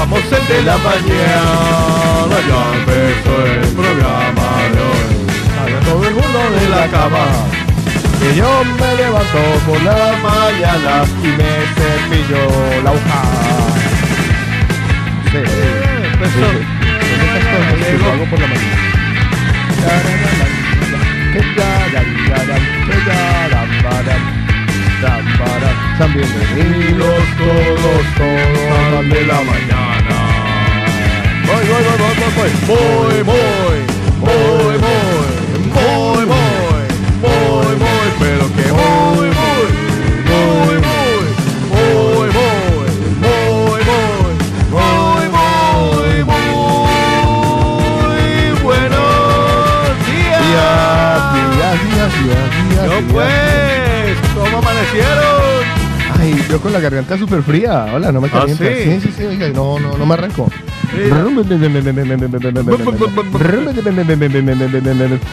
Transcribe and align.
Empezamos 0.00 0.32
el 0.32 0.46
de 0.46 0.62
la 0.62 0.78
mañana, 0.78 2.36
ya 2.46 2.60
empezó 2.78 3.34
el 3.46 3.66
programa 3.74 4.48
de 4.72 4.78
hoy. 4.80 5.10
Salga 5.56 5.80
todo 5.80 6.02
el 6.06 6.14
mundo 6.14 6.40
de 6.54 6.68
la 6.68 6.86
cama. 6.86 7.26
Y 8.22 8.36
yo 8.36 8.50
me 8.78 8.90
levanto 8.94 9.42
por 9.66 9.82
la 9.82 10.16
mañana 10.22 11.04
y 11.20 11.26
me 11.26 11.50
cepillo 11.74 12.42
la 12.84 12.90
hoja. 12.92 13.22
Sí, 15.32 15.40
lo 17.98 18.06
hago 18.12 18.24
por 18.30 18.38
la 18.38 18.46
mañana. 18.46 18.78
Sean 25.98 26.12
bienvenidos 26.14 27.24
todos, 27.36 28.06
de 29.08 29.26
la 29.26 29.34
mañana. 29.42 29.87
Voy, 31.48 31.64
voy, 31.66 31.66
voy, 31.66 31.98
voy, 31.98 32.14
voy, 32.18 32.32
voy. 32.36 32.50
Voy, 32.68 33.22
voy, 33.22 33.78
voy, 34.20 34.76
voy. 34.78 35.26
Voy, 35.72 36.24
voy, 36.26 36.84
voy, 37.22 37.74
voy. 37.76 38.08
Pero 38.20 38.44
que 38.54 38.66
voy, 38.70 39.28
voy. 39.38 39.68
Voy, 40.28 40.76
voy, 40.76 41.26
voy, 41.70 42.28
voy. 42.28 42.30
Voy, 44.70 45.26
voy, 45.28 46.22
voy. 46.22 46.52
Buenos 48.62 50.06
días. 50.06 50.40
Días, 50.44 51.32
días, 51.32 51.76
días, 51.88 52.12
días. 52.68 52.84
Yo 52.84 52.92
pues, 53.10 54.12
¿cómo 54.34 54.58
amanecieron? 54.58 55.64
Ay, 56.20 56.30
yo 56.50 56.56
con 56.60 56.72
la 56.74 56.80
garganta 56.80 57.16
súper 57.16 57.42
fría. 57.42 57.86
Hola, 57.94 58.12
no 58.12 58.20
me 58.20 58.28
calienta. 58.28 58.64
Sí? 58.64 58.70
sí, 58.84 59.00
sí, 59.00 59.12
sí, 59.16 59.24
oiga, 59.24 59.48
no, 59.48 59.78
no, 59.78 59.96
no 59.96 60.04
me 60.04 60.12
arranco. 60.14 60.50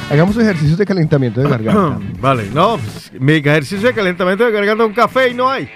Hagamos 0.09 0.37
ejercicios 0.37 0.77
de 0.77 0.85
calentamiento 0.85 1.41
de 1.41 1.49
garganta. 1.49 1.99
Vale, 2.21 2.45
no, 2.53 2.77
pues, 2.77 3.11
mi 3.19 3.33
ejercicio 3.33 3.87
de 3.87 3.93
calentamiento 3.93 4.45
de 4.45 4.51
garganta 4.51 4.85
un 4.85 4.93
café 4.93 5.29
y 5.29 5.33
no 5.33 5.49
hay. 5.49 5.69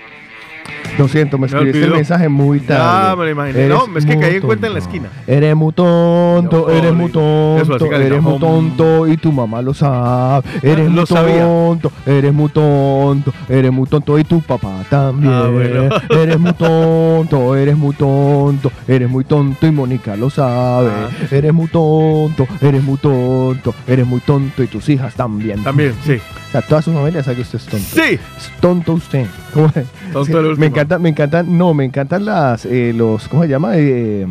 Lo 1.00 1.08
siento, 1.08 1.38
me 1.38 1.48
escribiste 1.48 1.86
el 1.86 1.92
mensaje 1.92 2.28
muy 2.28 2.60
tarde. 2.60 3.10
Ya, 3.10 3.16
me 3.16 3.24
lo 3.24 3.32
imaginé. 3.32 3.60
Eres 3.66 3.70
No, 3.70 3.98
es 3.98 4.06
que 4.06 4.20
caí 4.20 4.36
en 4.36 4.42
cuenta 4.42 4.68
en 4.68 4.74
la 4.74 4.80
esquina. 4.80 5.10
Eres 5.26 5.56
muy 5.56 5.72
tonto, 5.72 6.70
eres 6.70 6.94
muy 6.94 7.10
tonto, 7.10 7.86
eres 7.86 8.22
muy 8.22 8.40
tonto 8.40 9.08
y 9.08 9.18
tu 9.18 9.32
mamá 9.32 9.62
lo 9.62 9.74
sabe. 9.74 10.48
Eres 10.62 10.92
lo 10.92 10.92
muy 10.92 11.06
tonto, 11.06 11.92
eres 12.06 12.34
muy 12.34 12.50
tonto, 12.50 13.34
eres 13.48 13.72
muy 13.72 13.88
tonto 13.88 14.20
y 14.20 14.24
tu 14.26 14.42
papá 14.42 14.84
también. 14.90 15.34
Ah, 15.34 15.48
bueno. 15.48 15.90
Eres 16.10 16.40
muy 16.40 16.54
tonto, 16.54 17.56
eres 17.56 17.78
muy 17.78 17.96
tonto, 17.96 18.72
eres 18.88 19.10
muy 19.10 19.24
tonto 19.24 19.68
y 19.68 19.72
Mónica 19.72 20.16
lo 20.16 20.30
sabe. 20.30 20.90
Ah. 20.90 21.10
Eres 21.32 21.54
muy 21.54 21.68
tonto, 21.68 22.46
eres 22.62 22.84
muy 22.84 22.98
tonto, 22.98 23.74
eres 23.88 24.06
muy 24.06 24.20
tonto 24.20 24.64
y 24.64 24.68
tus 24.68 24.90
hijas 24.90 25.14
también. 25.16 25.64
También, 25.64 25.94
sí. 26.04 26.20
O 26.50 26.52
sea, 26.52 26.62
toda 26.64 26.82
su 26.82 26.92
familia 26.92 27.22
sabe 27.24 27.36
que 27.38 27.42
usted 27.44 27.60
es 27.60 27.66
tonto. 27.68 27.88
Sí. 27.94 28.02
Es 28.16 28.52
tonto 28.60 28.94
usted. 28.94 29.28
Tonto 29.54 30.26
Sí, 30.26 30.32
el 30.32 30.38
último. 30.40 30.58
Me 30.58 30.66
encanta, 30.66 30.98
me 31.00 31.10
encantan, 31.10 31.58
no, 31.58 31.74
me 31.76 31.86
encantan 31.86 32.26
las, 32.26 32.66
eh, 32.66 32.92
los, 32.96 33.28
¿cómo 33.28 33.44
se 33.44 33.50
llama? 33.50 33.74
Eh, 33.76 34.26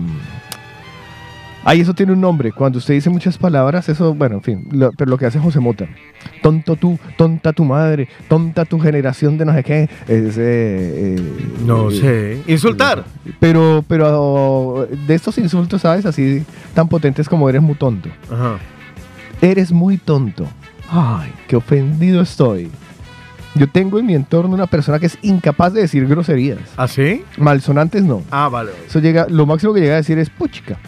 Ay, 1.64 1.80
eso 1.80 1.92
tiene 1.92 2.12
un 2.12 2.20
nombre. 2.20 2.50
Cuando 2.52 2.78
usted 2.78 2.94
dice 2.94 3.10
muchas 3.10 3.36
palabras, 3.36 3.88
eso, 3.88 4.14
bueno, 4.14 4.36
en 4.36 4.42
fin, 4.42 4.68
lo- 4.70 4.90
pero 4.92 5.10
lo 5.10 5.18
que 5.18 5.26
hace 5.26 5.38
José 5.38 5.60
Mota. 5.60 5.86
Tonto 6.40 6.76
tú, 6.76 6.98
tonta 7.16 7.52
tu 7.52 7.64
madre, 7.64 8.08
tonta 8.28 8.64
tu 8.64 8.78
generación 8.80 9.36
de 9.36 9.44
no 9.44 9.52
sé 9.52 9.64
qué. 9.64 9.82
Es, 10.08 10.38
eh, 10.38 11.16
eh, 11.18 11.22
No 11.66 11.90
eh, 11.90 11.94
sé. 12.46 12.52
Insultar. 12.52 13.04
Pero, 13.38 13.84
pero 13.86 14.88
de 15.06 15.14
estos 15.14 15.36
insultos, 15.38 15.82
¿sabes? 15.82 16.06
Así 16.06 16.42
tan 16.74 16.88
potentes 16.88 17.28
como 17.28 17.48
eres 17.50 17.60
muy 17.60 17.74
tonto. 17.74 18.08
Ajá. 18.32 18.56
Eres 19.42 19.70
muy 19.70 19.98
tonto. 19.98 20.46
Ay, 20.88 21.32
qué 21.46 21.56
ofendido 21.56 22.22
estoy. 22.22 22.70
Yo 23.54 23.66
tengo 23.68 23.98
en 23.98 24.06
mi 24.06 24.14
entorno 24.14 24.54
una 24.54 24.66
persona 24.66 24.98
que 24.98 25.06
es 25.06 25.18
incapaz 25.22 25.72
de 25.72 25.82
decir 25.82 26.06
groserías. 26.06 26.58
¿Ah, 26.76 26.86
sí? 26.88 27.22
Malsonantes 27.38 28.02
no. 28.04 28.22
Ah, 28.30 28.48
vale. 28.48 28.70
Eso 28.86 29.00
llega, 29.00 29.26
lo 29.28 29.46
máximo 29.46 29.72
que 29.74 29.80
llega 29.80 29.94
a 29.94 29.96
decir 29.96 30.18
es 30.18 30.30
puchica. 30.30 30.78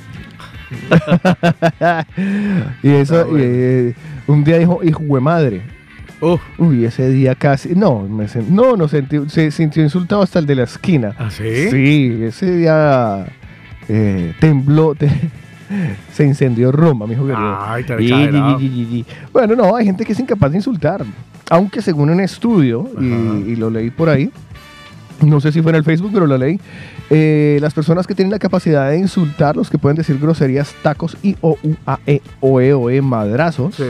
y 2.83 2.88
eso, 2.91 3.21
Ah, 3.21 3.25
bueno. 3.25 3.38
eh, 3.41 3.94
un 4.27 4.44
día 4.44 4.59
dijo, 4.59 4.81
hijo 4.84 5.03
de 5.03 5.21
madre. 5.21 5.62
Uf. 6.21 6.41
Uy, 6.59 6.84
ese 6.84 7.09
día 7.09 7.34
casi, 7.34 7.75
no, 7.75 8.03
me 8.06 8.27
no, 8.50 8.77
no 8.77 8.88
sentí, 8.88 9.19
se 9.28 9.50
sintió 9.50 9.82
insultado 9.82 10.22
hasta 10.22 10.38
el 10.38 10.47
de 10.47 10.55
la 10.55 10.65
esquina. 10.65 11.15
¿Ah, 11.19 11.31
sí? 11.31 11.71
Sí, 11.71 12.19
ese 12.22 12.56
día 12.59 13.27
eh, 13.88 14.34
tembló, 14.38 14.94
te- 14.94 15.11
se 16.12 16.25
incendió 16.25 16.72
Roma, 16.72 17.06
mi 17.06 17.14
querido. 17.14 17.36
Ay, 17.36 17.84
tan 17.84 18.00
Y-. 18.03 19.04
Bueno, 19.32 19.54
no, 19.56 19.76
hay 19.76 19.84
gente 19.84 20.04
que 20.04 20.12
es 20.12 20.20
incapaz 20.20 20.50
de 20.50 20.58
insultar. 20.58 21.04
Aunque 21.48 21.82
según 21.82 22.10
un 22.10 22.20
estudio, 22.20 22.88
y, 23.00 23.56
lo 23.56 23.70
leí 23.70 23.91
por 23.91 24.08
ahí, 24.08 24.31
no 25.20 25.41
sé 25.41 25.50
si 25.50 25.60
fue 25.62 25.70
en 25.72 25.76
el 25.76 25.84
Facebook, 25.84 26.10
pero 26.14 26.26
lo 26.26 26.38
leí, 26.38 26.60
eh, 27.10 27.58
las 27.60 27.75
personas 27.75 28.06
que 28.06 28.14
tienen 28.14 28.31
la 28.31 28.38
capacidad 28.38 28.88
de 28.88 28.98
insultar, 28.98 29.56
los 29.56 29.69
que 29.69 29.76
pueden 29.76 29.97
decir 29.97 30.16
groserías, 30.20 30.72
tacos 30.82 31.16
y 31.25 31.36
o, 31.41 31.58
u, 31.62 31.75
a, 31.87 31.98
e, 32.06 32.22
o, 32.41 32.60
e, 32.60 32.72
o, 32.72 32.88
e, 32.88 33.02
madrazos, 33.02 33.75
Sí. 33.75 33.82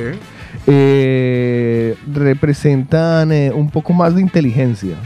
eh, 0.67 1.97
representan 2.15 3.31
eh, 3.31 3.53
un 3.55 3.69
poco 3.71 3.93
más 3.93 4.15
de 4.15 4.23
inteligencia. 4.23 4.97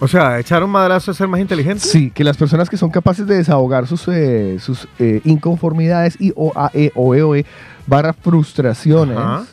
O 0.00 0.06
sea, 0.06 0.38
echar 0.38 0.62
un 0.62 0.70
madrazo 0.70 1.10
es 1.10 1.16
ser 1.16 1.26
más 1.28 1.40
inteligente. 1.40 1.80
Sí, 1.80 2.10
que 2.10 2.22
las 2.22 2.36
personas 2.36 2.70
que 2.70 2.76
son 2.76 2.90
capaces 2.90 3.26
de 3.26 3.36
desahogar 3.36 3.86
sus, 3.86 4.06
eh, 4.08 4.58
sus 4.60 4.86
eh, 4.98 5.20
inconformidades 5.24 6.16
y 6.20 6.32
o, 6.36 6.52
a, 6.54 6.70
e, 6.72 6.92
o, 6.94 7.14
e, 7.14 7.22
o, 7.22 7.34
e, 7.34 7.44
barra 7.86 8.12
frustraciones 8.12 9.18
Ajá. 9.18 9.44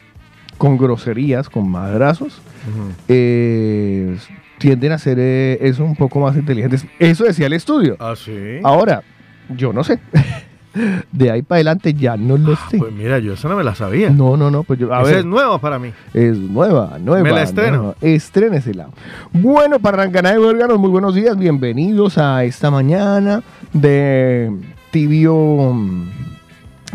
con 0.57 0.77
groserías, 0.77 1.49
con 1.49 1.67
madrazos, 1.69 2.41
Ujú. 2.69 2.91
eh, 3.07 4.17
tienden 4.59 4.91
a 4.91 4.97
ser 4.99 5.17
eh, 5.19 5.57
eso 5.61 5.83
un 5.83 5.95
poco 5.95 6.19
más 6.19 6.35
inteligentes. 6.35 6.85
Eso 6.99 7.23
decía 7.23 7.47
el 7.47 7.53
estudio. 7.53 7.97
Ah, 7.99 8.13
sí. 8.15 8.59
Ahora, 8.63 9.01
yo 9.49 9.73
no 9.73 9.83
sé. 9.83 9.99
De 11.11 11.31
ahí 11.31 11.41
para 11.41 11.57
adelante 11.57 11.93
ya 11.93 12.17
no 12.17 12.37
lo 12.37 12.55
sé. 12.69 12.77
Pues 12.77 12.91
mira, 12.93 13.19
yo 13.19 13.33
esa 13.33 13.47
no 13.47 13.55
me 13.55 13.63
la 13.63 13.75
sabía. 13.75 14.09
No, 14.09 14.35
no, 14.37 14.51
no, 14.51 14.63
pues 14.63 14.77
yo, 14.79 14.93
a 14.93 15.01
Esa 15.01 15.09
ver, 15.09 15.19
es 15.19 15.25
nueva 15.25 15.57
para 15.59 15.79
mí. 15.79 15.91
es 16.13 16.37
nueva, 16.37 16.97
nueva. 16.99 17.23
Me 17.23 17.31
la 17.31 17.43
estreno. 17.43 17.95
Estrénesela. 18.01 18.87
Bueno, 19.31 19.79
para 19.79 20.03
arrancar 20.03 20.25
de 20.25 20.37
órganos, 20.37 20.77
muy 20.77 20.89
buenos 20.89 21.15
días, 21.15 21.37
bienvenidos 21.37 22.17
a 22.17 22.43
esta 22.43 22.69
mañana 22.71 23.41
de 23.73 24.51
tibio, 24.91 25.73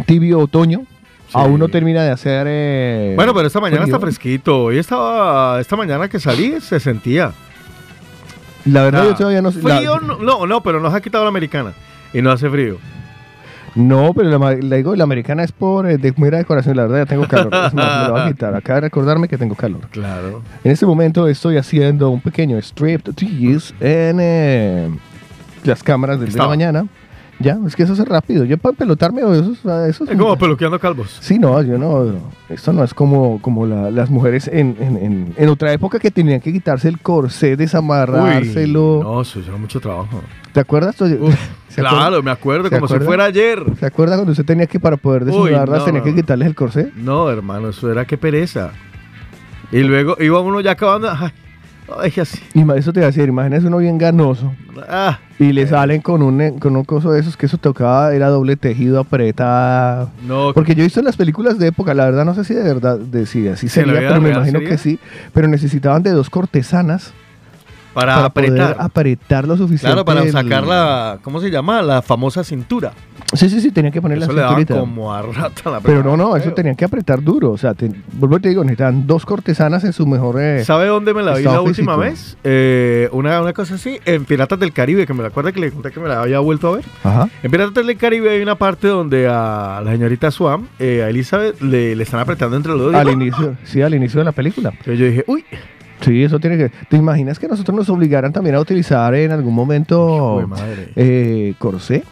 tibio 0.06 0.40
otoño. 0.40 0.80
Sí. 1.28 1.38
Aún 1.38 1.60
no 1.60 1.68
termina 1.68 2.02
de 2.02 2.10
hacer. 2.10 2.46
eh, 2.50 3.12
Bueno, 3.14 3.32
pero 3.32 3.46
esta 3.46 3.60
mañana 3.60 3.82
frío. 3.82 3.94
está 3.94 4.04
fresquito. 4.04 4.64
Hoy 4.64 4.78
estaba, 4.78 5.60
esta 5.60 5.76
mañana 5.76 6.08
que 6.08 6.18
salí 6.18 6.60
se 6.60 6.80
sentía. 6.80 7.32
La 8.64 8.82
verdad, 8.82 9.02
Ah, 9.02 9.10
yo 9.10 9.14
todavía 9.14 9.40
no 9.40 9.52
sé. 9.52 9.62
la- 9.62 9.76
Frío, 9.78 10.00
no, 10.00 10.18
no, 10.18 10.46
no, 10.46 10.62
pero 10.62 10.80
nos 10.80 10.92
ha 10.92 11.00
quitado 11.00 11.24
la 11.24 11.28
americana. 11.28 11.72
Y 12.12 12.20
no 12.20 12.32
hace 12.32 12.50
frío. 12.50 12.78
No, 13.74 14.12
pero 14.14 14.36
la, 14.38 14.76
digo, 14.76 14.96
la 14.96 15.04
americana 15.04 15.44
es 15.44 15.52
por 15.52 15.88
eh, 15.88 15.96
de 15.96 16.12
mera 16.16 16.38
decoración. 16.38 16.76
La 16.76 16.82
verdad, 16.82 16.98
ya 16.98 17.06
tengo 17.06 17.26
calor. 17.28 17.54
Es 17.54 17.72
más, 17.72 17.74
me 17.74 17.82
la 17.82 18.08
voy 18.10 18.20
a 18.20 18.26
quitar. 18.28 18.54
Acaba 18.54 18.76
de 18.76 18.80
recordarme 18.82 19.28
que 19.28 19.38
tengo 19.38 19.54
calor. 19.54 19.80
Claro. 19.90 20.42
En 20.64 20.72
este 20.72 20.86
momento 20.86 21.28
estoy 21.28 21.56
haciendo 21.56 22.10
un 22.10 22.20
pequeño 22.20 22.58
strip 22.58 23.08
tease 23.14 23.72
en 23.80 24.18
eh, 24.20 24.88
las 25.64 25.82
cámaras 25.82 26.18
del 26.20 26.32
de 26.32 26.38
la 26.38 26.46
mañana. 26.48 26.86
Ya, 27.42 27.58
es 27.66 27.74
que 27.74 27.84
eso 27.84 27.94
es 27.94 27.98
rápido. 28.06 28.44
Yo 28.44 28.58
para 28.58 28.76
pelotarme, 28.76 29.22
eso, 29.22 29.52
es- 29.52 29.58
eso 29.88 30.04
es 30.04 30.10
Es 30.10 30.18
como 30.18 30.36
peluqueando 30.36 30.78
calvos. 30.78 31.16
Sí, 31.20 31.38
no, 31.38 31.62
yo 31.62 31.78
no. 31.78 32.12
Esto 32.50 32.70
no 32.74 32.84
es 32.84 32.92
como, 32.92 33.40
como 33.40 33.64
la- 33.64 33.90
las 33.90 34.10
mujeres 34.10 34.46
en, 34.46 34.76
en- 34.78 34.96
en- 34.98 35.34
en 35.34 35.48
otra 35.48 35.72
época 35.72 35.98
que 35.98 36.10
tenían 36.10 36.40
que 36.40 36.52
quitarse 36.52 36.86
el 36.88 36.98
corsé, 36.98 37.56
desamarrárselo. 37.56 39.00
no, 39.02 39.20
eso 39.22 39.40
lleva 39.40 39.56
mucho 39.56 39.80
trabajo. 39.80 40.20
¿Te 40.52 40.60
acuerdas? 40.60 41.00
Oye, 41.00 41.14
Uf, 41.20 41.34
¿se 41.68 41.80
acuerda- 41.80 41.98
claro, 42.06 42.22
me 42.22 42.30
acuerdo, 42.30 42.68
¿Se 42.68 42.74
como 42.76 42.88
si 42.88 42.98
fuera 43.00 43.24
ayer. 43.24 43.62
¿Se 43.78 43.86
acuerda 43.86 44.16
cuando 44.16 44.32
usted 44.32 44.44
tenía 44.44 44.66
que 44.66 44.80
para 44.80 44.96
poder 44.96 45.24
desnudarlas 45.24 45.78
no, 45.80 45.84
tenía 45.84 46.02
que 46.02 46.14
quitarles 46.14 46.48
el 46.48 46.54
corsé? 46.54 46.90
No, 46.96 47.30
hermano, 47.30 47.68
eso 47.70 47.90
era 47.90 48.04
que 48.04 48.16
pereza. 48.18 48.70
Y 49.72 49.80
luego 49.82 50.16
iba 50.20 50.40
uno 50.40 50.60
ya 50.60 50.72
acabando. 50.72 51.08
ay, 51.10 51.30
Ay, 51.98 52.12
así. 52.20 52.38
Eso 52.76 52.92
te 52.92 53.00
va 53.00 53.06
a 53.06 53.10
decir, 53.10 53.28
imagínese 53.28 53.66
uno 53.66 53.78
bien 53.78 53.98
ganoso 53.98 54.52
Ah, 54.88 55.18
y 55.40 55.52
le 55.52 55.66
salen 55.66 56.00
con 56.00 56.22
un, 56.22 56.58
con 56.60 56.76
un 56.76 56.84
coso 56.84 57.10
de 57.10 57.18
esos 57.20 57.36
que 57.36 57.46
eso 57.46 57.58
tocaba, 57.58 58.14
era 58.14 58.28
doble 58.28 58.54
tejido, 58.56 59.00
apretada. 59.00 60.08
no. 60.26 60.52
Porque 60.54 60.74
yo 60.76 60.82
he 60.82 60.84
visto 60.84 61.00
en 61.00 61.06
las 61.06 61.16
películas 61.16 61.58
de 61.58 61.66
época, 61.68 61.92
la 61.94 62.04
verdad 62.04 62.24
no 62.24 62.34
sé 62.34 62.44
si 62.44 62.54
de 62.54 62.62
verdad 62.62 62.96
decía, 62.98 63.54
así 63.54 63.66
¿En 63.80 63.88
la 63.88 63.94
sería, 63.94 64.08
pero 64.08 64.20
me 64.20 64.30
imagino 64.30 64.58
sería? 64.60 64.68
que 64.68 64.78
sí. 64.78 64.98
Pero 65.34 65.48
necesitaban 65.48 66.02
de 66.04 66.10
dos 66.10 66.30
cortesanas 66.30 67.12
para, 67.94 68.14
para, 68.14 68.26
apretar. 68.26 68.56
poder 68.74 68.76
apretar 68.78 69.48
lo 69.48 69.56
suficiente. 69.56 69.86
Claro, 69.86 70.04
para 70.04 70.22
el- 70.22 70.32
sacar 70.32 70.64
la, 70.66 71.18
¿cómo 71.22 71.40
se 71.40 71.50
llama? 71.50 71.82
La 71.82 72.02
famosa 72.02 72.44
cintura. 72.44 72.92
Sí, 73.32 73.48
sí, 73.48 73.60
sí, 73.60 73.70
tenían 73.70 73.92
que 73.92 74.02
poner 74.02 74.18
Eso 74.18 74.32
la 74.32 74.42
le 74.42 74.48
cinturita. 74.48 74.80
como 74.80 75.14
a 75.14 75.22
rata 75.22 75.70
la 75.70 75.80
Pero 75.80 76.02
no, 76.02 76.16
no, 76.16 76.34
eso 76.36 76.52
tenían 76.52 76.74
que 76.74 76.84
apretar 76.84 77.22
duro. 77.22 77.52
O 77.52 77.58
sea, 77.58 77.74
te, 77.74 77.88
vuelvo 78.14 78.38
y 78.38 78.40
te 78.40 78.48
digo, 78.48 78.64
necesitaban 78.64 79.06
dos 79.06 79.24
cortesanas 79.24 79.84
en 79.84 79.92
su 79.92 80.04
mejor... 80.04 80.40
eh, 80.40 80.64
¿Sabe 80.64 80.86
dónde 80.88 81.14
me 81.14 81.22
la 81.22 81.36
vi 81.36 81.44
la 81.44 81.60
última 81.60 81.94
físico. 81.94 81.98
vez? 81.98 82.36
Eh, 82.42 83.08
una, 83.12 83.40
una 83.40 83.52
cosa 83.52 83.76
así, 83.76 84.00
en 84.04 84.24
Piratas 84.24 84.58
del 84.58 84.72
Caribe, 84.72 85.06
que 85.06 85.14
me 85.14 85.24
acuerdo 85.24 85.52
que 85.52 85.60
le 85.60 85.70
conté 85.70 85.92
que 85.92 86.00
me 86.00 86.08
la 86.08 86.22
había 86.22 86.40
vuelto 86.40 86.68
a 86.68 86.76
ver. 86.76 86.84
Ajá. 87.04 87.28
En 87.42 87.50
Piratas 87.52 87.86
del 87.86 87.96
Caribe 87.96 88.30
hay 88.30 88.42
una 88.42 88.56
parte 88.56 88.88
donde 88.88 89.28
a 89.28 89.80
la 89.84 89.92
señorita 89.92 90.30
Swan, 90.32 90.68
eh, 90.80 91.04
a 91.04 91.08
Elizabeth, 91.10 91.60
le, 91.60 91.94
le 91.94 92.02
están 92.02 92.18
apretando 92.18 92.56
entre 92.56 92.72
los 92.72 92.80
dos. 92.90 92.94
Al 92.96 93.10
inicio, 93.10 93.54
sí, 93.62 93.80
al 93.80 93.94
inicio 93.94 94.18
de 94.18 94.24
la 94.24 94.32
película. 94.32 94.70
Entonces 94.70 94.98
yo 94.98 95.06
dije, 95.06 95.24
uy, 95.28 95.44
Sí, 96.00 96.22
eso 96.24 96.38
tiene 96.40 96.56
que... 96.56 96.70
¿Te 96.88 96.96
imaginas 96.96 97.38
que 97.38 97.46
nosotros 97.48 97.76
nos 97.76 97.88
obligaran 97.90 98.32
también 98.32 98.54
a 98.56 98.60
utilizar 98.60 99.14
en 99.14 99.32
algún 99.32 99.54
momento 99.54 100.46
eh, 100.96 101.54
corsé? 101.58 102.04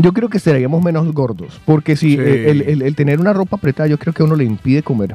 Yo 0.00 0.12
creo 0.12 0.28
que 0.28 0.38
estaríamos 0.38 0.82
menos 0.82 1.12
gordos, 1.12 1.60
porque 1.64 1.96
si 1.96 2.12
Sí. 2.14 2.18
el, 2.20 2.62
el- 2.62 2.82
el 2.82 2.94
tener 2.96 3.20
una 3.20 3.32
ropa 3.32 3.56
apretada, 3.56 3.86
yo 3.88 3.98
creo 3.98 4.12
que 4.12 4.22
a 4.22 4.26
uno 4.26 4.34
le 4.36 4.44
impide 4.44 4.82
comer. 4.82 5.14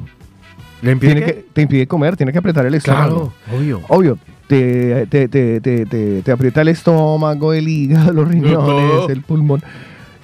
¿le 0.81 0.91
impide 0.93 1.11
Tiene 1.15 1.25
que, 1.25 1.45
te 1.53 1.61
impide 1.63 1.87
comer, 1.87 2.15
tiene 2.15 2.31
que 2.31 2.37
apretar 2.37 2.65
el 2.65 2.73
estómago. 2.75 3.33
Claro, 3.45 3.57
obvio. 3.59 3.81
Obvio, 3.89 4.17
te, 4.47 5.05
te, 5.07 5.27
te, 5.27 6.21
te, 6.23 6.31
aprieta 6.31 6.61
el 6.61 6.69
estómago, 6.69 7.51
el 7.53 7.67
hígado, 7.67 8.13
los 8.13 8.27
riñones, 8.27 9.09
el 9.09 9.21
pulmón. 9.21 9.61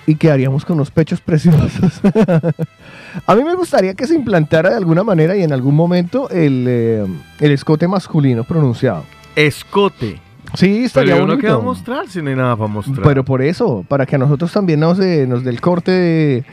Y 0.08 0.16
quedaríamos 0.16 0.64
con 0.64 0.76
unos 0.76 0.92
pechos 0.92 1.20
preciosos. 1.20 2.00
a 3.26 3.36
mí 3.36 3.44
me 3.44 3.56
gustaría 3.56 3.94
que 3.94 4.08
se 4.08 4.16
implantara 4.16 4.72
de 4.72 4.76
alguna 4.78 5.04
manera 5.04 5.36
y 5.36 5.44
en 5.44 5.54
algún 5.54 5.76
momento 5.76 6.30
el, 6.30 6.66
eh, 6.68 7.06
el 7.40 7.52
escote 7.52 7.88
masculino 7.88 8.44
pronunciado. 8.44 9.04
Escote. 9.36 10.22
Sí, 10.54 10.86
estaría 10.86 11.14
Pero 11.16 11.26
uno 11.26 11.38
que 11.38 11.48
va 11.48 11.54
a 11.54 11.56
bonito. 11.58 11.72
mostrar 11.74 12.08
si 12.08 12.22
no 12.22 12.30
hay 12.30 12.36
nada 12.36 12.56
para 12.56 12.68
mostrar. 12.68 13.02
Pero 13.04 13.26
por 13.26 13.42
eso, 13.42 13.84
para 13.88 14.06
que 14.06 14.16
a 14.16 14.20
nosotros 14.20 14.52
también 14.52 14.80
nos, 14.80 15.00
eh, 15.00 15.26
nos 15.28 15.44
dé 15.44 15.50
el 15.50 15.60
corte 15.60 15.92
de 15.92 16.44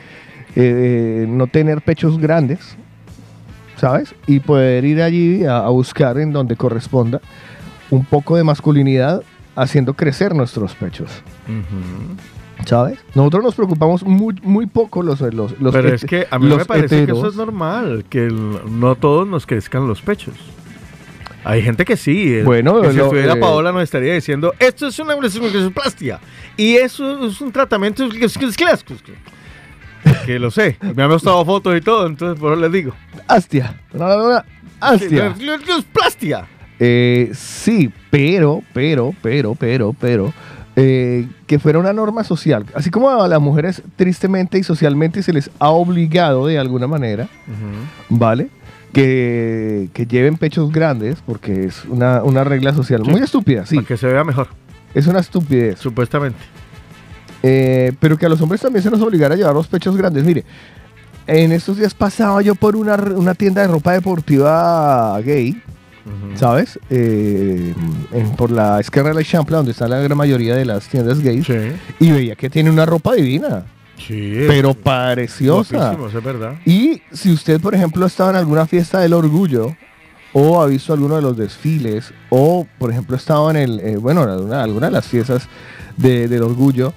eh, 0.55 1.25
no 1.29 1.47
tener 1.47 1.81
pechos 1.81 2.17
grandes, 2.17 2.75
¿sabes? 3.77 4.13
Y 4.27 4.39
poder 4.39 4.83
ir 4.85 5.01
allí 5.01 5.45
a, 5.45 5.57
a 5.57 5.69
buscar 5.69 6.17
en 6.17 6.33
donde 6.33 6.55
corresponda 6.55 7.21
un 7.91 8.03
poco 8.03 8.35
de 8.35 8.43
masculinidad 8.43 9.21
haciendo 9.55 9.93
crecer 9.93 10.33
nuestros 10.35 10.73
pechos. 10.75 11.11
¿Sabes? 12.65 12.99
Nosotros 13.15 13.43
nos 13.43 13.55
preocupamos 13.55 14.03
muy, 14.03 14.35
muy 14.43 14.65
poco 14.65 15.03
los, 15.03 15.19
los, 15.21 15.59
los 15.59 15.73
Pero 15.73 15.93
es 15.93 16.05
que 16.05 16.27
a 16.29 16.39
mí 16.39 16.47
me 16.47 16.65
parece 16.65 17.05
que 17.05 17.11
eso 17.11 17.27
es 17.27 17.35
normal, 17.35 18.05
que 18.09 18.25
el- 18.27 18.59
no 18.79 18.95
todos 18.95 19.27
nos 19.27 19.45
crezcan 19.45 19.87
los 19.87 20.01
pechos. 20.01 20.33
Hay 21.45 21.61
gente 21.61 21.83
que 21.83 21.97
sí. 21.97 22.35
eh, 22.35 22.43
Bueno, 22.43 22.81
que 22.81 22.91
si 22.91 22.97
lo- 22.97 23.03
estuviera 23.05 23.33
eh, 23.33 23.39
Paola 23.39 23.71
nos 23.73 23.83
estaría 23.83 24.13
diciendo, 24.13 24.53
esto 24.59 24.87
es 24.87 24.97
una 24.99 25.13
plastia 25.73 26.19
y 26.55 26.75
eso 26.75 27.25
es 27.27 27.41
un 27.41 27.51
tratamiento 27.51 28.07
que 30.25 30.39
lo 30.39 30.51
sé. 30.51 30.77
Me 30.95 31.03
han 31.03 31.09
mostrado 31.09 31.43
fotos 31.45 31.75
y 31.77 31.81
todo, 31.81 32.07
entonces 32.07 32.39
por 32.39 32.53
eso 32.53 32.61
les 32.61 32.71
digo. 32.71 32.93
Astia. 33.27 33.81
Astia. 34.79 35.33
Plastia. 35.91 36.45
Eh, 36.79 37.31
sí, 37.33 37.89
pero, 38.09 38.61
pero, 38.73 39.13
pero, 39.21 39.55
pero, 39.55 39.93
pero, 39.99 40.33
eh, 40.75 41.27
que 41.47 41.59
fuera 41.59 41.79
una 41.79 41.93
norma 41.93 42.23
social. 42.23 42.65
Así 42.75 42.89
como 42.89 43.09
a 43.09 43.27
las 43.27 43.39
mujeres 43.41 43.83
tristemente 43.95 44.57
y 44.57 44.63
socialmente 44.63 45.21
se 45.23 45.33
les 45.33 45.49
ha 45.59 45.69
obligado 45.69 46.47
de 46.47 46.57
alguna 46.59 46.87
manera, 46.87 47.27
¿vale? 48.09 48.49
Que, 48.91 49.89
que 49.93 50.05
lleven 50.05 50.37
pechos 50.37 50.71
grandes, 50.71 51.17
porque 51.25 51.65
es 51.65 51.83
una, 51.85 52.21
una 52.23 52.43
regla 52.43 52.73
social 52.73 53.01
Sí. 53.03 53.11
muy 53.11 53.21
estúpida, 53.21 53.65
sí, 53.65 53.75
Para 53.77 53.87
que 53.87 53.97
se 53.97 54.07
vea 54.07 54.23
mejor, 54.23 54.47
es 54.93 55.07
una 55.07 55.19
estupidez. 55.19 55.79
supuestamente. 55.79 56.37
Eh, 57.41 57.91
pero 57.99 58.17
que 58.17 58.25
a 58.25 58.29
los 58.29 58.39
hombres 58.41 58.61
también 58.61 58.81
se 58.83 58.89
nos 58.91 59.01
obligara 59.01 59.33
a 59.33 59.37
llevar 59.37 59.53
los 59.53 59.67
pechos 59.67 59.97
grandes. 59.97 60.23
Mire, 60.23 60.43
en 61.27 61.51
estos 61.51 61.77
días 61.77 61.93
pasaba 61.93 62.41
yo 62.41 62.55
por 62.55 62.75
una, 62.75 62.95
una 62.95 63.33
tienda 63.33 63.61
de 63.61 63.67
ropa 63.67 63.93
deportiva 63.93 65.19
gay, 65.21 65.61
¿sabes? 66.35 66.79
Eh, 66.89 67.73
en- 68.11 68.35
por 68.35 68.51
la 68.51 68.79
Esquerra 68.79 69.09
de 69.09 69.15
la 69.15 69.23
Champla, 69.23 69.57
donde 69.57 69.71
está 69.71 69.87
la 69.87 69.99
gran 69.99 70.17
mayoría 70.17 70.55
de 70.55 70.65
las 70.65 70.87
tiendas 70.87 71.19
gays, 71.19 71.45
Sí. 71.45 71.53
y 71.99 72.11
veía 72.11 72.35
que 72.35 72.49
tiene 72.49 72.69
una 72.69 72.85
ropa 72.85 73.13
divina, 73.13 73.65
Sí. 73.97 74.43
pero 74.47 74.73
eso 76.07 76.17
es 76.17 76.23
verdad. 76.23 76.55
Y 76.65 77.01
si 77.11 77.31
usted, 77.31 77.61
por 77.61 77.73
ejemplo, 77.75 78.05
estaba 78.05 78.31
en 78.31 78.35
alguna 78.37 78.65
fiesta 78.65 78.99
del 78.99 79.13
orgullo, 79.13 79.75
o 80.35 80.61
ha 80.61 80.65
visto 80.65 80.93
alguno 80.93 81.15
de 81.15 81.21
los 81.21 81.37
desfiles, 81.37 82.11
o, 82.29 82.65
por 82.79 82.89
ejemplo, 82.91 83.15
estaba 83.15 83.51
en 83.51 83.57
el, 83.57 83.79
eh, 83.79 83.97
bueno, 83.97 84.23
en 84.23 84.29
alguna, 84.29 84.63
alguna 84.63 84.87
de 84.87 84.91
las 84.93 85.05
fiestas 85.05 85.47
de- 85.95 86.27
del 86.27 86.41
orgullo, 86.41 86.91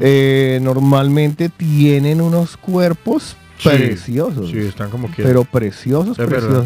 eh, 0.00 0.58
normalmente 0.60 1.48
tienen 1.50 2.20
unos 2.20 2.56
cuerpos 2.56 3.36
Sí, 3.58 3.68
preciosos. 3.68 4.50
Sí, 4.50 4.58
están 4.58 4.90
como 4.90 5.10
que. 5.12 5.22
Pero 5.22 5.44
preciosos, 5.44 6.18
Es 6.18 6.28
verdad. 6.28 6.64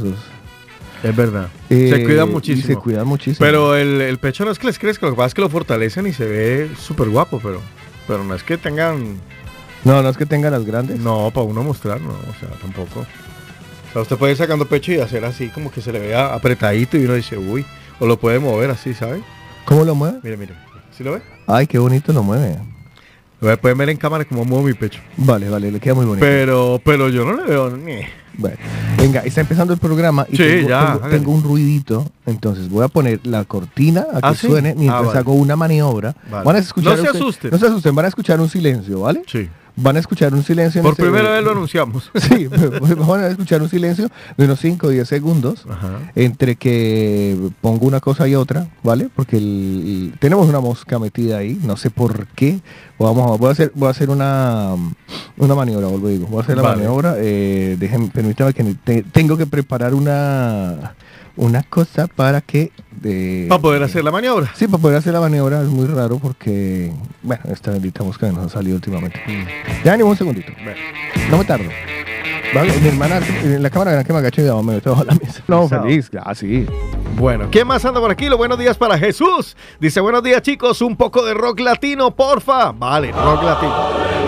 Es 1.05 1.15
verdad. 1.15 1.49
Eh, 1.69 1.91
se 1.93 2.05
cuidan 2.05 2.29
y 2.29 2.33
muchísimo. 2.33 2.67
se 2.67 2.77
cuidan 2.77 3.06
muchísimo. 3.06 3.45
Pero 3.45 3.77
el, 3.77 4.01
el 4.01 4.19
pecho 4.19 4.45
no 4.45 4.51
es 4.51 4.59
que 4.59 4.67
les 4.67 4.79
crezca, 4.79 5.06
lo 5.06 5.12
que 5.12 5.17
pasa 5.17 5.29
es 5.29 5.35
que 5.35 5.43
lo 5.43 5.51
fortalecen 5.51 6.06
y 6.06 6.12
se 6.12 6.25
ve 6.25 6.71
súper 6.79 7.11
guapo, 7.11 7.41
pero, 7.43 7.61
pero 8.09 8.25
no 8.25 8.35
es 8.35 8.43
que 8.43 8.56
tengan. 8.56 9.19
No, 9.85 10.03
no 10.03 10.09
es 10.09 10.17
que 10.17 10.25
tengan 10.25 10.53
las 10.53 10.65
grandes. 10.65 10.99
No, 10.99 11.31
para 11.33 11.47
uno 11.47 11.62
mostrar, 11.62 12.01
no, 12.01 12.11
o 12.11 12.41
sea, 12.41 12.49
tampoco. 12.61 13.01
O 13.01 13.93
sea, 13.93 14.03
usted 14.03 14.17
puede 14.17 14.33
ir 14.33 14.39
sacando 14.39 14.67
pecho 14.67 14.93
y 14.93 14.99
hacer 14.99 15.25
así, 15.25 15.51
como 15.51 15.71
que 15.71 15.81
se 15.83 15.93
le 15.93 16.01
vea 16.01 16.35
apretadito 16.35 16.97
y 16.97 17.05
uno 17.05 17.15
dice, 17.15 17.37
uy, 17.37 17.65
o 18.01 18.06
lo 18.06 18.19
puede 18.19 18.39
mover 18.39 18.71
así, 18.71 18.95
¿sabe? 18.95 19.23
¿Cómo 19.67 19.85
lo 19.85 19.95
mueve? 19.95 20.19
Mire, 20.23 20.37
mire, 20.39 20.55
¿sí 20.97 21.05
lo 21.05 21.12
ve? 21.12 21.23
Ay, 21.47 21.67
qué 21.67 21.79
bonito 21.79 22.12
lo 22.12 22.23
mueve. 22.23 22.56
Lo 23.44 23.56
Pueden 23.58 23.79
ver 23.79 23.91
en 23.91 23.96
cámara 23.96 24.25
cómo 24.25 24.44
muevo 24.44 24.64
mi 24.64 24.73
pecho. 24.75 25.00
Vale, 25.17 25.49
vale, 25.49 25.70
le 25.70 25.81
queda 25.81 25.94
muy 25.94 26.06
bonito. 26.06 26.25
Pero, 26.25 26.81
pero 26.85 27.08
yo 27.08 27.25
no 27.25 27.35
le 27.37 27.44
veo 27.44 27.70
ni. 27.76 27.96
Bueno, 28.37 28.56
venga, 28.99 29.20
está 29.20 29.43
empezando 29.43 29.73
el 29.75 29.79
programa 29.79 30.26
y 30.29 30.37
Sí, 30.37 30.43
tengo, 30.43 30.69
ya, 30.69 30.99
tengo- 31.08 31.31
un 31.31 31.43
ruidito. 31.44 32.11
Entonces 32.26 32.69
voy 32.69 32.85
a 32.85 32.88
poner 32.88 33.20
la 33.25 33.44
cortina 33.44 34.06
a 34.12 34.20
que 34.20 34.26
¿Ah, 34.29 34.35
sí? 34.35 34.46
suene 34.49 34.75
mientras 34.75 35.02
Ah, 35.02 35.06
vale. 35.06 35.19
hago 35.20 35.35
una 35.35 35.55
maniobra. 35.55 36.17
Vale. 36.31 36.44
Van 36.44 36.56
a 36.56 36.58
escuchar 36.58 36.96
No 36.96 37.02
se 37.02 37.08
usted- 37.11 37.20
asusten. 37.20 37.50
No 37.52 37.58
se 37.58 37.67
asusten, 37.67 37.94
van 37.94 38.05
a 38.06 38.08
escuchar 38.08 38.41
un 38.41 38.48
silencio, 38.48 39.01
¿vale? 39.01 39.22
Sí. 39.27 39.48
Van 39.77 39.97
a 39.97 39.99
escuchar 39.99 40.33
un 40.35 40.45
silencio. 40.45 40.79
en 40.81 40.85
Por 40.85 40.95
primera 40.95 41.31
vez 41.31 41.43
lo 41.43 41.51
anunciamos. 41.51 42.11
Sí, 42.21 42.47
van 42.47 43.25
a 43.25 43.27
escuchar 43.29 43.61
un 43.61 43.69
silencio 43.69 44.09
de 44.37 44.45
unos 44.45 44.61
5 44.61 44.87
o 44.87 44.91
10 44.91 45.07
segundos 45.09 45.65
Ajá. 45.69 45.99
entre 46.15 46.55
que 46.57 47.37
pongo 47.61 47.87
una 47.87 47.99
cosa 48.01 48.29
y 48.29 48.35
otra, 48.37 48.69
¿vale? 48.85 49.09
Porque 49.15 49.37
el- 49.37 50.13
el- 50.13 50.19
tenemos 50.21 50.49
una 50.49 50.61
mosca 50.61 50.99
metida 51.01 51.39
ahí, 51.39 51.59
no 51.65 51.77
sé 51.77 51.91
por 51.91 52.27
qué. 52.29 52.61
Vamos 53.01 53.33
a, 53.33 53.37
voy 53.37 53.49
a 53.49 53.53
hacer, 53.53 53.73
voy 53.75 53.89
a 53.89 53.91
hacer 53.91 54.11
una, 54.11 54.75
una 55.39 55.55
maniobra, 55.57 55.89
vuelvo 55.89 56.07
digo. 56.09 56.27
Voy 56.29 56.39
a 56.39 56.43
hacer 56.43 56.57
la 56.57 56.63
Vale. 56.63 56.77
maniobra. 56.77 57.15
Eh, 57.19 57.77
déjenme, 57.79 58.09
permítame 58.09 58.53
que 58.55 58.63
te- 58.85 59.03
tengo 59.03 59.37
que 59.37 59.47
preparar 59.47 59.93
una, 59.95 60.95
una 61.36 61.62
cosa 61.62 62.06
para 62.06 62.41
que. 62.41 62.70
eh, 63.05 63.46
Para 63.48 63.60
poder 63.60 63.82
hacer 63.82 64.05
la 64.05 64.10
maniobra. 64.10 64.50
Sí, 64.55 64.67
para 64.67 64.81
poder 64.81 64.98
hacer 64.98 65.12
la 65.12 65.20
maniobra 65.20 65.62
es 65.62 65.69
muy 65.69 65.86
raro 65.86 66.19
porque, 66.19 66.93
bueno, 67.22 67.43
esta 67.50 67.70
bendita 67.70 68.03
mosca 68.05 68.31
nos 68.31 68.46
ha 68.46 68.48
salido 68.48 68.76
últimamente. 68.76 69.20
Ya, 69.84 69.96
ni 69.96 70.03
un 70.03 70.17
segundito. 70.17 70.53
No 71.31 71.38
me 71.38 71.44
tardo. 71.44 71.69
Mi 72.82 72.88
hermana, 72.88 73.20
en 73.43 73.62
la 73.64 73.69
cámara 73.70 74.05
que 74.05 74.12
me 74.12 74.20
agacho 74.20 74.41
y 74.41 74.64
me 74.64 74.74
meto 74.74 74.91
bajo 74.93 75.03
la 75.05 75.14
mesa. 75.14 75.43
No, 75.48 75.69
feliz, 75.69 76.08
ah, 76.22 76.34
sí. 76.36 76.67
Bueno, 77.17 77.48
¿quién 77.50 77.67
más 77.67 77.84
anda 77.84 78.00
por 78.00 78.12
aquí? 78.12 78.29
Los 78.29 78.38
buenos 78.38 78.58
días 78.58 78.76
para 78.76 78.96
Jesús. 78.96 79.56
Dice, 79.81 79.98
buenos 80.00 80.22
días 80.22 80.41
chicos, 80.43 80.81
un 80.81 80.96
poco 80.96 81.24
de 81.24 81.34
rock 81.34 81.58
latino, 81.60 82.14
porfa. 82.14 82.70
Vale, 82.70 83.10
rock 83.10 83.43
latino. 83.43 84.24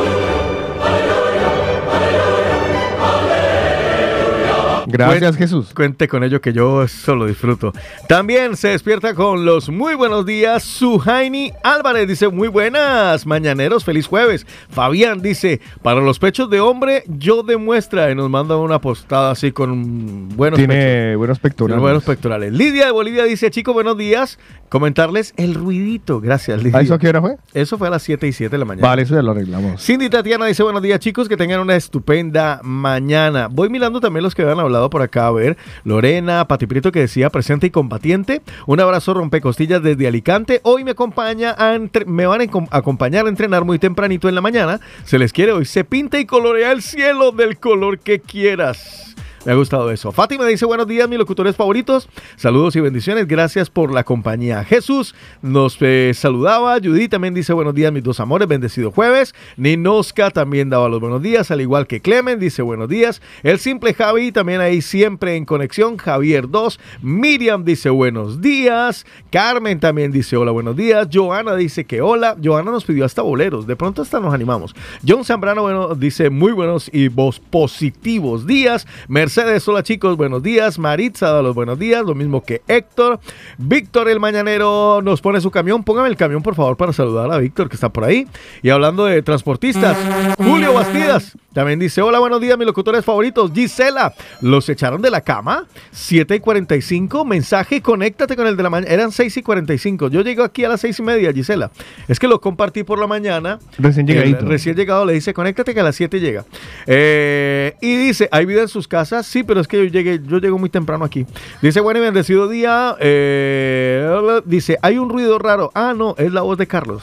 Gracias, 4.86 5.34
Cuen- 5.34 5.38
Jesús. 5.38 5.72
Cuente 5.74 6.08
con 6.08 6.24
ello 6.24 6.40
que 6.40 6.52
yo 6.52 6.82
eso 6.82 7.14
lo 7.14 7.26
disfruto. 7.26 7.72
También 8.08 8.56
se 8.56 8.68
despierta 8.68 9.14
con 9.14 9.44
los 9.44 9.68
muy 9.68 9.94
buenos 9.94 10.24
días. 10.26 10.62
Sujaini 10.62 11.52
Álvarez 11.62 12.08
dice, 12.08 12.28
muy 12.28 12.48
buenas, 12.48 13.26
mañaneros, 13.26 13.84
feliz 13.84 14.06
jueves. 14.06 14.46
Fabián 14.70 15.20
dice, 15.22 15.60
para 15.82 16.00
los 16.00 16.18
pechos 16.18 16.48
de 16.50 16.60
hombre, 16.60 17.04
yo 17.06 17.42
demuestra 17.42 18.10
y 18.10 18.14
nos 18.14 18.30
manda 18.30 18.56
una 18.56 18.80
postada 18.80 19.30
así 19.32 19.52
con 19.52 20.28
buenos 20.36 20.58
pechos. 20.58 20.68
Tiene 20.74 21.16
buenos 21.16 21.38
Tiene 21.38 21.50
pectorales. 21.50 21.80
buenos 21.82 22.04
pectorales. 22.04 22.52
Lidia 22.52 22.86
de 22.86 22.92
Bolivia 22.92 23.24
dice, 23.24 23.50
chicos, 23.50 23.74
buenos 23.74 23.96
días. 23.96 24.38
Comentarles 24.68 25.32
el 25.36 25.54
ruidito. 25.54 26.20
Gracias, 26.20 26.62
Lidia. 26.62 26.78
¿A 26.78 26.82
eso 26.82 26.94
a 26.94 26.98
qué 26.98 27.08
hora 27.08 27.20
fue? 27.20 27.36
Eso 27.54 27.78
fue 27.78 27.86
a 27.86 27.90
las 27.90 28.02
7 28.02 28.26
y 28.26 28.32
7 28.32 28.50
de 28.50 28.58
la 28.58 28.64
mañana. 28.64 28.86
Vale, 28.88 29.02
eso 29.02 29.14
ya 29.14 29.22
lo 29.22 29.30
arreglamos. 29.30 29.80
Cindy 29.84 30.08
Tatiana 30.10 30.46
dice, 30.46 30.62
buenos 30.62 30.82
días 30.82 30.98
chicos, 30.98 31.28
que 31.28 31.36
tengan 31.36 31.60
una 31.60 31.76
estupenda 31.76 32.60
mañana. 32.64 33.48
Voy 33.50 33.68
mirando 33.68 34.00
también 34.00 34.22
los 34.24 34.34
que 34.34 34.42
habían 34.42 34.58
hablado 34.58 34.85
por 34.90 35.02
acá. 35.02 35.26
A 35.26 35.32
ver, 35.32 35.56
Lorena, 35.84 36.46
Pati 36.46 36.66
Prieto 36.66 36.92
que 36.92 37.00
decía 37.00 37.30
presente 37.30 37.66
y 37.66 37.70
combatiente. 37.70 38.42
Un 38.66 38.80
abrazo 38.80 39.14
rompecostillas 39.14 39.82
desde 39.82 40.06
Alicante. 40.06 40.60
Hoy 40.62 40.84
me 40.84 40.92
acompaña 40.92 41.54
a 41.58 41.76
me 42.06 42.26
van 42.26 42.40
a 42.42 42.76
acompañar 42.76 43.26
a 43.26 43.28
entrenar 43.28 43.64
muy 43.64 43.78
tempranito 43.78 44.28
en 44.28 44.34
la 44.34 44.40
mañana. 44.40 44.80
Se 45.04 45.18
les 45.18 45.32
quiere 45.32 45.52
hoy. 45.52 45.64
Se 45.64 45.84
pinta 45.84 46.18
y 46.20 46.26
colorea 46.26 46.72
el 46.72 46.82
cielo 46.82 47.32
del 47.32 47.58
color 47.58 47.98
que 47.98 48.20
quieras. 48.20 49.15
Me 49.46 49.52
ha 49.52 49.54
gustado 49.54 49.92
eso. 49.92 50.10
Fátima 50.10 50.44
dice 50.44 50.66
buenos 50.66 50.88
días, 50.88 51.08
mis 51.08 51.20
locutores 51.20 51.54
favoritos. 51.54 52.08
Saludos 52.34 52.74
y 52.74 52.80
bendiciones. 52.80 53.28
Gracias 53.28 53.70
por 53.70 53.94
la 53.94 54.02
compañía. 54.02 54.64
Jesús 54.64 55.14
nos 55.40 55.76
eh, 55.82 56.10
saludaba. 56.14 56.78
Judy 56.82 57.06
también 57.06 57.32
dice 57.32 57.52
buenos 57.52 57.72
días, 57.72 57.92
mis 57.92 58.02
dos 58.02 58.18
amores. 58.18 58.48
Bendecido 58.48 58.90
jueves. 58.90 59.36
Ninoska 59.56 60.32
también 60.32 60.68
daba 60.68 60.88
los 60.88 60.98
buenos 60.98 61.22
días, 61.22 61.52
al 61.52 61.60
igual 61.60 61.86
que 61.86 62.00
Clemen 62.00 62.40
dice 62.40 62.60
buenos 62.60 62.88
días. 62.88 63.22
El 63.44 63.60
simple 63.60 63.94
Javi 63.94 64.32
también 64.32 64.60
ahí 64.60 64.82
siempre 64.82 65.36
en 65.36 65.44
conexión. 65.44 65.96
Javier 65.96 66.50
2. 66.50 66.80
Miriam 67.02 67.64
dice 67.64 67.88
buenos 67.90 68.40
días. 68.40 69.06
Carmen 69.30 69.78
también 69.78 70.10
dice 70.10 70.36
hola, 70.36 70.50
buenos 70.50 70.74
días. 70.74 71.06
Joana 71.12 71.54
dice 71.54 71.84
que 71.84 72.00
hola. 72.02 72.36
Joana 72.42 72.72
nos 72.72 72.84
pidió 72.84 73.04
hasta 73.04 73.22
boleros. 73.22 73.64
De 73.68 73.76
pronto 73.76 74.02
hasta 74.02 74.18
nos 74.18 74.34
animamos. 74.34 74.74
John 75.06 75.24
Zambrano 75.24 75.62
bueno, 75.62 75.94
dice 75.94 76.30
muy 76.30 76.50
buenos 76.50 76.90
y 76.92 77.06
vos 77.06 77.38
positivos 77.38 78.44
días. 78.44 78.88
Mercedes, 79.06 79.35
hola 79.38 79.82
chicos, 79.82 80.16
buenos 80.16 80.42
días. 80.42 80.78
Maritza 80.78 81.30
da 81.30 81.42
los 81.42 81.54
buenos 81.54 81.78
días, 81.78 82.02
lo 82.04 82.14
mismo 82.14 82.42
que 82.42 82.62
Héctor. 82.68 83.20
Víctor 83.58 84.08
el 84.08 84.18
Mañanero 84.18 85.02
nos 85.02 85.20
pone 85.20 85.42
su 85.42 85.50
camión. 85.50 85.84
Póngame 85.84 86.08
el 86.08 86.16
camión, 86.16 86.42
por 86.42 86.54
favor, 86.54 86.76
para 86.78 86.94
saludar 86.94 87.30
a 87.30 87.36
Víctor, 87.38 87.68
que 87.68 87.74
está 87.74 87.90
por 87.90 88.04
ahí. 88.04 88.26
Y 88.62 88.70
hablando 88.70 89.04
de 89.04 89.20
transportistas, 89.20 89.96
Julio 90.38 90.72
Bastidas 90.72 91.36
también 91.52 91.78
dice: 91.78 92.00
Hola, 92.00 92.18
buenos 92.18 92.40
días, 92.40 92.56
mis 92.56 92.66
locutores 92.66 93.04
favoritos. 93.04 93.52
Gisela, 93.52 94.14
los 94.40 94.68
echaron 94.70 95.02
de 95.02 95.10
la 95.10 95.20
cama. 95.20 95.66
7 95.92 96.36
y 96.36 96.40
45, 96.40 97.24
mensaje, 97.26 97.82
conéctate 97.82 98.36
con 98.36 98.46
el 98.46 98.56
de 98.56 98.62
la 98.62 98.70
mañana. 98.70 98.92
Eran 98.92 99.12
6 99.12 99.36
y 99.36 99.42
45. 99.42 100.08
Yo 100.08 100.22
llego 100.22 100.44
aquí 100.44 100.64
a 100.64 100.70
las 100.70 100.80
6 100.80 100.98
y 100.98 101.02
media, 101.02 101.32
Gisela. 101.32 101.70
Es 102.08 102.18
que 102.18 102.26
lo 102.26 102.40
compartí 102.40 102.84
por 102.84 102.98
la 102.98 103.06
mañana. 103.06 103.58
Recién 103.76 104.08
El 104.08 104.14
llegadito. 104.14 104.46
recién 104.46 104.76
llegado 104.76 105.04
le 105.04 105.12
dice, 105.12 105.34
conéctate 105.34 105.74
que 105.74 105.80
a 105.80 105.84
las 105.84 105.96
7 105.96 106.20
llega. 106.20 106.46
Eh, 106.86 107.74
y 107.82 107.96
dice, 107.96 108.30
¿hay 108.32 108.46
vida 108.46 108.62
en 108.62 108.68
sus 108.68 108.88
casas? 108.88 109.25
Sí, 109.26 109.42
pero 109.42 109.60
es 109.60 109.66
que 109.66 109.78
yo 109.78 109.84
llegué, 109.84 110.20
yo 110.24 110.38
llego 110.38 110.56
muy 110.56 110.70
temprano 110.70 111.04
aquí. 111.04 111.26
Dice, 111.60 111.80
bueno 111.80 111.98
y 111.98 112.02
bendecido 112.02 112.48
día. 112.48 112.96
Eh, 113.00 114.40
dice, 114.44 114.78
hay 114.82 114.98
un 114.98 115.08
ruido 115.08 115.38
raro. 115.38 115.72
Ah, 115.74 115.94
no, 115.96 116.14
es 116.16 116.32
la 116.32 116.42
voz 116.42 116.56
de 116.58 116.66
Carlos. 116.68 117.02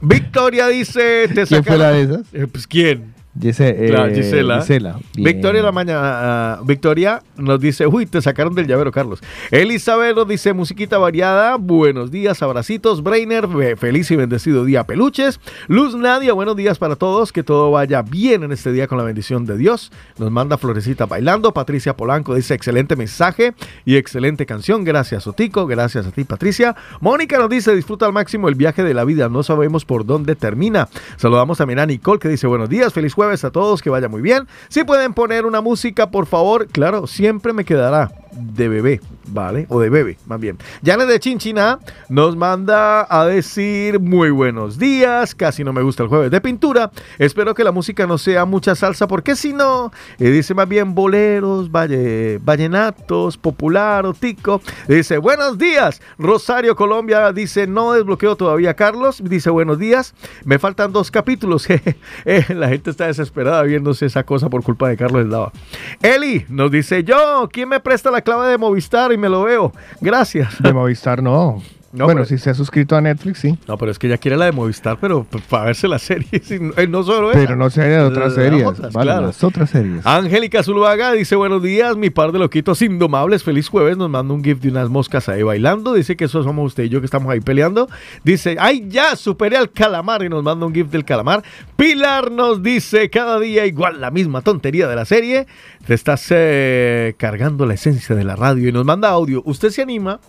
Victoria 0.00 0.66
dice, 0.66 1.28
te 1.32 1.46
¿Quién 1.46 1.64
fue 1.64 1.78
la 1.78 1.92
de 1.92 2.02
esas? 2.02 2.34
Eh, 2.34 2.46
pues, 2.50 2.66
¿quién? 2.66 3.14
Gise- 3.40 3.68
eh, 3.78 3.88
Claro, 3.88 4.12
Gisela. 4.14 4.60
Gisela. 4.60 4.98
Victoria 5.14 5.62
la 5.62 5.70
mañana, 5.72 6.00
ah, 6.02 6.60
Victoria 6.64 7.22
nos 7.36 7.60
dice, 7.60 7.86
uy, 7.86 8.06
te 8.06 8.20
sacaron 8.20 8.54
del 8.54 8.66
llavero, 8.66 8.90
Carlos. 8.90 9.20
Elizabeth 9.50 10.16
nos 10.16 10.26
dice, 10.26 10.52
musiquita 10.52 10.98
variada, 10.98 11.56
buenos 11.56 12.10
días, 12.10 12.42
abracitos, 12.42 13.02
Brainer, 13.02 13.46
fe- 13.46 13.76
feliz 13.76 14.10
y 14.10 14.16
bendecido 14.16 14.64
día, 14.64 14.84
peluches. 14.84 15.38
Luz 15.68 15.94
Nadia, 15.94 16.32
buenos 16.32 16.56
días 16.56 16.78
para 16.78 16.96
todos, 16.96 17.32
que 17.32 17.42
todo 17.44 17.70
vaya 17.70 18.02
bien 18.02 18.42
en 18.42 18.50
este 18.50 18.72
día 18.72 18.88
con 18.88 18.98
la 18.98 19.04
bendición 19.04 19.46
de 19.46 19.56
Dios. 19.56 19.92
Nos 20.18 20.30
manda 20.32 20.58
Florecita 20.58 21.06
bailando, 21.06 21.52
Patricia 21.52 21.96
Polanco 21.96 22.34
dice, 22.34 22.54
excelente 22.54 22.96
mensaje 22.96 23.54
y 23.84 23.96
excelente 23.96 24.46
canción, 24.46 24.82
gracias 24.82 25.26
Otico, 25.28 25.66
gracias 25.66 26.06
a 26.06 26.10
ti 26.10 26.24
Patricia. 26.24 26.74
Mónica 27.00 27.38
nos 27.38 27.50
dice, 27.50 27.74
disfruta 27.76 28.06
al 28.06 28.12
máximo 28.12 28.48
el 28.48 28.56
viaje 28.56 28.82
de 28.82 28.94
la 28.94 29.04
vida, 29.04 29.28
no 29.28 29.42
sabemos 29.44 29.84
por 29.84 30.04
dónde 30.04 30.34
termina. 30.34 30.88
Saludamos 31.16 31.58
también 31.58 31.78
a 31.78 31.86
Nicole 31.86 32.18
que 32.18 32.28
dice, 32.28 32.46
buenos 32.48 32.68
días, 32.68 32.92
feliz 32.92 33.14
jueves 33.14 33.27
a 33.28 33.50
todos, 33.50 33.82
que 33.82 33.90
vaya 33.90 34.08
muy 34.08 34.22
bien. 34.22 34.46
Si 34.68 34.84
pueden 34.84 35.14
poner 35.14 35.46
una 35.46 35.60
música, 35.60 36.10
por 36.10 36.26
favor, 36.26 36.66
claro, 36.68 37.06
siempre 37.06 37.52
me 37.52 37.64
quedará 37.64 38.10
de 38.32 38.68
bebé, 38.68 39.00
¿vale? 39.28 39.66
O 39.68 39.80
de 39.80 39.90
bebé, 39.90 40.18
más 40.26 40.40
bien. 40.40 40.58
Janet 40.84 41.08
de 41.08 41.20
Chinchina 41.20 41.78
nos 42.08 42.36
manda 42.36 43.06
a 43.08 43.26
decir 43.26 44.00
muy 44.00 44.30
buenos 44.30 44.78
días, 44.78 45.34
casi 45.34 45.64
no 45.64 45.72
me 45.72 45.82
gusta 45.82 46.02
el 46.02 46.08
jueves 46.08 46.30
de 46.30 46.40
pintura, 46.40 46.90
espero 47.18 47.54
que 47.54 47.64
la 47.64 47.72
música 47.72 48.06
no 48.06 48.18
sea 48.18 48.44
mucha 48.44 48.74
salsa, 48.74 49.06
porque 49.06 49.36
si 49.36 49.52
no, 49.52 49.92
dice 50.18 50.54
más 50.54 50.68
bien 50.68 50.94
boleros, 50.94 51.70
valle, 51.70 52.38
vallenatos, 52.42 53.36
popular 53.36 54.06
o 54.06 54.14
tico. 54.14 54.60
Dice, 54.86 55.18
buenos 55.18 55.58
días, 55.58 56.00
Rosario 56.18 56.76
Colombia, 56.76 57.32
dice, 57.32 57.66
no 57.66 57.92
desbloqueo 57.92 58.36
todavía 58.36 58.74
Carlos, 58.74 59.22
dice, 59.24 59.50
buenos 59.50 59.78
días, 59.78 60.14
me 60.44 60.58
faltan 60.58 60.92
dos 60.92 61.10
capítulos, 61.10 61.66
Eh, 62.24 62.44
la 62.54 62.68
gente 62.68 62.90
está 62.90 63.06
desesperada 63.06 63.62
viéndose 63.62 64.06
esa 64.06 64.24
cosa 64.24 64.48
por 64.48 64.62
culpa 64.62 64.88
de 64.88 64.96
Carlos 64.96 65.24
Eslava. 65.24 65.52
Eli 66.02 66.44
nos 66.48 66.70
dice, 66.70 67.04
yo, 67.04 67.48
¿quién 67.52 67.68
me 67.68 67.80
presta 67.80 68.10
la 68.10 68.17
clave 68.22 68.48
de 68.48 68.58
Movistar 68.58 69.12
y 69.12 69.16
me 69.16 69.28
lo 69.28 69.42
veo? 69.44 69.72
Gracias. 70.00 70.60
De 70.62 70.72
Movistar 70.72 71.22
no. 71.22 71.62
No, 71.90 72.04
bueno, 72.04 72.18
pero- 72.22 72.28
si 72.28 72.36
se 72.38 72.50
ha 72.50 72.54
suscrito 72.54 72.96
a 72.96 73.00
Netflix, 73.00 73.38
sí. 73.38 73.58
No, 73.66 73.78
pero 73.78 73.90
es 73.90 73.98
que 73.98 74.08
ella 74.08 74.18
quiere 74.18 74.36
la 74.36 74.44
de 74.44 74.52
Movistar, 74.52 74.98
pero 75.00 75.24
p- 75.24 75.38
para 75.48 75.64
verse 75.64 75.88
la 75.88 75.98
serie, 75.98 76.28
no- 76.88 77.02
solo 77.02 77.30
esa. 77.30 77.40
Pero 77.40 77.56
no 77.56 77.70
sé 77.70 77.82
de 77.82 77.98
otras 78.00 78.34
series. 78.34 78.66
otras, 78.66 78.92
vale, 78.92 79.10
claro. 79.10 79.26
las 79.28 79.42
otras 79.42 79.70
series. 79.70 80.04
Angélica 80.04 80.62
Zuluaga 80.62 81.12
dice 81.12 81.34
buenos 81.34 81.62
días, 81.62 81.96
mi 81.96 82.10
par 82.10 82.32
de 82.32 82.38
loquitos 82.40 82.82
indomables, 82.82 83.42
feliz 83.42 83.68
jueves, 83.68 83.96
nos 83.96 84.10
manda 84.10 84.34
un 84.34 84.44
gift 84.44 84.60
de 84.62 84.68
unas 84.68 84.90
moscas 84.90 85.28
ahí 85.30 85.42
bailando, 85.42 85.94
dice 85.94 86.14
que 86.16 86.26
eso 86.26 86.42
somos 86.42 86.66
usted 86.66 86.84
y 86.84 86.88
yo 86.90 87.00
que 87.00 87.06
estamos 87.06 87.32
ahí 87.32 87.40
peleando, 87.40 87.88
dice, 88.22 88.56
ay 88.60 88.84
ya, 88.88 89.16
superé 89.16 89.56
al 89.56 89.70
calamar 89.70 90.22
y 90.22 90.28
nos 90.28 90.42
manda 90.42 90.66
un 90.66 90.74
gift 90.74 90.90
del 90.90 91.06
calamar, 91.06 91.42
Pilar 91.76 92.30
nos 92.30 92.62
dice, 92.62 93.08
cada 93.08 93.40
día 93.40 93.64
igual 93.64 94.00
la 94.00 94.10
misma 94.10 94.42
tontería 94.42 94.88
de 94.88 94.96
la 94.96 95.06
serie, 95.06 95.46
te 95.86 95.94
estás 95.94 96.26
eh, 96.30 97.14
cargando 97.16 97.64
la 97.64 97.74
esencia 97.74 98.14
de 98.14 98.24
la 98.24 98.36
radio 98.36 98.68
y 98.68 98.72
nos 98.72 98.84
manda 98.84 99.08
audio, 99.08 99.42
usted 99.46 99.70
se 99.70 99.80
anima, 99.80 100.20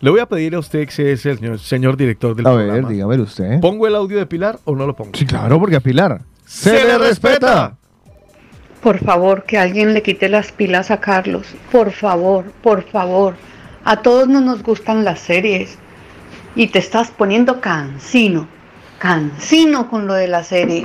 le 0.00 0.10
voy 0.10 0.20
a 0.20 0.26
pedir 0.26 0.54
a 0.54 0.58
usted 0.58 0.88
que 0.88 1.12
es 1.12 1.26
el 1.26 1.38
señor, 1.38 1.58
señor 1.58 1.96
director 1.96 2.34
del 2.34 2.46
A 2.46 2.52
ver, 2.52 2.66
programa, 2.66 2.88
dígamelo 2.88 3.22
usted. 3.24 3.60
¿pongo 3.60 3.86
el 3.86 3.94
audio 3.94 4.18
de 4.18 4.26
Pilar 4.26 4.58
o 4.64 4.74
no 4.74 4.86
lo 4.86 4.96
pongo? 4.96 5.12
Sí, 5.14 5.26
claro, 5.26 5.58
porque 5.58 5.76
a 5.76 5.80
Pilar 5.80 6.22
¡Se 6.44 6.84
le 6.84 6.98
respeta! 6.98 7.76
Por 8.82 8.98
favor, 8.98 9.44
que 9.44 9.58
alguien 9.58 9.92
le 9.92 10.02
quite 10.02 10.28
las 10.28 10.52
pilas 10.52 10.90
a 10.90 11.00
Carlos. 11.00 11.46
Por 11.70 11.92
favor, 11.92 12.46
por 12.62 12.82
favor. 12.82 13.34
A 13.84 14.02
todos 14.02 14.26
no 14.26 14.40
nos 14.40 14.62
gustan 14.62 15.04
las 15.04 15.20
series. 15.20 15.78
Y 16.56 16.68
te 16.68 16.78
estás 16.78 17.10
poniendo 17.10 17.60
cansino. 17.60 18.48
Cansino 18.98 19.88
con 19.90 20.06
lo 20.06 20.14
de 20.14 20.28
la 20.28 20.42
serie. 20.42 20.84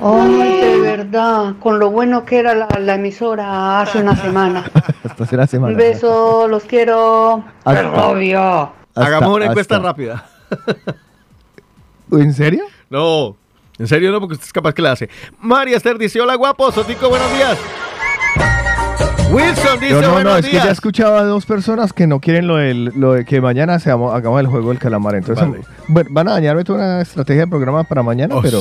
Ay, 0.00 0.60
de 0.60 0.80
verdad. 0.80 1.54
Con 1.60 1.78
lo 1.78 1.90
bueno 1.90 2.24
que 2.24 2.38
era 2.38 2.54
la, 2.54 2.66
la 2.80 2.94
emisora 2.94 3.80
hace 3.80 3.98
una 4.00 4.16
semana. 4.22 4.64
Hasta 5.04 5.24
hace 5.24 5.36
la 5.36 5.46
semana. 5.46 5.72
Un 5.72 5.78
beso, 5.78 6.48
los 6.48 6.64
quiero. 6.64 7.44
Hasta- 7.64 8.06
Obvio. 8.08 8.40
Hasta- 8.42 9.06
Hagamos 9.06 9.36
una 9.36 9.46
encuesta 9.46 9.76
hasta- 9.76 9.86
rápida. 9.88 10.26
¿En 12.10 12.32
serio? 12.34 12.64
No, 12.90 13.36
en 13.78 13.86
serio 13.88 14.10
no, 14.12 14.20
porque 14.20 14.34
usted 14.34 14.46
es 14.46 14.52
capaz 14.52 14.74
que 14.74 14.82
la 14.82 14.92
hace. 14.92 15.08
María 15.40 15.76
Esther 15.78 15.96
dice, 15.96 16.20
hola 16.20 16.34
guapo, 16.34 16.70
Sotico, 16.72 17.08
buenos 17.08 17.32
días. 17.34 17.58
Wilson 19.32 19.80
dice, 19.80 19.90
Yo 19.92 20.02
no, 20.02 20.22
no, 20.22 20.36
es 20.36 20.46
que 20.46 20.56
ya 20.56 20.70
escuchaba 20.70 21.20
a 21.20 21.24
dos 21.24 21.46
personas 21.46 21.92
que 21.92 22.06
no 22.06 22.20
quieren 22.20 22.46
lo, 22.46 22.56
de 23.12 23.24
que 23.24 23.40
mañana 23.40 23.78
seamos- 23.78 24.14
hagamos 24.14 24.40
el 24.40 24.46
juego 24.46 24.68
del 24.68 24.78
calamar. 24.78 25.14
Entonces, 25.14 25.48
Vale. 25.48 25.62
bueno, 25.88 26.10
van 26.12 26.28
a 26.28 26.32
dañarme 26.32 26.64
toda 26.64 26.78
una 26.78 27.00
estrategia 27.00 27.42
de 27.42 27.46
programa 27.48 27.84
para 27.84 28.02
mañana, 28.02 28.34
Oh, 28.36 28.42
pero... 28.42 28.60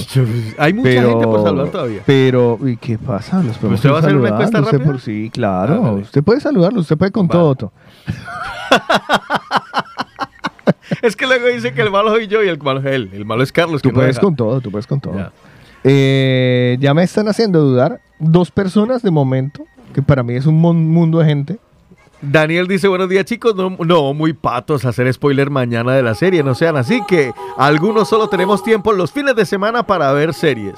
hay 0.58 0.74
mucha 0.74 0.90
pero, 0.90 1.10
gente 1.10 1.26
por 1.26 1.44
saludar 1.44 1.68
todavía. 1.70 2.02
Pero, 2.06 2.58
¿y 2.66 2.78
qué 2.78 2.98
pasa? 2.98 3.44
¿Los 3.44 3.62
¿Usted 3.62 3.90
va 3.92 3.98
a 3.98 4.00
hacer 4.00 4.16
una 4.16 4.30
encuesta 4.30 4.60
Usted 4.62 4.72
rápida? 4.78 4.92
por- 4.92 5.02
sí, 5.02 5.30
claro. 5.34 5.74
Ah, 5.74 5.80
vale. 5.92 6.02
usted 6.04 6.24
puede 6.24 6.40
saludarlo, 6.40 6.80
usted 6.80 6.98
puede 6.98 7.12
con 7.12 7.28
Vale. 7.28 7.40
todo. 7.40 7.56
to- 7.56 7.72
Es 11.02 11.16
que 11.16 11.26
luego 11.26 11.48
dice 11.48 11.74
que 11.74 11.82
el 11.82 11.90
malo 11.90 12.12
soy 12.12 12.28
yo 12.28 12.44
y 12.44 12.48
el 12.48 12.60
malo 12.62 12.80
es 12.82 12.86
él. 12.86 13.10
El 13.14 13.26
malo 13.26 13.42
es 13.44 13.52
Carlos. 13.52 13.82
Tú 13.82 13.90
que 13.90 13.96
puedes 13.96 14.20
con 14.20 14.36
todo, 14.36 14.62
tú 14.62 14.70
puedes 14.72 14.86
con 14.88 15.00
todo. 15.00 15.16
Ya. 15.16 15.32
Eh, 15.84 16.78
ya 16.80 16.94
me 16.94 17.02
están 17.04 17.28
haciendo 17.28 17.60
dudar 17.62 18.02
dos 18.20 18.52
personas 18.52 19.02
de 19.02 19.10
momento, 19.10 19.64
que 19.94 20.02
para 20.02 20.24
mí 20.24 20.36
es 20.36 20.46
un 20.46 20.56
mundo 20.56 21.20
de 21.20 21.26
gente. 21.26 21.60
Daniel 22.22 22.68
dice, 22.68 22.88
buenos 22.88 23.10
días 23.10 23.26
chicos, 23.26 23.56
no, 23.56 23.76
no, 23.80 24.14
muy 24.14 24.34
patos 24.34 24.86
hacer 24.86 25.12
spoiler 25.12 25.50
mañana 25.50 25.94
de 25.94 26.04
la 26.04 26.14
serie, 26.14 26.44
no 26.44 26.54
sean 26.54 26.78
así 26.78 27.02
que 27.08 27.32
algunos 27.58 28.10
solo 28.10 28.30
tenemos 28.30 28.64
tiempo 28.64 28.94
los 28.94 29.12
fines 29.12 29.36
de 29.36 29.46
semana 29.46 29.84
para 29.84 30.12
ver 30.14 30.34
series. 30.36 30.76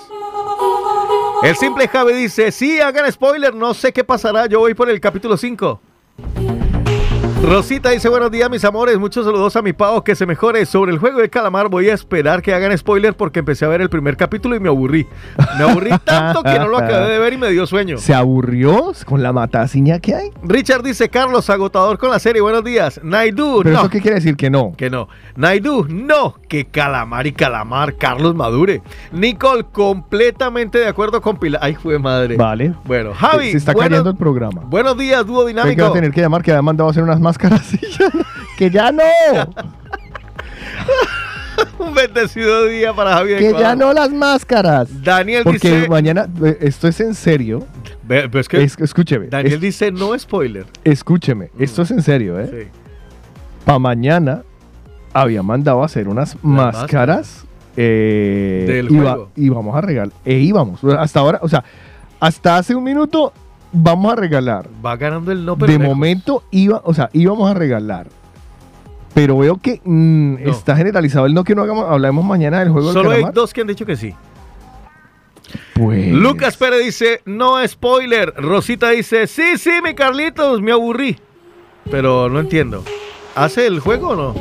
El 1.44 1.58
simple 1.58 1.90
Javi 1.90 2.14
dice, 2.14 2.54
sí, 2.54 2.80
hagan 2.80 3.12
spoiler, 3.12 3.54
no 3.54 3.74
sé 3.74 3.92
qué 3.92 4.06
pasará, 4.06 4.46
yo 4.46 4.60
voy 4.60 4.74
por 4.74 4.90
el 4.90 5.02
capítulo 5.02 5.36
5. 5.36 5.82
Rosita 7.44 7.90
dice 7.90 8.08
buenos 8.08 8.32
días 8.32 8.50
mis 8.50 8.64
amores, 8.64 8.98
muchos 8.98 9.26
saludos 9.26 9.54
a 9.58 9.62
mi 9.62 9.74
pavo, 9.74 10.02
que 10.02 10.16
se 10.16 10.26
mejore. 10.26 10.66
Sobre 10.66 10.94
el 10.94 10.98
juego 10.98 11.20
de 11.20 11.30
calamar 11.30 11.68
voy 11.68 11.90
a 11.90 11.94
esperar 11.94 12.42
que 12.42 12.54
hagan 12.54 12.76
spoiler 12.78 13.18
porque 13.18 13.40
empecé 13.40 13.66
a 13.66 13.68
ver 13.68 13.82
el 13.82 13.90
primer 13.90 14.16
capítulo 14.16 14.56
y 14.56 14.62
me 14.62 14.70
aburrí. 14.70 15.06
Me 15.58 15.66
aburrí 15.66 15.90
tanto 16.06 16.42
que 16.42 16.58
no 16.58 16.70
lo 16.70 16.78
acabé 16.78 17.12
de 17.12 17.20
ver 17.20 17.34
y 17.34 17.38
me 17.38 17.50
dio 17.50 17.68
sueño. 17.68 17.98
¿Se 17.98 18.14
aburrió 18.14 18.94
con 19.06 19.22
la 19.22 19.34
mataciña 19.34 20.00
que 20.00 20.16
hay? 20.16 20.30
Richard 20.42 20.84
dice, 20.84 21.10
Carlos, 21.10 21.50
agotador 21.50 21.98
con 21.98 22.12
la 22.12 22.20
serie, 22.20 22.42
buenos 22.42 22.64
días. 22.64 23.02
Naidu, 23.04 23.60
¿Pero 23.62 23.74
no. 23.74 23.80
eso 23.82 23.90
qué 23.90 24.00
quiere 24.00 24.16
decir 24.16 24.38
que 24.38 24.50
no? 24.50 24.72
Que 24.78 24.90
no. 24.90 25.10
Naidu, 25.36 25.86
no. 25.90 26.36
Que 26.48 26.64
calamar 26.64 27.28
y 27.28 27.34
calamar, 27.34 27.98
Carlos 27.98 28.36
Madure. 28.36 28.82
Nicole, 29.12 29.66
completamente 29.70 30.78
de 30.80 30.88
acuerdo 30.88 31.22
con 31.22 31.36
Pilar. 31.36 31.60
Ay, 31.62 31.76
fue 31.76 32.00
madre. 32.00 32.38
Vale. 32.38 32.74
Bueno, 32.86 33.14
Javi. 33.14 33.52
Se 33.52 33.58
está 33.58 33.74
cayendo 33.74 34.12
el 34.12 34.16
programa. 34.16 34.62
Buenos 34.66 34.98
días, 34.98 35.26
dúo 35.26 35.46
Hay 35.46 35.54
que 35.54 35.60
va 35.60 35.64
dinámico. 35.66 35.86
a 35.88 35.94
tener 35.94 36.12
que 36.12 36.22
llamar 36.22 36.42
que 36.42 36.52
había 36.52 36.62
mandado 36.62 36.88
a 36.88 36.92
hacer 36.92 37.04
unas 37.04 37.20
ya 37.98 38.10
no- 38.14 38.26
que 38.58 38.70
ya 38.70 38.92
no, 38.92 39.04
Un 41.80 41.94
bendecido 41.94 42.66
día 42.66 42.94
para 42.94 43.14
Javi. 43.14 43.32
de 43.32 43.38
que 43.38 43.54
ya 43.60 43.76
no 43.76 43.94
las 43.94 44.12
máscaras. 44.12 45.04
Daniel 45.04 45.44
Porque 45.44 45.76
dice. 45.76 45.90
mañana, 45.90 46.28
eh, 46.44 46.58
esto 46.62 46.88
es 46.88 47.00
en 47.00 47.14
serio. 47.14 47.66
Ve- 48.04 48.28
pero 48.30 48.40
es 48.40 48.48
que 48.50 48.64
Es- 48.64 48.78
escúcheme, 48.80 49.28
Daniel 49.28 49.56
es- 49.56 49.62
dice 49.62 49.92
no 49.92 50.18
spoiler. 50.18 50.66
escúcheme, 50.84 51.52
esto 51.60 51.84
es 51.84 51.92
en 51.92 52.02
serio, 52.02 52.40
¿eh? 52.40 52.50
Sí. 52.52 52.68
Para 53.66 53.80
mañana 53.80 54.44
había 55.14 55.44
mandado 55.44 55.84
a 55.84 55.86
hacer 55.86 56.08
unas 56.08 56.38
máscaras 56.44 57.46
eh, 57.78 58.66
Del 58.68 58.90
juego. 58.90 59.30
y 59.36 59.50
vamos 59.50 59.76
a 59.76 59.82
regalar. 59.82 60.14
E 60.26 60.36
íbamos. 60.40 60.84
Hasta 60.84 61.20
ahora, 61.20 61.40
o 61.42 61.50
sea, 61.50 61.64
hasta 62.20 62.58
hace 62.58 62.76
un 62.76 62.84
minuto 62.84 63.32
vamos 63.74 64.14
a 64.14 64.16
regalar. 64.16 64.70
Va 64.86 64.96
ganando 64.96 65.32
el 65.34 65.46
no, 65.46 65.58
pero 65.58 65.74
de 65.74 65.80
momento 65.80 66.44
iba, 66.52 66.82
o 66.86 66.94
sea, 66.94 67.10
íbamos 67.12 67.52
a 67.52 67.54
regalar. 67.54 68.08
Pero 69.14 69.38
veo 69.38 69.58
que 69.58 69.82
mm, 69.84 70.44
No. 70.44 70.50
está 70.52 70.76
generalizado 70.76 71.26
el 71.26 71.34
no 71.34 71.44
que 71.44 71.54
no 71.54 71.64
hagamos, 71.64 71.86
hablemos 71.90 72.24
mañana 72.26 72.60
del 72.60 72.70
juego 72.70 72.94
Solo 72.94 73.10
del 73.10 73.12
hay 73.12 73.16
calamar. 73.24 73.34
dos 73.34 73.54
que 73.54 73.62
han 73.62 73.68
dicho 73.68 73.86
que 73.86 73.96
sí. 73.98 74.16
Pues, 75.76 76.12
Lucas 76.12 76.56
Pérez 76.58 76.84
dice, 76.86 77.22
no 77.26 77.66
spoiler. 77.68 78.34
Rosita 78.38 78.90
dice, 78.92 79.28
sí, 79.28 79.58
sí, 79.58 79.72
mi 79.84 79.94
Carlitos, 79.94 80.62
me 80.62 80.72
aburrí. 80.72 81.18
Pero 81.92 82.30
no 82.30 82.40
entiendo. 82.40 82.84
¿Hace 83.36 83.68
el 83.68 83.80
juego 83.80 84.10
o 84.10 84.16
no? 84.16 84.36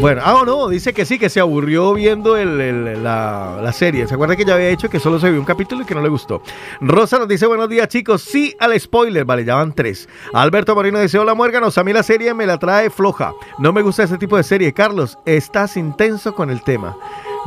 Bueno, 0.00 0.22
ah, 0.24 0.42
no, 0.44 0.68
dice 0.68 0.92
que 0.94 1.04
sí, 1.04 1.18
que 1.18 1.28
se 1.28 1.38
aburrió 1.38 1.92
viendo 1.92 2.36
el- 2.36 2.60
el- 2.60 3.04
la, 3.04 3.58
la 3.62 3.72
serie. 3.72 4.08
¿Se 4.08 4.14
acuerda 4.14 4.34
que 4.34 4.44
ya 4.44 4.54
había 4.54 4.68
dicho 4.68 4.88
que 4.88 4.98
solo 4.98 5.20
se 5.20 5.30
vio 5.30 5.38
un 5.38 5.44
capítulo 5.44 5.82
y 5.82 5.84
que 5.84 5.94
no 5.94 6.00
le 6.02 6.08
gustó? 6.08 6.42
Rosa 6.80 7.18
nos 7.18 7.28
dice, 7.28 7.46
buenos 7.46 7.68
días 7.68 7.86
chicos, 7.88 8.22
sí 8.22 8.56
al 8.58 8.78
spoiler, 8.80 9.24
vale, 9.24 9.44
ya 9.44 9.54
van 9.56 9.72
tres. 9.72 10.08
Alberto 10.32 10.74
Moreno 10.74 10.98
dice, 10.98 11.18
hola 11.18 11.34
muérganos, 11.34 11.76
a 11.78 11.84
mí 11.84 11.92
la 11.92 12.02
serie 12.02 12.32
me 12.34 12.46
la 12.46 12.58
trae 12.58 12.88
floja. 12.90 13.32
No 13.58 13.72
me 13.72 13.82
gusta 13.82 14.02
ese 14.02 14.16
tipo 14.18 14.36
de 14.36 14.42
serie. 14.42 14.72
Carlos, 14.72 15.18
estás 15.26 15.76
intenso 15.76 16.34
con 16.34 16.50
el 16.50 16.62
tema. 16.62 16.96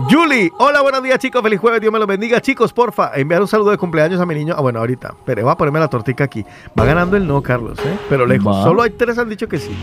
Julie, 0.09 0.51
hola, 0.59 0.81
buenos 0.81 1.01
días 1.03 1.17
chicos, 1.19 1.41
feliz 1.41 1.59
jueves, 1.59 1.81
Dios 1.81 1.91
me 1.91 1.99
los 1.99 2.07
bendiga. 2.07 2.39
Chicos, 2.41 2.71
porfa, 2.71 3.11
enviar 3.15 3.41
un 3.41 3.47
saludo 3.47 3.71
de 3.71 3.77
cumpleaños 3.77 4.21
a 4.21 4.25
mi 4.25 4.35
niño. 4.35 4.53
Ah, 4.57 4.61
bueno, 4.61 4.79
ahorita, 4.79 5.15
pero 5.25 5.41
voy 5.43 5.51
a 5.51 5.55
ponerme 5.55 5.79
la 5.79 5.87
tortica 5.89 6.23
aquí. 6.25 6.45
Va 6.79 6.85
ganando 6.85 7.17
el 7.17 7.27
no, 7.27 7.41
Carlos, 7.41 7.79
¿eh? 7.79 7.97
Pero 8.07 8.25
lejos. 8.25 8.55
Va. 8.55 8.63
Solo 8.63 8.81
hay 8.83 8.91
tres 8.91 9.17
han 9.17 9.29
dicho 9.29 9.47
que 9.47 9.57
sí. 9.57 9.75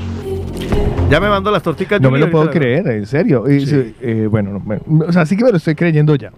Ya 1.12 1.20
me 1.20 1.28
mandó 1.28 1.50
las 1.50 1.62
torticas. 1.62 2.00
no 2.00 2.10
me 2.10 2.18
lo 2.18 2.30
puedo 2.30 2.50
creer, 2.50 2.86
en 2.88 3.06
serio. 3.06 3.44
Y, 3.50 3.60
Sí. 3.60 3.66
se- 3.66 3.94
eh, 4.00 4.26
bueno, 4.26 4.62
no, 4.86 5.04
o 5.06 5.12
sea, 5.12 5.24
sí 5.26 5.36
que 5.36 5.44
me 5.44 5.50
lo 5.50 5.56
estoy 5.58 5.74
creyendo 5.74 6.14
ya. 6.16 6.32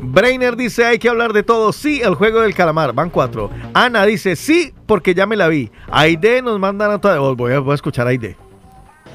Brainer 0.00 0.54
dice 0.56 0.84
hay 0.84 0.98
que 0.98 1.08
hablar 1.08 1.32
de 1.32 1.42
todo. 1.42 1.72
Sí, 1.72 2.00
el 2.04 2.14
juego 2.14 2.40
del 2.42 2.54
calamar. 2.54 2.92
Van 2.92 3.10
cuatro. 3.10 3.50
Ana 3.74 4.04
dice 4.06 4.36
sí, 4.36 4.72
porque 4.86 5.12
ya 5.14 5.26
me 5.26 5.34
la 5.36 5.48
vi. 5.48 5.70
Aide 5.90 6.40
nos 6.42 6.60
manda 6.60 6.86
nota 6.86 7.12
de 7.12 7.18
voz. 7.18 7.36
Voy 7.36 7.52
a, 7.52 7.58
voy 7.58 7.72
a 7.72 7.74
escuchar 7.74 8.06
a 8.06 8.10
Aide. 8.10 8.36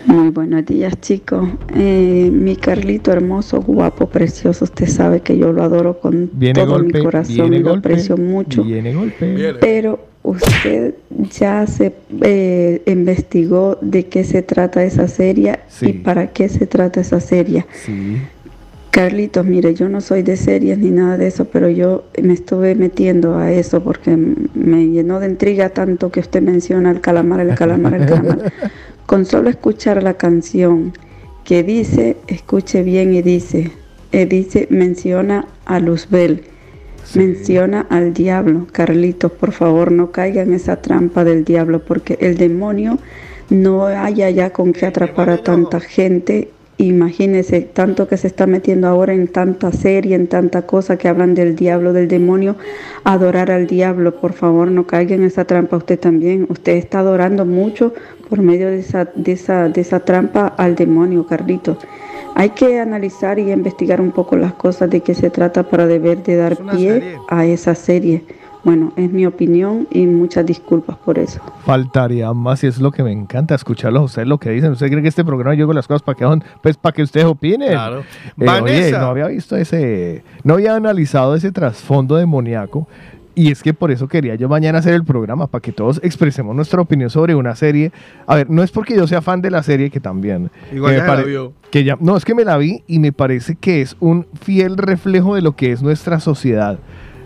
Muy 0.06 0.30
buenos 0.30 0.66
días 0.66 1.00
chicos. 1.00 1.48
Eh, 1.76 2.30
mi 2.32 2.56
Carlito 2.56 3.12
hermoso, 3.12 3.62
guapo, 3.62 4.08
precioso, 4.08 4.66
usted 4.66 4.88
sabe 4.88 5.22
que 5.22 5.38
yo 5.38 5.54
lo 5.54 5.64
adoro 5.64 6.00
con 6.00 6.30
Viene 6.34 6.62
todo 6.62 6.74
golpe, 6.74 6.98
mi 6.98 7.04
corazón 7.04 7.54
y 7.54 7.60
lo 7.60 7.70
golpe, 7.72 7.90
aprecio 7.90 8.18
mucho. 8.18 8.64
Viene 8.64 8.94
golpe. 8.94 9.56
Pero 9.62 10.00
usted 10.24 10.96
ya 11.38 11.66
se 11.68 11.94
eh, 12.22 12.82
investigó 12.86 13.78
de 13.82 14.08
qué 14.08 14.24
se 14.24 14.42
trata 14.42 14.84
esa 14.84 15.08
serie 15.08 15.60
Sí. 15.70 15.88
y 15.90 15.94
para 15.94 16.28
qué 16.28 16.50
se 16.50 16.68
trata 16.68 17.00
esa 17.02 17.20
serie. 17.20 17.66
Sí. 17.86 18.18
Carlitos, 18.92 19.44
mire, 19.44 19.74
yo 19.74 19.90
no 19.90 20.02
soy 20.02 20.22
de 20.22 20.38
series 20.38 20.78
ni 20.78 20.92
nada 20.92 21.18
de 21.18 21.26
eso, 21.26 21.46
pero 21.46 21.68
yo 21.68 22.04
me 22.22 22.34
estuve 22.34 22.76
metiendo 22.76 23.38
a 23.38 23.52
eso 23.52 23.82
porque 23.84 24.16
me 24.16 24.86
llenó 24.88 25.20
de 25.20 25.28
intriga 25.30 25.70
tanto 25.70 26.12
que 26.12 26.20
usted 26.20 26.44
menciona 26.44 26.92
el 26.92 27.02
calamar, 27.02 27.40
el 27.40 27.56
calamar, 27.56 27.96
el 27.96 28.06
calamar. 28.06 28.54
Con 29.06 29.26
solo 29.26 29.50
escuchar 29.50 30.02
la 30.02 30.16
canción 30.16 30.94
que 31.44 31.64
dice, 31.64 32.18
escuche 32.28 32.84
bien 32.84 33.14
y 33.14 33.22
dice, 33.22 33.72
eh, 34.12 34.26
dice, 34.26 34.68
menciona 34.70 35.46
a 35.66 35.80
Luzbel, 35.80 36.44
Sí. 37.04 37.20
menciona 37.20 37.86
al 37.90 38.14
diablo. 38.14 38.68
Carlitos, 38.72 39.32
por 39.32 39.52
favor, 39.52 39.92
no 39.92 40.12
caiga 40.12 40.42
en 40.42 40.54
esa 40.54 40.82
trampa 40.82 41.26
del 41.26 41.44
diablo 41.44 41.80
porque 41.84 42.18
el 42.22 42.38
demonio 42.38 42.98
no 43.50 43.86
haya 43.86 44.30
ya 44.30 44.52
con 44.52 44.72
qué 44.72 44.86
atrapar 44.86 45.30
a 45.30 45.44
tanta 45.44 45.82
gente. 45.82 46.50
Imagínese 46.78 47.62
tanto 47.62 48.08
que 48.08 48.18
se 48.18 48.28
está 48.28 48.48
metiendo 48.48 48.88
ahora 48.88 49.14
en 49.14 49.28
tanta 49.28 49.72
serie, 49.72 50.16
en 50.16 50.28
tanta 50.28 50.64
cosa 50.64 50.98
que 50.98 51.08
hablan 51.08 51.36
del 51.36 51.56
diablo, 51.56 51.94
del 51.94 52.08
demonio. 52.08 52.56
Adorar 53.04 53.52
al 53.52 53.68
diablo, 53.68 54.16
por 54.20 54.34
favor, 54.34 54.72
no 54.72 54.88
caiga 54.88 55.14
en 55.16 55.24
esa 55.24 55.46
trampa 55.46 55.78
usted 55.78 56.00
también. 56.00 56.48
Usted 56.50 56.74
está 56.74 57.00
adorando 57.00 57.46
mucho 57.46 57.94
por 58.28 58.42
medio 58.42 58.68
de 58.68 58.80
esa, 58.80 59.06
de 59.14 59.34
esa, 59.34 59.70
de 59.70 59.82
esa 59.82 60.00
trampa 60.00 60.48
al 60.58 60.76
demonio, 60.76 61.28
Carlitos. 61.28 61.78
Hay 62.36 62.50
que 62.50 62.80
analizar 62.80 63.38
y 63.38 63.52
investigar 63.52 64.02
un 64.02 64.12
poco 64.12 64.36
las 64.36 64.54
cosas 64.54 64.90
de 64.90 65.02
qué 65.02 65.14
se 65.14 65.30
trata 65.30 65.70
para 65.70 65.86
deber 65.86 66.24
de 66.24 66.36
dar 66.38 66.58
pie 66.58 67.18
a 67.28 67.46
esa 67.46 67.76
serie. 67.76 68.24
Bueno, 68.64 68.94
es 68.96 69.12
mi 69.12 69.26
opinión 69.26 69.88
y 69.92 70.06
muchas 70.06 70.46
disculpas 70.46 70.96
por 70.98 71.20
eso. 71.20 71.42
Faltaría 71.66 72.32
más 72.32 72.64
y 72.64 72.68
es 72.68 72.80
lo 72.80 72.92
que 72.92 73.04
me 73.04 73.12
encanta 73.12 73.56
escucharlos 73.56 74.02
a 74.02 74.06
ustedes 74.06 74.28
lo 74.28 74.38
que 74.38 74.52
dicen. 74.52 74.72
¿Usted 74.72 74.88
cree 74.90 75.02
que 75.02 75.10
este 75.10 75.26
programa 75.26 75.54
yo 75.56 75.66
hago 75.66 75.74
las 75.74 75.88
cosas 75.88 76.02
para 76.02 76.18
que? 76.18 76.46
Pues 76.62 76.78
para 76.78 76.94
que 76.94 77.04
ustedes 77.04 77.26
opinen. 77.26 77.72
Claro. 77.72 78.00
Eh, 78.00 78.04
oye, 78.38 78.46
Vanessa. 78.46 79.00
no 79.00 79.08
había 79.08 79.28
visto 79.28 79.58
ese, 79.58 80.24
no 80.44 80.54
había 80.54 80.76
analizado 80.76 81.36
ese 81.36 81.52
trasfondo 81.52 82.16
demoníaco. 82.16 82.88
Y 83.36 83.52
es 83.52 83.64
que 83.64 83.74
por 83.74 83.92
eso 83.92 84.08
quería 84.08 84.36
yo 84.36 84.48
mañana 84.48 84.78
hacer 84.78 84.94
el 84.94 85.04
programa, 85.04 85.48
para 85.48 85.62
que 85.62 85.72
todos 85.72 86.00
expresemos 86.04 86.56
nuestra 86.56 86.82
opinión 86.82 87.10
sobre 87.10 87.34
una 87.34 87.56
serie. 87.56 87.92
A 88.28 88.36
ver, 88.36 88.50
no 88.50 88.62
es 88.62 88.72
porque 88.72 88.96
yo 88.96 89.08
sea 89.08 89.22
fan 89.22 89.42
de 89.42 89.50
la 89.50 89.64
serie, 89.64 89.90
que 89.90 90.00
también. 90.00 90.52
Igual 90.72 90.94
eh, 90.94 90.98
ya 90.98 91.06
se 91.06 91.16
la 91.16 91.24
vio. 91.24 91.54
Que 91.72 91.84
ya, 91.84 91.98
no, 92.00 92.16
es 92.16 92.26
que 92.26 92.36
me 92.36 92.46
la 92.46 92.58
vi 92.58 92.84
y 92.86 93.00
me 93.00 93.12
parece 93.12 93.56
que 93.56 93.82
es 93.82 93.98
un 94.00 94.28
fiel 94.40 94.78
reflejo 94.78 95.34
de 95.34 95.42
lo 95.42 95.56
que 95.56 95.72
es 95.72 95.82
nuestra 95.82 96.20
sociedad, 96.20 96.78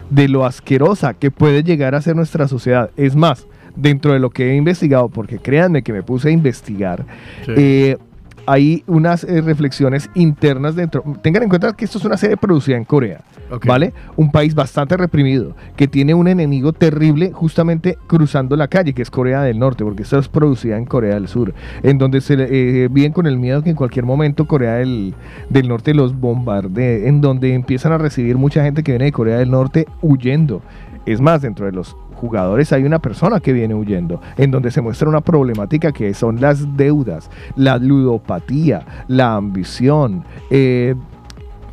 de 0.10 0.28
lo 0.28 0.46
asquerosa 0.46 1.14
que 1.14 1.32
puede 1.32 1.64
llegar 1.64 1.96
a 1.96 2.02
ser 2.02 2.16
nuestra 2.16 2.48
sociedad. 2.48 2.90
Es 2.98 3.16
más, 3.16 3.48
dentro 3.76 4.14
de 4.14 4.20
lo 4.20 4.30
que 4.30 4.52
he 4.52 4.56
investigado, 4.56 5.10
porque 5.10 5.38
créanme 5.40 5.84
que 5.84 5.94
me 5.94 6.04
puse 6.04 6.30
a 6.30 6.32
investigar, 6.32 7.06
Sí. 7.46 7.52
eh, 7.58 7.98
hay 8.48 8.84
unas 8.88 9.24
eh, 9.26 9.42
reflexiones 9.42 10.10
internas 10.16 10.76
dentro. 10.76 11.04
Tengan 11.22 11.44
en 11.44 11.50
cuenta 11.50 11.74
que 11.74 11.86
esto 11.86 11.98
es 11.98 12.06
una 12.06 12.18
serie 12.18 12.38
producida 12.38 12.78
en 12.78 12.86
Corea. 12.86 13.22
¿vale? 13.66 13.94
Un 14.16 14.32
país 14.32 14.56
bastante 14.56 14.98
reprimido, 14.98 15.56
que 15.76 15.88
tiene 15.88 16.14
un 16.14 16.28
enemigo 16.28 16.74
terrible 16.74 17.32
justamente 17.32 17.98
cruzando 18.08 18.56
la 18.56 18.68
calle, 18.68 18.94
que 18.94 19.02
es 19.02 19.12
Corea 19.12 19.42
del 19.42 19.60
Norte, 19.60 19.84
porque 19.84 20.04
esto 20.04 20.20
es 20.20 20.28
producida 20.28 20.78
en 20.78 20.86
Corea 20.86 21.16
del 21.16 21.28
Sur, 21.28 21.54
en 21.84 21.98
donde 21.98 22.22
se 22.22 22.36
eh, 22.40 22.88
viven 22.90 23.14
con 23.14 23.28
el 23.28 23.38
miedo 23.38 23.64
que 23.64 23.70
en 23.70 23.76
cualquier 23.76 24.06
momento 24.06 24.48
Corea 24.48 24.76
del, 24.76 25.14
del 25.50 25.68
Norte 25.68 25.94
los 25.94 26.20
bombardee, 26.20 27.08
en 27.08 27.22
donde 27.22 27.54
empiezan 27.54 27.92
a 27.92 27.98
recibir 27.98 28.38
mucha 28.38 28.64
gente 28.64 28.84
que 28.84 28.92
viene 28.92 29.06
de 29.06 29.12
Corea 29.12 29.38
del 29.38 29.52
Norte 29.52 29.88
huyendo. 30.02 30.62
Es 31.06 31.22
más, 31.22 31.42
dentro 31.42 31.66
de 31.66 31.72
los 31.72 31.96
jugadores 32.18 32.74
hay 32.74 32.84
una 32.84 33.00
persona 33.00 33.40
que 33.40 33.54
viene 33.54 33.74
huyendo, 33.74 34.22
en 34.38 34.52
donde 34.52 34.72
se 34.72 34.82
muestra 34.82 35.08
una 35.08 35.22
problemática 35.22 35.92
que 35.92 36.14
son 36.14 36.42
las 36.42 36.76
deudas, 36.76 37.30
la 37.56 37.78
ludopatía, 37.78 39.06
la 39.08 39.36
ambición. 39.36 40.26
eh, 40.50 40.96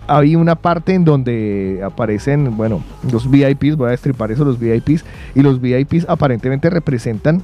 hay 0.07 0.37
una 0.37 0.54
parte 0.54 0.92
en 0.92 1.04
donde 1.04 1.80
aparecen, 1.83 2.59
bueno, 2.59 2.83
los 3.11 3.30
VIPs, 3.30 3.76
voy 3.76 3.88
a 3.88 3.92
destripar 3.92 4.30
eso, 4.30 4.44
los 4.44 4.59
VIPs, 4.59 5.04
y 5.35 5.40
los 5.40 5.62
VIPs 5.62 6.07
aparentemente 6.09 6.68
representan 6.68 7.42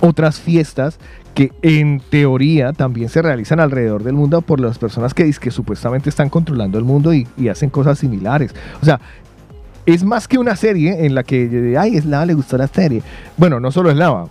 otras 0.00 0.40
fiestas 0.40 0.98
que 1.34 1.52
en 1.62 2.00
teoría 2.10 2.72
también 2.72 3.08
se 3.08 3.22
realizan 3.22 3.60
alrededor 3.60 4.02
del 4.02 4.14
mundo 4.14 4.40
por 4.40 4.60
las 4.60 4.78
personas 4.78 5.14
que, 5.14 5.30
que 5.32 5.50
supuestamente 5.50 6.08
están 6.08 6.28
controlando 6.28 6.78
el 6.78 6.84
mundo 6.84 7.12
y, 7.12 7.26
y 7.36 7.48
hacen 7.48 7.70
cosas 7.70 7.98
similares. 7.98 8.54
O 8.82 8.84
sea, 8.84 9.00
es 9.86 10.04
más 10.04 10.28
que 10.28 10.38
una 10.38 10.56
serie 10.56 11.04
en 11.06 11.14
la 11.14 11.22
que, 11.22 11.76
ay, 11.78 11.96
Eslava 11.96 12.26
le 12.26 12.34
gustó 12.34 12.56
la 12.58 12.66
serie. 12.66 13.02
Bueno, 13.36 13.60
no 13.60 13.70
solo 13.70 13.90
Eslava. 13.90 14.28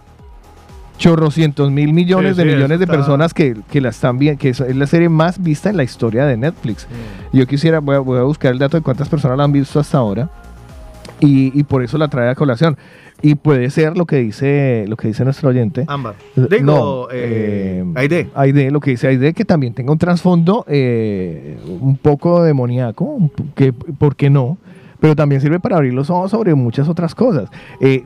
Chorrocientos 0.98 1.72
mil 1.72 1.94
millones 1.94 2.36
Sí, 2.36 2.44
de 2.44 2.50
sí, 2.50 2.56
millones 2.56 2.80
de 2.80 2.86
personas 2.86 3.34
que, 3.34 3.56
que 3.72 3.80
la 3.80 3.90
están 3.90 4.20
viendo, 4.20 4.38
que 4.38 4.50
es 4.50 4.60
la 4.76 4.86
serie 4.86 5.08
más 5.08 5.42
vista 5.42 5.70
en 5.70 5.78
la 5.78 5.84
historia 5.84 6.26
de 6.26 6.36
Netflix. 6.36 6.88
Yo 7.32 7.48
quisiera, 7.48 7.80
voy 7.80 7.96
a, 7.96 8.00
voy 8.00 8.20
a 8.20 8.24
buscar 8.24 8.52
el 8.52 8.60
dato 8.60 8.76
de 8.76 8.84
cuántas 8.84 9.08
personas 9.08 9.38
la 9.38 9.46
han 9.46 9.52
visto 9.54 9.80
hasta 9.80 9.98
ahora 9.98 10.30
y, 11.22 11.58
y 11.58 11.64
por 11.64 11.84
eso 11.84 11.98
la 11.98 12.10
trae 12.10 12.30
a 12.30 12.36
colación. 12.36 12.78
Y 13.22 13.36
puede 13.36 13.70
ser 13.70 13.98
lo 13.98 14.06
que 14.06 14.18
dice, 14.18 14.86
lo 14.88 14.96
que 14.96 15.10
dice 15.10 15.24
nuestro 15.26 15.50
oyente. 15.50 15.84
Ámbar. 15.88 16.16
Digo, 16.36 16.64
no, 16.64 17.08
eh, 17.12 17.84
eh, 17.86 17.94
Aide. 17.96 18.30
Aide, 18.34 18.72
lo 18.72 18.80
que 18.80 18.92
dice 18.92 19.08
Aide, 19.08 19.34
que 19.34 19.44
también 19.44 19.74
tenga 19.74 19.92
un 19.92 19.98
trasfondo 19.98 20.66
eh, 20.68 21.58
un 21.82 21.98
poco 21.98 22.44
demoníaco, 22.44 23.30
que, 23.56 23.74
¿por 23.74 24.16
qué 24.16 24.30
no? 24.30 24.58
Pero 25.00 25.16
también 25.16 25.42
sirve 25.42 25.60
para 25.60 25.78
abrir 25.78 25.94
los 25.94 26.10
ojos 26.10 26.32
sobre 26.32 26.54
muchas 26.56 26.90
otras 26.90 27.16
cosas. 27.16 27.50
Eh, 27.80 28.04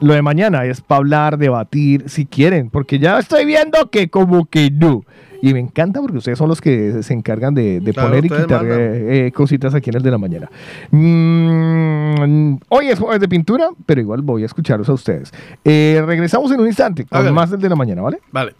lo 0.00 0.14
de 0.14 0.22
mañana 0.22 0.64
es 0.64 0.80
para 0.80 0.98
hablar, 0.98 1.38
debatir, 1.38 2.08
si 2.08 2.26
quieren, 2.26 2.70
porque 2.70 2.98
ya 2.98 3.18
estoy 3.18 3.44
viendo 3.44 3.90
que 3.90 4.08
como 4.08 4.46
que 4.46 4.70
no. 4.70 5.02
Y 5.40 5.52
me 5.52 5.60
encanta 5.60 6.00
porque 6.00 6.18
ustedes 6.18 6.38
son 6.38 6.48
los 6.48 6.60
que 6.60 7.02
se 7.02 7.14
encargan 7.14 7.54
de, 7.54 7.80
de 7.80 7.92
Claro, 7.92 8.08
poner 8.08 8.24
y 8.24 8.28
quitar 8.28 8.64
eh, 8.66 9.26
eh, 9.26 9.32
cositas 9.32 9.74
aquí 9.74 9.90
en 9.90 9.96
el 9.96 10.02
de 10.02 10.10
la 10.10 10.18
mañana. 10.18 10.50
Mm, 10.90 12.56
hoy 12.68 12.88
es 12.88 12.98
jueves 12.98 13.20
de 13.20 13.28
pintura, 13.28 13.68
pero 13.86 14.00
igual 14.00 14.22
voy 14.22 14.42
a 14.42 14.46
escucharos 14.46 14.88
a 14.88 14.92
ustedes. 14.92 15.32
Eh, 15.64 16.02
regresamos 16.04 16.50
en 16.50 16.60
un 16.60 16.66
instante 16.66 17.04
con 17.04 17.32
más 17.32 17.50
del 17.50 17.60
de 17.60 17.68
la 17.68 17.76
mañana, 17.76 18.02
¿vale? 18.02 18.18
Vale. 18.32 18.54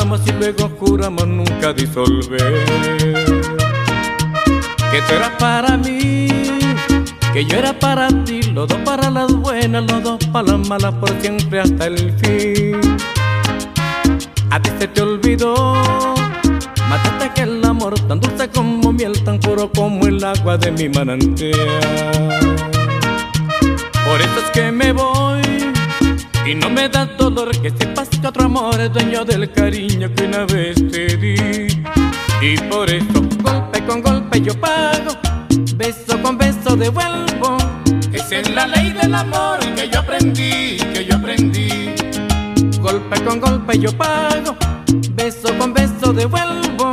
Firmamos 0.00 0.20
y 0.26 0.32
luego 0.32 0.70
juramos 0.78 1.26
nunca 1.26 1.72
disolver. 1.72 2.64
Que 4.90 5.02
tú 5.02 5.14
eras 5.14 5.32
para 5.38 5.76
mí, 5.76 6.28
que 7.32 7.44
yo 7.44 7.58
era 7.58 7.78
para 7.78 8.08
ti, 8.24 8.42
los 8.42 8.68
dos 8.68 8.78
para 8.84 9.10
las 9.10 9.32
buenas, 9.32 9.84
los 9.90 10.02
dos 10.02 10.26
para 10.32 10.52
las 10.52 10.68
malas, 10.68 10.94
por 10.94 11.10
siempre 11.20 11.60
hasta 11.60 11.86
el 11.86 12.12
fin. 12.18 12.80
A 14.50 14.60
ti 14.60 14.70
se 14.78 14.88
te 14.88 15.02
olvidó, 15.02 15.74
mataste 16.88 17.24
aquel 17.24 17.64
amor 17.64 17.94
tan 18.00 18.20
dulce 18.20 18.48
como 18.48 18.92
miel, 18.92 19.22
tan 19.22 19.38
puro 19.38 19.70
como 19.70 20.06
el 20.06 20.22
agua 20.24 20.56
de 20.56 20.72
mi 20.72 20.88
manantial. 20.88 21.58
Por 24.04 24.20
eso 24.20 24.40
es 24.44 24.50
que 24.52 24.72
me 24.72 24.92
voy 24.92 25.69
y 26.50 26.54
no 26.56 26.68
me 26.68 26.88
da 26.88 27.06
dolor 27.06 27.50
que 27.62 27.70
sepas 27.70 28.08
que 28.08 28.26
otro 28.26 28.46
amor 28.46 28.80
es 28.80 28.92
dueño 28.92 29.24
del 29.24 29.52
cariño 29.52 30.12
que 30.12 30.24
una 30.24 30.46
vez 30.46 30.74
te 30.90 31.16
di. 31.16 31.36
Y 32.42 32.56
por 32.68 32.90
eso 32.90 33.22
golpe 33.40 33.84
con 33.84 34.02
golpe 34.02 34.40
yo 34.40 34.58
pago, 34.58 35.12
beso 35.76 36.20
con 36.22 36.36
beso 36.36 36.74
devuelvo. 36.74 37.56
Esa 38.12 38.38
es 38.38 38.50
la 38.50 38.66
ley 38.66 38.90
del 38.90 39.14
amor 39.14 39.60
que 39.76 39.88
yo 39.88 40.00
aprendí, 40.00 40.76
que 40.92 41.06
yo 41.08 41.16
aprendí. 41.16 41.94
Golpe 42.80 43.22
con 43.22 43.40
golpe 43.40 43.78
yo 43.78 43.92
pago, 43.96 44.56
beso 45.12 45.56
con 45.56 45.72
beso 45.72 46.12
devuelvo. 46.12 46.92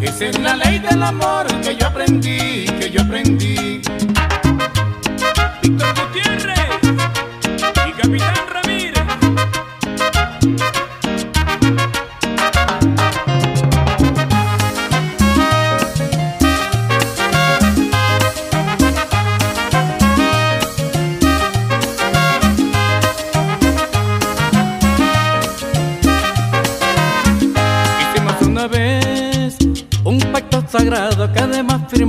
Esa 0.00 0.26
es 0.26 0.38
la 0.38 0.56
ley 0.56 0.78
del 0.78 1.02
amor 1.02 1.46
que 1.60 1.76
yo 1.76 1.88
aprendí, 1.88 2.64
que 2.78 2.90
yo 2.90 3.02
aprendí. 3.02 3.82
Víctor 5.62 5.94
Gutiérrez 5.98 6.70
y 7.86 7.92
Capitán 7.92 8.34
Ramírez. 8.50 8.83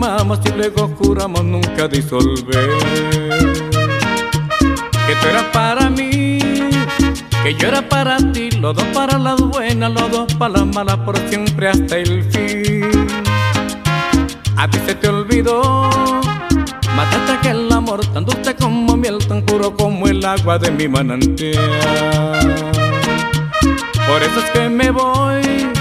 Firmamos 0.05 0.39
y 0.45 0.49
luego 0.49 0.87
juramos 0.99 1.43
nunca 1.43 1.87
disolver. 1.87 2.69
Que 5.07 5.15
tú 5.21 5.27
eras 5.27 5.45
para 5.53 5.89
mí, 5.89 6.39
que 7.43 7.55
yo 7.57 7.67
era 7.67 7.87
para 7.87 8.17
ti, 8.31 8.51
los 8.51 8.75
dos 8.75 8.85
para 8.93 9.17
las 9.17 9.39
buenas, 9.41 9.91
los 9.91 10.11
dos 10.11 10.33
para 10.35 10.59
las 10.59 10.67
malas, 10.67 10.97
por 10.97 11.17
siempre 11.29 11.69
hasta 11.69 11.97
el 11.97 12.23
fin. 12.23 13.07
A 14.57 14.67
ti 14.69 14.77
se 14.85 14.95
te 14.95 15.07
olvidó, 15.07 15.89
mataste 16.95 17.31
aquel 17.39 17.71
amor 17.71 18.05
tan 18.07 18.25
dulce 18.25 18.55
como 18.55 18.95
miel, 18.95 19.17
tan 19.27 19.43
puro 19.43 19.75
como 19.75 20.07
el 20.07 20.23
agua 20.23 20.57
de 20.57 20.71
mi 20.71 20.87
manantial. 20.87 21.61
Por 24.07 24.21
eso 24.21 24.39
es 24.39 24.51
que 24.51 24.69
me 24.69 24.91
voy 24.91 25.74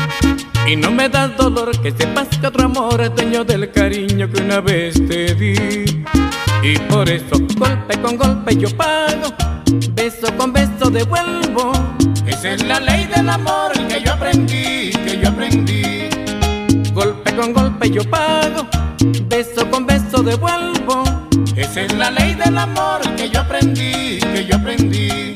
y 0.66 0.76
no 0.76 0.90
me 0.90 1.08
da 1.08 1.28
dolor 1.28 1.78
que 1.80 1.90
sepas 1.90 2.28
que 2.28 2.46
otro 2.46 2.64
amor 2.64 3.00
es 3.00 3.14
dueño 3.14 3.44
del 3.44 3.70
cariño 3.70 4.30
que 4.30 4.42
una 4.42 4.60
vez 4.60 4.94
te 5.08 5.34
di. 5.34 5.84
Y 6.62 6.78
por 6.88 7.08
eso 7.08 7.36
golpe 7.56 8.00
con 8.00 8.16
golpe 8.16 8.56
yo 8.56 8.74
pago, 8.76 9.34
beso 9.92 10.34
con 10.36 10.52
beso 10.52 10.90
devuelvo. 10.90 11.72
Esa 12.26 12.52
es 12.52 12.64
la 12.64 12.80
ley 12.80 13.06
del 13.14 13.28
amor 13.28 13.72
que 13.88 14.00
yo 14.02 14.12
aprendí, 14.12 14.90
que 14.90 15.20
yo 15.22 15.28
aprendí. 15.28 16.08
Golpe 16.92 17.34
con 17.36 17.52
golpe 17.52 17.90
yo 17.90 18.02
pago, 18.08 18.66
beso 19.28 19.68
con 19.70 19.84
beso 19.84 20.22
devuelvo. 20.22 21.04
Esa 21.56 21.82
es 21.82 21.94
la 21.94 22.10
ley 22.10 22.34
del 22.34 22.56
amor 22.56 23.02
que 23.16 23.28
yo 23.28 23.40
aprendí, 23.40 24.18
que 24.18 24.46
yo 24.48 24.56
aprendí. 24.56 25.34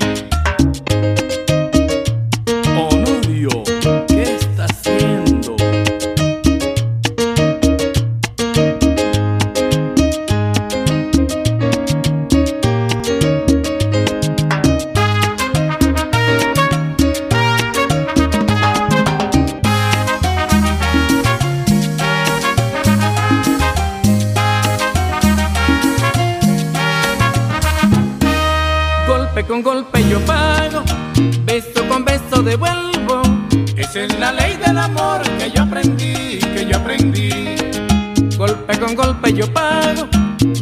Con 38.88 39.07
golpe 39.07 39.33
yo 39.35 39.53
pago, 39.53 40.09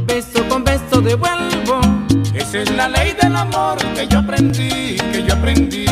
beso 0.07 0.43
con 0.49 0.65
beso 0.65 1.01
devuelvo. 1.01 1.81
Esa 2.35 2.59
es 2.59 2.71
la 2.75 2.89
ley 2.89 3.13
del 3.21 3.37
amor 3.37 3.79
que 3.95 4.07
yo 4.09 4.19
aprendí, 4.19 4.97
que 5.13 5.23
yo 5.25 5.35
aprendí. 5.35 5.87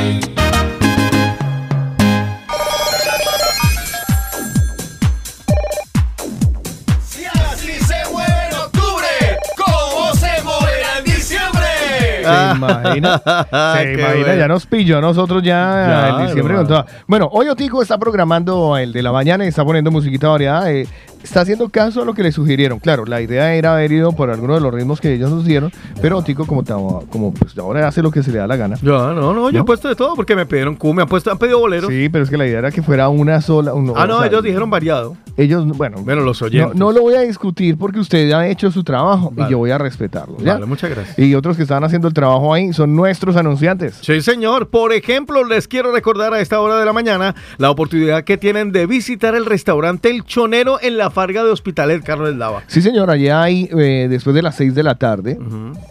Si 7.07 7.25
así 7.25 7.73
se 7.85 7.95
mueve 8.13 8.49
en 8.51 8.57
octubre, 8.57 9.39
¿cómo 9.57 10.13
se 10.15 10.43
moverá 10.43 10.99
en 10.99 11.05
diciembre? 11.05 11.67
Se 12.25 12.57
imagina, 12.57 13.19
se 13.77 13.93
imagina, 13.93 14.09
bueno. 14.09 14.35
ya 14.35 14.49
nos 14.49 14.67
pilló 14.67 14.99
a 14.99 15.01
nosotros 15.01 15.43
ya 15.43 16.09
en 16.09 16.27
diciembre 16.27 16.57
con 16.57 16.67
toda. 16.67 16.87
Bueno, 17.07 17.29
hoy 17.33 17.49
Otico 17.49 17.81
está 17.83 17.97
programando 17.99 18.77
el 18.77 18.93
de 18.93 19.03
la 19.03 19.13
mañana 19.13 19.45
y 19.45 19.49
está 19.49 19.65
poniendo 19.65 19.91
musiquita 19.93 20.29
variada. 20.29 20.73
eh, 20.73 20.87
está 21.25 21.41
haciendo 21.41 21.69
caso 21.69 22.03
a 22.03 22.05
lo 22.05 22.15
que 22.15 22.23
le 22.23 22.33
sugirieron. 22.33 22.79
Claro, 22.79 23.05
la 23.05 23.21
idea 23.21 23.55
era 23.55 23.75
haber 23.75 23.91
ido 23.93 24.13
por 24.13 24.31
alguno 24.31 24.55
de 24.55 24.61
los 24.61 24.73
ritmos 24.73 25.01
que 25.01 25.13
ellos 25.15 25.31
nos 25.31 25.45
dieron, 25.45 25.73
pero 26.01 26.19
Otico 26.19 26.47
como, 26.47 26.63
como 27.11 27.33
pues 27.35 27.57
ahora 27.59 27.89
hace 27.89 28.03
lo 28.03 28.11
que 28.11 28.23
se 28.23 28.31
le 28.31 28.39
da 28.39 28.47
la 28.47 28.57
gana. 28.57 28.77
Ya, 28.83 28.91
no, 29.13 29.33
no, 29.35 29.51
yo 29.51 29.61
he 29.61 29.65
puesto 29.65 29.89
de 29.89 29.97
todo 29.97 30.15
porque 30.15 30.37
me 30.37 30.47
pidieron 30.47 30.77
Q, 30.77 30.95
me 30.95 31.03
han, 31.03 31.09
puesto, 31.09 31.31
han 31.31 31.39
pedido 31.39 31.59
boleros. 31.59 31.91
Sí, 31.91 32.09
pero 32.09 32.25
es 32.25 32.31
que 32.31 32.37
la 32.37 32.47
idea 32.47 32.59
era 32.61 32.71
que 32.71 32.83
fuera 32.83 33.09
una 33.09 33.41
sola. 33.41 33.75
un- 33.75 33.91
ah, 33.97 34.05
o 34.05 34.07
no, 34.07 34.19
sea, 34.19 34.29
ellos 34.29 34.43
dijeron 34.43 34.71
variado. 34.71 35.17
Ellos, 35.37 35.67
bueno, 35.67 35.97
Bueno, 36.05 36.23
los 36.23 36.41
no, 36.41 36.47
oyentes. 36.47 36.77
no 36.77 36.93
lo 36.93 37.01
voy 37.03 37.15
a 37.15 37.21
discutir 37.23 37.77
porque 37.77 37.99
usted 37.99 38.29
ya 38.29 38.39
ha 38.41 38.47
hecho 38.49 38.71
su 38.71 38.85
trabajo 38.85 39.33
Vale. 39.35 39.49
y 39.49 39.53
yo 39.53 39.59
voy 39.59 39.73
a 39.73 39.79
respetarlo. 39.79 40.37
¿ya? 40.39 40.55
Vale, 40.55 40.67
muchas 40.67 40.91
gracias. 40.91 41.19
Y 41.19 41.35
otros 41.35 41.57
que 41.57 41.63
están 41.65 41.83
haciendo 41.83 42.07
el 42.07 42.15
trabajo 42.15 42.55
ahí 42.55 42.73
son 42.73 42.95
nuestros 42.95 43.35
anunciantes. 43.37 43.99
Sí, 44.01 44.21
señor. 44.21 44.69
Por 44.69 44.93
ejemplo, 44.93 45.43
les 45.45 45.67
quiero 45.67 45.91
recordar 45.93 46.33
a 46.35 46.41
esta 46.41 46.61
hora 46.61 46.77
de 46.79 46.85
la 46.85 46.93
mañana 46.93 47.35
la 47.59 47.71
oportunidad 47.71 48.23
que 48.23 48.37
tienen 48.37 48.71
de 48.71 48.87
visitar 48.87 49.35
el 49.35 49.45
restaurante 49.47 50.11
El 50.11 50.25
Chonero 50.25 50.79
en 50.81 50.99
la 50.99 51.11
Farga 51.15 51.45
de 51.45 51.51
Hospitalet, 51.51 52.03
Carlos 52.03 52.37
Dava. 52.37 52.63
Sí, 52.67 52.83
señor, 52.83 53.09
allá 53.11 53.43
hay, 53.43 53.69
eh, 53.79 54.09
después 54.11 54.35
de 54.35 54.43
las 54.43 54.57
6 54.57 54.75
de 54.75 54.83
la 54.83 54.97
tarde, 54.97 55.39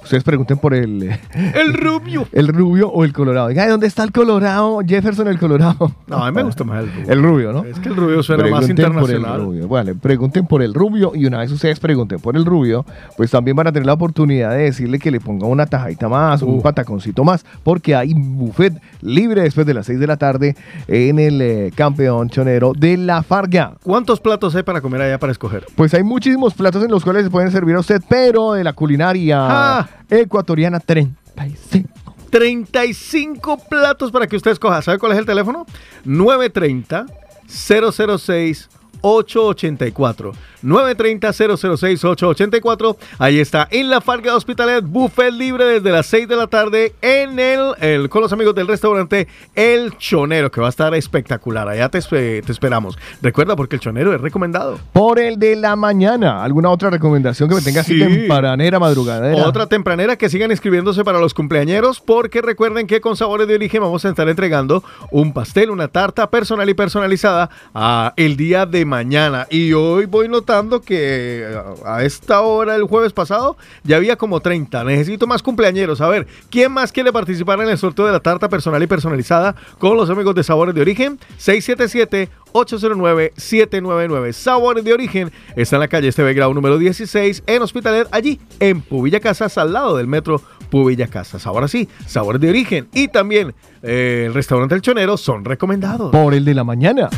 ustedes 0.03 0.23
pregunten 0.23 0.57
por 0.57 0.73
el, 0.73 1.03
eh, 1.03 1.19
El 1.55 1.73
rubio. 1.73 2.27
el 2.33 2.47
rubio 2.49 2.89
o 2.89 3.03
el 3.05 3.13
colorado. 3.13 3.47
Diga, 3.47 3.67
¿dónde 3.67 3.88
está 3.88 4.03
el 4.03 4.12
colorado? 4.12 4.79
Jefferson, 4.86 5.27
el 5.29 5.39
colorado. 5.39 5.91
No, 6.07 6.17
a 6.23 6.29
mí 6.29 6.36
me 6.36 6.43
gusta 6.43 6.63
más 6.63 6.83
el 6.83 6.91
rubio. 6.91 7.12
El 7.13 7.23
rubio, 7.23 7.53
¿no? 7.53 7.63
Es 7.63 7.79
que 7.79 7.89
el 7.89 7.95
rubio 7.95 8.21
suena 8.21 8.43
más 8.43 8.51
por 8.51 8.63
el 8.65 8.69
internacional. 8.71 9.41
rubio. 9.41 9.67
Vale, 9.67 9.95
pregunten 9.95 10.45
por 10.45 10.62
el 10.62 10.73
rubio 10.73 11.13
y 11.15 11.25
una 11.25 11.39
vez 11.39 11.51
ustedes 11.51 11.79
pregunten 11.79 12.19
por 12.19 12.36
el 12.36 12.45
rubio, 12.45 12.86
pues 13.17 13.31
también 13.31 13.55
van 13.55 13.67
a 13.67 13.71
tener 13.71 13.86
la 13.86 13.93
oportunidad 13.93 14.51
de 14.51 14.63
decirle 14.63 14.99
que 14.99 15.09
le 15.12 15.19
ponga 15.21 15.47
una 15.47 15.65
tajadita 15.65 16.09
más, 16.09 16.41
un 16.41 16.59
Uh. 16.59 16.62
pataconcito 16.62 17.23
más, 17.23 17.45
porque 17.63 17.95
hay 17.95 18.13
buffet 18.13 18.73
libre 19.01 19.41
después 19.43 19.65
de 19.65 19.73
las 19.73 19.86
6 19.86 19.99
de 19.99 20.07
la 20.07 20.17
tarde 20.17 20.55
en 20.88 21.17
el 21.19 21.41
eh, 21.41 21.71
campeón 21.75 22.29
chonero 22.29 22.73
de 22.77 22.97
la 22.97 23.23
Farga. 23.23 23.73
¿Cuántos 23.83 24.19
platos 24.19 24.55
hay 24.55 24.63
para 24.63 24.81
comer 24.81 25.01
allá 25.01 25.12
para 25.19 25.32
escoger? 25.32 25.65
Pues 25.76 25.93
hay 25.93 26.04
muchísimos 26.04 26.54
platos 26.54 26.84
en 26.84 26.91
los 26.91 27.04
cuales 27.04 27.23
se 27.26 27.30
pueden 27.30 27.52
servir 27.52 27.76
a 27.76 27.80
usted, 27.80 28.02
pero 28.08 28.54
de 28.54 28.63
la 28.63 28.73
culinaria 28.73 29.38
Ah. 29.80 29.89
ecuatoriana 30.10 30.80
35. 30.80 31.89
35 32.30 33.58
platos 33.69 34.12
para 34.12 34.28
que 34.28 34.36
usted 34.36 34.52
escoja. 34.52 34.82
¿Sabe 34.82 34.97
cuál 34.99 35.12
es 35.13 35.17
el 35.19 35.26
teléfono? 35.26 35.65
930 36.06 37.06
006 37.47 38.69
884 39.02 40.32
930 40.63 41.34
006 41.34 42.04
884 42.06 42.97
Ahí 43.19 43.39
está, 43.39 43.67
en 43.71 43.89
la 43.89 44.02
Farga 44.02 44.32
de 44.32 44.38
Hospitalet, 44.38 44.84
buffet 44.86 45.32
libre 45.34 45.65
desde 45.65 45.91
las 45.91 46.06
6 46.08 46.28
de 46.28 46.36
la 46.36 46.47
tarde 46.47 46.93
en 47.02 47.38
el, 47.39 47.73
el- 47.82 48.10
con 48.10 48.21
los 48.21 48.32
amigos 48.34 48.56
del 48.56 48.67
restaurante 48.67 49.28
El 49.56 49.97
Chonero, 49.97 50.49
que 50.52 50.62
va 50.62 50.67
a 50.67 50.69
estar 50.69 50.93
espectacular. 50.95 51.67
Allá 51.67 51.89
te, 51.89 51.99
te 52.41 52.52
esperamos. 52.52 52.97
Recuerda, 53.21 53.56
porque 53.56 53.76
el 53.76 53.82
Chonero 53.82 54.13
es 54.13 54.21
recomendado. 54.21 54.80
Por 54.93 55.19
el 55.19 55.38
de 55.38 55.56
la 55.56 55.76
mañana. 55.76 56.43
¿Alguna 56.43 56.69
otra 56.69 56.89
recomendación 56.89 57.49
que 57.49 57.56
me 57.56 57.62
tenga 57.62 57.82
así 57.82 57.93
Sí. 57.93 57.99
tempranera, 57.99 58.80
madrugadera? 58.80 59.45
Otra 59.45 59.67
tempranera 59.67 60.15
que 60.15 60.30
sigan 60.30 60.52
inscribiéndose 60.52 61.04
para 61.04 61.19
los 61.19 61.34
cumpleañeros 61.34 61.99
porque 61.99 62.41
recuerden 62.41 62.88
que 62.88 63.02
con 63.02 63.15
Sabores 63.17 63.47
de 63.47 63.56
Origen 63.56 63.82
vamos 63.82 64.06
a 64.06 64.10
estar 64.10 64.30
entregando 64.30 64.84
un 65.12 65.34
pastel, 65.34 65.69
una 65.71 65.88
tarta 65.89 66.30
personal 66.30 66.69
y 66.69 66.73
personalizada 66.73 67.49
a 67.73 68.13
el 68.15 68.38
día 68.38 68.65
de 68.65 68.86
mañana. 68.86 69.47
Y 69.49 69.73
hoy 69.73 70.06
voy 70.06 70.30
notando 70.30 70.53
que 70.86 71.42
eh, 71.44 71.63
a 71.86 72.04
esta 72.04 72.42
hora 72.42 72.76
el 72.76 72.84
jueves 72.84 73.12
pasado 73.12 73.58
ya 73.84 73.98
había 73.98 74.18
como 74.18 74.39
30. 74.39 74.84
Necesito 74.84 75.26
más 75.26 75.42
cumpleañeros. 75.42 76.00
A 76.00 76.08
ver, 76.08 76.28
¿quién 76.52 76.72
más 76.72 76.92
quiere 76.92 77.12
participar 77.12 77.60
en 77.62 77.70
el 77.70 77.78
sorteo 77.78 78.06
de 78.06 78.12
la 78.12 78.20
tarta 78.20 78.50
personal 78.50 78.82
y 78.84 78.88
personalizada 78.88 79.56
con 79.80 79.98
los 79.98 80.10
amigos 80.12 80.36
de 80.36 80.44
Sabores 80.44 80.76
de 80.76 80.82
Origen? 80.82 81.20
677 81.38 82.30
809-799. 82.54 84.32
Sabores 84.32 84.84
de 84.84 84.94
Origen 84.94 85.32
está 85.56 85.78
en 85.78 85.80
la 85.80 85.88
calle 85.88 86.08
Esteve 86.08 86.36
Grau 86.36 86.54
número 86.54 86.78
16 86.78 87.44
en 87.48 87.62
Hospitalet, 87.62 88.08
allí 88.12 88.39
en 88.60 88.82
Pubilla 88.82 89.20
Casas, 89.20 89.58
al 89.58 89.74
lado 89.74 89.98
del 89.98 90.08
metro 90.08 90.39
Pubilla 90.70 91.08
Casas. 91.08 91.48
Ahora 91.48 91.68
sí, 91.68 91.89
Sabores 92.06 92.39
de 92.39 92.50
Origen 92.50 92.88
y 92.94 93.08
también 93.08 93.56
eh, 93.82 94.26
el 94.28 94.34
restaurante 94.34 94.76
El 94.76 94.82
Chonero 94.82 95.18
son 95.18 95.44
recomendados. 95.44 96.12
Por 96.12 96.36
el 96.36 96.46
de 96.46 96.54
la 96.54 96.63
mañana. 96.63 97.10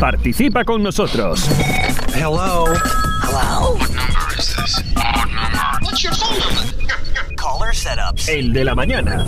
Participa 0.00 0.64
con 0.64 0.82
nosotros. 0.82 1.48
Hello. 2.14 2.64
Hello. 3.22 3.74
What 3.74 3.90
number 3.90 4.38
is 4.38 4.54
this? 4.56 4.82
What 4.94 5.28
number? 5.28 5.78
What's 5.82 6.02
your 6.02 6.14
phone 6.14 6.38
number? 6.38 7.36
Caller 7.36 7.74
setups. 7.74 8.28
El 8.28 8.52
de 8.52 8.64
la 8.64 8.74
mañana. 8.74 9.24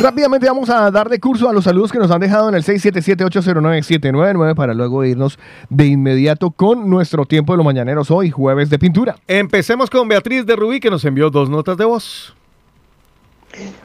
Rápidamente 0.00 0.46
vamos 0.46 0.70
a 0.70 0.90
dar 0.90 1.08
de 1.08 1.20
curso 1.20 1.48
a 1.48 1.52
los 1.52 1.64
saludos 1.64 1.92
que 1.92 1.98
nos 1.98 2.10
han 2.10 2.20
dejado 2.20 2.48
en 2.48 2.54
el 2.54 2.64
677-809-799 2.64 4.54
para 4.54 4.72
luego 4.74 5.04
irnos 5.04 5.38
de 5.68 5.86
inmediato 5.86 6.50
con 6.50 6.88
nuestro 6.88 7.26
tiempo 7.26 7.52
de 7.52 7.58
los 7.58 7.66
mañaneros 7.66 8.10
hoy, 8.10 8.30
jueves 8.30 8.70
de 8.70 8.78
pintura. 8.78 9.16
Empecemos 9.28 9.90
con 9.90 10.08
Beatriz 10.08 10.46
de 10.46 10.56
Rubí 10.56 10.80
que 10.80 10.90
nos 10.90 11.04
envió 11.04 11.28
dos 11.30 11.50
notas 11.50 11.76
de 11.76 11.84
voz. 11.84 12.34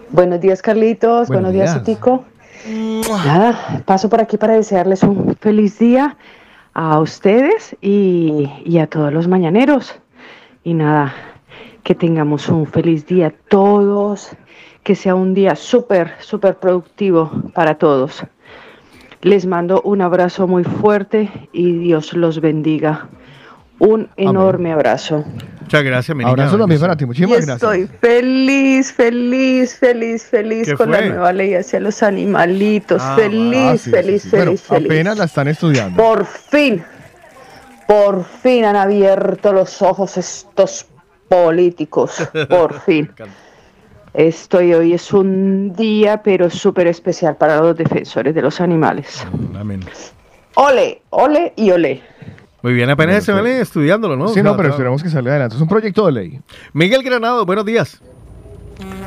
Buenos 0.09 0.39
días, 0.39 0.61
Carlitos. 0.61 1.27
Buenos 1.27 1.51
Buenos, 1.51 1.53
días, 1.53 1.73
días. 1.73 1.83
Tico. 1.83 2.23
Nada, 2.65 3.83
paso 3.85 4.09
por 4.09 4.21
aquí 4.21 4.37
para 4.37 4.55
desearles 4.55 5.03
un 5.03 5.35
feliz 5.35 5.79
día 5.79 6.17
a 6.73 6.99
ustedes 6.99 7.75
y, 7.81 8.77
a 8.79 8.87
todos 8.87 9.13
los 9.13 9.27
mañaneros. 9.27 9.95
Y 10.63 10.73
nada, 10.73 11.13
que 11.83 11.95
tengamos 11.95 12.49
un 12.49 12.65
feliz 12.65 13.05
día 13.05 13.33
todos, 13.49 14.31
que 14.83 14.95
sea 14.95 15.15
un 15.15 15.33
día 15.33 15.55
súper, 15.55 16.13
súper 16.19 16.57
productivo 16.57 17.31
para 17.53 17.75
todos. 17.75 18.23
Les 19.21 19.45
mando 19.45 19.81
un 19.81 20.01
abrazo 20.01 20.47
muy 20.47 20.63
fuerte 20.63 21.29
y 21.51 21.71
Dios 21.73 22.13
los 22.13 22.39
bendiga. 22.39 23.09
Un 23.79 24.09
enorme 24.17 24.71
abrazo. 24.73 25.23
Muchas 25.61 25.83
gracias, 25.83 26.15
mi 26.17 26.23
niña. 26.23 26.31
Abrazo 26.31 26.57
también 26.57 26.81
para 26.81 26.95
ti, 26.95 27.03
Y 27.03 27.07
muchísimas 27.07 27.45
gracias. 27.45 27.61
estoy 27.61 27.87
feliz, 27.99 28.91
feliz, 28.93 29.77
feliz, 29.77 30.23
feliz 30.25 30.67
¿Qué 30.67 30.75
con 30.75 30.89
fue? 30.89 31.01
la 31.01 31.07
nueva 31.09 31.33
ley 31.33 31.53
hacia 31.53 31.79
los 31.79 32.01
animalitos. 32.01 33.01
Ah, 33.03 33.15
feliz, 33.15 33.55
Ah, 33.57 33.71
sí, 33.73 33.77
sí, 33.77 33.91
feliz, 33.91 34.21
sí. 34.23 34.29
feliz, 34.29 34.67
Bueno, 34.67 34.85
feliz. 34.85 34.91
apenas 34.91 35.17
la 35.17 35.25
están 35.25 35.47
estudiando. 35.49 36.01
Por 36.01 36.25
fin, 36.25 36.83
por 37.87 38.23
fin 38.25 38.65
han 38.65 38.75
abierto 38.77 39.53
los 39.53 39.81
ojos 39.81 40.17
estos 40.17 40.87
políticos. 41.29 42.27
Por 42.49 42.79
fin. 42.81 43.11
Estoy 44.13 44.73
hoy 44.73 44.93
es 44.93 45.11
un 45.13 45.73
día, 45.75 46.23
pero 46.23 46.49
súper 46.49 46.87
especial 46.87 47.35
para 47.35 47.57
los 47.61 47.75
defensores 47.77 48.33
de 48.33 48.41
los 48.41 48.59
animales. 48.61 49.27
Amén. 49.59 49.81
Ole, 50.55 51.01
ole 51.11 51.53
y 51.57 51.69
ole. 51.69 52.01
Muy 52.63 52.73
bien, 52.73 52.89
apenas 52.89 53.25
Bueno, 53.25 53.25
se 53.25 53.31
van 53.31 53.45
sí. 53.45 53.61
estudiándolo, 53.61 54.15
¿no? 54.15 54.29
Sí, 54.29 54.41
no, 54.41 54.57
pero 54.57 54.69
esperamos 54.69 55.03
que 55.03 55.09
salga 55.09 55.31
adelante. 55.31 55.55
Es 55.55 55.61
un 55.61 55.67
proyecto 55.67 56.05
de 56.07 56.11
ley. 56.11 56.41
Miguel 56.73 57.03
Granado, 57.03 57.45
buenos 57.45 57.65
días. 57.65 58.01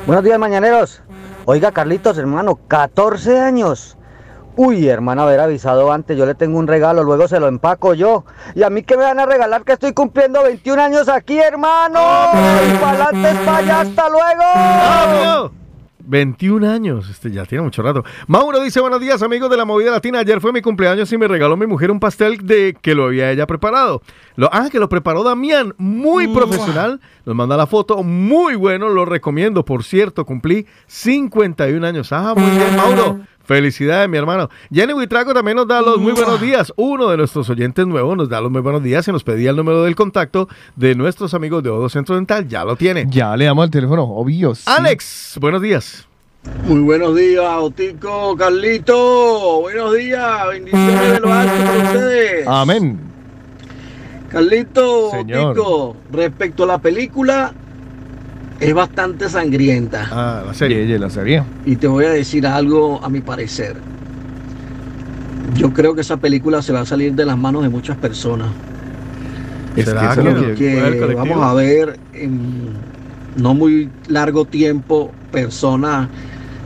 Buenos 0.06 0.24
días, 0.24 0.38
mañaneros. 0.38 1.02
Oiga, 1.46 1.72
Carlitos, 1.72 2.16
hermano, 2.18 2.58
14 2.68 3.40
años. 3.40 3.96
Uy, 4.56 4.88
hermano, 4.88 5.22
haber 5.22 5.40
avisado 5.40 5.92
antes, 5.92 6.16
yo 6.18 6.26
le 6.26 6.34
tengo 6.34 6.58
un 6.58 6.66
regalo, 6.66 7.02
luego 7.02 7.28
se 7.28 7.40
lo 7.40 7.48
empaco 7.48 7.94
yo. 7.94 8.24
Y 8.54 8.62
a 8.62 8.70
mí 8.70 8.82
que 8.82 8.96
me 8.96 9.04
van 9.04 9.18
a 9.18 9.26
regalar 9.26 9.62
que 9.62 9.72
estoy 9.72 9.92
cumpliendo 9.94 10.42
21 10.42 10.82
años 10.82 11.08
aquí, 11.08 11.38
hermano. 11.38 12.00
Y 12.68 12.76
para 12.78 13.04
adelante, 13.04 13.40
para 13.44 13.56
allá, 13.58 13.80
hasta 13.80 14.08
luego. 14.08 15.42
¡Obvio! 15.44 15.59
21 16.04 16.68
años, 16.68 17.08
este 17.08 17.30
ya 17.30 17.44
tiene 17.44 17.62
mucho 17.62 17.82
rato. 17.82 18.04
Mauro 18.26 18.60
dice, 18.60 18.80
buenos 18.80 19.00
días 19.00 19.22
amigos 19.22 19.50
de 19.50 19.56
la 19.56 19.64
movida 19.64 19.90
latina. 19.90 20.20
Ayer 20.20 20.40
fue 20.40 20.52
mi 20.52 20.62
cumpleaños 20.62 21.12
y 21.12 21.18
me 21.18 21.28
regaló 21.28 21.56
mi 21.56 21.66
mujer 21.66 21.90
un 21.90 22.00
pastel 22.00 22.38
de 22.46 22.76
que 22.80 22.94
lo 22.94 23.04
había 23.04 23.30
ella 23.30 23.46
preparado. 23.46 24.02
Lo, 24.36 24.48
ah, 24.52 24.68
que 24.70 24.78
lo 24.78 24.88
preparó 24.88 25.22
Damián, 25.22 25.74
muy 25.78 26.28
profesional. 26.28 27.00
Nos 27.24 27.36
manda 27.36 27.56
la 27.56 27.66
foto, 27.66 28.02
muy 28.02 28.54
bueno, 28.54 28.88
lo 28.88 29.04
recomiendo. 29.04 29.64
Por 29.64 29.84
cierto, 29.84 30.24
cumplí 30.24 30.66
51 30.86 31.86
años. 31.86 32.12
Ah, 32.12 32.34
muy 32.36 32.50
bien, 32.50 32.76
Mauro. 32.76 33.20
Felicidades, 33.50 34.08
mi 34.08 34.16
hermano. 34.16 34.48
Jenny 34.72 34.92
Huitrago 34.92 35.34
también 35.34 35.56
nos 35.56 35.66
da 35.66 35.82
los 35.82 35.98
muy 35.98 36.12
buenos 36.12 36.40
días. 36.40 36.72
Uno 36.76 37.08
de 37.08 37.16
nuestros 37.16 37.50
oyentes 37.50 37.84
nuevos 37.84 38.16
nos 38.16 38.28
da 38.28 38.40
los 38.40 38.48
muy 38.48 38.60
buenos 38.60 38.80
días 38.80 39.08
y 39.08 39.10
nos 39.10 39.24
pedía 39.24 39.50
el 39.50 39.56
número 39.56 39.82
del 39.82 39.96
contacto 39.96 40.48
de 40.76 40.94
nuestros 40.94 41.34
amigos 41.34 41.60
de 41.64 41.70
Odo 41.70 41.88
Centro 41.88 42.14
Dental. 42.14 42.46
Ya 42.46 42.64
lo 42.64 42.76
tiene. 42.76 43.06
Ya 43.08 43.36
le 43.36 43.46
damos 43.46 43.64
el 43.64 43.72
teléfono, 43.72 44.04
obvio. 44.04 44.54
sí. 44.54 44.62
Alex, 44.66 45.36
buenos 45.40 45.62
días. 45.62 46.06
Muy 46.64 46.78
buenos 46.78 47.16
días, 47.16 47.44
Otico, 47.58 48.36
Carlito. 48.36 49.62
Buenos 49.62 49.96
días, 49.96 50.48
bendiciones 50.48 51.12
de 51.14 51.18
lo 51.18 51.32
alto 51.32 51.64
para 51.64 51.82
ustedes. 51.82 52.46
Amén. 52.46 53.00
Carlito, 54.28 55.10
Señor. 55.10 55.58
Otico, 55.58 55.96
respecto 56.12 56.62
a 56.62 56.66
la 56.68 56.78
película, 56.78 57.52
es 58.60 58.74
bastante 58.74 59.28
sangrienta. 59.28 60.08
Ah, 60.10 60.42
la 60.46 60.54
serie. 60.54 60.84
ella 60.84 60.98
la 60.98 61.10
serie. 61.10 61.42
Y 61.64 61.76
te 61.76 61.88
voy 61.88 62.04
a 62.04 62.10
decir 62.10 62.46
algo 62.46 63.02
a 63.02 63.08
mi 63.08 63.20
parecer. 63.20 63.76
Yo 65.56 65.72
creo 65.72 65.94
que 65.94 66.02
esa 66.02 66.18
película 66.18 66.62
se 66.62 66.72
va 66.72 66.80
a 66.80 66.86
salir 66.86 67.14
de 67.14 67.24
las 67.24 67.36
manos 67.36 67.62
de 67.62 67.70
muchas 67.70 67.96
personas. 67.96 68.48
Es 69.76 69.84
que 69.84 69.90
¿Será 69.90 70.12
eso 70.12 70.20
es 70.22 70.58
que 70.58 71.06
lo 71.08 71.16
vamos 71.16 71.42
a 71.42 71.54
ver 71.54 71.98
en 72.12 72.70
no 73.36 73.54
muy 73.54 73.88
largo 74.08 74.44
tiempo 74.44 75.12
personas 75.30 76.08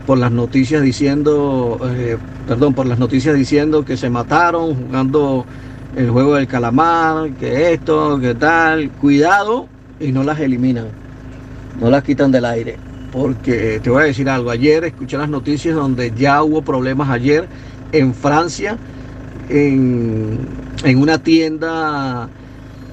por 0.07 0.19
las 0.19 0.33
noticias 0.33 0.83
diciendo, 0.83 1.79
eh, 1.97 2.17
perdón, 2.47 2.75
por 2.75 2.87
las 2.87 2.99
noticias 2.99 3.35
diciendo 3.35 3.85
que 3.85 3.97
se 3.97 4.11
mataron 4.11 4.75
jugando 4.75 5.47
el 5.97 6.11
juego 6.11 6.35
del 6.35 6.47
calamar, 6.47 7.31
que 7.33 7.73
esto, 7.73 8.19
que 8.21 8.35
tal. 8.35 8.91
Cuidado 8.91 9.67
y 10.01 10.13
no 10.13 10.25
las 10.25 10.41
eliminan, 10.41 10.87
no 11.81 11.91
las 11.91 12.03
quitan 12.03 12.31
del 12.31 12.45
aire. 12.45 12.79
Porque 13.13 13.81
te 13.83 13.91
voy 13.91 14.03
a 14.03 14.07
decir 14.07 14.29
algo, 14.29 14.51
ayer 14.51 14.85
escuché 14.85 15.17
las 15.17 15.29
noticias 15.29 15.75
donde 15.75 16.13
ya 16.17 16.43
hubo 16.43 16.63
problemas 16.63 17.11
ayer 17.11 17.49
en 17.93 18.13
Francia, 18.13 18.77
en, 19.49 20.41
en 20.83 20.99
una 20.99 21.19
tienda 21.19 22.29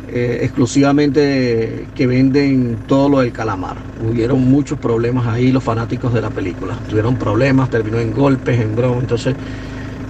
eh, 0.07 0.39
exclusivamente 0.43 1.87
que 1.95 2.05
venden 2.05 2.77
todo 2.85 3.09
lo 3.09 3.19
del 3.21 3.31
calamar. 3.31 3.77
Hubieron 4.07 4.41
muchos 4.41 4.77
problemas 4.77 5.25
ahí 5.25 5.51
los 5.51 5.63
fanáticos 5.63 6.13
de 6.13 6.21
la 6.21 6.29
película. 6.29 6.77
Tuvieron 6.87 7.17
problemas, 7.17 7.69
terminó 7.69 7.97
en 7.99 8.13
golpes, 8.13 8.59
en 8.59 8.75
broma. 8.75 8.99
Entonces, 8.99 9.35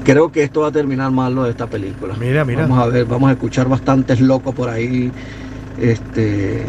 creo 0.04 0.32
que 0.32 0.44
esto 0.44 0.62
va 0.62 0.68
a 0.68 0.72
terminar 0.72 1.12
mal 1.12 1.36
lo 1.36 1.44
de 1.44 1.52
esta 1.52 1.68
película. 1.68 2.16
Mira, 2.20 2.44
mira. 2.44 2.64
Vamos 2.64 2.80
a 2.80 2.88
ver, 2.88 3.06
vamos 3.06 3.30
a 3.30 3.34
escuchar 3.34 3.70
bastantes 3.70 4.20
locos 4.20 4.54
por 4.56 4.70
ahí 4.70 5.12
este, 5.78 6.66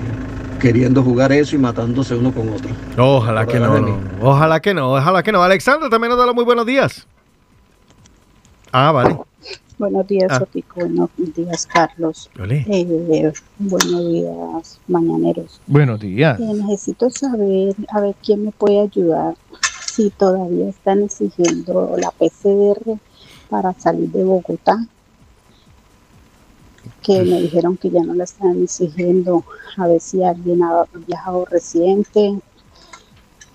queriendo 0.62 1.02
jugar 1.02 1.32
eso 1.32 1.56
y 1.56 1.58
matándose 1.58 2.14
uno 2.14 2.32
con 2.32 2.48
otro. 2.48 2.70
Ojalá 2.96 3.44
que 3.44 3.58
no, 3.58 3.80
no. 3.80 3.98
Ojalá 4.22 4.60
que 4.60 4.72
no, 4.72 4.92
ojalá 4.92 5.20
que 5.24 5.32
no. 5.32 5.42
Alexandra 5.42 5.90
también 5.90 6.10
nos 6.10 6.18
da 6.20 6.26
los 6.26 6.36
muy 6.36 6.44
buenos 6.44 6.64
días. 6.64 7.04
Ah, 8.70 8.92
vale. 8.92 9.18
Buenos 9.76 10.06
días, 10.06 10.30
Ah. 10.30 10.38
Otico. 10.40 10.78
Buenos 10.78 11.10
días, 11.34 11.66
Carlos. 11.66 12.30
Eh, 12.48 13.32
buenos 13.58 14.08
días, 14.08 14.78
mañaneros. 14.86 15.60
Buenos 15.66 15.98
días. 15.98 16.38
Eh, 16.38 16.44
necesito 16.54 17.10
saber, 17.10 17.74
a 17.88 18.00
ver 18.00 18.14
quién 18.24 18.44
me 18.44 18.52
puede 18.52 18.82
ayudar 18.82 19.34
si 19.84 20.10
todavía 20.10 20.68
están 20.68 21.02
exigiendo 21.02 21.96
la 21.98 22.12
PCR 22.12 23.00
para 23.50 23.72
salir 23.74 24.08
de 24.12 24.22
Bogotá. 24.22 24.86
Que 27.02 27.22
me 27.22 27.40
dijeron 27.40 27.76
que 27.76 27.90
ya 27.90 28.02
no 28.02 28.14
la 28.14 28.24
están 28.24 28.62
exigiendo. 28.62 29.44
A 29.76 29.86
ver 29.86 30.00
si 30.00 30.22
alguien 30.22 30.62
ha 30.62 30.86
viajado 31.06 31.44
reciente. 31.44 32.38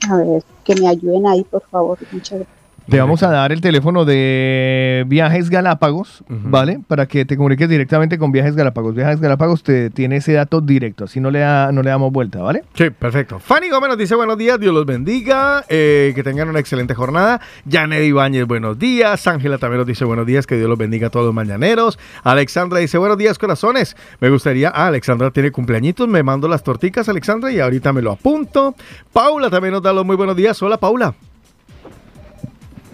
A 0.10 0.18
ver, 0.18 0.44
que 0.64 0.76
me 0.76 0.88
ayuden 0.88 1.28
ahí, 1.28 1.44
por 1.44 1.62
favor. 1.70 1.98
Muchas 2.12 2.40
gracias. 2.40 2.57
Te 2.90 3.00
vamos 3.00 3.22
a 3.22 3.30
dar 3.30 3.52
el 3.52 3.60
teléfono 3.60 4.06
de 4.06 5.04
Viajes 5.08 5.50
Galápagos, 5.50 6.24
¿vale? 6.30 6.80
Para 6.88 7.06
que 7.06 7.26
te 7.26 7.36
comuniques 7.36 7.68
directamente 7.68 8.18
con 8.18 8.32
Viajes 8.32 8.56
Galápagos. 8.56 8.96
Viajes 8.96 9.20
Galápagos 9.20 9.62
te 9.62 9.90
tiene 9.90 10.16
ese 10.18 10.32
dato 10.32 10.62
directo, 10.62 11.04
así 11.04 11.20
no 11.20 11.30
le, 11.30 11.40
da- 11.40 11.72
no 11.74 11.84
le 11.84 11.90
damos 11.90 12.14
vuelta, 12.14 12.42
¿vale? 12.42 12.64
Sí, 12.76 12.90
perfecto. 12.90 13.40
Fanny 13.40 13.70
Gómez 13.70 13.90
nos 13.90 13.98
dice 13.98 14.16
buenos 14.16 14.38
días, 14.38 14.58
Dios 14.58 14.74
los 14.74 14.86
bendiga, 14.86 15.66
eh, 15.68 16.14
que 16.16 16.24
tengan 16.24 16.48
una 16.48 16.60
excelente 16.60 16.94
jornada. 16.96 17.42
Janet 17.70 18.04
Ibáñez, 18.06 18.46
buenos 18.48 18.80
días. 18.80 19.28
Ángela 19.28 19.58
también 19.58 19.80
nos 19.80 19.88
dice 19.88 20.06
buenos 20.06 20.26
días, 20.26 20.48
que 20.48 20.56
Dios 20.56 20.70
los 20.70 20.78
bendiga 20.78 21.08
a 21.08 21.10
todos 21.10 21.26
los 21.26 21.36
mañaneros. 21.36 22.00
Alexandra 22.24 22.80
dice 22.80 22.98
buenos 22.98 23.18
días, 23.18 23.38
corazones. 23.38 23.98
Me 24.22 24.30
gustaría, 24.30 24.70
ah, 24.74 24.88
Alexandra 24.88 25.30
tiene 25.32 25.52
cumpleañitos, 25.52 26.08
me 26.08 26.24
mando 26.24 26.48
las 26.48 26.64
torticas, 26.64 27.10
Alexandra, 27.10 27.52
y 27.52 27.60
ahorita 27.60 27.92
me 27.92 28.02
lo 28.02 28.14
apunto. 28.14 28.76
Paula 29.12 29.50
también 29.50 29.74
nos 29.74 29.82
da 29.84 29.92
los 29.92 30.06
muy 30.06 30.16
buenos 30.16 30.38
días. 30.38 30.62
Hola, 30.62 30.78
Paula. 30.78 31.14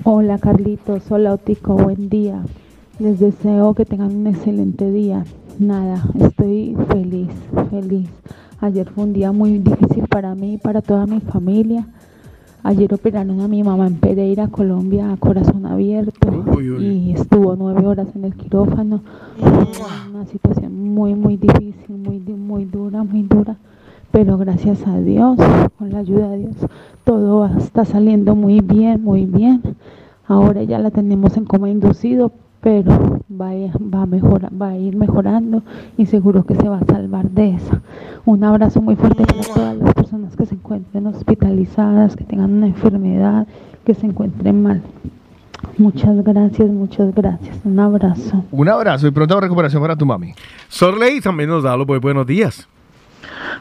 Hola 0.06 0.38
Carlitos, 0.38 1.10
hola 1.12 1.34
Otico, 1.34 1.78
buen 1.78 2.10
día. 2.10 2.44
Les 3.00 3.22
deseo 3.22 3.74
que 3.74 3.86
tengan 3.86 4.13
un 4.13 4.28
excelente 4.28 4.92
día. 4.92 5.24
Nada, 5.60 6.04
estoy 6.20 6.76
feliz, 6.89 7.30
feliz. 7.70 8.10
Ayer 8.60 8.86
fue 8.89 9.06
un 9.06 9.13
día 9.13 9.32
muy 9.32 9.60
difícil 9.60 10.06
para 10.10 10.36
mí 10.36 10.56
y 10.56 10.58
para 10.58 10.82
toda 10.82 11.06
mi 11.06 11.22
familia. 11.22 11.88
Ayer 12.63 12.94
operaron 12.94 13.39
a 13.39 13.48
mi 13.48 13.63
mamá 13.63 13.88
en 13.88 13.96
Pereira, 13.96 14.50
Colombia, 14.50 15.10
a 15.10 15.16
corazón 15.16 15.66
abierto 15.66 16.44
y 16.82 17.13
estuvo 17.13 17.56
nueve 17.56 17.88
horas 17.88 18.10
en 18.13 18.26
el 18.26 18.36
quirófano. 18.36 19.02
Una 20.10 20.26
situación 20.26 20.94
muy, 20.94 21.16
muy 21.16 21.38
difícil, 21.38 21.96
muy, 21.96 22.20
muy 22.20 22.66
dura, 22.66 23.04
muy 23.04 23.22
dura. 23.22 23.56
Pero 24.13 24.38
gracias 24.38 24.86
a 24.88 24.99
Dios, 24.99 25.38
con 25.80 25.91
la 25.91 25.99
ayuda 25.99 26.30
de 26.30 26.38
Dios, 26.38 26.56
todo 27.04 27.47
está 27.58 27.84
saliendo 27.84 28.36
muy 28.36 28.62
bien, 28.62 29.04
muy 29.04 29.26
bien. 29.26 29.62
Ahora 30.28 30.62
ya 30.62 30.78
la 30.78 30.91
tenemos 30.91 31.36
en 31.36 31.45
coma 31.45 31.69
inducido, 31.69 32.32
pero 32.62 32.91
va 33.30 33.49
a, 33.49 33.71
va 33.93 34.04
a, 34.04 34.06
mejora- 34.06 34.52
va 34.56 34.69
a 34.69 34.78
ir 34.78 34.95
mejorando 34.95 35.63
y 35.97 36.06
seguro 36.06 36.45
que 36.45 36.54
se 36.56 36.69
va 36.69 36.78
a 36.78 36.86
salvar 36.86 37.28
de 37.32 37.56
eso. 37.56 37.82
Un 38.23 38.43
abrazo 38.43 38.82
muy 38.84 38.95
fuerte 38.95 39.26
para 39.26 39.41
todas 39.41 39.78
las 39.78 39.93
personas 39.95 40.36
que 40.36 40.45
se 40.45 40.54
encuentren 40.56 41.08
hospitalizadas, 41.08 42.15
que 42.15 42.23
tengan 42.23 42.54
una 42.54 42.67
enfermedad, 42.67 43.47
que 43.84 43.95
se 43.95 44.06
encuentren 44.06 44.62
mal. 44.62 44.84
Muchas 45.80 46.23
gracias, 46.23 46.69
muchas 46.69 47.15
gracias. 47.15 47.58
Un 47.65 47.80
abrazo. 47.80 48.43
Un 48.52 48.69
abrazo 48.69 49.08
y 49.08 49.12
pronta 49.12 49.39
recuperación 49.39 49.82
para 49.82 49.95
tu 49.95 50.06
mami. 50.06 50.34
Sorley 50.69 51.19
también 51.19 51.49
nos 51.49 51.63
da 51.63 51.76
los 51.76 51.88
buenos 51.88 52.28
días. 52.28 52.67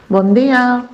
Buen 0.09 0.35
día. 0.35 0.85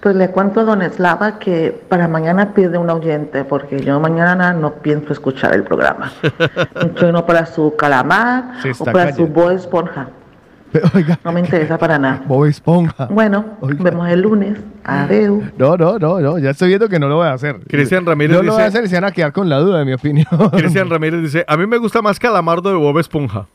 Pues 0.00 0.16
le 0.16 0.30
cuento 0.30 0.58
a 0.60 0.64
Don 0.64 0.82
Eslava 0.82 1.38
que 1.38 1.80
para 1.88 2.08
mañana 2.08 2.54
pide 2.54 2.76
un 2.76 2.90
oyente, 2.90 3.44
porque 3.44 3.78
yo 3.84 4.00
mañana 4.00 4.52
no 4.52 4.72
pienso 4.74 5.12
escuchar 5.12 5.54
el 5.54 5.62
programa. 5.62 6.10
Mucho 6.82 7.08
uno 7.08 7.24
para 7.24 7.46
su 7.46 7.76
calamar 7.76 8.54
o 8.80 8.84
para 8.84 9.12
su. 9.12 9.28
Bob 9.28 9.52
Esponja. 9.52 10.08
No 11.22 11.30
me 11.32 11.38
interesa 11.40 11.78
para 11.78 11.98
nada. 12.00 12.22
Bob 12.26 12.46
Esponja. 12.46 13.06
Bueno, 13.06 13.44
vemos 13.60 14.08
el 14.08 14.22
lunes. 14.22 14.58
Adeu. 14.82 15.40
No, 15.56 15.76
no, 15.76 15.98
no, 16.00 16.18
no, 16.18 16.38
ya 16.38 16.50
estoy 16.50 16.68
viendo 16.68 16.88
que 16.88 16.98
no 16.98 17.06
lo 17.08 17.16
voy 17.18 17.26
a 17.28 17.34
hacer. 17.34 17.60
Cristian 17.68 18.04
Ramírez 18.04 18.38
No 18.38 18.42
lo 18.42 18.52
voy 18.54 18.62
a 18.62 18.64
dice- 18.64 18.78
hacer 18.78 18.86
y 18.86 18.88
se 18.88 18.96
van 18.96 19.04
a 19.04 19.12
quedar 19.12 19.32
con 19.32 19.48
la 19.48 19.58
duda 19.58 19.78
de 19.78 19.84
mi 19.84 19.92
opinión. 19.92 20.26
Cristian 20.56 20.90
Ramírez 20.90 21.20
dice, 21.22 21.44
a 21.46 21.56
mí 21.56 21.64
me 21.68 21.76
gusta 21.78 22.02
más 22.02 22.18
Calamardo 22.18 22.70
de 22.70 22.76
Bob 22.76 22.98
Esponja. 22.98 23.46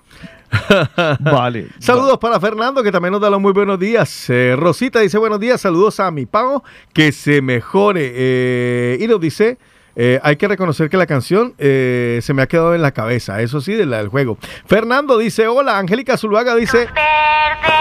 vale. 1.19 1.67
Saludos 1.79 2.17
para 2.19 2.39
Fernando, 2.39 2.83
que 2.83 2.91
también 2.91 3.11
nos 3.11 3.21
da 3.21 3.29
los 3.29 3.41
muy 3.41 3.53
buenos 3.53 3.79
días. 3.79 4.29
Eh, 4.29 4.55
Rosita 4.57 4.99
dice 4.99 5.17
buenos 5.17 5.39
días, 5.39 5.61
saludos 5.61 5.99
a 5.99 6.09
mi 6.11 6.25
pago, 6.25 6.63
que 6.93 7.11
se 7.11 7.41
mejore. 7.41 8.11
Eh, 8.13 8.97
y 8.99 9.07
nos 9.07 9.19
dice, 9.19 9.57
eh, 9.99 10.19
hay 10.21 10.35
que 10.35 10.47
reconocer 10.47 10.91
que 10.91 10.97
la 10.97 11.07
canción 11.07 11.55
eh, 11.57 12.19
se 12.21 12.31
me 12.35 12.43
ha 12.43 12.47
quedado 12.47 12.75
en 12.75 12.83
la 12.83 12.91
cabeza, 12.91 13.41
eso 13.41 13.61
sí, 13.61 13.73
de 13.73 13.87
la 13.87 13.97
del 13.97 14.09
juego. 14.09 14.37
Fernando 14.67 15.17
dice, 15.17 15.47
hola, 15.47 15.79
Angélica 15.79 16.17
Zuluaga 16.17 16.55
dice, 16.55 16.85
Verde, 16.85 17.73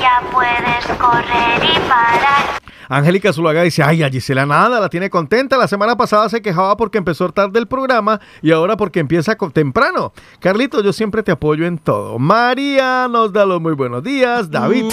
ya 0.00 0.22
puedes 0.32 0.86
correr 0.98 1.62
y 1.62 1.78
parar. 1.86 2.57
Angélica 2.88 3.32
Zuluaga 3.32 3.62
dice, 3.62 3.82
ay, 3.82 4.02
a 4.02 4.08
Gisela 4.08 4.46
nada, 4.46 4.80
la 4.80 4.88
tiene 4.88 5.10
contenta. 5.10 5.56
La 5.56 5.68
semana 5.68 5.96
pasada 5.96 6.28
se 6.28 6.40
quejaba 6.40 6.76
porque 6.76 6.98
empezó 6.98 7.28
tarde 7.30 7.58
el 7.58 7.66
programa 7.66 8.20
y 8.42 8.52
ahora 8.52 8.76
porque 8.76 9.00
empieza 9.00 9.36
temprano. 9.52 10.12
Carlito, 10.40 10.82
yo 10.82 10.92
siempre 10.92 11.22
te 11.22 11.32
apoyo 11.32 11.66
en 11.66 11.78
todo. 11.78 12.18
María 12.18 13.06
nos 13.08 13.32
da 13.32 13.44
los 13.44 13.60
muy 13.60 13.74
buenos 13.74 14.02
días. 14.02 14.50
David, 14.50 14.86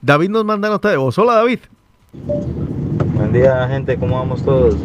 David 0.00 0.30
nos 0.30 0.44
manda 0.44 0.68
nota 0.68 0.88
de 0.88 0.96
voz. 0.96 1.18
Hola, 1.18 1.34
David. 1.34 1.60
Buen 3.14 3.32
día, 3.32 3.66
gente, 3.68 3.98
¿cómo 3.98 4.18
vamos 4.18 4.42
todos? 4.44 4.76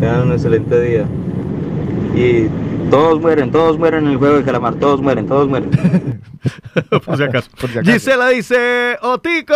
Tengan 0.00 0.22
un 0.22 0.32
excelente 0.32 0.80
día. 0.80 1.06
Y 2.14 2.48
todos 2.90 3.20
mueren, 3.20 3.50
todos 3.50 3.78
mueren 3.78 4.04
en 4.06 4.10
el 4.12 4.16
juego 4.16 4.36
de 4.36 4.44
calamar, 4.44 4.74
todos 4.76 5.00
mueren, 5.00 5.26
todos 5.26 5.48
mueren. 5.48 5.70
por 7.04 7.16
si 7.16 7.22
acaso. 7.22 7.50
Gisela 7.84 8.28
dice, 8.28 8.96
Otico, 9.02 9.54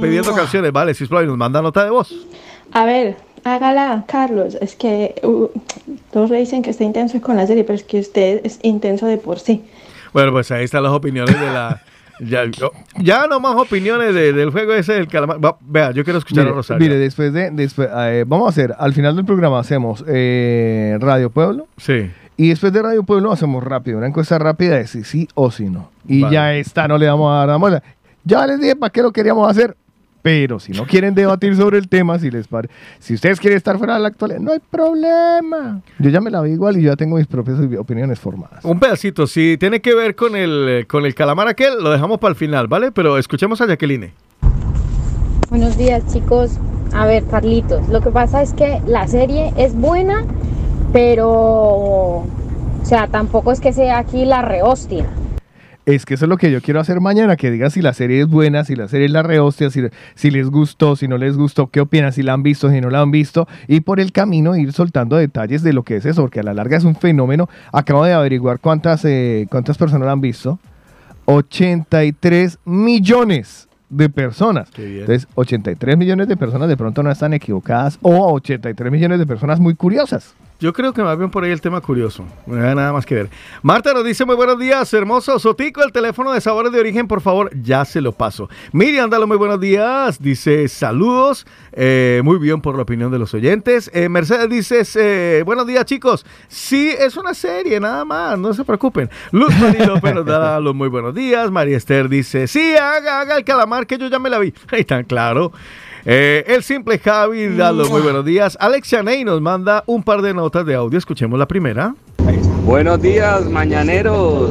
pidiendo 0.00 0.34
canciones. 0.34 0.72
Vale, 0.72 0.94
si 0.94 1.04
nos 1.08 1.36
manda 1.36 1.62
nota 1.62 1.84
de 1.84 1.90
voz. 1.90 2.14
A 2.72 2.84
ver, 2.84 3.16
hágala, 3.44 4.04
Carlos. 4.06 4.56
Es 4.60 4.74
que 4.74 5.14
uh, 5.22 5.48
todos 6.12 6.30
le 6.30 6.38
dicen 6.38 6.62
que 6.62 6.70
está 6.70 6.84
intenso 6.84 7.20
con 7.20 7.36
la 7.36 7.46
serie, 7.46 7.64
pero 7.64 7.74
es 7.74 7.84
que 7.84 8.00
usted 8.00 8.40
es 8.44 8.58
intenso 8.62 9.06
de 9.06 9.18
por 9.18 9.38
sí. 9.38 9.64
Bueno, 10.12 10.32
pues 10.32 10.50
ahí 10.50 10.64
están 10.64 10.82
las 10.82 10.92
opiniones 10.92 11.38
de 11.38 11.46
la... 11.46 11.82
Ya, 12.20 12.42
ya 12.98 13.28
no 13.28 13.38
más 13.38 13.54
opiniones 13.54 14.12
de- 14.12 14.32
del 14.32 14.50
juego 14.50 14.72
ese 14.74 14.94
del 14.94 15.06
calamar. 15.06 15.38
Va, 15.44 15.56
vea, 15.60 15.92
yo 15.92 16.02
quiero 16.02 16.18
escuchar 16.18 16.42
Mire, 16.42 16.52
a 16.52 16.56
Rosario. 16.56 16.80
mire, 16.84 16.98
después 16.98 17.32
de, 17.32 17.52
después, 17.52 17.88
eh, 17.94 18.24
vamos 18.26 18.46
a 18.46 18.50
hacer, 18.50 18.74
al 18.76 18.92
final 18.92 19.14
del 19.14 19.24
programa 19.24 19.60
hacemos 19.60 20.02
eh, 20.08 20.96
Radio 21.00 21.30
Pueblo. 21.30 21.68
Sí. 21.76 22.10
Y 22.38 22.48
después 22.50 22.72
de 22.72 22.80
Radio 22.80 23.02
Pueblo 23.02 23.32
hacemos 23.32 23.62
rápido, 23.64 23.98
una 23.98 24.06
encuesta 24.06 24.38
rápida 24.38 24.76
de 24.76 24.86
si 24.86 25.02
sí 25.04 25.28
o 25.34 25.50
si 25.50 25.68
no. 25.68 25.90
Y 26.06 26.22
Vale. 26.22 26.34
ya 26.34 26.54
está, 26.54 26.86
no 26.88 26.96
le 26.96 27.06
vamos 27.08 27.30
a 27.30 27.38
dar 27.40 27.48
la 27.48 27.58
muela. 27.58 27.82
Ya 28.24 28.46
les 28.46 28.60
dije 28.60 28.76
para 28.76 28.90
qué 28.90 29.02
lo 29.02 29.10
queríamos 29.12 29.50
hacer. 29.50 29.76
Pero 30.22 30.58
si 30.60 30.72
no 30.72 30.84
quieren 30.84 31.14
debatir 31.14 31.56
sobre 31.56 31.78
el 31.78 31.88
tema, 31.88 32.18
si 32.18 32.30
les 32.30 32.46
pare- 32.48 32.68
si 32.98 33.14
ustedes 33.14 33.40
quieren 33.40 33.56
estar 33.56 33.76
fuera 33.78 33.94
de 33.94 34.00
la 34.00 34.08
actualidad, 34.08 34.40
no 34.40 34.52
hay 34.52 34.58
problema. 34.70 35.80
Yo 35.98 36.10
ya 36.10 36.20
me 36.20 36.30
la 36.30 36.40
vi 36.42 36.50
igual 36.52 36.76
y 36.76 36.82
yo 36.82 36.90
ya 36.92 36.96
tengo 36.96 37.16
mis 37.16 37.26
propias 37.26 37.58
opiniones 37.78 38.18
formadas. 38.20 38.64
Un 38.64 38.78
pedacito, 38.78 39.26
si 39.26 39.56
tiene 39.58 39.80
que 39.80 39.94
ver 39.94 40.14
con 40.16 40.36
el, 40.36 40.86
con 40.88 41.06
el 41.06 41.14
calamar 41.14 41.48
aquel, 41.48 41.82
lo 41.82 41.90
dejamos 41.90 42.18
para 42.18 42.30
el 42.30 42.36
final, 42.36 42.66
¿vale? 42.68 42.92
Pero 42.92 43.18
escuchemos 43.18 43.60
a 43.60 43.66
Jacqueline. 43.66 44.12
Buenos 45.50 45.76
días 45.78 46.02
chicos. 46.12 46.58
A 46.92 47.06
ver, 47.06 47.24
Carlitos, 47.26 47.88
lo 47.88 48.00
que 48.00 48.10
pasa 48.10 48.42
es 48.42 48.52
que 48.52 48.80
la 48.86 49.06
serie 49.08 49.52
es 49.56 49.74
buena, 49.74 50.24
pero, 50.92 51.28
o 51.28 52.26
sea, 52.82 53.06
tampoco 53.08 53.52
es 53.52 53.60
que 53.60 53.72
sea 53.72 53.98
aquí 53.98 54.24
la 54.24 54.42
rehostia. 54.42 55.06
Es 55.86 56.04
que 56.04 56.14
eso 56.14 56.26
es 56.26 56.28
lo 56.28 56.36
que 56.36 56.50
yo 56.50 56.60
quiero 56.60 56.80
hacer 56.80 57.00
mañana, 57.00 57.36
que 57.36 57.50
digan 57.50 57.70
si 57.70 57.80
la 57.80 57.94
serie 57.94 58.20
es 58.20 58.28
buena, 58.28 58.62
si 58.62 58.76
la 58.76 58.88
serie 58.88 59.06
es 59.06 59.12
la 59.12 59.22
rehostia, 59.22 59.70
si, 59.70 59.80
si 60.14 60.30
les 60.30 60.50
gustó, 60.50 60.96
si 60.96 61.08
no 61.08 61.16
les 61.16 61.34
gustó, 61.34 61.68
qué 61.68 61.80
opinan, 61.80 62.12
si 62.12 62.22
la 62.22 62.34
han 62.34 62.42
visto, 62.42 62.68
si 62.68 62.82
no 62.82 62.90
la 62.90 63.00
han 63.00 63.10
visto, 63.10 63.48
y 63.68 63.80
por 63.80 63.98
el 63.98 64.12
camino 64.12 64.54
ir 64.54 64.74
soltando 64.74 65.16
detalles 65.16 65.62
de 65.62 65.72
lo 65.72 65.84
que 65.84 65.96
es 65.96 66.04
eso, 66.04 66.20
porque 66.20 66.40
a 66.40 66.42
la 66.42 66.52
larga 66.52 66.76
es 66.76 66.84
un 66.84 66.94
fenómeno. 66.94 67.48
Acabo 67.72 68.04
de 68.04 68.12
averiguar 68.12 68.60
cuántas, 68.60 69.02
eh, 69.06 69.46
cuántas 69.50 69.78
personas 69.78 70.04
la 70.04 70.12
han 70.12 70.20
visto. 70.20 70.58
83 71.24 72.58
millones 72.66 73.66
de 73.88 74.10
personas. 74.10 74.70
bien. 74.76 75.00
Entonces, 75.00 75.26
83 75.36 75.96
millones 75.96 76.28
de 76.28 76.36
personas 76.36 76.68
de 76.68 76.76
pronto 76.76 77.02
no 77.02 77.10
están 77.10 77.32
equivocadas 77.32 77.98
o 78.02 78.30
83 78.34 78.92
millones 78.92 79.18
de 79.18 79.26
personas 79.26 79.58
muy 79.58 79.74
curiosas. 79.74 80.34
Yo 80.60 80.72
creo 80.72 80.92
que 80.92 81.04
más 81.04 81.16
bien 81.16 81.30
por 81.30 81.44
ahí 81.44 81.52
el 81.52 81.60
tema 81.60 81.80
curioso. 81.80 82.24
No 82.46 82.56
hay 82.56 82.74
nada 82.74 82.92
más 82.92 83.06
que 83.06 83.14
ver. 83.14 83.30
Marta 83.62 83.94
nos 83.94 84.04
dice 84.04 84.24
muy 84.24 84.34
buenos 84.34 84.58
días, 84.58 84.92
hermoso. 84.92 85.38
Sotico, 85.38 85.84
el 85.84 85.92
teléfono 85.92 86.32
de 86.32 86.40
sabores 86.40 86.72
de 86.72 86.80
origen, 86.80 87.06
por 87.06 87.20
favor, 87.20 87.48
ya 87.62 87.84
se 87.84 88.00
lo 88.00 88.10
paso. 88.10 88.48
Miriam, 88.72 89.08
dale 89.08 89.26
muy 89.26 89.36
buenos 89.36 89.60
días. 89.60 90.20
Dice 90.20 90.66
saludos. 90.66 91.46
Eh, 91.72 92.22
muy 92.24 92.38
bien 92.38 92.60
por 92.60 92.74
la 92.74 92.82
opinión 92.82 93.12
de 93.12 93.20
los 93.20 93.34
oyentes. 93.34 93.88
Eh, 93.94 94.08
Mercedes 94.08 94.50
dice 94.50 95.44
buenos 95.44 95.64
días, 95.64 95.84
chicos. 95.84 96.26
Sí, 96.48 96.92
es 96.98 97.16
una 97.16 97.34
serie, 97.34 97.78
nada 97.78 98.04
más, 98.04 98.36
no 98.36 98.52
se 98.52 98.64
preocupen. 98.64 99.08
Luz 99.30 99.56
María 99.60 99.86
López 99.86 100.12
nos 100.12 100.26
da 100.26 100.58
los 100.58 100.74
muy 100.74 100.88
buenos 100.88 101.14
días. 101.14 101.52
María 101.52 101.76
Esther 101.76 102.08
dice, 102.08 102.48
sí, 102.48 102.74
haga, 102.74 103.20
haga 103.20 103.36
el 103.36 103.44
calamar 103.44 103.86
que 103.86 103.96
yo 103.96 104.08
ya 104.08 104.18
me 104.18 104.28
la 104.28 104.40
vi. 104.40 104.52
Ahí 104.72 104.80
está, 104.80 105.04
claro. 105.04 105.52
Eh, 106.10 106.42
el 106.46 106.62
simple 106.62 106.98
Javi 106.98 107.48
da 107.54 107.70
los 107.70 107.90
muy 107.90 108.00
buenos 108.00 108.24
días. 108.24 108.56
Alex 108.60 108.88
Chaney 108.88 109.24
nos 109.24 109.42
manda 109.42 109.84
un 109.86 110.02
par 110.02 110.22
de 110.22 110.32
notas 110.32 110.64
de 110.64 110.74
audio. 110.74 110.98
Escuchemos 110.98 111.38
la 111.38 111.46
primera. 111.46 111.94
Buenos 112.64 113.02
días, 113.02 113.44
mañaneros. 113.50 114.50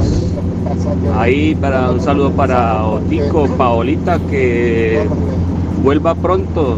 Ahí 1.18 1.55
para 1.55 1.89
un 1.89 1.99
saludo 1.99 2.32
para 2.32 2.84
Otico, 2.86 3.47
Paolita, 3.58 4.20
que 4.30 5.03
vuelva 5.82 6.14
pronto. 6.14 6.78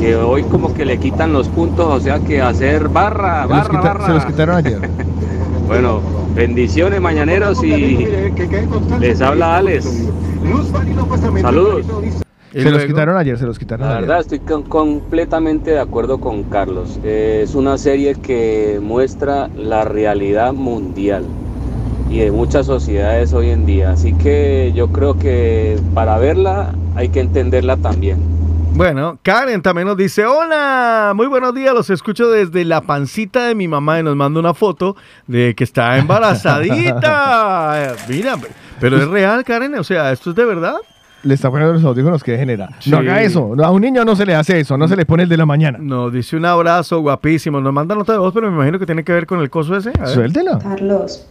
Que 0.00 0.16
hoy 0.16 0.42
como 0.42 0.74
que 0.74 0.84
le 0.84 0.98
quitan 0.98 1.32
los 1.32 1.46
puntos, 1.48 1.86
o 1.86 2.00
sea 2.00 2.18
que 2.18 2.42
hacer 2.42 2.88
barra, 2.88 3.42
Se 3.42 3.48
los, 3.48 3.48
barra, 3.58 3.68
quita- 3.70 3.80
barra. 3.82 4.06
se 4.06 4.12
los 4.12 4.24
quitaron 4.26 4.56
ayer. 4.56 4.80
Bueno, 5.68 6.00
bendiciones 6.34 7.00
mañaneros 7.00 7.62
y 7.64 8.06
les 9.00 9.20
habla 9.22 9.56
Alex. 9.58 9.86
Saludos. 11.40 11.86
Se 12.52 12.70
los 12.70 12.84
quitaron 12.84 13.16
ayer, 13.16 13.38
se 13.38 13.46
los 13.46 13.58
quitaron 13.58 13.86
La 13.86 13.92
ayer. 13.96 14.02
verdad 14.08 14.20
estoy 14.20 14.38
con- 14.40 14.62
completamente 14.64 15.70
de 15.72 15.80
acuerdo 15.80 16.18
con 16.20 16.42
Carlos. 16.44 16.98
Eh, 17.04 17.40
es 17.44 17.54
una 17.54 17.78
serie 17.78 18.14
que 18.14 18.78
muestra 18.82 19.48
la 19.56 19.84
realidad 19.84 20.52
mundial 20.52 21.24
y 22.10 22.18
de 22.18 22.30
muchas 22.30 22.66
sociedades 22.66 23.32
hoy 23.32 23.50
en 23.50 23.64
día. 23.64 23.90
Así 23.92 24.12
que 24.12 24.72
yo 24.74 24.88
creo 24.88 25.18
que 25.18 25.78
para 25.94 26.18
verla 26.18 26.74
hay 26.94 27.08
que 27.08 27.20
entenderla 27.20 27.76
también. 27.78 28.18
Bueno, 28.74 29.18
Karen 29.22 29.60
también 29.60 29.86
nos 29.86 29.98
dice, 29.98 30.24
hola, 30.24 31.12
muy 31.14 31.26
buenos 31.26 31.54
días, 31.54 31.74
los 31.74 31.90
escucho 31.90 32.30
desde 32.30 32.64
la 32.64 32.80
pancita 32.80 33.46
de 33.46 33.54
mi 33.54 33.68
mamá 33.68 34.00
y 34.00 34.02
nos 34.02 34.16
manda 34.16 34.40
una 34.40 34.54
foto 34.54 34.96
de 35.26 35.54
que 35.54 35.62
está 35.64 35.98
embarazadita. 36.76 37.96
Mira, 38.08 38.36
pero 38.80 38.96
es 38.96 39.08
real, 39.08 39.44
Karen, 39.44 39.74
o 39.74 39.84
sea, 39.84 40.12
¿esto 40.12 40.30
es 40.30 40.36
de 40.36 40.44
verdad? 40.44 40.76
Le 41.22 41.34
está 41.34 41.50
poniendo 41.50 41.74
los 41.74 41.84
audífonos 41.84 42.22
que 42.22 42.36
genera. 42.36 42.70
Sí. 42.80 42.90
No 42.90 42.98
haga 42.98 43.22
eso. 43.22 43.54
A 43.62 43.70
un 43.70 43.82
niño 43.82 44.04
no 44.04 44.16
se 44.16 44.26
le 44.26 44.34
hace 44.34 44.58
eso. 44.60 44.76
No 44.76 44.88
se 44.88 44.96
le 44.96 45.06
pone 45.06 45.22
el 45.22 45.28
de 45.28 45.36
la 45.36 45.46
mañana. 45.46 45.78
Nos 45.80 46.12
dice 46.12 46.36
un 46.36 46.44
abrazo 46.44 47.00
guapísimo, 47.00 47.60
nos 47.60 47.72
manda 47.72 47.94
nota 47.94 48.12
de 48.12 48.18
voz, 48.18 48.34
pero 48.34 48.50
me 48.50 48.56
imagino 48.56 48.78
que 48.78 48.86
tiene 48.86 49.04
que 49.04 49.12
ver 49.12 49.26
con 49.26 49.40
el 49.40 49.48
coso 49.48 49.76
ese. 49.76 49.90
A 49.98 50.02
ver. 50.02 50.08
Suéltela. 50.08 50.58
Carlos, 50.58 51.26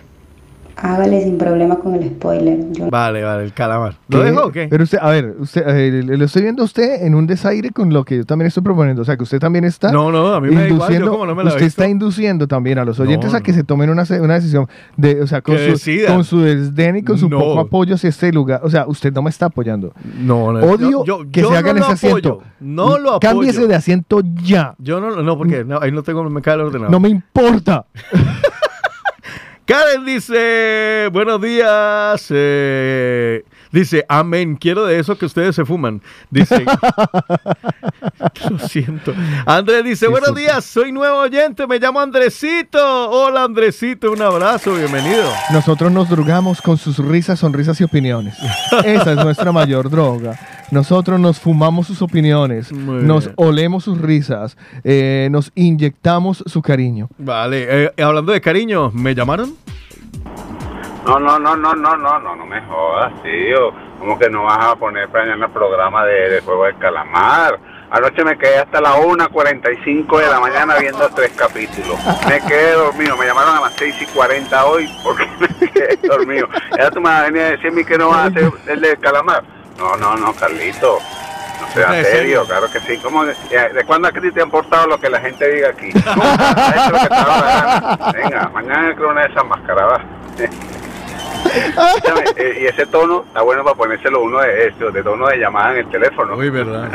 hágale 0.75 1.23
sin 1.23 1.37
problema 1.37 1.75
con 1.79 1.95
el 1.95 2.09
spoiler. 2.09 2.71
Yo 2.71 2.89
Vale, 2.89 3.23
vale, 3.23 3.43
el 3.45 3.53
calamar. 3.53 3.95
¿Lo 4.07 4.19
¿Qué? 4.19 4.25
dejo 4.31 4.45
o 4.45 4.51
qué? 4.51 4.67
Pero 4.69 4.83
usted, 4.83 4.97
a 5.01 5.09
ver, 5.09 5.35
usted, 5.39 5.63
eh, 5.67 6.03
lo 6.03 6.25
estoy 6.25 6.41
viendo 6.43 6.61
a 6.63 6.65
usted 6.65 7.03
en 7.05 7.15
un 7.15 7.27
desaire 7.27 7.69
con 7.71 7.93
lo 7.93 8.03
que 8.03 8.17
yo 8.17 8.25
también 8.25 8.47
estoy 8.47 8.63
proponiendo. 8.63 9.01
O 9.01 9.05
sea, 9.05 9.17
que 9.17 9.23
usted 9.23 9.39
también 9.39 9.63
está. 9.65 9.91
No, 9.91 10.11
no, 10.11 10.33
a 10.33 10.41
mí 10.41 10.49
me 10.49 10.61
da 10.61 10.67
igual, 10.69 10.93
yo 10.99 11.09
como 11.11 11.25
no 11.25 11.35
me 11.35 11.43
la 11.43 11.49
he 11.51 11.53
Usted 11.53 11.65
visto. 11.65 11.81
está 11.81 11.89
induciendo 11.91 12.47
también 12.47 12.77
a 12.79 12.85
los 12.85 12.99
oyentes 12.99 13.31
No, 13.31 13.37
a 13.37 13.41
que 13.41 13.53
se 13.53 13.63
tomen 13.63 13.89
una, 13.89 14.03
una 14.21 14.33
decisión 14.35 14.67
de, 14.97 15.21
o 15.21 15.27
sea, 15.27 15.41
con 15.41 15.55
Que 15.55 15.75
su, 15.77 15.91
con 16.07 16.23
su 16.23 16.41
desdén 16.41 16.97
y 16.97 17.03
con 17.03 17.17
su 17.17 17.29
No. 17.29 17.39
poco 17.39 17.59
apoyo 17.59 17.95
hacia 17.95 18.09
este 18.09 18.31
lugar. 18.31 18.61
O 18.63 18.69
sea, 18.69 18.85
usted 18.87 19.13
no 19.13 19.21
me 19.21 19.29
está 19.29 19.47
apoyando. 19.47 19.93
No, 20.19 20.51
no. 20.51 20.59
Odio 20.65 20.89
yo- 20.89 21.05
yo- 21.05 21.31
que 21.31 21.41
yo 21.41 21.47
se 21.47 21.53
no 21.53 21.59
hagan 21.59 21.77
ese 21.77 21.91
asiento. 21.91 22.41
no 22.59 22.97
lo 22.97 23.13
apoyo. 23.15 23.19
Cámbiese 23.19 23.67
de 23.67 23.75
asiento 23.75 24.21
ya. 24.43 24.75
Yo 24.79 24.99
no, 24.99 25.21
no, 25.21 25.37
porque 25.37 25.63
no, 25.63 25.79
ahí 25.81 25.91
no 25.91 26.03
tengo, 26.03 26.23
me 26.29 26.41
cae 26.41 26.55
el 26.55 26.61
ordenador. 26.61 26.91
No 26.91 26.99
me 26.99 27.09
importa. 27.09 27.85
Karen 29.71 30.03
dice, 30.03 31.07
buenos 31.13 31.41
días. 31.41 32.27
eh, 32.29 33.45
dice, 33.71 34.05
amén, 34.09 34.55
quiero 34.55 34.85
de 34.85 34.99
eso 34.99 35.17
que 35.17 35.25
ustedes 35.25 35.55
se 35.55 35.65
fuman. 35.65 36.01
Dice, 36.29 36.65
lo 38.49 38.59
siento. 38.59 39.13
Andrés 39.45 39.83
dice, 39.83 40.07
buenos 40.07 40.35
días, 40.35 40.63
soy 40.65 40.91
nuevo 40.91 41.19
oyente, 41.19 41.67
me 41.67 41.79
llamo 41.79 41.99
Andresito. 41.99 43.09
Hola 43.09 43.43
Andresito, 43.43 44.11
un 44.11 44.21
abrazo, 44.21 44.73
bienvenido. 44.75 45.31
Nosotros 45.51 45.91
nos 45.91 46.09
drogamos 46.09 46.61
con 46.61 46.77
sus 46.77 46.97
risas, 46.97 47.39
sonrisas 47.39 47.79
y 47.81 47.83
opiniones. 47.83 48.35
Esa 48.83 49.11
es 49.13 49.17
nuestra 49.17 49.51
mayor 49.51 49.89
droga. 49.89 50.37
Nosotros 50.71 51.19
nos 51.19 51.37
fumamos 51.39 51.87
sus 51.87 52.01
opiniones, 52.01 52.71
Muy 52.71 53.03
nos 53.03 53.25
bien. 53.25 53.33
olemos 53.37 53.83
sus 53.83 53.99
risas, 53.99 54.55
eh, 54.85 55.27
nos 55.29 55.51
inyectamos 55.55 56.43
su 56.47 56.61
cariño. 56.61 57.09
Vale, 57.17 57.85
eh, 57.85 57.91
hablando 58.01 58.31
de 58.31 58.39
cariño, 58.39 58.89
¿me 58.91 59.13
llamaron? 59.13 59.53
No, 61.05 61.19
no, 61.19 61.39
no, 61.39 61.55
no, 61.55 61.73
no, 61.73 61.97
no, 61.97 62.19
no, 62.19 62.35
no 62.35 62.45
me 62.45 62.61
jodas, 62.61 63.11
tío. 63.23 63.71
¿Cómo 63.99 64.17
que 64.17 64.29
no 64.29 64.43
vas 64.43 64.59
a 64.59 64.75
poner 64.75 65.09
mañana 65.09 65.45
el 65.45 65.51
programa 65.51 66.05
de, 66.05 66.29
de 66.29 66.41
Juego 66.41 66.65
del 66.65 66.77
Calamar? 66.77 67.59
Anoche 67.91 68.23
me 68.23 68.37
quedé 68.37 68.59
hasta 68.59 68.79
la 68.79 68.95
1.45 68.95 70.17
de 70.17 70.27
la 70.27 70.39
mañana 70.39 70.77
viendo 70.77 71.09
tres 71.09 71.31
capítulos. 71.35 71.99
Me 72.25 72.39
quedé 72.39 72.71
dormido. 72.71 73.17
Me 73.17 73.25
llamaron 73.25 73.57
a 73.57 73.61
las 73.61 73.73
6 73.73 73.95
y 74.01 74.05
40 74.05 74.65
hoy 74.65 74.89
porque 75.03 75.27
me 75.39 75.69
quedé 75.69 75.97
dormido. 76.07 76.47
Ya 76.77 76.89
tú 76.89 77.01
me 77.01 77.09
vas 77.09 77.19
a 77.19 77.23
venir 77.25 77.41
a 77.41 77.49
decirme 77.49 77.83
que 77.83 77.97
no 77.97 78.09
vas 78.09 78.19
a 78.19 78.25
hacer 78.27 78.49
el 78.67 78.79
del 78.79 78.99
Calamar. 78.99 79.43
No, 79.77 79.97
no, 79.97 80.15
no, 80.15 80.33
Carlito. 80.33 80.99
No 81.59 81.67
sea 81.73 81.99
¿En 81.99 82.05
serio, 82.05 82.45
claro 82.45 82.71
que 82.71 82.79
sí. 82.79 82.97
¿Cómo, 82.99 83.25
de, 83.25 83.35
¿De 83.73 83.83
cuándo 83.83 84.07
a 84.07 84.11
ti 84.11 84.31
te 84.31 84.39
ha 84.39 84.43
importado 84.43 84.87
lo 84.87 84.97
que 84.99 85.09
la 85.09 85.19
gente 85.19 85.51
diga 85.51 85.69
aquí? 85.69 85.91
Has 85.93 86.75
hecho 86.75 86.91
lo 86.91 86.99
que 86.99 88.13
te. 88.13 88.21
Venga, 88.21 88.49
mañana 88.53 88.95
creo 88.95 89.09
una 89.09 89.27
de 89.27 89.33
y 92.61 92.65
ese 92.65 92.85
tono 92.87 93.23
está 93.27 93.41
bueno 93.41 93.63
para 93.63 93.75
ponérselo 93.75 94.21
uno 94.21 94.39
de 94.41 94.67
estos, 94.67 94.93
de 94.93 95.03
tono 95.03 95.27
de 95.27 95.37
llamada 95.37 95.71
en 95.73 95.77
el 95.79 95.89
teléfono. 95.89 96.35
Uy, 96.35 96.49
verdad, 96.49 96.89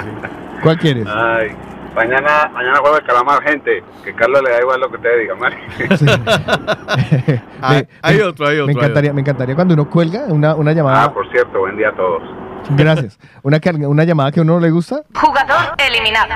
¿Cuál 0.62 0.78
quieres? 0.78 1.07
Ay, 1.07 1.55
mañana, 1.94 2.51
mañana 2.53 2.78
juego 2.78 2.97
el 2.99 3.05
calamar, 3.05 3.42
gente. 3.42 3.82
Que 4.05 4.14
Carlos 4.14 4.42
le 4.42 4.51
da 4.51 4.61
igual 4.61 4.80
lo 4.80 4.88
que 4.90 4.97
ustedes 4.97 5.20
digan, 5.20 5.38
¿vale? 5.38 5.57
Me- 7.68 7.88
hay 8.03 8.16
me- 8.18 8.22
otro, 8.22 8.47
hay 8.47 8.57
otro, 8.59 8.66
Me 8.66 8.72
hay 8.72 8.76
encantaría, 8.78 9.12
me 9.12 9.20
encantaría 9.20 9.55
cuando 9.55 9.74
uno 9.74 9.88
cuelga 9.90 10.24
una, 10.28 10.55
una 10.55 10.72
llamada. 10.72 11.05
Ah, 11.05 11.12
por 11.12 11.28
cierto, 11.30 11.59
buen 11.61 11.76
día 11.76 11.88
a 11.88 11.92
todos. 11.92 12.22
Gracias. 12.70 13.18
Una, 13.42 13.60
una 13.88 14.04
llamada 14.04 14.32
que 14.32 14.40
a 14.40 14.42
uno 14.42 14.54
no 14.54 14.60
le 14.60 14.70
gusta. 14.70 15.02
Jugador 15.14 15.74
eliminado. 15.78 16.34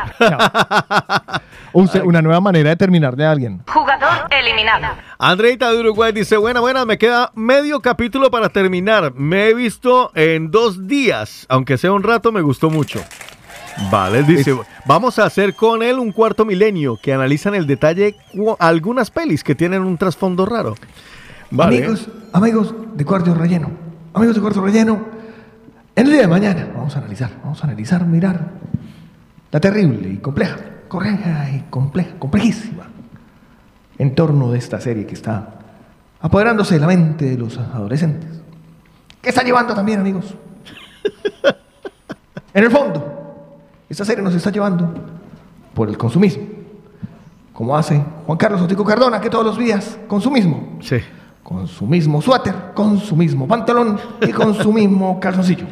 usted- 1.72 2.02
una 2.02 2.22
nueva 2.22 2.40
manera 2.40 2.70
de 2.70 2.76
terminar 2.76 3.16
de 3.16 3.26
alguien. 3.26 3.62
Jugador 3.66 4.26
eliminado. 4.30 4.86
Andreita 5.18 5.70
de 5.70 5.78
Uruguay 5.80 6.12
dice, 6.12 6.36
buena, 6.36 6.60
buena, 6.60 6.84
me 6.84 6.98
queda 6.98 7.30
medio 7.34 7.80
capítulo 7.80 8.30
para 8.30 8.48
terminar. 8.48 9.12
Me 9.14 9.48
he 9.48 9.54
visto 9.54 10.10
en 10.14 10.50
dos 10.50 10.86
días, 10.86 11.46
aunque 11.48 11.78
sea 11.78 11.92
un 11.92 12.02
rato, 12.02 12.32
me 12.32 12.40
gustó 12.42 12.70
mucho. 12.70 13.00
Vale, 13.90 14.22
dice, 14.24 14.54
vamos 14.84 15.18
a 15.18 15.24
hacer 15.24 15.54
con 15.54 15.82
él 15.82 15.98
un 15.98 16.12
cuarto 16.12 16.44
milenio 16.44 16.98
que 17.00 17.12
analizan 17.14 17.54
el 17.54 17.66
detalle 17.66 18.16
algunas 18.58 19.10
pelis 19.10 19.42
que 19.44 19.54
tienen 19.54 19.82
un 19.82 19.96
trasfondo 19.96 20.44
raro. 20.44 20.74
Vale. 21.50 21.78
Amigos, 21.78 22.08
amigos 22.32 22.74
de 22.94 23.04
cuarto 23.04 23.34
relleno. 23.34 23.70
Amigos 24.12 24.34
de 24.36 24.40
cuarto 24.42 24.60
relleno. 24.60 25.19
En 26.00 26.06
el 26.06 26.12
día 26.12 26.22
de 26.22 26.28
mañana 26.28 26.66
vamos 26.74 26.96
a 26.96 27.00
analizar, 27.00 27.30
vamos 27.44 27.62
a 27.62 27.66
analizar, 27.66 28.06
mirar 28.06 28.52
la 29.52 29.60
terrible 29.60 30.08
y 30.08 30.16
compleja, 30.16 30.56
correcta 30.88 31.50
y 31.54 31.66
compleja, 31.68 32.18
complejísima 32.18 32.88
en 33.98 34.14
torno 34.14 34.50
de 34.50 34.56
esta 34.56 34.80
serie 34.80 35.04
que 35.04 35.12
está 35.12 35.58
apoderándose 36.22 36.76
de 36.76 36.80
la 36.80 36.86
mente 36.86 37.26
de 37.26 37.36
los 37.36 37.58
adolescentes. 37.58 38.30
¿Qué 39.20 39.28
está 39.28 39.42
llevando 39.42 39.74
también, 39.74 40.00
amigos? 40.00 40.34
En 42.54 42.64
el 42.64 42.70
fondo, 42.70 43.58
esta 43.86 44.06
serie 44.06 44.24
nos 44.24 44.34
está 44.34 44.50
llevando 44.50 44.94
por 45.74 45.90
el 45.90 45.98
consumismo. 45.98 46.44
Como 47.52 47.76
hace 47.76 48.02
Juan 48.24 48.38
Carlos 48.38 48.62
Otico 48.62 48.86
Cardona, 48.86 49.20
que 49.20 49.28
todos 49.28 49.44
los 49.44 49.58
días, 49.58 49.98
consumismo. 50.08 50.78
Sí. 50.80 50.96
Con 51.42 51.66
su 51.66 51.84
mismo 51.86 52.22
suéter, 52.22 52.54
con 52.74 53.00
su 53.00 53.16
mismo 53.16 53.48
pantalón 53.48 53.98
y 54.20 54.30
con 54.30 54.54
su 54.54 54.72
mismo 54.72 55.18
calzoncillo. 55.20 55.64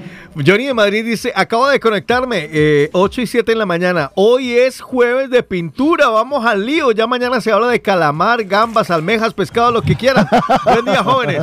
Johnny 0.47 0.67
de 0.67 0.75
Madrid 0.75 1.05
dice, 1.05 1.33
acabo 1.35 1.67
de 1.69 1.81
conectarme, 1.81 2.49
eh, 2.53 2.91
8 2.93 3.23
y 3.23 3.27
7 3.27 3.53
en 3.53 3.59
la 3.59 3.67
mañana. 3.67 4.13
Hoy 4.15 4.53
es 4.53 4.81
jueves 4.81 5.31
de 5.31 5.43
pintura, 5.43 6.09
vamos 6.11 6.45
al 6.47 6.65
lío. 6.65 6.93
Ya 6.93 7.07
mañana 7.09 7.41
se 7.41 7.51
habla 7.51 7.69
de 7.69 7.81
calamar, 7.83 8.45
gambas, 8.45 8.91
almejas, 8.91 9.35
pescado, 9.35 9.73
lo 9.73 9.83
que 9.83 9.97
quieran. 9.97 10.29
Buen 10.65 10.85
día, 10.85 11.03
jóvenes. 11.03 11.43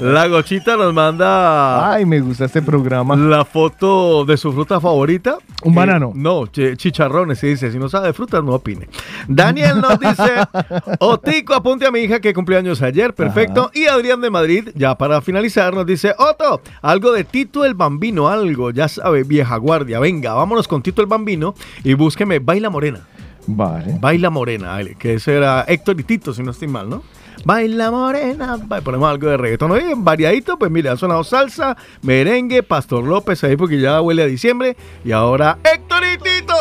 La 0.00 0.26
gochita 0.26 0.76
nos 0.76 0.92
manda... 0.92 1.92
Ay, 1.92 2.04
me 2.04 2.20
gusta 2.20 2.46
este 2.46 2.62
programa. 2.62 3.14
La 3.14 3.44
foto 3.44 4.24
de 4.24 4.36
su 4.36 4.52
fruta 4.52 4.80
favorita. 4.80 5.38
Un 5.62 5.72
Eh, 5.74 5.76
banano. 5.76 6.10
no, 6.14 6.46
chi- 6.46 6.76
chicharrones, 6.76 7.38
se 7.38 7.46
dice. 7.48 7.70
Si 7.70 7.78
no 7.78 7.88
sabe 7.88 8.08
de 8.08 8.12
frutas, 8.12 8.42
no 8.42 8.54
opine. 8.54 8.88
Daniel 9.28 9.80
nos 9.80 10.00
dice, 10.00 10.32
Otico, 10.98 11.54
apunte 11.54 11.86
a 11.86 11.92
mi 11.92 12.00
hija 12.00 12.18
que 12.18 12.34
cumplió 12.34 12.58
años 12.58 12.82
ayer, 12.82 13.14
perfecto. 13.14 13.61
Y 13.74 13.86
Adrián 13.86 14.20
de 14.20 14.30
Madrid, 14.30 14.70
ya 14.74 14.96
para 14.96 15.20
finalizar, 15.20 15.74
nos 15.74 15.86
dice, 15.86 16.14
Otto, 16.18 16.60
algo 16.80 17.12
de 17.12 17.24
Tito 17.24 17.64
el 17.64 17.74
Bambino, 17.74 18.28
algo, 18.28 18.70
ya 18.70 18.88
sabe, 18.88 19.24
vieja 19.24 19.56
guardia. 19.56 20.00
Venga, 20.00 20.34
vámonos 20.34 20.68
con 20.68 20.82
Tito 20.82 21.02
el 21.02 21.08
Bambino 21.08 21.54
y 21.84 21.94
búsqueme 21.94 22.38
Baila 22.38 22.70
Morena. 22.70 23.06
Vale. 23.46 23.98
Baila 24.00 24.30
Morena, 24.30 24.78
que 24.98 25.14
ese 25.14 25.36
era 25.36 25.64
Héctor 25.66 26.00
y 26.00 26.04
Tito, 26.04 26.32
si 26.32 26.42
no 26.42 26.52
estoy 26.52 26.68
mal, 26.68 26.88
¿no? 26.88 27.02
Baila 27.44 27.90
Morena, 27.90 28.58
ponemos 28.84 29.10
algo 29.10 29.28
de 29.28 29.36
reggaetón. 29.36 29.72
Oye, 29.72 29.94
variadito, 29.96 30.58
pues 30.58 30.70
mire, 30.70 30.90
ha 30.90 30.96
sonado 30.96 31.24
salsa, 31.24 31.76
merengue, 32.02 32.62
Pastor 32.62 33.04
López 33.04 33.42
ahí 33.42 33.56
porque 33.56 33.80
ya 33.80 34.00
huele 34.00 34.22
a 34.22 34.26
diciembre. 34.26 34.76
Y 35.04 35.12
ahora 35.12 35.58
Héctor 35.64 36.02
y 36.04 36.18
Tito. 36.18 36.54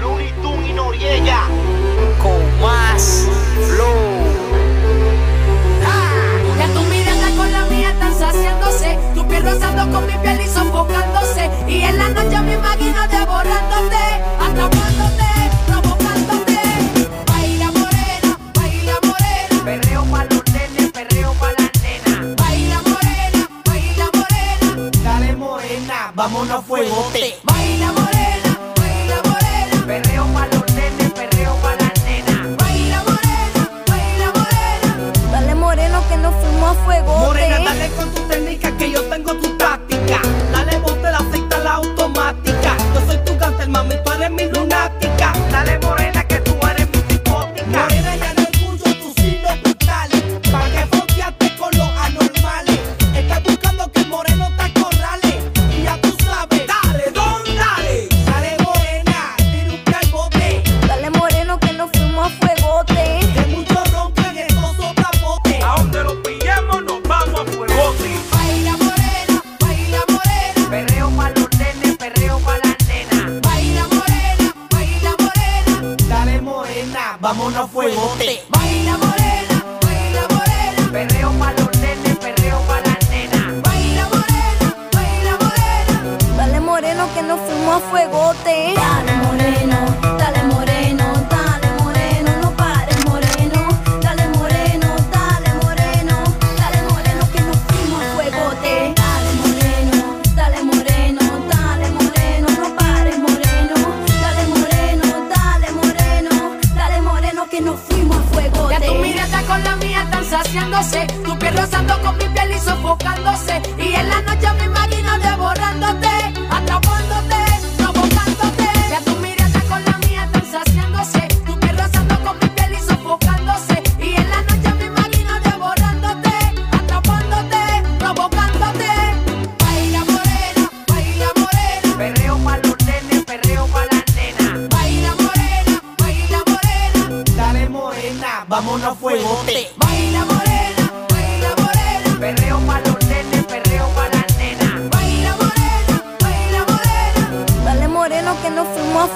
Looney 0.00 0.32
Tunes 0.40 0.70
y 0.70 0.72
Noriega 0.72 1.39
vámonos 26.30 26.58
a 26.58 26.62
fuegote 26.62 27.38
Baila 27.44 27.92
morena, 27.92 28.58
baila 28.76 29.22
morena 29.28 29.86
Perreo 29.86 30.24
pa' 30.32 30.46
los 30.46 30.74
nenes, 30.74 31.10
perreo 31.12 31.54
pa' 31.56 31.74
las 31.76 32.04
nenas 32.04 32.56
Baila 32.56 33.02
morena, 33.02 33.70
baila 33.88 34.32
morena 34.38 35.12
Dale 35.32 35.54
moreno 35.54 36.02
que 36.08 36.16
nos 36.16 36.34
fuimos 36.34 36.70
a 36.70 36.84
fuego. 36.84 37.18
Morena, 37.18 37.58
dale 37.58 37.88
con 37.90 38.10
tu 38.14 38.20
técnica 38.22 38.76
que 38.76 38.90
yo 38.90 39.02
tengo 39.04 39.34
tu 39.34 39.48
táctica. 39.56 40.20
Dale 40.52 40.78
bote 40.78 41.02
la 41.02 41.18
aceita 41.18 41.58
la 41.58 41.74
automática. 41.74 42.76
Yo 42.94 43.06
soy 43.06 43.18
tu 43.24 43.36
cáncer, 43.38 43.68
mami, 43.68 43.94
tú 44.04 44.12
eres 44.12 44.30
mi 44.30 44.44
lunática. 44.44 45.32
Dale 45.50 45.78
morena 45.78 46.19
vámonos 77.30 77.60
a 77.60 77.66
fuegote. 77.68 78.42
Baila 78.48 78.98
morena, 78.98 79.56
baila 79.82 80.22
morena. 80.34 80.82
Perreo 80.90 81.30
pa' 81.38 81.52
los 81.52 81.70
nenes, 81.78 82.16
perreo 82.18 82.58
pa' 82.66 82.80
las 82.80 83.08
nenas. 83.08 83.62
Baila 83.62 84.04
morena, 84.14 84.66
baila 84.92 85.32
morena. 85.42 86.18
Dale 86.36 86.60
moreno 86.60 87.06
que 87.14 87.22
nos 87.22 87.38
fuimos 87.40 87.76
a 87.76 87.90
fuegote. 87.90 88.74
Tu 110.80 111.38
piel 111.38 111.54
rozando 111.58 111.94
con 112.00 112.16
mi 112.16 112.24
piel 112.24 112.52
y 112.52 112.58
sofocándose. 112.58 113.60
Y 113.76 113.92
en 113.92 114.08
la 114.08 114.22
noche 114.22 114.50
me 114.56 114.64
imagino 114.64 115.18
devorándote 115.18 116.39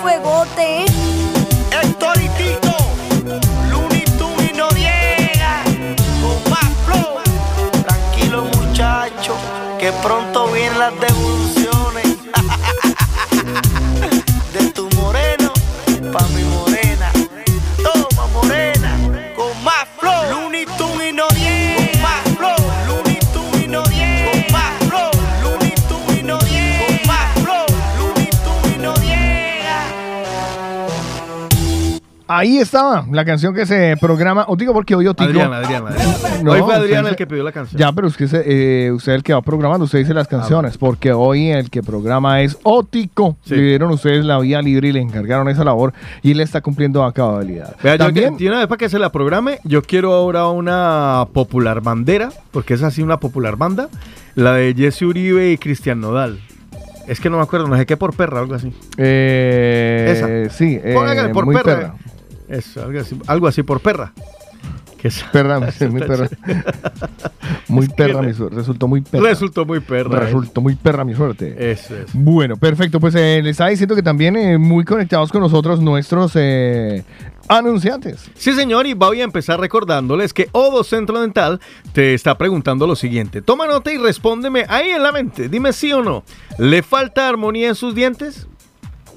fuegote. 0.05 0.84
Héctor 1.82 2.16
y 2.20 2.28
Tito, 2.36 2.76
y 4.42 4.52
Noriega 4.52 5.62
con 6.20 6.50
más 6.52 6.70
flow. 6.84 7.20
Tranquilo 7.86 8.44
muchacho, 8.44 9.34
que 9.78 9.90
pronto 10.02 10.48
vienen 10.48 10.78
las 10.78 10.92
devoluciones 11.00 11.34
Ahí 32.45 32.59
estaba 32.59 33.07
la 33.11 33.24
canción 33.24 33.55
que 33.55 33.64
se 33.64 33.97
programa. 33.99 34.45
Os 34.49 34.59
digo 34.59 34.74
porque 34.74 34.95
hoy 34.95 35.07
Otico. 35.07 35.30
Adriana, 35.30 35.57
Adriana. 35.61 35.88
Adriana. 35.88 36.42
No, 36.42 36.51
Hoy 36.53 36.61
fue 36.61 36.78
dice- 36.86 36.99
el 36.99 37.16
que 37.16 37.26
pidió 37.26 37.42
la 37.42 37.53
canción. 37.53 37.80
Ya, 37.80 37.90
pero 37.92 38.07
usted, 38.09 38.26
se- 38.26 38.42
eh, 38.86 38.92
usted 38.92 39.12
es 39.12 39.16
el 39.16 39.22
que 39.22 39.32
va 39.32 39.40
programando, 39.40 39.86
usted 39.86 40.01
dice 40.01 40.12
las 40.12 40.28
canciones, 40.28 40.76
porque 40.76 41.11
hoy 41.14 41.49
el 41.49 41.70
que 41.70 41.82
programa 41.82 42.42
es 42.42 42.59
Ótico. 42.62 43.38
Sí. 43.47 43.55
Le 43.55 43.62
dieron 43.62 43.90
ustedes 43.92 44.26
la 44.26 44.38
vía 44.40 44.61
libre 44.61 44.88
y 44.88 44.92
le 44.92 45.01
encargaron 45.01 45.49
esa 45.49 45.64
labor 45.64 45.95
y 46.22 46.32
él 46.32 46.40
está 46.40 46.61
cumpliendo 46.61 47.03
a 47.03 47.14
cabalidad. 47.14 47.74
Vea, 47.82 47.95
yo 47.95 48.05
También, 48.05 48.36
que- 48.36 48.45
de 48.45 48.51
una 48.51 48.59
vez 48.59 48.66
para 48.66 48.76
que 48.78 48.90
se 48.90 48.99
la 48.99 49.11
programe, 49.11 49.59
yo 49.64 49.80
quiero 49.80 50.12
ahora 50.12 50.47
una 50.49 51.26
popular 51.32 51.80
bandera, 51.80 52.28
porque 52.51 52.74
es 52.74 52.82
así 52.82 53.01
una 53.01 53.20
popular 53.20 53.57
banda, 53.57 53.88
la 54.34 54.53
de 54.53 54.74
Jesse 54.76 55.01
Uribe 55.01 55.51
y 55.51 55.57
Cristian 55.57 55.99
Nodal. 55.99 56.40
Es 57.09 57.20
que 57.20 57.30
no 57.30 57.38
me 57.38 57.42
acuerdo, 57.42 57.68
no 57.68 57.76
sé 57.78 57.86
qué 57.86 57.97
por 57.97 58.14
perra, 58.14 58.40
algo 58.40 58.55
así. 58.55 58.70
eh, 58.99 60.49
sí, 60.51 60.78
eh, 60.82 60.92
Póngale 60.95 61.28
por 61.30 61.47
muy 61.47 61.55
perra. 61.57 61.74
perra. 61.76 61.95
Eso, 62.49 62.82
algo 62.84 63.01
así, 63.01 63.18
algo 63.26 63.47
así 63.49 63.62
por 63.62 63.80
perra. 63.80 64.12
Que 64.99 65.09
es- 65.09 65.22
Perra, 65.32 65.70
sí, 65.72 65.86
muy 65.86 66.01
perra. 66.01 66.28
Muy 67.68 67.88
perra 67.88 68.20
mi 68.22 68.32
suerte. 68.34 68.57
Resultó 68.57 68.86
muy 68.88 69.01
perra. 69.01 69.28
Resultó 69.30 69.64
muy 69.66 69.80
perra. 69.80 70.16
eh. 70.16 70.20
Resultó 70.26 70.61
muy 70.61 70.74
perra 70.76 71.05
mi 71.05 71.14
suerte. 71.14 71.72
Eso 71.72 71.97
es. 71.97 72.07
Bueno, 72.12 72.57
perfecto. 72.57 73.01
Pues 73.01 73.14
eh, 73.14 73.40
le 73.42 73.51
estaba 73.51 73.70
diciendo 73.70 73.95
que 73.97 74.03
también 74.03 74.36
eh, 74.36 74.59
muy 74.59 74.84
conectados 74.84 75.30
con 75.32 75.40
nosotros 75.40 75.80
nuestros 75.80 76.32
eh, 76.36 77.05
anunciantes. 77.49 78.30
Sí, 78.34 78.53
señor, 78.53 78.86
y 78.86 78.95
voy 78.95 79.20
a 79.22 79.24
empezar 79.24 79.59
recordándoles 79.61 80.32
que 80.34 80.49
Odo 80.53 80.84
Centro 80.84 81.20
Dental 81.20 81.59
te 81.92 82.14
está 82.14 82.36
preguntando 82.38 82.86
lo 82.86 82.97
siguiente. 82.97 83.40
Toma 83.42 83.66
nota 83.66 83.92
y 83.92 83.99
respóndeme 83.99 84.66
ahí 84.68 84.90
en 84.90 85.03
la 85.03 85.11
mente. 85.12 85.49
Dime 85.49 85.72
sí 85.72 85.92
o 85.92 86.03
no. 86.03 86.22
¿Le 86.59 86.82
falta 86.82 87.28
armonía 87.28 87.68
en 87.68 87.74
sus 87.74 87.95
dientes? 87.95 88.47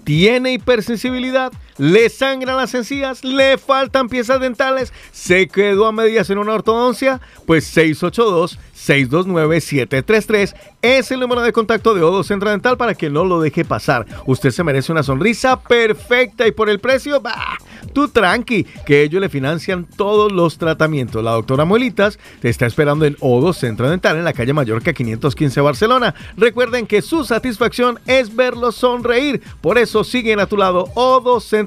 ¿Tiene 0.04 0.54
hipersensibilidad? 0.54 1.52
¿Le 1.78 2.10
sangran 2.10 2.58
las 2.58 2.74
encías? 2.74 3.24
¿Le 3.24 3.60
faltan 3.60 4.10
piezas 4.10 4.42
dentales? 4.42 4.92
¿Se 5.12 5.48
quedó 5.48 5.86
a 5.86 5.92
medias 5.92 6.32
en 6.32 6.40
una 6.40 6.54
ortodoncia? 6.54 7.22
Pues 7.46 7.78
682-629-733 7.78 10.56
es 10.82 11.12
el 11.12 11.20
número 11.20 11.42
de 11.42 11.54
contacto 11.54 11.94
de 11.94 12.02
Odo 12.02 12.24
Centro 12.24 12.50
Dental 12.50 12.78
para 12.78 12.96
que 12.96 13.12
no 13.12 13.26
lo 13.26 13.40
deje 13.42 13.64
pasar. 13.64 14.08
Usted 14.26 14.50
se 14.50 14.64
merece 14.64 14.92
una 14.92 15.04
sonrisa 15.04 15.62
perfecta 15.62 16.48
y 16.48 16.52
por 16.52 16.68
el 16.70 16.80
precio, 16.80 17.22
bah, 17.22 17.60
tú 17.94 18.08
tranqui, 18.08 18.64
que 18.86 19.04
ellos 19.04 19.22
le 19.22 19.30
financian 19.30 19.86
todos 19.86 20.32
los 20.32 20.58
tratamientos. 20.58 21.24
La 21.24 21.30
doctora 21.32 21.66
Muelitas 21.66 22.18
te 22.42 22.50
está 22.50 22.66
esperando 22.66 23.06
en 23.06 23.16
Odo 23.20 23.54
Centro 23.54 23.88
Dental 23.88 24.18
en 24.18 24.24
la 24.24 24.34
calle 24.34 24.54
Mallorca 24.54 24.94
515 24.94 25.62
Barcelona. 25.62 26.16
Recuerden 26.38 26.88
que 26.88 27.04
su 27.04 27.24
satisfacción 27.24 28.00
es 28.08 28.36
verlos 28.36 28.74
sonreír. 28.76 29.44
Por 29.62 29.78
eso 29.78 30.04
siguen 30.04 30.40
a 30.40 30.48
tu 30.48 30.58
lado 30.58 30.90
Odo 30.96 31.40
Centro 31.40 31.67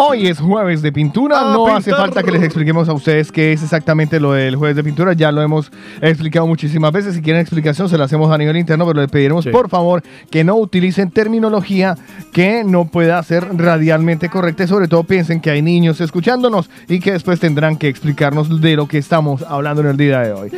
Hoy 0.00 0.28
es 0.28 0.38
jueves 0.38 0.80
de 0.80 0.92
pintura, 0.92 1.40
A 1.40 1.52
no 1.52 1.66
hace 1.66 1.90
falta 1.90 2.22
que 2.22 2.30
les 2.30 2.42
expliquemos 2.42 2.88
a 2.88 2.92
ustedes 2.92 3.32
qué 3.32 3.52
es 3.52 3.62
exactamente 3.62 4.20
lo 4.20 4.32
del 4.32 4.54
jueves 4.54 4.76
de 4.76 4.84
pintura, 4.84 5.12
ya 5.12 5.32
lo 5.32 5.42
hemos 5.42 5.72
explicado 6.00 6.46
muchísimas 6.46 6.92
veces, 6.92 7.14
si 7.16 7.20
quieren 7.22 7.40
explicación 7.42 7.88
se 7.88 7.98
la 7.98 8.04
hacemos 8.04 8.30
a 8.30 8.38
nivel 8.38 8.56
interno, 8.56 8.86
pero 8.86 9.00
les 9.00 9.10
pediremos 9.10 9.44
Sí. 9.44 9.50
por 9.50 9.68
favor 9.68 10.02
que 10.30 10.44
no 10.44 10.56
utilicen 10.56 11.10
terminología 11.10 11.96
que 12.32 12.62
no 12.64 12.84
pueda 12.86 13.20
ser 13.22 13.48
radialmente 13.56 14.28
correcta. 14.28 14.64
Y 14.64 14.68
sobre 14.68 14.86
todo 14.88 15.04
piensen 15.04 15.40
que 15.40 15.50
hay 15.50 15.62
niños 15.62 16.00
escuchándonos 16.00 16.70
y 16.88 17.00
que 17.00 17.12
después 17.12 17.40
tendrán 17.40 17.76
que 17.76 17.88
explicarnos 17.88 18.60
de 18.60 18.76
lo 18.76 18.86
que 18.86 18.98
estamos 18.98 19.42
hablando 19.42 19.82
en 19.82 19.88
el 19.88 19.96
día 19.96 20.20
de 20.20 20.32
hoy. 20.32 20.50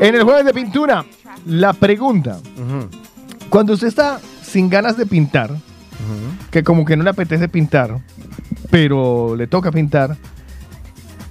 En 0.00 0.14
el 0.14 0.22
jueves 0.24 0.44
de 0.44 0.52
pintura, 0.52 1.04
la 1.46 1.72
pregunta, 1.72 2.38
cuando 3.48 3.74
usted 3.74 3.86
está 3.88 4.18
sin 4.42 4.68
ganas 4.68 4.96
de 4.96 5.06
pintar, 5.06 5.50
que 6.50 6.62
como 6.62 6.84
que 6.84 6.96
no 6.96 7.04
le 7.04 7.10
apetece 7.10 7.48
pintar, 7.48 7.98
pero 8.70 9.36
le 9.36 9.46
toca 9.46 9.70
pintar, 9.70 10.16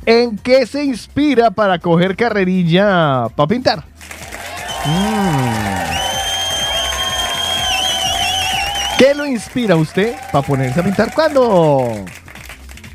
¿en 0.05 0.37
qué 0.37 0.65
se 0.65 0.83
inspira 0.83 1.51
para 1.51 1.79
coger 1.79 2.15
carrerilla 2.15 3.27
para 3.35 3.47
pintar? 3.47 3.83
¿Qué 8.97 9.15
lo 9.15 9.25
inspira 9.25 9.75
a 9.75 9.77
usted 9.77 10.15
para 10.31 10.45
ponerse 10.45 10.79
a 10.79 10.83
pintar 10.83 11.13
cuando 11.13 12.05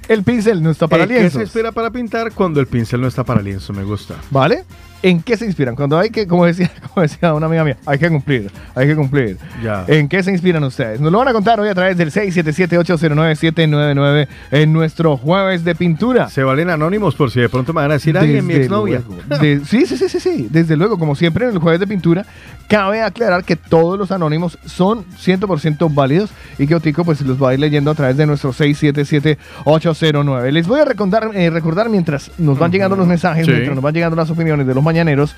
el 0.09 0.22
pincel 0.22 0.62
no 0.62 0.70
está 0.70 0.87
para 0.87 1.03
¿En 1.03 1.09
qué 1.09 1.31
se 1.31 1.43
espera 1.43 1.72
para 1.72 1.91
pintar 1.91 2.33
cuando 2.33 2.61
el 2.61 2.66
pincel 2.66 3.01
no 3.01 3.09
está 3.09 3.24
para 3.24 3.43
lienzo? 3.43 3.72
Me 3.72 3.83
gusta. 3.83 4.14
¿Vale? 4.31 4.64
¿En 5.03 5.23
qué 5.23 5.37
se 5.37 5.45
inspiran? 5.47 5.77
Cuando 5.77 5.99
hay 5.99 6.11
que, 6.11 6.27
como 6.27 6.47
decía, 6.47 6.71
como 6.93 7.03
decía 7.03 7.33
una 7.35 7.47
amiga 7.47 7.65
mía, 7.65 7.77
hay 7.87 7.99
que 7.99 8.09
cumplir, 8.09 8.51
hay 8.75 8.87
que 8.89 8.97
cumplir. 8.97 9.37
Ya. 9.63 9.85
¿En 9.87 10.09
qué 10.09 10.23
se 10.23 10.31
inspiran 10.33 10.65
ustedes? 10.65 11.01
Nos 11.01 11.13
lo 11.13 11.19
van 11.19 11.29
a 11.29 11.33
contar 11.33 11.61
hoy 11.61 11.69
a 11.69 11.75
través 11.75 11.97
del 11.97 12.11
677-809-799 12.11 14.29
en 14.51 14.73
nuestro 14.73 15.17
jueves 15.17 15.65
de 15.65 15.75
pintura. 15.75 16.29
Se 16.29 16.43
valen 16.43 16.71
anónimos 16.71 17.15
por 17.15 17.31
si 17.31 17.41
de 17.41 17.49
pronto 17.49 17.73
me 17.73 17.83
van 17.83 17.91
a 17.91 17.95
decir 17.95 18.17
alguien, 18.17 18.47
mi 18.47 18.55
exnovia. 18.55 19.03
De- 19.41 19.61
sí, 19.65 19.87
sí, 19.87 19.97
sí, 19.97 20.09
sí, 20.09 20.21
sí. 20.21 20.49
Desde 20.51 20.77
luego, 20.77 20.99
como 20.99 21.15
siempre 21.15 21.47
en 21.47 21.53
el 21.53 21.59
jueves 21.59 21.81
de 21.81 21.87
pintura, 21.87 22.25
cabe 22.69 23.03
aclarar 23.03 23.45
que 23.45 23.57
todos 23.57 23.99
los 23.99 24.11
anónimos 24.11 24.59
son 24.64 25.05
100% 25.17 25.93
válidos 25.95 26.31
y 26.59 26.67
que 26.67 26.75
Otico 26.75 27.05
pues 27.05 27.21
los 27.23 27.43
va 27.43 27.51
a 27.51 27.55
ir 27.55 27.61
leyendo 27.61 27.91
a 27.91 27.95
través 27.95 28.17
de 28.17 28.27
nuestro 28.27 28.53
677-809. 28.53 30.51
Les 30.51 30.67
voy 30.67 30.81
a 30.81 30.85
recordar, 30.85 31.31
eh, 31.35 31.51
recordar 31.51 31.89
mientras 31.89 32.31
nos 32.39 32.59
van 32.59 32.73
llegando 32.73 32.97
los 32.97 33.07
mensajes, 33.07 33.47
Sí. 33.47 33.53
mientras 33.53 33.75
nos 33.75 33.83
van 33.85 33.95
llegando 33.95 34.17
las 34.17 34.31
opiniones 34.31 34.67
de 34.67 34.75
los 34.75 34.83
mañaneros, 34.83 35.35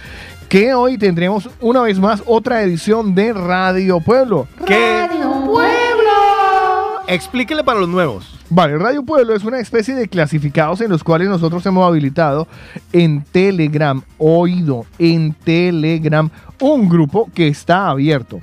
que 0.48 0.72
hoy 0.74 0.96
tendremos 0.98 1.50
una 1.60 1.82
vez 1.82 1.98
más 1.98 2.22
otra 2.26 2.62
edición 2.62 3.14
de 3.14 3.32
Radio 3.32 4.00
Pueblo. 4.00 4.48
Explíquele 7.06 7.64
para 7.64 7.80
los 7.80 7.88
nuevos. 7.88 8.34
Vale, 8.50 8.76
Radio 8.76 9.02
Pueblo 9.02 9.34
es 9.34 9.42
una 9.44 9.58
especie 9.60 9.94
de 9.94 10.08
clasificados 10.08 10.80
en 10.82 10.90
los 10.90 11.02
cuales 11.02 11.28
nosotros 11.28 11.64
hemos 11.66 11.86
habilitado 11.86 12.46
en 12.92 13.22
Telegram, 13.24 14.02
oído, 14.18 14.84
en 14.98 15.32
Telegram, 15.32 16.30
un 16.60 16.88
grupo 16.88 17.28
que 17.34 17.48
está 17.48 17.88
abierto. 17.88 18.40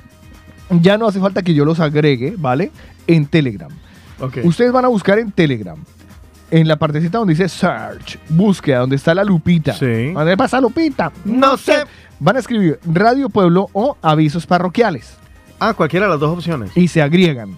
Ya 0.69 0.97
no 0.97 1.07
hace 1.07 1.19
falta 1.19 1.41
que 1.43 1.53
yo 1.53 1.63
los 1.65 1.79
agregue, 1.79 2.35
¿vale? 2.37 2.71
En 3.07 3.25
Telegram. 3.27 3.69
Ok. 4.19 4.37
Ustedes 4.43 4.71
van 4.71 4.85
a 4.85 4.87
buscar 4.87 5.19
en 5.19 5.31
Telegram. 5.31 5.77
En 6.51 6.67
la 6.67 6.75
partecita 6.77 7.17
donde 7.17 7.33
dice 7.33 7.49
search, 7.49 8.17
búsqueda, 8.29 8.79
donde 8.79 8.95
está 8.95 9.13
la 9.13 9.23
lupita. 9.23 9.73
Sí. 9.73 10.11
¿Dónde 10.13 10.37
pasa 10.37 10.61
lupita? 10.61 11.11
No 11.25 11.57
sé. 11.57 11.83
Van 12.19 12.35
a 12.35 12.39
escribir 12.39 12.79
Radio 12.85 13.29
Pueblo 13.29 13.67
o 13.73 13.97
avisos 14.01 14.45
parroquiales 14.47 15.17
Ah, 15.59 15.73
cualquiera 15.73 16.05
de 16.05 16.11
las 16.11 16.19
dos 16.19 16.37
opciones. 16.37 16.71
y 16.75 16.87
se 16.87 17.01
agriegan. 17.01 17.57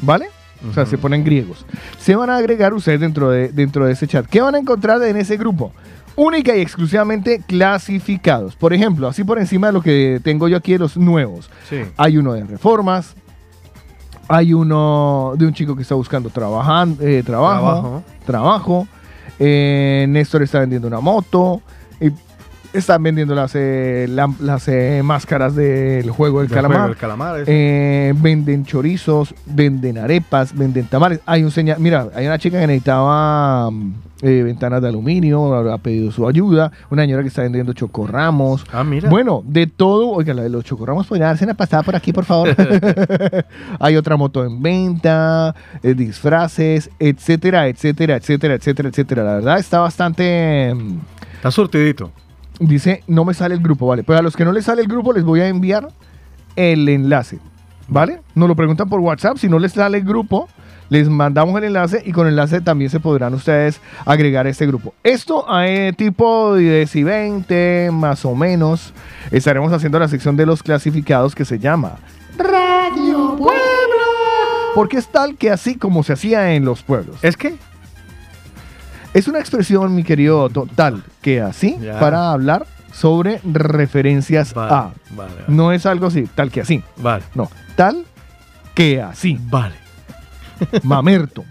¿Vale? 0.00 0.28
O 0.68 0.72
sea, 0.72 0.86
se 0.86 0.98
ponen 0.98 1.24
griegos. 1.24 1.64
Se 1.98 2.16
van 2.16 2.30
a 2.30 2.36
agregar 2.36 2.74
ustedes 2.74 2.98
dentro 3.00 3.30
de, 3.30 3.48
dentro 3.50 3.86
de 3.86 3.92
ese 3.92 4.06
chat. 4.08 4.26
¿Qué 4.26 4.40
van 4.40 4.54
a 4.56 4.58
encontrar 4.58 5.00
en 5.02 5.16
ese 5.16 5.36
grupo? 5.36 5.72
Única 6.20 6.56
y 6.56 6.60
exclusivamente 6.60 7.40
clasificados. 7.46 8.56
Por 8.56 8.72
ejemplo, 8.72 9.06
así 9.06 9.22
por 9.22 9.38
encima 9.38 9.68
de 9.68 9.72
lo 9.72 9.80
que 9.82 10.20
tengo 10.24 10.48
yo 10.48 10.56
aquí 10.56 10.72
de 10.72 10.80
los 10.80 10.96
nuevos. 10.96 11.48
Sí. 11.68 11.76
Hay 11.96 12.18
uno 12.18 12.32
de 12.32 12.42
reformas. 12.44 13.14
Hay 14.26 14.52
uno 14.52 15.34
de 15.38 15.46
un 15.46 15.54
chico 15.54 15.76
que 15.76 15.82
está 15.82 15.94
buscando 15.94 16.28
trabajan- 16.28 16.96
eh, 17.00 17.22
trabajo. 17.24 17.62
Trabajo. 17.62 18.02
Trabajo. 18.26 18.88
Eh, 19.38 20.06
Néstor 20.08 20.42
está 20.42 20.58
vendiendo 20.58 20.88
una 20.88 20.98
moto. 21.00 21.62
Y 22.00 22.10
están 22.76 23.02
vendiendo 23.02 23.34
las, 23.36 23.52
eh, 23.54 24.06
las 24.08 24.66
eh, 24.68 25.00
máscaras 25.04 25.54
del 25.54 26.10
juego 26.10 26.40
del 26.40 26.48
Del 26.48 26.54
calamar. 26.56 26.76
juego 26.78 26.88
del 26.88 26.98
calamar, 26.98 27.44
venden 28.20 28.64
chorizos, 28.64 29.34
venden 29.46 29.98
arepas, 29.98 30.52
venden 30.54 30.86
tamales. 30.86 31.20
Hay 31.26 31.44
un 31.44 31.50
señal, 31.52 31.78
mira, 31.78 32.08
hay 32.14 32.26
una 32.26 32.38
chica 32.38 32.58
que 32.60 32.66
necesitaba 32.66 33.70
eh, 34.22 34.42
ventanas 34.42 34.82
de 34.82 34.88
aluminio, 34.88 35.54
ha 35.54 35.74
ha 35.74 35.78
pedido 35.78 36.10
su 36.10 36.26
ayuda. 36.28 36.72
Una 36.90 37.02
señora 37.02 37.22
que 37.22 37.28
está 37.28 37.42
vendiendo 37.42 37.72
chocorramos. 37.72 38.64
Ah, 38.72 38.82
mira. 38.84 39.08
Bueno, 39.08 39.42
de 39.46 39.66
todo. 39.66 40.10
Oiga, 40.10 40.34
la 40.34 40.42
de 40.42 40.48
los 40.50 40.64
chocorramos, 40.64 41.06
podría 41.06 41.26
darse 41.26 41.44
una 41.44 41.54
pasada 41.54 41.82
por 41.82 41.94
aquí, 41.96 42.12
por 42.12 42.24
favor. 42.24 42.48
hay 43.80 43.96
otra 43.96 44.16
moto 44.16 44.44
en 44.44 44.60
venta, 44.62 45.54
eh, 45.82 45.94
disfraces, 45.94 46.90
etcétera, 46.98 47.68
etcétera, 47.68 48.16
etcétera, 48.16 48.54
etcétera, 48.54 48.88
etcétera. 48.88 49.24
La 49.24 49.34
verdad 49.34 49.58
está 49.58 49.80
bastante. 49.80 50.72
mm, 50.74 50.98
Está 51.36 51.50
surtidito. 51.50 52.10
Dice, 52.60 53.04
no 53.06 53.24
me 53.24 53.34
sale 53.34 53.54
el 53.54 53.60
grupo, 53.60 53.86
¿vale? 53.86 54.02
Pues 54.02 54.18
a 54.18 54.22
los 54.22 54.36
que 54.36 54.44
no 54.44 54.50
les 54.52 54.64
sale 54.64 54.82
el 54.82 54.88
grupo 54.88 55.12
les 55.12 55.22
voy 55.22 55.40
a 55.40 55.46
enviar 55.48 55.88
el 56.56 56.88
enlace, 56.88 57.38
¿vale? 57.86 58.20
Nos 58.34 58.48
lo 58.48 58.56
preguntan 58.56 58.88
por 58.88 58.98
WhatsApp, 58.98 59.36
si 59.36 59.48
no 59.48 59.60
les 59.60 59.70
sale 59.72 59.98
el 59.98 60.04
grupo, 60.04 60.48
les 60.90 61.08
mandamos 61.08 61.56
el 61.58 61.64
enlace 61.64 62.02
y 62.04 62.12
con 62.12 62.26
el 62.26 62.32
enlace 62.32 62.60
también 62.60 62.90
se 62.90 63.00
podrán 63.00 63.34
ustedes 63.34 63.80
agregar 64.06 64.46
a 64.46 64.50
este 64.50 64.66
grupo. 64.66 64.94
Esto 65.02 65.44
a 65.48 65.64
tipo 65.96 66.54
de 66.54 66.62
10 66.80 66.96
y 66.96 67.02
20, 67.04 67.90
más 67.92 68.24
o 68.24 68.34
menos, 68.34 68.92
estaremos 69.30 69.72
haciendo 69.72 69.98
la 69.98 70.08
sección 70.08 70.36
de 70.36 70.46
los 70.46 70.62
clasificados 70.62 71.34
que 71.34 71.44
se 71.44 71.58
llama 71.58 71.96
Radio 72.36 73.36
Pueblo. 73.36 73.54
Porque 74.74 74.96
es 74.98 75.08
tal 75.08 75.36
que 75.36 75.50
así 75.50 75.76
como 75.76 76.02
se 76.02 76.12
hacía 76.12 76.54
en 76.54 76.64
los 76.64 76.82
pueblos. 76.82 77.16
¿Es 77.22 77.36
que? 77.36 77.56
Es 79.14 79.26
una 79.26 79.40
expresión, 79.40 79.94
mi 79.94 80.04
querido, 80.04 80.48
to- 80.50 80.68
tal 80.74 81.02
que 81.22 81.40
así 81.40 81.76
Ya. 81.80 81.98
para 81.98 82.30
hablar 82.30 82.66
sobre 82.92 83.40
referencias 83.44 84.54
Vale, 84.54 84.72
a. 84.72 84.82
vale, 85.10 85.32
vale. 85.34 85.44
No 85.48 85.72
es 85.72 85.86
algo 85.86 86.06
así, 86.06 86.28
tal 86.34 86.50
que 86.50 86.60
así. 86.60 86.82
Vale. 86.98 87.24
No, 87.34 87.50
tal 87.76 88.04
que 88.74 89.00
así. 89.02 89.38
Vale. 89.50 89.74
Mamerto. 90.82 91.44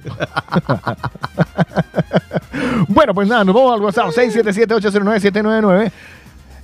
bueno, 2.88 3.14
pues 3.14 3.28
nada, 3.28 3.43
nos 3.43 3.55
vamos 3.55 3.74
al 3.74 3.82
WhatsApp 3.82 4.08
677-809-799. 4.10 5.91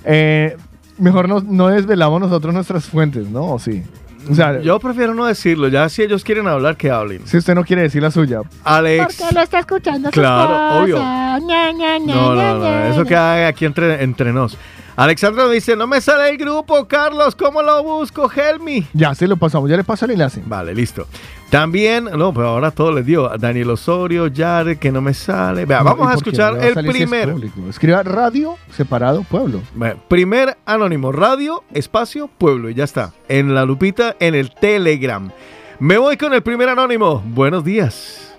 Eh, 0.04 0.56
mejor 0.98 1.28
no, 1.28 1.40
no 1.40 1.68
desvelamos 1.68 2.20
nosotros 2.20 2.54
nuestras 2.54 2.84
fuentes, 2.86 3.28
¿no? 3.28 3.52
¿O 3.52 3.58
sí? 3.58 3.82
O 4.30 4.34
sea, 4.34 4.58
Yo 4.60 4.78
prefiero 4.80 5.12
no 5.14 5.26
decirlo. 5.26 5.68
Ya 5.68 5.86
si 5.90 6.02
ellos 6.02 6.24
quieren 6.24 6.46
hablar, 6.48 6.76
que 6.76 6.90
hablen. 6.90 7.26
si 7.26 7.36
usted 7.36 7.54
no 7.54 7.62
quiere 7.64 7.82
decir 7.82 8.02
la 8.02 8.10
suya, 8.10 8.40
Alex. 8.64 9.16
Porque 9.18 9.34
lo 9.34 9.40
está 9.42 9.58
escuchando 9.58 10.10
Claro, 10.10 10.82
obvio. 10.82 10.98
Ña, 10.98 11.38
ña, 11.40 11.72
ña, 11.72 11.98
No, 11.98 12.34
ña, 12.34 12.52
no, 12.54 12.58
no. 12.58 12.64
ña, 12.64 12.88
Eso 12.88 13.04
queda 13.04 13.46
aquí 13.48 13.66
entre, 13.66 14.02
entre 14.02 14.32
nos. 14.32 14.56
Alexandra 14.96 15.48
dice, 15.48 15.74
no 15.76 15.86
me 15.88 16.00
sale 16.00 16.30
el 16.30 16.38
grupo, 16.38 16.86
Carlos. 16.86 17.34
¿Cómo 17.34 17.60
lo 17.62 17.82
busco? 17.82 18.30
Help 18.32 18.62
me. 18.62 18.86
ya 18.92 19.14
se 19.14 19.26
lo 19.26 19.36
pasamos, 19.36 19.68
ya 19.68 19.76
le 19.76 19.84
pasa 19.84 20.06
el 20.06 20.12
enlace. 20.12 20.40
Vale, 20.46 20.72
listo. 20.74 21.06
También, 21.54 22.06
no, 22.06 22.34
pero 22.34 22.48
ahora 22.48 22.72
todo 22.72 22.90
les 22.90 23.06
dio. 23.06 23.30
a 23.30 23.38
Daniel 23.38 23.70
Osorio, 23.70 24.26
Yare, 24.26 24.76
que 24.76 24.90
no 24.90 25.00
me 25.00 25.14
sale. 25.14 25.64
Vea, 25.66 25.78
No, 25.78 25.84
vamos 25.84 26.08
¿y 26.08 26.10
a 26.10 26.14
escuchar 26.14 26.54
a 26.54 26.66
el 26.66 26.74
si 26.74 26.80
es 26.80 26.86
primer. 26.86 27.30
público. 27.30 27.60
Escriba 27.70 28.02
radio 28.02 28.56
separado 28.72 29.22
pueblo. 29.22 29.60
Primer 30.08 30.56
anónimo, 30.66 31.12
radio, 31.12 31.62
espacio, 31.72 32.26
pueblo, 32.26 32.70
y 32.70 32.74
ya 32.74 32.82
está. 32.82 33.12
En 33.28 33.54
la 33.54 33.64
lupita, 33.64 34.16
en 34.18 34.34
el 34.34 34.50
Telegram. 34.52 35.30
Me 35.78 35.96
voy 35.96 36.16
con 36.16 36.34
el 36.34 36.42
primer 36.42 36.68
anónimo. 36.68 37.22
Buenos 37.24 37.62
días. 37.62 38.34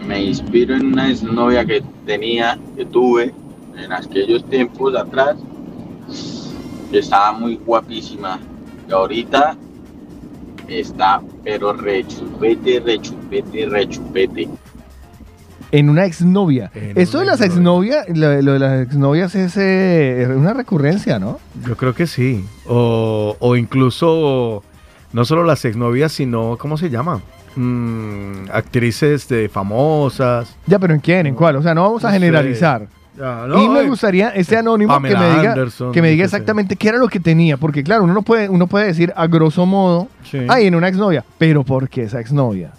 me 0.00 0.22
inspiro 0.24 0.74
en 0.74 0.86
una 0.86 1.10
exnovia 1.10 1.66
que 1.66 1.82
tenía, 2.06 2.58
que 2.76 2.86
tuve 2.86 3.34
en 3.76 3.92
aquellos 3.92 4.42
tiempos 4.48 4.96
atrás, 4.96 5.36
que 6.90 6.98
estaba 6.98 7.32
muy 7.32 7.56
guapísima. 7.56 8.38
Y 8.88 8.92
ahorita 8.92 9.54
está, 10.68 11.20
pero 11.44 11.72
rechupete, 11.72 12.80
rechupete, 12.80 13.66
rechupete. 13.66 14.48
En 15.70 15.88
una 15.88 16.04
exnovia. 16.04 16.70
En 16.74 16.98
Esto 16.98 17.20
de 17.20 17.24
las 17.24 17.40
exnovias, 17.40 18.06
lo, 18.10 18.42
lo 18.42 18.52
de 18.52 18.58
las 18.58 18.82
exnovias 18.82 19.34
es 19.34 19.56
eh, 19.56 20.28
una 20.36 20.52
recurrencia, 20.52 21.18
¿no? 21.18 21.40
Yo 21.66 21.76
creo 21.76 21.94
que 21.94 22.06
sí. 22.06 22.44
O, 22.66 23.36
o 23.38 23.56
incluso, 23.56 24.62
no 25.14 25.24
solo 25.24 25.44
las 25.44 25.64
exnovias, 25.64 26.12
sino, 26.12 26.58
¿cómo 26.58 26.76
se 26.76 26.90
llama? 26.90 27.22
Mm, 27.56 28.50
actrices 28.52 29.28
de 29.28 29.48
famosas. 29.48 30.54
Ya, 30.66 30.78
pero 30.78 30.92
¿en 30.94 31.00
quién? 31.00 31.26
¿En 31.26 31.34
cuál? 31.34 31.56
O 31.56 31.62
sea, 31.62 31.74
no 31.74 31.82
vamos 31.82 32.04
a 32.04 32.12
No 32.18 32.18
sé. 32.20 32.88
Generalizar. 33.14 33.48
Ya, 33.48 33.54
no, 33.54 33.62
y 33.62 33.68
me 33.68 33.88
gustaría 33.88 34.28
ese 34.30 34.56
anónimo 34.56 34.94
que 34.94 35.00
me 35.00 35.08
diga, 35.36 35.52
Anderson, 35.52 35.92
que 35.92 36.00
me 36.02 36.10
diga 36.10 36.24
exactamente 36.24 36.76
qué 36.76 36.88
era 36.88 36.98
lo 36.98 37.08
que 37.08 37.20
tenía, 37.20 37.56
porque 37.56 37.82
claro, 37.82 38.04
uno 38.04 38.14
no 38.14 38.22
puede, 38.22 38.48
uno 38.48 38.66
puede 38.66 38.86
decir 38.86 39.12
a 39.16 39.26
grosso 39.26 39.66
modo, 39.66 40.08
Sí. 40.24 40.38
ay, 40.48 40.66
en 40.66 40.74
una 40.74 40.88
exnovia, 40.88 41.24
pero 41.38 41.62
¿por 41.64 41.88
qué 41.88 42.04
esa 42.04 42.20
exnovia? 42.20 42.70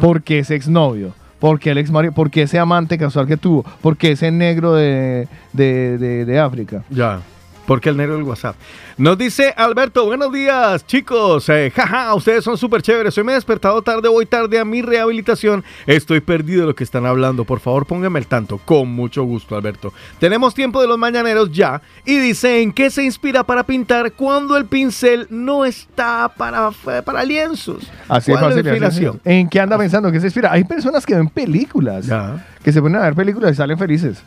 ¿Por 0.00 0.22
qué 0.22 0.40
ese 0.40 0.54
exnovio? 0.56 1.14
¿Por 1.38 1.58
qué 1.58 1.70
el 1.70 1.78
ex 1.78 1.90
marido? 1.90 2.12
¿Por 2.12 2.30
qué 2.30 2.42
ese 2.42 2.58
amante 2.60 2.96
casual 2.98 3.26
que 3.26 3.36
tuvo? 3.36 3.64
¿Por 3.80 3.96
qué 3.96 4.12
ese 4.12 4.30
negro 4.30 4.74
de, 4.74 5.26
de, 5.52 5.98
de- 5.98 6.24
de 6.24 6.38
África? 6.38 6.84
Ya. 6.88 7.20
Porque 7.66 7.90
el 7.90 7.96
negro 7.96 8.14
del 8.16 8.24
WhatsApp. 8.24 8.56
Nos 8.98 9.16
dice 9.16 9.54
Alberto, 9.56 10.04
buenos 10.04 10.32
días, 10.32 10.84
chicos. 10.84 11.48
Eh, 11.48 11.72
jaja, 11.74 12.12
ustedes 12.14 12.42
son 12.42 12.58
súper 12.58 12.82
chéveres. 12.82 13.16
Hoy 13.16 13.22
me 13.24 13.32
he 13.32 13.34
despertado 13.36 13.80
tarde, 13.82 14.08
voy 14.08 14.26
tarde 14.26 14.58
a 14.58 14.64
mi 14.64 14.82
rehabilitación. 14.82 15.62
Estoy 15.86 16.20
perdido 16.20 16.62
de 16.62 16.66
lo 16.66 16.74
que 16.74 16.82
están 16.82 17.06
hablando. 17.06 17.44
Por 17.44 17.60
favor, 17.60 17.86
pónganme 17.86 18.18
el 18.18 18.26
tanto. 18.26 18.58
Con 18.58 18.88
mucho 18.88 19.22
gusto, 19.22 19.56
Alberto. 19.56 19.92
Tenemos 20.18 20.54
tiempo 20.54 20.80
de 20.82 20.88
los 20.88 20.98
mañaneros 20.98 21.52
ya. 21.52 21.80
Y 22.04 22.18
dice, 22.18 22.62
¿en 22.62 22.72
qué 22.72 22.90
se 22.90 23.04
inspira 23.04 23.44
para 23.44 23.62
pintar 23.62 24.12
cuando 24.12 24.56
el 24.56 24.66
pincel 24.66 25.28
no 25.30 25.64
está 25.64 26.32
para, 26.36 26.70
para 27.04 27.24
lienzos? 27.24 27.84
Así 28.08 28.32
de 28.32 28.38
¿Cuál 28.38 28.50
es 28.52 28.56
fácil. 28.56 28.66
inspiración? 28.72 29.20
¿En 29.24 29.48
qué 29.48 29.60
anda 29.60 29.78
pensando? 29.78 30.10
¿Qué 30.10 30.18
se 30.18 30.26
inspira? 30.26 30.52
Hay 30.52 30.64
personas 30.64 31.06
que 31.06 31.14
ven 31.14 31.28
películas, 31.28 32.06
Ya. 32.06 32.44
que 32.64 32.72
se 32.72 32.82
ponen 32.82 33.00
a 33.00 33.04
ver 33.04 33.14
películas 33.14 33.52
y 33.52 33.54
salen 33.54 33.78
felices. 33.78 34.20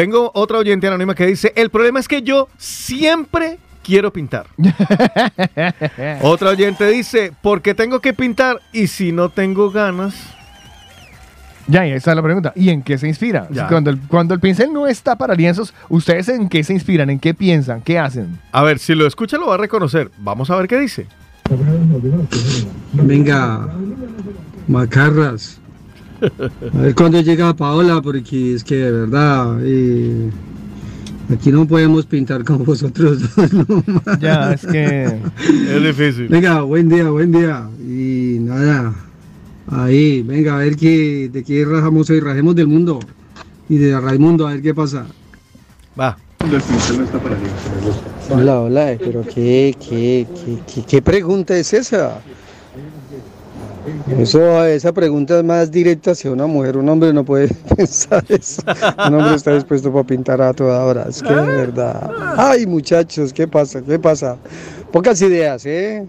Tengo 0.00 0.30
otra 0.32 0.56
oyente 0.56 0.86
anónima 0.86 1.14
que 1.14 1.26
dice, 1.26 1.52
el 1.56 1.68
problema 1.68 2.00
es 2.00 2.08
que 2.08 2.22
yo 2.22 2.48
siempre 2.56 3.58
quiero 3.82 4.10
pintar. 4.10 4.46
otra 6.22 6.48
oyente 6.48 6.88
dice, 6.88 7.34
porque 7.42 7.74
tengo 7.74 8.00
que 8.00 8.14
pintar 8.14 8.62
y 8.72 8.86
si 8.86 9.12
no 9.12 9.28
tengo 9.28 9.70
ganas... 9.70 10.14
Ya, 11.66 11.86
y 11.86 11.92
esa 11.92 12.12
es 12.12 12.16
la 12.16 12.22
pregunta. 12.22 12.54
¿Y 12.56 12.70
en 12.70 12.80
qué 12.80 12.96
se 12.96 13.08
inspira? 13.08 13.46
Cuando 13.68 13.90
el, 13.90 14.00
cuando 14.08 14.32
el 14.32 14.40
pincel 14.40 14.72
no 14.72 14.86
está 14.86 15.16
para 15.16 15.34
lienzos, 15.34 15.74
¿ustedes 15.90 16.30
en 16.30 16.48
qué 16.48 16.64
se 16.64 16.72
inspiran? 16.72 17.10
¿En 17.10 17.20
qué 17.20 17.34
piensan? 17.34 17.82
¿Qué 17.82 17.98
hacen? 17.98 18.38
A 18.52 18.62
ver, 18.62 18.78
si 18.78 18.94
lo 18.94 19.06
escucha 19.06 19.36
lo 19.36 19.48
va 19.48 19.56
a 19.56 19.58
reconocer. 19.58 20.10
Vamos 20.16 20.48
a 20.48 20.56
ver 20.56 20.66
qué 20.66 20.80
dice. 20.80 21.08
Venga, 22.94 23.68
macarras. 24.66 25.59
A 26.74 26.78
ver 26.78 26.94
cuándo 26.94 27.20
llega 27.20 27.54
Paola, 27.54 28.00
porque 28.02 28.54
es 28.54 28.64
que 28.64 28.76
de 28.76 28.90
verdad, 28.90 29.58
eh, 29.62 30.30
aquí 31.32 31.50
no 31.50 31.66
podemos 31.66 32.06
pintar 32.06 32.44
como 32.44 32.64
vosotros 32.64 33.20
dos. 33.36 33.52
¿no? 33.52 33.64
Ya, 34.20 34.52
es 34.52 34.66
que... 34.66 35.04
Es 35.74 35.82
difícil. 35.82 36.28
Venga, 36.28 36.62
buen 36.62 36.88
día, 36.88 37.08
buen 37.08 37.32
día. 37.32 37.68
Y 37.80 38.38
nada, 38.40 38.94
ahí, 39.68 40.22
venga, 40.22 40.56
a 40.56 40.58
ver 40.58 40.76
qué, 40.76 41.30
de 41.32 41.42
qué 41.42 41.64
rajamos 41.64 42.10
hoy, 42.10 42.20
rajemos 42.20 42.54
del 42.54 42.66
mundo. 42.66 43.00
Y 43.68 43.78
de 43.78 43.98
Raimundo, 43.98 44.46
a 44.46 44.52
ver 44.52 44.62
qué 44.62 44.74
pasa. 44.74 45.06
Va. 45.98 46.18
Hola, 48.30 48.60
hola, 48.60 48.96
pero 48.98 49.22
qué, 49.22 49.76
qué, 49.78 50.26
qué, 50.34 50.58
qué, 50.72 50.82
qué 50.86 51.02
pregunta 51.02 51.56
es 51.56 51.72
esa? 51.72 52.20
Eso, 54.18 54.64
esa 54.64 54.92
pregunta 54.92 55.38
es 55.38 55.44
más 55.44 55.70
directa 55.70 56.12
hacia 56.12 56.30
una 56.30 56.46
mujer. 56.46 56.76
Un 56.76 56.88
hombre 56.88 57.12
no 57.12 57.24
puede 57.24 57.48
pensar 57.76 58.24
eso. 58.28 58.62
Un 59.06 59.14
hombre 59.14 59.34
está 59.34 59.54
dispuesto 59.54 59.92
para 59.92 60.04
pintar 60.04 60.42
a 60.42 60.52
toda 60.52 60.84
hora. 60.84 61.06
Es 61.08 61.22
que 61.22 61.32
de 61.32 61.46
verdad. 61.46 62.10
Ay, 62.36 62.66
muchachos, 62.66 63.32
¿qué 63.32 63.48
pasa? 63.48 63.82
¿Qué 63.82 63.98
pasa? 63.98 64.36
Pocas 64.92 65.20
ideas, 65.22 65.64
¿eh? 65.66 66.06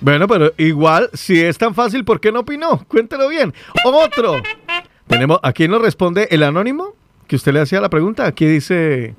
Bueno, 0.00 0.26
pero 0.26 0.52
igual, 0.58 1.10
si 1.12 1.40
es 1.40 1.56
tan 1.58 1.74
fácil, 1.74 2.04
¿por 2.04 2.20
qué 2.20 2.32
no 2.32 2.40
opinó? 2.40 2.84
Cuéntelo 2.88 3.28
bien. 3.28 3.54
Otro. 3.84 4.34
Tenemos, 5.06 5.38
aquí 5.42 5.68
nos 5.68 5.80
responde 5.80 6.26
el 6.30 6.42
anónimo 6.42 6.94
que 7.28 7.36
usted 7.36 7.52
le 7.52 7.60
hacía 7.60 7.80
la 7.80 7.88
pregunta. 7.88 8.26
Aquí 8.26 8.46
dice, 8.46 9.14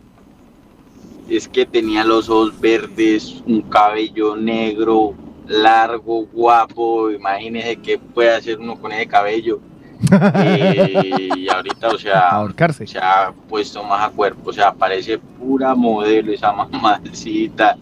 Es 1.30 1.48
que 1.48 1.66
tenía 1.66 2.04
los 2.04 2.30
ojos 2.30 2.60
verdes, 2.60 3.42
un 3.46 3.62
cabello 3.62 4.36
negro, 4.36 5.14
largo, 5.48 6.26
guapo. 6.26 7.12
Imagínese 7.12 7.78
qué 7.78 7.98
puede 7.98 8.36
hacer 8.36 8.60
uno 8.60 8.76
con 8.76 8.92
ese 8.92 9.08
cabello. 9.08 9.60
Eh, 10.12 11.30
y 11.38 11.50
ahorita, 11.50 11.88
o 11.88 11.98
sea, 11.98 12.46
se 12.86 13.00
ha 13.00 13.32
puesto 13.48 13.82
más 13.84 14.06
a 14.06 14.10
cuerpo, 14.10 14.50
o 14.50 14.54
sea, 14.54 14.74
parece 14.74 15.18
pura 15.18 15.74
modelo 15.76 16.34
esa 16.34 16.52
mamacita. 16.72 17.78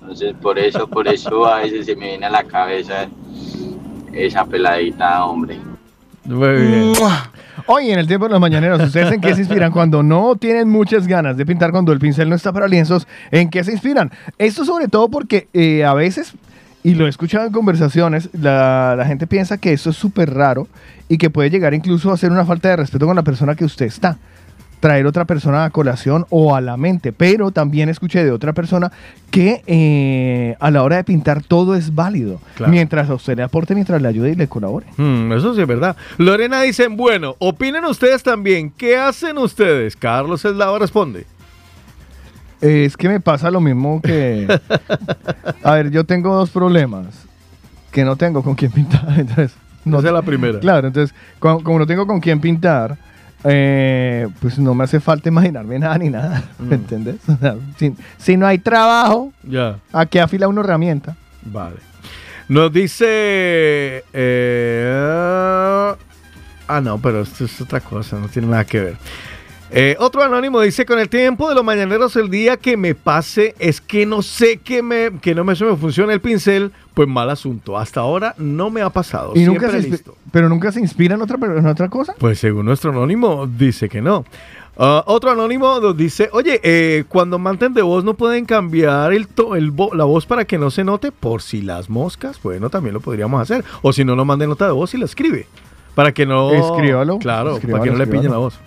Entonces, 0.00 0.34
por 0.40 0.56
eso, 0.56 0.86
por 0.86 1.08
eso 1.08 1.44
a 1.44 1.60
veces 1.60 1.86
se 1.86 1.96
me 1.96 2.10
viene 2.10 2.26
a 2.26 2.30
la 2.30 2.44
cabeza 2.44 3.08
esa 4.12 4.44
peladita, 4.44 5.24
hombre. 5.24 5.58
Muy 6.24 6.48
bien. 6.48 6.92
Hoy 7.66 7.90
en 7.90 7.98
el 7.98 8.06
tiempo 8.06 8.26
de 8.26 8.32
los 8.32 8.40
mañaneros, 8.40 8.82
¿ustedes 8.82 9.12
en 9.12 9.20
qué 9.20 9.34
se 9.34 9.40
inspiran 9.40 9.72
cuando 9.72 10.02
no 10.02 10.36
tienen 10.36 10.68
muchas 10.68 11.06
ganas 11.06 11.36
de 11.36 11.46
pintar, 11.46 11.70
cuando 11.70 11.92
el 11.92 11.98
pincel 11.98 12.28
no 12.28 12.34
está 12.34 12.52
para 12.52 12.68
lienzos? 12.68 13.06
¿En 13.30 13.48
qué 13.48 13.64
se 13.64 13.72
inspiran? 13.72 14.10
Esto 14.38 14.64
sobre 14.64 14.88
todo 14.88 15.08
porque 15.08 15.48
eh, 15.52 15.84
a 15.84 15.94
veces, 15.94 16.34
y 16.84 16.94
lo 16.94 17.06
he 17.06 17.08
escuchado 17.08 17.46
en 17.46 17.52
conversaciones, 17.52 18.28
la, 18.32 18.94
la 18.96 19.06
gente 19.06 19.26
piensa 19.26 19.58
que 19.58 19.72
eso 19.72 19.90
es 19.90 19.96
súper 19.96 20.32
raro 20.34 20.68
y 21.08 21.18
que 21.18 21.30
puede 21.30 21.50
llegar 21.50 21.74
incluso 21.74 22.12
a 22.12 22.16
ser 22.16 22.30
una 22.30 22.44
falta 22.44 22.68
de 22.68 22.76
respeto 22.76 23.06
con 23.06 23.16
la 23.16 23.22
persona 23.22 23.56
que 23.56 23.64
usted 23.64 23.86
está. 23.86 24.18
Traer 24.80 25.06
otra 25.06 25.24
persona 25.24 25.64
a 25.64 25.70
colación 25.70 26.26
o 26.28 26.54
a 26.54 26.60
la 26.60 26.76
mente. 26.76 27.10
Pero 27.14 27.50
también 27.52 27.88
escuché 27.88 28.22
de 28.22 28.30
otra 28.30 28.52
persona 28.52 28.92
que 29.30 29.62
eh, 29.66 30.56
a 30.60 30.70
la 30.70 30.82
hora 30.82 30.96
de 30.96 31.04
pintar 31.04 31.42
todo 31.42 31.74
es 31.74 31.94
válido. 31.94 32.38
Claro. 32.56 32.70
Mientras 32.70 33.08
a 33.08 33.14
usted 33.14 33.34
le 33.34 33.44
aporte, 33.44 33.74
mientras 33.74 34.02
le 34.02 34.08
ayude 34.08 34.32
y 34.32 34.34
le 34.34 34.46
colabore. 34.46 34.84
"Hmm, 34.98 35.32
eso 35.32 35.54
sí 35.54 35.62
es 35.62 35.66
verdad. 35.66 35.96
Lorena 36.18 36.60
dice, 36.60 36.88
bueno, 36.88 37.34
opinen 37.38 37.86
ustedes 37.86 38.22
también. 38.22 38.70
¿Qué 38.76 38.98
hacen 38.98 39.38
ustedes? 39.38 39.96
Carlos 39.96 40.44
Eslava 40.44 40.78
responde. 40.78 41.24
Es 42.66 42.96
que 42.96 43.08
me 43.10 43.20
pasa 43.20 43.50
lo 43.50 43.60
mismo 43.60 44.00
que... 44.00 44.46
A 45.62 45.74
ver, 45.74 45.90
yo 45.90 46.04
tengo 46.04 46.34
dos 46.34 46.48
problemas. 46.48 47.06
Que 47.90 48.04
no 48.04 48.16
tengo 48.16 48.42
con 48.42 48.54
quién 48.54 48.72
pintar. 48.72 49.04
Entonces, 49.18 49.54
no, 49.84 49.98
Esa 49.98 50.08
es 50.08 50.14
la 50.14 50.22
primera. 50.22 50.58
Claro, 50.60 50.86
entonces, 50.88 51.14
como, 51.38 51.62
como 51.62 51.78
no 51.80 51.86
tengo 51.86 52.06
con 52.06 52.18
quién 52.20 52.40
pintar, 52.40 52.96
eh, 53.44 54.26
pues 54.40 54.58
no 54.58 54.72
me 54.74 54.84
hace 54.84 54.98
falta 54.98 55.28
imaginarme 55.28 55.78
nada 55.78 55.98
ni 55.98 56.08
nada. 56.08 56.42
Mm. 56.58 56.68
¿Me 56.68 56.74
entiendes? 56.76 57.16
O 57.28 57.36
sea, 57.36 57.56
si, 57.76 57.94
si 58.16 58.36
no 58.38 58.46
hay 58.46 58.56
trabajo, 58.58 59.30
Ya. 59.42 59.76
¿a 59.92 60.06
qué 60.06 60.22
afila 60.22 60.48
una 60.48 60.62
herramienta? 60.62 61.16
Vale. 61.42 61.76
Nos 62.48 62.72
dice. 62.72 64.04
eh, 64.14 65.94
ah, 66.66 66.80
no, 66.80 66.98
pero 66.98 67.20
esto 67.20 67.44
es 67.44 67.60
otra 67.60 67.80
cosa, 67.80 68.18
no 68.18 68.28
tiene 68.28 68.48
nada 68.48 68.64
que 68.64 68.80
ver. 68.80 68.96
Eh, 69.76 69.96
otro 69.98 70.22
anónimo 70.22 70.60
dice: 70.60 70.86
Con 70.86 70.98
el 71.00 71.08
tiempo 71.08 71.48
de 71.48 71.54
los 71.56 71.64
mañaneros, 71.64 72.14
el 72.16 72.30
día 72.30 72.56
que 72.56 72.76
me 72.76 72.94
pase 72.94 73.54
es 73.58 73.80
que 73.80 74.06
no 74.06 74.22
sé 74.22 74.58
que, 74.58 74.82
me, 74.82 75.10
que 75.20 75.34
no 75.34 75.42
me, 75.42 75.56
se 75.56 75.64
me 75.64 75.76
funciona 75.76 76.12
el 76.12 76.20
pincel, 76.20 76.70
pues 76.94 77.08
mal 77.08 77.28
asunto. 77.28 77.76
Hasta 77.76 78.00
ahora 78.00 78.34
no 78.38 78.70
me 78.70 78.82
ha 78.82 78.90
pasado. 78.90 79.32
Y 79.34 79.40
nunca 79.44 79.68
se 79.70 79.82
listo. 79.82 80.16
pero 80.30 80.48
nunca 80.48 80.70
se 80.70 80.78
inspira 80.80 81.16
en 81.16 81.22
otra, 81.22 81.36
en 81.42 81.66
otra 81.66 81.88
cosa. 81.88 82.14
Pues 82.18 82.38
según 82.38 82.66
nuestro 82.66 82.92
anónimo, 82.92 83.46
dice 83.48 83.88
que 83.88 84.00
no. 84.00 84.24
Ah, 84.76 85.02
otro 85.06 85.30
anónimo 85.30 85.78
nos 85.80 85.96
dice, 85.96 86.28
oye, 86.32 86.60
eh, 86.64 87.04
cuando 87.08 87.38
manten 87.38 87.74
de 87.74 87.82
voz 87.82 88.02
no 88.04 88.14
pueden 88.14 88.44
cambiar 88.44 89.12
el 89.12 89.28
to- 89.28 89.54
el 89.56 89.72
vo- 89.72 89.94
la 89.94 90.02
voz 90.04 90.26
para 90.26 90.44
que 90.44 90.58
no 90.58 90.70
se 90.70 90.82
note 90.84 91.12
por 91.12 91.42
si 91.42 91.62
las 91.62 91.88
moscas. 91.90 92.40
Bueno, 92.42 92.70
también 92.70 92.94
lo 92.94 93.00
podríamos 93.00 93.40
hacer. 93.40 93.64
O 93.82 93.92
si 93.92 94.04
no, 94.04 94.14
no 94.16 94.24
manden 94.24 94.48
nota 94.48 94.66
de 94.66 94.72
voz 94.72 94.94
y 94.94 94.98
la 94.98 95.04
escribe. 95.04 95.46
Para 95.94 96.10
que 96.12 96.26
no... 96.26 96.50
Escríbalo, 96.52 97.18
Claro, 97.18 97.54
escríbalo, 97.54 97.82
para 97.82 97.84
que 97.84 97.90
no 97.92 98.04
le 98.04 98.06
pillen 98.08 98.32
la 98.32 98.38
voz. 98.38 98.58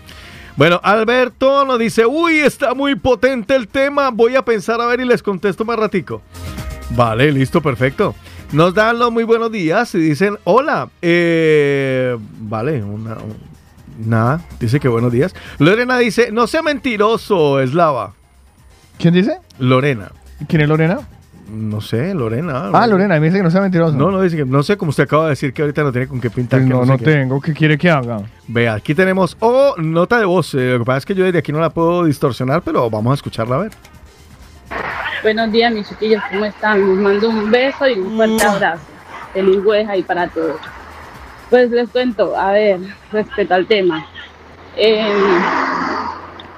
Bueno, 0.58 0.80
Alberto 0.84 1.66
nos 1.66 1.78
dice, 1.80 2.05
uy, 2.05 2.39
está 2.39 2.74
muy 2.74 2.95
potente 2.95 3.55
el 3.55 3.68
tema. 3.68 4.10
Voy 4.10 4.36
a 4.36 4.43
pensar 4.43 4.82
a 4.82 4.88
ver 4.88 4.99
y 4.99 5.05
les 5.05 5.22
contesto 5.22 5.64
más 5.64 5.78
ratico. 5.78 6.22
Vale, 6.91 7.32
listo, 7.32 7.62
perfecto. 7.62 8.16
Nos 8.51 8.74
dan 8.74 8.97
los 8.97 9.12
muy 9.12 9.24
buenos 9.24 9.51
días 9.51 9.93
y 9.93 9.99
dicen, 9.99 10.38
hola, 10.45 10.89
eh, 11.01 12.18
vale, 12.39 12.82
una, 12.84 13.16
un- 13.16 13.38
nada, 14.10 14.41
dice 14.60 14.80
que 14.80 14.88
buenos 14.88 15.12
días. 15.12 15.36
Lorena 15.60 15.97
dice, 15.99 16.32
no 16.32 16.47
sea 16.47 16.64
mentiroso, 16.64 17.60
Eslava. 17.60 18.14
¿Quién 18.97 19.14
dice? 19.14 19.38
Lorena. 19.60 20.12
¿Quién 20.47 20.62
es 20.62 20.70
Lorena? 20.70 21.01
No 21.49 21.79
sé, 21.79 22.13
Lorena. 22.13 22.71
Ah, 22.73 22.87
Lorena, 22.87 23.19
me 23.19 23.27
dice 23.27 23.37
que 23.37 23.43
no 23.43 23.51
sea 23.51 23.61
mentiroso. 23.61 23.95
No, 23.95 24.11
no, 24.11 24.21
dice 24.21 24.35
que, 24.37 24.45
no 24.45 24.63
sé, 24.63 24.75
como 24.75 24.89
usted 24.89 25.03
acaba 25.03 25.23
de 25.25 25.29
decir 25.29 25.53
que 25.53 25.61
ahorita 25.61 25.81
no 25.83 25.91
tiene 25.91 26.07
con 26.07 26.19
qué 26.19 26.29
pintar. 26.29 26.59
Pues 26.59 26.67
que 26.69 26.73
no, 26.75 26.85
sé 26.85 26.91
no 26.91 26.97
qué. 26.97 27.05
tengo. 27.05 27.41
¿Qué 27.41 27.53
quiere 27.53 27.77
que 27.77 27.89
haga? 27.89 28.21
Vea, 28.47 28.73
aquí 28.73 28.93
tenemos, 28.93 29.37
oh, 29.39 29.73
nota 29.77 30.19
de 30.19 30.25
voz. 30.25 30.53
eh, 30.55 30.73
lo 30.73 30.79
que 30.79 30.85
pasa 30.85 30.97
es 30.99 31.05
que 31.05 31.15
yo 31.15 31.23
desde 31.23 31.39
aquí 31.39 31.51
no 31.53 31.59
la 31.59 31.69
puedo 31.69 32.03
distorsionar, 32.03 32.61
pero 32.63 32.89
vamos 32.89 33.11
a 33.11 33.15
escucharla 33.15 33.55
a 33.55 33.59
ver. 33.59 33.71
Buenos 35.23 35.51
días, 35.51 35.73
mis 35.73 35.87
chiquillos, 35.87 36.21
¿cómo 36.31 36.45
están? 36.45 36.79
Les 36.87 36.97
mando 36.99 37.29
un 37.29 37.49
beso 37.49 37.87
y 37.87 37.93
un 37.99 38.15
fuerte 38.17 38.43
abrazo. 38.43 38.83
Feliz 39.33 39.59
hueja 39.65 39.97
y 39.97 40.03
para 40.03 40.27
todos. 40.27 40.59
Pues 41.49 41.71
les 41.71 41.89
cuento, 41.89 42.35
a 42.37 42.51
ver, 42.51 42.79
respecto 43.11 43.53
al 43.53 43.65
tema. 43.65 44.05
Eh, 44.75 45.07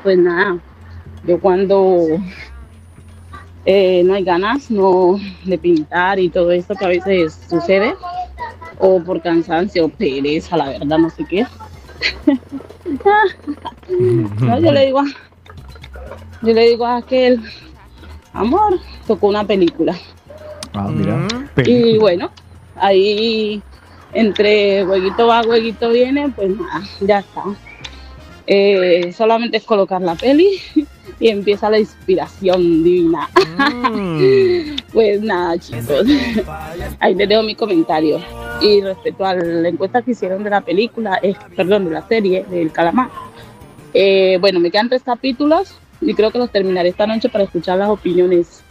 pues 0.04 0.18
nada, 0.18 0.58
yo 1.26 1.40
cuando 1.40 2.06
eh, 3.72 4.02
no 4.04 4.16
hay 4.16 4.24
ganas 4.24 4.72
no 4.72 5.20
de 5.44 5.58
pintar 5.60 6.18
y 6.20 6.30
todo 6.30 6.52
esto 6.52 6.74
que 6.74 6.86
a 6.86 6.88
veces 6.88 7.38
sucede, 7.48 7.94
o 8.80 9.00
por 9.04 9.22
cansancio, 9.22 9.86
o 9.86 9.90
pereza, 9.90 10.58
la 10.58 10.70
verdad, 10.70 10.98
no 10.98 11.10
sé 11.12 11.24
qué. 11.30 11.46
No, 14.40 14.60
yo 14.60 14.72
le 14.72 14.86
digo, 14.88 15.00
a- 15.00 15.06
yo 16.42 16.54
le 16.54 16.70
digo 16.70 16.86
a 16.86 16.98
aquel, 16.98 17.42
amor, 18.34 18.80
tocó 19.06 19.28
una 19.28 19.44
película. 19.46 19.96
Ah, 20.74 20.88
mira. 20.90 21.28
Y 21.66 21.98
bueno, 21.98 22.32
ahí 22.76 23.62
entre 24.14 24.84
hueguito 24.84 25.28
va, 25.28 25.42
hueguito 25.42 25.90
viene, 25.90 26.30
pues 26.30 26.50
nada, 26.58 26.82
ya 27.02 27.20
está. 27.20 27.44
Eh, 28.48 29.12
solamente 29.16 29.58
es 29.58 29.64
colocar 29.64 30.02
la 30.02 30.16
peli 30.16 30.60
y 31.20 31.30
empieza 31.30 31.70
la 31.70 31.80
inspiración 31.80 32.84
divina. 32.84 33.30
pues 34.94 35.22
nada, 35.22 35.58
chicos, 35.58 36.06
ahí 37.00 37.16
les 37.16 37.30
dejo 37.30 37.44
mi 37.44 37.56
comentario. 37.56 38.20
Y 38.62 38.82
respecto 38.82 39.26
a 39.26 39.36
la 39.36 39.70
encuesta 39.70 40.02
que 40.02 40.12
hicieron 40.12 40.44
de 40.44 40.50
la 40.50 40.62
película, 40.62 41.20
eh, 41.22 41.36
perdón, 41.56 41.86
de 41.86 41.92
la 41.92 42.08
serie 42.08 42.46
del 42.50 42.72
calamar, 42.72 43.10
eh, 43.94 44.38
bueno, 44.40 44.60
me 44.60 44.72
quedan 44.72 44.90
tres 44.90 45.04
capítulos 45.04 45.76
y 46.02 46.14
creo 46.14 46.32
que 46.32 46.38
los 46.38 46.52
terminaré 46.52 46.90
esta 46.90 47.08
noche 47.08 47.30
para 47.30 47.44
escuchar 47.44 47.78
las 47.78 47.90
opiniones 47.90 48.64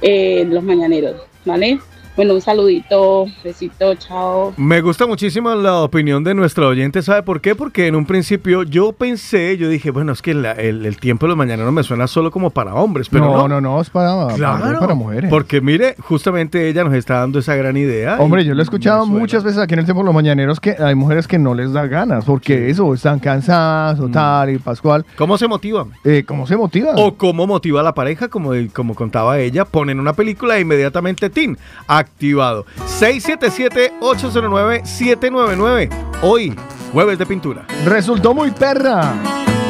eh, 0.00 0.44
de 0.46 0.54
los 0.54 0.64
mañaneros, 0.64 1.16
¿vale? 1.44 1.78
Bueno, 2.14 2.34
un 2.34 2.42
saludito, 2.42 3.24
besito, 3.42 3.94
chao. 3.94 4.52
Me 4.58 4.82
gusta 4.82 5.06
muchísimo 5.06 5.54
la 5.54 5.78
opinión 5.78 6.22
de 6.22 6.34
nuestro 6.34 6.68
oyente, 6.68 7.00
¿sabe 7.00 7.22
por 7.22 7.40
qué? 7.40 7.54
Porque 7.54 7.86
en 7.86 7.94
un 7.94 8.04
principio 8.04 8.64
yo 8.64 8.92
pensé, 8.92 9.56
yo 9.56 9.66
dije, 9.70 9.90
bueno, 9.90 10.12
es 10.12 10.20
que 10.20 10.34
la- 10.34 10.52
el, 10.52 10.84
el 10.84 10.98
tiempo 10.98 11.24
de 11.24 11.28
los 11.28 11.38
mañaneros 11.38 11.72
me 11.72 11.82
suena 11.82 12.06
solo 12.06 12.30
como 12.30 12.50
para 12.50 12.74
hombres, 12.74 13.08
pero 13.08 13.24
no. 13.24 13.36
no, 13.38 13.48
no, 13.48 13.60
no, 13.62 13.80
es 13.80 13.88
para, 13.88 14.26
Claro, 14.34 14.78
para 14.78 14.94
mujeres. 14.94 15.30
Porque 15.30 15.62
mire, 15.62 15.94
justamente 16.00 16.68
ella 16.68 16.84
nos 16.84 16.92
está 16.92 17.20
dando 17.20 17.38
esa 17.38 17.54
gran 17.56 17.78
idea. 17.78 18.18
Hombre, 18.20 18.44
yo 18.44 18.52
lo 18.52 18.60
he 18.60 18.64
escuchado 18.64 19.06
muchas 19.06 19.42
veces 19.42 19.60
aquí 19.60 19.72
en 19.72 19.78
el 19.80 19.86
tiempo 19.86 20.02
de 20.02 20.06
los 20.06 20.14
mañaneros 20.14 20.60
que 20.60 20.76
hay 20.78 20.94
mujeres 20.94 21.26
que 21.26 21.38
no 21.38 21.54
les 21.54 21.72
da 21.72 21.86
ganas, 21.86 22.26
porque 22.26 22.68
eso, 22.68 22.92
están 22.92 23.20
cansadas 23.20 23.98
o 24.00 24.08
tal, 24.10 24.50
y 24.50 24.58
Pascual. 24.58 25.06
¿Cómo 25.16 25.38
se 25.38 25.48
motivan? 25.48 25.86
Eh, 26.04 26.24
¿Cómo 26.26 26.46
se 26.46 26.58
motivan? 26.58 26.94
O 26.98 27.14
cómo 27.14 27.46
motiva 27.46 27.80
a 27.80 27.82
la 27.82 27.94
pareja, 27.94 28.28
como, 28.28 28.50
como 28.74 28.94
contaba 28.94 29.38
ella, 29.38 29.64
ponen 29.64 29.98
una 29.98 30.12
película 30.12 30.58
e 30.58 30.60
inmediatamente 30.60 31.30
TIN, 31.30 31.56
activado. 32.02 32.66
677-809-799. 33.00 35.90
Hoy, 36.22 36.54
jueves 36.92 37.18
de 37.18 37.26
pintura. 37.26 37.64
Resultó 37.84 38.34
muy 38.34 38.50
perra. 38.50 39.12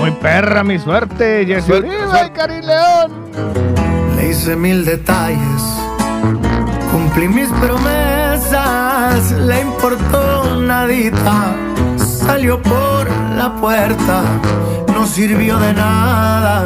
Muy 0.01 0.11
perra 0.13 0.65
mi 0.65 0.79
suerte, 0.79 1.45
Jessy 1.47 1.67
suerte. 1.69 1.89
y 2.27 2.31
Karin 2.31 2.67
León. 2.67 3.13
Le 4.17 4.31
hice 4.31 4.57
mil 4.57 4.85
detalles, 4.85 5.63
cumplí 6.91 7.29
mis 7.29 7.49
promesas, 7.49 9.31
le 9.33 9.61
importó 9.61 10.61
nadita, 10.61 11.55
salió 11.97 12.61
por 12.61 13.09
la 13.37 13.55
puerta, 13.61 14.23
no 14.93 15.07
sirvió 15.07 15.57
de 15.59 15.73
nada, 15.73 16.65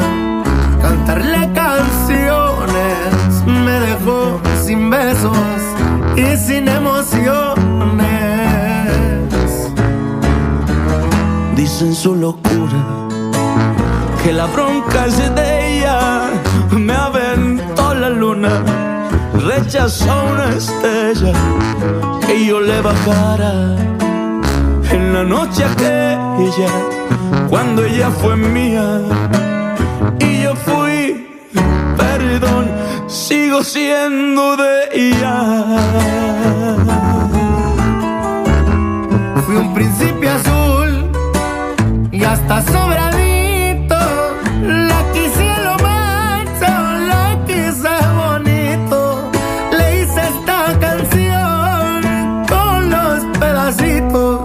cantarle 0.81 1.49
canciones, 1.53 3.43
me 3.45 3.79
dejó 3.79 4.41
sin 4.67 4.89
besos 4.89 5.37
y 6.17 6.35
sin 6.35 6.67
emociones. 6.67 7.31
Dicen 11.55 11.95
su 11.95 12.13
locura 12.13 12.81
que 14.21 14.33
la 14.33 14.45
bronca 14.47 15.05
es 15.05 15.17
de 15.35 15.77
ella. 15.77 16.31
Me 16.71 16.93
aventó 16.93 17.93
la 17.93 18.09
luna, 18.09 18.61
rechazó 19.51 20.25
una 20.33 20.49
estrella 20.49 21.33
que 22.25 22.45
yo 22.45 22.59
le 22.59 22.81
bajara 22.81 23.53
en 24.91 25.13
la 25.13 25.23
noche 25.23 25.63
aquella 25.63 26.71
cuando 27.49 27.85
ella 27.85 28.09
fue 28.09 28.35
mía 28.35 28.99
y 30.19 30.41
yo 30.43 30.53
fui 30.55 30.96
perdón, 31.97 32.69
sigo 33.07 33.63
siendo 33.63 34.57
de 34.57 34.89
ella. 34.93 35.35
Fui 39.45 39.55
un 39.55 39.73
príncipe 39.73 40.29
azul 40.29 41.11
y 42.11 42.23
hasta 42.23 42.61
sobradito. 42.63 43.97
La 44.89 44.99
quise 45.13 45.47
lo 45.65 45.75
macho, 45.87 46.73
la 47.11 47.39
quise 47.47 47.95
bonito. 48.21 49.31
Le 49.77 50.01
hice 50.01 50.21
esta 50.33 50.77
canción 50.79 52.45
con 52.53 52.89
los 52.89 53.37
pedacitos 53.39 54.41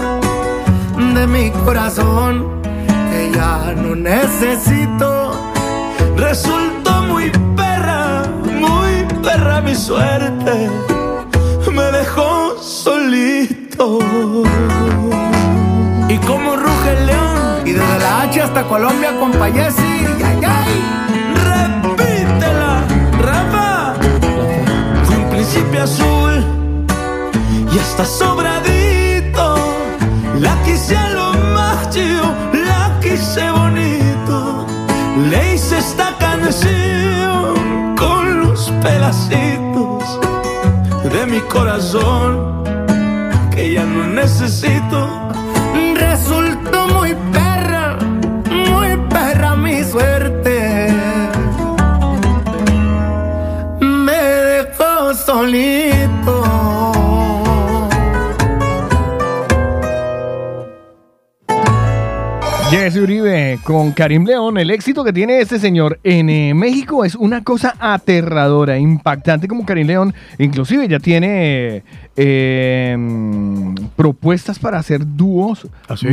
de 1.14 1.26
mi 1.26 1.50
corazón 1.64 2.62
que 3.10 3.32
ya 3.34 3.74
no 3.76 3.96
necesito. 3.96 5.32
Resultó 6.16 6.91
muy 7.22 7.30
perra, 7.56 8.22
muy 8.44 9.04
perra 9.22 9.60
mi 9.60 9.74
suerte. 9.74 10.70
Me 11.72 11.84
dejó 11.84 12.56
solito. 12.60 14.00
Y 16.08 16.18
como 16.18 16.56
ruge 16.56 16.90
el 16.98 17.06
león. 17.06 17.62
Y 17.64 17.72
desde 17.72 17.98
la 17.98 18.22
H 18.22 18.42
hasta 18.42 18.62
Colombia 18.64 19.18
con 19.18 19.32
Payesi. 19.32 20.06
Ay, 20.24 20.40
ay. 20.46 20.82
Repítela, 21.48 22.84
Rafa. 23.20 23.94
Fui 25.04 25.16
un 25.16 25.30
príncipe 25.30 25.78
azul. 25.78 26.44
Y 27.72 27.78
hasta 27.78 28.04
sobradito. 28.04 29.56
La 30.40 30.54
quise 30.64 30.96
a 30.96 31.08
lo 31.10 31.32
macho, 31.54 32.00
la 32.52 32.98
quise 33.00 33.50
bonito. 33.50 34.66
Le 35.30 35.54
hice 35.54 35.78
esta 35.78 36.14
canción 36.18 36.91
pedacitos 38.82 40.20
de 41.12 41.26
mi 41.26 41.40
corazón 41.40 42.64
que 43.54 43.74
ya 43.74 43.84
no 43.84 44.06
necesito. 44.08 45.08
Jesse 62.72 63.02
Uribe 63.02 63.58
con 63.64 63.92
Karim 63.92 64.24
León. 64.24 64.56
El 64.56 64.70
éxito 64.70 65.04
que 65.04 65.12
tiene 65.12 65.42
este 65.42 65.58
señor 65.58 66.00
en 66.04 66.30
eh, 66.30 66.54
México 66.54 67.04
es 67.04 67.14
una 67.14 67.44
cosa 67.44 67.76
aterradora, 67.78 68.78
impactante 68.78 69.46
como 69.46 69.66
Karim 69.66 69.86
León. 69.86 70.14
Inclusive 70.38 70.88
ya 70.88 70.98
tiene 70.98 71.82
eh, 72.16 72.96
propuestas 73.96 74.58
para 74.58 74.78
hacer 74.78 75.00
dúos, 75.04 75.66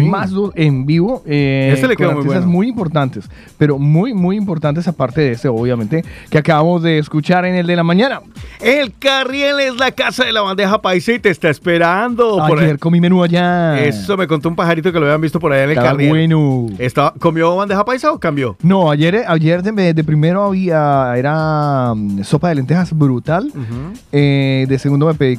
más 0.07 0.31
dúos 0.31 0.51
en 0.55 0.85
vivo. 0.85 1.23
eh, 1.25 1.71
Este 1.73 1.87
le 1.87 1.95
quedó 1.95 2.13
muy 2.13 2.25
bueno. 2.25 2.47
muy 2.47 2.67
importantes, 2.67 3.29
pero 3.57 3.77
muy, 3.77 4.13
muy 4.13 4.35
importantes 4.37 4.87
aparte 4.87 5.21
de 5.21 5.31
este, 5.31 5.47
obviamente, 5.47 6.03
que 6.29 6.37
acabamos 6.37 6.83
de 6.83 6.97
escuchar 6.99 7.45
en 7.45 7.55
el 7.55 7.67
de 7.67 7.75
la 7.75 7.83
mañana. 7.83 8.21
El 8.61 8.93
Carriel 8.97 9.59
es 9.59 9.75
la 9.77 9.91
casa 9.91 10.25
de 10.25 10.31
la 10.31 10.41
bandeja 10.41 10.81
paisa 10.81 11.13
y 11.13 11.19
te 11.19 11.29
está 11.29 11.49
esperando. 11.49 12.37
por 12.47 12.59
Ayer 12.59 12.71
ahí. 12.71 12.77
comí 12.77 12.99
menú 13.01 13.23
allá. 13.23 13.79
Eso 13.83 14.17
me 14.17 14.27
contó 14.27 14.49
un 14.49 14.55
pajarito 14.55 14.91
que 14.91 14.99
lo 14.99 15.05
habían 15.05 15.21
visto 15.21 15.39
por 15.39 15.51
allá 15.53 15.63
en 15.63 15.69
el 15.71 15.77
Estaba 15.77 15.91
Carriel. 15.91 16.09
bueno. 16.09 16.67
Estaba- 16.79 17.13
¿Comió 17.19 17.55
bandeja 17.55 17.83
paisa 17.85 18.11
o 18.11 18.19
cambió? 18.19 18.55
No, 18.61 18.91
ayer, 18.91 19.23
ayer 19.27 19.63
de, 19.63 19.93
de 19.93 20.03
primero 20.03 20.43
había, 20.43 21.13
era 21.17 21.93
mm, 21.95 22.23
sopa 22.23 22.49
de 22.49 22.55
lentejas 22.55 22.93
brutal. 22.97 23.51
Eh, 24.11 24.65
de 24.67 24.79
segundo 24.79 25.05
me 25.07 25.13
pedí 25.13 25.37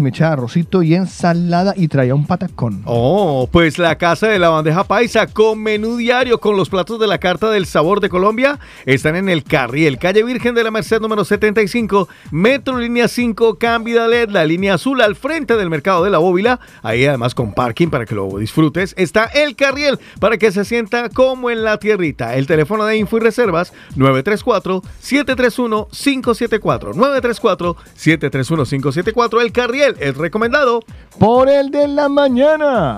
desmechada, 0.00 0.32
arrocito 0.32 0.82
y 0.82 0.94
ensalada 0.94 1.74
y 1.76 1.88
traía 1.88 2.14
un 2.14 2.26
patacón. 2.26 2.80
Oh, 2.86 3.46
pues 3.52 3.76
la 3.78 3.98
casa 3.98 4.28
de 4.28 4.38
la 4.38 4.48
bandeja 4.48 4.84
paisa 4.84 5.26
con 5.26 5.62
menú 5.62 5.98
diario 5.98 6.40
con 6.40 6.56
los 6.56 6.70
platos 6.70 6.98
de 6.98 7.06
la 7.06 7.18
carta 7.18 7.50
del 7.50 7.66
sabor 7.66 8.00
de 8.00 8.08
Colombia 8.08 8.58
están 8.86 9.16
en 9.16 9.28
el 9.28 9.44
Carriel, 9.44 9.98
calle 9.98 10.24
Virgen 10.24 10.54
de 10.54 10.64
la 10.64 10.70
Merced 10.70 11.00
número 11.00 11.22
75, 11.24 12.08
Metro 12.30 12.78
Línea 12.78 13.08
5, 13.08 13.58
Cámbida 13.58 14.08
LED, 14.08 14.30
la 14.30 14.46
línea 14.46 14.72
azul 14.74 15.02
al 15.02 15.16
frente 15.16 15.56
del 15.56 15.68
mercado 15.68 16.02
de 16.02 16.08
la 16.10 16.16
bóvila. 16.18 16.60
Ahí 16.82 17.04
además 17.04 17.34
con 17.34 17.52
parking 17.52 17.88
para 17.88 18.06
que 18.06 18.14
lo 18.14 18.38
disfrutes. 18.38 18.94
Está 18.96 19.26
el 19.26 19.54
Carriel 19.54 19.98
para 20.18 20.38
que 20.38 20.50
se 20.50 20.64
sienta 20.64 21.10
como 21.10 21.50
en 21.50 21.62
la 21.62 21.76
tierrita. 21.78 22.36
El 22.36 22.46
teléfono 22.46 22.86
de 22.86 22.96
info 22.96 23.18
y 23.18 23.20
reservas 23.20 23.74
934-731-574. 23.96 26.94
934-731-574. 27.96 29.42
El 29.42 29.52
Carriel 29.52 29.89
es 29.98 30.16
recomendado 30.16 30.80
por 31.18 31.48
el 31.48 31.70
de 31.70 31.88
la 31.88 32.08
mañana. 32.08 32.96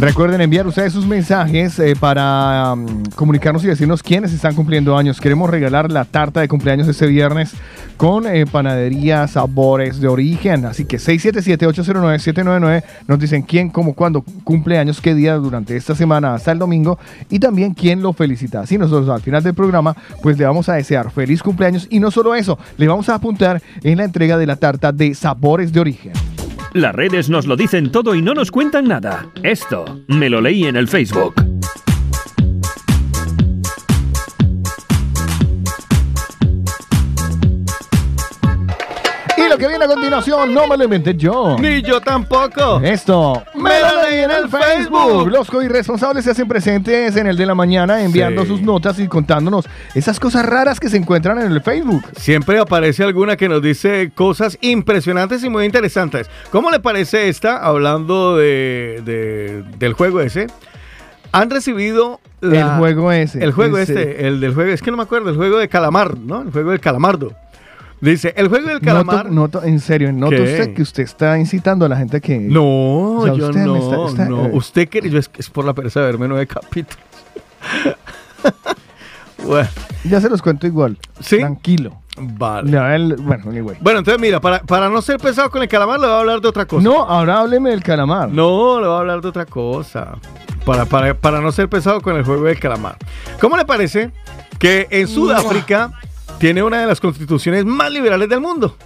Recuerden 0.00 0.40
enviar 0.40 0.64
ustedes 0.64 0.92
sus 0.92 1.08
mensajes 1.08 1.76
eh, 1.80 1.96
para 1.98 2.72
um, 2.72 3.02
comunicarnos 3.16 3.64
y 3.64 3.66
decirnos 3.66 4.00
quiénes 4.00 4.32
están 4.32 4.54
cumpliendo 4.54 4.96
años. 4.96 5.20
Queremos 5.20 5.50
regalar 5.50 5.90
la 5.90 6.04
tarta 6.04 6.40
de 6.40 6.46
cumpleaños 6.46 6.86
este 6.86 7.08
viernes 7.08 7.54
con 7.96 8.24
eh, 8.24 8.46
panadería 8.46 9.26
Sabores 9.26 10.00
de 10.00 10.06
Origen. 10.06 10.66
Así 10.66 10.84
que 10.84 10.98
677-809-799 10.98 12.84
nos 13.08 13.18
dicen 13.18 13.42
quién, 13.42 13.70
cómo, 13.70 13.94
cuándo 13.94 14.22
cumple 14.44 14.78
años, 14.78 15.00
qué 15.00 15.16
día 15.16 15.34
durante 15.34 15.76
esta 15.76 15.96
semana 15.96 16.32
hasta 16.32 16.52
el 16.52 16.60
domingo 16.60 16.96
y 17.28 17.40
también 17.40 17.74
quién 17.74 18.00
lo 18.00 18.12
felicita. 18.12 18.60
Así 18.60 18.78
nosotros 18.78 19.08
al 19.08 19.20
final 19.20 19.42
del 19.42 19.54
programa 19.54 19.96
pues 20.22 20.38
le 20.38 20.44
vamos 20.44 20.68
a 20.68 20.74
desear 20.74 21.10
feliz 21.10 21.42
cumpleaños 21.42 21.88
y 21.90 21.98
no 21.98 22.12
solo 22.12 22.36
eso, 22.36 22.56
le 22.76 22.86
vamos 22.86 23.08
a 23.08 23.16
apuntar 23.16 23.60
en 23.82 23.98
la 23.98 24.04
entrega 24.04 24.38
de 24.38 24.46
la 24.46 24.54
tarta 24.54 24.92
de 24.92 25.12
Sabores 25.16 25.72
de 25.72 25.80
Origen. 25.80 26.12
Las 26.72 26.94
redes 26.94 27.30
nos 27.30 27.46
lo 27.46 27.56
dicen 27.56 27.90
todo 27.90 28.14
y 28.14 28.22
no 28.22 28.34
nos 28.34 28.50
cuentan 28.50 28.84
nada. 28.84 29.26
Esto 29.42 30.00
me 30.06 30.28
lo 30.28 30.40
leí 30.40 30.64
en 30.66 30.76
el 30.76 30.88
Facebook. 30.88 31.47
Lo 39.58 39.64
que 39.64 39.68
viene 39.68 39.84
a 39.84 39.88
continuación 39.88 40.54
no 40.54 40.66
me 40.68 40.76
lo 40.76 40.84
inventé 40.84 41.14
yo. 41.16 41.56
Ni 41.58 41.82
yo 41.82 42.00
tampoco. 42.00 42.80
Esto 42.82 43.42
me 43.54 43.70
lo 43.80 44.02
leí 44.02 44.20
en 44.24 44.30
el 44.30 44.48
Facebook. 44.48 45.28
Los 45.30 45.50
co-irresponsables 45.50 46.24
se 46.24 46.30
hacen 46.30 46.46
presentes 46.46 47.16
en 47.16 47.26
el 47.26 47.36
de 47.36 47.44
la 47.46 47.54
mañana 47.54 48.02
enviando 48.02 48.42
Sí. 48.42 48.48
sus 48.48 48.62
notas 48.62 48.98
y 49.00 49.08
contándonos 49.08 49.66
esas 49.94 50.20
cosas 50.20 50.46
raras 50.46 50.78
que 50.78 50.88
se 50.88 50.96
encuentran 50.96 51.38
en 51.40 51.50
el 51.52 51.60
Facebook. 51.60 52.04
Siempre 52.16 52.58
aparece 52.58 53.02
alguna 53.04 53.36
que 53.36 53.48
nos 53.48 53.60
dice 53.62 54.12
cosas 54.14 54.56
impresionantes 54.60 55.42
y 55.42 55.48
muy 55.50 55.64
interesantes. 55.64 56.30
¿Cómo 56.52 56.70
le 56.70 56.78
parece 56.80 57.28
esta, 57.28 57.56
hablando 57.58 58.36
de, 58.36 59.02
de- 59.04 59.64
del 59.78 59.92
juego 59.94 60.20
ese? 60.20 60.46
Han 61.32 61.50
recibido... 61.50 62.20
la- 62.40 62.60
El 62.60 62.78
juego 62.78 63.12
ese. 63.12 63.42
El 63.44 63.52
juego 63.52 63.76
Ese. 63.78 63.92
este, 63.92 64.26
el 64.28 64.40
del 64.40 64.54
juego, 64.54 64.70
es 64.72 64.80
que 64.82 64.90
no 64.90 64.96
me 64.96 65.02
acuerdo, 65.02 65.28
el 65.30 65.36
juego 65.36 65.58
de 65.58 65.68
calamar, 65.68 66.16
¿no? 66.16 66.42
El 66.42 66.50
juego 66.52 66.70
del 66.70 66.80
calamardo. 66.80 67.32
Dice, 68.00 68.32
el 68.36 68.48
juego 68.48 68.68
del 68.68 68.80
calamar... 68.80 69.30
Noto, 69.30 69.58
noto- 69.60 69.62
en 69.66 69.80
serio, 69.80 70.12
noto 70.12 70.36
¿Qué? 70.36 70.42
usted 70.42 70.74
que 70.74 70.82
usted 70.82 71.02
está 71.02 71.38
incitando 71.38 71.84
a 71.84 71.88
la 71.88 71.96
gente 71.96 72.20
que... 72.20 72.38
No, 72.38 72.62
O 73.18 73.24
sea, 73.24 73.34
yo 73.34 73.48
usted 73.48 73.64
no, 73.64 73.72
me 73.74 73.78
está- 73.80 74.06
está- 74.06 74.24
no. 74.26 74.46
eh. 74.46 74.50
Usted 74.52 74.88
que 74.88 74.98
es, 74.98 75.30
es 75.36 75.50
por 75.50 75.64
la 75.64 75.72
pereza 75.74 76.00
de 76.00 76.06
verme 76.06 76.28
nueve 76.28 76.46
capítulos. 76.46 76.98
bueno, 79.44 79.68
Ya 80.04 80.20
se 80.20 80.28
los 80.28 80.42
cuento 80.42 80.66
igual. 80.66 80.96
¿Sí? 81.20 81.38
Tranquilo. 81.38 81.96
vale. 82.16 82.70
No, 82.70 82.88
el- 82.88 83.16
bueno, 83.16 83.44
anyway. 83.50 83.76
Bueno, 83.80 84.00
entonces 84.00 84.20
mira, 84.20 84.40
para, 84.40 84.60
para 84.62 84.88
no 84.88 85.02
ser 85.02 85.18
pesado 85.18 85.50
con 85.50 85.62
el 85.62 85.68
calamar, 85.68 85.98
le 86.00 86.06
voy 86.06 86.16
a 86.16 86.20
hablar 86.20 86.40
de 86.40 86.48
otra 86.48 86.66
cosa. 86.66 86.82
No, 86.82 87.02
ahora 87.04 87.40
hábleme 87.40 87.70
del 87.70 87.82
calamar. 87.82 88.28
No, 88.30 88.80
le 88.80 88.86
voy 88.86 88.96
a 88.96 89.00
hablar 89.00 89.20
de 89.20 89.28
otra 89.28 89.46
cosa. 89.46 90.12
Para, 90.64 90.84
para, 90.84 91.14
para 91.14 91.40
no 91.40 91.50
ser 91.52 91.68
pesado 91.68 92.00
con 92.00 92.16
el 92.16 92.24
juego 92.24 92.44
del 92.44 92.58
calamar. 92.60 92.96
¿Cómo 93.40 93.56
le 93.56 93.64
parece 93.64 94.10
que 94.58 94.86
en 94.90 95.06
Sudáfrica 95.08 95.92
tiene 96.38 96.62
una 96.62 96.80
de 96.80 96.86
las 96.86 97.00
constituciones 97.00 97.64
más 97.64 97.90
liberales 97.90 98.28
del 98.28 98.40
mundo? 98.40 98.76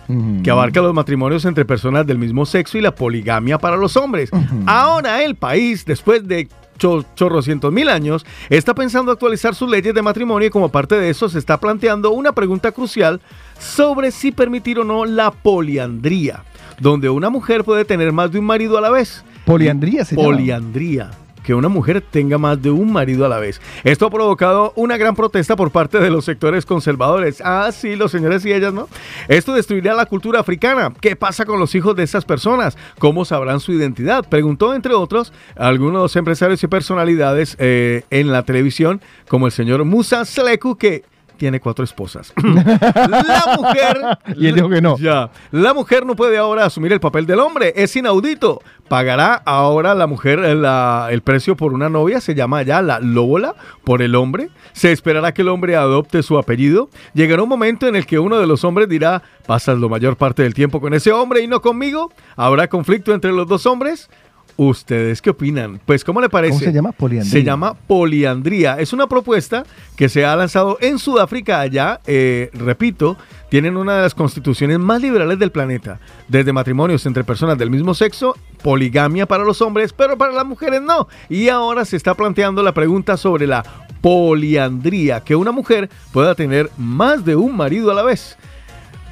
Que 0.42 0.50
abarca 0.50 0.80
los 0.80 0.94
matrimonios 0.94 1.44
entre 1.44 1.64
personas 1.64 2.06
del 2.06 2.18
mismo 2.18 2.46
sexo 2.46 2.78
y 2.78 2.80
la 2.80 2.94
poligamia 2.94 3.58
para 3.58 3.76
los 3.76 3.96
hombres. 3.96 4.30
Ahora 4.66 5.22
el 5.22 5.34
país, 5.34 5.84
después 5.84 6.26
de 6.26 6.48
cho- 6.78 7.04
chorrocientos 7.14 7.72
mil 7.72 7.88
años, 7.88 8.24
está 8.48 8.74
pensando 8.74 9.12
actualizar 9.12 9.54
sus 9.54 9.70
leyes 9.70 9.94
de 9.94 10.02
matrimonio 10.02 10.48
y 10.48 10.50
como 10.50 10.70
parte 10.70 10.94
de 10.96 11.10
eso 11.10 11.28
se 11.28 11.38
está 11.38 11.58
planteando 11.60 12.10
una 12.12 12.32
pregunta 12.32 12.72
crucial 12.72 13.20
sobre 13.58 14.10
si 14.10 14.32
permitir 14.32 14.78
o 14.78 14.84
no 14.84 15.04
la 15.04 15.30
poliandría, 15.30 16.44
donde 16.80 17.10
una 17.10 17.30
mujer 17.30 17.64
puede 17.64 17.84
tener 17.84 18.12
más 18.12 18.32
de 18.32 18.38
un 18.38 18.46
marido 18.46 18.78
a 18.78 18.80
la 18.80 18.90
vez. 18.90 19.24
Poliandría 19.44 20.04
se 20.04 20.16
llama. 20.16 20.28
Poliandría. 20.28 21.10
Que 21.42 21.54
una 21.54 21.68
mujer 21.68 22.02
tenga 22.02 22.38
más 22.38 22.60
de 22.62 22.70
un 22.70 22.92
marido 22.92 23.26
a 23.26 23.28
la 23.28 23.38
vez. 23.38 23.60
Esto 23.84 24.06
ha 24.06 24.10
provocado 24.10 24.72
una 24.76 24.96
gran 24.96 25.14
protesta 25.14 25.56
por 25.56 25.70
parte 25.70 25.98
de 25.98 26.10
los 26.10 26.24
sectores 26.24 26.66
conservadores. 26.66 27.42
Ah, 27.44 27.70
sí, 27.72 27.96
los 27.96 28.10
señores 28.10 28.44
y 28.44 28.52
ellas, 28.52 28.72
¿no? 28.72 28.88
Esto 29.28 29.54
destruirá 29.54 29.94
la 29.94 30.06
cultura 30.06 30.40
africana. 30.40 30.92
¿Qué 31.00 31.16
pasa 31.16 31.44
con 31.44 31.58
los 31.58 31.74
hijos 31.74 31.96
de 31.96 32.04
esas 32.04 32.24
personas? 32.24 32.76
¿Cómo 32.98 33.24
sabrán 33.24 33.60
su 33.60 33.72
identidad? 33.72 34.28
Preguntó, 34.28 34.74
entre 34.74 34.94
otros, 34.94 35.32
algunos 35.56 36.14
empresarios 36.16 36.62
y 36.62 36.66
personalidades 36.66 37.56
eh, 37.58 38.02
en 38.10 38.32
la 38.32 38.42
televisión, 38.44 39.00
como 39.28 39.46
el 39.46 39.52
señor 39.52 39.84
Musa 39.84 40.24
Seleku, 40.24 40.76
que 40.76 41.04
tiene 41.36 41.60
cuatro 41.60 41.84
esposas. 41.84 42.32
la 42.42 43.54
mujer. 43.56 43.98
Y 44.36 44.46
él 44.46 44.54
dijo 44.54 44.68
que 44.68 44.80
no. 44.80 44.96
Ya. 44.98 45.30
La 45.50 45.74
mujer 45.74 46.06
no 46.06 46.14
puede 46.16 46.38
ahora 46.38 46.64
asumir 46.64 46.92
el 46.92 47.00
papel 47.00 47.26
del 47.26 47.40
hombre. 47.40 47.72
Es 47.76 47.94
inaudito. 47.96 48.60
Pagará 48.88 49.34
ahora 49.46 49.94
la 49.94 50.06
mujer 50.06 50.38
eh, 50.40 50.54
la- 50.54 51.08
el 51.10 51.22
precio 51.22 51.56
por 51.56 51.72
una 51.72 51.88
novia. 51.88 52.20
Se 52.20 52.34
llama 52.34 52.62
ya 52.62 52.82
la 52.82 53.00
lóbola 53.00 53.54
por 53.84 54.02
el 54.02 54.14
hombre. 54.14 54.50
Se 54.72 54.92
esperará 54.92 55.32
que 55.34 55.42
el 55.42 55.48
hombre 55.48 55.76
adopte 55.76 56.22
su 56.22 56.38
apellido. 56.38 56.88
Llegará 57.14 57.42
un 57.42 57.48
momento 57.48 57.86
en 57.86 57.96
el 57.96 58.06
que 58.06 58.18
uno 58.18 58.38
de 58.38 58.46
los 58.46 58.64
hombres 58.64 58.88
dirá: 58.88 59.22
Pasas 59.46 59.78
la 59.78 59.88
mayor 59.88 60.16
parte 60.16 60.42
del 60.42 60.54
tiempo 60.54 60.80
con 60.80 60.94
ese 60.94 61.12
hombre 61.12 61.40
y 61.42 61.46
no 61.46 61.60
conmigo. 61.62 62.12
Habrá 62.36 62.68
conflicto 62.68 63.12
entre 63.14 63.32
los 63.32 63.46
dos 63.46 63.66
hombres. 63.66 64.10
¿Ustedes 64.56 65.22
qué 65.22 65.30
opinan? 65.30 65.80
Pues, 65.84 66.04
¿cómo 66.04 66.20
le 66.20 66.28
parece? 66.28 66.52
¿Cómo 66.52 66.64
se 66.64 66.72
llama? 66.72 66.92
Poliandría. 66.92 67.32
Se 67.32 67.42
llama 67.42 67.74
poliandría. 67.74 68.78
Es 68.78 68.92
una 68.92 69.06
propuesta 69.06 69.64
que 69.96 70.08
se 70.08 70.24
ha 70.24 70.36
lanzado 70.36 70.78
en 70.80 70.98
Sudáfrica 70.98 71.60
allá, 71.60 72.00
eh, 72.06 72.50
repito, 72.52 73.16
tienen 73.48 73.76
una 73.76 73.96
de 73.96 74.02
las 74.02 74.14
constituciones 74.14 74.78
más 74.78 75.00
liberales 75.00 75.38
del 75.38 75.50
planeta. 75.50 76.00
Desde 76.28 76.52
matrimonios 76.52 77.04
entre 77.06 77.24
personas 77.24 77.58
del 77.58 77.70
mismo 77.70 77.94
sexo, 77.94 78.36
poligamia 78.62 79.26
para 79.26 79.44
los 79.44 79.60
hombres, 79.62 79.92
pero 79.92 80.16
para 80.16 80.32
las 80.32 80.46
mujeres 80.46 80.80
no. 80.82 81.08
Y 81.28 81.48
ahora 81.48 81.84
se 81.84 81.96
está 81.96 82.14
planteando 82.14 82.62
la 82.62 82.72
pregunta 82.72 83.16
sobre 83.16 83.46
la 83.46 83.64
poliandría, 84.00 85.20
que 85.20 85.36
una 85.36 85.52
mujer 85.52 85.88
pueda 86.12 86.34
tener 86.34 86.70
más 86.76 87.24
de 87.24 87.36
un 87.36 87.56
marido 87.56 87.90
a 87.90 87.94
la 87.94 88.02
vez. 88.02 88.36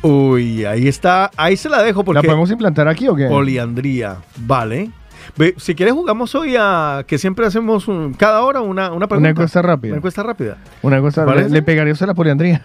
Uy, 0.03 0.65
ahí 0.65 0.89
está, 0.89 1.31
ahí 1.37 1.57
se 1.57 1.69
la 1.69 1.83
dejo 1.83 2.05
porque... 2.05 2.23
¿La 2.23 2.23
podemos 2.23 2.51
implantar 2.51 2.89
aquí 2.89 3.07
o 3.09 3.15
qué? 3.15 3.27
Poliandría, 3.27 4.17
vale. 4.39 4.91
Si 5.57 5.75
quieres 5.75 5.95
jugamos 5.95 6.35
hoy 6.35 6.55
a 6.59 7.05
que 7.07 7.19
siempre 7.19 7.47
hacemos 7.47 7.89
un- 7.89 8.15
cada 8.15 8.43
hora 8.43 8.61
una, 8.61 8.93
una 8.93 9.07
pregunta. 9.09 9.31
encuesta 9.31 9.63
rápida. 9.63 9.93
Una 9.93 9.99
encuesta 9.99 10.23
rápida. 10.23 10.57
Una 10.83 11.01
cosa, 11.01 11.23
le, 11.25 11.27
¿Parece? 11.33 11.51
le 11.51 11.63
pegaría 11.63 11.93
usted 11.93 12.05
a 12.05 12.09
la 12.09 12.15
poliandría. 12.15 12.63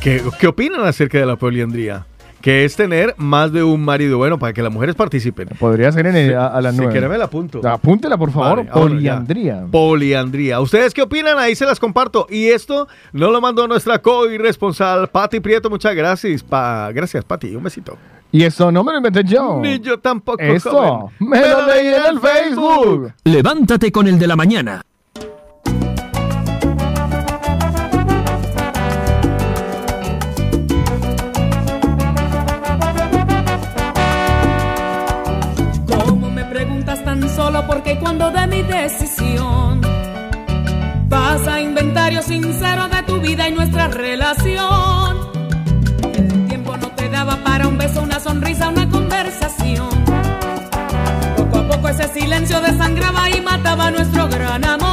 ¿Qué, 0.00 0.22
qué 0.38 0.46
opinan 0.46 0.84
acerca 0.84 1.18
de 1.18 1.26
la 1.26 1.36
poliandría? 1.36 2.06
Que 2.40 2.64
es 2.64 2.74
tener 2.74 3.14
más 3.18 3.52
de 3.52 3.62
un 3.62 3.84
marido. 3.84 4.16
Bueno, 4.16 4.38
para 4.38 4.54
que 4.54 4.62
las 4.62 4.72
mujeres 4.72 4.94
participen. 4.94 5.48
Podría 5.58 5.92
ser 5.92 6.06
en 6.06 6.16
el- 6.16 6.34
a, 6.38 6.46
a 6.46 6.60
las 6.62 6.72
Si 6.72 6.78
nueve. 6.78 6.92
quiere 6.92 7.06
me 7.06 7.18
la 7.18 7.24
apunto. 7.26 7.60
Apúntela, 7.68 8.16
por 8.16 8.30
favor. 8.30 8.58
Vale, 8.58 8.70
ahora 8.70 8.82
poliandría. 8.88 9.66
Poliandría. 9.70 10.58
¿Ustedes 10.60 10.94
qué 10.94 11.02
opinan? 11.02 11.38
Ahí 11.38 11.54
se 11.54 11.66
las 11.66 11.78
comparto. 11.78 12.26
Y 12.30 12.46
esto 12.46 12.88
no 13.12 13.30
lo 13.30 13.42
mandó 13.42 13.68
nuestra 13.68 13.98
co-irresponsal, 14.00 15.08
Pati 15.08 15.40
Prieto. 15.40 15.68
Muchas 15.68 15.94
gracias. 15.94 16.42
Pa 16.42 16.90
gracias, 16.94 17.24
Pati. 17.24 17.54
Un 17.54 17.62
besito. 17.64 17.98
Y 18.32 18.44
eso 18.44 18.70
no 18.70 18.84
me 18.84 18.92
lo 18.92 18.98
inventé 18.98 19.24
yo. 19.24 19.58
Ni 19.60 19.80
yo 19.80 19.98
tampoco. 19.98 20.40
Esto 20.40 20.70
joven. 20.70 21.16
me 21.18 21.40
lo 21.40 21.66
leí 21.66 21.88
en 21.88 22.06
el 22.06 22.20
Facebook. 22.20 23.12
Levántate 23.24 23.90
con 23.90 24.06
el 24.06 24.18
de 24.18 24.26
la 24.26 24.36
mañana. 24.36 24.82
¿Cómo 35.88 36.30
me 36.30 36.44
preguntas 36.44 37.04
tan 37.04 37.28
solo 37.34 37.66
porque 37.66 37.98
cuando 37.98 38.30
de 38.30 38.46
mi 38.46 38.62
decisión 38.62 39.80
pasa 41.08 41.60
inventario 41.60 42.22
sincero 42.22 42.86
de 42.88 43.02
tu 43.02 43.20
vida 43.20 43.48
y 43.48 43.52
nuestra 43.52 43.88
relación? 43.88 44.89
Daba 47.10 47.36
para 47.44 47.66
un 47.68 47.76
beso, 47.76 48.02
una 48.02 48.20
sonrisa, 48.20 48.68
una 48.68 48.88
conversación. 48.88 49.88
Poco 51.36 51.58
a 51.58 51.68
poco 51.68 51.88
ese 51.88 52.08
silencio 52.08 52.60
desangraba 52.60 53.28
y 53.30 53.40
mataba 53.40 53.90
nuestro 53.90 54.28
gran 54.28 54.64
amor. 54.64 54.89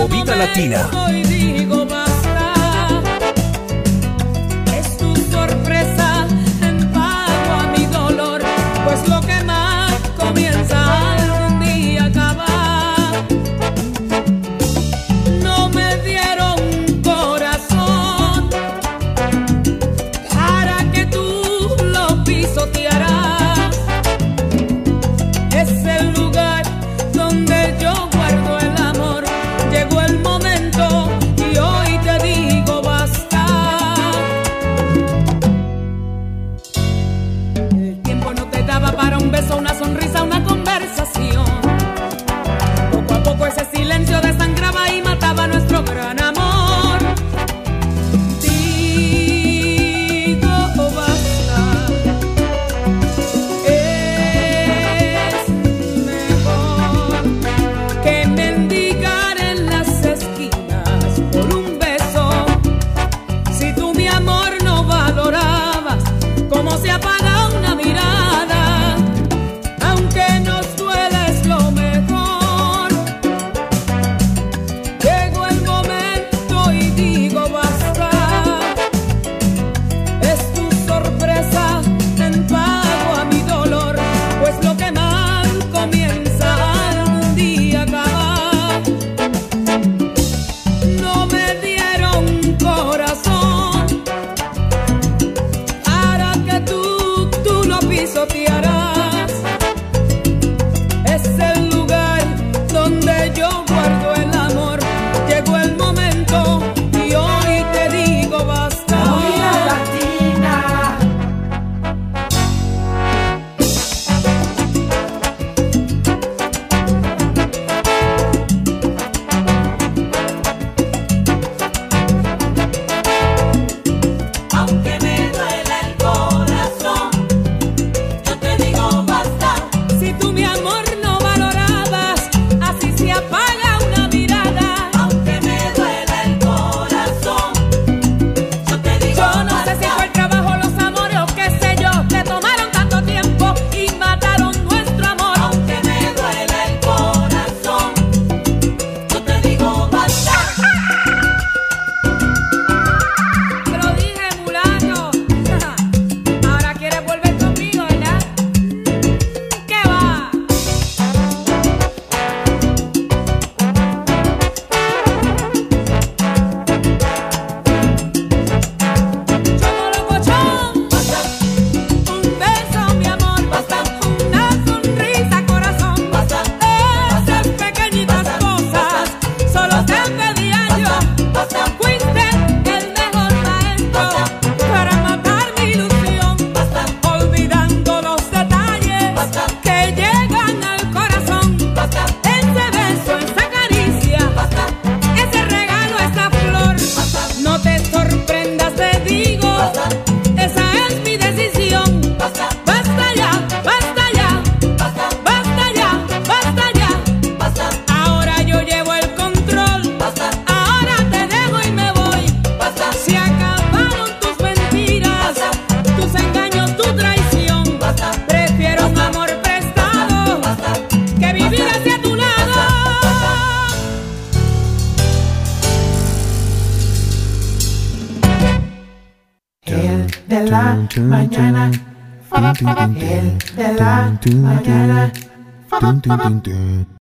Movida 0.00 0.34
Latina. 0.34 0.90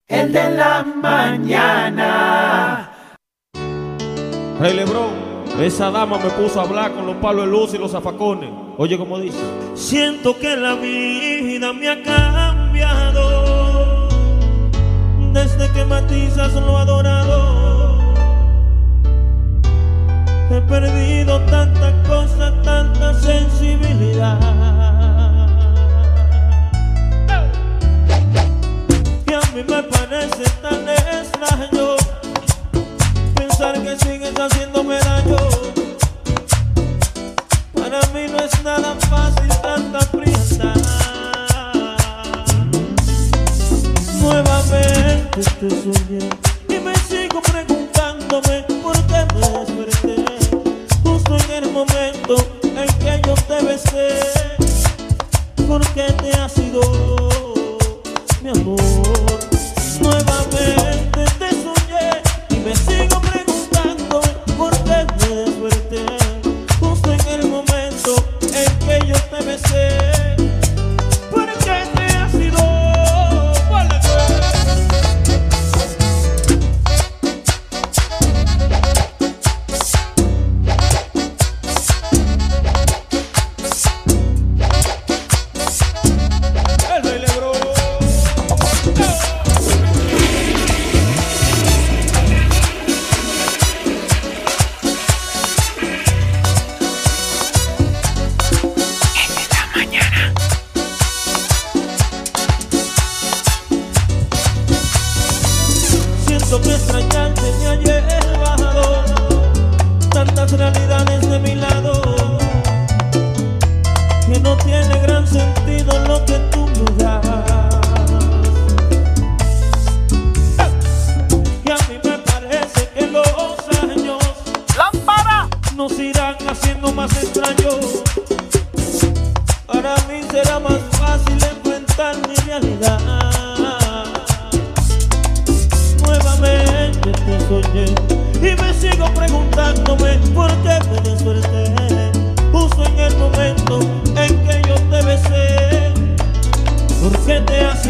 El 0.08 0.34
de 0.34 0.52
la 0.52 0.84
mañana. 0.84 2.90
Rey 4.60 4.74
Lebrón, 4.74 5.12
esa 5.60 5.92
dama 5.92 6.18
me 6.18 6.32
puso 6.32 6.60
a 6.60 6.64
hablar 6.64 6.94
con 6.94 7.06
los 7.06 7.18
palos 7.18 7.46
de 7.46 7.52
luz 7.52 7.76
y 7.76 7.78
los 7.78 7.92
zafacones. 7.92 8.50
Oye, 8.78 8.98
como 8.98 9.20
dice: 9.20 9.38
Siento 9.76 10.40
que 10.40 10.58
la 10.58 10.74
vida 10.74 11.72
me 11.74 11.90
ha 11.90 12.02
cambiado. 12.02 14.10
Desde 15.34 15.70
que 15.72 15.86
Matizas 15.86 16.54
lo 16.54 16.78
adorado. 16.78 18.00
He 20.52 20.62
perdido 20.62 21.40
tanta 21.42 21.94
cosa, 22.04 22.52
tanta 22.64 23.14
sensibilidad 23.14 24.59
mí 29.60 29.66
me 29.68 29.84
parece 29.84 30.44
tan 30.62 30.88
extraño 30.88 31.96
pensar 33.36 33.74
que 33.82 33.98
sigues 33.98 34.34
haciéndome 34.34 35.00
daño. 35.00 35.38
Para 37.74 38.00
mí 38.14 38.28
no 38.32 38.40
es 38.40 38.64
nada 38.64 38.96
fácil 39.10 39.50
tanta 39.62 40.00
prisa. 40.12 40.74
Nuevamente 44.22 45.42
te 45.60 45.70
soñé. 45.70 46.49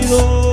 Te 0.09 0.48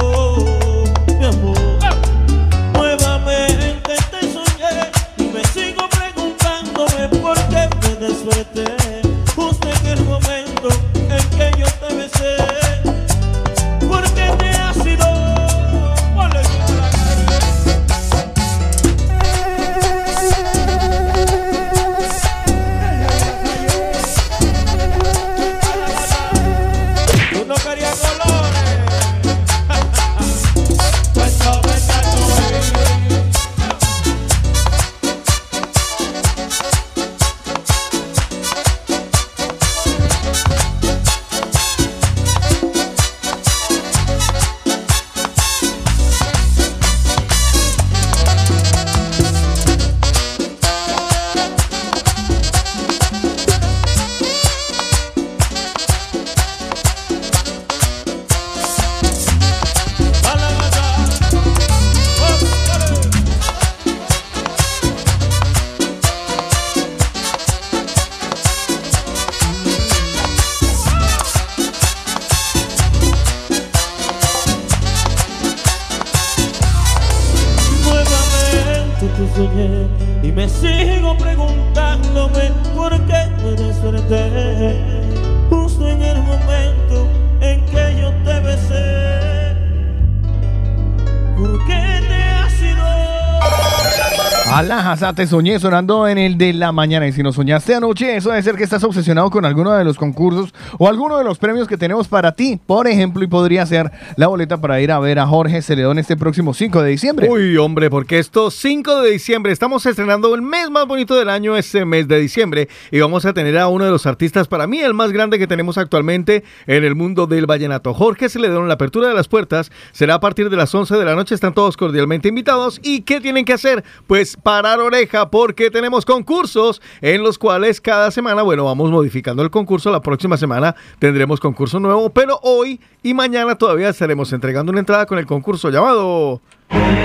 Alajaza, 94.97 95.13
te 95.15 95.27
soñé 95.27 95.59
sonando 95.59 96.09
en 96.09 96.17
el 96.17 96.39
de 96.39 96.53
la 96.53 96.73
mañana. 96.73 97.07
Y 97.07 97.13
si 97.13 97.23
nos 97.23 97.35
soñaste 97.35 97.75
anoche, 97.75 98.17
eso 98.17 98.31
debe 98.31 98.43
ser 98.43 98.57
que 98.57 98.65
estás 98.65 98.83
obsesionado 98.83 99.31
con 99.31 99.45
alguno 99.45 99.73
de 99.73 99.85
los 99.85 99.97
concursos 99.97 100.55
o 100.79 100.89
alguno 100.89 101.19
de 101.19 101.25
los 101.25 101.39
premios 101.39 101.69
que 101.69 101.77
tenemos 101.77 102.09
para 102.09 102.33
ti. 102.33 102.59
Por 102.67 102.87
ejemplo, 102.87 103.23
y 103.23 103.27
podría 103.27 103.67
ser 103.67 103.91
la 104.17 104.29
boleta 104.29 104.57
para 104.57 104.81
ir 104.81 104.91
a 104.91 104.99
ver 104.99 105.19
a 105.19 105.27
Jorge 105.27 105.61
Celedón 105.61 105.99
este 105.99 106.17
próximo 106.17 106.55
5 106.55 106.83
de 106.83 106.91
diciembre. 106.91 107.29
Uy, 107.29 107.57
hombre, 107.59 107.91
porque 107.91 108.19
esto 108.19 108.51
5 108.51 109.03
de 109.03 109.11
diciembre 109.11 109.53
estamos 109.53 109.85
estrenando 109.85 110.35
el 110.35 110.41
mes 110.41 110.71
más 110.71 110.87
bonito 110.87 111.15
del 111.15 111.29
año, 111.29 111.55
este 111.55 111.85
mes 111.85 112.09
de 112.09 112.19
diciembre, 112.19 112.69
y 112.91 112.99
vamos 112.99 113.27
a 113.27 113.35
tener 113.35 113.59
a 113.59 113.69
uno 113.69 113.85
de 113.85 113.91
los 113.91 114.07
artistas, 114.07 114.49
para 114.49 114.67
mí 114.67 114.81
el 114.81 114.95
más 114.95 115.13
grande 115.13 115.39
que 115.39 115.47
tenemos 115.47 115.77
actualmente 115.77 116.45
en 116.67 116.85
el 116.85 116.95
mundo 116.95 117.27
del 117.27 117.45
vallenato. 117.45 117.93
Jorge 117.93 118.31
Celedón, 118.31 118.69
la 118.69 118.75
apertura 118.75 119.09
de 119.09 119.15
las 119.15 119.29
puertas 119.29 119.71
será 119.93 120.15
a 120.15 120.21
partir 120.21 120.49
de 120.49 120.57
las 120.57 120.75
11 120.75 120.97
de 120.97 121.05
la 121.05 121.15
noche, 121.15 121.35
están 121.35 121.53
todos 121.53 121.77
cordialmente 121.77 122.29
invitados. 122.29 122.81
¿Y 122.83 123.03
qué 123.03 123.21
tienen 123.21 123.45
que 123.45 123.53
hacer? 123.53 123.85
Pues 124.07 124.37
parar 124.37 124.81
oreja 124.81 125.31
porque 125.31 125.71
tenemos 125.71 126.07
concursos 126.07 126.81
en 127.03 127.23
los 127.23 127.39
cuales 127.39 127.83
cada 127.83 128.11
semana, 128.11 128.43
bueno, 128.43 128.65
vamos 128.65 128.91
modificando 128.91 129.43
el 129.43 129.51
concurso, 129.51 129.93
la 129.93 130.01
próxima 130.01 130.39
semana 130.39 130.75
tendremos 130.99 131.39
concurso 131.39 131.79
nuevo, 131.81 132.09
pero 132.09 132.41
hoy 132.43 132.81
y 133.03 133.15
mañana 133.15 133.57
todavía 133.57 133.93
estaremos 134.07 134.33
entregando 134.33 134.71
una 134.71 134.79
entrada 134.79 135.05
con 135.05 135.19
el 135.19 135.27
concurso 135.27 135.69
llamado... 135.69 136.41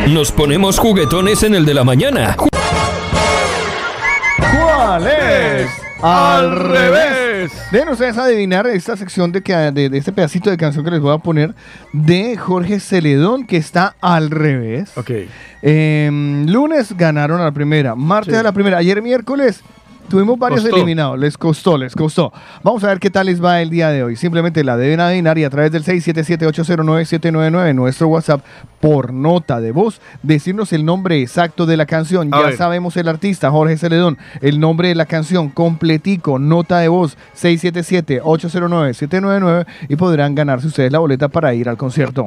Nos 0.10 0.32
ponemos 0.32 0.78
juguetones 0.78 1.42
en 1.42 1.56
el 1.56 1.66
de 1.66 1.74
la 1.74 1.84
mañana. 1.84 2.36
¿Cuál 4.38 5.08
es? 5.08 5.68
Al 6.04 6.56
revés. 6.60 7.52
Deben 7.72 7.90
ustedes 7.90 8.18
adivinar 8.20 8.68
esta 8.68 8.96
sección 8.98 9.32
de, 9.32 9.42
que, 9.42 9.54
de, 9.56 9.90
de 9.90 9.98
este 9.98 10.12
pedacito 10.12 10.52
de 10.52 10.58
canción 10.58 10.86
que 10.86 10.92
les 10.92 11.00
voy 11.02 11.14
a 11.14 11.18
poner 11.18 11.56
de 11.92 12.38
Jorge 12.38 12.80
Celedón, 12.80 13.48
que 13.48 13.58
está 13.58 13.96
al 14.00 14.30
revés. 14.30 14.96
Ok. 14.96 15.12
Eh, 15.64 16.44
lunes 16.48 16.96
ganaron 16.96 17.42
a 17.42 17.46
la 17.46 17.52
primera, 17.52 17.96
martes 17.96 18.34
Sí. 18.36 18.40
a 18.40 18.44
la 18.44 18.52
primera, 18.52 18.78
ayer 18.78 19.02
miércoles 19.02 19.62
tuvimos 20.10 20.38
varios 20.38 20.62
Costó. 20.62 20.76
eliminados, 20.76 21.20
les 21.20 21.38
costó, 21.38 21.78
les 21.78 21.96
costó. 21.96 22.34
Vamos 22.64 22.84
a 22.84 22.88
ver 22.88 23.00
qué 23.00 23.10
tal 23.10 23.28
les 23.28 23.44
va 23.44 23.62
el 23.62 23.70
día 23.70 23.90
de 23.90 24.04
hoy. 24.04 24.16
Simplemente 24.16 24.64
la 24.64 24.78
deben 24.78 25.00
adivinar 25.00 25.38
y 25.38 25.44
a 25.44 25.50
través 25.50 25.72
del 25.72 25.84
677-809-799, 25.84 27.74
nuestro 27.74 28.08
WhatsApp, 28.08 28.44
por 28.80 29.14
nota 29.14 29.62
de 29.62 29.72
voz, 29.72 30.02
decirnos 30.24 30.74
el 30.74 30.86
nombre 30.86 31.22
exacto 31.22 31.66
de 31.66 31.78
la 31.78 31.86
canción. 31.86 32.34
A 32.34 32.40
ya 32.40 32.46
ver. 32.48 32.58
sabemos 32.58 32.98
el 32.98 33.08
artista, 33.08 33.52
Jorge 33.52 33.78
Celedón, 33.78 34.18
el 34.42 34.60
nombre 34.60 34.90
de 34.90 34.96
la 34.96 35.06
canción, 35.06 35.50
completico, 35.50 36.40
nota 36.40 36.80
de 36.80 36.88
voz, 36.88 37.18
677-809-799 37.40 39.66
y 39.90 39.96
podrán 39.96 40.36
ganarse 40.36 40.68
ustedes 40.68 40.92
la 40.92 41.00
boleta 41.00 41.30
para 41.30 41.54
ir 41.54 41.70
al 41.70 41.78
concierto. 41.78 42.26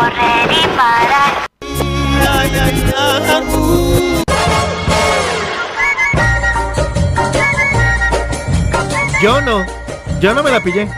Correr 0.00 0.50
y 0.50 0.66
parar. 0.76 1.46
Yo 9.22 9.40
no, 9.42 9.66
yo 10.20 10.32
no 10.32 10.42
me 10.42 10.50
la 10.50 10.60
pillé. 10.60 10.88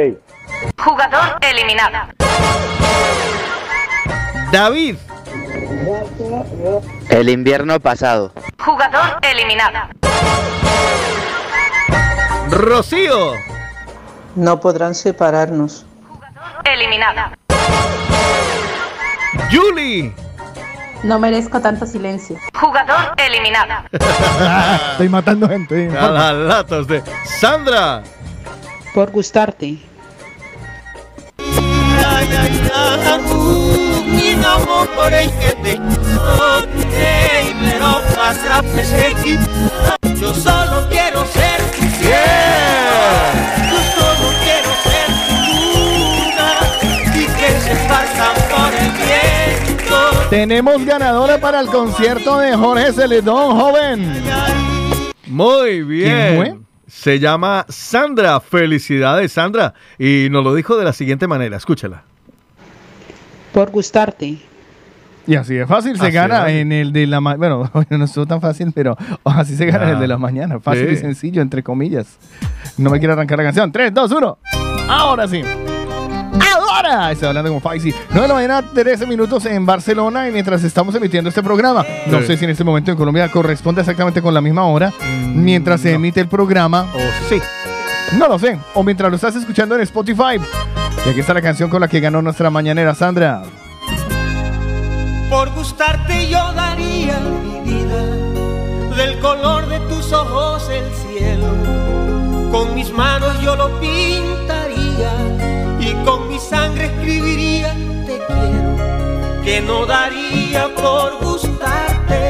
Jugador 0.82 1.38
eliminado. 1.42 2.14
David. 4.54 4.96
El 7.10 7.28
invierno 7.28 7.82
pasado. 7.82 8.32
Jugador 8.64 9.20
eliminado. 9.22 9.80
Rocío. 12.52 13.34
No 14.38 14.62
podrán 14.62 14.96
separarnos. 14.96 15.86
Eliminada. 16.64 17.34
Julie. 19.52 20.29
No 21.04 21.18
merezco 21.20 21.62
tanto 21.62 21.86
silencio. 21.86 22.38
Jugador 22.54 23.14
eliminada. 23.18 23.86
Estoy 24.92 25.10
matando 25.10 25.48
gente. 25.48 25.90
A 25.98 26.10
las 26.10 26.34
latas 26.36 26.88
de 26.88 27.04
Sandra. 27.40 28.04
Por 28.94 29.12
gustarte. 29.12 29.78
Yo 40.20 40.34
solo 40.34 40.88
quiero 40.90 41.26
ser 41.26 41.62
Tenemos 50.30 50.86
ganadora 50.86 51.40
para 51.40 51.60
el 51.60 51.68
concierto 51.68 52.38
de 52.40 52.56
Jorge 52.56 52.94
Celedón, 52.94 53.60
joven. 53.60 54.14
Muy 55.26 55.82
bien. 55.84 56.10
¿Quién 56.12 56.36
fue? 56.38 56.58
Se 56.88 57.20
llama 57.20 57.66
Sandra. 57.68 58.40
Felicidades, 58.40 59.32
Sandra. 59.32 59.74
Y 59.98 60.28
nos 60.30 60.44
lo 60.44 60.54
dijo 60.54 60.78
de 60.78 60.84
la 60.86 60.94
siguiente 60.94 61.28
manera. 61.28 61.58
Escúchala. 61.58 62.04
Por 63.54 63.72
gustarte. 63.72 64.38
Y 65.26 65.36
así 65.36 65.56
de 65.56 65.66
fácil 65.68 65.96
se 65.98 66.04
Así 66.08 66.12
gana 66.14 66.48
es. 66.50 66.56
en 66.62 66.72
el 66.72 66.92
de 66.94 67.08
la 67.08 67.22
mañana. 67.22 67.56
Bueno, 67.74 67.98
no 67.98 68.06
estuvo 68.06 68.26
tan 68.28 68.40
fácil, 68.42 68.72
pero 68.74 68.98
así 69.24 69.56
se 69.56 69.66
gana 69.66 69.86
en 69.86 69.90
el 69.96 70.00
de 70.00 70.08
la 70.08 70.18
mañana. 70.18 70.60
Fácil 70.60 70.88
Sí. 70.90 70.94
y 70.94 70.98
sencillo, 70.98 71.42
entre 71.42 71.64
comillas. 71.64 72.18
No 72.78 72.92
me 72.92 73.00
quiero 73.00 73.14
arrancar 73.14 73.38
la 73.40 73.46
canción. 73.46 73.72
3, 73.72 73.94
2, 73.94 74.12
1. 74.12 74.38
Ahora 74.88 75.28
sí. 75.28 75.42
Ahora. 76.34 77.12
Estoy 77.12 77.28
hablando 77.30 77.52
con 77.52 77.62
Faisy. 77.62 77.94
9 78.10 78.22
de 78.22 78.28
la 78.28 78.34
mañana, 78.34 78.64
13 78.74 79.06
minutos 79.06 79.46
en 79.46 79.66
Barcelona. 79.66 80.28
Y 80.28 80.32
mientras 80.32 80.64
estamos 80.64 80.94
emitiendo 80.96 81.30
este 81.30 81.44
programa, 81.44 81.86
no 82.08 82.20
Sí. 82.22 82.28
sé 82.28 82.38
si 82.38 82.46
en 82.46 82.52
este 82.52 82.64
momento 82.64 82.92
en 82.92 82.98
Colombia 82.98 83.30
corresponde 83.32 83.82
exactamente 83.82 84.22
con 84.22 84.34
la 84.34 84.42
misma 84.42 84.66
hora. 84.66 84.92
mientras 85.34 85.82
se 85.82 85.94
emite 85.94 86.20
el 86.22 86.28
programa. 86.28 86.88
O 86.96 87.00
sí. 87.30 87.40
No 88.18 88.28
lo 88.28 88.40
sé. 88.40 88.58
O 88.74 88.84
mientras 88.84 89.10
lo 89.10 89.16
estás 89.16 89.36
escuchando 89.36 89.76
en 89.76 89.82
Spotify. 89.82 90.40
Y 91.06 91.10
aquí 91.10 91.20
está 91.20 91.34
la 91.34 91.42
canción 91.42 91.70
con 91.70 91.80
la 91.82 91.88
que 91.88 92.00
ganó 92.00 92.22
nuestra 92.22 92.50
mañanera 92.50 92.96
Sandra. 92.96 93.44
Por 95.30 95.52
gustarte 95.54 96.28
yo 96.28 96.52
daría 96.54 97.20
mi 97.20 97.72
vida, 97.72 98.04
del 98.98 99.20
color 99.20 99.68
de 99.70 99.80
tus 99.82 100.12
ojos 100.12 100.68
el 100.72 100.84
cielo. 100.96 101.46
Con 102.52 102.74
mis 102.74 102.92
manos 102.92 103.40
yo 103.42 103.56
lo 103.56 103.70
mi 103.80 104.20
sangre 106.50 106.86
escribiría 106.86 107.74
te 108.06 108.18
quiero. 108.28 109.44
Que 109.44 109.62
no 109.62 109.86
daría 109.86 110.74
por 110.76 111.18
gustarte, 111.24 112.22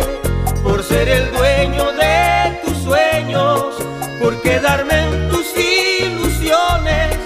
por 0.63 0.83
ser 0.83 1.07
el 1.07 1.31
dueño 1.31 1.91
de 1.93 2.59
tus 2.63 2.77
sueños, 2.83 3.75
por 4.21 4.41
quedarme 4.41 4.95
en 5.05 5.29
tus 5.29 5.47
ilusiones, 5.57 7.17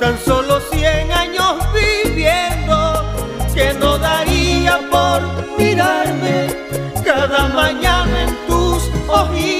tan 0.00 0.18
solo 0.24 0.60
cien 0.72 1.12
años 1.12 1.56
viviendo 1.74 3.04
que 3.54 3.72
no 3.74 3.98
daría 3.98 4.78
por 4.90 5.20
mirarme 5.58 6.48
cada 7.04 7.48
mañana 7.48 8.22
en 8.24 8.36
tus 8.46 8.90
ojitos, 9.08 9.55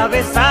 He 0.00 0.49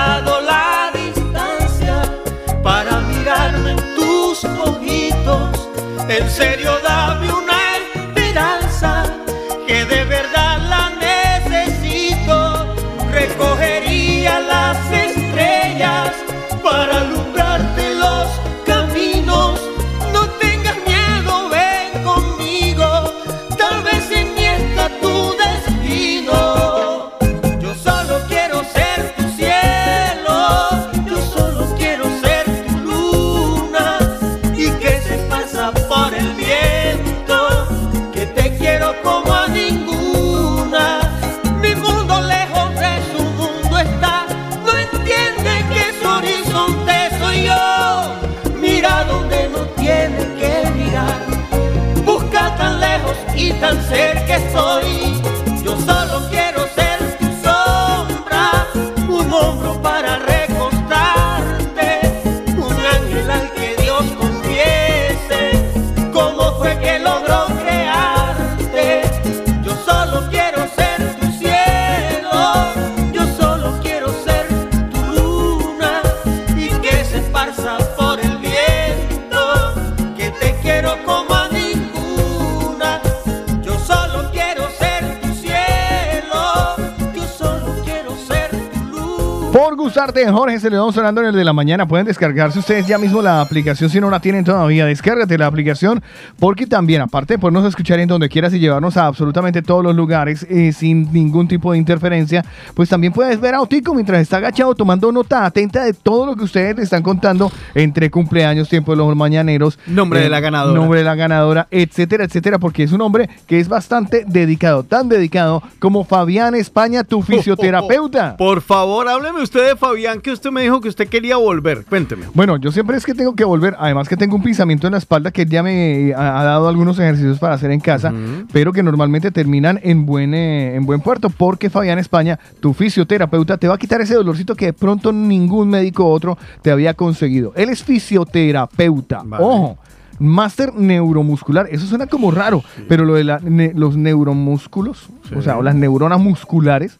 Gustarte, 90.10 90.32
Jorge 90.32 90.58
Celedón 90.58 90.92
sonando 90.92 91.20
en 91.20 91.28
el 91.28 91.36
de 91.36 91.44
la 91.44 91.52
mañana. 91.52 91.86
Pueden 91.86 92.04
descargarse 92.04 92.58
ustedes 92.58 92.84
ya 92.84 92.98
mismo 92.98 93.22
la 93.22 93.40
aplicación 93.40 93.88
si 93.88 94.00
no 94.00 94.10
la 94.10 94.18
tienen 94.18 94.44
todavía. 94.44 94.84
Descárgate 94.84 95.38
la 95.38 95.46
aplicación 95.46 96.02
porque 96.40 96.66
también, 96.66 97.00
aparte 97.00 97.34
de 97.34 97.38
podernos 97.38 97.64
escuchar 97.64 98.00
en 98.00 98.08
donde 98.08 98.28
quieras 98.28 98.52
y 98.52 98.58
llevarnos 98.58 98.96
a 98.96 99.06
absolutamente 99.06 99.62
todos 99.62 99.84
los 99.84 99.94
lugares 99.94 100.44
eh, 100.50 100.72
sin 100.72 101.12
ningún 101.12 101.46
tipo 101.46 101.70
de 101.70 101.78
interferencia, 101.78 102.44
pues 102.74 102.88
también 102.88 103.12
puedes 103.12 103.40
ver 103.40 103.54
a 103.54 103.60
Otico 103.60 103.94
mientras 103.94 104.20
está 104.20 104.38
agachado 104.38 104.74
tomando 104.74 105.12
nota 105.12 105.44
atenta 105.44 105.84
de 105.84 105.92
todo 105.92 106.26
lo 106.26 106.34
que 106.34 106.42
ustedes 106.42 106.76
le 106.76 106.82
están 106.82 107.04
contando 107.04 107.52
entre 107.76 108.10
cumpleaños, 108.10 108.68
tiempo 108.68 108.90
de 108.90 108.96
los 108.96 109.14
mañaneros. 109.14 109.78
Nombre 109.86 110.22
de 110.22 110.28
la 110.28 110.40
ganadora. 110.40 110.76
Nombre 110.76 110.98
de 110.98 111.04
la 111.04 111.14
ganadora, 111.14 111.68
etcétera, 111.70 112.24
etcétera, 112.24 112.58
porque 112.58 112.82
es 112.82 112.90
un 112.90 113.00
hombre 113.00 113.30
que 113.46 113.60
es 113.60 113.68
bastante 113.68 114.24
dedicado, 114.26 114.82
tan 114.82 115.08
dedicado 115.08 115.62
como 115.78 116.02
Fabián 116.02 116.56
España, 116.56 117.04
tu 117.04 117.22
fisioterapeuta. 117.22 118.36
Por 118.36 118.60
favor, 118.60 119.08
hábleme 119.08 119.40
usted 119.40 119.68
de 119.68 119.76
Fabián, 119.76 119.99
que 120.22 120.32
usted 120.32 120.50
me 120.50 120.62
dijo 120.62 120.80
que 120.80 120.88
usted 120.88 121.08
quería 121.08 121.36
volver. 121.36 121.84
Cuénteme. 121.88 122.26
Bueno, 122.34 122.56
yo 122.56 122.72
siempre 122.72 122.96
es 122.96 123.04
que 123.04 123.14
tengo 123.14 123.34
que 123.34 123.44
volver, 123.44 123.74
además 123.78 124.08
que 124.08 124.16
tengo 124.16 124.36
un 124.36 124.42
pinzamiento 124.42 124.86
en 124.86 124.92
la 124.92 124.98
espalda 124.98 125.30
que 125.30 125.46
ya 125.46 125.62
me 125.62 126.12
ha, 126.16 126.40
ha 126.40 126.44
dado 126.44 126.68
algunos 126.68 126.98
ejercicios 126.98 127.38
para 127.38 127.54
hacer 127.54 127.70
en 127.70 127.80
casa, 127.80 128.12
pero 128.52 128.72
que 128.72 128.82
normalmente 128.82 129.30
terminan 129.30 129.78
en 129.82 130.06
buen, 130.06 130.34
eh, 130.34 130.74
en 130.76 130.84
buen 130.86 131.00
puerto, 131.00 131.30
porque 131.30 131.70
Fabián 131.70 131.98
España, 131.98 132.38
tu 132.60 132.72
fisioterapeuta, 132.74 133.56
te 133.58 133.68
va 133.68 133.74
a 133.74 133.78
quitar 133.78 134.00
ese 134.00 134.14
dolorcito 134.14 134.54
que 134.54 134.66
de 134.66 134.72
pronto 134.72 135.12
ningún 135.12 135.68
médico 135.70 136.06
otro 136.08 136.36
te 136.62 136.70
había 136.70 136.94
conseguido. 136.94 137.52
Él 137.56 137.68
es 137.68 137.82
fisioterapeuta, 137.84 139.22
ojo. 139.40 139.78
Máster 140.18 140.74
neuromuscular, 140.74 141.66
eso 141.70 141.86
suena 141.86 142.06
como 142.06 142.30
raro, 142.30 142.62
pero 142.88 143.06
lo 143.06 143.14
de 143.14 143.24
la- 143.24 143.38
ne- 143.42 143.72
los 143.74 143.96
neuromúsculos, 143.96 145.08
o 145.34 145.40
sea, 145.40 145.56
o 145.56 145.62
las 145.62 145.74
neuronas 145.74 146.20
musculares, 146.20 146.98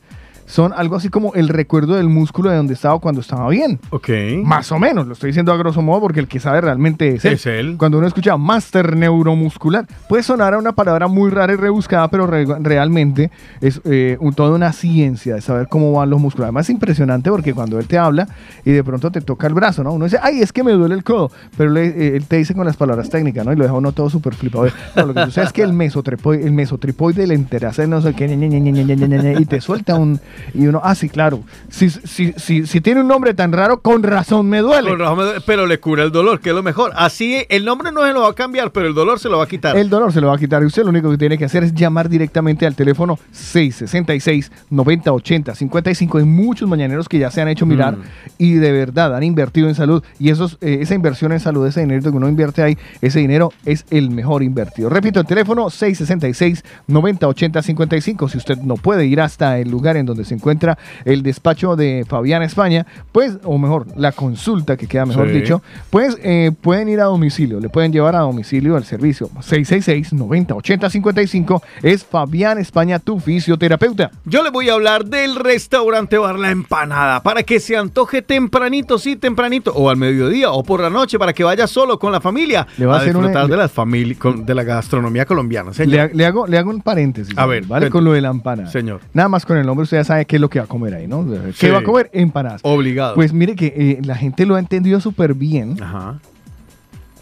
son 0.51 0.73
algo 0.75 0.97
así 0.97 1.09
como 1.09 1.33
el 1.35 1.49
recuerdo 1.49 1.95
del 1.95 2.09
músculo 2.09 2.51
de 2.51 2.57
donde 2.57 2.75
estaba 2.75 2.99
cuando 2.99 3.21
estaba 3.21 3.49
bien. 3.49 3.79
Ok. 3.91 4.09
Más 4.43 4.73
o 4.73 4.79
menos, 4.79 5.07
lo 5.07 5.13
estoy 5.13 5.29
diciendo 5.29 5.53
a 5.53 5.57
grosso 5.57 5.81
modo 5.81 6.01
porque 6.01 6.21
el 6.21 6.27
que 6.27 6.41
sabe 6.41 6.61
realmente 6.61 7.15
es, 7.15 7.25
él. 7.25 7.35
es 7.35 7.47
él. 7.47 7.77
Cuando 7.79 7.99
uno 7.99 8.07
escucha 8.07 8.37
máster 8.37 8.97
neuromuscular, 8.97 9.87
puede 10.09 10.23
sonar 10.23 10.55
a 10.55 10.59
una 10.59 10.73
palabra 10.73 11.07
muy 11.07 11.31
rara 11.31 11.53
y 11.53 11.57
rebuscada, 11.57 12.09
pero 12.09 12.27
realmente 12.27 13.31
es 13.61 13.81
eh, 13.85 14.19
toda 14.35 14.57
una 14.57 14.73
ciencia 14.73 15.37
de 15.37 15.41
saber 15.41 15.69
cómo 15.69 15.93
van 15.93 16.11
los 16.11 16.21
músculos. 16.21 16.47
Además 16.47 16.67
es 16.67 16.71
impresionante 16.71 17.31
porque 17.31 17.55
cuando 17.55 17.79
él 17.79 17.87
te 17.87 17.99
habla 17.99 18.27
y 18.65 18.73
de 18.73 18.83
pronto 18.83 19.11
te 19.13 19.21
toca 19.21 19.47
el 19.47 19.55
brazo, 19.55 19.85
¿no? 19.85 19.93
Uno 19.93 20.07
dice, 20.07 20.19
ay, 20.21 20.41
es 20.41 20.53
que 20.53 20.65
me 20.65 20.73
duele 20.73 20.95
el 20.97 21.05
codo, 21.05 21.31
pero 21.57 21.71
le, 21.71 21.87
eh, 21.87 22.17
él 22.17 22.27
te 22.27 22.37
dice 22.37 22.55
con 22.55 22.67
las 22.67 22.77
palabras 22.77 23.09
técnicas, 23.09 23.47
¿no? 23.47 23.53
Y 23.53 23.57
lo 23.57 23.63
deja 23.65 23.75
uno 23.75 23.93
todo 23.93 24.11
súper 24.11 24.35
flipado. 24.35 24.67
No, 24.97 25.07
lo 25.07 25.15
que 25.15 25.25
sucede 25.27 25.45
es 25.45 25.53
que 25.53 25.63
el 25.63 25.73
mesotripoide, 25.73 26.45
el 26.45 26.53
mesotripoide 26.53 27.27
le 27.27 27.35
interesa, 27.35 27.87
no 27.87 28.01
sé 28.03 28.15
qué, 28.15 28.27
y 28.31 29.45
te 29.45 29.61
suelta 29.61 29.95
un 29.95 30.21
y 30.55 30.67
uno, 30.67 30.81
ah, 30.85 30.95
sí, 30.95 31.09
claro. 31.09 31.43
Si, 31.69 31.91
si, 31.91 32.33
si, 32.37 32.67
si 32.67 32.81
tiene 32.81 33.01
un 33.01 33.09
nombre 33.09 33.35
tan 33.35 33.53
raro, 33.53 33.81
con 33.81 34.03
razón 34.03 34.49
me 34.49 34.59
duele. 34.59 34.91
Con 34.91 34.99
razón 34.99 35.19
me 35.19 35.25
duele, 35.25 35.41
pero 35.47 35.67
le 35.67 35.79
cura 35.81 36.05
el 36.05 36.13
dolor, 36.13 36.41
que 36.41 36.51
es 36.51 36.55
lo 36.55 36.63
mejor. 36.63 36.93
Así 36.97 37.45
el 37.49 37.65
nombre 37.65 37.93
no 37.93 38.05
se 38.05 38.13
lo 38.13 38.23
va 38.23 38.31
a 38.31 38.35
cambiar, 38.35 38.71
pero 38.73 38.87
el 38.87 38.95
dolor 38.95 39.19
se 39.19 39.29
lo 39.29 39.39
va 39.39 39.45
a 39.45 39.49
quitar. 39.49 39.77
El 39.77 39.89
dolor 39.91 40.13
se 40.13 40.21
lo 40.21 40.29
va 40.29 40.35
a 40.35 40.39
quitar 40.39 40.63
y 40.63 40.67
usted 40.67 40.83
lo 40.85 40.91
único 40.91 41.11
que 41.11 41.19
tiene 41.19 41.39
que 41.39 41.45
hacer 41.45 41.65
es 41.65 41.75
llamar 41.75 42.09
directamente 42.09 42.67
al 42.67 42.75
teléfono 42.75 43.19
666-9080-55. 43.35 46.19
Hay 46.19 46.25
muchos 46.25 46.69
mañaneros 46.69 47.09
que 47.09 47.19
ya 47.19 47.31
se 47.31 47.41
han 47.41 47.49
hecho 47.49 47.67
mirar 47.67 47.97
Mm. 47.97 48.03
y 48.39 48.55
de 48.55 48.73
verdad 48.73 49.15
han 49.17 49.23
invertido 49.23 49.69
en 49.69 49.75
salud. 49.75 50.03
Y 50.19 50.31
esos, 50.31 50.59
eh, 50.61 50.79
esa 50.81 50.95
inversión 50.95 51.33
en 51.33 51.41
salud, 51.41 51.67
ese 51.67 51.81
dinero 51.81 52.03
que 52.03 52.09
uno 52.17 52.29
invierte 52.29 52.63
ahí, 52.63 52.77
ese 53.01 53.19
dinero 53.21 53.53
es 53.65 53.85
el 53.91 54.11
mejor 54.11 54.43
invertido. 54.43 54.89
Repito, 54.89 55.21
el 55.21 55.27
teléfono 55.27 55.67
666-9080-55. 55.69 58.29
Si 58.29 58.39
usted 58.39 58.59
no 58.59 58.75
puede 58.77 59.07
ir 59.07 59.21
hasta 59.21 59.59
el 59.59 59.71
lugar 59.71 59.97
en 59.97 60.07
donde 60.07 60.25
se 60.31 60.35
encuentra 60.35 60.79
el 61.05 61.23
despacho 61.23 61.77
de 61.77 62.05
Fabián 62.09 62.43
España, 62.43 62.87
pues, 63.13 63.39
o 63.45 63.59
mejor, 63.59 63.87
la 63.97 64.13
consulta, 64.13 64.77
que 64.77 64.87
queda 64.87 65.07
mejor 65.07 65.29
Sí. 65.29 65.35
dicho, 65.41 65.63
pues 65.91 66.17
eh, 66.23 66.53
pueden 66.61 66.89
ir 66.89 67.01
a 67.01 67.05
domicilio, 67.05 67.61
le 67.61 67.69
pueden 67.69 67.93
llevar 67.93 68.17
a 68.17 68.21
domicilio 68.21 68.77
el 68.77 68.85
servicio 68.85 69.29
666-9080-55 69.41 71.63
es 71.83 72.05
Fabián 72.05 72.59
España, 72.59 72.99
tu 72.99 73.19
fisioterapeuta. 73.21 74.11
Yo 74.25 74.43
le 74.43 74.51
voy 74.51 74.69
a 74.69 74.75
hablar 74.75 75.05
del 75.07 75.37
restaurante 75.37 76.19
Bar 76.19 76.39
La 76.39 76.51
Empanada 76.51 77.23
para 77.23 77.43
que 77.43 77.61
se 77.61 77.77
antoje 77.77 78.23
tempranito, 78.23 78.99
sí, 78.99 79.17
tempranito, 79.17 79.73
o 79.75 79.91
al 79.91 79.97
mediodía 79.97 80.51
o 80.53 80.63
por 80.63 80.81
la 80.81 80.91
noche 80.91 81.19
para 81.19 81.33
que 81.33 81.45
vaya 81.45 81.67
solo 81.67 81.99
con 81.99 82.13
la 82.13 82.21
familia 82.21 82.67
Le 82.79 82.87
va 82.87 82.95
a 82.95 82.99
a 82.99 83.01
hacer 83.01 83.17
una- 83.17 83.29
disfrutar 83.29 83.49
le- 83.49 83.57
de 83.57 83.63
la 83.63 83.69
familia, 83.69 84.17
con- 84.19 84.45
de 84.47 84.55
la 84.55 84.63
gastronomía 84.63 85.25
colombiana. 85.27 85.73
señor. 85.73 85.93
Le, 85.95 86.01
ha- 86.01 86.11
le 86.13 86.27
hago, 86.27 86.47
le 86.47 86.59
hago 86.59 86.71
un 86.71 86.81
paréntesis, 86.83 87.37
A 87.37 87.47
ver, 87.47 87.65
¿vale? 87.67 87.91
Con 87.91 88.05
lo 88.05 88.13
de 88.13 88.21
la 88.21 88.29
empanada. 88.31 88.71
Señor. 88.71 89.01
Nada 89.13 89.29
más 89.29 89.45
con 89.47 89.57
el 89.57 89.67
nombre 89.67 89.85
usted 89.85 89.99
ya 89.99 90.05
sabe 90.11 90.25
qué 90.27 90.37
es 90.37 90.41
lo 90.43 90.51
que 90.51 90.59
va 90.59 90.65
a 90.65 90.69
comer 90.69 90.95
ahí, 90.95 91.07
¿no? 91.07 91.25
¿Qué 91.27 91.53
Sí. 91.55 91.69
va 91.69 91.79
a 91.79 91.83
comer? 91.83 92.11
Empanadas. 92.13 92.61
Obligado. 92.65 93.15
Pues 93.15 93.33
mire 93.33 93.55
que 93.55 93.67
eh, 93.77 93.99
la 94.05 94.17
gente 94.17 94.45
lo 94.47 94.57
ha 94.57 94.59
entendido 94.59 95.01
súper 95.01 95.35
bien. 95.35 95.81
Ajá. 95.83 96.19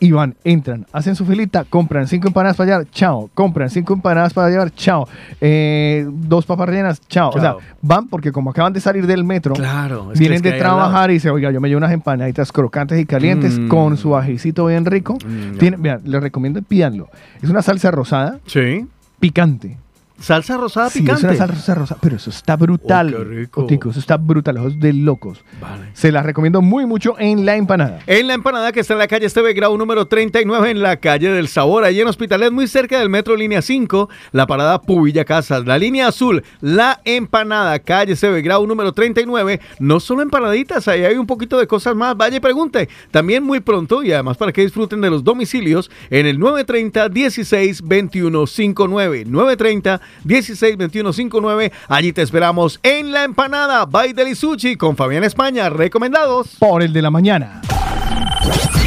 Y 0.00 0.12
van, 0.12 0.36
entran, 0.44 0.86
hacen 0.92 1.16
su 1.16 1.26
filita, 1.26 1.64
compran 1.64 2.06
cinco 2.06 2.28
empanadas 2.28 2.56
para 2.56 2.70
llevar, 2.70 2.86
chao. 2.92 3.28
Compran 3.34 3.68
cinco 3.68 3.94
empanadas 3.94 4.32
para 4.32 4.48
llevar, 4.48 4.70
chao. 4.72 5.08
Eh, 5.40 6.06
dos 6.08 6.46
papas 6.46 6.68
rellenas, 6.68 7.00
chao. 7.08 7.30
O 7.34 7.40
sea, 7.40 7.56
van 7.82 8.06
porque 8.06 8.30
como 8.30 8.50
acaban 8.50 8.72
de 8.72 8.80
salir 8.80 9.08
del 9.08 9.24
metro, 9.24 9.54
Claro, 9.54 10.12
es 10.12 10.12
que 10.12 10.20
vienen 10.20 10.36
es 10.36 10.42
de 10.44 10.52
trabajar 10.52 11.10
y 11.10 11.14
dicen, 11.14 11.32
oiga, 11.32 11.50
yo 11.50 11.60
me 11.60 11.66
llevo 11.68 11.78
unas 11.78 11.90
empanaditas 11.90 12.52
crocantes 12.52 13.00
y 13.00 13.06
calientes 13.06 13.58
Mm. 13.58 13.66
con 13.66 13.96
su 13.96 14.14
ajicito 14.16 14.66
bien 14.66 14.84
rico. 14.86 15.18
Mm, 15.26 15.82
vean, 15.82 16.00
les 16.04 16.22
recomiendo 16.22 16.62
pídanlo. 16.62 17.08
Es 17.42 17.50
una 17.50 17.60
salsa 17.62 17.90
rosada, 17.90 18.38
Sí. 18.46 18.86
picante. 19.18 19.78
Salsa 20.20 20.56
rosada 20.56 20.90
Sí, 20.90 21.00
picante. 21.00 21.26
es 21.32 21.38
una 21.38 21.46
salsa 21.46 21.74
rosada, 21.74 22.00
pero 22.02 22.16
eso 22.16 22.30
está 22.30 22.56
brutal. 22.56 23.14
Oh, 23.14 23.18
qué 23.18 23.24
rico. 23.24 23.62
Otico, 23.62 23.90
eso 23.90 24.00
está 24.00 24.16
brutal, 24.16 24.58
ojos 24.58 24.80
de 24.80 24.92
locos. 24.92 25.44
Vale. 25.60 25.90
Se 25.92 26.10
las 26.10 26.26
recomiendo 26.26 26.60
muy 26.60 26.86
mucho 26.86 27.14
en 27.18 27.46
la 27.46 27.56
empanada. 27.56 28.00
En 28.06 28.26
la 28.26 28.34
empanada 28.34 28.72
que 28.72 28.80
está 28.80 28.94
en 28.94 28.98
la 28.98 29.08
calle 29.08 29.26
Esteve 29.26 29.52
Grau 29.52 29.76
número 29.78 30.06
39, 30.06 30.70
en 30.70 30.82
la 30.82 30.96
calle 30.96 31.30
del 31.30 31.48
Sabor, 31.48 31.84
allí 31.84 32.00
en 32.00 32.08
Hospitalet, 32.08 32.50
muy 32.52 32.66
cerca 32.66 32.98
del 32.98 33.08
metro 33.08 33.36
línea 33.36 33.62
5, 33.62 34.08
la 34.32 34.46
parada 34.46 34.82
Pubilla 34.82 35.24
Casas, 35.24 35.64
la 35.66 35.78
línea 35.78 36.08
azul, 36.08 36.42
la 36.60 37.00
empanada, 37.04 37.78
calle 37.78 38.14
Esteve 38.14 38.42
Grau 38.42 38.66
número 38.66 38.92
39. 38.92 39.60
No 39.78 40.00
solo 40.00 40.22
empanaditas, 40.22 40.88
ahí 40.88 41.04
hay 41.04 41.16
un 41.16 41.26
poquito 41.26 41.58
de 41.58 41.66
cosas 41.66 41.94
más. 41.94 42.16
Vaya 42.16 42.38
y 42.38 42.40
pregunte. 42.40 42.88
También 43.10 43.44
muy 43.44 43.60
pronto, 43.60 44.02
y 44.02 44.12
además 44.12 44.36
para 44.36 44.52
que 44.52 44.62
disfruten 44.62 45.00
de 45.00 45.10
los 45.10 45.22
domicilios, 45.22 45.90
en 46.10 46.26
el 46.26 46.38
930 46.38 47.08
16 47.08 47.82
21 47.82 48.46
59. 48.46 49.24
930 49.26 50.00
16 50.24 50.76
21 50.76 51.12
59. 51.12 51.72
Allí 51.88 52.12
te 52.12 52.22
esperamos 52.22 52.80
en 52.82 53.12
la 53.12 53.24
empanada 53.24 53.86
by 53.86 54.12
Deli 54.12 54.34
Sushi 54.34 54.76
con 54.76 54.96
Fabián 54.96 55.24
España. 55.24 55.68
Recomendados. 55.70 56.56
Por 56.58 56.82
el 56.82 56.92
de 56.92 57.02
la 57.02 57.10
mañana. 57.10 57.62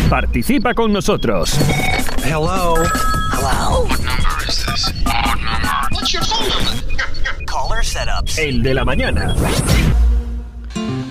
Participa 0.10 0.74
con 0.74 0.92
nosotros. 0.92 1.54
Hello. 2.24 2.76
Hello. 3.32 3.86
What 3.88 4.00
number 4.00 4.48
is 4.48 4.66
this? 4.66 4.94
What 5.06 5.40
number? 5.40 5.88
What's 5.92 6.14
your 6.14 6.24
phone 6.24 6.50
number? 6.50 7.46
Caller 7.46 7.84
setups. 7.84 8.38
El 8.38 8.62
de 8.62 8.74
la 8.74 8.84
mañana. 8.86 9.34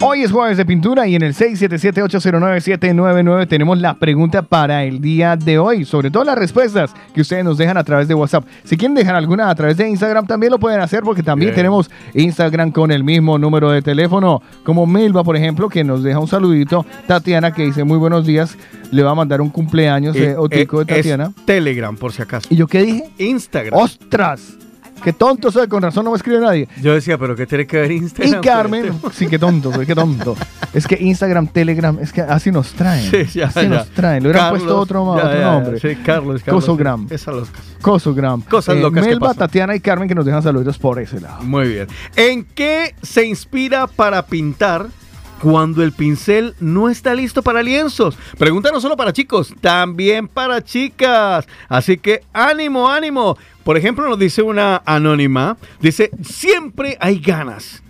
Hoy 0.03 0.23
es 0.23 0.33
jueves 0.33 0.57
de 0.57 0.65
pintura 0.65 1.07
y 1.07 1.15
en 1.15 1.21
el 1.21 1.35
677-809-799 1.35 3.47
tenemos 3.47 3.79
la 3.79 3.93
pregunta 3.99 4.41
para 4.41 4.83
el 4.85 5.03
día 5.03 5.37
de 5.37 5.59
hoy, 5.59 5.85
sobre 5.85 6.11
todo 6.11 6.25
las 6.25 6.39
respuestas 6.39 6.95
que 7.15 7.21
ustedes 7.21 7.45
nos 7.45 7.59
dejan 7.59 7.77
a 7.77 7.85
través 7.85 8.09
de 8.09 8.15
WhatsApp. 8.15 8.47
Si 8.65 8.79
quieren 8.79 8.95
dejar 8.95 9.15
alguna 9.15 9.51
a 9.51 9.55
través 9.55 9.77
de 9.77 9.87
Instagram 9.87 10.27
también 10.27 10.53
lo 10.53 10.59
pueden 10.59 10.81
hacer 10.81 11.03
porque 11.03 11.23
también 11.23 11.49
Bien. 11.51 11.57
tenemos 11.57 11.91
Instagram 12.15 12.71
con 12.73 12.91
el 12.93 13.05
mismo 13.05 13.39
número 13.39 13.71
de 13.71 13.83
teléfono, 13.83 14.41
como 14.65 14.87
Melba, 14.87 15.23
por 15.23 15.37
ejemplo, 15.37 15.69
que 15.69 15.85
nos 15.85 16.03
deja 16.03 16.19
un 16.19 16.29
saludito. 16.29 16.87
Tatiana 17.07 17.53
que 17.53 17.65
dice 17.67 17.85
muy 17.85 17.99
buenos 17.99 18.25
días, 18.25 18.57
le 18.91 19.03
va 19.03 19.11
a 19.11 19.15
mandar 19.15 19.43
un 19.43 19.51
cumpleaños 19.51 20.15
de 20.15 20.31
Eh, 20.31 20.37
Otico 20.39 20.81
eh, 20.81 20.87
de 20.87 20.95
Tatiana. 20.97 21.35
es 21.37 21.45
Telegram, 21.45 21.95
por 21.95 22.13
si 22.13 22.23
acaso. 22.23 22.47
¿Y 22.51 22.57
yo 22.57 22.67
qué 22.67 22.81
dije? 22.83 23.05
Instagram. 23.19 23.79
¡Ostras! 23.79 24.57
Qué 25.03 25.13
tonto 25.13 25.51
soy, 25.51 25.67
con 25.69 25.83
razón 25.83 26.05
no 26.05 26.11
me 26.11 26.17
escribe 26.17 26.41
nadie. 26.41 26.69
Yo 26.83 26.93
decía, 26.95 27.17
pero 27.19 27.35
¿qué 27.35 27.47
tiene 27.47 27.67
que 27.67 27.79
ver 27.81 27.91
Y 27.93 27.97
Instagram? 27.97 28.33
con 28.35 28.43
Carmen, 28.43 28.85
el 28.87 28.93
tema? 28.93 29.13
sí, 29.13 29.27
qué 29.27 29.39
tonto, 29.39 29.73
soy, 29.73 29.87
qué 29.87 29.95
tonto. 29.95 30.37
Es 30.75 30.87
que 30.87 30.97
Instagram, 31.01 31.49
Telegram, 31.49 31.99
es 32.01 32.13
que 32.13 32.21
así 32.21 32.51
nos 32.53 32.73
traen. 32.73 33.11
Sí, 33.11 33.25
ya, 33.39 33.47
así 33.47 33.63
ya. 33.63 33.69
nos 33.69 33.89
traen. 33.91 34.23
Le 34.23 34.29
hubieran 34.31 34.51
puesto 34.51 34.79
otro, 34.79 35.17
ya, 35.17 35.25
otro 35.27 35.41
nombre. 35.53 35.81
Sí, 35.81 35.97
Carlos, 36.05 36.43
Carlos. 36.43 36.65
Cosogram. 36.65 37.07
Esas 37.11 37.35
locas. 37.35 37.63
Cosogram. 37.81 38.43
Cosas 38.43 38.77
Eh, 38.77 38.81
locas 38.81 39.05
Melba. 39.07 39.35
Tatiana 39.35 39.75
y 39.75 39.81
Carmen 39.81 40.09
que 40.09 40.15
nos 40.15 40.25
dejan 40.27 40.43
saludos 40.43 40.79
por 40.79 40.99
ese 41.01 41.21
lado. 41.21 41.43
Muy 41.43 41.69
bien. 41.69 41.89
¿En 42.17 42.45
qué 42.45 42.95
se 43.03 43.25
inspira 43.27 43.87
para 43.87 44.27
pintar 44.27 44.87
cuando 45.43 45.83
el 45.83 45.93
pincel 45.93 46.55
no 46.61 46.89
está 46.91 47.15
listo 47.15 47.43
para 47.43 47.63
lienzos? 47.63 48.17
Pregunta 48.39 48.71
no 48.73 48.81
solo 48.81 48.97
para 48.97 49.13
chicos, 49.13 49.55
también 49.61 50.29
para 50.29 50.63
chicas. 50.63 51.47
Así 51.69 51.97
que 51.97 52.23
ánimo, 52.33 52.89
ánimo. 52.89 53.37
Por 53.65 53.77
ejemplo, 53.77 54.09
nos 54.09 54.19
dice 54.19 54.43
una 54.43 54.83
anónima, 54.85 55.57
dice, 55.81 56.11
siempre 56.23 56.97
hay 57.01 57.19
ganas, 57.21 57.83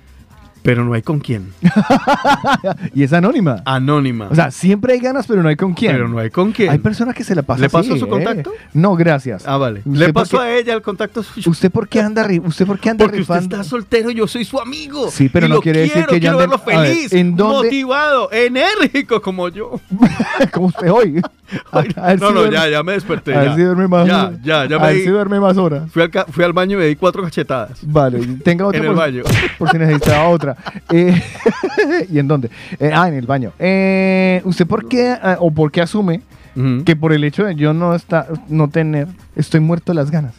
pero 0.62 0.84
no 0.84 0.92
hay 0.94 1.02
con 1.02 1.20
quién. 1.20 1.52
y 2.94 3.02
es 3.02 3.12
anónima. 3.12 3.62
Anónima. 3.64 4.28
O 4.30 4.34
sea, 4.34 4.50
siempre 4.50 4.92
hay 4.94 5.00
ganas, 5.00 5.26
pero 5.26 5.42
no 5.42 5.48
hay 5.48 5.56
con 5.56 5.72
quién. 5.74 5.92
Pero 5.92 6.08
no 6.08 6.18
hay 6.18 6.30
con 6.30 6.52
quién. 6.52 6.70
Hay 6.70 6.78
personas 6.78 7.14
que 7.14 7.24
se 7.24 7.34
la 7.34 7.42
pasan 7.42 7.62
¿Le 7.62 7.70
pasó 7.70 7.90
así, 7.92 8.00
su 8.00 8.06
¿eh? 8.06 8.08
contacto? 8.08 8.52
No, 8.72 8.94
gracias. 8.96 9.44
Ah, 9.46 9.56
vale. 9.56 9.82
¿Usted 9.84 10.06
¿Le 10.06 10.12
pasó 10.12 10.40
a 10.40 10.50
ella 10.50 10.74
el 10.74 10.82
contacto 10.82 11.22
suyo? 11.22 11.50
¿Usted 11.50 11.70
por 11.70 11.88
qué 11.88 12.00
anda, 12.00 12.26
usted 12.44 12.66
por 12.66 12.78
qué 12.78 12.90
anda 12.90 13.04
Porque 13.04 13.20
usted 13.20 13.36
está 13.36 13.64
soltero, 13.64 14.10
yo 14.10 14.26
soy 14.26 14.44
su 14.44 14.60
amigo. 14.60 15.10
Sí, 15.10 15.28
pero 15.28 15.46
Y 15.46 15.48
no 15.48 15.54
lo 15.56 15.62
quiere 15.62 15.80
decir 15.80 15.94
quiero, 15.94 16.08
que 16.08 16.16
ella 16.16 16.30
quiero 16.32 16.36
ande- 16.36 16.50
verlo 16.64 16.78
a 16.78 16.82
ver, 16.82 16.94
feliz, 16.94 17.12
¿en 17.12 17.36
dónde- 17.36 17.64
motivado, 17.68 18.30
enérgico 18.32 19.20
como 19.22 19.48
yo. 19.48 19.80
como 20.52 20.66
usted 20.66 20.90
hoy. 20.90 21.20
A- 21.72 21.78
a 21.80 21.82
ver 21.82 22.20
no, 22.20 22.28
si 22.28 22.34
no, 22.34 22.40
duerme- 22.44 22.52
ya, 22.52 22.68
ya 22.68 22.82
me 22.84 22.92
desperté. 22.92 23.34
A 23.34 23.40
ver 23.40 23.48
ya. 23.50 23.54
si 23.56 23.62
duerme 23.62 23.88
más. 23.88 24.06
Ya, 24.06 24.30
ya, 24.42 24.66
ya 24.66 24.76
A 24.76 24.78
me 24.78 24.86
ver 24.86 24.94
di- 24.96 25.02
si 25.02 25.08
duerme 25.08 25.40
más 25.40 25.56
horas. 25.56 25.90
Fui 25.90 26.00
al, 26.02 26.10
ca- 26.10 26.26
fui 26.30 26.44
al 26.44 26.52
baño 26.52 26.76
y 26.76 26.80
me 26.80 26.86
di 26.86 26.94
cuatro 26.94 27.24
cachetadas. 27.24 27.78
Vale, 27.82 28.20
tenga 28.44 28.66
otra 28.66 28.78
En 28.78 28.86
el 28.86 28.94
baño. 28.94 29.22
por 29.58 29.68
si 29.70 29.78
necesitaba 29.78 30.28
otra. 30.28 30.49
Eh, 30.92 31.22
¿Y 32.10 32.18
en 32.18 32.26
dónde? 32.28 32.50
Eh, 32.78 32.90
ah, 32.92 33.08
en 33.08 33.14
el 33.14 33.26
baño. 33.26 33.52
Eh, 33.58 34.40
¿Usted 34.44 34.66
por 34.66 34.88
qué 34.88 35.10
ah, 35.22 35.36
o 35.40 35.50
por 35.50 35.70
qué 35.70 35.80
asume 35.82 36.22
que 36.84 36.94
por 36.96 37.12
el 37.12 37.24
hecho 37.24 37.44
de 37.44 37.54
yo 37.54 37.72
no 37.72 37.94
está, 37.94 38.26
no 38.48 38.68
tener, 38.68 39.06
estoy 39.36 39.60
muerto 39.60 39.92
de 39.92 39.96
las 39.96 40.10
ganas? 40.10 40.34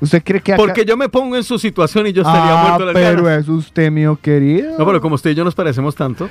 ¿Usted 0.00 0.22
cree 0.24 0.40
que 0.40 0.52
acá- 0.54 0.62
Porque 0.62 0.84
yo 0.84 0.96
me 0.96 1.08
pongo 1.08 1.36
en 1.36 1.44
su 1.44 1.58
situación 1.58 2.06
y 2.06 2.12
yo 2.12 2.22
estaría 2.22 2.58
ah, 2.60 2.62
muerto 2.62 2.86
de 2.86 2.92
las 2.94 3.02
pero 3.02 3.24
ganas. 3.24 3.42
es 3.42 3.48
usted 3.48 3.90
mío 3.90 4.18
querido. 4.20 4.78
No, 4.78 4.86
pero 4.86 5.00
como 5.00 5.14
usted 5.14 5.30
y 5.30 5.34
yo 5.34 5.44
nos 5.44 5.54
parecemos 5.54 5.94
tanto. 5.94 6.28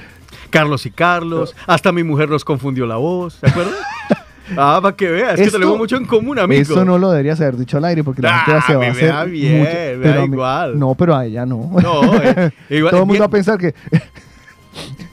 Carlos 0.50 0.86
y 0.86 0.92
Carlos. 0.92 1.56
Hasta 1.68 1.92
mi 1.92 2.04
mujer 2.04 2.30
nos 2.30 2.44
confundió 2.44 2.86
la 2.88 2.96
voz. 2.98 3.36
¿Se 3.36 3.48
acuerdan? 3.48 3.74
ah, 4.58 4.80
para 4.82 4.96
que 4.96 5.10
vea. 5.10 5.34
Es 5.34 5.42
que 5.42 5.52
tenemos 5.52 5.78
mucho 5.78 5.96
en 5.98 6.06
común, 6.06 6.40
amigo. 6.40 6.62
Eso 6.62 6.84
no 6.86 6.98
lo 6.98 7.12
deberías 7.12 7.40
haber 7.42 7.58
dicho 7.58 7.78
al 7.78 7.86
aire 7.86 8.04
porque 8.04 8.22
la 8.22 8.36
Ah, 8.38 8.44
gente 8.46 8.62
se 8.68 8.74
va 8.76 8.78
a 8.78 8.86
me 8.86 8.92
hacer 8.92 9.10
da 9.10 9.24
bien, 9.26 9.60
mucho- 9.60 9.72
me 9.72 9.98
pero 10.04 10.14
da 10.22 10.28
mí- 10.28 10.34
igual. 10.34 10.80
No, 10.80 10.96
pero 10.96 11.16
a 11.16 11.26
ella 11.26 11.46
no. 11.46 11.72
No, 11.82 12.14
eh, 12.22 12.52
igual- 12.70 12.92
Todo 12.92 13.02
el 13.02 13.08
mundo 13.08 13.20
va 13.22 13.26
a 13.26 13.30
pensar 13.30 13.58
que 13.58 13.74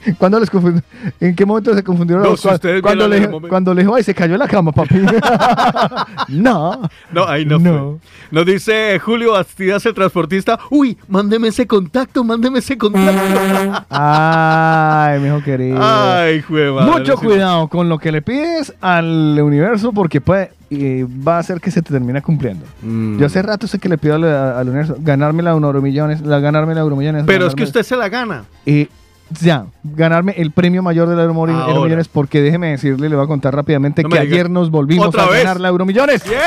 ¿Cuándo 0.17 0.39
les 0.39 0.49
confundió? 0.49 0.81
¿En 1.19 1.35
qué 1.35 1.45
momento 1.45 1.73
se 1.73 1.83
confundieron 1.83 2.23
No, 2.23 2.31
los 2.31 2.39
si 2.41 2.47
cuando, 2.81 3.09
vieran 3.09 3.31
le, 3.41 3.47
cuando 3.49 3.73
le 3.73 3.81
dijo, 3.81 3.95
ay, 3.95 4.03
se 4.03 4.13
cayó 4.13 4.33
en 4.33 4.39
la 4.39 4.47
cama, 4.47 4.71
papi. 4.71 4.95
no. 6.29 6.81
No, 7.11 7.27
ahí 7.27 7.45
no, 7.45 7.59
No. 7.59 7.99
fue. 7.99 8.09
Nos 8.31 8.45
dice 8.45 8.99
Julio 8.99 9.33
Bastidas, 9.33 9.85
el 9.85 9.93
transportista. 9.93 10.59
Uy, 10.69 10.97
mándeme 11.07 11.49
ese 11.49 11.65
contacto, 11.67 12.23
mándeme 12.23 12.59
ese 12.59 12.77
contacto. 12.77 13.85
Ay, 13.89 15.19
mijo 15.19 15.41
querido. 15.43 15.77
Ay, 15.81 16.41
jueva. 16.41 16.85
Mucho 16.85 17.15
cuidado 17.17 17.67
con 17.67 17.89
lo 17.89 17.97
que 17.99 18.11
le 18.11 18.21
pides 18.21 18.73
al 18.81 19.39
universo 19.41 19.91
porque 19.93 20.21
puede 20.21 20.51
y 20.69 21.03
va 21.03 21.37
a 21.37 21.39
hacer 21.39 21.61
que 21.61 21.71
se 21.71 21.81
te 21.81 21.93
termine 21.93 22.21
cumpliendo. 22.21 22.65
Mm. 22.81 23.19
Yo 23.19 23.25
hace 23.27 23.41
rato 23.41 23.67
sé 23.67 23.79
que 23.79 23.87
le 23.87 23.97
pido 23.97 24.15
al, 24.15 24.25
al 24.25 24.67
universo 24.67 24.97
ganarme 24.99 25.41
la 25.41 25.51
euromillones, 25.51 26.21
la 26.21 26.39
ganarme 26.39 26.75
la 26.75 26.81
euromillones. 26.81 27.23
Pero 27.25 27.47
es 27.47 27.55
que 27.55 27.63
usted 27.63 27.83
se 27.83 27.95
la 27.95 28.09
gana. 28.09 28.43
Eh, 28.65 28.89
ya, 29.29 29.65
ganarme 29.83 30.33
el 30.37 30.51
premio 30.51 30.81
mayor 30.81 31.09
de 31.09 31.15
la. 31.15 31.23
Euromillones, 31.23 32.07
porque 32.07 32.41
déjeme 32.41 32.71
decirle, 32.71 33.09
le 33.09 33.15
voy 33.15 33.25
a 33.25 33.27
contar 33.27 33.53
rápidamente 33.55 34.03
No 34.03 34.09
que 34.09 34.19
diga. 34.19 34.31
ayer 34.33 34.49
nos 34.49 34.71
volvimos 34.71 35.07
¿Otra 35.07 35.23
a 35.23 35.29
vez? 35.29 35.43
ganar 35.43 35.59
la 35.59 35.67
Euromillones. 35.69 36.23
¡Bien! 36.23 36.39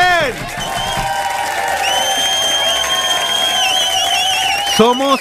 Somos. 4.77 5.21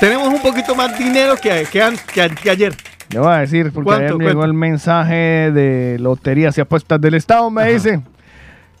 Tenemos 0.00 0.28
un 0.28 0.40
poquito 0.40 0.74
más 0.74 0.98
dinero 0.98 1.36
que, 1.36 1.66
que, 1.70 2.50
ayer. 2.50 2.74
Le 3.10 3.18
voy 3.18 3.32
a 3.32 3.38
decir, 3.38 3.70
porque 3.72 3.84
¿Cuánto, 3.84 4.04
ayer 4.04 4.16
me 4.16 4.24
llegó 4.26 4.44
el 4.44 4.54
mensaje 4.54 5.52
de 5.52 5.98
Loterías 6.00 6.56
y 6.56 6.60
Apuestas 6.60 7.00
del 7.00 7.14
Estado, 7.14 7.50
me 7.50 7.72
dice, 7.72 8.00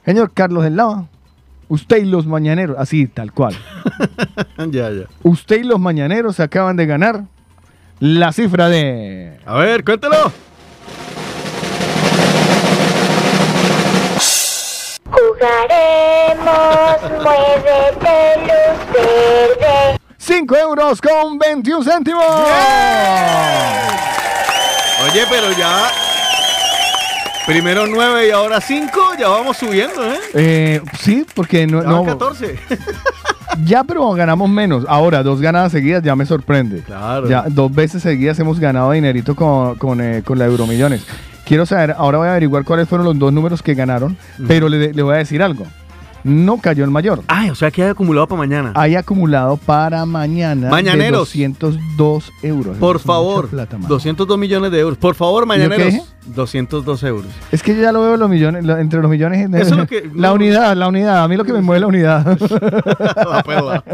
señor 0.04 0.32
Carlos 0.32 0.64
del 0.64 0.76
Lava, 0.76 1.06
usted 1.68 1.98
y 1.98 2.06
los 2.06 2.26
mañaneros, 2.26 2.76
así, 2.78 3.06
tal 3.06 3.32
cual, 3.32 3.54
ya, 4.70 4.90
ya. 4.90 5.04
usted 5.22 5.60
y 5.60 5.64
los 5.64 5.78
mañaneros 5.78 6.36
se 6.36 6.42
acaban 6.42 6.76
de 6.76 6.86
ganar 6.86 7.24
la 8.00 8.32
cifra 8.32 8.68
de... 8.68 9.38
A 9.46 9.54
ver, 9.56 9.84
cuéntelo. 9.84 10.32
Jugaremos, 15.80 17.00
muévete, 17.22 18.40
luz 18.40 18.92
verde. 18.92 19.98
5 20.18 20.56
euros 20.56 21.00
con 21.00 21.38
21 21.38 21.82
céntimos. 21.84 22.24
Oye, 25.04 25.24
pero 25.30 25.52
ya. 25.52 25.90
Primero 27.46 27.86
9 27.86 28.28
y 28.28 28.30
ahora 28.30 28.60
5, 28.60 29.14
ya 29.18 29.28
vamos 29.28 29.56
subiendo, 29.56 30.04
¿eh? 30.12 30.20
Eh, 30.34 30.80
sí, 31.00 31.26
porque 31.34 31.66
no, 31.66 31.82
Ya 31.82 31.88
no- 31.88 32.04
van 32.04 32.18
14. 32.18 32.58
ya, 33.64 33.84
pero 33.84 34.10
ganamos 34.12 34.48
menos. 34.50 34.84
Ahora, 34.88 35.22
dos 35.22 35.40
ganadas 35.40 35.72
seguidas 35.72 36.02
ya 36.02 36.16
me 36.16 36.26
sorprende. 36.26 36.82
Claro. 36.82 37.28
Ya 37.28 37.44
dos 37.48 37.72
veces 37.74 38.02
seguidas 38.02 38.38
hemos 38.38 38.58
ganado 38.60 38.92
dinerito 38.92 39.34
con, 39.34 39.76
con, 39.76 40.00
eh, 40.00 40.22
con 40.24 40.38
la 40.38 40.46
Euromillones. 40.46 41.06
Quiero 41.44 41.66
saber, 41.66 41.94
ahora 41.96 42.18
voy 42.18 42.28
a 42.28 42.30
averiguar 42.32 42.64
cuáles 42.64 42.88
fueron 42.88 43.06
los 43.06 43.18
dos 43.18 43.32
números 43.32 43.62
que 43.62 43.74
ganaron, 43.74 44.16
pero 44.46 44.68
le, 44.68 44.92
le 44.92 45.02
voy 45.02 45.14
a 45.14 45.18
decir 45.18 45.42
algo. 45.42 45.66
No 46.22 46.58
cayó 46.58 46.84
el 46.84 46.90
mayor. 46.90 47.22
Ay, 47.28 47.50
o 47.50 47.54
sea 47.54 47.70
que 47.70 47.82
hay 47.82 47.88
acumulado 47.90 48.26
para 48.26 48.38
mañana. 48.38 48.72
Hay 48.74 48.94
acumulado 48.94 49.56
para 49.56 50.04
mañana 50.04 50.66
de 50.66 50.70
Mañaneros. 50.70 51.20
202 51.20 52.32
euros. 52.42 52.76
Por 52.76 52.98
favor, 52.98 53.48
plata, 53.48 53.78
mano. 53.78 53.88
202 53.88 54.38
millones 54.38 54.70
de 54.70 54.80
euros. 54.80 54.98
Por 54.98 55.14
favor, 55.14 55.46
mañaneros? 55.46 55.94
202 56.34 57.02
euros. 57.04 57.30
Es 57.52 57.62
que 57.62 57.74
yo 57.74 57.82
ya 57.82 57.92
lo 57.92 58.00
veo 58.02 58.16
los 58.16 58.28
millones, 58.30 58.64
lo- 58.64 58.78
entre 58.78 59.00
los 59.00 59.10
millones. 59.10 59.48
Eso 59.54 59.70
es 59.74 59.76
lo 59.76 59.86
que- 59.86 60.10
la 60.14 60.28
no. 60.28 60.34
unidad, 60.34 60.76
la 60.76 60.88
unidad. 60.88 61.22
A 61.24 61.28
mí 61.28 61.36
lo 61.36 61.44
que 61.44 61.52
me 61.52 61.60
mueve 61.60 61.78
es 61.78 61.80
la 61.82 61.86
unidad. 61.86 62.38
La 63.30 63.42
perla. 63.42 63.84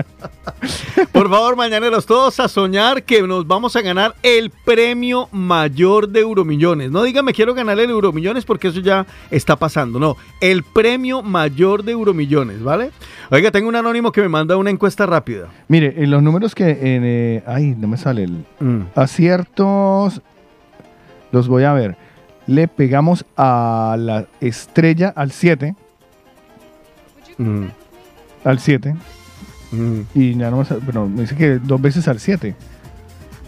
Por 1.13 1.29
favor, 1.31 1.57
mañaneros, 1.57 2.07
todos 2.07 2.39
a 2.41 2.49
soñar 2.49 3.03
que 3.03 3.23
nos 3.23 3.47
vamos 3.47 3.77
a 3.77 3.83
ganar 3.83 4.15
el 4.23 4.51
premio 4.65 5.29
mayor 5.33 6.09
de 6.09 6.21
Euromillones. 6.21 6.91
No 6.91 7.03
dígame 7.03 7.33
quiero 7.33 7.55
ganar 7.55 7.79
el 7.79 7.91
Euromillones 7.91 8.45
porque 8.45 8.69
eso 8.69 8.81
ya 8.81 9.07
está 9.31 9.57
pasando. 9.57 9.99
No, 9.99 10.17
el 10.41 10.63
premio 10.63 11.23
mayor 11.23 11.83
de 11.85 11.93
Euromillones, 11.93 12.63
¿vale? 12.63 12.91
Oiga, 13.31 13.51
tengo 13.51 13.69
un 13.69 13.77
anónimo 13.77 14.13
que 14.13 14.21
me 14.23 14.29
manda 14.29 14.57
una 14.57 14.71
encuesta 14.71 15.05
rápida. 15.07 15.49
Mire, 15.69 15.95
en 15.97 16.11
los 16.11 16.23
números 16.23 16.55
que. 16.55 16.71
En, 16.71 17.03
eh, 17.05 17.43
ay, 17.47 17.75
no 17.77 17.89
me 17.89 17.97
sale 17.97 18.25
el. 18.25 18.45
Mm. 18.61 18.83
Aciertos. 18.95 20.21
Los 21.33 21.49
voy 21.49 21.65
a 21.65 21.73
ver. 21.73 21.97
Le 22.47 22.69
pegamos 22.69 23.25
a 23.37 23.97
la 23.99 24.27
estrella 24.41 25.13
al 25.17 25.33
7. 25.33 25.75
Mm. 27.39 27.65
Al 28.45 28.59
7. 28.61 28.95
Mm. 29.73 30.01
Y 30.15 30.37
ya 30.37 30.51
no. 30.51 30.65
Bueno, 30.83 31.07
me 31.09 31.23
dice 31.23 31.35
que 31.37 31.59
dos 31.59 31.81
veces 31.81 32.07
al 32.09 32.21
7. 32.21 32.55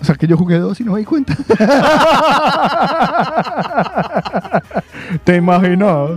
O 0.01 0.05
sea 0.05 0.15
que 0.15 0.27
yo 0.27 0.37
jugué 0.37 0.59
dos 0.59 0.81
y 0.81 0.85
no 0.85 0.93
me 0.93 1.01
di 1.01 1.05
cuenta. 1.05 1.37
¿Te 5.25 5.37
imaginas? 5.37 6.11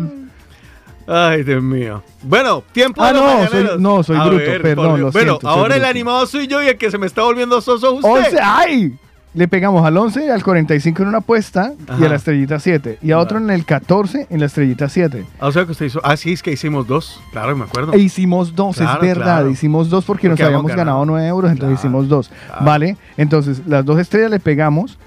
Ay, 1.07 1.43
Dios 1.43 1.63
mío. 1.63 2.03
Bueno, 2.21 2.63
tiempo 2.71 3.01
Ah, 3.03 3.11
de 3.11 3.19
no, 3.19 3.47
soy- 3.47 3.79
no, 3.79 4.03
soy 4.03 4.17
A 4.17 4.23
bruto, 4.25 4.37
ver, 4.37 4.61
perdón, 4.61 5.01
lo 5.01 5.11
Bueno, 5.11 5.31
siento, 5.31 5.49
ahora 5.49 5.75
el 5.75 5.81
bruto. 5.81 5.89
animado 5.89 6.25
soy 6.27 6.47
yo 6.47 6.61
y 6.61 6.67
el 6.67 6.77
que 6.77 6.91
se 6.91 6.97
me 6.97 7.07
está 7.07 7.23
volviendo 7.23 7.59
soso 7.59 7.87
es 7.99 8.05
usted. 8.05 8.25
11, 8.27 8.39
¡ay! 8.41 8.93
Le 9.33 9.47
pegamos 9.47 9.85
al 9.85 9.95
11 9.95 10.25
y 10.25 10.29
al 10.29 10.43
45 10.43 11.03
en 11.03 11.07
una 11.07 11.19
apuesta 11.19 11.71
y 11.97 12.03
a 12.03 12.09
la 12.09 12.15
estrellita 12.15 12.59
7. 12.59 12.99
Y 13.01 13.11
a 13.11 13.17
otro 13.17 13.37
en 13.37 13.49
el 13.49 13.63
14 13.63 14.27
en 14.29 14.39
la 14.41 14.47
estrellita 14.47 14.89
7. 14.89 15.25
Ah, 15.39 15.47
o 15.47 15.51
sea 15.53 15.65
que 15.65 15.71
usted 15.71 15.85
hizo. 15.85 16.01
Ah, 16.03 16.17
sí, 16.17 16.33
es 16.33 16.43
que 16.43 16.51
hicimos 16.51 16.85
dos. 16.85 17.21
Claro, 17.31 17.55
me 17.55 17.63
acuerdo. 17.63 17.93
E 17.93 17.97
hicimos 17.99 18.53
dos, 18.53 18.75
Claro, 18.75 19.01
es 19.01 19.07
verdad. 19.07 19.23
claro. 19.23 19.49
Hicimos 19.49 19.89
dos 19.89 20.03
porque, 20.03 20.27
nos 20.27 20.33
Porque 20.33 20.43
habíamos 20.43 20.65
habíamos 20.65 20.77
ganado 20.77 20.99
ganado. 20.99 21.11
9 21.17 21.27
euros, 21.29 21.51
entonces 21.51 21.79
Claro, 21.79 21.87
hicimos 22.03 22.09
dos. 22.09 22.31
¿Vale? 22.59 22.97
Entonces, 23.15 23.61
las 23.67 23.85
dos 23.85 23.99
estrellas 23.99 24.31
le 24.31 24.41
pegamos 24.41 24.97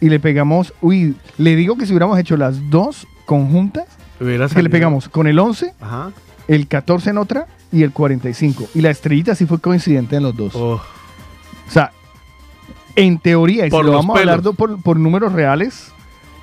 y 0.00 0.08
le 0.08 0.18
pegamos. 0.18 0.74
Uy, 0.80 1.14
le 1.38 1.54
digo 1.54 1.76
que 1.76 1.86
si 1.86 1.92
hubiéramos 1.92 2.18
hecho 2.18 2.36
las 2.36 2.68
dos 2.68 3.06
conjuntas, 3.26 3.84
que 4.18 4.62
le 4.62 4.70
pegamos 4.70 5.08
con 5.08 5.28
el 5.28 5.38
11, 5.38 5.72
Ajá. 5.80 6.10
el 6.48 6.66
14 6.66 7.10
en 7.10 7.18
otra 7.18 7.46
y 7.70 7.84
el 7.84 7.92
45. 7.92 8.70
Y 8.74 8.80
la 8.80 8.90
estrellita 8.90 9.36
sí 9.36 9.46
fue 9.46 9.60
coincidente 9.60 10.16
en 10.16 10.24
los 10.24 10.36
dos. 10.36 10.52
Oh. 10.56 10.80
O 11.68 11.70
sea, 11.70 11.92
en 12.96 13.18
teoría, 13.18 13.66
y 13.66 13.70
Por 13.70 13.84
si 13.84 13.90
lo 13.90 13.96
vamos 13.96 14.16
a 14.16 14.20
hablar 14.20 14.42
por, 14.42 14.80
por 14.82 14.98
números 14.98 15.32
reales, 15.32 15.92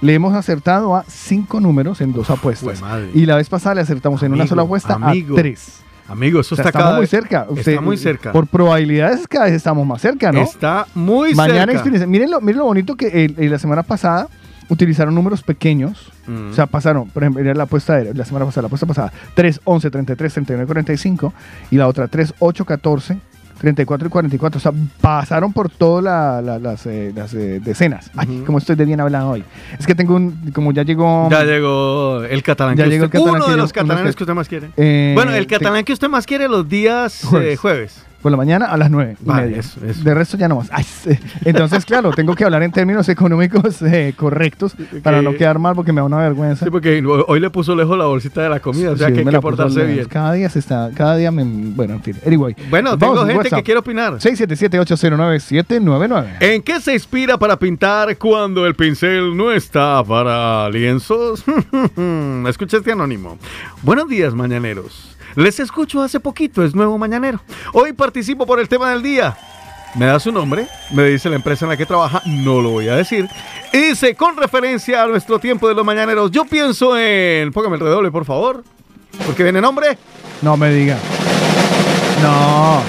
le 0.02 0.14
hemos 0.14 0.34
acertado 0.34 0.96
a 0.96 1.04
cinco 1.08 1.60
números 1.60 2.02
en 2.02 2.14
dos 2.14 2.30
apuestas. 2.30 2.82
Y 3.14 3.26
la 3.26 3.36
vez 3.36 3.50
pasada 3.50 3.76
le 3.76 3.82
acertamos 3.82 4.24
en 4.24 4.34
una 4.34 4.48
sola 4.48 4.62
apuesta 4.64 4.94
amigo. 4.96 5.36
a 5.38 5.40
tres. 5.42 5.82
Amigo, 6.08 6.40
eso 6.40 6.56
O 6.56 6.58
sea, 6.58 6.66
está 6.66 6.72
cada 6.80 6.96
muy 6.96 7.06
cerca. 7.06 7.42
Está 7.42 7.54
Usted- 7.54 7.82
muy 7.82 7.96
cerca. 7.98 8.32
Por 8.32 8.48
probabilidades 8.48 9.28
cada 9.28 9.46
vez 9.46 9.54
estamos 9.54 9.86
más 9.86 10.02
cerca, 10.02 10.32
¿no? 10.32 10.42
Está 10.42 10.88
muy 10.96 11.36
Mañana 11.36 11.60
cerca. 11.60 11.74
experience. 11.74 12.08
Miren 12.08 12.32
lo, 12.32 12.42
miren 12.42 12.58
lo 12.60 12.66
bonito 12.66 12.96
que 12.96 13.08
eh, 13.08 13.34
eh, 13.38 13.48
la 13.50 13.60
semana 13.60 13.84
pasada 13.84 14.28
utilizaron 14.70 15.14
números 15.14 15.44
pequeños. 15.44 16.12
Mm. 16.26 16.50
O 16.50 16.54
sea, 16.54 16.66
pasaron, 16.66 17.10
por 17.10 17.22
ejemplo, 17.24 17.44
la 17.54 17.64
apuesta 17.64 17.98
de 17.98 18.14
la 18.16 18.26
semana 18.26 18.46
pasada, 18.46 18.64
la 18.64 18.68
apuesta 18.68 18.88
pasada, 18.88 19.14
3, 19.36 19.62
11, 19.64 19.92
33, 19.92 20.34
39, 20.34 20.66
45 20.66 21.34
y 21.70 21.76
la 21.76 21.88
otra 21.88 22.08
3, 22.08 22.34
8, 22.40 22.66
14, 22.66 23.18
34 23.60 24.08
y 24.08 24.10
44. 24.12 24.58
O 24.58 24.62
sea, 24.62 24.72
pasaron 25.02 25.54
por 25.54 25.70
todas 25.70 26.04
la- 26.04 26.42
la- 26.42 26.60
las, 26.60 26.86
eh, 26.86 27.12
las, 27.16 27.34
eh, 27.34 27.60
decenas. 27.64 28.10
Ay, 28.16 28.44
como 28.46 28.58
estoy 28.58 28.76
de 28.76 28.86
bien 28.86 29.00
hablado 29.02 29.32
hoy. 29.32 29.44
Es 29.78 29.86
que 29.86 29.96
tengo 29.96 30.16
un, 30.16 30.52
como 30.54 30.72
ya 30.72 30.84
llegó... 30.84 31.30
Ya 31.30 31.44
llegó 31.44 32.24
el 32.24 32.42
catalán. 32.44 32.76
Ya 32.78 32.86
que 32.86 32.90
llegó 32.92 33.06
usted- 33.06 33.18
el 33.20 33.24
catalán 33.24 33.36
uno 33.36 33.46
que 33.46 33.52
de 33.52 33.58
yo- 33.58 33.62
los 33.64 33.74
catalanes 33.74 34.16
que- 34.16 34.24
usted 34.24 34.34
más 34.34 34.48
quiere. 34.48 34.70
Eh, 34.78 35.12
bueno, 35.16 35.34
el 35.34 35.46
te- 35.48 35.56
catalán 35.56 35.84
que 35.84 35.94
usted 35.94 36.10
más 36.10 36.26
quiere 36.26 36.48
los 36.48 36.68
días 36.68 37.22
Jueves. 37.26 37.60
jueves. 37.60 38.06
Por 38.22 38.32
la 38.32 38.38
mañana 38.38 38.66
a 38.66 38.76
las 38.78 38.92
9 38.92 39.16
y 39.22 39.26
Vale, 39.26 39.48
media. 39.48 39.60
eso, 39.62 39.80
eso. 39.86 40.04
De 40.04 40.14
resto 40.14 40.36
ya 40.38 40.48
no 40.50 40.58
más. 40.58 40.68
Ay. 40.72 40.86
Entonces, 41.46 41.86
claro, 41.86 42.12
tengo 42.12 42.36
que 42.36 42.44
hablar 42.44 42.62
en 42.64 42.72
términos 42.72 43.08
económicos 43.08 43.82
eh, 43.82 44.14
correctos 44.18 44.76
para 45.02 45.22
no 45.22 45.34
quedar 45.36 45.58
mal 45.60 45.74
porque 45.74 45.94
me 45.94 46.02
da 46.02 46.06
una 46.06 46.18
vergüenza. 46.18 46.66
Sí, 46.66 46.72
porque 46.72 47.02
hoy 47.28 47.40
le 47.40 47.50
puso 47.50 47.74
lejos 47.76 47.98
la 47.98 48.06
bolsita 48.06 48.42
de 48.42 48.50
la 48.50 48.60
comida, 48.60 48.92
o 48.92 48.98
sea 48.98 49.08
Sí, 49.08 49.14
que 49.14 49.20
hay 49.22 49.26
que 49.26 49.40
portarse 49.40 49.86
bien. 49.86 50.06
Cada 50.10 50.34
día 50.34 50.50
se 50.50 50.60
está, 50.60 50.92
cada 50.94 51.16
día 51.16 51.32
me, 51.32 51.44
bueno, 51.46 51.94
en 51.94 52.04
fin. 52.04 52.18
Anyway. 52.26 52.56
Bueno, 52.70 52.98
tengo 52.98 53.16
gente 53.26 53.36
WhatsApp. 53.38 53.60
que 53.60 53.64
quiere 53.64 53.80
opinar. 53.80 54.14
677-809-799. 54.16 56.26
¿En 56.42 56.62
qué 56.62 56.82
se 56.82 56.94
inspira 56.94 57.38
para 57.38 57.58
pintar 57.58 58.18
cuando 58.18 58.66
el 58.66 58.76
pincel 58.76 59.36
no 59.36 59.52
está 59.52 60.04
para 60.04 60.70
lienzos? 60.70 61.44
Escucha 62.50 62.78
este 62.78 62.92
anónimo. 62.92 63.38
Buenos 63.84 64.08
días, 64.10 64.34
mañaneros. 64.34 65.16
Les 65.36 65.60
escucho 65.60 66.02
hace 66.02 66.20
poquito, 66.20 66.64
es 66.64 66.76
nuevo 66.76 66.98
mañanero. 66.98 67.40
Hoy 67.74 67.94
participo 67.94 68.46
por 68.46 68.60
el 68.60 68.68
tema 68.68 68.92
del 68.92 69.02
día. 69.02 69.38
Me 69.96 70.06
da 70.06 70.20
su 70.20 70.32
nombre, 70.32 70.68
me 70.92 71.04
dice 71.06 71.30
la 71.30 71.36
empresa 71.36 71.66
en 71.66 71.70
la 71.70 71.78
que 71.78 71.86
trabaja, 71.86 72.22
no 72.26 72.62
lo 72.62 72.70
voy 72.70 72.88
a 72.90 72.96
decir. 72.96 73.28
Y 73.74 73.78
dice, 73.90 74.14
con 74.16 74.38
referencia 74.38 75.04
a 75.04 75.08
nuestro 75.08 75.40
tiempo 75.40 75.68
de 75.68 75.74
los 75.74 75.84
mañaneros, 75.84 76.30
yo 76.30 76.46
pienso 76.46 76.96
en... 76.98 77.52
Póngame 77.52 77.76
el 77.78 77.82
redoble, 77.82 78.12
por 78.12 78.26
favor. 78.26 78.64
Porque 79.26 79.44
viene 79.44 79.60
nombre. 79.62 79.98
No 80.42 80.58
me 80.58 80.72
diga. 80.72 80.98
No. 82.22 82.84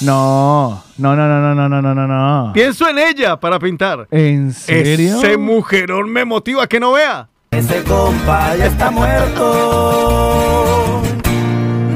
No. 0.00 0.84
No, 0.98 1.16
no, 1.16 1.28
no, 1.28 1.40
no, 1.40 1.54
no, 1.54 1.68
no, 1.68 1.82
no, 1.82 1.94
no, 1.94 2.06
no. 2.06 2.52
Pienso 2.52 2.88
en 2.88 2.98
ella 2.98 3.40
para 3.40 3.58
pintar. 3.58 4.06
¿En 4.10 4.52
serio? 4.52 5.18
Ese 5.18 5.36
mujerón 5.36 6.10
me 6.10 6.24
motiva 6.24 6.68
que 6.68 6.78
no 6.78 6.92
vea. 6.92 7.28
Ese 7.50 7.82
compa 7.82 8.54
ya 8.56 8.66
está 8.66 8.90
muerto. 8.90 10.83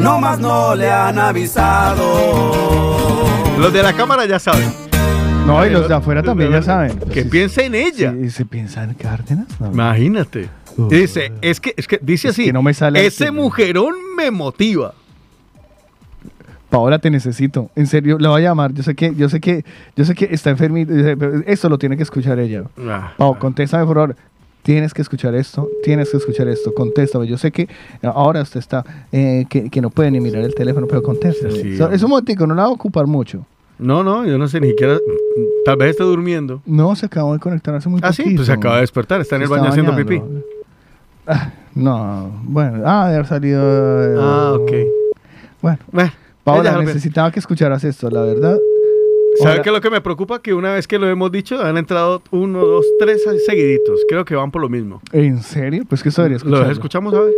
No 0.00 0.20
más 0.20 0.38
no 0.38 0.74
le 0.74 0.90
han 0.90 1.18
avisado. 1.18 2.52
Los 3.58 3.72
de 3.72 3.82
la 3.82 3.92
cámara 3.92 4.26
ya 4.26 4.38
saben. 4.38 4.70
No, 5.46 5.64
y 5.66 5.70
los 5.70 5.88
de 5.88 5.94
afuera 5.94 6.22
también 6.22 6.52
ya 6.52 6.62
saben. 6.62 6.98
Que 7.12 7.24
piense 7.24 7.64
en 7.64 7.74
ella. 7.74 8.14
¿Y 8.22 8.30
se 8.30 8.44
piensa 8.44 8.84
en 8.84 8.94
Cárdenas? 8.94 9.46
No. 9.60 9.68
Imagínate. 9.72 10.48
Dice, 10.90 11.32
es 11.42 11.58
que, 11.60 11.74
es 11.76 11.88
que 11.88 11.98
dice 12.02 12.28
así. 12.28 12.44
que 12.44 12.52
no 12.52 12.62
me 12.62 12.72
sale 12.74 13.04
Ese 13.04 13.24
así. 13.24 13.32
mujerón 13.32 13.94
me 14.16 14.30
motiva. 14.30 14.94
Paola, 16.70 16.98
te 16.98 17.10
necesito. 17.10 17.70
En 17.74 17.86
serio, 17.86 18.18
la 18.20 18.28
voy 18.28 18.42
a 18.42 18.48
llamar. 18.50 18.72
Yo 18.74 18.82
sé 18.82 18.94
que, 18.94 19.14
yo 19.14 19.28
sé 19.28 19.40
que, 19.40 19.64
yo 19.96 20.04
sé 20.04 20.14
que 20.14 20.28
está 20.30 20.50
enfermita. 20.50 20.92
Esto 21.46 21.68
lo 21.68 21.78
tiene 21.78 21.96
que 21.96 22.02
escuchar 22.02 22.38
ella. 22.38 22.64
Ah, 22.86 23.14
Pau, 23.16 23.36
contéstame 23.38 23.84
por 23.86 23.96
favor. 23.96 24.16
Tienes 24.62 24.92
que 24.92 25.00
escuchar 25.02 25.34
esto, 25.34 25.68
tienes 25.82 26.10
que 26.10 26.18
escuchar 26.18 26.46
esto, 26.48 26.74
contéstame. 26.74 27.26
Yo 27.26 27.38
sé 27.38 27.50
que 27.52 27.68
ahora 28.02 28.42
usted 28.42 28.60
está, 28.60 28.84
eh, 29.12 29.46
que, 29.48 29.70
que 29.70 29.80
no 29.80 29.88
puede 29.88 30.10
ni 30.10 30.20
mirar 30.20 30.42
el 30.42 30.54
teléfono, 30.54 30.86
pero 30.86 31.02
contéstame. 31.02 31.52
Sí. 31.54 31.76
So- 31.78 31.90
es 31.90 32.02
un 32.02 32.10
momentico, 32.10 32.46
no 32.46 32.54
la 32.54 32.62
va 32.64 32.68
a 32.68 32.72
ocupar 32.72 33.06
mucho. 33.06 33.46
No, 33.78 34.02
no, 34.02 34.26
yo 34.26 34.36
no 34.38 34.48
sé 34.48 34.60
ni 34.60 34.68
siquiera. 34.70 34.98
Tal 35.64 35.76
vez 35.76 35.90
esté 35.90 36.02
durmiendo. 36.02 36.60
No, 36.66 36.94
se 36.96 37.06
acabó 37.06 37.32
de 37.32 37.38
conectar 37.38 37.74
hace 37.76 37.88
muy 37.88 38.00
Ah, 38.02 38.12
sí, 38.12 38.34
pues 38.34 38.46
se 38.46 38.52
acaba 38.52 38.74
de 38.76 38.80
despertar, 38.82 39.20
está 39.20 39.36
en 39.36 39.40
Se 39.40 39.44
el 39.44 39.50
baño 39.50 39.70
haciendo 39.70 39.94
pipí. 39.96 40.20
Ah, 41.26 41.52
no, 41.74 42.40
bueno, 42.44 42.82
ah, 42.84 43.08
de 43.08 43.14
haber 43.14 43.26
salido. 43.26 43.60
eh, 43.62 44.16
Ah, 44.18 44.52
ok. 44.58 44.72
Bueno, 45.62 45.78
Bueno, 45.92 46.12
Paola, 46.42 46.82
necesitaba 46.82 47.30
que 47.30 47.38
escucharas 47.38 47.84
esto, 47.84 48.10
la 48.10 48.22
verdad. 48.22 48.58
¿Sabe 49.40 49.50
Ahora- 49.52 49.62
qué 49.62 49.68
es 49.68 49.74
lo 49.74 49.80
que 49.80 49.90
me 49.90 50.00
preocupa? 50.00 50.40
Que 50.40 50.52
una 50.54 50.72
vez 50.74 50.86
que 50.88 50.98
lo 50.98 51.08
hemos 51.08 51.30
dicho, 51.30 51.60
han 51.62 51.76
entrado 51.76 52.22
uno, 52.30 52.64
dos, 52.64 52.84
tres 52.98 53.22
seguiditos. 53.46 54.00
Creo 54.08 54.24
que 54.24 54.34
van 54.34 54.50
por 54.50 54.62
lo 54.62 54.68
mismo. 54.68 55.00
¿En 55.12 55.42
serio? 55.42 55.84
Pues 55.88 56.02
que 56.02 56.08
eso 56.08 56.22
debería 56.22 56.38
¿Lo 56.44 56.50
escucharlo. 56.56 56.72
escuchamos, 56.72 57.14
a 57.14 57.20
ver? 57.20 57.32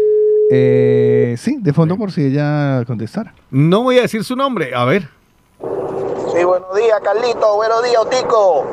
Eh, 0.53 1.35
sí, 1.39 1.59
de 1.61 1.73
fondo 1.73 1.97
por 1.97 2.11
si 2.11 2.25
ella 2.27 2.83
contestara. 2.87 3.35
No 3.51 3.83
voy 3.83 3.99
a 3.99 4.03
decir 4.03 4.25
su 4.25 4.35
nombre. 4.37 4.75
A 4.75 4.85
ver. 4.85 5.09
Sí, 6.35 6.45
buenos 6.45 6.75
días, 6.75 7.01
Carlito. 7.05 7.55
Buenos 7.57 7.83
días, 7.85 7.99
Otico. 7.99 8.65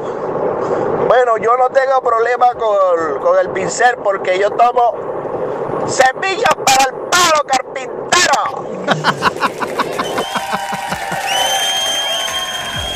Bueno, 1.07 1.37
yo 1.37 1.55
no 1.57 1.69
tengo 1.69 2.01
problema 2.01 2.47
con, 2.53 3.21
con 3.21 3.39
el 3.39 3.49
pincel 3.49 3.95
porque 4.03 4.39
yo 4.39 4.49
tomo 4.51 5.85
semillas 5.87 6.55
para 6.65 6.83
el 6.85 6.95
palo 7.09 7.43
carpintero. 7.47 8.67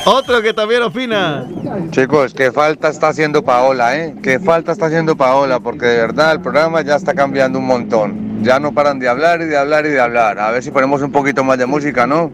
Otro 0.06 0.42
que 0.42 0.54
también 0.54 0.82
opina. 0.82 1.46
Chicos, 1.92 2.34
qué 2.34 2.52
falta 2.52 2.90
está 2.90 3.10
haciendo 3.10 3.44
Paola, 3.44 3.98
¿eh? 3.98 4.16
Qué 4.24 4.40
falta 4.40 4.72
está 4.72 4.88
haciendo 4.88 5.16
Paola, 5.16 5.60
porque 5.60 5.86
de 5.86 5.98
verdad 5.98 6.32
el 6.32 6.42
programa 6.42 6.82
ya 6.82 6.96
está 6.96 7.14
cambiando 7.14 7.60
un 7.60 7.68
montón. 7.68 8.44
Ya 8.44 8.60
no 8.60 8.74
paran 8.74 8.98
de 8.98 9.08
hablar 9.08 9.42
y 9.42 9.46
de 9.46 9.58
hablar 9.58 9.86
y 9.86 9.90
de 9.90 10.00
hablar. 10.02 10.40
A 10.40 10.50
ver 10.52 10.64
si 10.64 10.72
ponemos 10.72 11.02
un 11.04 11.12
poquito 11.12 11.44
más 11.44 11.60
de 11.60 11.68
música, 11.68 12.08
¿no? 12.08 12.32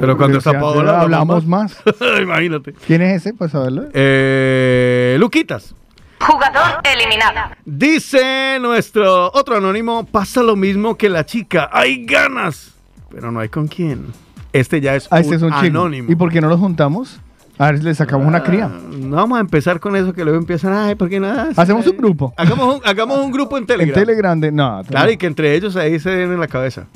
Pero 0.00 0.16
cuando 0.16 0.38
está 0.38 0.58
Paola, 0.58 1.00
hablamos 1.00 1.46
más. 1.46 1.76
Imagínate. 2.20 2.72
¿Quién 2.72 3.02
es 3.02 3.22
ese? 3.22 3.34
Pues 3.34 3.54
a 3.54 3.60
verlo. 3.60 3.84
Eh, 3.92 5.16
Luquitas. 5.20 5.74
Jugador 6.20 6.80
eliminado. 6.84 7.54
Dice 7.64 8.58
nuestro 8.60 9.30
otro 9.32 9.56
anónimo, 9.56 10.04
pasa 10.06 10.42
lo 10.42 10.56
mismo 10.56 10.96
que 10.96 11.08
la 11.08 11.24
chica. 11.24 11.68
Hay 11.72 12.04
ganas, 12.04 12.72
pero 13.10 13.30
no 13.30 13.40
hay 13.40 13.50
con 13.50 13.68
quién. 13.68 14.23
Este 14.54 14.80
ya 14.80 14.94
es 14.96 15.08
Ah, 15.10 15.20
este 15.20 15.34
es 15.34 15.42
un 15.42 15.50
chico. 15.50 15.60
anónimo. 15.66 16.10
¿Y 16.10 16.14
por 16.16 16.30
qué 16.32 16.40
no 16.40 16.48
lo 16.48 16.56
juntamos? 16.56 17.20
A 17.58 17.66
ver 17.66 17.78
si 17.78 17.84
le 17.84 17.94
sacamos 17.94 18.26
una 18.26 18.42
cría. 18.42 18.68
No 18.98 19.16
vamos 19.16 19.36
a 19.38 19.40
empezar 19.40 19.78
con 19.80 19.94
eso 19.94 20.12
que 20.12 20.24
luego 20.24 20.38
empiezan, 20.38 20.72
ay, 20.72 20.94
¿por 20.94 21.08
qué 21.08 21.20
nada? 21.20 21.50
Hacemos 21.56 21.86
un 21.86 21.96
grupo. 21.96 22.32
Hagamos 22.36 22.76
un, 22.76 22.80
hagamos 22.84 23.18
un 23.18 23.30
grupo 23.30 23.56
en 23.58 23.62
En 23.64 23.66
Telegram. 23.68 23.94
Telegram 23.94 24.40
de. 24.40 24.50
No, 24.50 24.82
Claro, 24.88 25.10
y 25.10 25.16
que 25.16 25.26
entre 25.26 25.54
ellos 25.54 25.76
ahí 25.76 25.98
se 26.00 26.10
den 26.10 26.32
en 26.32 26.40
la 26.40 26.48
cabeza. 26.48 26.86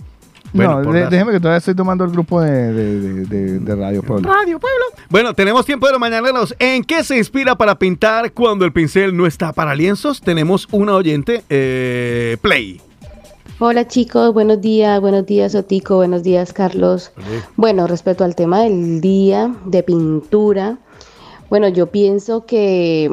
no, 0.47 0.51
Bueno, 0.55 0.83
por 0.83 0.95
de- 0.95 1.07
déjeme 1.09 1.31
que 1.33 1.39
todavía 1.41 1.59
estoy 1.59 1.75
tomando 1.75 2.05
el 2.05 2.11
grupo 2.11 2.41
de, 2.41 2.73
de- 2.73 3.01
de- 3.01 3.25
de- 3.27 3.59
de 3.61 3.77
Radio 3.77 4.03
Pueblo. 4.03 4.29
Radio 4.33 4.59
Pueblo. 4.59 4.85
Bueno, 5.11 5.35
tenemos 5.35 5.65
tiempo 5.67 5.87
de 5.87 5.93
los 5.93 6.01
mañaneros. 6.01 6.55
¿En 6.59 6.83
qué 6.83 7.05
se 7.05 7.19
inspira 7.19 7.55
para 7.57 7.77
pintar 7.79 8.33
cuando 8.33 8.65
el 8.65 8.73
pincel 8.73 9.17
no 9.17 9.27
está 9.27 9.53
para 9.53 9.75
lienzos? 9.77 10.21
Tenemos 10.21 10.67
una 10.73 10.95
oyente, 10.95 11.45
eh, 11.51 12.37
Play. 12.41 12.81
Hola 13.61 13.89
chicos, 13.89 14.33
buenos 14.33 14.61
días, 14.61 15.01
buenos 15.01 15.27
días 15.27 15.53
Otico, 15.57 15.97
buenos 15.97 16.23
días 16.23 16.53
Carlos. 16.53 17.11
Bueno, 17.57 17.89
respecto 17.89 18.23
al 18.23 18.37
tema 18.37 18.61
del 18.61 19.01
día 19.01 19.53
de 19.65 19.83
pintura, 19.83 20.79
bueno, 21.51 21.67
yo 21.67 21.89
pienso 21.89 22.47
que, 22.47 23.11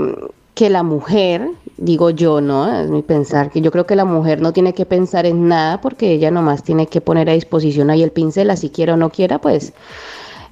que 0.53 0.69
la 0.69 0.84
mujer, 0.84 1.49
digo 1.77 2.11
yo, 2.11 2.41
¿no? 2.41 2.80
Es 2.80 2.91
mi 2.91 3.01
pensar, 3.01 3.49
que 3.49 3.59
yo 3.59 3.72
creo 3.72 3.88
que 3.88 3.95
la 3.95 4.05
mujer 4.05 4.39
no 4.39 4.53
tiene 4.53 4.76
que 4.76 4.85
pensar 4.85 5.26
en 5.26 5.47
nada 5.47 5.81
porque 5.81 6.11
ella 6.11 6.30
nomás 6.30 6.61
tiene 6.61 6.85
que 6.85 7.01
poner 7.01 7.27
a 7.27 7.34
disposición 7.34 7.89
ahí 7.89 8.03
el 8.03 8.11
pincel, 8.11 8.51
así 8.51 8.69
quiera 8.69 8.93
o 8.93 8.97
no 8.97 9.09
quiera, 9.09 9.41
pues 9.41 9.73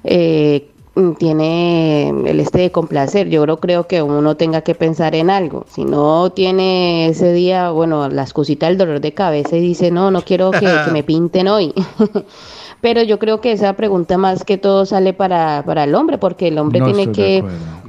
eh, 0.02 0.70
tiene 1.18 2.08
el 2.08 2.40
este 2.40 2.60
de 2.60 2.72
complacer. 2.72 3.28
Yo 3.28 3.42
creo, 3.42 3.58
creo 3.58 3.86
que 3.86 4.02
uno 4.02 4.36
tenga 4.36 4.62
que 4.62 4.74
pensar 4.74 5.14
en 5.14 5.30
algo. 5.30 5.64
Si 5.68 5.84
no 5.84 6.30
tiene 6.30 7.08
ese 7.08 7.32
día, 7.32 7.70
bueno, 7.70 8.08
las 8.08 8.32
cositas 8.32 8.68
del 8.68 8.78
dolor 8.78 9.00
de 9.00 9.12
cabeza 9.12 9.56
y 9.56 9.60
dice, 9.60 9.90
no, 9.90 10.10
no 10.10 10.22
quiero 10.22 10.50
que, 10.52 10.60
que 10.60 10.90
me 10.92 11.02
pinten 11.04 11.48
hoy. 11.48 11.74
Pero 12.80 13.02
yo 13.02 13.18
creo 13.18 13.40
que 13.40 13.52
esa 13.52 13.72
pregunta 13.72 14.18
más 14.18 14.44
que 14.44 14.58
todo 14.58 14.84
sale 14.84 15.14
para, 15.14 15.62
para 15.64 15.84
el 15.84 15.94
hombre, 15.94 16.18
porque 16.18 16.48
el 16.48 16.58
hombre 16.58 16.80
No 16.80 16.92
tiene 16.92 17.12
que 17.12 17.42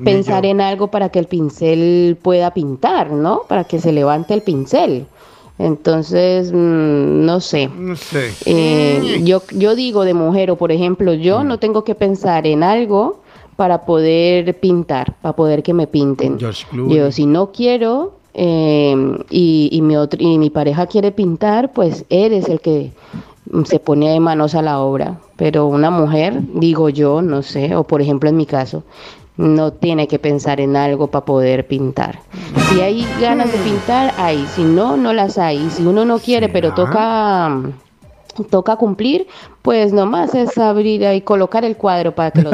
pensar 0.05 0.45
en 0.45 0.61
algo 0.61 0.87
para 0.87 1.09
que 1.09 1.19
el 1.19 1.25
pincel 1.25 2.17
pueda 2.21 2.53
pintar, 2.53 3.11
¿no? 3.11 3.41
Para 3.49 3.65
que 3.65 3.81
se 3.81 3.91
levante 3.91 4.33
el 4.33 4.41
pincel. 4.41 5.05
Entonces, 5.57 6.51
mm, 6.51 7.25
no 7.25 7.39
sé. 7.39 7.69
No 7.69 7.95
sé. 7.95 8.31
Eh, 8.45 9.21
yo, 9.23 9.41
yo 9.51 9.75
digo 9.75 10.03
de 10.03 10.13
mujer, 10.13 10.51
o 10.51 10.57
por 10.57 10.71
ejemplo, 10.71 11.13
yo 11.13 11.43
no 11.43 11.59
tengo 11.59 11.83
que 11.83 11.95
pensar 11.95 12.45
en 12.45 12.63
algo 12.63 13.21
para 13.55 13.85
poder 13.85 14.59
pintar, 14.59 15.15
para 15.21 15.35
poder 15.35 15.63
que 15.63 15.73
me 15.73 15.87
pinten. 15.87 16.37
Yo, 16.37 17.11
si 17.11 17.25
no 17.25 17.51
quiero 17.51 18.15
eh, 18.33 18.95
y, 19.29 19.69
y 19.71 19.81
mi 19.81 19.95
otro, 19.95 20.19
y 20.21 20.37
mi 20.37 20.49
pareja 20.49 20.87
quiere 20.87 21.11
pintar, 21.11 21.71
pues 21.71 22.03
eres 22.09 22.49
el 22.49 22.59
que 22.59 22.91
mm, 23.49 23.63
se 23.63 23.79
pone 23.79 24.09
de 24.09 24.19
manos 24.19 24.55
a 24.55 24.61
la 24.61 24.81
obra. 24.81 25.21
Pero 25.37 25.67
una 25.67 25.89
mujer, 25.89 26.41
digo 26.53 26.89
yo, 26.89 27.21
no 27.21 27.43
sé, 27.43 27.75
o 27.75 27.85
por 27.85 28.01
ejemplo 28.01 28.29
en 28.29 28.35
mi 28.35 28.45
caso, 28.45 28.83
no 29.37 29.73
tiene 29.73 30.07
que 30.07 30.19
pensar 30.19 30.59
en 30.61 30.75
algo 30.75 31.07
para 31.07 31.25
poder 31.25 31.67
pintar. 31.67 32.19
Si 32.69 32.81
hay 32.81 33.05
ganas 33.19 33.51
de 33.51 33.57
pintar, 33.59 34.13
hay. 34.17 34.45
Si 34.47 34.63
no, 34.63 34.97
no 34.97 35.13
las 35.13 35.37
hay. 35.37 35.57
Y 35.57 35.69
si 35.69 35.85
uno 35.85 36.05
no 36.05 36.19
quiere, 36.19 36.49
pero 36.49 36.73
toca 36.73 37.49
mm, 37.49 37.73
toca 38.43 38.75
cumplir, 38.75 39.25
pues 39.61 39.93
nomás 39.93 40.35
es 40.35 40.57
abrir 40.57 41.01
y 41.03 41.21
colocar 41.21 41.63
el 41.65 41.75
cuadro 41.77 42.13
para 42.13 42.31
que 42.31 42.41
lo. 42.41 42.51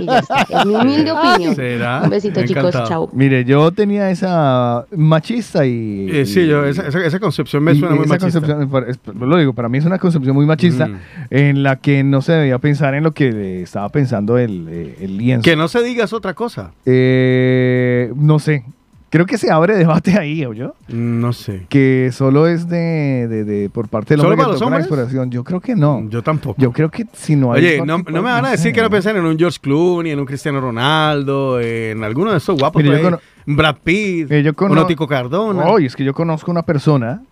Y 0.00 0.06
ya 0.06 0.18
está. 0.18 0.42
Es 0.48 0.66
mi 0.66 0.74
humilde 0.74 1.12
opinión. 1.12 1.54
¿Será? 1.54 2.02
Un 2.04 2.10
besito, 2.10 2.44
chicos. 2.44 2.72
Chao. 2.72 3.08
Mire, 3.12 3.44
yo 3.44 3.70
tenía 3.72 4.10
esa 4.10 4.84
machista 4.94 5.64
y... 5.64 6.08
Eh, 6.12 6.26
sí, 6.26 6.46
yo, 6.46 6.64
esa, 6.64 6.86
esa- 6.88 7.04
esa 7.06 7.20
concepción 7.20 7.62
me 7.62 7.74
suena 7.74 7.94
muy 7.94 8.04
esa 8.04 8.14
machista. 8.14 8.40
concepción, 8.40 9.28
lo 9.28 9.36
digo, 9.38 9.52
para 9.52 9.68
mí 9.68 9.78
es 9.78 9.84
una 9.84 9.98
concepción 9.98 10.34
muy 10.34 10.44
machista 10.46 10.86
Mm. 10.88 10.96
en 11.30 11.62
la 11.62 11.76
que 11.76 12.02
no 12.04 12.20
se 12.22 12.32
debía 12.32 12.58
pensar 12.58 12.94
en 12.94 13.04
lo 13.04 13.12
que 13.12 13.62
estaba 13.62 13.88
pensando 13.88 14.36
el, 14.38 14.66
eh, 14.68 14.96
el 15.00 15.16
lienzo. 15.16 15.42
Que 15.44 15.56
no 15.56 15.68
se 15.68 15.82
diga 15.82 16.04
es 16.04 16.12
otra 16.12 16.34
cosa. 16.34 16.72
Eh, 16.84 18.12
no 18.16 18.38
sé. 18.38 18.64
Creo 19.08 19.24
que 19.24 19.38
se 19.38 19.50
abre 19.52 19.76
debate 19.76 20.18
ahí, 20.18 20.44
¿o 20.44 20.52
yo? 20.52 20.74
No 20.88 21.32
sé. 21.32 21.64
Que 21.68 22.10
solo 22.12 22.48
es 22.48 22.68
de, 22.68 23.28
de- 23.28 23.44
de- 23.44 23.70
por 23.70 23.88
parte 23.88 24.14
del 24.14 24.20
¿Solo 24.20 24.30
hombre 24.32 24.42
para 24.44 24.52
los 24.54 24.62
hombres? 24.62 24.80
exploración. 24.84 25.30
Yo 25.30 25.44
creo 25.44 25.60
que 25.60 25.76
no. 25.76 26.06
Yo 26.10 26.22
tampoco. 26.22 26.60
Yo 26.60 26.72
creo 26.72 26.90
que 26.90 27.06
si 27.12 27.36
no 27.36 27.52
hay... 27.52 27.64
Oye, 27.64 27.78
no, 27.78 27.98
no 27.98 28.04
me 28.04 28.12
de- 28.12 28.20
van 28.20 28.44
a 28.46 28.50
decir 28.50 28.72
que 28.72 28.82
no 28.82 28.90
piensan 28.90 29.16
en 29.16 29.24
un 29.24 29.38
George 29.38 29.58
Clooney, 29.62 30.10
en 30.12 30.18
un 30.18 30.26
Cristiano 30.26 30.60
Ronaldo, 30.60 31.60
en 31.60 32.02
alguno 32.02 32.32
de 32.32 32.38
esos 32.38 32.58
guapos. 32.58 32.82
Por 32.82 33.00
yo 33.00 33.18
Brad 33.46 33.76
Pitt, 33.84 34.30
Eh, 34.32 34.42
yo 34.42 34.52
un 34.66 34.76
Otico 34.78 35.06
Cardona. 35.06 35.66
Oye, 35.66 35.86
es 35.86 35.94
que 35.94 36.02
yo 36.04 36.12
conozco 36.12 36.50
una 36.50 36.62
persona 36.62 37.22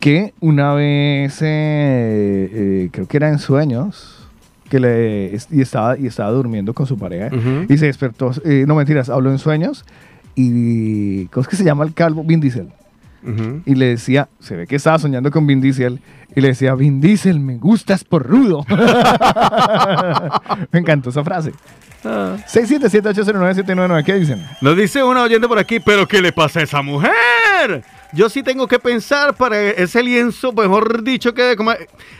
que 0.00 0.32
una 0.40 0.72
vez, 0.74 1.38
eh, 1.42 2.50
eh, 2.52 2.88
creo 2.90 3.06
que 3.06 3.16
era 3.18 3.28
en 3.28 3.38
sueños, 3.38 4.26
que 4.70 4.80
le 4.80 5.38
y 5.50 5.60
estaba, 5.60 5.98
y 5.98 6.06
estaba 6.06 6.30
durmiendo 6.30 6.72
con 6.72 6.86
su 6.86 6.98
pareja 6.98 7.30
y 7.68 7.76
se 7.76 7.86
despertó, 7.86 8.32
eh, 8.44 8.64
no 8.66 8.74
mentiras, 8.74 9.08
habló 9.10 9.30
en 9.30 9.38
sueños 9.38 9.84
y, 10.34 11.26
¿cómo 11.26 11.42
es 11.42 11.48
que 11.48 11.56
se 11.56 11.64
llama 11.64 11.84
el 11.84 11.94
calvo? 11.94 12.24
Vin 12.24 12.40
Diesel. 12.40 12.68
Y 13.64 13.74
le 13.74 13.86
decía, 13.86 14.28
se 14.38 14.54
ve 14.54 14.66
que 14.66 14.76
estaba 14.76 14.98
soñando 14.98 15.30
con 15.30 15.46
Vin 15.46 15.62
Diesel, 15.62 15.98
y 16.36 16.42
le 16.42 16.48
decía, 16.48 16.74
Vin 16.74 17.00
Diesel, 17.00 17.40
me 17.40 17.56
gustas 17.56 18.04
por 18.04 18.26
rudo. 18.26 18.66
me 20.72 20.80
encantó 20.80 21.08
esa 21.08 21.24
frase. 21.24 21.52
Ah. 22.04 22.36
677-809-799, 22.46 24.04
¿qué 24.04 24.14
dicen? 24.14 24.46
Nos 24.60 24.76
dice 24.76 25.02
una 25.02 25.22
oyente 25.22 25.48
por 25.48 25.58
aquí, 25.58 25.80
pero 25.80 26.06
¿qué 26.06 26.20
le 26.20 26.32
pasa 26.32 26.60
a 26.60 26.64
esa 26.64 26.82
mujer? 26.82 27.82
Yo 28.14 28.28
sí 28.28 28.42
tengo 28.42 28.68
que 28.68 28.78
pensar 28.78 29.34
para 29.34 29.60
ese 29.60 30.02
lienzo, 30.02 30.52
mejor 30.52 31.02
dicho, 31.02 31.34
que 31.34 31.56
como- 31.56 31.72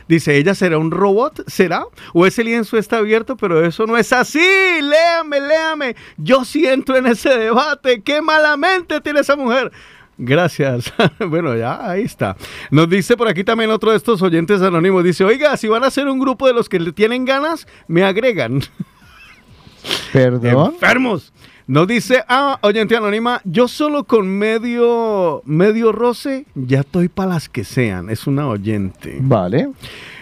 dice 0.07 0.35
ella, 0.37 0.53
¿será 0.53 0.77
un 0.77 0.91
robot? 0.91 1.43
¿Será? 1.47 1.85
¿O 2.13 2.25
ese 2.25 2.43
lienzo 2.43 2.77
está 2.77 2.97
abierto? 2.97 3.37
Pero 3.37 3.65
eso 3.65 3.85
no 3.87 3.95
es 3.97 4.11
así. 4.11 4.39
Léame, 4.81 5.39
léame. 5.39 5.95
Yo 6.17 6.43
sí 6.43 6.65
entro 6.65 6.97
en 6.97 7.07
ese 7.07 7.29
debate. 7.37 8.01
¡Qué 8.01 8.21
malamente 8.21 8.99
tiene 9.01 9.21
esa 9.21 9.35
mujer! 9.35 9.71
Gracias. 10.17 10.93
bueno, 11.19 11.55
ya 11.57 11.89
ahí 11.89 12.03
está. 12.03 12.35
Nos 12.71 12.89
dice 12.89 13.17
por 13.17 13.27
aquí 13.27 13.43
también 13.43 13.69
otro 13.69 13.91
de 13.91 13.97
estos 13.97 14.21
oyentes 14.21 14.61
anónimos. 14.61 15.03
Dice, 15.03 15.23
oiga, 15.25 15.55
si 15.57 15.67
van 15.67 15.83
a 15.83 15.87
hacer 15.87 16.07
un 16.07 16.19
grupo 16.19 16.47
de 16.47 16.53
los 16.53 16.69
que 16.69 16.79
le 16.79 16.91
tienen 16.93 17.25
ganas, 17.25 17.67
me 17.87 18.03
agregan. 18.03 18.61
Perdón. 20.11 20.73
Enfermos. 20.73 21.33
Nos 21.67 21.87
dice, 21.87 22.23
ah, 22.27 22.59
oyente 22.61 22.95
anónima, 22.95 23.41
yo 23.43 23.67
solo 23.67 24.03
con 24.03 24.27
medio, 24.27 25.41
medio 25.45 25.91
roce 25.91 26.45
ya 26.53 26.81
estoy 26.81 27.09
para 27.09 27.31
las 27.31 27.49
que 27.49 27.63
sean. 27.63 28.11
Es 28.11 28.27
una 28.27 28.47
oyente. 28.47 29.17
Vale. 29.19 29.69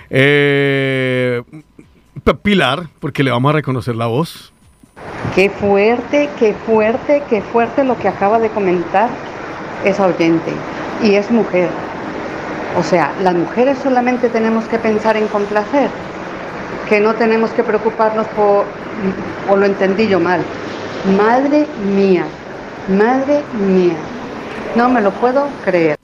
Eh, 0.10 1.44
Pilar, 2.42 2.88
porque 3.02 3.24
le 3.24 3.32
vamos 3.32 3.50
a 3.50 3.54
reconocer 3.54 3.94
la 3.98 4.08
voz. 4.08 4.54
Qué 5.36 5.50
fuerte, 5.50 6.30
qué 6.40 6.54
fuerte, 6.54 7.22
qué 7.30 7.42
fuerte 7.42 7.84
lo 7.84 7.98
que 7.98 8.08
acaba 8.08 8.40
de 8.40 8.48
comentar 8.48 9.10
esa 9.84 10.08
oyente. 10.08 10.54
Y 11.04 11.16
es 11.16 11.30
mujer. 11.30 11.68
O 12.78 12.84
sea, 12.84 13.14
las 13.22 13.36
mujeres 13.36 13.78
solamente 13.84 14.30
tenemos 14.30 14.64
que 14.70 14.80
pensar 14.80 15.18
en 15.18 15.28
complacer, 15.28 15.90
que 16.88 17.02
no 17.02 17.16
tenemos 17.16 17.52
que 17.52 17.64
preocuparnos 17.64 18.28
por, 18.28 18.64
o 19.50 19.58
lo 19.58 19.66
entendí 19.66 20.08
yo 20.08 20.22
mal. 20.22 20.42
Madre 21.06 21.68
mía, 21.94 22.26
madre 22.88 23.44
mía, 23.60 23.98
no 24.74 24.88
me 24.88 25.02
lo 25.02 25.12
puedo 25.12 25.50
creer. 25.66 25.98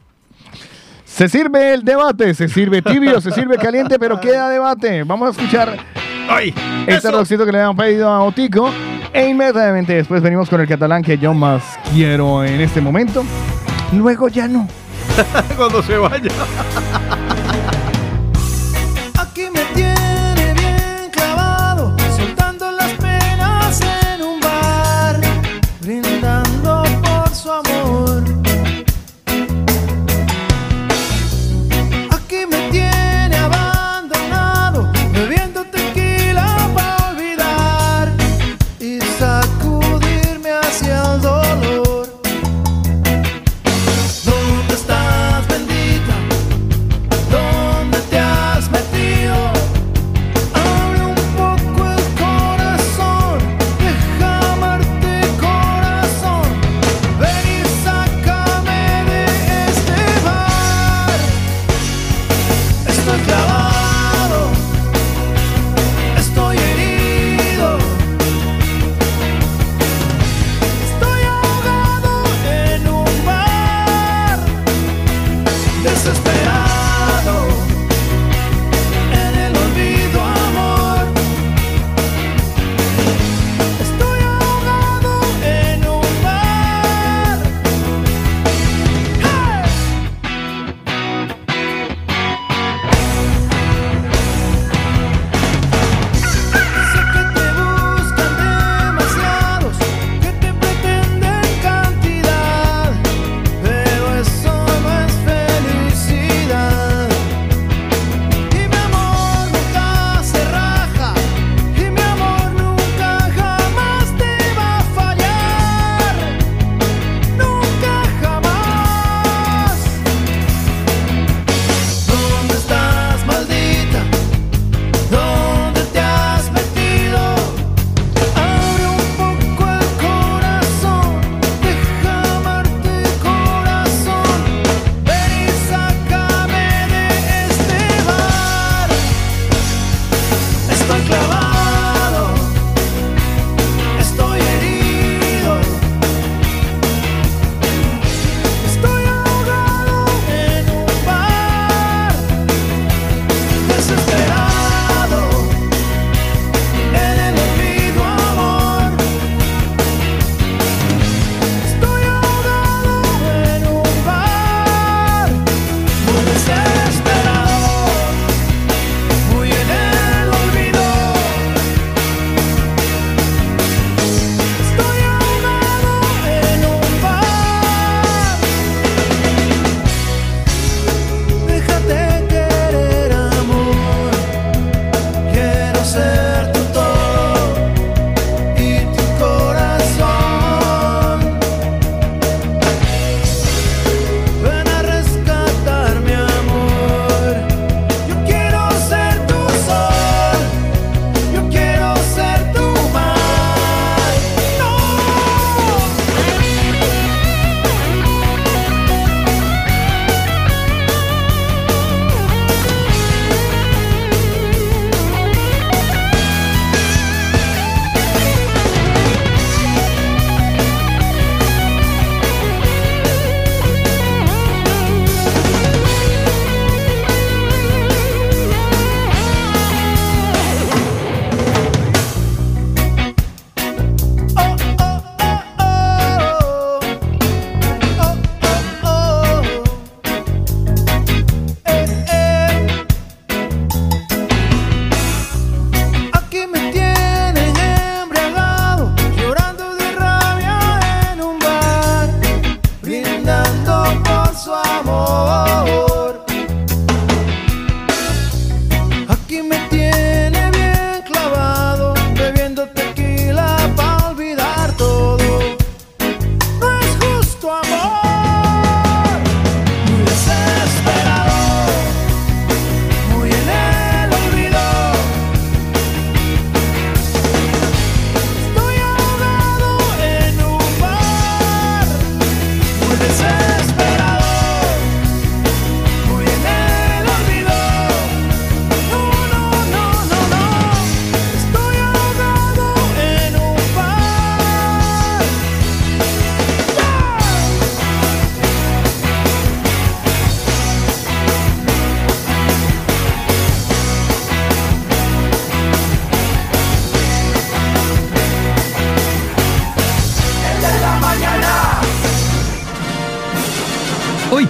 Se 1.06 1.30
sirve 1.30 1.74
el 1.74 1.84
debate, 1.86 2.34
se 2.34 2.50
sirve 2.50 2.82
tibio, 2.82 3.22
se 3.22 3.32
sirve 3.32 3.58
caliente, 3.58 3.98
pero 3.98 4.20
queda 4.20 4.50
debate. 4.50 5.04
Vamos 5.04 5.30
a 5.30 5.32
escuchar 5.32 5.78
¡Ay! 6.30 6.54
este 6.86 7.12
rockcito 7.12 7.46
que 7.46 7.52
le 7.54 7.62
han 7.62 7.78
pedido 7.78 8.10
a 8.10 8.24
Otico. 8.24 8.72
E 9.14 9.30
inmediatamente 9.30 9.94
después 9.94 10.22
venimos 10.22 10.50
con 10.50 10.60
el 10.60 10.68
catalán 10.68 11.02
que 11.02 11.18
yo 11.18 11.34
más 11.34 11.80
quiero 11.94 12.44
en 12.44 12.60
este 12.60 12.82
momento. 12.82 13.24
Luego 13.94 14.28
ya 14.28 14.50
no. 14.50 14.68
Cuando 15.58 15.82
se 15.82 15.98
vaya. 15.98 16.30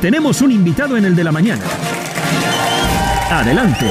Tenemos 0.10 0.42
un 0.42 0.52
invitado 0.52 0.98
en 0.98 1.06
el 1.06 1.16
de 1.16 1.24
la 1.24 1.32
mañana. 1.32 1.64
Adelante. 3.30 3.86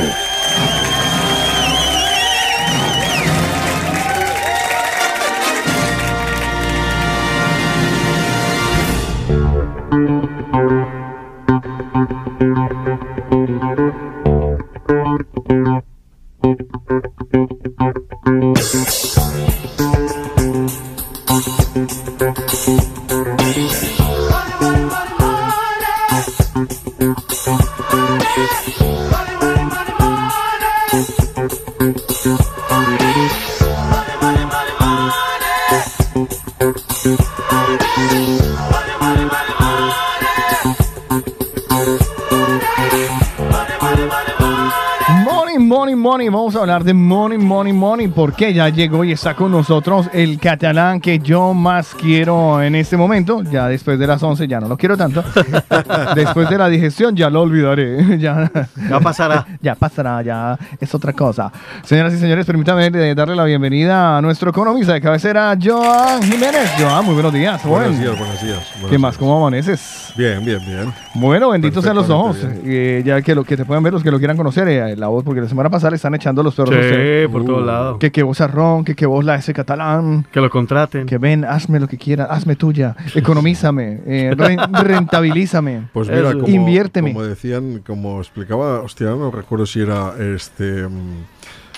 Porque 48.19 48.53
ya 48.53 48.69
llegó 48.69 49.05
y 49.05 49.12
está 49.12 49.35
con 49.35 49.53
nosotros 49.53 50.11
el 50.12 50.40
catalán 50.40 51.01
que 51.01 51.20
yo 51.20 51.55
más 51.55 51.95
quiero 51.95 52.61
en 52.61 52.74
este 52.74 52.97
momento. 52.97 53.45
Ya 53.45 53.69
después 53.69 53.97
de 53.97 54.09
las 54.09 54.20
11 54.20 54.49
ya 54.49 54.59
no 54.59 54.66
lo 54.66 54.77
quiero 54.77 54.97
tanto. 54.97 55.23
después 56.16 56.51
de 56.51 56.59
la 56.59 56.69
digestión 56.69 57.15
ya 57.15 57.31
lo 57.31 57.43
olvidaré. 57.43 58.19
ya, 58.19 58.51
Ya 58.90 58.99
pasará. 58.99 59.47
ya 59.62 59.77
pasará, 59.77 60.20
ya 60.23 60.59
es 60.81 60.93
otra 60.93 61.12
cosa. 61.12 61.53
Señoras 61.85 62.12
y 62.12 62.19
señores, 62.19 62.45
permítanme 62.45 62.90
darle 63.15 63.36
la 63.36 63.45
bienvenida 63.45 64.19
a 64.19 64.20
nuestro 64.20 64.51
economista 64.51 64.95
de 64.95 65.01
cabecera, 65.01 65.57
Joan 65.62 66.20
Jiménez. 66.20 66.73
Joan, 66.77 67.05
muy 67.05 67.15
buenos 67.15 67.32
días. 67.32 67.65
Buenos 67.65 67.90
Buen. 67.90 68.01
días, 68.01 68.19
buenos 68.19 68.43
días. 68.43 68.69
buenos 68.73 68.90
¿Qué 68.90 68.99
más? 68.99 69.12
días. 69.12 69.19
¿Cómo 69.19 69.36
amaneces? 69.36 70.12
Bien, 70.16 70.45
bien, 70.45 70.59
bien. 70.66 70.93
Bueno, 71.15 71.51
benditos 71.51 71.85
sean 71.85 71.95
los 71.95 72.11
ojos. 72.11 72.39
Eh, 72.65 73.01
ya 73.07 73.23
que 73.23 73.36
lo 73.36 73.45
que 73.45 73.57
te 73.57 73.65
puedan 73.65 73.85
ver, 73.85 73.93
los 73.93 74.03
que 74.03 74.11
lo 74.11 74.19
quieran 74.19 74.36
conocer, 74.36 74.66
eh, 74.66 74.97
la 74.97 75.07
voz, 75.07 75.23
porque 75.23 75.40
la 75.40 75.49
semana 75.49 75.70
pasada 75.70 75.90
le 75.90 75.97
están 75.97 76.16
echando 76.16 76.43
los 76.43 76.57
perros. 76.57 76.74
Sí, 76.74 77.28
por 77.31 77.45
todos 77.45 77.65
lados. 77.65 77.99
Que 78.09 78.13
que 78.13 78.23
vos 78.23 78.41
arrón, 78.41 78.85
que 78.85 78.95
que 78.95 79.07
vos 79.07 79.25
la 79.25 79.35
S 79.37 79.53
catalán. 79.53 80.27
Que 80.33 80.41
lo 80.41 80.49
contraten. 80.51 81.07
Que 81.07 81.19
ven, 81.19 81.45
hazme 81.45 81.79
lo 81.81 81.87
que 81.89 81.99
quieras, 81.99 82.29
hazme 82.31 82.57
tuya, 82.57 82.97
economízame, 83.15 84.01
eh, 84.07 84.35
re- 84.37 84.57
rentabilízame. 84.83 85.89
Pues 85.93 86.09
mira, 86.09 86.33
como, 86.33 86.49
inviérteme. 86.49 87.13
como 87.13 87.25
decían, 87.25 87.83
como 87.87 88.21
explicaba, 88.21 88.81
hostia, 88.81 89.09
no 89.09 89.31
recuerdo 89.31 89.67
si 89.67 89.81
era 89.81 90.15
este 90.35 90.87
mm, 90.89 91.25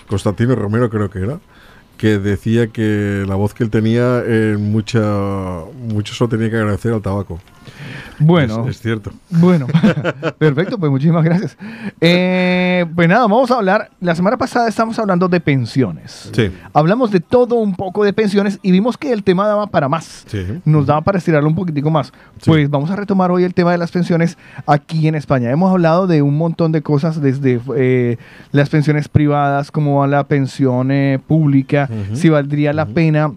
Constantino 0.08 0.54
Romero, 0.54 0.88
creo 0.90 1.10
que 1.10 1.20
era, 1.20 1.38
que 1.96 2.18
decía 2.18 2.68
que 2.68 3.24
la 3.28 3.34
voz 3.34 3.52
que 3.54 3.64
él 3.64 3.70
tenía, 3.70 4.22
en 4.24 4.70
mucha, 4.72 5.00
mucho 5.76 6.14
se 6.14 6.24
lo 6.24 6.28
tenía 6.28 6.48
que 6.50 6.56
agradecer 6.56 6.92
al 6.92 7.02
tabaco. 7.02 7.40
Bueno. 8.18 8.64
Es, 8.64 8.76
es 8.76 8.82
cierto. 8.82 9.12
Bueno, 9.30 9.66
perfecto, 10.38 10.78
pues 10.78 10.90
muchísimas 10.90 11.24
gracias. 11.24 11.56
Eh, 12.00 12.84
pues 12.94 13.08
nada, 13.08 13.22
vamos 13.22 13.50
a 13.50 13.56
hablar. 13.56 13.90
La 14.00 14.14
semana 14.14 14.36
pasada 14.36 14.68
estamos 14.68 14.98
hablando 14.98 15.28
de 15.28 15.40
pensiones. 15.40 16.30
Sí. 16.32 16.50
Hablamos 16.72 17.10
de 17.10 17.20
todo 17.20 17.56
un 17.56 17.74
poco 17.74 18.04
de 18.04 18.12
pensiones 18.12 18.58
y 18.62 18.70
vimos 18.70 18.98
que 18.98 19.12
el 19.12 19.22
tema 19.24 19.46
daba 19.46 19.66
para 19.66 19.88
más. 19.88 20.24
Sí. 20.26 20.60
Nos 20.64 20.86
daba 20.86 21.00
para 21.00 21.18
estirarlo 21.18 21.48
un 21.48 21.54
poquitico 21.54 21.90
más. 21.90 22.12
Pues 22.44 22.68
vamos 22.68 22.90
a 22.90 22.96
retomar 22.96 23.30
hoy 23.30 23.44
el 23.44 23.54
tema 23.54 23.72
de 23.72 23.78
las 23.78 23.90
pensiones 23.90 24.36
aquí 24.66 25.08
en 25.08 25.14
España. 25.14 25.50
Hemos 25.50 25.70
hablado 25.70 26.06
de 26.06 26.22
un 26.22 26.36
montón 26.36 26.72
de 26.72 26.82
cosas, 26.82 27.20
desde 27.20 27.60
eh, 27.76 28.16
las 28.52 28.68
pensiones 28.68 29.08
privadas, 29.08 29.70
cómo 29.70 30.00
va 30.00 30.06
la 30.06 30.24
pensión 30.24 30.90
eh, 30.90 31.18
pública, 31.26 31.88
si 32.12 32.28
valdría 32.28 32.72
la 32.72 32.86
pena 32.86 33.32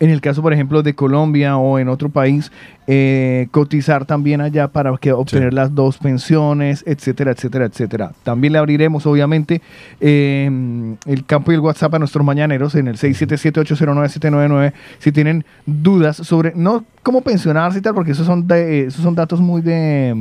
en 0.00 0.10
el 0.10 0.20
caso, 0.20 0.42
por 0.42 0.52
ejemplo, 0.52 0.82
de 0.82 0.94
Colombia 0.94 1.56
o 1.56 1.78
en 1.78 1.88
otro 1.88 2.08
país, 2.08 2.50
eh, 2.86 3.48
cotizar 3.50 4.04
también 4.04 4.40
allá 4.40 4.68
para 4.68 4.94
que 4.98 5.12
obtener 5.12 5.54
las 5.54 5.74
dos 5.74 5.98
pensiones, 5.98 6.82
etcétera, 6.86 7.30
etcétera, 7.32 7.66
etcétera. 7.66 8.12
También 8.24 8.52
le 8.52 8.58
abriremos, 8.58 9.06
obviamente, 9.06 9.62
eh, 10.00 10.96
el 11.06 11.24
campo 11.24 11.52
y 11.52 11.54
el 11.54 11.60
WhatsApp 11.60 11.94
a 11.94 11.98
nuestros 11.98 12.24
mañaneros 12.24 12.74
en 12.74 12.88
el 12.88 12.96
677-809-799 12.96 14.72
si 14.98 15.12
tienen 15.12 15.44
dudas 15.66 16.16
sobre, 16.16 16.52
no 16.54 16.84
cómo 17.02 17.20
pensionarse 17.22 17.78
y 17.78 17.82
tal, 17.82 17.94
porque 17.94 18.12
esos 18.12 18.26
son, 18.26 18.46
de- 18.46 18.86
esos 18.86 19.02
son 19.02 19.14
datos 19.14 19.40
muy 19.40 19.62
de... 19.62 20.14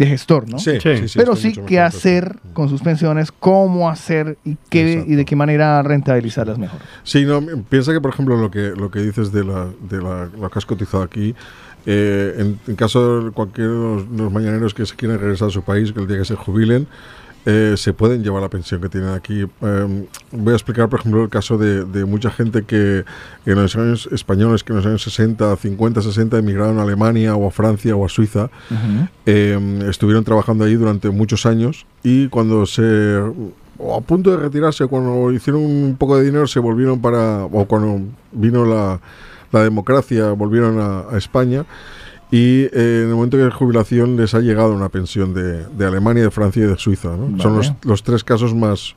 de 0.00 0.06
gestor, 0.06 0.48
¿no? 0.48 0.58
Sí, 0.58 0.80
sí, 0.80 1.08
sí, 1.08 1.18
Pero 1.18 1.36
sí 1.36 1.52
qué 1.52 1.60
mejor, 1.60 1.80
hacer 1.80 2.36
con 2.54 2.70
sus 2.70 2.80
pensiones, 2.80 3.30
cómo 3.30 3.90
hacer 3.90 4.38
y 4.46 4.56
qué 4.70 5.04
y 5.06 5.14
de 5.14 5.26
qué 5.26 5.36
manera 5.36 5.82
rentabilizarlas 5.82 6.56
mejor. 6.56 6.80
Sí, 7.04 7.26
no, 7.26 7.42
piensa 7.68 7.92
que, 7.92 8.00
por 8.00 8.10
ejemplo, 8.10 8.38
lo 8.38 8.50
que, 8.50 8.70
lo 8.74 8.90
que 8.90 9.00
dices 9.00 9.30
de, 9.30 9.44
la, 9.44 9.68
de 9.90 10.00
la, 10.00 10.30
lo 10.40 10.48
que 10.48 10.58
has 10.58 10.64
cotizado 10.64 11.02
aquí, 11.02 11.34
eh, 11.84 12.34
en, 12.38 12.58
en 12.66 12.76
caso 12.76 13.24
de 13.24 13.30
cualquiera 13.30 13.70
de 13.70 13.76
los, 13.76 14.08
los 14.08 14.32
mañaneros 14.32 14.72
que 14.72 14.86
se 14.86 14.96
quieran 14.96 15.18
regresar 15.18 15.48
a 15.48 15.50
su 15.50 15.60
país, 15.62 15.92
que 15.92 16.00
el 16.00 16.08
día 16.08 16.16
que 16.16 16.24
se 16.24 16.34
jubilen, 16.34 16.86
eh, 17.46 17.74
se 17.76 17.92
pueden 17.94 18.22
llevar 18.22 18.42
la 18.42 18.50
pensión 18.50 18.80
que 18.80 18.88
tienen 18.88 19.10
aquí. 19.10 19.46
Eh, 19.62 20.06
voy 20.32 20.52
a 20.52 20.56
explicar, 20.56 20.88
por 20.88 21.00
ejemplo, 21.00 21.22
el 21.22 21.30
caso 21.30 21.56
de, 21.56 21.84
de 21.84 22.04
mucha 22.04 22.30
gente 22.30 22.64
que 22.64 23.04
en 23.46 23.54
los 23.54 23.76
años 23.76 24.08
españoles, 24.12 24.62
que 24.62 24.72
en 24.72 24.76
los 24.76 24.86
años 24.86 25.02
60, 25.02 25.56
50, 25.56 26.02
60 26.02 26.38
emigraron 26.38 26.78
a 26.78 26.82
Alemania 26.82 27.34
o 27.36 27.48
a 27.48 27.50
Francia 27.50 27.96
o 27.96 28.04
a 28.04 28.08
Suiza, 28.08 28.50
eh, 29.24 29.86
estuvieron 29.88 30.24
trabajando 30.24 30.64
ahí 30.64 30.74
durante 30.74 31.08
muchos 31.10 31.46
años 31.46 31.86
y 32.02 32.28
cuando 32.28 32.66
se 32.66 33.18
o 33.82 33.96
a 33.96 34.02
punto 34.02 34.30
de 34.30 34.36
retirarse 34.36 34.86
cuando 34.86 35.32
hicieron 35.32 35.62
un 35.62 35.96
poco 35.98 36.18
de 36.18 36.24
dinero 36.24 36.46
se 36.46 36.60
volvieron 36.60 37.00
para 37.00 37.44
o 37.44 37.64
cuando 37.64 38.02
vino 38.30 38.66
la, 38.66 39.00
la 39.52 39.62
democracia 39.62 40.32
volvieron 40.32 40.78
a, 40.78 41.06
a 41.10 41.16
España 41.16 41.64
y 42.30 42.62
eh, 42.62 42.70
en 43.04 43.08
el 43.08 43.14
momento 43.14 43.36
de 43.36 43.50
jubilación 43.50 44.16
les 44.16 44.34
ha 44.34 44.40
llegado 44.40 44.72
una 44.72 44.88
pensión 44.88 45.34
de, 45.34 45.66
de 45.66 45.86
Alemania, 45.86 46.22
de 46.22 46.30
Francia 46.30 46.64
y 46.64 46.66
de 46.66 46.76
Suiza. 46.78 47.16
¿no? 47.16 47.38
Son 47.42 47.56
los, 47.56 47.68
Vale. 47.68 47.78
los 47.82 48.02
tres 48.02 48.22
casos 48.22 48.54
más, 48.54 48.94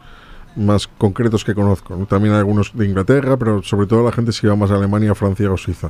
más 0.55 0.87
concretos 0.87 1.43
que 1.43 1.55
conozco. 1.55 1.95
¿no? 1.95 2.05
También 2.05 2.33
hay 2.33 2.39
algunos 2.39 2.71
de 2.75 2.85
Inglaterra, 2.85 3.37
pero 3.37 3.63
sobre 3.63 3.87
todo 3.87 4.03
la 4.03 4.11
gente 4.11 4.31
se 4.31 4.47
va 4.47 4.55
más 4.55 4.69
a 4.69 4.75
Alemania, 4.75 5.15
Francia 5.15 5.51
o 5.51 5.57
Suiza. 5.57 5.89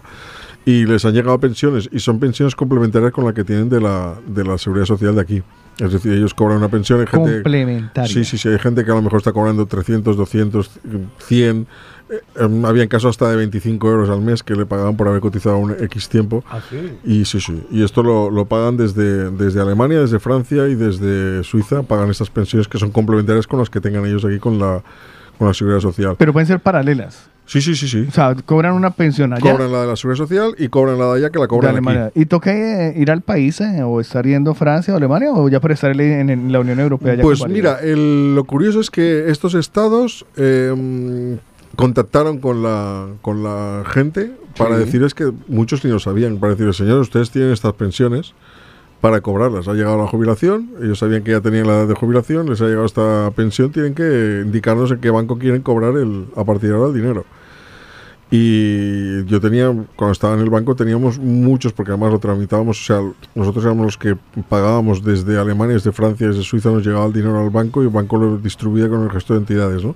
Y 0.65 0.85
les 0.85 1.03
han 1.03 1.13
llegado 1.13 1.37
pensiones, 1.39 1.89
y 1.91 1.99
son 1.99 2.19
pensiones 2.19 2.55
complementarias 2.55 3.11
con 3.11 3.25
la 3.25 3.33
que 3.33 3.43
tienen 3.43 3.67
de 3.67 3.81
la, 3.81 4.15
de 4.25 4.45
la 4.45 4.57
seguridad 4.57 4.85
social 4.85 5.15
de 5.15 5.21
aquí. 5.21 5.43
Es 5.79 5.91
decir, 5.91 6.13
ellos 6.13 6.33
cobran 6.33 6.59
una 6.59 6.69
pensión. 6.69 7.01
Hay 7.01 7.07
gente, 7.07 7.33
Complementaria. 7.33 8.13
Sí, 8.13 8.23
sí, 8.23 8.37
sí. 8.37 8.47
Hay 8.47 8.59
gente 8.59 8.85
que 8.85 8.91
a 8.91 8.95
lo 8.95 9.01
mejor 9.01 9.17
está 9.17 9.33
cobrando 9.33 9.65
300, 9.65 10.15
200, 10.15 10.71
100. 11.17 11.67
Eh, 12.09 12.19
em, 12.43 12.65
habían 12.65 12.87
casos 12.87 13.11
hasta 13.11 13.29
de 13.29 13.37
25 13.37 13.89
euros 13.89 14.09
al 14.09 14.21
mes 14.21 14.43
que 14.43 14.55
le 14.55 14.65
pagaban 14.65 14.95
por 14.97 15.07
haber 15.07 15.21
cotizado 15.21 15.57
un 15.57 15.71
X 15.71 16.09
tiempo. 16.09 16.43
¿Ah, 16.49 16.59
sí? 16.69 16.77
Y 17.03 17.25
sí, 17.25 17.39
sí. 17.39 17.63
Y 17.71 17.83
esto 17.83 18.03
lo, 18.03 18.29
lo 18.29 18.45
pagan 18.45 18.77
desde, 18.77 19.29
desde 19.31 19.61
Alemania, 19.61 19.99
desde 19.99 20.19
Francia 20.19 20.67
y 20.67 20.75
desde 20.75 21.43
Suiza. 21.43 21.83
Pagan 21.83 22.09
estas 22.09 22.29
pensiones 22.29 22.67
que 22.67 22.77
son 22.77 22.91
complementarias 22.91 23.47
con 23.47 23.59
las 23.59 23.69
que 23.69 23.79
tengan 23.81 24.05
ellos 24.05 24.25
aquí 24.25 24.39
con 24.39 24.59
la, 24.59 24.81
con 25.37 25.47
la 25.47 25.53
seguridad 25.53 25.79
social. 25.79 26.15
Pero 26.17 26.33
pueden 26.33 26.47
ser 26.47 26.59
paralelas. 26.59 27.29
Sí, 27.45 27.61
sí, 27.61 27.75
sí, 27.75 27.89
sí. 27.89 28.05
O 28.07 28.11
sea, 28.11 28.35
cobran 28.45 28.73
una 28.73 28.91
pensión 28.91 29.33
allá. 29.33 29.41
Cobran 29.51 29.69
la 29.69 29.81
de 29.81 29.87
la 29.87 29.95
seguridad 29.97 30.23
social 30.25 30.55
y 30.57 30.69
cobran 30.69 30.97
la 30.97 31.07
de 31.07 31.17
allá 31.17 31.29
que 31.29 31.39
la 31.39 31.43
de 31.43 31.47
cobran 31.49 31.71
aquí. 31.75 31.77
Alemania. 31.85 32.11
¿Y 32.15 32.25
toca 32.25 32.53
eh, 32.55 32.93
ir 32.97 33.11
al 33.11 33.19
país 33.21 33.59
eh, 33.59 33.83
o 33.83 33.99
estar 33.99 34.25
yendo 34.25 34.51
a 34.51 34.55
Francia 34.55 34.93
o 34.93 34.97
Alemania 34.97 35.29
o 35.33 35.49
ya 35.49 35.59
por 35.59 35.73
estar 35.73 35.91
en, 35.99 36.29
en 36.29 36.51
la 36.53 36.61
Unión 36.61 36.79
Europea? 36.79 37.15
ya 37.15 37.21
Pues 37.21 37.45
mira, 37.45 37.79
el- 37.81 38.33
lo 38.33 38.45
curioso 38.45 38.79
es 38.79 38.89
que 38.89 39.29
estos 39.29 39.55
estados 39.55 40.25
eh, 40.37 41.37
contactaron 41.75 42.39
con 42.39 42.61
la, 42.63 43.07
con 43.21 43.43
la 43.43 43.83
gente 43.85 44.31
para 44.57 44.77
Sí. 44.77 44.85
decirles 44.85 45.13
que 45.13 45.31
muchos 45.47 45.83
ni 45.83 45.91
lo 45.91 45.99
sabían, 45.99 46.37
para 46.37 46.51
decirles, 46.53 46.77
señores, 46.77 47.01
ustedes 47.01 47.31
tienen 47.31 47.51
estas 47.51 47.73
pensiones 47.73 48.33
para 49.01 49.19
cobrarlas. 49.21 49.67
Ha 49.67 49.73
llegado 49.73 49.97
la 49.97 50.07
jubilación, 50.07 50.69
ellos 50.81 50.99
sabían 50.99 51.23
que 51.23 51.31
ya 51.31 51.41
tenían 51.41 51.67
la 51.67 51.73
edad 51.79 51.87
de 51.87 51.95
jubilación, 51.95 52.49
les 52.49 52.61
ha 52.61 52.65
llegado 52.67 52.85
esta 52.85 53.31
pensión, 53.35 53.71
tienen 53.71 53.95
que 53.95 54.41
indicarnos 54.45 54.91
en 54.91 54.99
qué 54.99 55.09
banco 55.09 55.37
quieren 55.37 55.61
cobrar 55.61 55.95
el, 55.97 56.25
a 56.35 56.43
partir 56.43 56.69
de 56.69 56.75
ahora 56.75 56.87
el 56.89 56.93
dinero. 56.95 57.25
Y 58.31 59.25
yo 59.25 59.39
tenía, 59.39 59.67
cuando 59.95 60.11
estaba 60.11 60.33
en 60.33 60.39
el 60.39 60.49
banco, 60.49 60.75
teníamos 60.75 61.19
muchos, 61.19 61.71
porque 61.71 61.91
además 61.91 62.11
lo 62.13 62.19
tramitábamos, 62.19 62.81
o 62.81 62.83
sea, 62.83 63.01
nosotros 63.35 63.63
éramos 63.65 63.85
los 63.85 63.97
que 63.97 64.15
pagábamos 64.49 65.03
desde 65.03 65.37
Alemania, 65.37 65.75
desde 65.75 65.91
Francia, 65.91 66.27
desde 66.27 66.41
Suiza, 66.41 66.71
nos 66.71 66.83
llegaba 66.85 67.05
el 67.05 67.13
dinero 67.13 67.39
al 67.39 67.51
banco 67.51 67.83
y 67.83 67.85
el 67.85 67.91
banco 67.91 68.17
lo 68.17 68.37
distribuía 68.37 68.89
con 68.89 69.03
el 69.03 69.09
resto 69.11 69.33
de 69.33 69.39
entidades, 69.41 69.83
¿no? 69.83 69.95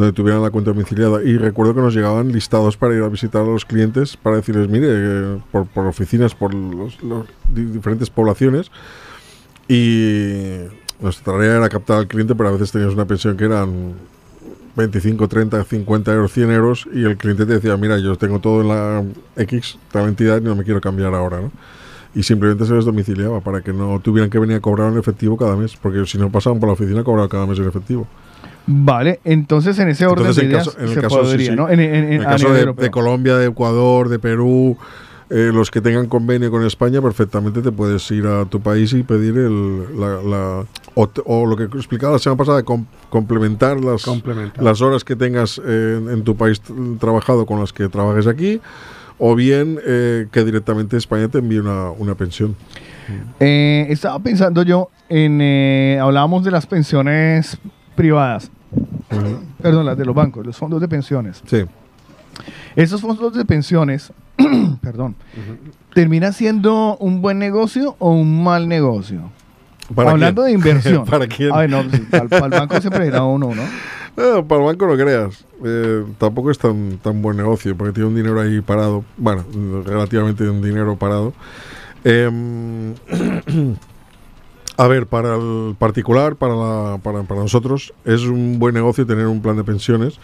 Donde 0.00 0.14
tuvieran 0.14 0.40
la 0.40 0.48
cuenta 0.50 0.70
domiciliada. 0.70 1.22
Y 1.22 1.36
recuerdo 1.36 1.74
que 1.74 1.82
nos 1.82 1.94
llegaban 1.94 2.32
listados 2.32 2.78
para 2.78 2.94
ir 2.94 3.02
a 3.02 3.08
visitar 3.08 3.42
a 3.42 3.44
los 3.44 3.66
clientes, 3.66 4.16
para 4.16 4.36
decirles, 4.36 4.66
mire, 4.66 4.86
eh, 4.90 5.38
por, 5.52 5.66
por 5.66 5.84
oficinas, 5.86 6.34
por 6.34 6.54
di- 6.54 7.64
diferentes 7.66 8.08
poblaciones. 8.08 8.70
Y 9.68 10.62
nuestra 11.00 11.34
tarea 11.34 11.56
era 11.58 11.68
captar 11.68 11.98
al 11.98 12.06
cliente, 12.08 12.34
pero 12.34 12.48
a 12.48 12.52
veces 12.52 12.72
teníamos 12.72 12.94
una 12.94 13.04
pensión 13.04 13.36
que 13.36 13.44
eran 13.44 13.92
25, 14.74 15.28
30, 15.28 15.64
50 15.64 16.14
euros, 16.14 16.32
100 16.32 16.50
euros, 16.50 16.88
y 16.94 17.04
el 17.04 17.18
cliente 17.18 17.44
te 17.44 17.52
decía, 17.52 17.76
mira, 17.76 17.98
yo 17.98 18.16
tengo 18.16 18.38
todo 18.38 18.62
en 18.62 18.68
la 18.68 19.04
X, 19.36 19.78
tal 19.92 20.08
entidad, 20.08 20.40
y 20.40 20.44
no 20.44 20.56
me 20.56 20.64
quiero 20.64 20.80
cambiar 20.80 21.14
ahora, 21.14 21.42
¿no? 21.42 21.50
y 22.14 22.22
simplemente 22.24 22.64
se 22.64 22.72
les 22.74 22.84
domiciliaba 22.86 23.40
para 23.40 23.60
que 23.60 23.72
no 23.72 24.00
tuvieran 24.00 24.30
que 24.30 24.38
venir 24.40 24.56
a 24.56 24.60
cobrar 24.60 24.90
en 24.92 24.98
efectivo 24.98 25.36
cada 25.36 25.54
mes, 25.56 25.76
porque 25.76 26.06
si 26.06 26.16
no 26.18 26.32
pasaban 26.32 26.58
por 26.58 26.68
la 26.68 26.72
oficina 26.72 27.04
cobraban 27.04 27.28
cada 27.28 27.46
mes 27.46 27.58
en 27.58 27.68
efectivo. 27.68 28.08
Vale, 28.66 29.20
entonces 29.24 29.78
en 29.78 29.88
ese 29.88 30.06
orden 30.06 30.26
Entonces, 30.26 30.36
de 30.36 30.42
en, 30.46 30.50
ideas 30.52 30.66
caso, 30.68 30.78
en 30.78 30.84
el 30.88 30.94
se 30.94 31.00
caso, 31.00 31.20
podría, 31.22 31.50
sí. 31.50 31.56
¿no? 31.56 31.68
En, 31.68 31.80
en- 31.80 31.94
en- 31.94 32.04
En 32.04 32.12
el 32.20 32.24
caso 32.24 32.52
de, 32.52 32.90
Colombia, 32.90 33.36
de 33.36 33.46
Ecuador, 33.48 34.08
de 34.08 34.18
Perú, 34.18 34.76
eh, 35.30 35.50
los 35.52 35.70
que 35.70 35.80
tengan 35.80 36.06
convenio 36.08 36.50
con 36.50 36.64
España, 36.66 37.00
perfectamente 37.00 37.62
te 37.62 37.72
puedes 37.72 38.08
ir 38.10 38.26
a 38.26 38.44
tu 38.46 38.60
país 38.60 38.92
y 38.92 39.02
pedir 39.02 39.36
el, 39.38 39.98
la, 39.98 40.22
la- 40.22 40.64
o, 40.94 41.46
lo 41.46 41.56
que 41.56 41.64
explicaba 41.64 42.12
la 42.14 42.18
semana 42.18 42.36
pasada, 42.38 42.58
de 42.58 42.64
com- 42.64 42.84
complementar, 43.08 43.82
las, 43.82 44.04
Complementar. 44.04 44.62
las 44.62 44.80
horas 44.82 45.04
que 45.04 45.16
tengas 45.16 45.60
eh, 45.64 45.98
en, 46.02 46.08
en 46.10 46.22
tu 46.24 46.36
país 46.36 46.60
trabajado 46.98 47.46
con 47.46 47.60
las 47.60 47.72
que 47.72 47.88
trabajes 47.88 48.26
aquí, 48.26 48.60
o 49.18 49.34
bien 49.36 49.78
eh, 49.86 50.26
que 50.32 50.44
directamente 50.44 50.96
España 50.96 51.28
te 51.28 51.38
envíe 51.38 51.58
una, 51.58 51.90
una 51.90 52.14
pensión. 52.16 52.56
Eh, 53.38 53.86
estaba 53.90 54.18
pensando 54.20 54.62
yo 54.62 54.90
en. 55.08 55.38
eh, 55.40 55.98
hablábamos 56.00 56.44
de 56.44 56.50
las 56.50 56.66
pensiones 56.66 57.58
privadas. 57.94 58.50
Perdón, 59.62 59.86
las 59.86 59.98
de 59.98 60.04
los 60.04 60.14
bancos, 60.14 60.46
los 60.46 60.56
fondos 60.56 60.80
de 60.80 60.88
pensiones. 60.88 61.42
Sí. 61.46 61.64
Esos 62.76 63.00
fondos 63.00 63.34
de 63.34 63.44
pensiones, 63.44 64.12
perdón, 64.82 65.16
¿termina 65.94 66.32
siendo 66.32 66.96
un 66.98 67.20
buen 67.20 67.38
negocio 67.38 67.96
o 67.98 68.12
un 68.12 68.42
mal 68.42 68.68
negocio? 68.68 69.30
¿Para 69.94 70.12
Hablando 70.12 70.42
quién? 70.44 70.60
de 70.60 70.68
inversión. 70.68 71.04
¿Para 71.04 71.26
quién? 71.26 71.52
A 71.52 71.58
ver, 71.58 71.70
no, 71.70 71.82
pues, 71.82 72.00
para, 72.02 72.28
para 72.28 72.46
el 72.46 72.50
banco 72.52 72.80
siempre 72.80 73.06
irá 73.06 73.24
uno, 73.24 73.52
¿no? 73.54 73.62
Eh, 74.16 74.44
para 74.46 74.60
el 74.60 74.66
banco 74.66 74.86
no 74.86 74.96
creas. 74.96 75.44
Eh, 75.64 76.04
tampoco 76.18 76.50
es 76.50 76.58
tan, 76.58 76.98
tan 76.98 77.20
buen 77.20 77.36
negocio 77.36 77.76
porque 77.76 77.92
tiene 77.92 78.08
un 78.08 78.14
dinero 78.14 78.40
ahí 78.40 78.60
parado. 78.60 79.04
Bueno, 79.16 79.44
relativamente 79.84 80.48
un 80.48 80.62
dinero 80.62 80.96
parado. 80.96 81.32
Em, 82.04 82.94
a 84.82 84.88
ver, 84.88 85.06
para 85.06 85.34
el 85.36 85.74
particular, 85.78 86.36
para, 86.36 86.54
la- 86.54 86.98
para, 87.02 87.22
para 87.24 87.40
nosotros, 87.42 87.92
es 88.04 88.22
un 88.22 88.58
buen 88.58 88.74
negocio 88.74 89.06
tener 89.06 89.26
un 89.26 89.42
plan 89.42 89.56
de 89.56 89.64
pensiones. 89.64 90.18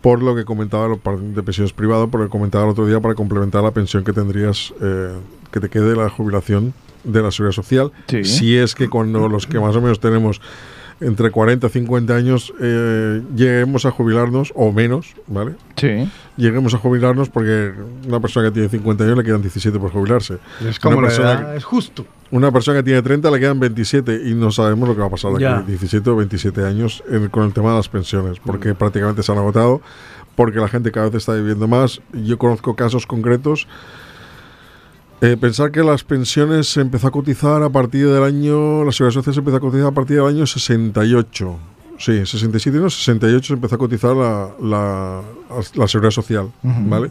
Por 0.00 0.22
lo 0.22 0.34
que 0.34 0.46
comentaba 0.46 0.88
lo 0.88 0.96
par- 0.96 1.18
de 1.18 1.42
pensiones 1.42 1.74
privado, 1.74 2.08
por 2.08 2.20
lo 2.20 2.26
que 2.26 2.30
comentaba 2.30 2.64
el 2.64 2.70
otro 2.70 2.86
día, 2.86 3.00
para 3.00 3.14
complementar 3.14 3.62
la 3.62 3.70
pensión 3.72 4.02
que 4.02 4.14
tendrías, 4.14 4.72
eh, 4.80 5.12
que 5.52 5.60
te 5.60 5.68
quede 5.68 5.94
la 5.94 6.08
jubilación 6.08 6.72
de 7.04 7.20
la 7.22 7.30
seguridad 7.30 7.54
social. 7.54 7.92
Sí. 8.06 8.24
Si 8.24 8.56
es 8.56 8.74
que 8.74 8.88
cuando 8.88 9.28
los 9.28 9.46
que 9.46 9.60
más 9.60 9.76
o 9.76 9.82
menos 9.82 10.00
tenemos 10.00 10.40
entre 11.02 11.30
40 11.30 11.66
y 11.66 11.70
50 11.70 12.14
años 12.14 12.52
eh, 12.60 13.22
lleguemos 13.36 13.84
a 13.84 13.90
jubilarnos, 13.90 14.52
o 14.54 14.72
menos, 14.72 15.14
¿vale? 15.26 15.52
Sí. 15.76 16.10
Lleguemos 16.38 16.72
a 16.74 16.78
jubilarnos 16.78 17.28
porque 17.28 17.72
una 18.06 18.20
persona 18.20 18.48
que 18.48 18.52
tiene 18.52 18.68
50 18.70 19.04
años 19.04 19.18
le 19.18 19.24
quedan 19.24 19.42
17 19.42 19.78
por 19.78 19.90
jubilarse. 19.92 20.38
Es 20.66 20.78
como 20.78 20.96
una 20.98 21.08
la 21.08 21.14
persona 21.14 21.32
edad, 21.32 21.56
es 21.56 21.64
justo. 21.64 22.06
Una 22.32 22.52
persona 22.52 22.78
que 22.78 22.82
tiene 22.84 23.02
30 23.02 23.30
le 23.30 23.40
quedan 23.40 23.58
27 23.58 24.22
y 24.26 24.34
no 24.34 24.50
sabemos 24.52 24.88
lo 24.88 24.94
que 24.94 25.00
va 25.00 25.06
a 25.08 25.10
pasar 25.10 25.32
de 25.32 25.40
aquí 25.58 25.66
17 25.72 26.10
o 26.10 26.16
27 26.16 26.64
años 26.64 27.02
en- 27.10 27.28
con 27.28 27.44
el 27.44 27.52
tema 27.52 27.70
de 27.70 27.76
las 27.76 27.88
pensiones, 27.88 28.38
porque 28.44 28.74
prácticamente 28.74 29.22
se 29.22 29.32
han 29.32 29.38
agotado, 29.38 29.80
porque 30.36 30.58
la 30.60 30.68
gente 30.68 30.92
cada 30.92 31.06
vez 31.06 31.16
está 31.16 31.34
viviendo 31.34 31.66
más. 31.68 32.00
Yo 32.12 32.38
conozco 32.38 32.74
casos 32.76 33.06
concretos. 33.06 33.66
Eh, 35.22 35.36
pensar 35.38 35.70
que 35.70 35.82
las 35.82 36.02
pensiones 36.02 36.68
se 36.68 36.80
empezó 36.80 37.08
a 37.08 37.10
cotizar 37.10 37.62
a 37.62 37.68
partir 37.68 38.08
del 38.08 38.22
año, 38.22 38.84
la 38.84 38.92
seguridad 38.92 39.12
social 39.14 39.34
se 39.34 39.40
empezó 39.40 39.56
a 39.58 39.60
cotizar 39.60 39.86
a 39.88 39.90
partir 39.92 40.16
del 40.16 40.26
año 40.26 40.46
68. 40.46 41.58
Sí, 41.98 42.24
67 42.24 42.78
no, 42.78 42.88
68 42.88 43.46
se 43.48 43.52
empezó 43.52 43.74
a 43.74 43.78
cotizar 43.78 44.16
la, 44.16 44.48
la, 44.62 45.20
la 45.74 45.88
seguridad 45.88 46.10
social. 46.12 46.50
¿vale? 46.62 47.10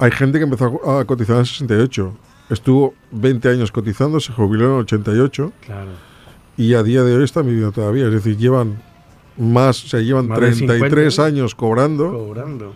Hay 0.00 0.10
gente 0.10 0.38
que 0.38 0.44
empezó 0.44 0.80
a 0.90 1.04
cotizar 1.04 1.36
en 1.36 1.46
68. 1.46 2.12
Estuvo 2.50 2.94
20 3.12 3.48
años 3.48 3.72
cotizando, 3.72 4.20
se 4.20 4.32
jubiló 4.32 4.66
en 4.66 4.80
88 4.80 5.52
Claro. 5.64 5.90
y 6.56 6.74
a 6.74 6.82
día 6.82 7.02
de 7.04 7.14
hoy 7.16 7.24
están 7.24 7.46
viviendo 7.46 7.72
todavía. 7.72 8.06
Es 8.06 8.12
decir, 8.12 8.36
llevan 8.36 8.82
más, 9.38 9.84
o 9.84 9.88
sea, 9.88 10.00
llevan 10.00 10.26
Más 10.28 10.40
de 10.40 10.46
33 10.50 11.14
50 11.14 11.24
años 11.24 11.54
cobrando 11.54 12.10
Cobrando. 12.10 12.72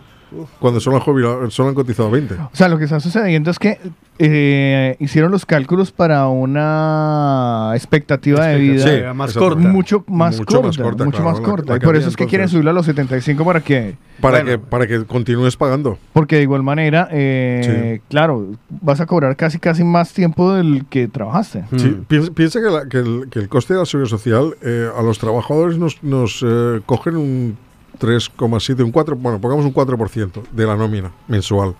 Cuando 0.59 0.79
solo 0.79 0.97
han, 0.97 1.01
jubilado, 1.03 1.49
solo 1.51 1.69
han 1.69 1.75
cotizado 1.75 2.09
20. 2.11 2.33
O 2.35 2.49
sea, 2.53 2.67
lo 2.67 2.77
que 2.77 2.85
está 2.85 2.99
sucediendo 2.99 3.51
es 3.51 3.59
que 3.59 3.79
eh, 4.17 4.95
hicieron 4.99 5.31
los 5.31 5.45
cálculos 5.45 5.91
para 5.91 6.27
una 6.27 7.71
expectativa 7.75 8.45
de 8.45 8.57
vida 8.57 8.73
Expectativa 8.75 9.13
más 9.13 9.33
corta. 9.33 9.59
mucho 9.67 10.03
más 10.07 10.37
Mucho 10.39 10.61
corta, 10.61 10.67
más 10.67 10.77
corta, 10.77 11.05
mucho 11.05 11.17
claro, 11.17 11.31
más 11.31 11.39
la- 11.39 11.45
corta. 11.45 11.71
la 11.73 11.77
y 11.77 11.79
por 11.79 11.95
eso 11.95 12.09
es 12.09 12.15
que 12.15 12.25
quieren 12.25 12.47
subirlo 12.49 12.71
a 12.71 12.73
los 12.73 12.85
75 12.85 13.45
para 13.45 13.61
que, 13.61 13.95
Para, 14.21 14.41
Bueno. 14.43 14.51
que, 14.51 14.57
para 14.67 14.87
que 14.87 15.05
continúes 15.05 15.55
pagando. 15.57 15.97
porque 16.13 16.37
de 16.37 16.43
igual 16.43 16.63
manera, 16.63 17.07
eh, 17.11 17.99
claro, 18.09 18.47
vas 18.69 18.99
a 19.01 19.05
cobrar 19.05 19.35
casi 19.35 19.59
casi 19.59 19.83
más 19.83 20.13
tiempo 20.13 20.53
del 20.53 20.85
que 20.89 21.07
trabajaste. 21.07 21.65
Sí, 21.77 21.97
piensa, 22.07 22.31
piensa 22.31 22.59
que, 22.61 22.69
la- 22.69 22.87
que 22.87 22.97
el, 22.99 23.27
que 23.29 23.39
el 23.39 23.49
coste 23.49 23.73
de 23.73 23.79
la 23.81 23.85
seguridad 23.85 24.09
social 24.09 24.55
eh, 24.61 24.89
a 24.97 25.01
los 25.01 25.19
trabajadores 25.19 25.77
nos, 25.77 26.01
nos 26.03 26.43
eh, 26.45 26.81
cogen 26.85 27.17
un 27.17 27.57
3,7, 27.97 28.83
un 28.83 28.91
4, 28.91 29.15
bueno, 29.15 29.39
pongamos 29.39 29.65
un 29.65 29.73
4% 29.73 30.43
de 30.51 30.65
la 30.65 30.75
nómina 30.75 31.11
mensual. 31.27 31.75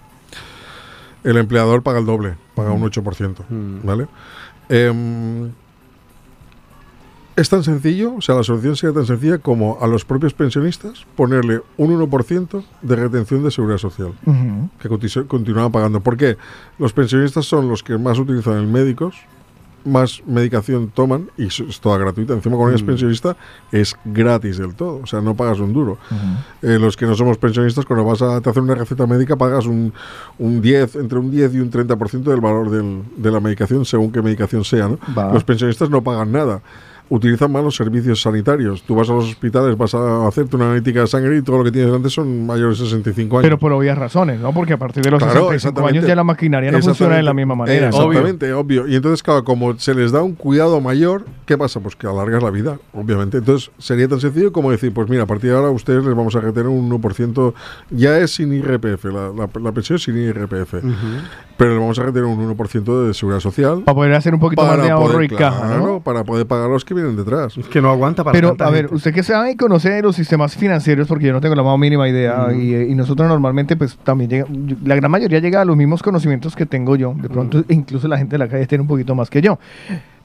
El 1.24 1.38
empleador 1.38 1.82
paga 1.82 2.00
el 2.00 2.06
doble, 2.06 2.36
paga 2.56 2.72
un 2.72 2.84
8%, 2.84 3.44
Mm. 3.50 3.86
¿vale? 3.86 4.08
Em, 4.70 5.52
es 7.36 7.50
tan 7.50 7.64
sencillo, 7.64 8.16
o 8.16 8.22
sea, 8.22 8.36
la 8.36 8.44
solución 8.44 8.76
sería 8.78 8.94
tan 8.96 9.06
sencilla 9.06 9.40
como 9.40 9.78
a 9.82 9.88
los 9.88 10.06
propios 10.06 10.34
pensionistas 10.34 11.06
ponerle 11.18 11.62
un 11.78 11.92
1% 11.92 12.64
de 12.82 12.96
retención 12.96 13.44
de 13.44 13.52
seguridad 13.52 13.78
social 13.78 14.14
que 14.80 14.88
cotiza- 14.90 15.28
continuaban 15.28 15.72
pagando. 15.72 16.00
¿Por 16.00 16.16
qué? 16.16 16.38
Los 16.80 16.94
pensionistas 16.94 17.46
son 17.46 17.68
los 17.68 17.84
que 17.84 17.98
más 17.98 18.18
utilizan 18.20 18.54
el 18.54 18.68
médicos, 18.68 19.18
más 19.86 20.22
medicación 20.26 20.90
toman 20.94 21.30
y 21.38 21.46
es 21.46 21.80
toda 21.80 21.98
gratuita. 21.98 22.34
Encima, 22.34 22.56
cuando 22.56 22.72
eres 22.72 22.84
Mm. 22.84 22.88
pensionista, 22.88 23.38
es 23.72 23.96
gratis 24.04 24.58
del 24.58 24.76
todo. 24.76 25.00
O 25.04 25.06
sea, 25.06 25.22
no 25.22 25.36
pagas 25.36 25.60
un 25.60 25.72
duro. 25.74 25.98
Eh, 26.62 26.78
los 26.80 26.98
que 26.98 27.06
no 27.06 27.16
somos 27.16 27.38
pensionistas, 27.38 27.86
cuando 27.86 28.04
vas 28.04 28.22
a 28.22 28.42
te 28.42 28.50
hacen 28.50 28.64
una 28.64 28.76
receta 28.76 29.06
médica, 29.08 29.36
pagas 29.36 29.66
un, 29.66 29.94
un 30.40 30.62
10, 30.62 30.96
entre 30.96 31.20
un 31.20 31.32
10 31.32 31.54
y 31.54 31.60
un 31.60 31.70
30% 31.70 32.32
del 32.32 32.42
valor 32.42 32.70
del- 32.70 33.04
de 33.16 33.32
la 33.32 33.40
medicación, 33.40 33.86
según 33.86 34.12
qué 34.12 34.22
medicación 34.22 34.64
sea. 34.66 34.88
¿no? 34.90 34.98
Los 35.34 35.44
pensionistas 35.44 35.90
no 35.90 36.04
pagan 36.04 36.32
nada. 36.32 36.62
Utilizan 37.08 37.52
más 37.52 37.64
los 37.64 37.76
servicios 37.76 38.22
sanitarios. 38.22 38.82
Tú 38.84 38.96
vas 38.96 39.08
a 39.10 39.14
los 39.14 39.26
hospitales, 39.26 39.78
vas 39.78 39.94
a 39.94 40.28
hacerte 40.28 40.56
una 40.56 40.66
analítica 40.66 41.02
de 41.02 41.08
sangre 41.08 41.38
y 41.38 41.42
todo 41.44 41.60
lo 41.60 41.64
que 41.64 41.72
tienes 41.72 41.90
delante 41.92 42.10
son 42.10 42.46
mayores 42.48 42.80
de 42.80 42.86
65 42.86 43.38
años. 43.38 43.46
Pero 43.46 43.60
por 43.60 43.72
obvias 43.74 43.98
razones, 43.98 44.40
¿no? 44.40 44.52
Porque 44.54 44.74
a 44.74 44.78
partir 44.78 45.04
de 45.04 45.12
los 45.12 45.20
Claro, 45.20 45.34
65 45.52 45.54
exactamente. 45.56 45.98
años 46.00 46.08
ya 46.08 46.16
la 46.16 46.24
maquinaria 46.24 46.72
no 46.72 46.82
funciona 46.82 47.18
de 47.18 47.24
la 47.24 47.34
misma 47.34 47.54
manera. 47.56 47.90
Exactamente, 47.90 48.52
obvio. 48.54 48.88
Y 48.88 48.96
entonces, 48.96 49.22
claro, 49.22 49.44
como 49.44 49.78
se 49.78 49.94
les 49.94 50.12
da 50.12 50.24
un 50.24 50.34
cuidado 50.34 50.82
mayor, 50.82 51.26
¿qué 51.46 51.58
pasa? 51.58 51.80
Pues 51.80 51.96
que 51.96 52.08
alargas 52.08 52.42
la 52.42 52.50
vida, 52.50 52.80
obviamente. 52.94 53.38
Entonces, 53.38 53.70
sería 53.78 54.08
tan 54.08 54.20
sencillo 54.20 54.52
como 54.52 54.72
decir, 54.72 54.92
pues 54.94 55.08
mira, 55.08 55.24
a 55.24 55.28
partir 55.28 55.52
de 55.52 55.56
ahora 55.58 55.68
a 55.68 55.72
ustedes 55.72 56.04
les 56.04 56.16
vamos 56.16 56.36
a 56.36 56.40
retener 56.42 56.68
un 56.70 56.90
1%, 56.90 57.54
ya 57.92 58.18
es 58.18 58.32
sin 58.32 58.52
IRPF, 58.52 59.06
la, 59.06 59.30
la, 59.30 59.50
la 59.62 59.72
pensión 59.72 59.98
es 59.98 60.04
sin 60.04 60.18
IRPF, 60.18 60.76
pero 61.58 61.72
le 61.74 61.80
vamos 61.80 61.98
a 62.00 62.04
retener 62.04 62.26
un 62.26 62.38
1% 62.58 63.08
de 63.08 63.14
seguridad 63.14 63.40
social. 63.40 63.82
Para 63.86 63.96
poder 63.96 64.14
hacer 64.14 64.34
un 64.34 64.40
poquito 64.40 64.66
más 64.66 64.82
de 64.82 64.90
ahorro 64.90 65.14
poder, 65.14 65.32
y 65.32 65.36
caja, 65.36 65.62
¿no? 65.68 65.78
claro, 65.78 66.00
Para 66.02 66.24
poder 66.24 66.46
pagar 66.46 66.70
los 66.70 66.84
que 66.84 66.94
vienen 66.94 67.16
detrás. 67.16 67.54
Que 67.72 67.82
no 67.82 67.90
aguanta 67.90 68.24
para 68.24 68.34
Pero, 68.34 68.50
tanta 68.50 68.68
a 68.68 68.70
ver, 68.72 68.82
gente. 68.86 68.96
usted 68.96 69.14
que 69.14 69.24
sabe 69.24 69.52
y 69.52 69.56
conoce 69.56 69.90
de 69.90 70.02
los 70.02 70.16
sistemas 70.16 70.56
financieros, 70.56 71.08
porque 71.08 71.28
yo 71.28 71.34
no 71.34 71.42
tengo 71.42 71.56
la 71.56 71.64
más 71.64 71.78
mínima 71.80 72.08
idea, 72.10 72.48
Mm. 72.52 72.62
y, 72.62 72.74
eh, 72.74 72.88
y 72.90 72.96
nosotros 72.96 73.28
normalmente, 73.28 73.76
pues 73.78 73.98
también 74.04 74.30
llega, 74.30 74.46
la 74.84 74.96
gran 74.96 75.10
mayoría 75.12 75.40
llega 75.40 75.62
a 75.62 75.66
los 75.66 75.78
mismos 75.78 76.04
conocimientos 76.04 76.56
que 76.56 76.66
tengo 76.66 76.96
yo. 76.96 77.14
De 77.16 77.30
pronto, 77.30 77.60
Mm. 77.60 77.64
incluso 77.72 78.08
la 78.08 78.18
gente 78.18 78.34
de 78.34 78.40
la 78.40 78.48
calle 78.48 78.68
tiene 78.68 78.82
un 78.82 78.88
poquito 78.88 79.16
más 79.16 79.30
que 79.30 79.42
yo. 79.42 79.58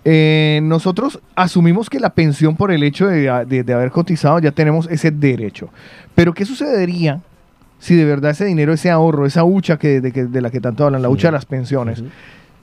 Eh, 0.05 0.61
nosotros 0.63 1.21
asumimos 1.37 1.91
que 1.91 2.01
la 2.01 2.11
pensión, 2.15 2.57
por 2.57 2.71
el 2.73 2.83
hecho 2.83 3.07
de, 3.07 3.31
de- 3.47 3.63
de 3.65 3.73
haber 3.75 3.91
cotizado, 3.91 4.39
ya 4.39 4.51
tenemos 4.51 4.89
ese 4.91 5.11
derecho. 5.11 5.69
Pero, 6.15 6.33
¿qué 6.33 6.47
sucedería 6.47 7.21
si 7.81 7.97
de 7.97 8.05
verdad 8.05 8.31
ese 8.31 8.45
dinero, 8.45 8.73
ese 8.73 8.91
ahorro, 8.91 9.27
esa 9.27 9.43
hucha 9.43 9.77
que, 9.79 10.01
de, 10.01 10.13
que- 10.13 10.27
de 10.27 10.41
la 10.41 10.51
que 10.51 10.61
tanto 10.61 10.85
hablan, 10.87 11.03
la 11.03 11.09
hucha 11.09 11.29
de 11.29 11.33
las 11.33 11.47
pensiones, 11.47 12.05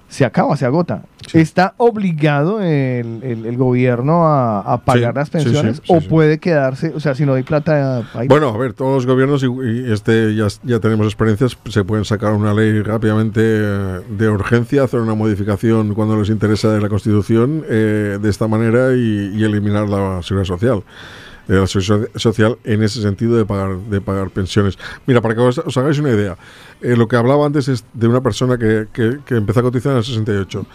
se 0.10 0.24
acaba, 0.24 0.56
se 0.56 0.66
agota. 0.66 1.02
¿Está 1.34 1.74
obligado 1.76 2.62
el, 2.62 3.20
el- 3.24 3.46
el 3.46 3.58
gobierno 3.58 4.26
a, 4.26 4.62
a 4.62 4.78
pagar 4.78 5.12
Sí, 5.12 5.18
las 5.20 5.30
pensiones 5.30 5.78
sí, 5.84 5.94
o 5.94 6.00
puede 6.00 6.38
quedarse, 6.38 6.94
o 6.96 7.02
sea, 7.02 7.14
si 7.14 7.26
no 7.26 7.34
hay 7.34 7.44
plata... 7.44 8.04
Bueno, 8.30 8.48
a 8.48 8.58
ver, 8.58 8.72
todos 8.72 8.94
los 8.96 9.06
gobiernos, 9.06 9.44
y, 9.44 9.48
y 9.48 9.92
este 9.92 10.34
ya, 10.34 10.48
ya 10.64 10.80
tenemos 10.80 11.08
experiencias, 11.08 11.58
se 11.68 11.84
pueden 11.84 12.06
sacar 12.06 12.32
una 12.32 12.54
ley 12.54 12.82
rápidamente 12.84 13.42
eh, 13.44 14.00
de 14.18 14.30
urgencia, 14.30 14.84
hacer 14.84 15.02
una 15.02 15.14
modificación 15.14 15.94
cuando 15.94 16.16
les 16.18 16.30
interesa 16.30 16.72
de 16.72 16.80
la 16.80 16.88
Constitución 16.88 17.66
eh, 17.68 18.18
de 18.22 18.30
esta 18.30 18.48
manera 18.48 18.94
y, 18.94 19.34
y 19.36 19.44
eliminar 19.44 19.90
la 19.90 20.22
seguridad 20.24 20.46
social. 20.48 20.84
Eh, 21.50 21.54
la 21.54 21.68
seguridad 21.68 22.10
social 22.16 22.58
en 22.66 22.84
ese 22.84 23.02
sentido 23.02 23.38
de 23.38 23.46
pagar, 23.46 23.78
de 23.78 24.02
pagar 24.02 24.30
pensiones. 24.32 24.78
Mira, 25.06 25.22
para 25.22 25.34
que 25.36 25.42
os, 25.42 25.78
hagáis 25.78 25.98
una 26.00 26.10
idea, 26.10 26.38
eh, 26.82 26.96
lo 26.98 27.08
que 27.08 27.16
hablaba 27.16 27.46
antes 27.46 27.68
es 27.70 27.86
de 27.94 28.08
una 28.08 28.22
persona 28.22 28.58
que, 28.58 28.88
que- 28.94 29.36
empezó 29.36 29.62
a 29.62 29.64
cotizar 29.64 29.94
en 29.94 30.00
el 30.00 30.04
68. 30.04 30.66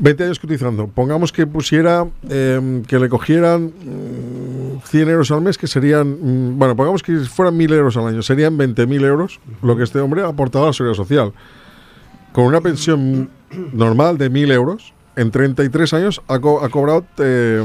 20 0.00 0.24
años 0.24 0.40
cotizando. 0.40 0.88
Pongamos 0.88 1.30
que 1.32 1.46
pusiera, 1.46 2.04
eh, 2.28 2.82
que 2.88 2.98
le 2.98 3.08
cogieran 3.08 3.66
mm, 3.66 4.80
100 4.84 5.08
euros 5.08 5.30
al 5.30 5.42
mes, 5.42 5.56
que 5.56 5.68
serían, 5.68 6.08
mm, 6.20 6.58
bueno, 6.58 6.74
pongamos 6.74 7.04
que 7.04 7.16
fueran 7.20 7.56
1.000 7.56 7.72
euros 7.74 7.96
al 7.96 8.08
año, 8.08 8.22
serían 8.22 8.58
20.000 8.58 9.04
euros 9.04 9.38
lo 9.62 9.76
que 9.76 9.84
este 9.84 10.00
hombre 10.00 10.22
ha 10.22 10.26
aportado 10.26 10.64
a 10.64 10.68
la 10.68 10.72
seguridad 10.72 10.96
social. 10.96 11.32
Con 12.32 12.44
una 12.46 12.60
pensión 12.60 13.30
normal 13.72 14.18
de 14.18 14.28
1.000 14.30 14.50
euros, 14.52 14.92
en 15.14 15.30
33 15.30 15.92
años 15.94 16.20
ha, 16.26 16.34
ha 16.34 16.40
cobrado 16.40 17.04
eh, 17.18 17.64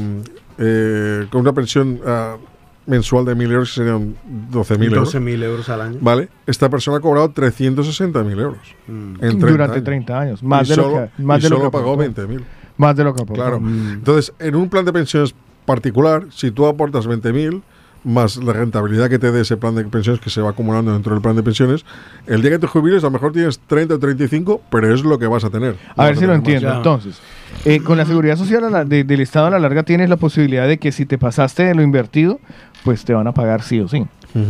eh, 0.58 1.28
con 1.32 1.42
una 1.42 1.54
pensión 1.54 2.00
ah, 2.06 2.38
mensual 2.86 3.26
de 3.26 3.36
1.000 3.36 3.52
euros, 3.52 3.70
que 3.70 3.76
serían 3.76 4.16
12.000 4.52 4.84
euros. 4.94 5.16
12.000 5.16 5.44
euros 5.44 5.70
al 5.70 5.82
año. 5.82 5.98
Vale, 6.02 6.30
esta 6.46 6.70
persona 6.70 6.98
ha 6.98 7.00
cobrado 7.00 7.30
360.000 7.34 8.40
euros. 8.40 8.60
en 8.88 9.18
30 9.20 9.48
Durante 9.48 9.74
años. 9.76 9.84
30 9.86 10.20
años. 10.20 10.44
Más 10.44 10.68
Y 10.68 10.72
de 10.72 10.78
lo 10.78 10.84
solo- 10.84 11.10
que, 11.16 11.24
más 11.24 11.40
y 11.40 11.44
de 11.44 11.50
lo 11.50 11.56
solo 11.58 11.70
que 11.72 11.78
pagó 11.78 11.94
aportó. 11.94 12.28
20.000. 12.28 12.44
Más 12.78 12.96
de 12.96 13.04
lo 13.04 13.14
que 13.14 13.22
aportó. 13.24 13.42
Claro. 13.42 13.60
Mm. 13.60 13.94
Entonces, 13.94 14.34
en 14.40 14.56
un 14.56 14.70
plan 14.70 14.86
de 14.86 14.94
pensiones 14.94 15.34
particular, 15.66 16.26
si 16.30 16.52
tú 16.52 16.66
aportas 16.68 17.08
20.000 17.08 17.62
más 18.06 18.38
la 18.38 18.54
rentabilidad 18.54 19.10
que 19.10 19.20
te 19.20 19.32
dé 19.32 19.42
ese 19.42 19.58
plan 19.58 19.76
de 19.76 19.84
pensiones 19.86 20.22
que 20.22 20.30
se 20.30 20.40
va 20.40 20.52
acumulando 20.52 20.94
dentro 20.94 21.14
del 21.14 21.22
plan 21.22 21.36
de 21.36 21.44
pensiones, 21.44 21.84
el 22.28 22.42
día 22.42 22.52
que 22.52 22.60
te 22.60 22.68
jubiles 22.68 23.04
a 23.04 23.08
lo 23.08 23.12
mejor 23.12 23.34
tienes 23.34 23.60
30 23.60 23.96
o 23.96 24.00
35, 24.00 24.62
pero 24.70 24.94
es 24.94 25.04
lo 25.04 25.18
que 25.20 25.28
vas 25.28 25.44
a 25.44 25.50
tener. 25.50 25.76
No 25.98 26.04
A 26.04 26.06
ver 26.06 26.16
si 26.16 26.22
lo 26.22 26.30
más. 26.30 26.38
entiendo. 26.38 26.74
Entonces, 26.74 27.20
eh, 27.66 27.82
con 27.82 27.98
la 27.98 28.06
seguridad 28.06 28.38
social 28.38 28.64
a 28.64 28.70
la- 28.70 28.86
de- 28.86 29.04
del 29.04 29.22
Estado 29.22 29.48
a 29.48 29.50
la 29.50 29.60
larga 29.60 29.84
tienes 29.84 30.10
la 30.10 30.18
posibilidad 30.18 30.68
de 30.68 30.78
que 30.78 30.92
si 30.92 31.06
te 31.06 31.18
pasaste 31.18 31.64
de 31.64 31.76
lo 31.76 31.82
invertido, 31.82 32.40
pues 32.84 33.04
te 33.04 33.14
van 33.14 33.28
a 33.28 33.34
pagar 33.34 33.62
sí 33.64 33.80
o 33.80 33.88
sí. 33.88 34.06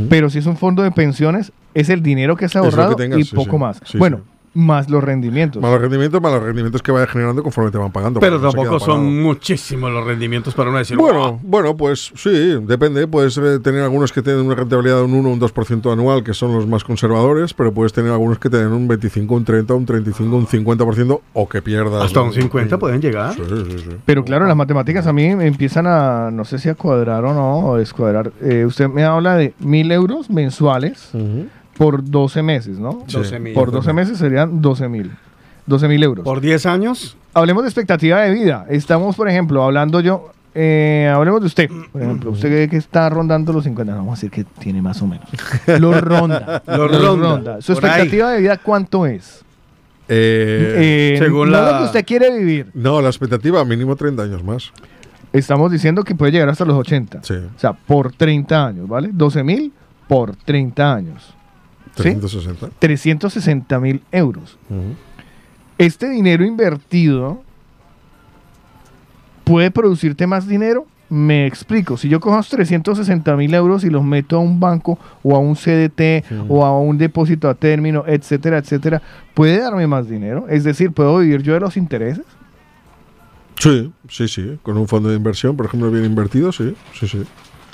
Pero 0.09 0.29
si 0.31 0.39
es 0.39 0.47
un 0.47 0.57
fondo 0.57 0.81
de 0.81 0.89
pensiones, 0.91 1.51
es 1.75 1.89
el 1.89 2.01
dinero 2.01 2.35
que 2.35 2.45
has 2.45 2.51
Es 2.51 2.55
ahorrado 2.55 2.95
tengas, 2.95 3.19
y 3.19 3.23
sí, 3.23 3.35
poco 3.35 3.51
sí. 3.51 3.57
más. 3.59 3.79
Sí, 3.85 3.97
bueno, 3.99 4.21
más 4.55 4.89
los 4.89 5.03
rendimientos. 5.03 5.61
Más 5.61 5.69
los 5.71 5.81
rendimientos, 5.81 6.21
más 6.21 6.31
los 6.33 6.41
rendimientos 6.41 6.81
que 6.81 6.91
vaya 6.91 7.05
generando 7.05 7.43
conforme 7.43 7.69
te 7.71 7.77
van 7.77 7.91
pagando. 7.91 8.19
Pero 8.19 8.39
tampoco 8.39 8.79
son 8.79 9.21
muchísimos 9.21 9.91
los 9.91 10.03
rendimientos 10.05 10.55
para 10.55 10.69
uno 10.69 10.79
decir, 10.79 10.97
Bueno, 10.97 11.19
"Wow". 11.19 11.39
bueno, 11.43 11.77
pues 11.77 12.11
sí, 12.15 12.57
depende. 12.65 13.05
Puedes 13.07 13.37
eh, 13.37 13.59
tener 13.59 13.83
algunos 13.83 14.11
que 14.11 14.21
tienen 14.21 14.45
una 14.45 14.55
rentabilidad 14.55 14.97
de 14.97 15.03
un 15.03 15.13
1 15.13 15.29
o 15.29 15.33
un 15.33 15.39
2% 15.39 15.91
anual, 15.91 16.23
que 16.23 16.33
son 16.33 16.53
los 16.53 16.65
más 16.65 16.83
conservadores, 16.83 17.53
pero 17.53 17.73
puedes 17.73 17.93
tener 17.93 18.11
algunos 18.11 18.39
que 18.39 18.49
tienen 18.49 18.71
un 18.71 18.87
25, 18.87 19.35
un 19.35 19.43
30, 19.45 19.73
un 19.73 19.85
35, 19.85 20.35
un 20.35 20.47
50% 20.47 21.21
o 21.33 21.49
que 21.49 21.61
pierdas. 21.61 22.03
Hasta 22.05 22.21
un 22.21 22.33
50 22.33 22.77
pueden 22.79 23.01
llegar. 23.01 23.33
Sí, 23.35 23.41
sí, 23.47 23.77
sí. 23.79 23.89
Pero 24.05 24.23
claro, 24.23 24.47
las 24.47 24.55
matemáticas 24.55 25.05
a 25.05 25.13
mí 25.13 25.35
me 25.35 25.47
empiezan 25.47 25.85
a, 25.87 26.31
no 26.31 26.45
sé 26.45 26.59
si 26.59 26.69
a 26.69 26.75
cuadrar 26.75 27.25
o 27.25 27.33
no, 27.33 27.59
o 27.71 27.77
descuadrar. 27.77 28.31
Eh, 28.41 28.63
usted 28.65 28.87
me 28.87 29.03
habla 29.03 29.35
de 29.35 29.53
mil 29.59 29.91
euros 29.91 30.29
mensuales 30.29 31.11
por 31.77 32.03
12 32.09 32.41
meses, 32.43 32.79
¿no? 32.79 33.03
Sí. 33.07 33.17
12.000. 33.17 33.53
Por 33.53 33.71
12 33.71 33.93
meses 33.93 34.17
serían 34.17 34.61
12 34.61 34.87
mil. 34.89 35.11
12 35.65 35.87
mil 35.87 36.03
euros. 36.03 36.23
Por 36.23 36.41
10 36.41 36.65
años. 36.67 37.17
Hablemos 37.33 37.63
de 37.63 37.69
expectativa 37.69 38.21
de 38.21 38.31
vida. 38.31 38.65
Estamos, 38.69 39.15
por 39.15 39.27
ejemplo, 39.27 39.63
hablando 39.63 39.99
yo, 39.99 40.31
eh, 40.53 41.11
hablemos 41.13 41.41
de 41.41 41.47
usted. 41.47 41.69
Por 41.91 42.01
ejemplo, 42.01 42.31
usted 42.31 42.47
cree 42.49 42.69
que 42.69 42.77
está 42.77 43.09
rondando 43.09 43.51
los 43.51 43.63
50, 43.65 43.91
no, 43.91 43.97
vamos 43.99 44.13
a 44.13 44.15
decir 44.21 44.31
que 44.31 44.43
tiene 44.59 44.81
más 44.81 45.01
o 45.01 45.07
menos. 45.07 45.27
Lo 45.79 45.99
ronda. 45.99 46.61
Lo 46.67 46.87
ronda. 46.87 47.61
Su 47.61 47.73
Por 47.73 47.85
ahí. 47.85 47.91
expectativa 47.91 48.31
de 48.31 48.39
vida, 48.41 48.57
¿cuánto 48.57 49.05
es? 49.05 49.43
Eh, 50.07 51.17
Eh, 51.19 51.29
no 51.29 51.45
lo 51.45 51.77
que 51.79 51.83
usted 51.85 52.05
quiere 52.05 52.37
vivir. 52.37 52.67
No, 52.73 53.01
la 53.01 53.09
expectativa 53.09 53.65
mínimo 53.65 53.95
30 53.95 54.23
años 54.23 54.43
más. 54.43 54.71
Estamos 55.33 55.71
diciendo 55.71 56.03
que 56.03 56.15
puede 56.15 56.31
llegar 56.31 56.47
hasta 56.47 56.63
los 56.63 56.77
80. 56.77 57.19
Sí. 57.23 57.33
O 57.33 57.59
sea, 57.59 57.73
por 57.73 58.13
30 58.13 58.67
años, 58.67 58.87
¿vale? 58.87 59.09
12 59.11 59.43
mil 59.43 59.73
por 60.07 60.35
30 60.35 60.93
años. 60.93 61.34
¿Sí? 61.95 62.03
360. 62.03 62.69
360 62.79 63.79
mil 63.79 64.01
euros. 64.11 64.57
Este 65.77 66.09
dinero 66.09 66.45
invertido 66.45 67.41
puede 69.43 69.71
producirte 69.71 70.27
más 70.27 70.47
dinero. 70.47 70.85
Me 71.07 71.45
explico. 71.45 71.97
Si 71.97 72.09
yo 72.09 72.19
cojo 72.19 72.39
esos 72.39 72.49
360 72.49 73.35
mil 73.35 73.53
euros 73.53 73.83
y 73.83 73.89
los 73.91 74.03
meto 74.03 74.37
a 74.37 74.39
un 74.39 74.59
banco 74.59 74.97
o 75.21 75.35
a 75.35 75.39
un 75.39 75.55
CDT 75.55 76.25
o 76.49 76.65
a 76.65 76.79
un 76.79 76.97
depósito 76.97 77.47
a 77.47 77.53
término, 77.53 78.03
etcétera, 78.07 78.57
etcétera, 78.57 79.01
puede 79.35 79.59
darme 79.59 79.85
más 79.85 80.09
dinero. 80.09 80.47
Es 80.49 80.63
decir, 80.63 80.91
puedo 80.91 81.19
vivir 81.19 81.43
yo 81.43 81.53
de 81.53 81.59
los 81.59 81.77
intereses. 81.77 82.25
Sí, 83.59 83.93
sí, 84.09 84.27
sí. 84.27 84.59
Con 84.63 84.77
un 84.77 84.87
fondo 84.87 85.09
de 85.09 85.15
inversión, 85.15 85.55
por 85.55 85.67
ejemplo, 85.67 85.91
bien 85.91 86.05
invertido, 86.05 86.51
sí, 86.51 86.75
sí, 86.99 87.07
sí. 87.07 87.23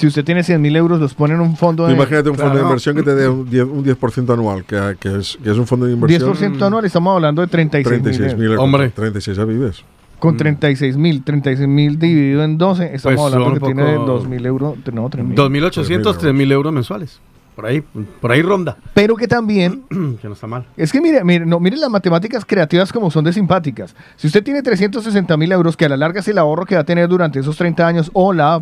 Si 0.02 0.08
usted 0.08 0.26
tiene 0.26 0.44
100 0.44 0.60
mil 0.62 0.76
euros, 0.76 1.00
los 1.00 1.14
pone 1.14 1.36
en 1.36 1.42
un 1.42 1.56
fondo 1.56 1.86
de... 1.86 1.94
imagínate 1.94 2.30
un 2.30 2.36
fondo 2.36 2.50
de 2.54 2.60
Claro. 2.62 2.68
inversión 2.70 2.96
que 2.96 3.04
te 3.04 3.14
dé 3.16 3.30
un 3.30 3.48
10%, 3.48 3.70
un 3.70 3.86
10% 3.86 4.34
anual, 4.34 4.66
que, 4.66 4.96
que 5.00 5.16
es, 5.18 5.38
que 5.44 5.52
es 5.52 5.58
un 5.58 5.68
fondo 5.68 5.86
de 5.86 5.94
inversión. 5.94 6.34
10% 6.34 6.62
anual, 6.66 6.86
estamos 6.86 7.14
hablando 7.16 7.42
de 7.44 7.48
36 7.48 8.02
36 8.02 8.36
mil. 8.38 8.50
mil. 8.50 8.58
Hombre. 8.58 8.90
36 8.90 9.38
ya 9.38 9.46
vives. 9.46 9.84
Con 10.18 10.38
36 10.38 10.98
mil, 10.98 11.24
36 11.24 11.68
mil 11.68 12.00
dividido 12.00 12.44
en 12.44 12.58
12, 12.58 12.96
estamos 12.96 13.20
Pues 13.22 13.34
hablando 13.34 13.60
que 13.60 13.66
tiene 13.74 13.94
poco- 13.96 14.06
2 14.12 14.28
mil 14.28 14.46
euros, 14.46 14.76
no, 14.92 15.10
3 15.10 15.24
mil. 15.26 15.38
2.800, 15.38 16.18
3.000 16.18 16.52
euros 16.52 16.74
mensuales. 16.74 17.20
Por 17.56 17.66
ahí, 17.66 17.82
por 18.22 18.32
ahí 18.32 18.42
ronda. 18.42 18.78
Pero 18.94 19.16
que 19.16 19.28
también, 19.28 19.84
que 20.22 20.28
no 20.28 20.34
está 20.34 20.48
mal. 20.48 20.66
es 20.78 20.92
que 20.92 21.00
mire, 21.02 21.24
mire, 21.24 21.46
no, 21.46 21.60
mire 21.60 21.78
las 21.78 21.90
matemáticas 21.92 22.44
creativas 22.46 22.92
como 22.94 23.12
son 23.12 23.24
de 23.26 23.34
simpáticas. 23.34 23.96
Si 24.16 24.26
usted 24.28 24.44
tiene 24.44 24.64
360 24.64 25.38
mil 25.38 25.52
euros, 25.52 25.76
que 25.78 25.86
a 25.86 25.90
la 25.90 25.98
larga 25.98 26.22
es 26.22 26.28
el 26.28 26.38
ahorro 26.38 26.66
que 26.66 26.76
va 26.76 26.82
a 26.82 26.86
tener 26.86 27.08
durante 27.08 27.40
esos 27.40 27.58
30 27.58 27.86
años, 27.86 28.10
o 28.14 28.32
la, 28.32 28.62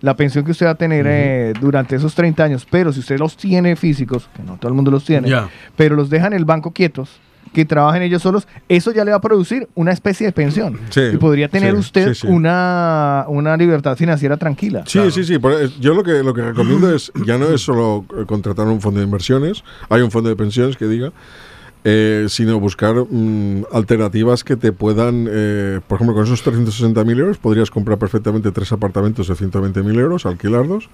la 0.00 0.16
pensión 0.16 0.44
que 0.44 0.52
usted 0.52 0.66
va 0.66 0.70
a 0.70 0.76
tener 0.76 1.06
eh, 1.08 1.52
durante 1.60 1.96
esos 1.96 2.14
30 2.14 2.42
años, 2.42 2.66
pero 2.70 2.92
si 2.92 3.00
usted 3.00 3.18
los 3.18 3.36
tiene 3.36 3.76
físicos, 3.76 4.28
que 4.34 4.42
no 4.42 4.56
todo 4.56 4.68
el 4.68 4.74
mundo 4.74 4.90
los 4.90 5.04
tiene, 5.04 5.30
pero 5.76 5.94
los 5.94 6.10
deja 6.10 6.26
en 6.26 6.32
el 6.32 6.44
banco 6.44 6.72
quietos, 6.72 7.20
que 7.52 7.64
trabajen 7.64 8.02
ellos 8.02 8.22
solos, 8.22 8.46
eso 8.68 8.92
ya 8.92 9.04
le 9.04 9.10
va 9.10 9.16
a 9.16 9.20
producir 9.20 9.68
una 9.74 9.92
especie 9.92 10.26
de 10.26 10.32
pensión. 10.32 10.78
Sí, 10.90 11.00
y 11.12 11.16
podría 11.16 11.48
tener 11.48 11.72
sí, 11.72 11.78
usted 11.78 12.14
sí, 12.14 12.20
sí. 12.22 12.26
Una, 12.28 13.24
una 13.28 13.56
libertad 13.56 13.96
financiera 13.96 14.36
tranquila. 14.36 14.84
Sí, 14.86 15.10
sí, 15.10 15.24
sí. 15.24 15.38
yo 15.80 15.94
lo 15.94 16.02
que, 16.04 16.22
lo 16.22 16.32
que 16.32 16.42
recomiendo 16.42 16.94
es, 16.94 17.10
ya 17.26 17.38
no 17.38 17.48
es 17.48 17.60
solo 17.60 18.04
eh, 18.16 18.24
contratar 18.26 18.66
un 18.66 18.80
fondo 18.80 19.00
de 19.00 19.06
inversiones, 19.06 19.64
hay 19.88 20.02
un 20.02 20.10
fondo 20.10 20.28
de 20.28 20.36
pensiones 20.36 20.76
que 20.76 20.86
diga, 20.86 21.12
eh, 21.84 22.26
sino 22.28 22.60
buscar 22.60 22.94
mm, 23.10 23.64
alternativas 23.72 24.44
que 24.44 24.56
te 24.56 24.72
puedan, 24.72 25.26
eh, 25.30 25.80
por 25.86 25.96
ejemplo, 25.96 26.14
con 26.14 26.24
esos 26.24 26.44
360.000 26.44 27.18
euros 27.18 27.38
podrías 27.38 27.70
comprar 27.70 27.98
perfectamente 27.98 28.50
tres 28.52 28.70
apartamentos 28.72 29.28
de 29.28 29.34
120.000 29.34 29.98
euros, 29.98 30.26
alquilarlos, 30.26 30.88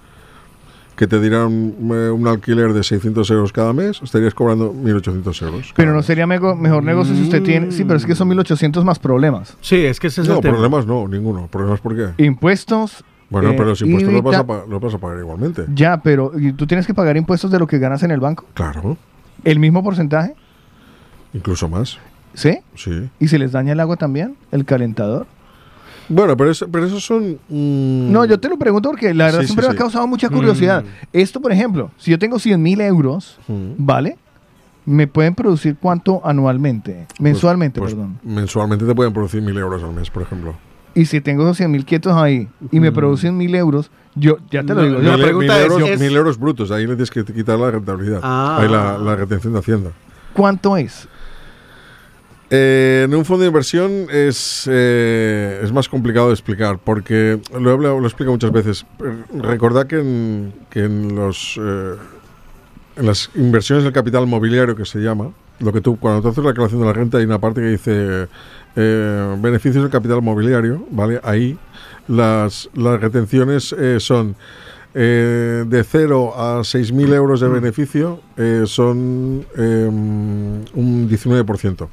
que 0.95 1.05
te 1.05 1.19
dirán 1.19 1.75
eh, 1.91 2.09
un 2.09 2.27
alquiler 2.27 2.73
de 2.73 2.83
600 2.83 3.29
euros 3.29 3.51
cada 3.53 3.71
mes, 3.73 4.01
estarías 4.01 4.33
cobrando 4.33 4.73
1.800 4.73 5.41
euros. 5.45 5.73
Pero 5.75 5.93
no 5.93 6.01
sería 6.01 6.25
mego- 6.25 6.55
mejor 6.55 6.83
negocio 6.83 7.13
si 7.15 7.21
usted 7.23 7.43
tiene. 7.43 7.71
Sí, 7.71 7.83
pero 7.83 7.97
es 7.97 8.05
que 8.05 8.15
son 8.15 8.27
1800 8.29 8.83
más 8.83 8.97
problemas. 8.97 9.55
Sí, 9.61 9.75
es 9.85 9.99
que 9.99 10.07
ese 10.07 10.21
es 10.21 10.27
No, 10.27 10.35
el 10.35 10.41
tema. 10.41 10.53
problemas 10.55 10.87
no, 10.87 11.07
ninguno. 11.07 11.47
¿Problemas 11.51 11.81
por 11.81 11.95
qué? 11.95 12.23
Impuestos. 12.23 13.03
Bueno, 13.29 13.49
eh, 13.51 13.53
pero 13.57 13.69
los 13.69 13.81
impuestos 13.81 14.11
los 14.13 14.23
vas, 14.23 14.37
a 14.37 14.65
los 14.67 14.81
vas 14.81 14.93
a 14.93 14.97
pagar 14.97 15.19
igualmente. 15.19 15.65
Ya, 15.75 15.97
pero 16.01 16.31
¿y 16.39 16.53
tú 16.53 16.65
tienes 16.65 16.87
que 16.87 16.93
pagar 16.95 17.15
impuestos 17.17 17.51
de 17.51 17.59
lo 17.59 17.67
que 17.67 17.77
ganas 17.77 18.01
en 18.03 18.09
el 18.11 18.19
banco. 18.21 18.45
Claro, 18.53 18.97
¿El 19.43 19.59
mismo 19.59 19.83
porcentaje? 19.83 20.33
Incluso 21.33 21.67
más. 21.69 21.97
¿Sí? 22.33 22.59
Sí. 22.75 23.09
¿Y 23.19 23.27
se 23.27 23.39
les 23.39 23.51
daña 23.51 23.73
el 23.73 23.79
agua 23.79 23.95
también? 23.97 24.35
¿El 24.51 24.63
calentador? 24.65 25.25
Bueno, 26.09 26.37
pero, 26.37 26.51
eso, 26.51 26.67
pero 26.71 26.85
esos 26.85 27.03
son... 27.03 27.37
mm, 27.49 28.11
No, 28.11 28.23
yo 28.25 28.39
te 28.39 28.47
lo 28.47 28.57
pregunto 28.57 28.89
porque 28.89 29.13
la 29.13 29.25
verdad 29.25 29.39
Sí, 29.41 29.47
sí, 29.47 29.53
siempre 29.53 29.67
me 29.67 29.71
sí. 29.73 29.75
ha 29.75 29.79
causado 29.79 30.07
mucha 30.07 30.29
curiosidad. 30.29 30.83
Mm. 30.83 30.87
Esto, 31.13 31.41
por 31.41 31.51
ejemplo, 31.51 31.91
si 31.97 32.11
yo 32.11 32.19
tengo 32.19 32.39
100 32.39 32.61
mil 32.61 32.79
euros, 32.81 33.37
Mm. 33.47 33.71
¿vale? 33.77 34.17
¿Me 34.85 35.05
pueden 35.07 35.35
producir 35.35 35.75
cuánto 35.81 36.21
anualmente? 36.25 37.07
Mensualmente, 37.19 37.81
pues, 37.81 37.93
perdón. 37.93 38.19
Mensualmente 38.23 38.85
te 38.85 38.95
pueden 38.95 39.11
producir 39.11 39.41
mil 39.41 39.57
euros 39.57 39.83
al 39.83 39.93
mes, 39.93 40.09
por 40.09 40.23
ejemplo. 40.23 40.55
Y 40.95 41.05
si 41.05 41.19
tengo 41.19 41.43
esos 41.43 41.57
100 41.57 41.69
mil 41.71 41.83
quietos 41.85 42.13
ahí 42.13 42.47
y 42.71 42.79
me 42.79 42.91
producen 42.93 43.35
mil 43.35 43.53
euros, 43.53 43.91
yo 44.15 44.37
ya 44.49 44.63
te 44.63 44.73
lo 44.73 44.83
digo. 44.83 45.01
yo- 45.01 45.11
mil, 45.13 45.21
pregunta 45.21 45.53
mil 45.55 45.63
es- 45.65 45.71
euros, 45.71 45.89
es- 45.89 45.99
mil 45.99 46.15
euros 46.15 46.39
brutos, 46.39 46.71
ahí 46.71 46.83
le 46.87 46.93
tienes 46.95 47.11
que 47.11 47.25
quitar 47.25 47.59
la 47.59 47.69
rentabilidad. 47.71 48.21
Ah. 48.23 48.59
Ahí 48.61 48.69
la, 48.69 48.97
la 48.97 49.15
retención 49.17 49.51
de 49.53 49.59
Hacienda. 49.59 49.91
¿Cuánto 50.33 50.77
es? 50.77 51.07
Eh, 52.49 53.03
en 53.05 53.13
un 53.13 53.25
fondo 53.25 53.41
de 53.41 53.47
inversión 53.47 54.07
es, 54.09 54.69
eh, 54.71 55.59
es 55.63 55.71
más 55.73 55.89
complicado 55.89 56.27
de 56.27 56.33
explicar 56.33 56.79
porque 56.81 57.39
lo 57.59 57.69
he, 57.69 57.73
hablado- 57.73 57.97
lo 57.99 58.05
he 58.05 58.07
explicado 58.07 58.31
muchas 58.33 58.51
veces. 58.53 58.85
Recordad 59.33 59.85
que 59.87 59.99
en, 59.99 60.53
que 60.69 60.85
en 60.85 61.13
los 61.15 61.59
eh, 61.61 61.95
en 62.95 63.05
las 63.05 63.29
inversiones 63.35 63.83
del 63.83 63.91
capital 63.93 64.25
mobiliario 64.27 64.75
que 64.77 64.85
se 64.85 64.99
llama, 64.99 65.31
lo 65.59 65.73
que 65.73 65.81
tú 65.81 65.97
cuando 65.99 66.21
tú 66.21 66.29
haces 66.29 66.43
la 66.43 66.51
declaración 66.51 66.79
de 66.81 66.87
la 66.87 66.93
renta 66.93 67.17
hay 67.17 67.25
una 67.25 67.39
parte 67.39 67.59
que 67.61 67.67
dice 67.67 68.27
eh, 68.77 69.35
beneficios 69.39 69.83
del 69.83 69.91
capital 69.91 70.21
mobiliario, 70.21 70.85
¿vale? 70.89 71.19
Ahí 71.23 71.57
las, 72.07 72.69
las 72.75 73.01
retenciones 73.01 73.75
son 73.99 74.35
eh, 74.95 75.65
de 75.67 75.83
0 75.83 76.33
a 76.35 76.59
6.000 76.63 77.13
euros 77.13 77.41
de 77.41 77.49
beneficio 77.49 78.21
eh, 78.37 78.63
son 78.65 79.45
eh, 79.57 79.87
un 79.91 81.09
19%. 81.09 81.87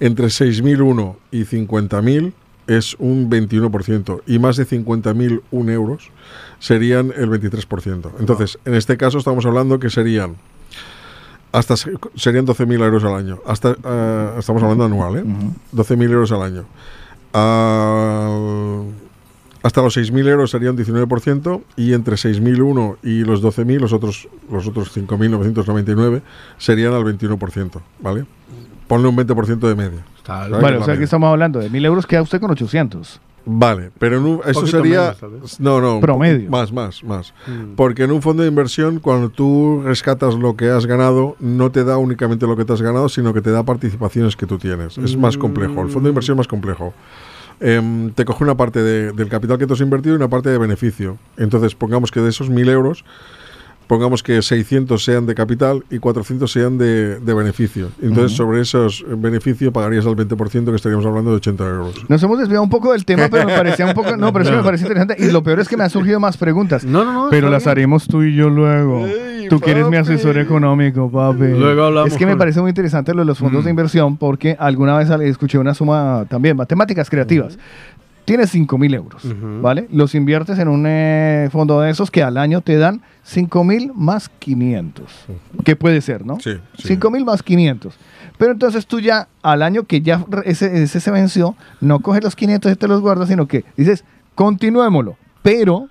Entre 0.00 0.26
6.001 0.26 1.16
y 1.32 1.44
50.000 1.44 2.32
es 2.66 2.94
un 2.98 3.30
21% 3.30 4.22
y 4.26 4.38
más 4.38 4.56
de 4.56 4.66
50.000 4.66 5.70
euros 5.70 6.10
serían 6.58 7.12
el 7.16 7.30
23%. 7.30 8.10
Entonces, 8.20 8.58
en 8.64 8.74
este 8.74 8.96
caso 8.96 9.18
estamos 9.18 9.44
hablando 9.46 9.78
que 9.80 9.90
serían 9.90 10.36
hasta 11.50 11.76
se- 11.78 11.92
serían 12.14 12.44
12.000 12.46 12.82
euros 12.84 13.04
al 13.04 13.14
año. 13.14 13.38
Hasta 13.46 13.70
eh, 13.82 14.30
estamos 14.38 14.62
hablando 14.62 14.84
anual, 14.84 15.16
¿eh? 15.16 15.24
12.000 15.74 16.10
euros 16.12 16.30
al 16.32 16.42
año. 16.42 16.64
Al- 17.32 18.84
hasta 19.62 19.82
los 19.82 19.96
6.000 19.96 20.28
euros 20.28 20.50
sería 20.50 20.70
un 20.70 20.76
19% 20.78 21.62
y 21.76 21.92
entre 21.92 22.14
6.001 22.16 22.96
y 23.02 23.24
los 23.24 23.42
12.000, 23.42 23.80
los 23.80 23.92
otros, 23.92 24.28
los 24.50 24.66
otros 24.68 24.96
5.999 24.96 26.22
serían 26.58 26.92
al 26.94 27.02
21%, 27.04 27.80
¿vale? 28.00 28.24
Ponle 28.88 29.08
un 29.08 29.16
20% 29.16 29.58
de 29.68 29.74
media. 29.76 30.00
La 30.26 30.46
o 30.46 30.60
sea, 30.60 30.80
que 30.80 30.90
media. 30.92 31.04
estamos 31.04 31.28
hablando 31.30 31.58
de 31.60 31.70
1000 31.70 31.84
euros, 31.86 32.06
queda 32.06 32.22
usted 32.22 32.40
con 32.40 32.50
800. 32.50 33.20
Vale, 33.50 33.90
pero 33.98 34.18
en 34.18 34.24
un- 34.24 34.40
eso 34.44 34.66
sería. 34.66 35.14
menos, 35.22 35.58
no, 35.58 35.80
no. 35.80 36.00
Promedio. 36.00 36.50
Más, 36.50 36.70
más, 36.70 37.02
más. 37.02 37.32
Mm. 37.46 37.76
Porque 37.76 38.02
en 38.04 38.10
un 38.12 38.20
fondo 38.20 38.42
de 38.42 38.48
inversión, 38.50 38.98
cuando 38.98 39.30
tú 39.30 39.80
rescatas 39.84 40.34
lo 40.34 40.54
que 40.54 40.68
has 40.68 40.84
ganado, 40.84 41.34
no 41.40 41.70
te 41.70 41.82
da 41.84 41.96
únicamente 41.96 42.46
lo 42.46 42.56
que 42.58 42.66
te 42.66 42.74
has 42.74 42.82
ganado, 42.82 43.08
sino 43.08 43.32
que 43.32 43.40
te 43.40 43.50
da 43.50 43.62
participaciones 43.62 44.36
que 44.36 44.44
tú 44.44 44.58
tienes. 44.58 44.98
Es 44.98 45.16
más 45.16 45.38
complejo. 45.38 45.80
El 45.80 45.88
fondo 45.88 46.08
de 46.08 46.10
inversión 46.10 46.34
es 46.34 46.38
más 46.38 46.48
complejo. 46.48 46.92
Em, 47.60 48.10
te 48.12 48.24
coge 48.26 48.44
una 48.44 48.54
parte 48.56 48.82
de- 48.82 49.12
del 49.12 49.28
capital 49.30 49.56
que 49.58 49.66
tú 49.66 49.72
has 49.72 49.80
invertido 49.80 50.14
y 50.14 50.16
una 50.16 50.28
parte 50.28 50.50
de 50.50 50.58
beneficio. 50.58 51.16
Entonces, 51.38 51.74
pongamos 51.74 52.10
que 52.12 52.20
de 52.20 52.28
esos 52.28 52.50
1000 52.50 52.68
euros, 52.68 53.04
pongamos 53.88 54.22
que 54.22 54.40
600 54.40 55.02
sean 55.02 55.26
de 55.26 55.34
capital 55.34 55.82
y 55.90 55.98
400 55.98 56.50
sean 56.52 56.78
de, 56.78 57.18
de 57.18 57.34
beneficio. 57.34 57.88
Entonces, 58.00 58.36
sobre 58.36 58.60
esos 58.60 59.04
beneficios 59.08 59.72
pagarías 59.72 60.06
el 60.06 60.14
20%, 60.14 60.66
que 60.70 60.76
estaríamos 60.76 61.04
hablando 61.06 61.30
de 61.30 61.36
80 61.38 61.64
euros. 61.68 61.94
Nos 62.08 62.22
hemos 62.22 62.38
desviado 62.38 62.62
un 62.62 62.70
poco 62.70 62.92
del 62.92 63.04
tema, 63.04 63.28
pero 63.28 63.46
me 63.46 63.56
parecía 63.56 63.86
un 63.86 63.94
poco. 63.94 64.16
No, 64.16 64.32
pero 64.32 64.44
que 64.44 64.52
me 64.56 64.62
parece 64.62 64.84
interesante. 64.84 65.16
Y 65.18 65.32
lo 65.32 65.42
peor 65.42 65.58
es 65.60 65.68
que 65.68 65.76
me 65.76 65.84
han 65.84 65.90
surgido 65.90 66.20
más 66.20 66.36
preguntas. 66.36 66.84
No, 66.84 67.04
no, 67.04 67.12
no. 67.12 67.26
Pero 67.30 67.50
las 67.50 67.64
bien. 67.64 67.70
haremos 67.72 68.06
tú 68.06 68.22
y 68.22 68.34
yo 68.36 68.48
luego. 68.50 69.06
tú 69.48 69.58
que 69.60 69.70
eres 69.70 69.88
mi 69.88 69.96
asesor 69.96 70.38
económico, 70.38 71.10
papi. 71.10 71.46
Luego 71.58 71.84
hablamos 71.84 72.12
Es 72.12 72.18
que 72.18 72.26
me 72.26 72.36
parece 72.36 72.60
muy 72.60 72.68
interesante 72.70 73.12
lo 73.14 73.20
de 73.20 73.24
los 73.26 73.38
fondos 73.38 73.62
Mm. 73.62 73.64
de 73.64 73.70
inversión 73.70 74.16
porque 74.18 74.56
alguna 74.58 74.96
vez 74.98 75.08
escuché 75.10 75.58
una 75.58 75.72
suma 75.74 76.26
también, 76.28 76.56
matemáticas 76.56 77.08
creativas. 77.08 77.58
Tienes 78.28 78.50
5 78.50 78.76
mil 78.78 78.92
euros, 78.94 79.22
¿vale? 79.62 79.88
Los 79.90 80.14
inviertes 80.14 80.58
en 80.58 80.68
un 80.68 80.84
eh, 80.86 81.48
fondo 81.50 81.80
de 81.80 81.90
esos 81.90 82.10
que 82.10 82.22
al 82.22 82.36
año 82.36 82.60
te 82.60 82.76
dan 82.76 83.00
5 83.24 83.64
mil 83.64 83.90
más 83.94 84.28
500. 84.28 85.04
¿Qué 85.64 85.76
puede 85.76 86.00
ser, 86.02 86.26
no? 86.26 86.38
Sí. 86.38 86.50
5 86.76 87.10
mil 87.10 87.24
más 87.24 87.42
500. 87.42 87.94
Pero 88.36 88.52
entonces 88.52 88.86
tú 88.86 89.00
ya, 89.00 89.28
al 89.42 89.62
año 89.62 89.84
que 89.84 90.02
ya 90.02 90.24
ese, 90.44 90.82
ese 90.82 91.00
se 91.00 91.10
venció, 91.10 91.56
no 91.80 92.00
coges 92.00 92.22
los 92.22 92.36
500 92.36 92.70
y 92.72 92.76
te 92.76 92.86
los 92.86 93.00
guardas, 93.00 93.28
sino 93.30 93.48
que 93.48 93.64
dices, 93.76 94.04
continuémoslo. 94.34 95.16
Pero 95.42 95.88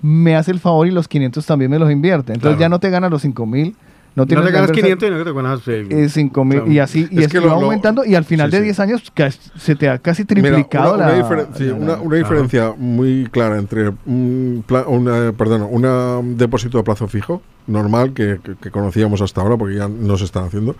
me 0.00 0.36
hace 0.36 0.52
el 0.52 0.60
favor 0.60 0.86
y 0.86 0.92
los 0.92 1.08
500 1.08 1.44
también 1.44 1.70
me 1.70 1.78
los 1.80 1.90
invierte. 1.90 2.32
Entonces 2.34 2.56
Claro. 2.56 2.60
ya 2.60 2.68
no 2.68 2.78
te 2.78 2.88
ganas 2.90 3.10
los 3.10 3.22
5 3.22 3.46
mil. 3.46 3.74
No, 4.18 4.22
No 4.24 4.26
tienes 4.26 4.44
te 4.46 4.50
que 4.50 4.54
ganas 4.56 4.70
invertir- 4.70 4.82
500 4.82 5.08
y 5.08 5.12
no 5.12 5.18
que 5.18 5.24
te 5.24 5.32
ganas 5.32 5.68
eh, 5.68 5.86
eh, 6.04 6.08
5 6.08 6.44
mil 6.44 6.62
y 6.72 6.78
así 6.80 7.06
y 7.10 7.18
Es 7.20 7.26
es 7.26 7.32
que 7.32 7.40
lo- 7.40 7.46
va 7.46 7.52
lo- 7.54 7.62
aumentando 7.66 8.04
y 8.04 8.14
al 8.16 8.24
final 8.24 8.50
sí, 8.50 8.56
de 8.56 8.58
sí. 8.62 8.64
10 8.64 8.80
años 8.80 9.12
ca- 9.14 9.30
se 9.30 9.76
te 9.76 9.88
ha 9.88 9.98
casi 9.98 10.24
Mira, 10.28 10.42
triplicado 10.50 10.94
una, 10.96 11.04
una 11.06 11.12
la, 11.16 11.18
diferen- 11.22 11.46
sí, 11.56 11.64
la- 11.66 11.74
una- 11.74 11.86
la- 11.92 12.00
una 12.00 12.16
diferencia 12.16 12.74
muy 12.76 13.28
clara 13.30 13.58
entre 13.58 13.90
un, 14.06 14.64
una, 14.88 15.32
perdón, 15.32 15.66
una- 15.70 16.18
un 16.18 16.36
depósito 16.36 16.78
a 16.80 16.84
plazo 16.84 17.06
fijo 17.08 17.42
normal 17.68 18.12
que, 18.12 18.40
que- 18.42 18.56
que 18.56 18.70
conocíamos 18.70 19.22
hasta 19.22 19.40
ahora 19.40 19.56
porque 19.56 19.76
ya 19.76 19.88
no 19.88 20.16
se 20.18 20.24
están 20.24 20.44
haciendo. 20.44 20.74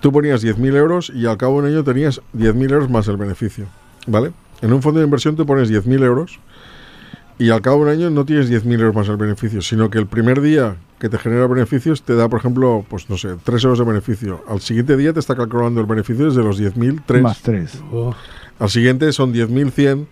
Tú 0.00 0.10
ponías 0.12 0.42
10.000 0.42 0.74
euros 0.76 1.12
y 1.14 1.26
al 1.26 1.36
cabo 1.36 1.60
de 1.62 1.68
un 1.68 1.74
año 1.74 1.84
tenías 1.84 2.20
10.000 2.32 2.70
euros 2.72 2.88
más 2.90 3.08
el 3.08 3.16
beneficio. 3.18 3.66
¿Vale? 4.06 4.32
En 4.62 4.72
un 4.72 4.80
fondo 4.82 5.00
de 5.00 5.04
inversión 5.04 5.36
tú 5.36 5.44
pones 5.44 5.68
10.000 5.68 6.02
euros 6.02 6.38
y 7.38 7.50
al 7.50 7.62
cabo 7.62 7.78
de 7.78 7.82
un 7.82 7.88
año 7.88 8.10
no 8.10 8.24
tienes 8.24 8.50
10.000 8.50 8.80
euros 8.80 8.94
más 8.94 9.08
el 9.08 9.16
beneficio, 9.16 9.62
sino 9.62 9.90
que 9.90 9.98
el 9.98 10.06
primer 10.06 10.40
día 10.40 10.76
que 10.98 11.08
te 11.08 11.18
genera 11.18 11.46
beneficios 11.46 12.02
te 12.02 12.16
da, 12.16 12.28
por 12.28 12.40
ejemplo, 12.40 12.84
pues 12.88 13.08
no 13.08 13.16
sé, 13.16 13.36
3 13.42 13.64
euros 13.64 13.78
de 13.78 13.84
beneficio. 13.84 14.42
Al 14.48 14.60
siguiente 14.60 14.96
día 14.96 15.12
te 15.12 15.20
está 15.20 15.36
calculando 15.36 15.80
el 15.80 15.86
beneficio 15.86 16.26
desde 16.26 16.42
los 16.42 16.60
10.000, 16.60 17.02
3. 17.06 17.22
más 17.22 17.40
3. 17.42 17.82
Al 18.58 18.70
siguiente 18.70 19.12
son 19.12 19.32
10.100 19.32 20.06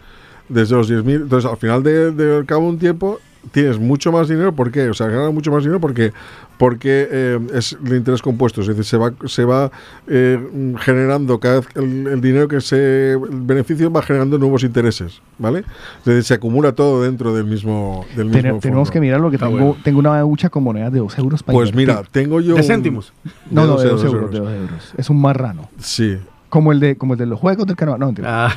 desde 0.49 0.77
los 0.77 0.91
10.000. 0.91 1.23
Entonces, 1.23 1.51
al 1.51 1.57
final 1.57 1.83
de, 1.83 2.13
de 2.13 2.37
al 2.37 2.47
cabo 2.47 2.63
de 2.63 2.69
un 2.69 2.79
tiempo, 2.79 3.19
tienes 3.53 3.79
mucho 3.79 4.13
más 4.13 4.29
dinero. 4.29 4.53
¿Por 4.55 4.71
qué? 4.71 4.89
O 4.89 4.95
sea, 4.95 5.07
ganas 5.09 5.33
mucho 5.33 5.51
más 5.51 5.63
dinero 5.63 5.81
porque, 5.81 6.13
porque 6.59 7.09
eh, 7.11 7.39
es 7.55 7.77
el 7.85 7.97
interés 7.97 8.23
compuesto. 8.23 8.61
Es 8.61 8.67
decir, 8.67 8.85
se 8.85 8.97
va, 8.97 9.13
se 9.27 9.45
va 9.45 9.71
eh, 10.09 10.39
generando 10.81 11.39
cada 11.41 11.57
vez 11.57 11.69
el, 11.75 12.07
el 12.07 12.21
dinero 12.21 12.49
que 12.49 12.61
se. 12.61 13.13
El 13.13 13.19
beneficio 13.43 13.91
va 13.91 14.03
generando 14.03 14.39
nuevos 14.39 14.63
intereses. 14.65 15.21
¿Vale? 15.39 15.61
Es 16.01 16.05
decir, 16.05 16.25
se 16.25 16.35
acumula 16.35 16.73
todo 16.73 17.03
dentro 17.03 17.35
del 17.35 17.45
mismo, 17.45 18.05
del 18.17 18.27
mismo 18.27 18.59
tenemos 18.61 18.63
fondo. 18.89 18.91
que 18.93 19.01
mirar 19.01 19.21
lo 19.21 19.31
que 19.31 19.37
Está 19.37 19.47
tengo. 19.47 19.59
bueno. 19.59 19.77
Tengo 19.85 19.99
una 19.99 20.25
hucha 20.25 20.49
con 20.51 20.63
monedas 20.65 20.93
de 20.93 20.99
2 21.01 21.19
euros 21.19 21.43
para 21.43 21.55
Pues 21.57 21.71
invertir. 21.71 21.95
mira, 21.95 22.09
tengo 22.11 22.41
yo. 22.41 22.55
¿De 22.55 22.63
céntimos? 22.63 23.13
No, 23.51 23.67
no, 23.67 23.79
de 23.79 23.89
dos 23.89 24.03
2 24.03 24.13
euros, 24.13 24.31
de 24.31 24.39
2 24.41 24.53
euros. 24.53 24.95
Es 24.97 25.11
un 25.11 25.21
marrano. 25.21 25.69
Sí. 25.79 26.17
Como 26.57 26.73
el 26.73 26.81
de, 26.81 26.97
como 26.97 27.13
el 27.13 27.19
de 27.19 27.27
los 27.27 27.39
juegos 27.39 27.67
del 27.67 27.77
carnaval. 27.77 28.01
No, 28.01 28.07
mentira. 28.07 28.47
Ah. 28.47 28.55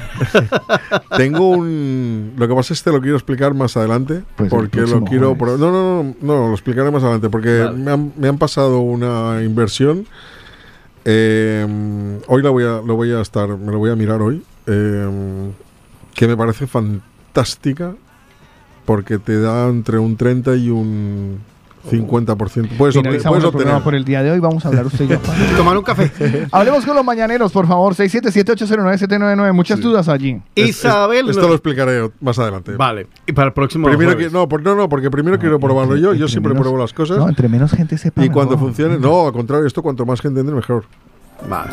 Tengo 1.17 1.49
un. 1.49 2.31
Lo 2.37 2.47
que 2.47 2.55
pasa 2.55 2.73
es 2.73 2.81
que 2.81 2.89
te 2.89 2.95
lo 2.95 3.01
quiero 3.01 3.17
explicar 3.17 3.53
más 3.53 3.75
adelante. 3.75 4.23
Pues 4.37 4.49
porque 4.49 4.81
lo 4.81 5.03
quiero. 5.03 5.35
pro- 5.37 5.57
No, 5.57 5.69
no, 5.69 6.03
no, 6.03 6.15
no, 6.21 6.47
lo 6.47 6.53
explicaré 6.53 6.89
más 6.91 7.03
adelante. 7.03 7.29
Porque 7.29 7.69
me, 7.75 7.91
han, 7.91 8.13
me 8.15 8.29
han 8.29 8.37
pasado 8.37 8.79
una 8.79 9.43
inversión. 9.43 10.05
eh, 11.03 12.19
hoy 12.27 12.41
la 12.41 12.49
voy 12.51 12.63
a, 12.63 12.81
lo 12.85 12.95
voy 12.95 13.11
a 13.11 13.19
estar. 13.19 13.49
Me 13.49 13.71
lo 13.71 13.79
voy 13.79 13.91
a 13.91 13.95
mirar 13.97 14.21
hoy. 14.21 14.43
eh, 14.67 15.51
que 16.15 16.25
me 16.25 16.37
parece 16.37 16.67
fantástica. 16.67 17.95
Porque 18.85 19.19
te 19.19 19.41
da 19.41 19.67
entre 19.67 19.99
un 19.99 20.15
30 20.15 20.55
y 20.55 20.69
un 20.69 21.39
50%. 21.89 22.69
Puedes, 22.77 22.95
Finalizamos 22.95 23.43
el 23.43 23.51
programa 23.51 23.83
por 23.83 23.95
el 23.95 24.05
día 24.05 24.21
de 24.23 24.31
hoy. 24.31 24.39
Vamos 24.39 24.63
a 24.65 24.69
hablar 24.69 24.85
usted 24.85 25.05
y 25.05 25.07
yo. 25.09 25.19
Tomar 25.57 25.77
un 25.77 25.83
café. 25.83 26.11
Hablemos 26.51 26.85
con 26.85 26.95
los 26.95 27.03
mañaneros, 27.05 27.51
por 27.51 27.67
favor. 27.67 27.95
677-809-799. 27.95 29.53
Muchas 29.53 29.79
dudas 29.79 30.07
allí. 30.09 30.41
Isabel. 30.55 31.29
Esto 31.29 31.47
lo 31.47 31.53
explicaré 31.53 32.09
más 32.21 32.37
adelante. 32.39 32.73
Vale. 32.75 33.07
Y 33.25 33.33
para 33.33 33.47
el 33.47 33.53
próximo 33.53 33.87
Primero 33.87 34.11
jueves. 34.11 34.27
que, 34.27 34.33
no, 34.33 34.47
por- 34.47 34.61
no, 34.61 34.75
no, 34.75 34.89
porque 34.89 35.09
primero 35.09 35.37
quiero 35.39 35.59
probarlo 35.59 35.95
yo. 35.95 36.13
Yo 36.13 36.27
siempre 36.27 36.53
menos- 36.53 36.63
pruebo 36.63 36.77
las 36.81 36.93
cosas. 36.93 37.17
No, 37.17 37.29
entre 37.29 37.47
menos 37.49 37.71
gente 37.71 37.97
sepa. 37.97 38.23
y 38.23 38.29
cuando 38.29 38.57
funcione, 38.57 38.97
no, 38.99 39.27
al 39.27 39.33
contrario, 39.33 39.65
esto 39.67 39.81
cuanto 39.81 40.05
más 40.05 40.21
gente 40.21 40.39
entre, 40.41 40.55
mejor. 40.55 40.85
Vale. 41.47 41.71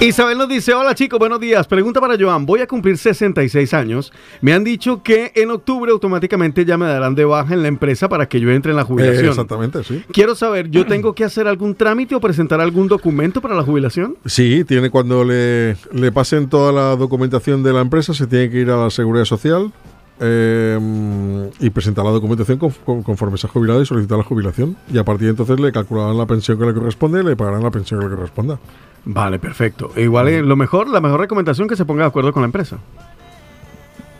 Isabel 0.00 0.38
nos 0.38 0.48
dice, 0.48 0.72
hola 0.74 0.94
chicos, 0.94 1.18
buenos 1.18 1.40
días. 1.40 1.66
Pregunta 1.66 2.00
para 2.00 2.16
Joan, 2.18 2.46
voy 2.46 2.60
a 2.60 2.66
cumplir 2.66 2.96
66 2.96 3.74
años. 3.74 4.12
Me 4.40 4.52
han 4.52 4.64
dicho 4.64 5.02
que 5.02 5.32
en 5.34 5.50
octubre 5.50 5.90
automáticamente 5.90 6.64
ya 6.64 6.78
me 6.78 6.86
darán 6.86 7.14
de 7.14 7.24
baja 7.24 7.54
en 7.54 7.62
la 7.62 7.68
empresa 7.68 8.08
para 8.08 8.28
que 8.28 8.40
yo 8.40 8.50
entre 8.50 8.70
en 8.70 8.76
la 8.76 8.84
jubilación. 8.84 9.26
Eh, 9.26 9.28
exactamente, 9.28 9.82
sí. 9.84 10.02
Quiero 10.12 10.34
saber, 10.34 10.70
¿yo 10.70 10.86
tengo 10.86 11.14
que 11.14 11.24
hacer 11.24 11.46
algún 11.48 11.74
trámite 11.74 12.14
o 12.14 12.20
presentar 12.20 12.60
algún 12.60 12.88
documento 12.88 13.40
para 13.40 13.54
la 13.54 13.62
jubilación? 13.62 14.16
Sí, 14.24 14.64
tiene 14.64 14.90
cuando 14.90 15.24
le, 15.24 15.76
le 15.92 16.12
pasen 16.12 16.48
toda 16.48 16.72
la 16.72 16.96
documentación 16.96 17.62
de 17.62 17.72
la 17.72 17.80
empresa, 17.80 18.14
se 18.14 18.26
tiene 18.26 18.50
que 18.50 18.58
ir 18.60 18.70
a 18.70 18.76
la 18.76 18.90
seguridad 18.90 19.24
social 19.24 19.72
eh, 20.20 21.50
y 21.60 21.70
presentar 21.70 22.04
la 22.04 22.10
documentación 22.10 22.58
con- 22.58 22.70
con- 22.84 23.02
conforme 23.02 23.38
se 23.38 23.46
ha 23.46 23.50
jubilado 23.50 23.80
y 23.82 23.86
solicitar 23.86 24.18
la 24.18 24.24
jubilación. 24.24 24.76
Y 24.92 24.98
a 24.98 25.04
partir 25.04 25.26
de 25.26 25.30
entonces 25.30 25.58
le 25.60 25.70
calcularán 25.72 26.16
la 26.18 26.26
pensión 26.26 26.58
que 26.58 26.66
le 26.66 26.74
corresponde 26.74 27.20
y 27.20 27.24
le 27.24 27.36
pagarán 27.36 27.62
la 27.62 27.70
pensión 27.70 28.00
que 28.00 28.08
le 28.08 28.14
corresponda. 28.16 28.58
Vale, 29.04 29.38
perfecto. 29.38 29.90
Igual 29.96 30.28
eh, 30.28 30.42
lo 30.42 30.56
mejor, 30.56 30.88
la 30.88 31.00
mejor 31.00 31.20
recomendación 31.20 31.68
que 31.68 31.76
se 31.76 31.84
ponga 31.84 32.02
de 32.04 32.08
acuerdo 32.08 32.32
con 32.32 32.42
la 32.42 32.46
empresa. 32.46 32.78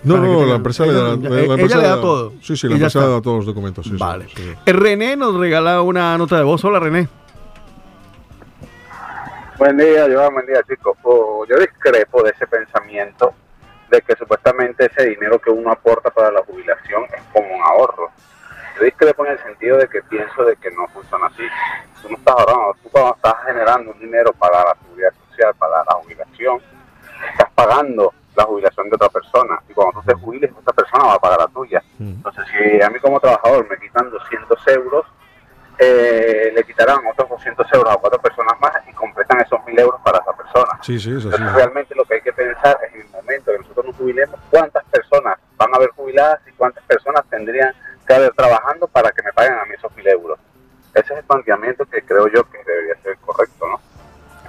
No, 0.05 0.15
Para 0.15 0.27
no, 0.29 0.35
tenga- 0.39 0.47
la 0.47 0.55
empresa 0.55 0.87
le 0.87 0.93
ella- 0.93 1.01
da, 1.03 1.13
ella- 1.15 1.29
la 1.31 1.41
ella 1.41 1.53
empresa 1.55 1.77
le 1.79 1.89
da 1.89 2.01
todo. 2.01 2.33
Sí, 2.41 2.57
sí, 2.57 2.69
la 2.69 2.75
empresa 2.75 3.01
le 3.01 3.09
da 3.09 3.21
todos 3.21 3.37
los 3.39 3.47
documentos. 3.47 3.85
sí, 3.87 3.97
Vale. 3.99 4.27
sí, 4.29 4.35
sí. 4.37 4.53
Eh, 4.65 4.73
René 4.73 5.17
nos 5.17 5.35
regala 5.35 5.83
una 5.83 6.17
nota 6.17 6.37
de 6.39 6.45
voz. 6.45 6.65
Hola, 6.65 6.79
René. 6.81 7.09
Buen 9.59 9.77
día, 9.77 10.07
Joan, 10.11 10.33
buen 10.35 10.47
día, 10.47 10.61
chicos. 10.69 10.97
Oh, 11.03 11.45
yo 11.51 11.57
discrepo 11.59 12.23
de 12.23 12.31
ese 12.31 12.47
pensamiento 12.47 13.33
de 13.91 14.03
que 14.03 14.17
supuestamente 14.17 14.87
ese 14.87 15.09
dinero 15.09 15.39
que 15.39 15.51
uno 15.51 15.71
aporta 15.71 16.11
para 16.11 16.31
la 16.31 16.43
jubilación 16.43 17.05
es 17.05 17.23
como 17.33 17.55
un 17.55 17.63
ahorro. 17.63 18.11
Yo 18.79 18.85
discrepo 18.85 19.27
en 19.27 19.33
el 19.33 19.43
sentido 19.43 19.77
de 19.77 19.89
que 19.89 20.03
pienso 20.03 20.45
de 20.45 20.57
que 20.57 20.71
no 20.71 20.87
funciona 20.89 21.27
así. 21.27 21.43
Tú 22.01 22.11
no 22.11 22.17
estás 22.17 22.35
ahorrando, 22.39 22.77
tú 22.83 22.89
cuando 22.91 23.15
estás 23.17 23.35
generando 23.47 23.91
un 23.91 23.99
dinero 23.99 24.33
para 24.33 24.65
la 24.65 24.77
seguridad 24.83 25.13
social, 25.29 25.55
para 25.59 25.79
la 25.85 25.95
jubilación, 26.03 26.63
estás 27.33 27.51
pagando 27.55 28.15
la 28.37 28.45
jubilación 28.45 28.89
de 28.89 28.95
otra 28.95 29.09
persona. 29.09 29.61
Y 29.69 29.73
cuando 29.73 30.01
tú 30.01 30.07
te 30.07 30.15
jubiles, 30.15 30.51
esa 30.51 30.73
persona 30.73 31.05
va 31.05 31.15
a 31.15 31.19
pagar 31.19 31.41
la 31.41 31.49
tuya. 31.49 31.83
Entonces, 31.99 32.45
si 32.53 32.81
a 32.81 32.91
mí 32.91 33.01
como 33.01 33.19
trabajador 33.19 33.69
me 33.69 33.79
quitan 33.79 34.11
200 34.11 34.69
euros, 34.69 35.07
eh, 35.79 36.53
le 36.55 36.65
quitarán 36.65 36.99
otros 37.07 37.29
200 37.29 37.73
euros 37.73 37.95
a 37.95 37.97
cuatro 37.97 38.21
personas 38.21 38.59
más 38.61 38.73
y 38.89 38.93
completan 38.93 39.41
esos 39.41 39.65
1000 39.65 39.79
euros 39.79 40.01
para 40.03 40.19
esa 40.19 40.33
persona. 40.33 40.79
Sí, 40.83 40.99
sí, 40.99 41.11
es 41.11 41.19
así. 41.19 41.27
Entonces, 41.27 41.53
realmente 41.55 41.95
lo 41.95 42.05
que 42.05 42.15
hay 42.15 42.21
que 42.21 42.33
pensar 42.33 42.79
es 42.87 42.95
en 42.95 43.01
el 43.03 43.09
momento 43.09 43.53
que 43.53 43.59
nosotros 43.59 43.87
nos 43.87 43.97
jubilemos, 43.97 44.41
cuántas 44.51 44.85
personas 44.87 45.39
van 45.57 45.73
a 45.73 45.77
haber 45.77 45.91
jubiladas 45.91 46.41
y 46.47 46.53
cuántas 46.53 46.83
personas 46.85 47.25
tendrían 47.31 47.73
que 48.07 48.15
haber 48.15 48.33
trabajando 48.33 48.89
para 48.89 49.13
que 49.13 49.23
me 49.23 49.33
paguen 49.33 49.55
a 49.55 49.65
mí 49.67 49.75
esos 49.75 49.95
1000 49.95 50.09
euros. 50.09 50.39
Ese 50.95 51.13
es 51.13 51.19
el 51.21 51.25
planteamiento 51.25 51.85
que 51.87 52.03
creo 52.03 52.27
yo 52.29 52.43
que 52.51 52.59
debería 52.65 52.97
ser 53.03 53.17
correcto, 53.19 53.69
¿no? 53.69 53.81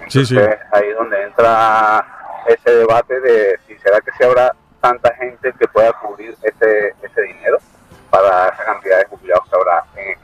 Sí, 0.08 0.26
sí. 0.26 0.36
Entonces, 0.36 0.60
ahí 0.72 0.90
es 0.90 0.96
donde 0.96 1.24
entra 1.24 2.06
ese 2.48 2.72
debate 2.72 3.20
de 3.20 3.60
si 3.68 3.78
será 3.78 4.02
que 4.02 4.12
si 4.18 4.24
habrá 4.24 4.56
tanta 4.82 5.14
gente 5.16 5.54
que 5.60 5.68
pueda 5.68 5.94
cubrir 5.94 6.36
ese, 6.42 6.96
ese 7.04 7.22
dinero 7.22 7.58
para 8.10 8.48
esa 8.48 8.66
cantidad 8.66 8.98
de 8.98 9.06
jubilados 9.06 9.48
que 9.48 9.56
habrá 9.56 9.84
en 9.96 10.19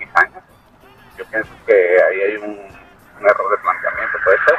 pienso 1.35 1.51
que 1.65 1.73
ahí 1.73 2.21
hay 2.21 2.37
un, 2.37 2.51
un 2.51 3.27
error 3.27 3.51
de 3.51 3.57
planteamiento, 3.57 4.17
puede 4.23 4.37
ser. 4.45 4.55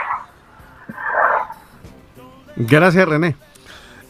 Gracias, 2.56 3.08
René. 3.08 3.36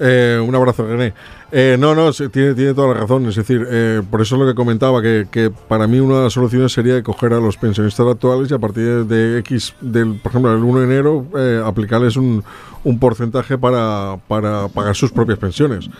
Eh, 0.00 0.42
un 0.42 0.54
abrazo, 0.54 0.86
René. 0.86 1.14
Eh, 1.52 1.76
no, 1.78 1.94
no, 1.94 2.10
tiene, 2.12 2.74
toda 2.74 2.88
la 2.88 3.00
razón. 3.00 3.26
Es 3.26 3.36
decir, 3.36 3.66
eh, 3.70 4.02
por 4.10 4.20
eso 4.20 4.34
es 4.34 4.40
lo 4.40 4.46
que 4.46 4.54
comentaba, 4.54 5.00
que, 5.00 5.52
para 5.68 5.86
mí 5.86 6.00
una 6.00 6.16
de 6.16 6.24
las 6.24 6.32
soluciones 6.32 6.72
sería 6.72 7.02
coger 7.02 7.32
a 7.32 7.40
los 7.40 7.56
pensionistas 7.56 8.06
actuales 8.06 8.50
y 8.50 8.54
a 8.54 8.58
partir 8.58 9.06
de 9.06 9.38
X, 9.38 9.74
del, 9.80 10.18
por 10.20 10.32
ejemplo, 10.32 10.52
el 10.52 10.62
1 10.62 10.80
de 10.80 10.84
enero, 10.86 11.26
eh, 11.36 11.62
aplicarles 11.64 12.16
un, 12.16 12.42
un 12.86 13.00
porcentaje 13.00 13.58
para, 13.58 14.16
para 14.28 14.68
pagar 14.68 14.94
sus 14.94 15.10
propias 15.10 15.40
pensiones. 15.40 15.90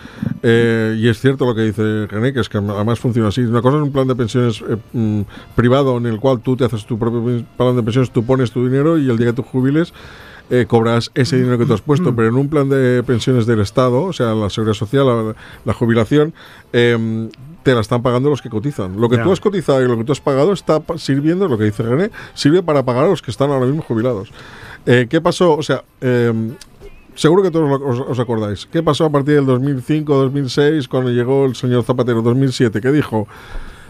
Eh, 0.44 0.96
y 0.96 1.08
es 1.08 1.20
cierto 1.20 1.44
lo 1.44 1.52
que 1.52 1.62
dice 1.62 2.06
René, 2.06 2.32
que 2.32 2.38
es 2.38 2.48
que 2.48 2.58
además 2.58 3.00
funciona 3.00 3.28
así. 3.28 3.40
Una 3.40 3.60
cosa 3.60 3.78
es 3.78 3.82
un 3.82 3.90
plan 3.90 4.06
de 4.06 4.14
pensiones 4.14 4.62
eh, 4.68 4.76
mm, 4.92 5.22
privado 5.56 5.96
en 5.96 6.06
el 6.06 6.20
cual 6.20 6.40
tú 6.40 6.56
te 6.56 6.64
haces 6.64 6.86
tu 6.86 6.96
propio 6.96 7.44
plan 7.56 7.74
de 7.74 7.82
pensiones, 7.82 8.12
tú 8.12 8.24
pones 8.24 8.52
tu 8.52 8.64
dinero 8.64 8.98
y 8.98 9.10
el 9.10 9.18
día 9.18 9.26
que 9.26 9.32
tú 9.32 9.42
jubiles 9.42 9.92
eh, 10.50 10.66
cobras 10.66 11.10
ese 11.14 11.36
dinero 11.36 11.58
que 11.58 11.66
tú 11.66 11.74
has 11.74 11.82
puesto, 11.82 12.14
pero 12.14 12.28
en 12.28 12.36
un 12.36 12.48
plan 12.48 12.68
de 12.68 13.02
pensiones 13.02 13.46
del 13.46 13.60
Estado, 13.60 14.02
o 14.02 14.12
sea, 14.12 14.34
la 14.34 14.50
seguridad 14.50 14.74
social, 14.74 15.06
la, 15.06 15.34
la 15.64 15.72
jubilación, 15.72 16.34
eh, 16.72 17.28
te 17.66 17.74
la 17.74 17.80
están 17.80 18.00
pagando 18.00 18.30
los 18.30 18.42
que 18.42 18.48
cotizan. 18.48 19.00
Lo 19.00 19.08
que 19.08 19.18
tú 19.18 19.32
has 19.32 19.40
cotizado 19.40 19.82
y 19.82 19.88
lo 19.88 19.98
que 19.98 20.04
tú 20.04 20.12
has 20.12 20.20
pagado 20.20 20.52
está 20.52 20.80
sirviendo, 20.98 21.48
lo 21.48 21.58
que 21.58 21.64
dice 21.64 21.82
René, 21.82 22.12
sirve 22.32 22.62
para 22.62 22.84
pagar 22.84 23.06
a 23.06 23.08
los 23.08 23.22
que 23.22 23.32
están 23.32 23.50
ahora 23.50 23.66
mismo 23.66 23.82
jubilados. 23.82 24.30
Eh, 24.86 25.08
¿Qué 25.10 25.20
pasó? 25.20 25.56
O 25.56 25.64
sea, 25.64 25.82
eh, 26.00 26.32
seguro 27.16 27.42
que 27.42 27.50
todos 27.50 28.00
os 28.08 28.18
acordáis. 28.20 28.66
¿Qué 28.66 28.84
pasó 28.84 29.06
a 29.06 29.10
partir 29.10 29.34
del 29.34 29.46
2005, 29.46 30.14
2006, 30.14 30.86
cuando 30.86 31.10
llegó 31.10 31.44
el 31.44 31.56
señor 31.56 31.82
Zapatero, 31.82 32.22
2007? 32.22 32.80
¿Qué 32.80 32.92
dijo? 32.92 33.26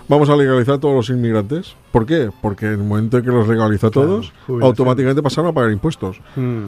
Vamos 0.08 0.28
a 0.30 0.36
legalizar 0.36 0.74
a 0.76 0.78
todos 0.78 0.94
los 0.94 1.08
inmigrantes. 1.10 1.74
¿Por 1.92 2.06
qué? 2.06 2.30
Porque 2.40 2.66
en 2.66 2.72
el 2.72 2.78
momento 2.78 3.18
en 3.18 3.24
que 3.24 3.30
los 3.30 3.48
legaliza 3.48 3.88
a 3.88 3.90
todos, 3.90 4.32
automáticamente 4.48 5.22
pasaron 5.22 5.50
a 5.50 5.52
pagar 5.52 5.72
impuestos. 5.72 6.20
Mm. 6.36 6.66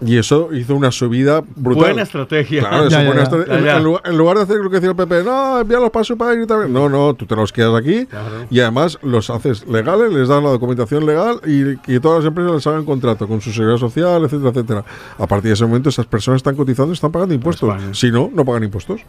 Y 0.00 0.16
eso 0.16 0.50
hizo 0.52 0.76
una 0.76 0.92
subida 0.92 1.42
brutal. 1.56 1.86
Buena 1.86 2.02
estrategia. 2.02 2.60
Claro, 2.60 2.84
Ya, 2.88 3.00
ya, 3.02 3.06
buena 3.06 3.16
ya. 3.16 3.22
estrategia. 3.24 3.52
Ya, 3.54 3.58
En- 3.58 3.64
ya. 3.64 3.76
En, 3.78 3.82
lugar, 3.82 4.02
en 4.04 4.16
lugar 4.16 4.36
de 4.36 4.42
hacer 4.44 4.56
lo 4.58 4.70
que 4.70 4.76
decía 4.76 4.90
el 4.90 4.94
PP, 4.94 5.24
no, 5.24 5.58
envíalos 5.58 5.90
para 5.90 6.04
su 6.04 6.16
país 6.16 6.38
y 6.44 6.46
tal. 6.46 6.72
No, 6.72 6.88
no, 6.88 7.14
tú 7.14 7.26
te 7.26 7.34
los 7.34 7.52
quedas 7.52 7.74
aquí 7.74 8.06
y 8.48 8.60
además 8.60 8.96
los 9.02 9.28
haces 9.28 9.66
legales, 9.66 10.12
les 10.12 10.28
das 10.28 10.40
la 10.40 10.50
documentación 10.50 11.04
legal 11.04 11.40
y 11.44 11.78
que 11.78 11.98
todas 11.98 12.20
las 12.22 12.28
empresas 12.28 12.52
les 12.54 12.66
hagan 12.68 12.84
contrato 12.84 13.26
con 13.26 13.40
su 13.40 13.50
seguridad 13.50 13.78
social, 13.78 14.22
etcétera, 14.22 14.50
etcétera. 14.50 14.84
A 15.18 15.26
partir 15.26 15.48
de 15.48 15.54
ese 15.54 15.66
momento, 15.66 15.88
esas 15.88 16.06
personas 16.06 16.36
están 16.38 16.54
cotizando 16.54 16.92
y 16.92 16.94
están 16.94 17.10
pagando 17.10 17.34
impuestos. 17.34 17.74
Si 17.98 18.12
no, 18.12 18.30
no 18.32 18.44
pagan 18.44 18.62
impuestos. 18.62 19.00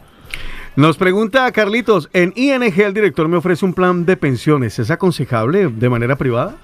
Nos 0.76 0.96
pregunta 0.96 1.50
Carlitos, 1.52 2.08
en 2.12 2.32
ING 2.36 2.62
el 2.80 2.94
director 2.94 3.28
me 3.28 3.36
ofrece 3.36 3.64
un 3.64 3.74
plan 3.74 4.06
de 4.06 4.16
pensiones, 4.16 4.78
¿es 4.78 4.90
aconsejable 4.90 5.68
de 5.68 5.88
manera 5.88 6.16
privada? 6.16 6.56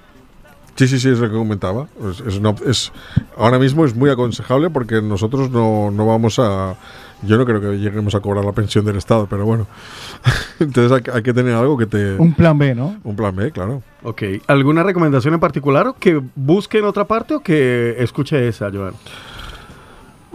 Sí, 0.75 0.87
sí, 0.87 0.99
sí, 0.99 1.09
es 1.09 1.19
lo 1.19 1.27
que 1.29 1.35
comentaba. 1.35 1.87
Es, 2.11 2.19
es 2.21 2.37
una 2.37 2.53
es- 2.65 2.91
ahora 3.35 3.57
mismo 3.57 3.83
es 3.83 3.95
muy 3.95 4.09
aconsejable 4.11 4.69
porque 4.69 5.01
nosotros 5.01 5.49
no, 5.49 5.89
no 5.91 6.05
vamos 6.05 6.37
a... 6.39 6.75
Yo 7.23 7.35
no 7.39 7.45
creo 7.45 7.59
que 7.59 7.79
lleguemos 7.79 8.13
a 8.13 8.19
cobrar 8.19 8.45
la 8.45 8.51
pensión 8.51 8.85
del 8.85 8.95
Estado, 8.97 9.25
pero 9.27 9.43
bueno. 9.43 9.65
Entonces 10.59 10.91
hay, 10.91 11.01
que- 11.01 11.11
hay 11.11 11.23
que 11.23 11.33
tener 11.33 11.55
algo 11.55 11.77
que 11.79 11.87
te... 11.87 12.13
Un 12.15 12.33
plan 12.35 12.57
B, 12.59 12.75
¿no? 12.75 12.95
Un 13.03 13.15
plan 13.15 13.35
B, 13.35 13.51
claro. 13.51 13.81
Ok, 14.03 14.21
¿alguna 14.45 14.83
recomendación 14.83 15.33
en 15.33 15.39
particular 15.39 15.87
o 15.87 15.95
que 15.99 16.21
busque 16.35 16.77
en 16.77 16.85
otra 16.85 17.05
parte 17.05 17.33
o 17.33 17.39
que 17.39 17.95
escuche 17.97 18.47
esa, 18.47 18.69
Joan? 18.71 18.93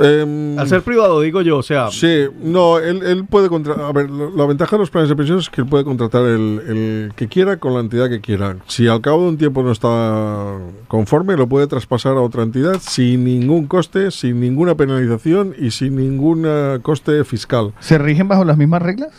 Al 0.02 0.68
ser 0.68 0.82
privado, 0.82 1.20
digo 1.20 1.42
yo, 1.42 1.58
o 1.58 1.62
sea... 1.62 1.90
Sí, 1.90 2.26
no, 2.42 2.78
él, 2.78 3.02
él 3.04 3.24
puede 3.24 3.48
contratar. 3.48 3.84
A 3.84 3.92
ver, 3.92 4.10
la 4.10 4.46
ventaja 4.46 4.76
de 4.76 4.80
los 4.80 4.90
planes 4.90 5.08
de 5.08 5.16
pensiones 5.16 5.44
es 5.44 5.50
que 5.50 5.60
él 5.60 5.66
puede 5.66 5.84
contratar 5.84 6.22
el, 6.22 6.60
el 6.66 7.12
que 7.14 7.28
quiera 7.28 7.56
con 7.58 7.74
la 7.74 7.80
entidad 7.80 8.08
que 8.08 8.20
quiera. 8.20 8.56
Si 8.66 8.88
al 8.88 9.00
cabo 9.00 9.22
de 9.22 9.28
un 9.28 9.38
tiempo 9.38 9.62
no 9.62 9.72
está 9.72 10.58
conforme, 10.88 11.36
lo 11.36 11.46
puede 11.46 11.66
traspasar 11.66 12.16
a 12.16 12.20
otra 12.20 12.42
entidad 12.42 12.80
sin 12.80 13.24
ningún 13.24 13.66
coste, 13.66 14.10
sin 14.10 14.40
ninguna 14.40 14.74
penalización 14.74 15.54
y 15.58 15.70
sin 15.70 15.96
ningún 15.96 16.44
eh, 16.46 16.78
coste 16.82 17.24
fiscal. 17.24 17.72
¿Se 17.80 17.98
rigen 17.98 18.28
bajo 18.28 18.44
las 18.44 18.56
mismas 18.56 18.82
reglas? 18.82 19.10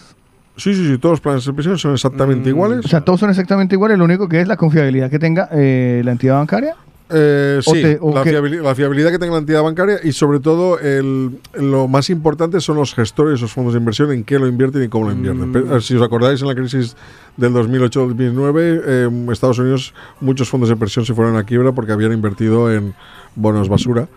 Sí, 0.55 0.76
sí, 0.76 0.88
sí, 0.88 0.97
todos 0.99 1.14
los 1.14 1.22
planes 1.22 1.45
de 1.45 1.53
pensiones 1.53 1.81
son 1.81 1.93
exactamente 1.93 2.49
iguales. 2.49 2.85
O 2.85 2.88
sea, 2.88 3.01
todos 3.01 3.19
son 3.19 3.31
exactamente 3.31 3.73
iguales, 3.73 3.97
lo 3.97 4.05
único 4.05 4.30
que 4.30 4.39
es 4.39 4.47
la 4.47 4.55
confiabilidad 4.55 5.10
que 5.10 5.18
tenga 5.18 5.49
eh, 5.51 6.01
la 6.05 6.11
entidad 6.11 6.35
bancaria. 6.35 6.76
Eh, 7.15 7.60
sí, 7.61 7.81
te- 7.81 7.99
la, 8.14 8.23
que- 8.23 8.31
fiabili- 8.31 8.61
la 8.61 8.73
fiabilidad 8.76 9.11
que 9.11 9.19
tenga 9.19 9.34
la 9.34 9.40
entidad 9.40 9.61
bancaria 9.61 9.99
y 10.03 10.11
sobre 10.14 10.40
todo 10.40 10.80
el, 10.80 11.40
lo 11.53 11.88
más 11.88 12.10
importante 12.10 12.60
son 12.60 12.77
los 12.77 12.95
gestores 12.95 13.31
de 13.31 13.35
esos 13.35 13.53
fondos 13.53 13.73
de 13.73 13.80
inversión, 13.80 14.11
en 14.11 14.23
qué 14.23 14.40
lo 14.40 14.48
invierten 14.48 14.84
y 14.84 14.88
cómo 14.88 15.06
lo 15.06 15.11
invierten. 15.11 15.52
Pero, 15.52 15.77
eh, 15.77 15.81
si 15.81 15.95
os 15.95 16.02
acordáis, 16.02 16.41
en 16.41 16.48
la 16.48 16.56
crisis 16.56 16.95
del 17.38 17.53
2008-2009, 17.53 18.81
eh, 18.85 19.10
Estados 19.31 19.60
Unidos, 19.60 19.94
muchos 20.22 20.49
fondos 20.49 20.69
de 20.69 20.73
inversión 20.73 21.06
se 21.06 21.14
fueron 21.14 21.35
a 21.38 21.44
quiebra 21.44 21.72
porque 21.72 21.91
habían 21.91 22.14
invertido 22.14 22.72
en 22.72 22.94
bonos 23.35 23.69
basura, 23.69 24.07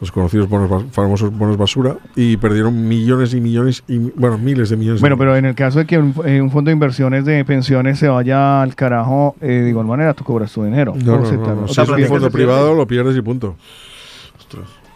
los 0.00 0.12
conocidos 0.12 0.48
bonos, 0.48 0.84
famosos 0.92 1.36
bonos 1.36 1.56
basura, 1.56 1.96
y 2.14 2.36
perdieron 2.36 2.88
millones 2.88 3.34
y 3.34 3.40
millones, 3.40 3.82
y 3.88 3.98
bueno, 3.98 4.38
miles 4.38 4.70
de 4.70 4.76
millones. 4.76 5.00
Bueno, 5.00 5.16
de 5.16 5.20
pero 5.20 5.36
en 5.36 5.44
el 5.44 5.54
caso 5.54 5.80
de 5.80 5.86
que 5.86 5.98
un, 5.98 6.14
eh, 6.24 6.40
un 6.40 6.50
fondo 6.50 6.68
de 6.68 6.74
inversiones 6.74 7.24
de 7.24 7.44
pensiones 7.44 7.98
se 7.98 8.08
vaya 8.08 8.62
al 8.62 8.74
carajo, 8.74 9.34
eh, 9.40 9.46
de 9.46 9.68
igual 9.68 9.86
manera 9.86 10.14
tú 10.14 10.24
cobras 10.24 10.52
tu 10.52 10.62
dinero. 10.62 10.94
No, 11.04 11.18
no, 11.18 11.68
Si 11.68 11.80
es 11.80 11.88
un 11.88 12.04
fondo 12.04 12.30
privado, 12.30 12.74
lo 12.74 12.86
pierdes 12.86 13.16
y 13.16 13.22
punto. 13.22 13.56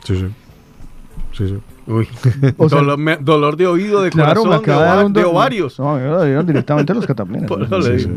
Sí, 0.04 0.16
sí. 0.16 0.26
Sí, 1.32 1.48
sí. 1.48 1.58
Uy, 1.92 2.08
O 2.56 2.68
sea- 2.68 2.78
dolor, 2.78 2.98
me- 2.98 3.16
dolor 3.18 3.56
de 3.56 3.66
oído, 3.66 4.02
de 4.02 4.10
Claro, 4.10 4.42
corazón, 4.42 5.12
de, 5.12 5.24
ovarios. 5.24 5.78
No, 5.78 5.94
me 5.96 6.02
lo 6.04 6.24
dieron 6.24 6.46
directamente 6.46 6.92
a 6.92 6.94
los 6.94 7.06
cataplines. 7.06 7.46
Por 7.48 7.62
eso 7.62 7.82
Sí, 7.82 7.98
sí. 8.00 8.10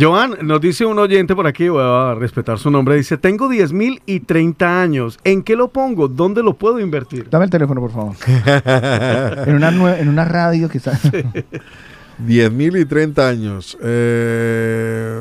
Joan, 0.00 0.34
nos 0.42 0.60
dice 0.60 0.84
un 0.84 0.98
oyente 0.98 1.34
por 1.36 1.46
aquí, 1.46 1.68
voy 1.68 1.82
a 1.84 2.14
respetar 2.14 2.58
su 2.58 2.70
nombre, 2.70 2.96
dice, 2.96 3.16
tengo 3.16 3.48
10 3.48 3.72
mil 3.72 4.02
y 4.06 4.20
30 4.20 4.82
años, 4.82 5.18
¿en 5.24 5.42
qué 5.42 5.54
lo 5.56 5.68
pongo? 5.68 6.08
¿Dónde 6.08 6.42
lo 6.42 6.54
puedo 6.54 6.80
invertir? 6.80 7.28
Dame 7.30 7.44
el 7.44 7.50
teléfono, 7.50 7.80
por 7.80 7.92
favor. 7.92 8.14
en, 9.46 9.54
una 9.54 9.70
nue- 9.70 9.98
en 10.00 10.08
una 10.08 10.24
radio 10.24 10.68
que 10.68 10.78
está... 10.78 10.92
10.000 10.92 12.80
y 12.80 12.84
30 12.84 13.28
años. 13.28 13.76
Eh, 13.82 15.20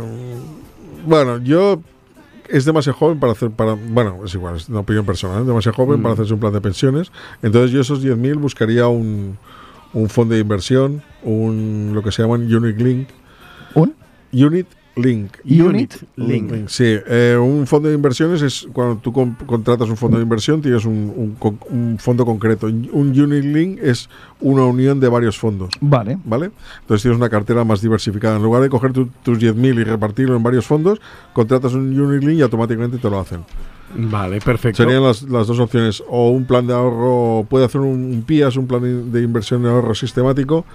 bueno, 1.06 1.38
yo 1.40 1.82
es 2.54 2.66
demasiado 2.66 2.98
joven 2.98 3.20
para 3.20 3.34
hacer 3.34 3.50
para 3.52 3.74
bueno, 3.74 4.22
es 4.24 4.34
igual, 4.36 4.56
es 4.58 4.70
una 4.70 4.80
opinión 4.82 5.06
personal, 5.06 5.42
es 5.42 5.48
demasiado 5.48 5.76
joven 5.76 6.00
Mm. 6.00 6.04
para 6.04 6.14
hacerse 6.14 6.34
un 6.34 6.40
plan 6.40 6.54
de 6.54 6.62
pensiones. 6.62 7.12
Entonces 7.42 7.72
yo 7.72 7.82
esos 7.82 8.02
10.000 8.04 8.36
buscaría 8.40 8.88
un, 8.88 9.38
un 9.94 10.10
fondo 10.10 10.36
de 10.36 10.42
inversión, 10.42 11.02
un 11.24 11.92
lo 11.94 12.04
que 12.04 12.12
se 12.12 12.22
llaman 12.22 12.42
Unit 12.54 12.78
Link. 12.80 13.08
¿Un? 13.74 13.94
Unit 14.32 14.68
Link. 14.96 15.32
Unit 15.44 15.94
Link. 16.18 16.68
Sí, 16.68 16.84
eh, 17.08 17.36
un 17.42 17.66
fondo 17.66 17.90
de 17.90 17.96
inversiones 17.96 18.42
es 18.44 18.68
cuando 18.74 18.98
tú 18.98 19.12
con- 19.12 19.34
contratas 19.46 19.90
un 19.90 19.98
fondo 19.98 20.18
de 20.18 20.24
inversión, 20.24 20.62
tienes 20.62 20.86
un, 20.86 21.36
un 21.42 21.58
un 21.72 21.98
fondo 22.00 22.26
concreto. 22.26 22.68
Un 22.68 23.20
Unit 23.20 23.44
Link 23.44 23.80
es 23.82 24.08
una 24.40 24.66
unión 24.66 25.00
de 25.00 25.10
varios 25.10 25.38
fondos. 25.38 25.70
Vale. 25.82 26.18
¿Vale? 26.26 26.52
Entonces 26.82 27.02
tienes 27.02 27.18
una 27.18 27.30
cartera 27.30 27.64
más 27.64 27.82
diversificada. 27.82 28.38
En 28.38 28.44
lugar 28.44 28.62
de 28.62 28.70
coger 28.70 28.94
tu- 28.94 29.10
tus 29.24 29.40
10.000 29.40 29.80
y 29.80 29.84
repartirlo 29.84 30.36
en 30.36 30.44
varios 30.44 30.66
fondos, 30.68 31.00
contratas 31.34 31.74
un 31.74 32.00
Unit 32.00 32.24
Link 32.24 32.38
y 32.38 32.42
automáticamente 32.42 32.98
te 33.00 33.10
lo 33.10 33.20
hacen. 33.20 33.40
Vale, 33.96 34.40
perfecto. 34.42 34.84
Serían 34.84 35.04
las, 35.04 35.24
las 35.24 35.48
dos 35.48 35.60
opciones. 35.60 36.04
O 36.08 36.30
un 36.30 36.46
plan 36.46 36.66
de 36.68 36.74
ahorro, 36.74 37.46
puede 37.50 37.66
hacer 37.66 37.82
un, 37.82 37.88
un 38.14 38.24
PIAS, 38.24 38.58
un 38.58 38.68
plan 38.68 39.12
de 39.12 39.22
inversión 39.22 39.64
de 39.64 39.70
ahorro 39.70 39.94
sistemático, 39.96 40.66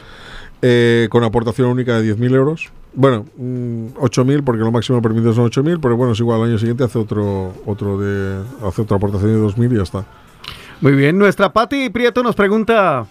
eh, 0.62 1.06
con 1.10 1.22
aportación 1.24 1.68
única 1.68 2.00
de 2.00 2.14
10.000 2.16 2.34
euros. 2.34 2.70
Bueno, 2.94 3.26
mm, 3.36 3.94
8.000 4.00 4.42
porque 4.44 4.60
lo 4.60 4.72
máximo 4.72 5.00
permitido 5.02 5.32
son 5.32 5.50
8.000, 5.50 5.78
pero 5.80 5.96
bueno, 5.96 6.12
es 6.12 6.20
igual, 6.20 6.40
al 6.40 6.48
año 6.48 6.58
siguiente 6.58 6.84
hace 6.84 6.98
otro 6.98 7.52
otro 7.66 7.98
de 7.98 8.42
hace 8.66 8.82
otra 8.82 8.96
aportación 8.96 9.32
de 9.32 9.52
2.000 9.52 9.72
y 9.72 9.76
ya 9.76 9.82
está. 9.82 10.04
Muy 10.80 10.92
bien, 10.92 11.18
nuestra 11.18 11.52
Pati 11.52 11.90
Prieto 11.90 12.22
nos 12.22 12.34
pregunta... 12.34 13.06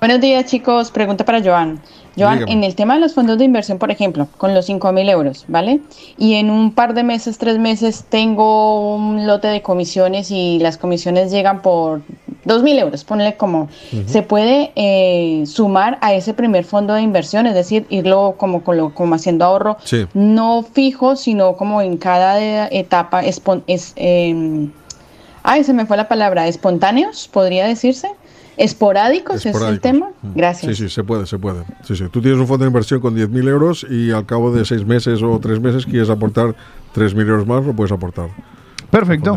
Buenos 0.00 0.20
días 0.20 0.44
chicos, 0.46 0.90
pregunta 0.90 1.24
para 1.24 1.42
Joan. 1.42 1.80
Joan, 2.16 2.38
Dígame. 2.40 2.52
en 2.52 2.64
el 2.64 2.74
tema 2.74 2.94
de 2.94 3.00
los 3.00 3.14
fondos 3.14 3.38
de 3.38 3.44
inversión, 3.44 3.78
por 3.78 3.90
ejemplo, 3.90 4.28
con 4.38 4.54
los 4.54 4.66
5 4.66 4.92
mil 4.92 5.08
euros, 5.08 5.44
¿vale? 5.48 5.80
Y 6.18 6.34
en 6.34 6.50
un 6.50 6.72
par 6.72 6.94
de 6.94 7.02
meses, 7.02 7.38
tres 7.38 7.58
meses, 7.58 8.04
tengo 8.08 8.94
un 8.94 9.26
lote 9.26 9.48
de 9.48 9.62
comisiones 9.62 10.30
y 10.30 10.58
las 10.60 10.78
comisiones 10.78 11.30
llegan 11.32 11.60
por 11.62 12.02
2 12.44 12.62
mil 12.62 12.78
euros, 12.78 13.04
ponle 13.04 13.36
como. 13.36 13.68
¿Se 14.06 14.22
puede 14.22 14.70
eh, 14.76 15.44
sumar 15.46 15.98
a 16.02 16.12
ese 16.14 16.34
primer 16.34 16.64
fondo 16.64 16.92
de 16.94 17.00
inversión? 17.02 17.46
Es 17.46 17.54
decir, 17.54 17.86
irlo 17.88 18.34
como, 18.36 18.62
con 18.62 18.76
lo- 18.76 18.94
como 18.94 19.14
haciendo 19.14 19.44
ahorro 19.46 19.76
Sí. 19.84 20.06
no 20.14 20.62
fijo, 20.62 21.16
sino 21.16 21.56
como 21.56 21.80
en 21.80 21.96
cada 21.96 22.68
etapa 22.68 23.22
es, 23.24 23.40
em, 23.96 24.70
ay, 25.42 25.64
se 25.64 25.72
me 25.72 25.86
fue 25.86 25.96
la 25.96 26.06
palabra, 26.08 26.46
espontáneos, 26.46 27.28
podría 27.32 27.66
decirse, 27.66 28.10
esporádicos, 28.56 29.44
es 29.46 29.54
el 29.60 29.80
tema. 29.80 30.08
Gracias. 30.34 30.76
Sí, 30.76 30.84
sí, 30.84 30.88
se 30.94 31.04
puede, 31.04 31.26
se 31.26 31.38
puede. 31.38 31.64
Sí, 31.82 31.96
sí. 31.96 32.04
Tú 32.10 32.20
tienes 32.20 32.38
un 32.40 32.46
fondo 32.46 32.64
de 32.64 32.68
inversión 32.68 33.00
con 33.00 33.14
10.000 33.16 33.48
euros 33.48 33.86
y 33.88 34.10
al 34.10 34.26
cabo 34.26 34.52
de 34.52 34.64
seis 34.64 34.84
meses 34.86 35.22
o 35.22 35.38
tres 35.40 35.60
meses 35.60 35.86
quieres 35.86 36.10
aportar 36.10 36.54
3.000 36.94 37.20
euros 37.20 37.46
más, 37.46 37.64
lo 37.64 37.72
puedes 37.74 37.92
aportar. 37.92 38.28
Perfecto. 38.90 39.36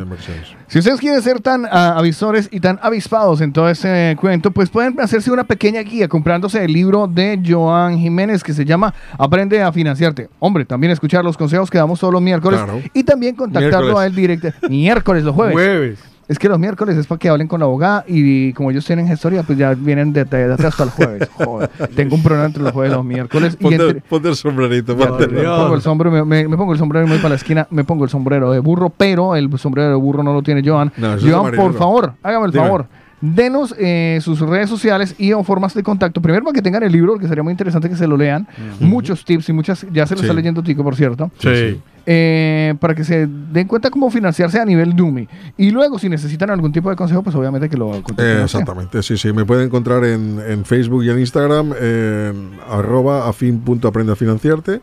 Si 0.67 0.77
ustedes 0.77 0.99
quieren 0.99 1.19
ser 1.19 1.39
tan 1.39 1.65
ah, 1.65 1.95
avisores 1.97 2.47
y 2.51 2.59
tan 2.59 2.77
avispados 2.79 3.41
en 3.41 3.51
todo 3.51 3.67
este 3.69 4.15
cuento, 4.21 4.51
pues 4.51 4.69
pueden 4.69 4.99
hacerse 4.99 5.31
una 5.31 5.45
pequeña 5.45 5.81
guía 5.81 6.07
comprándose 6.07 6.63
el 6.63 6.71
libro 6.71 7.07
de 7.07 7.41
Joan 7.43 7.97
Jiménez 7.97 8.43
que 8.43 8.53
se 8.53 8.65
llama 8.65 8.93
Aprende 9.17 9.63
a 9.63 9.71
financiarte. 9.71 10.29
Hombre, 10.37 10.63
también 10.65 10.91
escuchar 10.91 11.23
los 11.25 11.35
consejos 11.37 11.71
que 11.71 11.79
damos 11.79 11.99
todos 11.99 12.13
los 12.13 12.21
miércoles 12.21 12.59
Claro. 12.61 12.81
y 12.93 13.03
también 13.03 13.33
contactarlo 13.35 13.79
Miércoles. 13.79 13.97
a 14.03 14.05
él 14.05 14.15
directo. 14.15 14.49
Miércoles, 14.69 15.23
los 15.23 15.33
jueves. 15.33 15.53
Jueves. 15.55 15.99
Es 16.27 16.37
que 16.39 16.49
los 16.49 16.59
miércoles 16.59 16.97
es 16.97 17.07
para 17.07 17.19
que 17.19 17.29
hablen 17.29 17.47
con 17.47 17.61
la 17.61 17.65
abogada 17.67 18.03
y 18.05 18.51
como 18.51 18.69
ellos 18.69 18.85
tienen 18.85 19.07
gestoría, 19.07 19.43
pues 19.43 19.57
ya 19.57 19.73
vienen 19.73 20.11
de, 20.11 20.25
de- 20.25 20.47
de 20.49 20.67
hasta 20.67 20.83
el 20.83 20.89
jueves. 20.89 21.29
Joder, 21.35 21.69
tengo 21.95 22.15
un 22.15 22.21
programa 22.23 22.47
entre 22.47 22.63
los 22.63 22.73
jueves 22.73 22.91
y 22.91 22.95
los 22.95 23.05
miércoles. 23.05 23.57
y 23.57 23.63
Ponte, 23.63 23.75
entre- 23.75 24.01
ponte 24.01 24.27
el 24.29 24.35
sombrerito. 24.35 24.97
Ya, 24.97 25.07
ponte- 25.07 25.27
me 25.29 25.43
pongo 25.43 25.75
el 25.75 25.81
sombrero, 25.81 26.11
me, 26.11 26.23
me- 26.25 26.47
me 26.49 26.57
pongo 26.57 26.73
el 26.73 26.79
sombrero 26.79 27.05
y 27.05 27.09
me 27.09 27.15
voy 27.15 27.21
para 27.21 27.29
la 27.29 27.35
esquina, 27.35 27.65
me 27.71 27.85
pongo 27.85 28.03
el 28.03 28.09
sombrero 28.09 28.51
de 28.51 28.59
burro, 28.59 28.89
pero 28.89 29.37
el 29.37 29.57
sombrero 29.57 29.89
de 29.89 29.95
burro 29.95 30.21
no 30.21 30.33
lo 30.33 30.41
tiene 30.41 30.61
Joan. 30.67 30.91
No, 30.97 31.15
Joan, 31.19 31.55
por 31.55 31.73
favor, 31.75 32.13
hágame 32.21 32.45
el 32.47 32.51
Dime. 32.51 32.63
favor. 32.65 32.85
Denos 33.19 33.73
eh, 33.79 34.19
sus 34.21 34.39
redes 34.41 34.69
sociales 34.69 35.15
y 35.17 35.33
o 35.33 35.43
formas 35.43 35.73
de 35.73 35.81
contacto. 35.81 36.21
Primero 36.21 36.43
para 36.45 36.53
que 36.53 36.61
tengan 36.61 36.83
el 36.83 36.91
libro, 36.91 37.17
que 37.17 37.27
sería 37.27 37.41
muy 37.43 37.51
interesante 37.51 37.89
que 37.89 37.95
se 37.95 38.05
lo 38.07 38.15
lean. 38.15 38.47
Muchos 38.79 39.25
tips 39.25 39.49
y 39.49 39.53
muchas, 39.53 39.85
ya 39.91 40.05
se 40.05 40.13
lo 40.13 40.19
Sí. 40.19 40.25
está 40.25 40.33
leyendo 40.35 40.61
Tico, 40.61 40.83
por 40.83 40.95
cierto. 40.95 41.31
Sí, 41.39 41.49
sí. 41.55 41.81
Eh, 42.09 42.75
para 42.79 42.95
que 42.95 43.03
se 43.03 43.27
den 43.27 43.67
cuenta 43.67 43.89
cómo 43.89 44.09
financiarse 44.11 44.59
a 44.59 44.65
nivel 44.65 44.95
Dumi. 44.95 45.27
Y 45.57 45.71
luego, 45.71 45.99
si 45.99 46.07
necesitan 46.09 46.49
algún 46.51 46.71
tipo 46.71 46.89
de 46.89 46.95
consejo, 46.95 47.21
pues 47.23 47.35
obviamente 47.35 47.67
que 47.69 47.75
lo 47.75 47.89
contacten. 48.01 48.25
Eh, 48.37 48.43
exactamente, 48.43 49.01
sí, 49.03 49.17
sí. 49.17 49.33
Me 49.33 49.43
pueden 49.45 49.65
encontrar 49.65 50.05
en, 50.05 50.39
en 50.47 50.63
Facebook 50.63 51.03
y 51.03 51.09
en 51.09 51.19
Instagram 51.19 51.73
en 51.81 52.51
arroba 52.69 53.27
afin.aprende 53.27 54.13
a 54.13 54.15
financiarte 54.15 54.79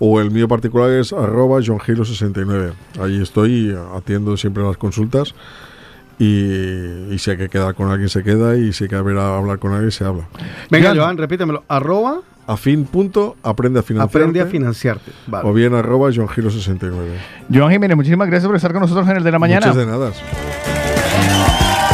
o 0.00 0.20
el 0.20 0.30
mío 0.32 0.48
particular 0.48 0.90
es 0.90 1.12
arroba 1.12 1.60
johngilo69. 1.60 2.72
Ahí 3.00 3.22
estoy 3.22 3.76
atiendo 3.94 4.36
siempre 4.36 4.62
las 4.64 4.76
consultas 4.76 5.34
y, 6.18 7.12
y 7.12 7.18
si 7.18 7.30
hay 7.30 7.36
que 7.36 7.48
quedar 7.48 7.74
con 7.74 7.90
alguien 7.90 8.08
se 8.08 8.22
queda 8.22 8.56
y 8.56 8.72
si 8.72 8.84
hay 8.84 8.90
que 8.90 8.96
haber 8.96 9.18
a 9.18 9.36
hablar 9.36 9.58
con 9.58 9.72
alguien 9.72 9.90
se 9.90 10.04
habla. 10.04 10.24
Venga, 10.70 10.88
Joan. 10.88 10.98
Joan, 10.98 11.18
repítemelo. 11.18 11.64
Arroba 11.68 12.20
Afin.aprende 12.46 13.80
a 13.80 13.82
financiarte. 13.82 14.18
aprende 14.18 14.40
a 14.40 14.46
financiarte. 14.46 15.12
Vale. 15.26 15.48
O 15.48 15.52
bien 15.52 15.74
arroba 15.74 16.10
johngilo69. 16.10 16.92
Joan 17.52 17.70
Jiménez, 17.72 17.96
muchísimas 17.96 18.28
gracias 18.28 18.46
por 18.46 18.56
estar 18.56 18.72
con 18.72 18.82
nosotros 18.82 19.08
en 19.08 19.16
el 19.16 19.24
de 19.24 19.32
la 19.32 19.38
mañana. 19.38 19.66
Muchas 19.66 19.76
de 19.76 19.86
nada. 19.86 20.12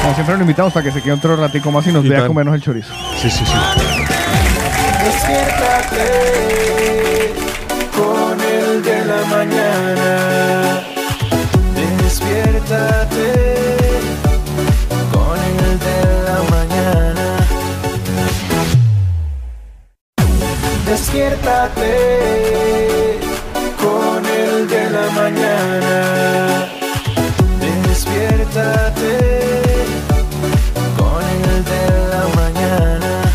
Como 0.03 0.15
siempre, 0.15 0.35
lo 0.37 0.41
invitamos 0.41 0.73
para 0.73 0.85
que 0.85 0.93
se 0.93 1.03
quede 1.03 1.13
otro 1.13 1.37
ratico 1.37 1.71
más 1.71 1.87
y 1.87 1.93
nos 1.93 2.03
vea 2.09 2.27
comernos 2.27 2.55
el 2.55 2.63
chorizo. 2.63 2.93
Sí, 3.21 3.31
sí, 3.31 3.45
sí. 3.45 3.53
Despiértate 21.13 23.19
con 23.83 24.25
el 24.25 24.69
de 24.69 24.91
la 24.91 25.11
mañana. 25.11 26.69
Despiértate 27.89 29.19
con 30.97 31.25
el 31.25 31.65
de 31.65 31.89
la 32.11 32.29
mañana. 32.37 33.33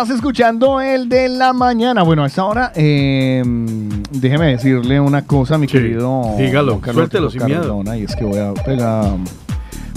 Estás 0.00 0.16
escuchando 0.16 0.80
el 0.80 1.10
de 1.10 1.28
la 1.28 1.52
mañana. 1.52 2.02
Bueno, 2.02 2.24
a 2.24 2.26
esta 2.26 2.42
hora, 2.46 2.72
eh, 2.74 3.42
déjeme 4.10 4.46
decirle 4.46 4.98
una 4.98 5.26
cosa, 5.26 5.58
mi 5.58 5.66
querido. 5.66 6.36
dígalo, 6.38 6.80
Carlos 6.80 7.10
suéltelo 7.10 7.30
sin 7.30 7.44
miedo. 7.44 7.82
Y 7.94 8.04
es 8.04 8.16
que 8.16 8.24
voy 8.24 8.38
a 8.38 8.54
pegar. 8.54 9.16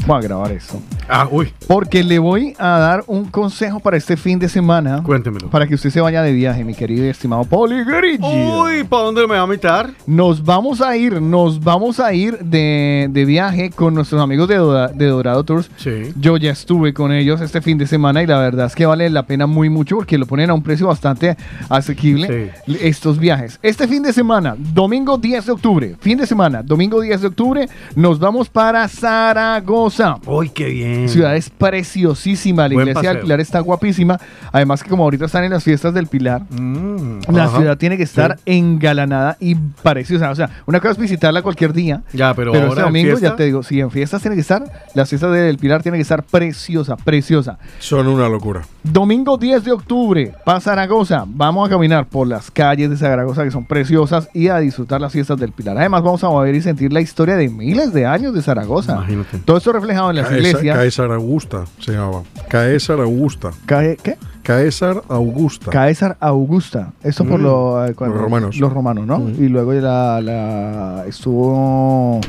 Voy 0.06 0.18
a 0.18 0.20
grabar 0.20 0.52
esto. 0.52 0.82
Ah, 1.08 1.26
uy. 1.32 1.54
Porque 1.68 2.04
le 2.04 2.20
voy 2.20 2.54
a 2.60 2.80
dar 2.80 3.06
un 3.08 3.23
consejo 3.34 3.80
para 3.80 3.98
este 3.98 4.16
fin 4.16 4.38
de 4.38 4.48
semana. 4.48 5.02
Cuéntemelo. 5.04 5.50
Para 5.50 5.66
que 5.68 5.74
usted 5.74 5.90
se 5.90 6.00
vaya 6.00 6.22
de 6.22 6.32
viaje, 6.32 6.64
mi 6.64 6.76
querido 6.76 7.04
y 7.04 7.10
estimado 7.10 7.44
Poli 7.46 7.84
Grillo. 7.84 8.62
Uy, 8.64 8.84
¿para 8.84 9.04
dónde 9.06 9.22
me 9.28 9.34
va 9.34 9.42
a 9.42 9.46
invitar? 9.46 9.90
Nos 10.06 10.44
vamos 10.44 10.82
a 10.82 10.96
ir, 10.96 11.20
nos 11.20 11.60
vamos 11.62 12.00
a 12.00 12.14
ir 12.14 12.38
de, 12.38 13.08
de 13.10 13.26
viaje 13.26 13.72
con 13.72 13.96
nuestros 13.96 14.22
amigos 14.22 14.48
de, 14.48 14.58
Doda- 14.58 14.90
de 14.90 15.08
Dorado 15.08 15.44
Tours. 15.44 15.72
Sí. 15.78 16.14
Yo 16.16 16.38
ya 16.38 16.52
estuve 16.52 16.94
con 16.94 17.12
ellos 17.12 17.42
este 17.42 17.60
fin 17.62 17.80
de 17.80 17.88
semana 17.88 18.22
y 18.22 18.28
la 18.28 18.38
verdad 18.38 18.68
es 18.68 18.76
que 18.76 18.86
vale 18.86 19.10
la 19.10 19.26
pena 19.26 19.48
muy 19.48 19.68
mucho 19.70 19.96
porque 19.96 20.20
lo 20.20 20.28
ponen 20.28 20.52
a 20.52 20.54
un 20.54 20.62
precio 20.62 20.86
bastante 20.88 21.36
asequible 21.70 22.54
estos 22.68 23.18
viajes. 23.18 23.58
Este 23.64 23.88
fin 23.88 24.04
de 24.04 24.14
semana, 24.14 24.56
domingo 24.58 25.18
10 25.18 25.48
de 25.48 25.52
octubre, 25.52 25.96
fin 26.00 26.20
de 26.20 26.28
semana, 26.28 26.62
domingo 26.62 27.02
10 27.02 27.22
de 27.22 27.28
octubre, 27.28 27.68
nos 27.96 28.20
vamos 28.20 28.48
para 28.48 28.88
Zaragoza. 28.88 30.18
Uy, 30.28 30.50
qué 30.50 30.66
bien. 30.68 31.10
Ciudad 31.10 31.36
es 31.36 31.50
preciosísima, 31.50 32.68
la 32.68 32.74
Buen 32.76 32.88
iglesia 32.90 33.12
paseo. 33.14 33.23
Pilar 33.24 33.40
está 33.42 33.60
guapísima. 33.60 34.20
Además 34.52 34.84
que 34.84 34.90
como 34.90 35.04
ahorita 35.04 35.26
están 35.26 35.44
en 35.44 35.52
las 35.52 35.64
fiestas 35.64 35.94
del 35.94 36.08
Pilar, 36.08 36.42
la 36.50 36.58
Mm, 36.62 37.20
Ajá. 37.38 37.58
ciudad 37.58 37.78
tiene 37.78 37.98
que 37.98 38.04
estar 38.04 38.38
engalanada 38.46 39.38
y 39.40 39.56
preciosa. 39.56 40.30
O 40.32 40.36
sea, 40.36 40.50
una 40.66 40.80
cosa 40.80 40.92
es 40.92 40.98
visitarla 40.98 41.42
cualquier 41.42 41.74
día. 41.74 42.02
Ya, 42.14 42.34
pero 42.34 42.54
este 42.54 42.66
ahora 42.66 42.82
en 42.82 42.88
domingo, 42.88 43.10
fiesta. 43.12 43.28
ya 43.30 43.36
te 43.36 43.44
digo, 43.46 43.64
si 43.64 43.80
en 43.80 43.92
fiestas 43.92 44.22
tiene 44.22 44.36
que 44.36 44.42
estar, 44.42 44.64
las 44.94 45.10
fiestas 45.10 45.32
del 45.34 45.58
Pilar 45.58 45.82
tiene 45.82 45.98
que 45.98 46.02
estar 46.04 46.24
preciosa, 46.24 46.96
preciosa. 46.98 47.58
Son 47.80 48.08
una 48.08 48.30
locura. 48.30 48.62
Domingo 48.84 49.38
10 49.38 49.64
de 49.64 49.72
octubre, 49.72 50.34
para 50.46 50.60
Zaragoza. 50.60 51.24
Vamos 51.28 51.68
a 51.68 51.70
caminar 51.72 52.06
por 52.08 52.28
las 52.28 52.52
calles 52.52 52.90
de 52.90 52.98
Zaragoza 52.98 53.44
que 53.44 53.52
son 53.52 53.66
preciosas 53.66 54.30
y 54.34 54.48
a 54.50 54.58
disfrutar 54.60 55.00
las 55.02 55.12
fiestas 55.12 55.38
del 55.40 55.52
Pilar. 55.52 55.78
Además, 55.78 56.04
vamos 56.04 56.24
a 56.24 56.30
ver 56.42 56.56
y 56.56 56.62
sentir 56.62 56.92
la 56.94 57.02
historia 57.02 57.36
de 57.36 57.50
miles 57.50 57.94
de 57.94 58.06
años 58.06 58.34
de 58.34 58.42
Zaragoza. 58.42 58.94
Imagínate. 58.94 59.38
Todo 59.40 59.58
esto 59.58 59.72
reflejado 59.72 60.10
en 60.10 60.18
las 60.18 60.28
Caesar, 60.28 60.48
iglesias. 60.48 60.78
Caesar 60.78 61.12
Augusta 61.12 61.64
se 61.80 61.92
llamaba. 61.94 62.24
Caesar 62.58 63.00
Augusta. 63.02 63.50
Cae- 63.66 63.98
¿Qué? 63.98 64.16
Caesar 64.44 65.02
Augusta. 65.10 65.72
Caesar 65.72 66.18
Augusta. 66.20 66.92
Eso 67.02 67.26
por 67.26 67.40
Mm. 67.40 67.44
lo- 67.44 67.86
eh, 67.88 67.96
cuando- 67.96 68.16
Los 68.16 68.24
romanos. 68.24 68.58
Los 68.60 68.72
romanos, 68.72 69.08
¿no? 69.08 69.28
Y 69.28 69.48
luego 69.50 69.74
la, 69.74 70.22
la- 70.22 71.04
estuvo. 71.08 72.22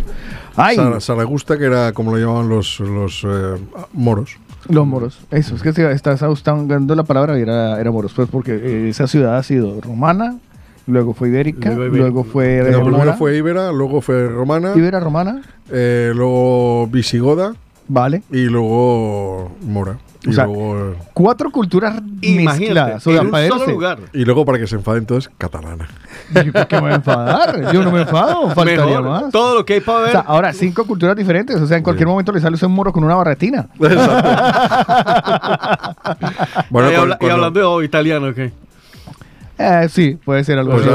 ¡Ay! 0.57 0.77
Sar- 0.77 1.01
Saragusta, 1.03 1.59
que 1.59 1.65
era 1.65 1.93
como 1.93 2.13
lo 2.13 2.19
llamaban 2.19 2.49
los, 2.49 2.81
los 2.81 3.23
eh, 3.29 3.57
moros. 3.93 4.39
Los 4.71 4.87
moros. 4.87 5.19
Eso, 5.31 5.57
es 5.57 5.63
que 5.63 5.75
se- 5.75 5.93
estás 5.93 6.23
buscando 6.27 6.95
la 6.95 7.03
palabra 7.03 7.39
y 7.39 7.43
era, 7.43 7.79
era 7.79 7.91
moros. 7.91 8.15
Pues 8.17 8.27
porque 8.31 8.53
eh, 8.55 8.89
esa 8.89 9.07
ciudad 9.07 9.37
ha 9.37 9.43
sido 9.43 9.79
romana, 9.83 10.39
luego 10.87 11.13
fue 11.13 11.29
ibérica, 11.29 11.71
Luego 11.75 12.25
fue. 12.25 12.67
No, 12.73 12.83
primero 12.83 13.13
fue 13.15 13.37
Ibera, 13.37 13.73
luego 13.73 14.01
fue 14.01 14.27
Romana. 14.27 14.73
Ibera 14.75 15.01
romana. 15.01 15.43
eh, 15.71 16.13
luego 16.15 16.87
Visigoda. 16.87 17.53
Vale. 17.89 18.23
Y 18.31 18.45
luego 18.47 19.53
Mora. 19.63 19.99
Y 20.27 20.31
O 20.31 20.33
sea, 20.33 20.47
luego. 20.47 20.93
eh, 20.93 20.95
Cuatro 21.13 21.51
culturas 21.51 22.01
mezcladas. 22.23 23.07
O 23.07 23.13
sea, 23.13 23.23
para 23.25 23.47
verse- 23.47 24.03
Y 24.15 24.25
luego, 24.25 24.47
para 24.47 24.59
que 24.59 24.67
se 24.67 24.77
enfaden 24.77 25.05
todos, 25.05 25.31
catalana. 25.37 25.87
¿Y 26.35 26.51
por 26.51 26.67
qué 26.67 26.77
me 26.77 26.81
voy 26.81 26.93
a 26.93 26.95
enfadar? 26.95 27.73
Yo 27.75 27.83
no 27.83 27.91
me 27.93 28.01
enfado, 28.03 28.49
faltaría 28.55 28.87
Mejor, 28.87 29.03
más. 29.03 29.31
Todo 29.31 29.57
lo 29.57 29.67
que 29.67 29.75
hay 29.75 29.81
para 29.81 29.99
ver. 29.99 30.09
O 30.09 30.13
sea, 30.13 30.21
ahora 30.23 30.53
cinco 30.55 30.87
culturas 30.87 31.15
diferentes. 31.15 31.57
O 31.61 31.67
sea, 31.67 31.77
en 31.77 31.83
cualquier 31.83 32.09
momento 32.09 32.33
le 32.33 32.41
sale 32.41 32.57
un 32.65 32.73
moro 32.73 32.91
con 32.91 33.05
una 33.05 33.17
barretina. 33.17 33.67
Bueno, 36.71 36.91
y, 36.91 36.95
con- 36.95 37.03
habla- 37.03 37.15
y 37.15 37.19
cuando- 37.19 37.35
hablando 37.35 37.61
de 37.61 37.67
oh, 37.67 37.83
italiano, 37.83 38.35
¿qué? 38.35 38.53
Eh, 39.57 39.87
sí, 39.89 40.19
puede 40.25 40.43
ser 40.43 40.59
algo 40.59 40.73
Pues, 40.73 40.85
eh, 40.87 40.91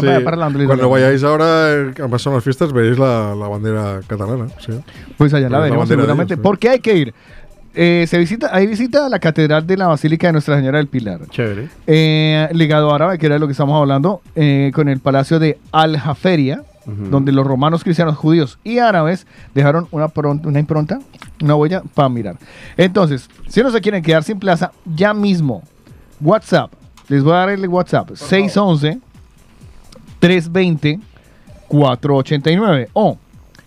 sí. 0.00 0.06
para- 0.06 0.24
para 0.24 0.36
la- 0.36 0.66
Cuando 0.66 0.90
vayáis 0.90 1.22
ahora, 1.22 1.92
que 1.94 2.02
pasan 2.08 2.34
las 2.34 2.42
fiestas, 2.42 2.72
veréis 2.72 2.98
la, 2.98 3.34
la 3.36 3.46
bandera 3.48 4.00
catalana. 4.06 4.46
sí. 4.58 4.72
Pues 5.16 5.32
allá 5.32 5.48
la 5.48 5.58
Pues 5.58 5.62
veremos 5.70 5.88
seguramente. 5.88 6.34
sí. 6.34 6.40
Porque 6.42 6.68
hay 6.70 6.80
que 6.80 6.96
ir. 6.96 7.14
Eh, 7.72 8.04
se 8.08 8.18
visita, 8.18 8.50
hay 8.52 8.66
visita 8.66 9.06
a 9.06 9.08
la 9.08 9.20
Catedral 9.20 9.64
de 9.64 9.76
la 9.76 9.86
Basílica 9.86 10.26
de 10.26 10.32
Nuestra 10.32 10.56
Señora 10.56 10.78
del 10.78 10.88
Pilar. 10.88 11.20
Chévere. 11.30 11.68
Eh, 11.86 12.48
legado 12.52 12.92
árabe, 12.92 13.16
que 13.16 13.26
era 13.26 13.36
de 13.36 13.38
lo 13.38 13.46
que 13.46 13.52
estamos 13.52 13.80
hablando, 13.80 14.22
eh, 14.34 14.72
con 14.74 14.88
el 14.88 14.98
Palacio 14.98 15.38
de 15.38 15.58
Al-Jaferia, 15.70 16.62
donde 16.86 17.30
los 17.30 17.46
romanos, 17.46 17.84
cristianos, 17.84 18.16
judíos 18.16 18.58
y 18.64 18.78
árabes 18.78 19.24
dejaron 19.54 19.86
una, 19.92 20.08
pron- 20.08 20.44
una 20.44 20.58
impronta, 20.58 20.98
una 21.40 21.54
huella 21.54 21.82
para 21.94 22.08
mirar. 22.08 22.36
Entonces, 22.76 23.30
si 23.46 23.62
no 23.62 23.70
se 23.70 23.80
quieren 23.80 24.02
quedar 24.02 24.24
sin 24.24 24.40
plaza, 24.40 24.72
ya 24.84 25.14
mismo, 25.14 25.62
WhatsApp, 26.20 26.72
les 27.10 27.22
voy 27.24 27.32
a 27.34 27.36
dar 27.38 27.50
el 27.50 27.68
WhatsApp, 27.68 28.10
611 28.14 29.00
320 30.20 31.00
489 31.68 32.88
o 32.92 33.18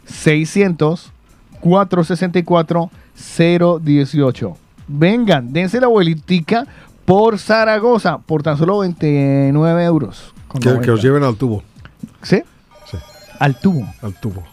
600 0.06 1.12
464 1.60 2.90
018. 3.16 4.58
Vengan, 4.88 5.54
dense 5.54 5.80
la 5.80 5.88
vuelitica 5.88 6.66
por 7.06 7.38
Zaragoza 7.38 8.18
por 8.18 8.44
tan 8.44 8.58
solo 8.58 8.80
29 8.80 9.84
euros. 9.84 10.34
Que, 10.54 10.60
que 10.60 10.70
90. 10.70 10.94
os 10.94 11.02
lleven 11.04 11.24
al 11.24 11.36
tubo. 11.36 11.64
¿Sí? 12.22 12.42
Sí. 12.90 12.98
Al 13.40 13.60
tubo. 13.60 13.86
Al 14.02 14.14
tubo. 14.20 14.44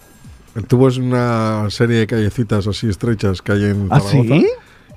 El 0.54 0.66
tubo 0.66 0.88
es 0.88 0.98
una 0.98 1.66
serie 1.70 1.98
de 1.98 2.06
callecitas 2.06 2.66
así 2.66 2.88
estrechas 2.88 3.40
que 3.40 3.52
hay 3.52 3.64
en 3.64 3.88
¿Ah, 3.90 4.00
Zaragoza. 4.00 4.34
sí? 4.34 4.46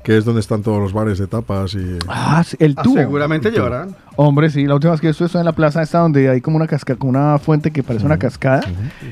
Que 0.03 0.17
es 0.17 0.25
donde 0.25 0.41
están 0.41 0.61
todos 0.63 0.81
los 0.81 0.91
bares 0.91 1.17
de 1.17 1.27
tapas 1.27 1.73
y... 1.75 1.97
Ah, 2.09 2.43
sí, 2.45 2.57
el 2.59 2.73
Ah, 2.77 2.83
tubo. 2.83 2.95
seguramente 2.95 3.51
llevarán. 3.51 3.95
Hombre, 4.15 4.49
sí, 4.51 4.67
la 4.67 4.75
última 4.75 4.91
vez 4.91 5.01
que 5.01 5.07
yo 5.07 5.11
estuve 5.11 5.25
estuve 5.25 5.39
en 5.41 5.45
la 5.45 5.53
plaza 5.53 5.81
esta 5.81 5.97
donde 5.99 6.29
hay 6.29 6.39
como 6.39 6.57
una 6.57 6.67
cascada, 6.67 6.99
como 6.99 7.09
una 7.11 7.39
fuente 7.39 7.71
que 7.71 7.81
parece 7.81 8.05
una 8.05 8.17
cascada 8.19 8.61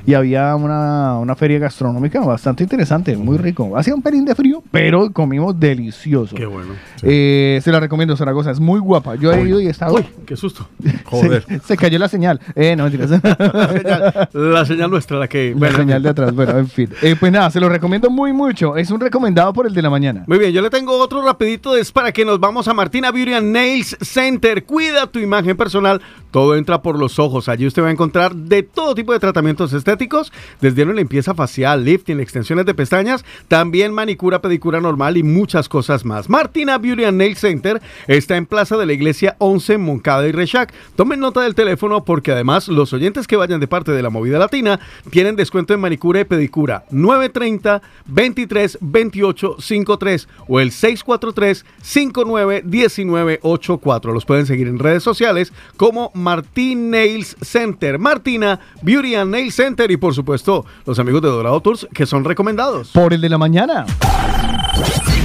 y 0.05 0.13
había 0.13 0.55
una, 0.55 1.17
una 1.17 1.35
feria 1.35 1.57
gastronómica 1.57 2.19
bastante 2.19 2.61
interesante, 2.63 3.17
muy 3.17 3.37
rico. 3.37 3.75
Hacía 3.77 3.95
un 3.95 4.03
pelín 4.03 4.25
de 4.25 4.35
frío, 4.35 4.61
pero 4.69 5.11
comimos 5.11 5.59
delicioso. 5.59 6.35
Qué 6.35 6.45
bueno. 6.45 6.73
Eh, 7.01 7.59
se 7.63 7.71
la 7.71 7.79
recomiendo, 7.79 8.15
Zaragoza, 8.15 8.51
es 8.51 8.59
muy 8.59 8.79
guapa. 8.79 9.15
Yo 9.15 9.31
he 9.31 9.41
ido 9.41 9.59
y 9.59 9.67
he 9.67 9.71
estado... 9.71 9.95
Uy, 9.95 10.05
qué 10.25 10.35
susto. 10.35 10.67
Joder. 11.05 11.45
Se, 11.47 11.59
se 11.69 11.77
cayó 11.77 11.97
la 11.97 12.07
señal. 12.09 12.39
Eh, 12.55 12.75
no, 12.75 12.83
mentiras. 12.83 13.09
La 13.51 13.67
señal, 13.71 14.13
la 14.33 14.65
señal 14.65 14.89
nuestra, 14.91 15.17
la 15.17 15.27
que. 15.27 15.51
La 15.53 15.57
bueno, 15.59 15.77
señal 15.77 16.03
de 16.03 16.09
atrás. 16.09 16.33
Bueno, 16.35 16.57
en 16.57 16.67
fin. 16.67 16.89
Eh, 17.01 17.15
pues 17.19 17.31
nada, 17.31 17.49
se 17.49 17.59
lo 17.59 17.69
recomiendo 17.69 18.09
muy 18.09 18.33
mucho. 18.33 18.75
Es 18.77 18.91
un 18.91 18.99
recomendado 18.99 19.51
por 19.53 19.65
el 19.67 19.73
de 19.73 19.81
la 19.81 19.89
mañana. 19.89 20.23
Muy 20.27 20.37
bien, 20.37 20.51
yo 20.51 20.61
le 20.61 20.69
tengo 20.69 20.80
otro 20.89 21.21
rapidito, 21.21 21.75
es 21.75 21.91
para 21.91 22.11
que 22.11 22.25
nos 22.25 22.39
vamos 22.39 22.67
a 22.67 22.73
Martina 22.73 23.11
Beauty 23.11 23.33
and 23.33 23.51
Nails 23.51 23.97
Center. 24.01 24.63
Cuida 24.63 25.07
tu 25.07 25.19
imagen 25.19 25.55
personal, 25.55 26.01
todo 26.31 26.55
entra 26.55 26.81
por 26.81 26.97
los 26.97 27.19
ojos. 27.19 27.49
Allí 27.49 27.67
usted 27.67 27.83
va 27.83 27.89
a 27.89 27.91
encontrar 27.91 28.35
de 28.35 28.63
todo 28.63 28.95
tipo 28.95 29.13
de 29.13 29.19
tratamientos 29.19 29.73
estéticos, 29.73 30.31
desde 30.61 30.83
una 30.83 30.93
limpieza 30.93 31.33
facial, 31.33 31.83
lifting, 31.83 32.19
extensiones 32.19 32.65
de 32.65 32.73
pestañas, 32.73 33.25
también 33.47 33.93
manicura, 33.93 34.41
pedicura 34.41 34.81
normal 34.81 35.17
y 35.17 35.23
muchas 35.23 35.69
cosas 35.69 36.05
más. 36.05 36.29
Martina 36.29 36.77
Beauty 36.77 37.03
and 37.03 37.17
Nails 37.17 37.39
Center 37.39 37.81
está 38.07 38.37
en 38.37 38.45
Plaza 38.45 38.77
de 38.77 38.85
la 38.85 38.93
Iglesia 38.93 39.35
11, 39.39 39.77
Moncada 39.77 40.27
y 40.27 40.31
Rechac. 40.31 40.73
Tomen 40.95 41.19
nota 41.19 41.41
del 41.41 41.55
teléfono 41.55 42.05
porque 42.05 42.31
además 42.31 42.67
los 42.67 42.93
oyentes 42.93 43.27
que 43.27 43.35
vayan 43.35 43.59
de 43.59 43.67
parte 43.67 43.91
de 43.91 44.01
la 44.01 44.09
movida 44.09 44.39
latina 44.39 44.79
tienen 45.09 45.35
descuento 45.35 45.73
en 45.73 45.79
manicura 45.79 46.21
y 46.21 46.25
pedicura 46.25 46.85
930 46.91 47.81
23 48.05 48.77
28 48.81 49.55
53 49.59 50.27
o 50.47 50.59
el 50.59 50.70
643 50.71 51.65
59 51.81 52.63
19 52.65 53.39
84. 53.41 54.13
Los 54.13 54.25
pueden 54.25 54.45
seguir 54.45 54.67
en 54.67 54.79
redes 54.79 55.03
sociales 55.03 55.53
como 55.77 56.11
Martín 56.13 56.89
Nails 56.89 57.35
Center, 57.41 57.99
Martina 57.99 58.59
Beauty 58.81 59.15
and 59.15 59.31
Nail 59.31 59.51
Center 59.51 59.89
y 59.91 59.97
por 59.97 60.13
supuesto 60.13 60.65
los 60.85 60.99
amigos 60.99 61.21
de 61.21 61.29
Dorado 61.29 61.59
Tours 61.61 61.87
que 61.93 62.05
son 62.05 62.23
recomendados. 62.23 62.89
Por 62.89 63.13
el 63.13 63.21
de 63.21 63.29
la 63.29 63.37
mañana. 63.37 63.85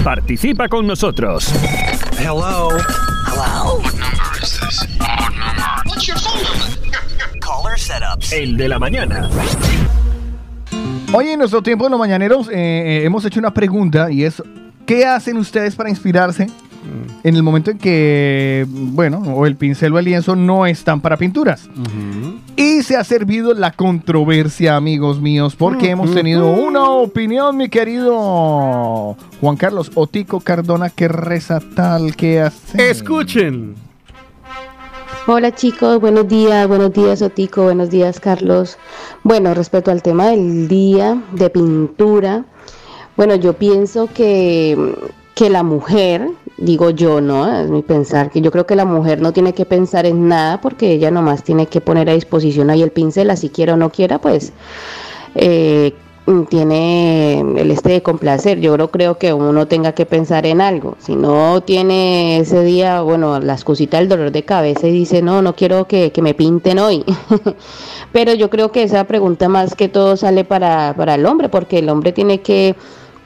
Participa 0.04 0.68
con 0.68 0.86
nosotros. 0.86 1.50
Hello. 2.18 2.68
Hello. 3.26 3.80
What 3.82 3.94
number 3.94 4.42
is 4.42 4.60
this? 4.60 4.86
What 5.00 5.30
number? 5.32 5.82
What's 5.86 6.06
your 6.06 6.18
phone 6.18 6.42
number? 6.42 7.38
Caller 7.40 7.78
setups. 7.78 8.32
El 8.32 8.56
de 8.56 8.68
la 8.68 8.78
mañana. 8.78 9.28
Hoy 11.12 11.28
en 11.28 11.38
nuestro 11.38 11.62
tiempo 11.62 11.84
de 11.84 11.90
los 11.90 11.98
mañaneros 11.98 12.48
eh, 12.48 12.54
eh, 12.54 13.04
hemos 13.04 13.24
hecho 13.24 13.38
una 13.38 13.54
pregunta 13.54 14.10
y 14.10 14.24
es 14.24 14.42
¿qué 14.86 15.04
hacen 15.04 15.36
ustedes 15.36 15.74
para 15.74 15.90
inspirarse 15.90 16.48
en 17.24 17.34
el 17.34 17.42
momento 17.42 17.72
en 17.72 17.78
que, 17.78 18.64
bueno, 18.68 19.18
o 19.18 19.44
el 19.44 19.56
pincel 19.56 19.92
o 19.92 19.98
el 19.98 20.04
lienzo 20.04 20.36
no 20.36 20.66
están 20.66 21.00
para 21.00 21.16
pinturas? 21.16 21.68
Y 22.54 22.82
se 22.82 22.96
ha 22.96 23.04
servido 23.04 23.52
la 23.54 23.72
controversia, 23.72 24.76
amigos 24.76 25.20
míos, 25.20 25.56
porque 25.56 25.90
hemos 25.90 26.14
tenido 26.14 26.50
una 26.52 26.88
opinión, 26.88 27.56
mi 27.56 27.68
querido 27.68 29.16
Juan 29.40 29.56
Carlos 29.56 29.90
Otico 29.94 30.40
Cardona, 30.40 30.88
que 30.88 31.08
reza 31.08 31.60
tal 31.74 32.14
que 32.14 32.40
hace. 32.40 32.90
Escuchen. 32.90 33.74
Hola 35.28 35.52
chicos, 35.52 36.00
buenos 36.00 36.28
días, 36.28 36.68
buenos 36.68 36.92
días 36.92 37.20
Otico, 37.20 37.64
buenos 37.64 37.90
días 37.90 38.20
Carlos. 38.20 38.78
Bueno, 39.24 39.54
respecto 39.54 39.90
al 39.90 40.00
tema 40.00 40.28
del 40.28 40.68
día 40.68 41.20
de 41.32 41.50
pintura, 41.50 42.44
bueno, 43.16 43.34
yo 43.36 43.54
pienso 43.54 44.08
que, 44.12 44.94
que 45.34 45.50
la 45.50 45.62
mujer, 45.62 46.30
digo 46.56 46.90
yo, 46.90 47.20
¿no? 47.20 47.60
Es 47.60 47.70
mi 47.70 47.82
pensar, 47.82 48.30
que 48.30 48.40
yo 48.40 48.50
creo 48.50 48.66
que 48.66 48.76
la 48.76 48.84
mujer 48.84 49.20
no 49.20 49.32
tiene 49.32 49.52
que 49.54 49.64
pensar 49.64 50.06
en 50.06 50.28
nada 50.28 50.60
porque 50.60 50.92
ella 50.92 51.10
nomás 51.10 51.42
tiene 51.42 51.66
que 51.66 51.80
poner 51.80 52.08
a 52.10 52.14
disposición 52.14 52.70
ahí 52.70 52.82
el 52.82 52.90
pincel, 52.90 53.30
así 53.30 53.50
quiera 53.50 53.74
o 53.74 53.76
no 53.76 53.90
quiera, 53.90 54.18
pues 54.18 54.52
eh, 55.34 55.92
tiene 56.48 57.40
el 57.40 57.70
este 57.70 57.90
de 57.92 58.02
complacer. 58.02 58.60
Yo 58.60 58.76
no 58.76 58.90
creo 58.90 59.18
que 59.18 59.32
uno 59.32 59.68
tenga 59.68 59.92
que 59.92 60.06
pensar 60.06 60.46
en 60.46 60.60
algo. 60.60 60.96
Si 60.98 61.14
no 61.14 61.62
tiene 61.62 62.38
ese 62.38 62.64
día, 62.64 63.02
bueno, 63.02 63.38
la 63.38 63.54
excusita 63.54 63.98
del 63.98 64.08
dolor 64.08 64.32
de 64.32 64.42
cabeza 64.42 64.88
y 64.88 64.92
dice, 64.92 65.22
no, 65.22 65.42
no 65.42 65.54
quiero 65.54 65.86
que, 65.86 66.12
que 66.12 66.22
me 66.22 66.34
pinten 66.34 66.78
hoy. 66.78 67.04
Pero 68.12 68.34
yo 68.34 68.50
creo 68.50 68.72
que 68.72 68.82
esa 68.82 69.04
pregunta 69.04 69.48
más 69.48 69.74
que 69.74 69.88
todo 69.88 70.16
sale 70.16 70.44
para, 70.44 70.94
para 70.96 71.14
el 71.14 71.26
hombre, 71.26 71.48
porque 71.48 71.78
el 71.78 71.88
hombre 71.88 72.12
tiene 72.12 72.40
que 72.40 72.74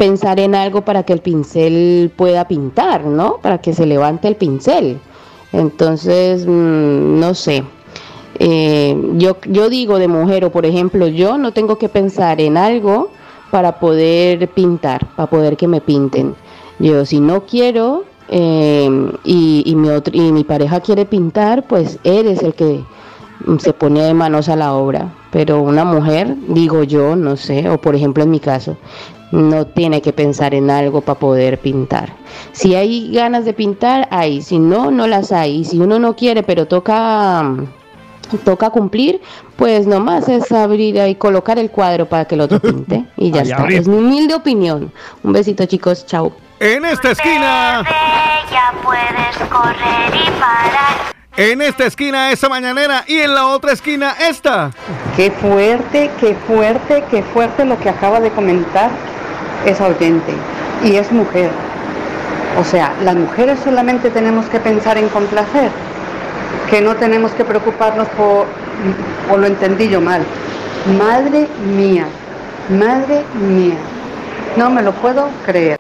pensar 0.01 0.41
en 0.41 0.55
algo 0.55 0.81
para 0.81 1.03
que 1.03 1.13
el 1.13 1.21
pincel 1.21 2.11
pueda 2.17 2.49
pintar, 2.49 3.05
¿no? 3.05 3.37
Para 3.43 3.59
que 3.59 3.75
se 3.75 3.85
levante 3.85 4.29
el 4.29 4.35
pincel. 4.37 4.99
Entonces, 5.53 6.47
mm, 6.47 7.21
no 7.21 7.35
sé. 7.35 7.63
Eh, 8.39 8.97
yo, 9.19 9.37
yo 9.47 9.69
digo 9.69 9.99
de 9.99 10.09
mujer, 10.09 10.47
o 10.47 10.51
por 10.51 10.65
ejemplo, 10.65 11.07
yo 11.07 11.37
no 11.37 11.53
tengo 11.53 11.77
que 11.77 11.91
pensar 11.91 12.41
en 12.41 12.57
algo 12.57 13.11
para 13.51 13.79
poder 13.79 14.49
pintar, 14.49 15.07
para 15.17 15.29
poder 15.29 15.59
que 15.59 15.69
me 15.69 15.83
pinten. 15.83 16.35
Yo 16.79 17.05
si 17.05 17.21
no 17.21 17.43
quiero 17.45 18.05
eh, 18.29 18.89
y, 19.25 19.63
y 19.67 19.75
mi 19.75 19.91
otro- 19.91 20.15
y 20.17 20.33
mi 20.33 20.45
pareja 20.45 20.81
quiere 20.81 21.05
pintar, 21.05 21.65
pues 21.67 21.99
eres 22.05 22.43
el 22.43 22.55
que 22.55 22.83
mm, 23.45 23.59
se 23.59 23.75
pone 23.75 24.01
de 24.01 24.15
manos 24.15 24.49
a 24.49 24.57
la 24.57 24.73
obra. 24.73 25.13
Pero 25.31 25.61
una 25.61 25.85
mujer, 25.85 26.35
digo 26.49 26.85
yo, 26.85 27.17
no 27.17 27.37
sé, 27.37 27.69
o 27.69 27.77
por 27.79 27.95
ejemplo 27.95 28.23
en 28.25 28.31
mi 28.31 28.41
caso, 28.41 28.79
no 29.33 29.67
tiene 29.67 30.03
que 30.03 30.13
pensar 30.13 30.55
en 30.55 30.71
algo 30.71 31.01
para 31.01 31.19
poder 31.19 31.59
pintar. 31.59 32.13
Si 32.53 32.75
hay 32.75 33.13
ganas 33.13 33.45
de 33.45 33.53
pintar, 33.53 34.09
hay. 34.11 34.43
Si 34.43 34.59
no, 34.59 34.91
no 34.91 35.07
las 35.07 35.33
hay. 35.33 35.61
Y 35.61 35.65
si 35.65 35.79
uno 35.79 35.99
no 35.99 36.17
quiere, 36.17 36.43
pero 36.43 36.67
toca, 36.67 37.43
mm, 37.43 37.67
toca 38.45 38.71
cumplir, 38.71 39.21
pues 39.57 39.87
nomás 39.87 40.29
es 40.29 40.51
abrir 40.53 40.97
y 40.97 41.15
colocar 41.15 41.59
el 41.59 41.71
cuadro 41.71 42.07
para 42.07 42.25
que 42.25 42.35
el 42.35 42.43
otro 42.43 42.61
pinte. 42.61 43.05
Y 43.17 43.31
ya 43.31 43.43
Ay, 43.43 43.51
está. 43.51 43.69
Es 43.69 43.89
mi 43.89 43.99
humilde 43.99 44.35
opinión. 44.35 44.93
Un 45.23 45.33
besito, 45.33 45.65
chicos. 45.67 46.07
Chao. 46.07 46.33
En 46.59 46.85
esta 46.85 47.13
esquina. 47.13 47.85
Ya 48.51 48.75
puedes 48.83 49.49
correr 49.49 50.15
y 50.15 50.31
parar. 50.41 51.11
En 51.37 51.63
esta 51.63 51.87
esquina 51.87 52.33
esa 52.33 52.49
mañanera 52.49 53.05
y 53.07 53.19
en 53.19 53.35
la 53.35 53.47
otra 53.47 53.73
esquina 53.73 54.15
esta. 54.29 54.73
Qué 55.17 55.31
fuerte, 55.31 56.11
qué 56.21 56.35
fuerte, 56.35 57.05
qué 57.11 57.23
fuerte 57.23 57.65
lo 57.65 57.79
que 57.79 57.89
acaba 57.89 58.21
de 58.21 58.31
comentar 58.31 58.91
esa 59.67 59.87
oyente. 59.87 60.33
Y 60.85 60.97
es 60.97 61.11
mujer. 61.13 61.51
O 62.59 62.65
sea, 62.65 62.95
las 63.03 63.17
mujeres 63.17 63.59
solamente 63.63 64.11
tenemos 64.11 64.47
que 64.47 64.61
pensar 64.61 64.99
en 64.99 65.09
complacer, 65.09 65.71
que 66.69 66.81
no 66.81 66.97
tenemos 66.97 67.33
que 67.33 67.45
preocuparnos 67.45 68.09
por, 68.09 68.47
o 69.33 69.37
lo 69.37 69.47
entendí 69.47 69.89
yo 69.89 70.01
mal. 70.01 70.23
Madre 70.99 71.49
mía, 71.77 72.07
madre 72.69 73.23
mía, 73.35 73.77
no 74.57 74.71
me 74.71 74.83
lo 74.83 74.93
puedo 74.93 75.29
creer. 75.45 75.80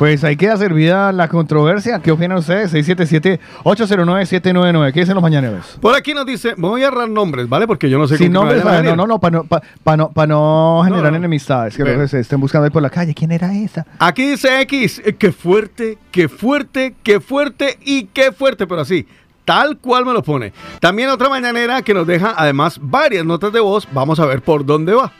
Pues 0.00 0.24
ahí 0.24 0.34
queda 0.34 0.56
servida 0.56 1.12
la 1.12 1.28
controversia. 1.28 2.00
¿Qué 2.00 2.10
opinan 2.10 2.38
ustedes? 2.38 2.72
677-809-799. 2.72 4.92
¿Qué 4.94 5.00
dicen 5.00 5.14
los 5.14 5.20
mañaneros? 5.22 5.76
Por 5.78 5.94
aquí 5.94 6.14
nos 6.14 6.24
dice, 6.24 6.54
voy 6.56 6.82
a 6.82 6.88
agarrar 6.88 7.10
nombres, 7.10 7.50
¿vale? 7.50 7.66
Porque 7.66 7.90
yo 7.90 7.98
no 7.98 8.08
sé 8.08 8.16
Sin 8.16 8.32
nombres, 8.32 8.62
para, 8.62 8.82
no, 8.82 8.96
no, 8.96 9.06
no, 9.06 9.18
para 9.18 9.36
no, 9.36 9.44
pa- 9.44 9.60
pa 9.84 9.98
no, 9.98 10.10
pa 10.10 10.26
no 10.26 10.80
generar 10.86 11.12
no. 11.12 11.18
enemistades. 11.18 11.76
Que 11.76 11.84
luego 11.84 12.08
se 12.08 12.20
estén 12.20 12.40
buscando 12.40 12.64
ahí 12.64 12.70
por 12.70 12.80
la 12.80 12.88
calle. 12.88 13.12
¿Quién 13.12 13.30
era 13.30 13.54
esa? 13.54 13.84
Aquí 13.98 14.30
dice 14.30 14.62
X, 14.62 15.02
eh, 15.04 15.16
qué 15.16 15.32
fuerte, 15.32 15.98
qué 16.10 16.30
fuerte, 16.30 16.94
qué 17.02 17.20
fuerte 17.20 17.78
y 17.84 18.04
qué 18.04 18.32
fuerte, 18.32 18.66
pero 18.66 18.80
así, 18.80 19.06
tal 19.44 19.76
cual 19.76 20.06
me 20.06 20.14
lo 20.14 20.22
pone. 20.22 20.54
También 20.80 21.10
otra 21.10 21.28
mañanera 21.28 21.82
que 21.82 21.92
nos 21.92 22.06
deja 22.06 22.32
además 22.38 22.80
varias 22.82 23.26
notas 23.26 23.52
de 23.52 23.60
voz. 23.60 23.86
Vamos 23.92 24.18
a 24.18 24.24
ver 24.24 24.40
por 24.40 24.64
dónde 24.64 24.94
va. 24.94 25.12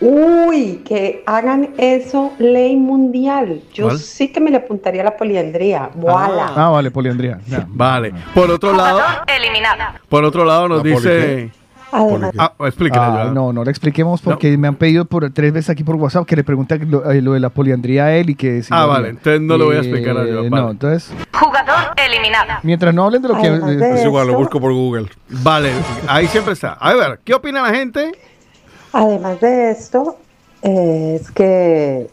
Uy, 0.00 0.82
que 0.86 1.24
hagan 1.26 1.70
eso 1.76 2.32
ley 2.38 2.76
mundial. 2.76 3.62
Yo 3.74 3.86
¿Cuál? 3.86 3.98
sí 3.98 4.28
que 4.28 4.40
me 4.40 4.50
le 4.50 4.58
apuntaría 4.58 5.00
a 5.02 5.04
la 5.06 5.16
poliandría. 5.16 5.90
Voilà. 5.94 6.52
Ah, 6.54 6.68
vale, 6.68 6.90
poliandría. 6.90 7.40
Ya. 7.48 7.66
Vale. 7.68 8.12
Por 8.34 8.48
otro 8.50 8.72
lado, 8.74 9.00
Eliminada. 9.26 10.00
por 10.08 10.24
otro 10.24 10.44
lado 10.44 10.68
nos 10.68 10.78
¿La 10.78 10.82
poli 10.82 10.94
dice. 10.94 11.50
Además- 11.90 12.32
Ah, 12.38 12.52
Ah, 12.58 13.30
no, 13.32 13.50
no 13.50 13.64
le 13.64 13.70
expliquemos 13.70 14.20
porque 14.20 14.58
me 14.58 14.68
han 14.68 14.74
pedido 14.74 15.06
por 15.06 15.30
tres 15.32 15.54
veces 15.54 15.70
aquí 15.70 15.82
por 15.84 15.96
WhatsApp 15.96 16.26
que 16.26 16.36
le 16.36 16.44
pregunte 16.44 16.78
lo, 16.80 17.10
eh, 17.10 17.22
lo 17.22 17.32
de 17.32 17.40
la 17.40 17.48
poliandría 17.48 18.04
a 18.04 18.14
él 18.14 18.28
y 18.28 18.34
que 18.34 18.62
si 18.62 18.68
Ah, 18.70 18.82
no- 18.82 18.88
vale, 18.88 19.08
entonces 19.08 19.40
no 19.40 19.56
le 19.56 19.64
voy 19.64 19.76
a 19.76 19.78
explicar 19.78 20.14
a 20.18 20.22
Eh, 20.24 20.34
vale. 20.34 20.50
No, 20.50 20.70
entonces, 20.70 21.10
Jugador 21.32 21.94
eliminado. 21.96 22.60
mientras 22.62 22.92
no 22.94 23.04
hablen 23.06 23.22
de 23.22 23.28
lo 23.28 23.40
que... 23.40 23.50
De 23.50 23.94
Es 23.94 24.04
igual, 24.04 24.26
lo 24.26 24.36
busco 24.36 24.60
por 24.60 24.74
Google. 24.74 25.06
Vale, 25.30 25.72
ahí 26.06 26.26
siempre 26.26 26.52
está. 26.52 26.74
A 26.74 26.92
ver, 26.94 27.20
¿qué 27.24 27.32
opina 27.32 27.62
la 27.62 27.70
gente? 27.74 28.12
Además 28.92 29.40
de 29.40 29.70
esto, 29.70 30.16
es 30.62 31.30
que, 31.30 32.08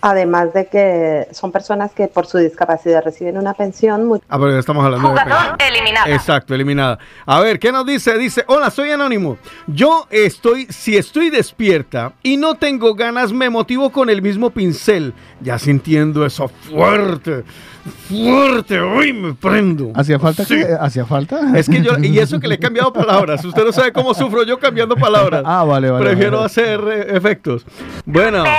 además 0.00 0.52
de 0.52 0.66
que 0.66 1.28
son 1.32 1.50
personas 1.52 1.92
que 1.92 2.08
por 2.08 2.26
su 2.26 2.38
discapacidad 2.38 3.02
reciben 3.04 3.38
una 3.38 3.54
pensión, 3.54 4.06
mu- 4.06 4.16
Ah, 4.28 4.38
pero 4.38 4.50
ya 4.52 4.58
estamos 4.58 4.84
hablando 4.84 5.08
de 5.12 5.18
Jugador 5.20 5.56
eliminado. 5.60 6.06
Exacto, 6.12 6.54
eliminada. 6.54 6.98
A 7.26 7.40
ver, 7.40 7.58
¿qué 7.58 7.72
nos 7.72 7.86
dice? 7.86 8.18
Dice, 8.18 8.44
hola, 8.48 8.70
soy 8.70 8.90
anónimo. 8.90 9.38
Yo 9.66 10.06
estoy, 10.10 10.66
si 10.66 10.96
estoy 10.96 11.30
despierta 11.30 12.12
y 12.22 12.36
no 12.36 12.54
tengo 12.56 12.94
ganas, 12.94 13.32
me 13.32 13.48
motivo 13.50 13.90
con 13.90 14.10
el 14.10 14.20
mismo 14.20 14.50
pincel. 14.50 15.14
Ya 15.40 15.58
sintiendo 15.58 16.26
eso 16.26 16.48
fuerte, 16.48 17.44
fuerte, 17.90 18.80
uy, 18.82 19.12
me 19.12 19.34
prendo. 19.34 19.92
¿Hacía 19.94 20.18
falta? 20.18 20.44
Sí. 20.44 20.56
que- 20.56 20.76
¿Hacía 20.80 21.04
falta? 21.04 21.56
Es 21.56 21.68
que 21.68 21.82
yo, 21.82 21.92
y 22.02 22.18
eso 22.18 22.40
que 22.40 22.48
le 22.48 22.54
he 22.56 22.58
cambiado 22.58 22.92
palabras. 22.92 23.44
Usted 23.44 23.64
no 23.64 23.72
sabe 23.72 23.92
cómo 23.92 24.14
sufro 24.14 24.42
yo 24.44 24.58
cambiando 24.58 24.96
palabras. 24.96 25.42
Ah, 25.44 25.64
vale, 25.64 25.90
vale. 25.90 26.04
Prefiero 26.04 26.38
vale. 26.38 26.46
hacer 26.46 26.80
eh, 26.88 27.16
efectos. 27.16 27.64
Bueno, 28.04 28.42
Verde, 28.44 28.56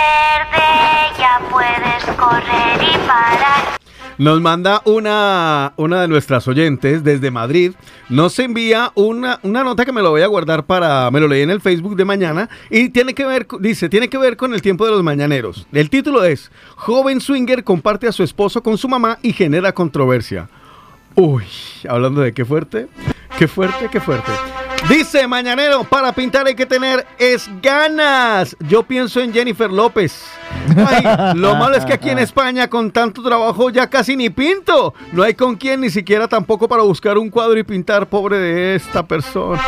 ya 1.18 1.40
puedes 1.52 2.18
correr 2.18 2.82
y 2.82 2.98
parar. 3.08 3.78
Nos 4.18 4.42
manda 4.42 4.82
una, 4.86 5.74
una 5.78 6.02
de 6.02 6.08
nuestras 6.08 6.48
oyentes 6.48 7.04
desde 7.04 7.32
Madrid. 7.32 7.74
Nos 8.10 8.38
envía 8.40 8.92
una, 8.96 9.40
una 9.44 9.64
nota 9.64 9.86
que 9.86 9.92
me 9.92 10.02
lo 10.02 10.12
voy 10.12 10.22
a 10.22 10.28
guardar 10.28 10.66
para. 10.66 11.10
Me 11.12 11.20
lo 11.20 11.28
leí 11.28 11.42
en 11.42 11.50
el 11.50 11.62
Facebook 11.62 11.96
de 11.96 12.06
mañana. 12.06 12.50
Y 12.70 12.90
tiene 12.90 13.14
que 13.14 13.26
ver, 13.26 13.48
dice, 13.60 13.90
tiene 13.90 14.10
que 14.10 14.18
ver 14.18 14.38
con 14.38 14.54
el 14.54 14.62
tiempo 14.62 14.86
de 14.86 14.92
los 14.92 15.04
mañaneros. 15.04 15.68
El 15.72 15.90
título 15.90 16.24
es: 16.24 16.52
Joven 16.76 17.22
swinger 17.22 17.64
comparte 17.64 18.08
a 18.08 18.12
su 18.12 18.24
esposo 18.24 18.62
con 18.62 18.78
su 18.78 18.88
mamá 18.88 19.20
y 19.22 19.34
genera 19.34 19.74
controversia. 19.74 20.50
Uy, 21.16 21.46
hablando 21.88 22.22
de 22.22 22.34
qué 22.34 22.44
fuerte, 22.44 22.88
qué 23.38 23.48
fuerte, 23.48 23.90
qué 23.90 24.02
fuerte. 24.02 24.32
Dice 24.90 25.28
Mañanero, 25.28 25.84
para 25.84 26.12
pintar 26.12 26.46
hay 26.46 26.56
que 26.56 26.66
tener 26.66 27.08
es 27.18 27.50
ganas. 27.62 28.56
Yo 28.68 28.84
pienso 28.84 29.20
en 29.20 29.34
Jennifer 29.34 29.72
López. 29.72 30.24
Ay, 30.88 31.36
lo 31.38 31.56
malo 31.56 31.76
es 31.76 31.86
que 31.86 31.94
aquí 31.94 32.10
en 32.10 32.20
España 32.20 32.68
con 32.68 32.92
tanto 32.92 33.22
trabajo 33.22 33.70
ya 33.70 33.88
casi 33.90 34.16
ni 34.16 34.30
pinto. 34.30 34.94
No 35.12 35.24
hay 35.24 35.34
con 35.34 35.56
quién 35.56 35.82
ni 35.82 35.90
siquiera 35.90 36.28
tampoco 36.28 36.68
para 36.68 36.84
buscar 36.84 37.18
un 37.18 37.30
cuadro 37.30 37.58
y 37.58 37.64
pintar, 37.64 38.08
pobre 38.08 38.38
de 38.38 38.76
esta 38.76 39.06
persona. 39.06 39.62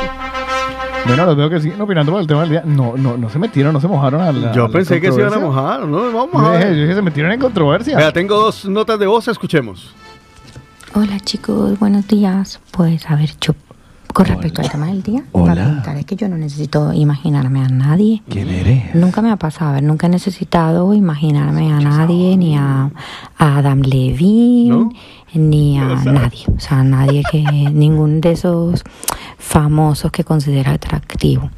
Bueno, 1.05 1.25
los 1.25 1.37
veo 1.37 1.49
que 1.49 1.61
siguen 1.61 1.79
opinando 1.79 2.11
por 2.11 2.21
el 2.21 2.27
tema 2.27 2.41
del 2.41 2.49
día. 2.49 2.63
No, 2.65 2.95
no, 2.97 3.17
no 3.17 3.29
se 3.29 3.39
metieron, 3.39 3.71
no 3.73 3.79
se 3.79 3.87
mojaron 3.87 4.21
a 4.21 4.31
la 4.31 4.51
Yo 4.51 4.65
a 4.65 4.67
la 4.67 4.73
pensé 4.73 4.99
que 4.99 5.11
se 5.11 5.19
iban 5.21 5.33
a 5.33 5.39
mojar, 5.39 5.81
¿no? 5.85 6.11
Vamos 6.11 6.35
a 6.35 6.45
Yo 6.45 6.51
dije, 6.53 6.65
ver. 6.65 6.75
yo 6.75 6.81
dije, 6.81 6.95
se 6.95 7.01
metieron 7.01 7.31
en 7.31 7.39
controversia. 7.39 7.95
Vea, 7.97 8.11
tengo 8.11 8.35
dos 8.37 8.65
notas 8.65 8.99
de 8.99 9.07
voz, 9.07 9.27
escuchemos. 9.27 9.93
Hola 10.93 11.19
chicos, 11.19 11.77
buenos 11.79 12.07
días. 12.07 12.59
Pues 12.71 13.09
a 13.09 13.15
ver, 13.15 13.31
yo 13.39 13.53
con 14.13 14.25
respecto 14.25 14.61
al 14.61 14.69
tema 14.69 14.87
del 14.87 15.03
día, 15.03 15.23
para 15.31 15.65
pintar 15.65 15.97
es 15.97 16.05
que 16.05 16.15
yo 16.15 16.27
no 16.27 16.37
necesito 16.37 16.93
imaginarme 16.93 17.63
a 17.63 17.69
nadie. 17.69 18.23
¿Quién 18.29 18.49
eres? 18.49 18.95
Nunca 18.95 19.21
me 19.21 19.31
ha 19.31 19.37
pasado, 19.37 19.71
a 19.71 19.73
ver, 19.75 19.83
nunca 19.83 20.07
he 20.07 20.09
necesitado 20.09 20.93
imaginarme 20.93 21.71
a 21.71 21.79
nadie, 21.79 22.37
ni 22.37 22.57
a, 22.57 22.89
a 23.37 23.57
Adam 23.57 23.81
Levine, 23.81 24.89
ni 25.33 25.77
a 25.79 25.95
nadie. 26.03 26.45
O 26.55 26.59
sea, 26.59 26.83
nadie 26.83 27.23
que, 27.31 27.41
ningún 27.73 28.21
de 28.21 28.31
esos 28.31 28.83
famosos 29.37 30.11
que 30.11 30.23
considera 30.23 30.73
atractivo. 30.73 31.49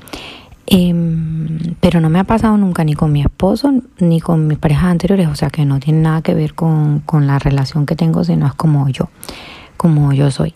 Em, 0.72 1.76
pero 1.80 2.00
no 2.00 2.10
me 2.10 2.20
ha 2.20 2.26
pasado 2.26 2.56
nunca 2.56 2.84
ni 2.84 2.94
con 2.94 3.12
mi 3.12 3.22
esposo 3.22 3.74
ni 3.98 4.22
con 4.22 4.46
mis 4.46 4.60
parejas 4.60 4.86
anteriores, 4.86 5.28
o 5.28 5.34
sea 5.34 5.50
que 5.50 5.66
no 5.66 5.80
tiene 5.80 6.02
nada 6.02 6.22
que 6.22 6.36
ver 6.36 6.54
con, 6.54 7.00
con 7.00 7.26
la 7.26 7.40
relación 7.40 7.88
que 7.88 7.96
tengo, 7.96 8.24
sino 8.24 8.46
es 8.46 8.54
como 8.54 8.88
yo, 8.90 9.10
como 9.78 10.14
yo 10.14 10.30
soy. 10.30 10.54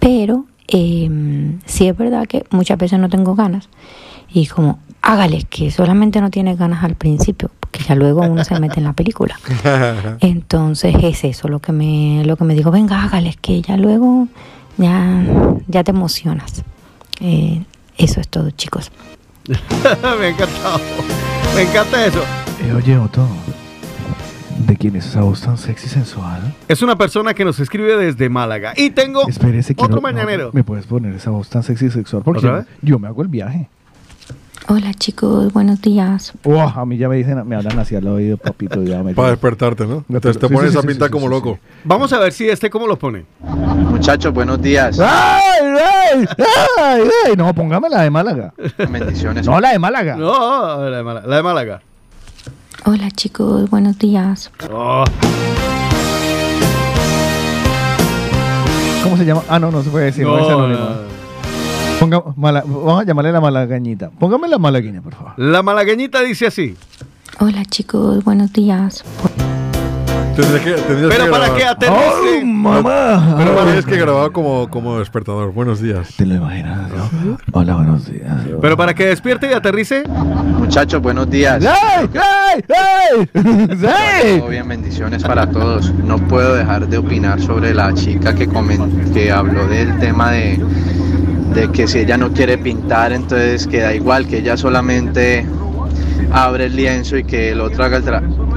Pero 0.00 0.46
em, 0.68 1.60
sí 1.66 1.88
es 1.88 1.96
verdad 1.96 2.26
que 2.26 2.44
muchas 2.50 2.78
veces 2.78 2.98
no 2.98 3.08
tengo 3.08 3.34
ganas 3.34 3.68
y 4.32 4.46
como, 4.46 4.80
hágale, 5.00 5.44
que 5.44 5.70
solamente 5.70 6.20
no 6.20 6.30
tienes 6.30 6.58
ganas 6.58 6.82
al 6.82 6.96
principio, 6.96 7.50
porque 7.60 7.84
ya 7.84 7.94
luego 7.94 8.22
uno 8.22 8.44
se 8.44 8.58
mete 8.58 8.80
en 8.80 8.84
la 8.84 8.92
película. 8.92 9.38
Entonces 10.20 10.96
es 11.02 11.24
eso 11.24 11.48
lo 11.48 11.60
que 11.60 11.72
me, 11.72 12.24
lo 12.24 12.36
que 12.36 12.44
me 12.44 12.54
digo, 12.54 12.70
venga, 12.70 13.02
hágale, 13.02 13.36
que 13.40 13.62
ya 13.62 13.76
luego 13.76 14.26
ya, 14.76 15.24
ya 15.68 15.84
te 15.84 15.90
emocionas. 15.90 16.64
Eh, 17.20 17.64
eso 17.96 18.20
es 18.20 18.28
todo, 18.28 18.50
chicos. 18.50 18.90
me 19.46 20.26
ha 20.26 20.28
encantado. 20.28 20.80
Me 21.54 21.62
encanta 21.62 22.04
eso. 22.04 22.22
Eh, 22.62 22.72
oye, 22.72 22.98
Otto, 22.98 23.26
¿de 24.58 24.76
quién 24.76 24.96
es 24.96 25.06
esa 25.06 25.20
voz 25.22 25.40
tan 25.42 25.58
sexy 25.58 25.86
y 25.86 25.90
sensual? 25.90 26.54
Es 26.68 26.82
una 26.82 26.96
persona 26.96 27.34
que 27.34 27.44
nos 27.44 27.58
escribe 27.60 27.96
desde 27.96 28.28
Málaga. 28.28 28.72
Y 28.76 28.90
tengo 28.90 29.26
Espérese, 29.28 29.72
otro 29.74 29.86
quiero- 29.88 30.00
mañanero. 30.02 30.44
no, 30.46 30.50
¿Me 30.52 30.64
puedes 30.64 30.86
poner 30.86 31.14
esa 31.14 31.30
voz 31.30 31.48
tan 31.48 31.62
sexy 31.62 31.86
y 31.86 31.90
sexual? 31.90 32.22
Porque 32.24 32.38
¿Otra 32.46 32.58
vez? 32.60 32.66
yo 32.82 32.98
me 32.98 33.08
hago 33.08 33.22
el 33.22 33.28
viaje. 33.28 33.68
Hola 34.66 34.94
chicos, 34.94 35.52
buenos 35.52 35.82
días. 35.82 36.32
A 36.74 36.86
mí 36.86 36.96
ya 36.96 37.06
me 37.10 37.16
dicen, 37.16 37.46
me 37.46 37.54
hablan 37.54 37.78
así 37.78 37.96
al 37.96 38.06
oído, 38.06 38.38
papito. 38.38 38.82
Ya 38.82 39.02
me 39.02 39.12
Para 39.14 39.28
despertarte, 39.30 39.84
¿no? 39.86 40.04
Te 40.20 40.32
Sí, 40.32 40.38
pones 40.38 40.72
sí, 40.72 40.78
a 40.78 40.80
sí, 40.80 40.86
pintar 40.86 41.08
sí, 41.08 41.12
como 41.12 41.26
sí, 41.26 41.30
loco. 41.32 41.58
Vamos 41.84 42.10
a 42.14 42.18
ver 42.18 42.32
si 42.32 42.48
este 42.48 42.70
cómo 42.70 42.86
lo 42.86 42.98
pone. 42.98 43.26
Muchachos, 43.42 44.32
buenos 44.32 44.62
días. 44.62 44.98
¡Ay, 45.00 45.42
ay, 45.60 46.26
ay, 46.78 47.02
ay! 47.26 47.36
No, 47.36 47.52
póngame 47.54 47.90
la 47.90 48.00
de 48.02 48.10
Málaga. 48.10 48.54
Bendiciones. 48.90 49.44
No, 49.46 49.60
la 49.60 49.72
de 49.72 49.78
Málaga. 49.78 50.16
No, 50.16 50.88
la 50.88 50.96
de 50.96 51.02
Málaga. 51.02 51.26
La 51.26 51.36
de 51.36 51.42
Málaga. 51.42 51.82
Hola 52.84 53.10
chicos, 53.10 53.68
buenos 53.70 53.98
días. 53.98 54.50
Oh. 54.70 55.04
¿Cómo 59.02 59.16
se 59.16 59.24
llama? 59.24 59.42
Ah, 59.48 59.58
no, 59.58 59.70
no 59.70 59.82
se 59.82 59.90
puede 59.90 60.06
decir. 60.06 60.24
No, 60.24 60.36
No, 60.36 60.44
es 60.44 60.52
anónimo. 60.52 60.80
no. 60.80 61.14
Ponga, 62.00 62.22
mala- 62.36 62.64
vamos 62.66 63.00
a 63.02 63.04
llamarle 63.04 63.32
la 63.32 63.40
malagañita. 63.40 64.10
Póngame 64.10 64.48
la 64.48 64.58
malagueña, 64.58 65.00
por 65.00 65.14
favor. 65.14 65.32
La 65.36 65.62
malagueñita 65.62 66.20
dice 66.22 66.46
así. 66.46 66.76
Hola 67.40 67.64
chicos, 67.64 68.22
buenos 68.24 68.52
días. 68.52 69.04
Tendrías 70.34 70.62
que, 70.64 70.72
tendrías 70.82 71.10
Pero 71.12 71.24
que 71.26 71.30
para 71.30 71.44
grabar. 71.44 71.56
que 71.56 71.64
aterrice. 71.64 72.42
¡Oh, 72.42 72.44
mamá! 72.46 73.34
Pero 73.38 73.86
que 73.86 73.96
grabar 73.96 74.32
como, 74.32 74.68
como 74.68 74.98
despertador. 74.98 75.52
Buenos 75.52 75.80
días. 75.80 76.08
¿Te 76.16 76.26
lo 76.26 76.34
imaginas? 76.34 76.90
no? 77.24 77.38
Hola, 77.52 77.76
buenos 77.76 78.10
días. 78.10 78.32
Pero 78.60 78.76
para 78.76 78.94
que 78.94 79.06
despierte 79.06 79.48
y 79.48 79.52
aterrice. 79.52 80.02
Muchachos, 80.08 81.00
buenos 81.00 81.30
días. 81.30 81.64
¡Ay, 81.64 82.08
ay, 82.14 82.64
ay! 82.68 83.28
¡Sí! 83.34 84.38
Todo 84.40 84.48
bien, 84.48 84.66
bendiciones 84.68 85.22
para 85.22 85.48
todos. 85.48 85.92
No 85.94 86.18
puedo 86.18 86.54
dejar 86.56 86.88
de 86.88 86.98
opinar 86.98 87.40
sobre 87.40 87.72
la 87.72 87.94
chica 87.94 88.34
que, 88.34 88.48
comen- 88.48 89.12
que 89.12 89.30
habló 89.30 89.68
del 89.68 89.96
tema 90.00 90.32
de, 90.32 90.58
de 91.54 91.70
que 91.70 91.86
si 91.86 92.00
ella 92.00 92.16
no 92.16 92.32
quiere 92.32 92.58
pintar, 92.58 93.12
entonces 93.12 93.66
que 93.68 93.80
da 93.80 93.94
igual, 93.94 94.26
que 94.26 94.38
ella 94.38 94.56
solamente 94.56 95.46
abre 96.32 96.64
el 96.66 96.74
lienzo 96.74 97.16
y 97.18 97.24
que 97.24 97.50
el 97.52 97.60
otro 97.60 97.84
haga 97.84 97.98
el 97.98 98.04
trabajo. 98.04 98.48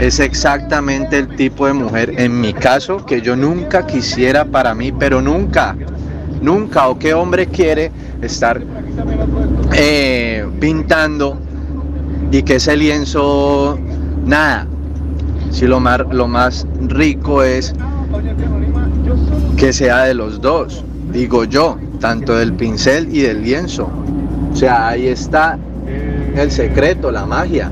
Es 0.00 0.20
exactamente 0.20 1.18
el 1.18 1.28
tipo 1.36 1.66
de 1.66 1.72
mujer, 1.72 2.14
en 2.18 2.40
mi 2.40 2.52
caso, 2.52 3.04
que 3.04 3.20
yo 3.20 3.36
nunca 3.36 3.86
quisiera 3.86 4.44
para 4.44 4.74
mí, 4.74 4.92
pero 4.92 5.20
nunca, 5.22 5.76
nunca, 6.40 6.88
o 6.88 6.98
qué 6.98 7.14
hombre 7.14 7.46
quiere 7.46 7.90
estar 8.20 8.60
eh, 9.72 10.46
pintando 10.60 11.38
y 12.30 12.42
que 12.42 12.56
ese 12.56 12.76
lienzo, 12.76 13.78
nada, 14.24 14.66
si 15.50 15.66
lo 15.66 15.80
más, 15.80 16.00
lo 16.10 16.26
más 16.26 16.66
rico 16.88 17.42
es 17.42 17.74
que 19.56 19.72
sea 19.72 20.04
de 20.04 20.14
los 20.14 20.40
dos, 20.40 20.84
digo 21.12 21.44
yo, 21.44 21.78
tanto 22.00 22.34
del 22.34 22.52
pincel 22.52 23.14
y 23.14 23.22
del 23.22 23.42
lienzo. 23.42 23.88
O 24.52 24.56
sea, 24.56 24.88
ahí 24.88 25.06
está 25.06 25.58
el 26.36 26.50
secreto, 26.50 27.10
la 27.10 27.24
magia. 27.24 27.70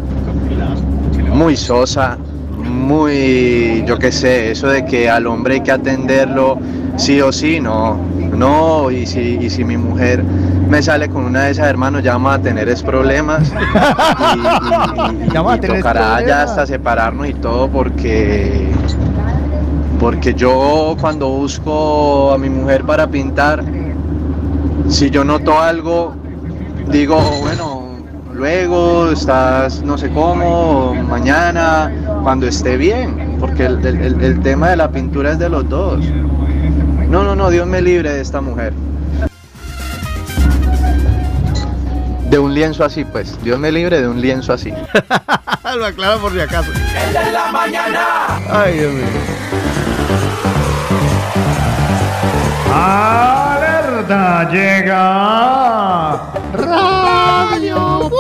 Muy 1.35 1.57
sosa, 1.57 2.19
muy, 2.65 3.83
yo 3.87 3.99
qué 3.99 4.13
sé, 4.13 4.51
eso 4.53 4.69
de 4.69 4.85
que 4.85 5.09
al 5.11 5.27
hombre 5.27 5.55
hay 5.55 5.61
que 5.63 5.73
atenderlo 5.73 6.59
sí 6.97 7.21
o 7.21 7.33
sí, 7.33 7.59
no, 7.61 7.97
no, 8.37 8.91
y 8.91 9.07
si, 9.07 9.39
y 9.41 9.51
si 9.51 9.65
mi 9.65 9.77
mujer 9.77 10.23
me 10.69 10.83
sale 10.83 11.09
con 11.09 11.25
una 11.25 11.45
de 11.45 11.53
esas 11.53 11.69
hermanos, 11.69 12.03
ya 12.03 12.13
vamos 12.15 12.35
a 12.35 12.39
tener 12.39 12.69
es 12.69 12.83
problemas. 12.83 13.53
Y, 14.35 14.39
y- 14.39 15.29
Ya 15.33 15.43
tocará 15.61 16.21
ya 16.27 16.43
hasta 16.43 16.67
separarnos 16.67 17.29
y 17.29 17.35
todo 17.35 17.69
porque 17.69 18.69
porque 19.99 20.35
yo 20.35 20.97
cuando 21.01 21.29
busco 21.29 22.33
a 22.33 22.39
mi 22.39 22.49
mujer 22.51 22.85
para 22.85 23.07
pintar, 23.07 23.63
si 24.89 25.11
yo 25.11 25.25
noto 25.25 25.61
algo, 25.61 26.15
digo, 26.91 27.21
bueno, 27.41 27.82
luego 28.33 29.11
estás 29.11 29.83
no 29.83 29.97
sé 29.99 30.11
cómo, 30.11 30.95
mañana, 31.09 31.91
cuando 32.23 32.47
esté 32.47 32.77
bien, 32.77 33.37
porque 33.41 33.67
el, 33.67 33.85
el- 33.87 34.01
el- 34.03 34.23
el 34.23 34.41
tema 34.41 34.71
de 34.71 34.77
la 34.77 34.91
pintura 34.91 35.33
es 35.33 35.39
de 35.39 35.49
los 35.49 35.69
dos. 35.69 36.01
No, 37.09 37.23
no, 37.25 37.35
no, 37.37 37.51
Dios 37.51 37.67
me 37.67 37.81
libre 37.83 38.13
de 38.13 38.21
esta 38.21 38.41
mujer. 38.41 38.73
De 42.31 42.39
un 42.39 42.55
lienzo 42.55 42.85
así, 42.85 43.05
pues. 43.05 43.39
Dios 43.43 43.59
me 43.59 43.71
libre 43.71 44.01
de 44.01 44.09
un 44.09 44.19
lienzo 44.21 44.55
así. 44.55 44.73
lo 45.77 45.85
aclaro 45.85 46.19
por 46.21 46.33
si 46.33 46.41
acaso. 46.41 46.71
El 46.73 47.13
de 47.13 47.33
la 47.33 47.53
mañana. 47.53 48.01
Ay, 48.51 48.79
Dios 48.79 48.93
mío. 48.95 49.05
¡Alerta! 52.75 54.49
Llega 54.51 56.21
Pueblo. 57.71 58.11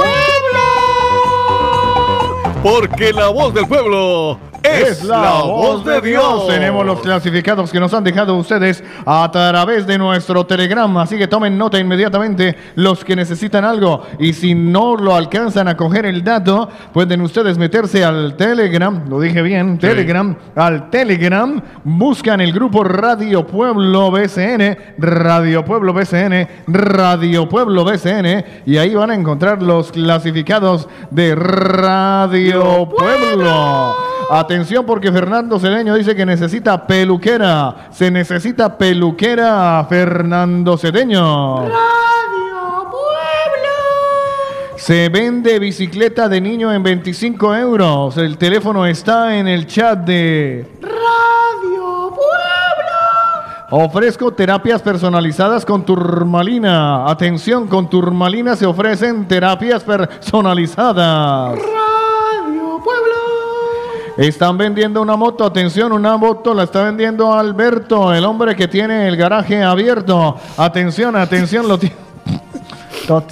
Porque 2.63 3.13
la 3.13 3.29
voz 3.29 3.53
del 3.53 3.67
pueblo 3.67 4.39
es, 4.63 5.05
la 5.05 5.43
voz 5.43 5.85
de 5.85 6.01
Dios. 6.01 6.47
Tenemos 6.47 6.85
los 6.87 7.01
clasificados 7.01 7.71
que 7.71 7.81
nos 7.81 7.93
han 7.95 8.05
dejado 8.05 8.37
ustedes 8.37 8.83
a 9.05 9.31
través 9.31 9.87
de 9.87 9.99
nuestro 9.99 10.47
Telegram. 10.47 10.97
Así 10.99 11.19
que 11.19 11.27
tomen 11.27 11.57
nota 11.59 11.79
inmediatamente 11.79 12.57
los 12.77 13.05
que 13.05 13.17
necesitan 13.17 13.65
algo. 13.65 14.03
Y 14.19 14.33
si 14.33 14.55
no 14.55 14.97
lo 14.97 15.15
alcanzan 15.15 15.69
a 15.69 15.77
coger 15.77 16.07
el 16.07 16.23
dato, 16.23 16.69
pueden 16.93 17.21
ustedes 17.23 17.59
meterse 17.59 18.05
al 18.05 18.37
Telegram. 18.37 19.09
Lo 19.09 19.21
dije 19.21 19.43
bien, 19.43 19.79
Telegram. 19.79 20.37
Al 20.55 20.91
Telegram. 20.91 21.61
Buscan 21.85 22.41
el 22.41 22.53
grupo 22.53 22.85
Radio 22.85 23.47
Pueblo 23.47 24.11
BCN. 24.11 24.77
Radio 24.99 25.65
Pueblo 25.65 25.93
BCN. 25.93 26.49
Radio 26.67 27.49
Pueblo 27.49 27.85
BCN. 27.85 28.45
Y 28.67 28.77
ahí 28.77 28.95
van 28.95 29.11
a 29.11 29.15
encontrar 29.15 29.63
los 29.63 29.93
clasificados 29.93 30.89
de 31.11 31.35
Radio 31.35 32.89
Pueblo. 32.89 34.12
Atención 34.35 34.87
porque 34.87 35.13
Fernando 35.13 35.59
Cedeño 35.59 35.95
dice 35.95 36.17
que 36.17 36.25
necesita 36.25 36.87
peluquera. 36.87 37.89
Se 37.91 38.11
necesita 38.11 38.79
peluquera, 38.79 39.85
Fernando 39.87 40.79
Cedeño. 40.79 41.69
Radio 41.69 42.89
Pueblo. 42.91 44.79
Se 44.79 45.11
vende 45.11 45.59
bicicleta 45.59 46.31
de 46.31 46.41
niño 46.41 46.73
en 46.73 46.83
25 46.83 47.55
euros. 47.57 48.17
El 48.17 48.39
teléfono 48.39 48.87
está 48.87 49.37
en 49.37 49.49
el 49.49 49.67
chat 49.67 49.99
de... 49.99 50.67
Radio 50.81 52.09
Pueblo. 52.09 53.85
Ofrezco 53.85 54.33
terapias 54.33 54.81
personalizadas 54.81 55.67
con 55.67 55.85
turmalina. 55.85 57.07
Atención, 57.07 57.69
con 57.69 57.91
turmalina 57.91 58.57
se 58.57 58.65
ofrecen 58.65 59.29
terapias 59.29 59.85
personalizadas. 59.85 61.59
Radio. 61.59 61.92
Están 64.23 64.57
vendiendo 64.57 65.03
una 65.03 65.17
moto, 65.17 65.45
atención, 65.45 65.91
una 65.91 66.17
moto 66.17 66.55
la 66.55 66.63
está 66.63 66.85
vendiendo 66.85 67.35
Alberto, 67.35 68.15
el 68.15 68.25
hombre 68.25 68.55
que 68.55 68.69
tiene 68.69 69.09
el 69.09 69.17
garaje 69.17 69.65
abierto. 69.65 70.37
Atención, 70.57 71.17
atención, 71.17 71.67
lo 71.67 71.77
tiene. 71.77 71.97
Radio 73.09 73.27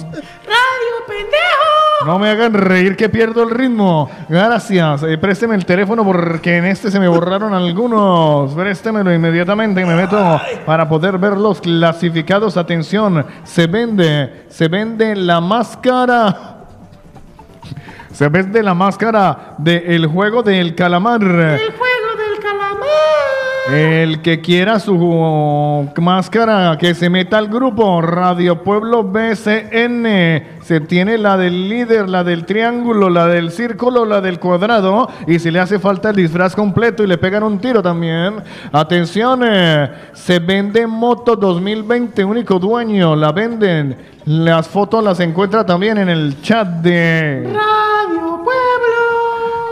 pendejo. 1.07 2.05
No 2.05 2.19
me 2.19 2.29
hagan 2.29 2.53
reír 2.53 2.97
que 2.97 3.07
pierdo 3.07 3.43
el 3.43 3.51
ritmo. 3.51 4.11
Gracias. 4.27 5.03
Eh, 5.03 5.17
présteme 5.17 5.55
el 5.55 5.65
teléfono 5.65 6.03
porque 6.03 6.57
en 6.57 6.65
este 6.65 6.91
se 6.91 6.99
me 6.99 7.07
borraron 7.07 7.53
algunos. 7.53 8.53
Préstemelo 8.53 9.13
inmediatamente 9.13 9.85
me 9.85 9.95
meto 9.95 10.41
para 10.65 10.89
poder 10.89 11.17
ver 11.17 11.37
los 11.37 11.61
clasificados. 11.61 12.57
Atención, 12.57 13.25
se 13.45 13.65
vende, 13.67 14.45
se 14.49 14.67
vende 14.67 15.15
la 15.15 15.39
máscara. 15.39 16.60
Se 18.13 18.27
vende 18.29 18.61
la 18.61 18.73
máscara 18.73 19.55
del 19.57 20.05
juego 20.07 20.43
del 20.43 20.75
calamar. 20.75 21.21
El. 21.21 21.90
El 23.73 24.21
que 24.21 24.41
quiera 24.41 24.79
su 24.79 25.89
máscara, 25.97 26.77
que 26.77 26.93
se 26.93 27.09
meta 27.09 27.37
al 27.37 27.47
grupo 27.47 28.01
Radio 28.01 28.63
Pueblo 28.63 29.03
BCN. 29.03 30.61
Se 30.61 30.81
tiene 30.81 31.17
la 31.17 31.37
del 31.37 31.69
líder, 31.69 32.09
la 32.09 32.23
del 32.23 32.45
triángulo, 32.45 33.09
la 33.09 33.27
del 33.27 33.51
círculo, 33.51 34.03
la 34.03 34.19
del 34.19 34.39
cuadrado. 34.39 35.09
Y 35.25 35.39
si 35.39 35.51
le 35.51 35.59
hace 35.59 35.79
falta 35.79 36.09
el 36.09 36.17
disfraz 36.17 36.53
completo 36.53 37.03
y 37.03 37.07
le 37.07 37.17
pegan 37.17 37.43
un 37.43 37.59
tiro 37.59 37.81
también. 37.81 38.43
Atención, 38.73 39.41
eh, 39.45 39.89
se 40.13 40.39
vende 40.39 40.85
Moto 40.85 41.37
2020, 41.37 42.25
único 42.25 42.59
dueño. 42.59 43.15
La 43.15 43.31
venden. 43.31 43.95
Las 44.25 44.67
fotos 44.67 45.03
las 45.03 45.19
encuentra 45.21 45.65
también 45.65 45.97
en 45.97 46.09
el 46.09 46.41
chat 46.41 46.67
de... 46.67 47.53
Radio 47.53 48.43
Pueblo. 48.43 48.60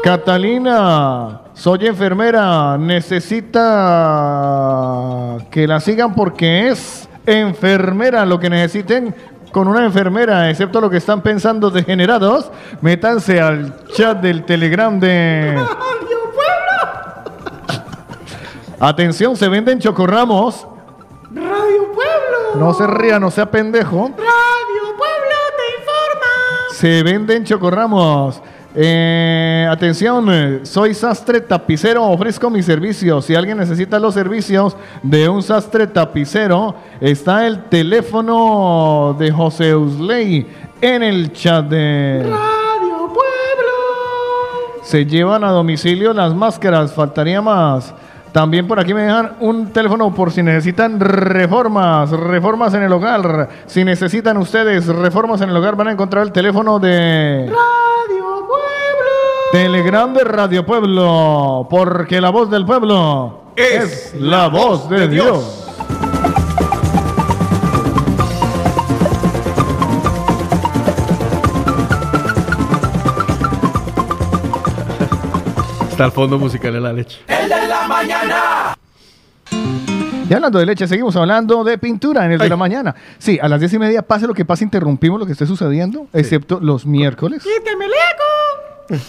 Catalina, 0.03 1.41
soy 1.53 1.87
enfermera, 1.87 2.77
necesita 2.77 3.59
que 5.51 5.67
la 5.67 5.79
sigan 5.81 6.15
porque 6.15 6.69
es 6.69 7.09
enfermera. 7.25 8.25
Lo 8.25 8.39
que 8.39 8.49
necesiten 8.49 9.13
con 9.51 9.67
una 9.67 9.83
enfermera, 9.85 10.49
excepto 10.49 10.79
lo 10.79 10.89
que 10.89 10.97
están 10.97 11.21
pensando 11.21 11.69
degenerados, 11.69 12.49
métanse 12.81 13.41
al 13.41 13.85
chat 13.87 14.21
del 14.21 14.45
Telegram 14.45 14.99
de... 14.99 15.61
Atención, 18.79 19.35
se 19.35 19.49
venden 19.49 19.79
chocorramos. 19.79 20.65
Radio 21.33 21.91
Pueblo. 21.93 22.55
No 22.55 22.73
se 22.73 22.87
ría, 22.87 23.19
no 23.19 23.29
sea 23.29 23.51
pendejo. 23.51 24.09
Radio 24.15 24.95
Pueblo 24.97 25.35
te 25.57 25.81
informa. 25.81 26.31
Se 26.71 27.03
venden 27.03 27.43
chocorramos. 27.43 28.41
Eh, 28.75 29.67
atención, 29.69 30.27
eh, 30.31 30.59
soy 30.63 30.93
sastre 30.93 31.41
tapicero, 31.41 32.03
ofrezco 32.05 32.49
mis 32.49 32.65
servicios. 32.65 33.25
Si 33.25 33.33
alguien 33.33 33.57
necesita 33.57 33.99
los 33.99 34.13
servicios 34.13 34.77
de 35.01 35.27
un 35.27 35.41
sastre 35.41 35.87
tapicero, 35.87 36.75
está 37.01 37.47
el 37.47 37.63
teléfono 37.63 39.15
de 39.17 39.31
José 39.31 39.75
Usley 39.75 40.45
en 40.81 41.03
el 41.03 41.33
chat 41.33 41.65
de... 41.65 42.21
Radio 42.23 43.07
Pueblo. 43.07 44.83
Se 44.83 45.05
llevan 45.05 45.43
a 45.43 45.51
domicilio 45.51 46.13
las 46.13 46.35
máscaras, 46.35 46.93
faltaría 46.93 47.41
más. 47.41 47.93
También 48.31 48.67
por 48.67 48.79
aquí 48.79 48.93
me 48.93 49.01
dejan 49.01 49.31
un 49.39 49.71
teléfono 49.73 50.13
por 50.13 50.31
si 50.31 50.43
necesitan 50.43 50.99
reformas, 50.99 52.11
reformas 52.11 52.75
en 52.75 52.83
el 52.83 52.93
hogar. 52.93 53.49
Si 53.65 53.83
necesitan 53.83 54.37
ustedes 54.37 54.85
reformas 54.85 55.41
en 55.41 55.49
el 55.49 55.57
hogar, 55.57 55.75
van 55.75 55.87
a 55.87 55.91
encontrar 55.93 56.23
el 56.23 56.31
teléfono 56.31 56.77
de 56.77 57.47
Radio 57.47 58.18
Pueblo. 59.51 59.71
Telegram 59.71 60.13
de 60.13 60.23
Radio 60.23 60.65
Pueblo, 60.65 61.67
porque 61.69 62.21
la 62.21 62.29
voz 62.29 62.49
del 62.49 62.65
pueblo 62.65 63.51
es, 63.55 64.13
la 64.19 64.47
voz 64.47 64.89
de, 64.89 65.07
Dios. 65.07 65.65
Está 75.89 76.05
el 76.05 76.11
fondo 76.11 76.39
musical 76.39 76.73
de 76.73 76.79
la 76.79 76.93
leche. 76.93 77.19
El 77.27 77.49
de 77.49 77.67
la 77.67 77.87
mañana. 77.87 78.77
Y 80.29 80.33
hablando 80.33 80.59
de 80.59 80.65
leche, 80.67 80.87
seguimos 80.87 81.15
hablando 81.15 81.63
de 81.63 81.77
pintura 81.79 82.23
en 82.25 82.33
el 82.33 82.37
de 82.37 82.49
la 82.49 82.55
mañana. 82.55 82.95
Sí, 83.17 83.39
a 83.41 83.49
las 83.49 83.59
diez 83.59 83.73
y 83.73 83.79
media, 83.79 84.03
pase 84.03 84.27
lo 84.27 84.33
que 84.33 84.45
pase, 84.45 84.63
interrumpimos 84.63 85.19
lo 85.19 85.25
que 85.25 85.31
esté 85.31 85.47
sucediendo, 85.47 86.07
excepto 86.13 86.59
los 86.61 86.85
miércoles. 86.85 87.43
Quíteme 87.43 87.85
el 87.85 87.91
eco. 87.91 89.03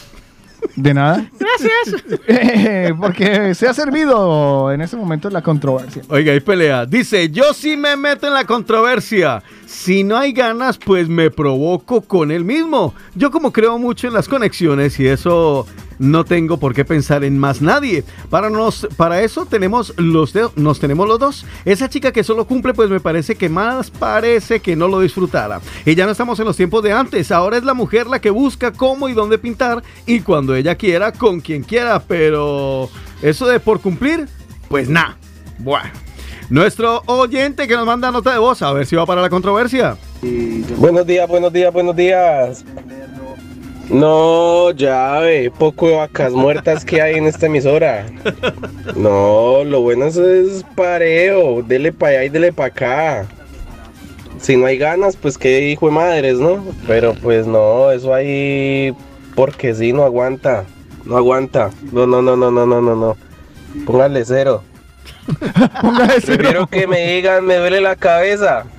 De 0.76 0.94
nada. 0.94 1.26
Gracias. 1.38 2.04
Eh, 2.26 2.94
porque 3.00 3.54
se 3.54 3.68
ha 3.68 3.74
servido 3.74 4.72
en 4.72 4.80
ese 4.80 4.96
momento 4.96 5.30
la 5.30 5.42
controversia. 5.42 6.02
Oiga, 6.08 6.32
hay 6.32 6.40
pelea. 6.40 6.86
Dice, 6.86 7.30
yo 7.30 7.52
sí 7.52 7.76
me 7.76 7.96
meto 7.96 8.26
en 8.26 8.34
la 8.34 8.44
controversia. 8.44 9.42
Si 9.72 10.02
no 10.02 10.16
hay 10.16 10.32
ganas, 10.32 10.78
pues 10.78 11.08
me 11.08 11.30
provoco 11.30 12.00
con 12.00 12.32
él 12.32 12.44
mismo. 12.44 12.92
Yo 13.14 13.30
como 13.30 13.52
creo 13.52 13.78
mucho 13.78 14.08
en 14.08 14.14
las 14.14 14.26
conexiones 14.28 14.98
y 14.98 15.06
eso 15.06 15.64
no 16.00 16.24
tengo 16.24 16.58
por 16.58 16.74
qué 16.74 16.84
pensar 16.84 17.22
en 17.22 17.38
más 17.38 17.62
nadie. 17.62 18.02
Para, 18.30 18.50
nos, 18.50 18.88
para 18.96 19.22
eso 19.22 19.46
tenemos 19.46 19.94
los 19.96 20.32
de- 20.32 20.48
nos 20.56 20.80
tenemos 20.80 21.06
los 21.06 21.20
dos. 21.20 21.46
Esa 21.64 21.88
chica 21.88 22.10
que 22.10 22.24
solo 22.24 22.46
cumple, 22.48 22.74
pues 22.74 22.90
me 22.90 22.98
parece 22.98 23.36
que 23.36 23.48
más 23.48 23.92
parece 23.92 24.58
que 24.58 24.74
no 24.74 24.88
lo 24.88 24.98
disfrutara. 25.00 25.60
Y 25.86 25.94
ya 25.94 26.04
no 26.04 26.10
estamos 26.12 26.40
en 26.40 26.46
los 26.46 26.56
tiempos 26.56 26.82
de 26.82 26.92
antes. 26.92 27.30
Ahora 27.30 27.56
es 27.56 27.62
la 27.64 27.72
mujer 27.74 28.08
la 28.08 28.20
que 28.20 28.30
busca 28.30 28.72
cómo 28.72 29.08
y 29.08 29.12
dónde 29.12 29.38
pintar 29.38 29.84
y 30.04 30.18
cuando 30.20 30.56
ella 30.56 30.74
quiera, 30.74 31.12
con 31.12 31.40
quien 31.40 31.62
quiera. 31.62 32.02
Pero 32.02 32.90
eso 33.22 33.46
de 33.46 33.60
por 33.60 33.80
cumplir, 33.80 34.26
pues 34.68 34.88
nada. 34.88 35.16
Bueno. 35.58 35.90
Nuestro 36.50 37.04
oyente 37.06 37.68
que 37.68 37.76
nos 37.76 37.86
manda 37.86 38.10
nota 38.10 38.32
de 38.32 38.38
voz, 38.38 38.60
a 38.60 38.72
ver 38.72 38.84
si 38.84 38.96
va 38.96 39.06
para 39.06 39.22
la 39.22 39.30
controversia. 39.30 39.96
Buenos 40.78 41.06
días, 41.06 41.28
buenos 41.28 41.52
días, 41.52 41.72
buenos 41.72 41.94
días. 41.94 42.64
No, 43.88 44.72
ya 44.72 45.20
ve, 45.20 45.52
poco 45.56 45.86
de 45.86 45.96
vacas 45.96 46.32
muertas 46.32 46.84
que 46.84 47.00
hay 47.00 47.14
en 47.14 47.26
esta 47.26 47.46
emisora. 47.46 48.06
No, 48.96 49.62
lo 49.62 49.80
bueno 49.82 50.06
es, 50.06 50.64
pareo, 50.74 51.62
dele 51.62 51.92
para 51.92 52.14
allá 52.14 52.24
y 52.24 52.28
dele 52.30 52.52
para 52.52 52.66
acá. 52.66 53.26
Si 54.40 54.56
no 54.56 54.66
hay 54.66 54.76
ganas, 54.76 55.14
pues 55.14 55.38
qué 55.38 55.70
hijo 55.70 55.86
de 55.86 55.92
madres, 55.92 56.40
¿no? 56.40 56.64
Pero 56.84 57.14
pues 57.14 57.46
no, 57.46 57.92
eso 57.92 58.12
ahí 58.12 58.92
porque 59.36 59.72
sí, 59.72 59.92
no 59.92 60.02
aguanta. 60.02 60.64
No 61.04 61.16
aguanta. 61.16 61.70
No, 61.92 62.08
no, 62.08 62.20
no, 62.22 62.36
no, 62.36 62.50
no, 62.50 62.66
no, 62.66 62.80
no, 62.80 62.96
no. 62.96 63.16
Póngale 63.86 64.24
cero. 64.24 64.64
Prefiero 66.24 66.66
que 66.66 66.86
me 66.86 67.14
digan, 67.14 67.44
me 67.44 67.56
duele 67.56 67.80
la 67.80 67.96
cabeza. 67.96 68.64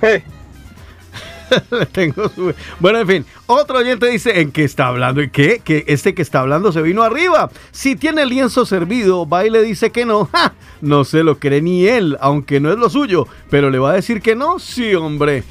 Le 1.70 1.84
tengo 1.86 2.30
su- 2.30 2.54
Bueno, 2.80 3.00
en 3.00 3.06
fin, 3.06 3.26
otro 3.46 3.78
oyente 3.78 4.06
dice 4.06 4.40
en 4.40 4.52
qué 4.52 4.64
está 4.64 4.86
hablando 4.86 5.20
y 5.22 5.28
qué, 5.28 5.60
que 5.62 5.84
este 5.86 6.14
que 6.14 6.22
está 6.22 6.40
hablando 6.40 6.72
se 6.72 6.80
vino 6.80 7.02
arriba. 7.02 7.50
Si 7.72 7.94
tiene 7.94 8.24
lienzo 8.24 8.64
servido, 8.64 9.28
va 9.28 9.44
y 9.46 9.50
le 9.50 9.62
dice 9.62 9.90
que 9.90 10.06
no. 10.06 10.24
¡Ja! 10.32 10.54
No 10.80 11.04
se 11.04 11.22
lo 11.22 11.38
cree 11.38 11.60
ni 11.60 11.86
él, 11.86 12.16
aunque 12.20 12.58
no 12.58 12.72
es 12.72 12.78
lo 12.78 12.88
suyo, 12.88 13.28
pero 13.50 13.68
le 13.70 13.78
va 13.78 13.90
a 13.90 13.94
decir 13.94 14.22
que 14.22 14.34
no. 14.34 14.58
Sí, 14.58 14.94
hombre. 14.94 15.44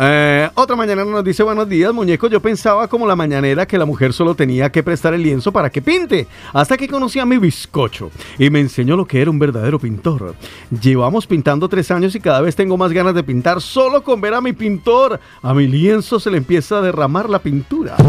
Eh, 0.00 0.48
otra 0.54 0.76
mañana 0.76 1.04
nos 1.04 1.24
dice 1.24 1.42
buenos 1.42 1.68
días, 1.68 1.92
muñeco. 1.92 2.28
Yo 2.28 2.40
pensaba 2.40 2.86
como 2.86 3.04
la 3.04 3.16
mañanera 3.16 3.66
que 3.66 3.76
la 3.76 3.84
mujer 3.84 4.12
solo 4.12 4.36
tenía 4.36 4.70
que 4.70 4.84
prestar 4.84 5.12
el 5.12 5.24
lienzo 5.24 5.50
para 5.50 5.70
que 5.70 5.82
pinte. 5.82 6.28
Hasta 6.52 6.76
que 6.76 6.86
conocí 6.86 7.18
a 7.18 7.26
mi 7.26 7.36
bizcocho 7.38 8.12
y 8.38 8.48
me 8.48 8.60
enseñó 8.60 8.96
lo 8.96 9.06
que 9.06 9.20
era 9.20 9.30
un 9.30 9.40
verdadero 9.40 9.80
pintor. 9.80 10.36
Llevamos 10.70 11.26
pintando 11.26 11.68
tres 11.68 11.90
años 11.90 12.14
y 12.14 12.20
cada 12.20 12.40
vez 12.40 12.54
tengo 12.54 12.76
más 12.76 12.92
ganas 12.92 13.14
de 13.14 13.24
pintar 13.24 13.60
solo 13.60 14.04
con 14.04 14.20
ver 14.20 14.34
a 14.34 14.40
mi 14.40 14.52
pintor. 14.52 15.18
A 15.42 15.52
mi 15.52 15.66
lienzo 15.66 16.20
se 16.20 16.30
le 16.30 16.38
empieza 16.38 16.78
a 16.78 16.80
derramar 16.80 17.28
la 17.28 17.40
pintura. 17.40 17.96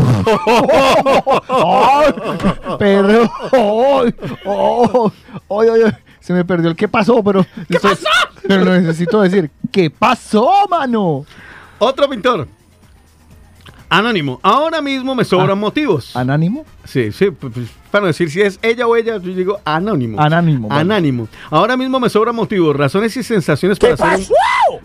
Pero, 2.78 3.32
se 6.20 6.34
me 6.34 6.46
perdió 6.46 6.70
el 6.70 6.76
qué 6.76 6.88
pasó, 6.88 7.24
pero. 7.24 7.44
¿Qué 7.68 7.80
pasó? 7.80 8.06
Pero 8.48 8.66
lo 8.66 8.80
necesito 8.80 9.22
decir. 9.22 9.50
¿Qué 9.72 9.90
pasó, 9.90 10.52
mano? 10.70 11.26
Otro 11.80 12.10
pintor. 12.10 12.48
Anónimo. 13.92 14.40
Ahora 14.44 14.82
mismo 14.84 15.16
me 15.16 15.26
sobran 15.26 15.58
motivos. 15.58 16.16
¿Anónimo? 16.16 16.64
Sí, 16.86 17.12
sí. 17.12 17.30
para 17.90 18.06
decir 18.06 18.30
si 18.30 18.40
es 18.40 18.60
ella 18.62 18.86
o 18.86 18.96
ella, 18.96 19.14
yo 19.18 19.34
digo 19.34 19.60
anónimo. 19.66 20.22
Anónimo, 20.22 20.68
vale. 20.68 20.82
Anónimo. 20.82 21.28
Ahora 21.50 21.76
mismo 21.76 22.00
me 22.00 22.08
sobran 22.08 22.36
motivos, 22.36 22.76
razones 22.76 23.18
y 23.18 23.24
sensaciones 23.24 23.80
para 23.80 23.96
hacer. 23.96 24.28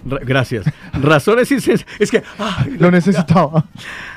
un- 0.05 0.11
Ra- 0.11 0.21
gracias. 0.25 0.65
Razones 0.95 1.51
y 1.53 1.61
sensaciones. 1.61 1.87
Es 2.01 2.11
que. 2.11 2.23
ay, 2.39 2.77
Lo 2.81 2.91
necesitaba. 2.91 3.67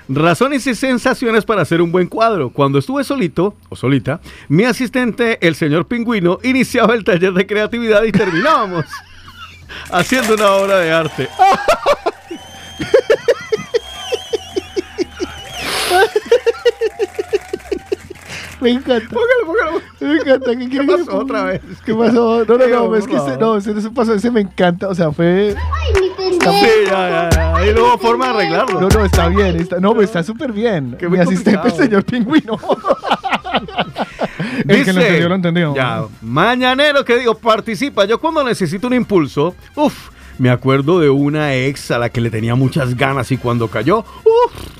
Razones 0.08 0.66
y 0.68 0.74
sensaciones 0.74 1.44
para 1.44 1.64
hacer 1.64 1.82
un 1.82 1.92
buen 1.92 2.08
cuadro. 2.08 2.50
Cuando 2.52 2.80
estuve 2.80 3.04
solito 3.04 3.56
o 3.68 3.76
solita, 3.76 4.22
mi 4.48 4.64
asistente, 4.64 5.38
el 5.46 5.56
señor 5.56 5.86
Pingüino, 5.88 6.40
iniciaba 6.44 6.94
el 6.94 7.04
taller 7.04 7.34
de 7.34 7.46
creatividad 7.46 8.04
y 8.04 8.14
terminábamos 8.14 8.86
haciendo 9.92 10.36
una 10.36 10.50
obra 10.52 10.78
de 10.78 10.94
arte. 10.94 11.28
Me 18.60 18.72
encanta. 18.72 19.16
Me 20.00 20.18
encanta. 20.18 20.56
¿Qué, 20.56 20.70
¿Qué 20.70 20.84
pasó 20.84 21.18
otra 21.18 21.44
vez? 21.44 21.62
¿Qué 21.86 21.94
pasó? 21.94 22.44
No, 22.46 22.58
no, 22.58 22.68
no. 22.68 22.96
Es 22.96 23.06
que 23.06 23.16
ese, 23.16 23.38
no, 23.38 23.58
ese, 23.58 23.72
ese 23.72 23.90
pasó. 23.92 24.14
Ese 24.14 24.32
me 24.32 24.42
encanta. 24.42 24.88
O 24.88 24.96
sea, 24.96 25.12
fue. 25.12 25.56
Sí, 26.18 26.68
ya, 26.86 27.10
ya, 27.10 27.30
ya. 27.30 27.56
Ahí 27.56 27.74
no 27.74 27.84
hubo 27.84 27.98
forma 27.98 28.26
de 28.26 28.32
arreglarlo. 28.32 28.82
No, 28.82 28.90
no, 28.90 29.06
está 29.06 29.30
bien. 29.30 29.56
Está, 29.58 29.80
no, 29.80 30.02
está 30.02 30.24
súper 30.24 30.52
bien. 30.52 30.96
Qué 30.98 31.08
Mi 31.08 31.20
asistente, 31.20 31.68
el 31.68 31.74
señor 31.74 32.04
Pingüino. 32.04 32.58
el 34.68 34.86
que 34.86 34.94
lo 34.94 35.02
entendió, 35.02 35.30
lo 35.30 35.36
entendió. 35.36 35.76
Ya, 35.76 36.06
mañanero 36.22 37.06
que 37.06 37.18
digo, 37.18 37.36
participa. 37.36 38.06
Yo 38.06 38.20
cuando 38.20 38.44
necesito 38.44 38.88
un 38.88 38.94
impulso, 38.94 39.56
uff, 39.76 40.10
me 40.38 40.50
acuerdo 40.50 41.00
de 41.00 41.10
una 41.10 41.56
ex 41.56 41.92
a 41.92 42.00
la 42.00 42.10
que 42.10 42.22
le 42.22 42.30
tenía 42.30 42.56
muchas 42.56 42.96
ganas 42.96 43.32
y 43.32 43.38
cuando 43.38 43.68
cayó, 43.68 44.00
uff, 44.00 44.78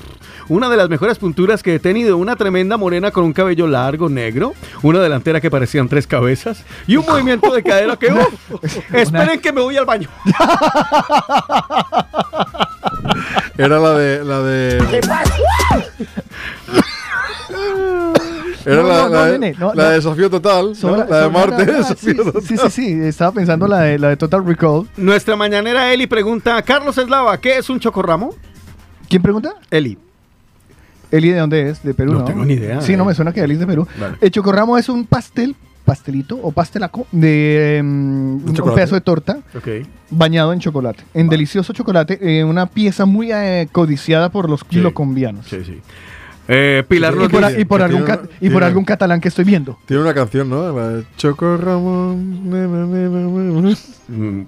una 0.48 0.68
de 0.70 0.76
las 0.76 0.88
mejores 0.88 1.18
punturas 1.18 1.62
que 1.62 1.74
he 1.74 1.78
tenido. 1.78 2.16
Una 2.16 2.36
tremenda 2.36 2.76
morena 2.76 3.10
con 3.10 3.24
un 3.24 3.32
cabello 3.32 3.66
largo, 3.66 4.08
negro, 4.08 4.54
una 4.82 5.00
delantera 5.00 5.40
que 5.40 5.50
parecían 5.50 5.88
tres 5.88 6.06
cabezas 6.06 6.64
y 6.86 6.96
un 6.96 7.04
movimiento 7.04 7.52
de 7.52 7.62
cadera 7.62 7.96
que, 7.96 8.12
uf, 8.12 8.64
esperen 8.94 9.40
que 9.40 9.52
me 9.52 9.60
voy 9.60 9.76
al 9.76 9.84
baño. 9.84 10.08
Era 13.58 13.78
la 13.78 13.94
de. 13.94 14.24
La 14.24 14.42
de 14.42 15.00
era 18.72 18.82
No, 18.82 18.88
la, 18.88 18.94
no, 18.96 19.08
no, 19.08 19.14
la 19.14 19.24
de- 19.26 19.38
nene, 19.38 19.56
no, 19.58 19.74
la 19.74 19.82
no. 19.84 19.88
de 19.90 19.94
Desafío 19.96 20.30
Total. 20.30 20.72
la 21.08 21.20
de 21.22 21.28
Marte. 21.30 21.66
la- 21.66 21.72
Desafío 21.78 22.10
sí, 22.10 22.16
Total. 22.16 22.42
sí, 22.42 22.56
sí, 22.56 22.70
sí, 22.70 22.92
estaba 23.02 23.32
pensando 23.32 23.66
la 23.66 23.80
de, 23.80 23.98
la 23.98 24.08
de 24.08 24.16
Total 24.16 24.44
Recall. 24.44 24.88
Nuestra 24.96 25.36
mañanera 25.36 25.92
Eli 25.92 26.06
pregunta, 26.06 26.60
Carlos 26.62 26.96
Eslava, 26.98 27.38
¿qué 27.38 27.58
es 27.58 27.68
un 27.70 27.80
chocorramo? 27.80 28.34
¿Quién 29.08 29.22
pregunta? 29.22 29.54
Eli. 29.70 29.96
Eli, 31.10 31.30
¿de 31.30 31.38
dónde 31.38 31.70
es? 31.70 31.82
¿De 31.82 31.94
Perú? 31.94 32.12
No 32.12 32.18
No, 32.20 32.24
tengo 32.26 32.44
ni 32.44 32.54
idea, 32.54 32.80
Sí, 32.82 32.94
no 32.96 33.04
eh. 33.04 33.06
me 33.06 33.14
suena 33.14 33.32
que 33.32 33.40
Eli 33.40 33.54
es 33.54 33.60
de 33.60 33.66
Perú. 33.66 33.86
Vale. 33.98 34.16
El 34.20 34.30
chocorramo 34.30 34.76
es 34.76 34.90
un 34.90 35.06
pastel, 35.06 35.56
pastelito 35.86 36.38
o 36.42 36.52
pastelaco 36.52 37.06
de 37.12 37.80
mm, 37.82 38.48
un 38.50 38.74
pedazo 38.74 38.94
de 38.94 39.00
torta 39.00 39.38
Ok. 39.56 39.68
bañado 40.10 40.52
en 40.52 40.58
chocolate. 40.60 41.02
En 41.14 41.30
delicioso 41.30 41.72
chocolate, 41.72 42.18
eh, 42.20 42.44
una 42.44 42.66
pieza 42.66 43.06
muy 43.06 43.32
eh, 43.32 43.68
codiciada 43.72 44.28
por 44.28 44.50
los 44.50 44.64
kilocombianos. 44.64 45.46
Sí, 45.46 45.64
sí. 45.64 45.80
Eh, 46.50 46.82
Pilar 46.88 47.12
Y 47.14 47.28
por, 47.28 47.50
y 47.60 47.64
por 47.66 47.82
algún 47.82 48.04
tiene 48.04 48.16
ca- 48.16 48.20
una- 48.22 48.30
y 48.32 48.38
por 48.38 48.50
tiene- 48.50 48.66
algún 48.66 48.84
catalán 48.86 49.20
que 49.20 49.28
estoy 49.28 49.44
viendo. 49.44 49.78
Tiene 49.86 50.02
una 50.02 50.14
canción, 50.14 50.48
¿no? 50.48 50.72
La 50.74 50.88
de 50.88 51.04
Choco 51.18 51.56
Ramón. 51.58 52.48
nena, 52.50 52.86
nena. 52.86 53.76
Mm. 54.08 54.46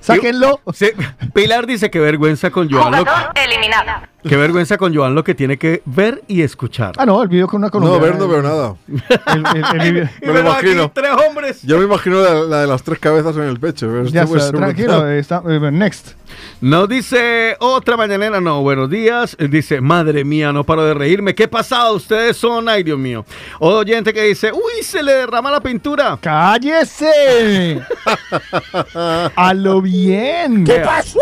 Sáquenlo. 0.00 0.60
Sí, 0.72 0.86
Pilar 1.34 1.66
dice 1.66 1.90
que 1.90 1.98
vergüenza 1.98 2.50
con 2.50 2.70
Joan 2.70 2.92
lo, 2.92 3.04
eliminado. 3.34 4.06
que 4.26 4.36
vergüenza 4.36 4.78
con 4.78 4.94
Joan 4.94 5.14
lo 5.14 5.22
que 5.22 5.34
tiene 5.34 5.58
que 5.58 5.82
ver 5.84 6.22
y 6.28 6.40
escuchar. 6.40 6.92
Ah, 6.96 7.04
no, 7.04 7.22
el 7.22 7.28
video 7.28 7.46
con 7.46 7.58
una 7.58 7.66
No, 7.66 7.72
colombiana. 7.72 8.06
ver 8.06 8.18
no 8.18 8.28
veo 8.28 8.42
nada. 8.42 8.74
El- 9.26 9.80
el- 9.80 9.96
el 9.98 10.08
Y 10.22 10.26
me 10.26 10.42
lo 10.42 10.52
aquí 10.52 10.66
imagino. 10.68 10.90
tres 10.94 11.10
hombres. 11.28 11.60
Yo 11.62 11.76
me 11.78 11.84
imagino 11.84 12.22
la, 12.22 12.34
la 12.34 12.60
de 12.62 12.66
las 12.68 12.82
tres 12.82 12.98
cabezas 12.98 13.36
en 13.36 13.42
el 13.42 13.60
pecho. 13.60 13.86
pero 13.88 14.04
Ya 14.06 14.22
está, 14.22 14.38
ser 14.40 14.54
tranquilo, 14.56 15.06
está, 15.10 15.42
eh, 15.46 15.70
next. 15.72 16.12
Nos 16.60 16.88
dice 16.88 17.56
otra 17.60 17.96
mañanera, 17.96 18.40
no, 18.40 18.62
buenos 18.62 18.90
días. 18.90 19.36
Dice, 19.38 19.80
madre 19.80 20.24
mía, 20.24 20.52
no 20.52 20.64
paro 20.64 20.84
de 20.84 20.94
reírme. 20.94 21.34
¿Qué 21.34 21.46
pasado? 21.46 21.94
Ustedes 21.94 22.36
son, 22.36 22.68
ay 22.68 22.82
Dios 22.82 22.98
mío. 22.98 23.24
Oyente 23.60 24.12
que 24.12 24.22
dice, 24.22 24.52
uy, 24.52 24.82
se 24.82 25.02
le 25.02 25.12
derrama 25.12 25.50
la 25.50 25.60
pintura. 25.60 26.18
¡Cállese! 26.20 27.80
¡A 29.36 29.54
lo 29.54 29.80
bien! 29.80 30.64
¿Qué 30.64 30.80
pasó? 30.80 31.18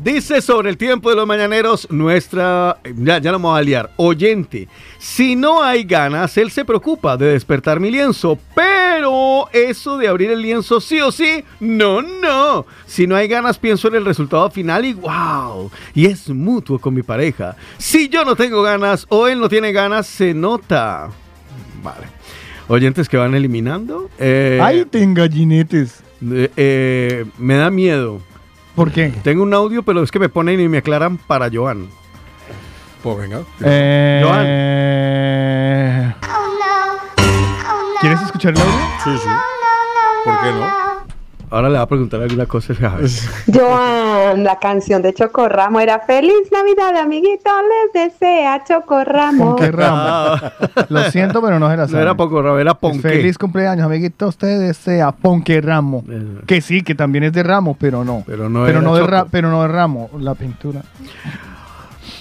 Dice 0.00 0.42
sobre 0.42 0.70
el 0.70 0.76
tiempo 0.76 1.10
de 1.10 1.16
los 1.16 1.26
mañaneros 1.26 1.88
nuestra, 1.90 2.78
ya, 2.96 3.18
ya 3.18 3.32
lo 3.32 3.38
vamos 3.38 3.58
a 3.58 3.62
liar, 3.62 3.90
oyente. 3.96 4.68
Si 4.98 5.36
no 5.36 5.62
hay 5.62 5.84
ganas, 5.84 6.36
él 6.36 6.50
se 6.50 6.64
preocupa 6.64 7.16
de 7.16 7.32
despertar 7.32 7.80
mi 7.80 7.90
lienzo, 7.90 8.38
pero 8.54 9.48
eso 9.52 9.98
de 9.98 10.08
abrir 10.08 10.30
el 10.30 10.42
lienzo 10.42 10.80
sí 10.80 11.00
o 11.00 11.10
sí, 11.10 11.44
no, 11.58 12.02
no. 12.02 12.66
Si 12.86 13.06
no 13.06 13.16
hay 13.16 13.28
ganas, 13.28 13.58
pienso 13.58 13.88
en 13.88 13.94
el 13.94 14.04
resultado 14.04 14.50
final 14.50 14.59
y 14.60 14.92
wow, 14.94 15.70
y 15.94 16.06
es 16.06 16.28
mutuo 16.28 16.78
con 16.78 16.94
mi 16.94 17.02
pareja. 17.02 17.56
Si 17.78 18.08
yo 18.08 18.24
no 18.24 18.36
tengo 18.36 18.62
ganas 18.62 19.06
o 19.08 19.26
él 19.28 19.40
no 19.40 19.48
tiene 19.48 19.72
ganas, 19.72 20.06
se 20.06 20.34
nota. 20.34 21.08
Vale. 21.82 22.06
Oyentes 22.68 23.08
que 23.08 23.16
van 23.16 23.34
eliminando. 23.34 24.08
Eh, 24.18 24.60
¡Ay, 24.62 24.84
ten 24.84 25.14
gallinetes! 25.14 26.02
eh, 26.30 26.50
eh, 26.56 27.24
me 27.38 27.56
da 27.56 27.70
miedo. 27.70 28.20
¿Por 28.74 28.92
qué? 28.92 29.12
Tengo 29.24 29.42
un 29.42 29.52
audio, 29.52 29.82
pero 29.82 30.02
es 30.02 30.10
que 30.10 30.18
me 30.18 30.28
ponen 30.28 30.60
y 30.60 30.68
me 30.68 30.78
aclaran 30.78 31.16
para 31.18 31.50
Joan. 31.52 31.88
Pues 33.02 33.18
venga. 33.18 33.40
Eh... 33.64 34.22
¿Quieres 38.00 38.22
escuchar 38.22 38.52
el 38.54 38.60
audio? 38.60 38.72
Sí, 39.04 39.10
sí. 39.22 39.28
¿Por 40.24 40.40
qué 40.40 40.52
no? 40.52 40.89
Ahora 41.50 41.68
le 41.68 41.76
va 41.78 41.82
a 41.82 41.86
preguntar 41.88 42.22
alguna 42.22 42.46
cosa. 42.46 42.74
Joan, 43.52 44.44
la 44.44 44.58
canción 44.60 45.02
de 45.02 45.12
Chocorramo 45.12 45.80
era 45.80 45.98
Feliz 46.00 46.50
Navidad, 46.52 46.96
amiguito, 46.96 47.50
les 47.92 48.10
desea 48.10 48.62
Chocorramo. 48.64 49.56
¿Con 49.56 49.64
qué 49.64 49.72
ramo? 49.72 50.36
Lo 50.88 51.02
siento, 51.10 51.42
pero 51.42 51.58
no 51.58 51.68
se 51.70 51.76
la 51.76 51.82
No 51.82 51.88
sabe. 51.88 52.02
era 52.02 52.14
poco 52.14 52.40
rabo, 52.40 52.58
era 52.58 52.74
ponqué. 52.74 53.00
Feliz 53.00 53.36
cumpleaños, 53.36 53.84
amiguito. 53.84 54.28
Usted 54.28 54.60
desea 54.60 55.10
Ponque 55.12 55.60
Ramo. 55.60 56.04
Eh. 56.08 56.42
Que 56.46 56.60
sí, 56.60 56.82
que 56.82 56.94
también 56.94 57.24
es 57.24 57.32
de 57.32 57.42
ramo, 57.42 57.76
pero 57.78 58.04
no. 58.04 58.22
Pero 58.26 58.48
no 58.48 58.64
pero 58.64 58.78
era 58.78 58.80
no 58.88 58.94
de 58.94 59.06
ra- 59.06 59.26
pero 59.30 59.50
no 59.50 59.62
de 59.62 59.68
ramo, 59.68 60.08
la 60.18 60.34
pintura. 60.34 60.82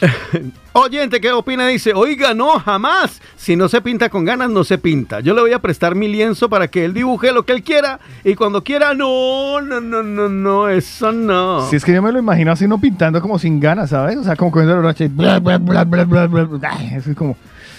Oyente, 0.73 1.19
¿qué 1.19 1.31
opina? 1.31 1.67
Dice, 1.67 1.93
oiga, 1.93 2.33
no, 2.33 2.59
jamás. 2.59 3.21
Si 3.35 3.55
no 3.55 3.67
se 3.67 3.81
pinta 3.81 4.09
con 4.09 4.23
ganas, 4.23 4.49
no 4.49 4.63
se 4.63 4.77
pinta. 4.77 5.19
Yo 5.19 5.33
le 5.33 5.41
voy 5.41 5.51
a 5.53 5.59
prestar 5.59 5.95
mi 5.95 6.07
lienzo 6.07 6.47
para 6.49 6.67
que 6.67 6.85
él 6.85 6.93
dibuje 6.93 7.31
lo 7.31 7.43
que 7.43 7.53
él 7.53 7.63
quiera. 7.63 7.99
Y 8.23 8.35
cuando 8.35 8.63
quiera, 8.63 8.93
no, 8.93 9.61
no, 9.61 9.81
no, 9.81 10.03
no, 10.03 10.29
no, 10.29 10.69
eso 10.69 11.11
no. 11.11 11.67
Si 11.69 11.75
es 11.75 11.83
que 11.83 11.93
yo 11.93 12.01
me 12.01 12.11
lo 12.11 12.19
imagino 12.19 12.51
así, 12.51 12.67
no 12.67 12.79
pintando 12.79 13.21
como 13.21 13.39
sin 13.39 13.59
ganas, 13.59 13.89
¿sabes? 13.89 14.17
O 14.17 14.23
sea, 14.23 14.35
como 14.35 14.51
cogiendo 14.51 14.75
el 14.75 14.81
broche 14.81 15.05
y 15.05 15.07
bla, 15.07 15.39
bla, 15.39 15.57
bla, 15.57 15.83
bla, 15.83 16.05
bla, 16.05 16.27
bla, 16.27 16.71
Eso 16.95 17.11
es 17.11 17.17
como, 17.17 17.35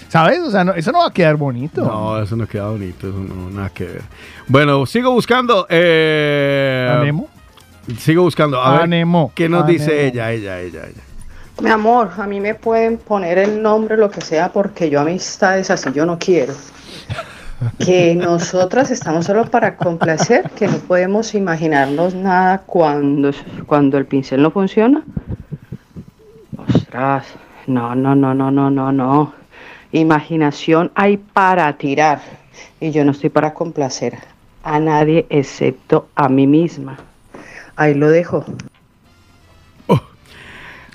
¿sabes? 0.09 0.41
O 0.41 0.51
sea, 0.51 0.65
no- 0.65 0.75
eso 0.75 0.91
no 0.93 0.99
va 0.99 1.07
a 1.07 1.13
quedar 1.13 1.37
bonito. 1.37 1.83
No, 1.83 2.21
eso 2.21 2.37
no 2.37 2.47
queda 2.47 2.69
bonito, 2.69 3.09
eso 3.09 3.19
no, 3.19 3.51
nada 3.51 3.71
que 3.71 3.85
ver. 3.85 4.03
Bueno, 4.49 4.85
sigo 4.85 5.13
buscando. 5.13 5.67
Eh, 5.71 6.93
¿Anemo? 6.99 7.29
Sigo 7.99 8.23
buscando. 8.25 8.61
A 8.61 8.73
ver, 8.73 8.83
Anemo. 8.83 9.33
¿qué 9.35 9.49
nos 9.49 9.67
dice 9.67 10.07
ella, 10.07 10.33
ella, 10.33 10.61
ella, 10.61 10.87
ella? 10.87 11.03
Mi 11.61 11.69
amor, 11.69 12.11
a 12.17 12.27
mí 12.27 12.41
me 12.41 12.55
pueden 12.55 12.97
poner 12.97 13.37
el 13.37 13.63
nombre, 13.63 13.97
lo 13.97 14.11
que 14.11 14.23
sea, 14.23 14.51
porque 14.51 14.89
yo 14.89 15.01
amistades 15.01 15.71
así 15.71 15.91
yo 15.93 16.07
no 16.07 16.19
quiero. 16.19 16.55
Que 17.79 18.15
nosotras 18.17 18.91
estamos 18.91 19.27
solo 19.27 19.45
para 19.45 19.77
complacer, 19.77 20.49
que 20.51 20.67
no 20.67 20.79
podemos 20.79 21.35
imaginarnos 21.35 22.15
nada 22.15 22.63
cuando, 22.65 23.31
cuando 23.67 23.99
el 23.99 24.07
pincel 24.07 24.41
no 24.41 24.51
funciona. 24.51 25.03
Ostras, 26.57 27.27
no, 27.67 27.95
no, 27.95 28.15
no, 28.15 28.33
no, 28.33 28.51
no, 28.51 28.71
no, 28.71 28.91
no. 28.91 29.35
Imaginación 29.93 30.91
hay 30.95 31.19
para 31.19 31.71
tirar. 31.77 32.21
Y 32.81 32.91
yo 32.91 33.05
no 33.05 33.11
estoy 33.11 33.29
para 33.29 33.53
complacer 33.53 34.17
a 34.63 34.81
nadie 34.81 35.27
excepto 35.29 36.09
a 36.15 36.31
mí 36.31 36.47
misma. 36.47 36.97
Ahí 37.77 37.95
lo 37.95 38.09
dejo. 38.09 38.45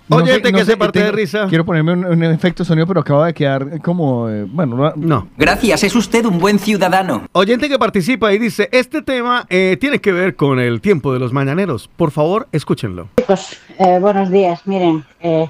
No 0.08 0.20
no 0.20 0.26
que 0.26 0.34
sé, 0.34 0.66
se 0.66 0.78
parte 0.78 1.00
de 1.00 1.06
tengo- 1.06 1.16
risa. 1.18 1.48
Quiero 1.50 1.66
ponerme 1.66 1.94
un, 1.94 2.06
un 2.06 2.24
efecto 2.24 2.64
sonido, 2.64 2.86
pero 2.86 3.00
acaba 3.02 3.26
de 3.26 3.34
quedar 3.34 3.82
como, 3.82 4.30
eh, 4.30 4.46
bueno, 4.48 4.76
no. 4.76 4.94
No. 4.96 5.28
Gracias, 5.38 5.84
es 5.84 5.96
usted 5.96 6.26
un 6.26 6.38
buen 6.38 6.60
ciudadano. 6.60 7.24
Oyente 7.32 7.68
que 7.68 7.80
participa 7.80 8.32
y 8.34 8.38
dice, 8.38 8.70
este 8.72 9.02
tema 9.02 9.46
eh, 9.50 9.78
tiene 9.82 10.00
que 10.00 10.12
ver 10.12 10.36
con 10.36 10.60
el 10.60 10.80
tiempo 10.82 11.12
de 11.12 11.20
los 11.20 11.34
mañaneros. 11.34 11.88
Por 11.96 12.12
favor, 12.12 12.48
escúchenlo. 12.52 13.08
Chicos, 13.18 13.58
eh, 13.80 13.98
buenos 14.00 14.30
días. 14.30 14.62
Miren, 14.66 15.04
eh, 15.22 15.50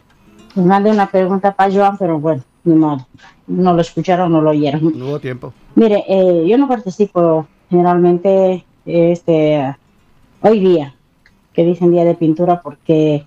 me 0.56 0.64
mandé 0.64 0.90
una 0.90 1.08
pregunta 1.12 1.54
para 1.54 1.74
Joan, 1.74 1.98
pero 1.98 2.20
bueno, 2.20 2.42
ni 2.64 2.76
modo. 2.76 3.06
No 3.48 3.74
lo 3.74 3.82
escucharon, 3.82 4.32
no 4.32 4.42
lo 4.42 4.52
oyeron. 4.52 4.98
No 4.98 5.06
hubo 5.08 5.20
tiempo. 5.20 5.54
Mire, 5.76 6.04
eh, 6.08 6.46
yo 6.48 6.58
no 6.58 6.68
participo 6.68 7.46
generalmente 7.70 8.66
este 8.86 9.76
hoy 10.42 10.60
día, 10.62 10.96
que 11.54 11.64
dicen 11.66 11.92
día 11.92 12.06
de 12.06 12.16
pintura, 12.16 12.62
porque 12.62 13.26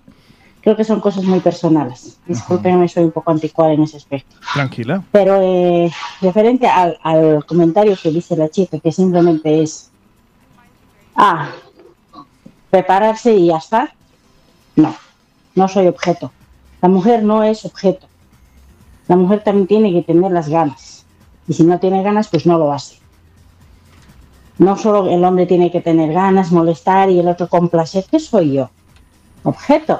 creo 0.69 0.77
que 0.77 0.83
son 0.83 0.99
cosas 0.99 1.23
muy 1.23 1.39
personales. 1.39 2.19
Discúlpenme, 2.27 2.87
soy 2.87 3.05
un 3.05 3.11
poco 3.11 3.31
anticuada 3.31 3.73
en 3.73 3.81
ese 3.81 3.97
aspecto. 3.97 4.35
Tranquila. 4.53 5.03
Pero 5.11 5.41
eh, 5.41 5.91
referente 6.21 6.67
al, 6.67 6.95
al 7.01 7.43
comentario 7.43 7.97
que 7.99 8.11
dice 8.11 8.37
la 8.37 8.49
chica, 8.49 8.77
que 8.77 8.91
simplemente 8.91 9.63
es, 9.63 9.89
ah, 11.15 11.49
prepararse 12.69 13.33
y 13.33 13.47
ya 13.47 13.57
está. 13.57 13.91
No, 14.75 14.95
no 15.55 15.67
soy 15.67 15.87
objeto. 15.87 16.31
La 16.83 16.89
mujer 16.89 17.23
no 17.23 17.41
es 17.41 17.65
objeto. 17.65 18.05
La 19.07 19.15
mujer 19.15 19.43
también 19.43 19.65
tiene 19.65 19.91
que 19.91 20.03
tener 20.03 20.31
las 20.31 20.49
ganas. 20.49 21.03
Y 21.47 21.53
si 21.53 21.63
no 21.63 21.79
tiene 21.79 22.03
ganas, 22.03 22.27
pues 22.27 22.45
no 22.45 22.59
lo 22.59 22.71
hace. 22.71 22.99
No 24.59 24.77
solo 24.77 25.09
el 25.09 25.25
hombre 25.25 25.47
tiene 25.47 25.71
que 25.71 25.81
tener 25.81 26.13
ganas, 26.13 26.51
molestar 26.51 27.09
y 27.09 27.17
el 27.17 27.27
otro 27.27 27.47
complacer. 27.47 28.05
¿Qué 28.11 28.19
soy 28.19 28.53
yo? 28.53 28.69
Objeto. 29.41 29.99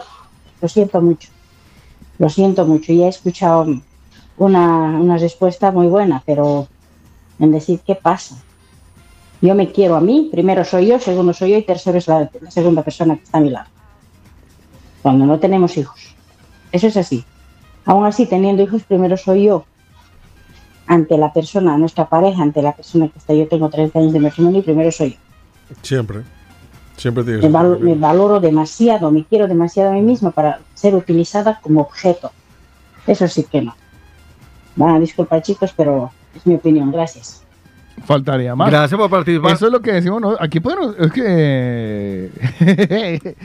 Lo 0.62 0.68
siento 0.68 1.02
mucho. 1.02 1.30
Lo 2.18 2.30
siento 2.30 2.66
mucho. 2.66 2.94
Ya 2.94 3.06
he 3.06 3.10
escuchado 3.10 3.66
una, 4.38 5.00
una 5.00 5.18
respuesta 5.18 5.72
muy 5.72 5.88
buena, 5.88 6.22
pero 6.26 6.68
en 7.40 7.52
decir 7.52 7.80
qué 7.86 7.96
pasa. 7.96 8.36
Yo 9.42 9.56
me 9.56 9.72
quiero 9.72 9.96
a 9.96 10.02
mí, 10.02 10.28
primero 10.32 10.66
soy 10.66 10.88
yo, 10.88 11.00
segundo 11.00 11.34
soy 11.34 11.52
yo 11.52 11.58
y 11.58 11.64
tercero 11.64 11.98
es 11.98 12.08
la, 12.08 12.30
la 12.42 12.52
segunda 12.52 12.84
persona 12.84 13.16
que 13.16 13.24
está 13.24 13.38
a 13.38 13.42
mi 13.42 13.50
lado. 13.50 13.70
Cuando 15.02 15.26
no 15.26 15.40
tenemos 15.40 15.78
hijos. 15.78 16.14
Eso 16.72 16.88
es 16.88 16.98
así. 16.98 17.24
Aún 17.86 18.06
así, 18.06 18.26
teniendo 18.26 18.62
hijos, 18.62 18.84
primero 18.84 19.16
soy 19.16 19.46
yo. 19.46 19.66
Ante 20.88 21.18
la 21.18 21.32
persona, 21.32 21.78
nuestra 21.78 22.10
pareja, 22.10 22.42
ante 22.42 22.62
la 22.62 22.76
persona 22.76 23.08
que 23.08 23.18
está. 23.18 23.34
Yo 23.34 23.48
tengo 23.48 23.70
30 23.70 23.98
años 23.98 24.14
de 24.14 24.20
matrimonio 24.20 24.60
y 24.60 24.64
primero 24.64 24.92
soy 24.92 25.12
yo. 25.12 25.76
Siempre. 25.82 26.24
Siempre 27.00 27.24
Me, 27.24 27.96
valoro 27.96 28.42
demasiado, 28.42 29.10
me 29.10 29.24
quiero 29.24 29.48
demasiado 29.48 29.92
a 29.92 29.94
mí 29.94 30.02
misma 30.02 30.32
para 30.32 30.60
ser 30.74 30.96
utilizada 30.96 31.60
como 31.62 31.80
objeto. 31.82 32.32
Eso 33.08 33.28
sí 33.30 33.46
que 33.50 33.62
no. 33.62 33.74
Ah, 34.82 35.00
disculpa 35.00 35.42
chicos, 35.42 35.74
pero 35.76 36.12
es 36.36 36.46
mi 36.46 36.56
opinión, 36.56 36.92
gracias. 36.92 37.42
Faltaría 38.06 38.54
más. 38.54 38.70
Gracias 38.70 39.00
por 39.00 39.10
participar. 39.10 39.54
Eso 39.54 39.68
es 39.68 39.72
lo 39.72 39.82
que 39.82 39.94
decimos, 39.94 40.22
¿no? 40.22 40.36
Aquí 40.40 40.60
podemos, 40.60 40.96
es 41.00 41.12
que 41.14 42.30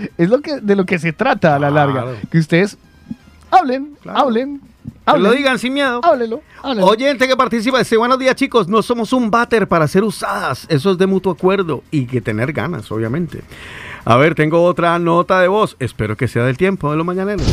es 0.19 0.29
lo 0.29 0.41
que 0.41 0.61
de 0.61 0.75
lo 0.75 0.85
que 0.85 0.99
se 0.99 1.13
trata 1.13 1.55
a 1.55 1.59
la 1.61 1.71
larga, 1.71 2.07
que 2.31 2.39
ustedes 2.39 2.77
hablen, 3.51 3.97
hablen, 4.05 4.61
Que 5.13 5.19
lo 5.19 5.33
digan 5.33 5.59
sin 5.59 5.75
miedo. 5.75 6.01
Háblelo, 6.03 6.41
háblelo. 6.63 6.87
Oyente 6.87 7.29
que 7.29 7.37
participa 7.37 7.79
dice, 7.79 7.97
buenos 7.97 8.19
días 8.19 8.35
chicos, 8.37 8.69
no 8.69 8.83
somos 8.83 9.13
un 9.13 9.31
váter 9.31 9.69
para 9.69 9.87
ser 9.87 10.03
usadas, 10.03 10.67
eso 10.71 10.93
es 10.93 10.99
de 10.99 11.07
mutuo 11.07 11.33
acuerdo 11.33 11.83
y 11.91 12.07
que 12.07 12.21
tener 12.21 12.53
ganas, 12.53 12.91
obviamente. 12.91 13.43
A 14.05 14.17
ver, 14.17 14.35
tengo 14.35 14.63
otra 14.65 14.99
nota 14.99 15.41
de 15.41 15.49
voz, 15.49 15.77
espero 15.79 16.17
que 16.17 16.29
sea 16.29 16.45
del 16.45 16.57
tiempo 16.57 16.91
de 16.91 16.97
los 16.97 17.07
mañaneros. 17.07 17.47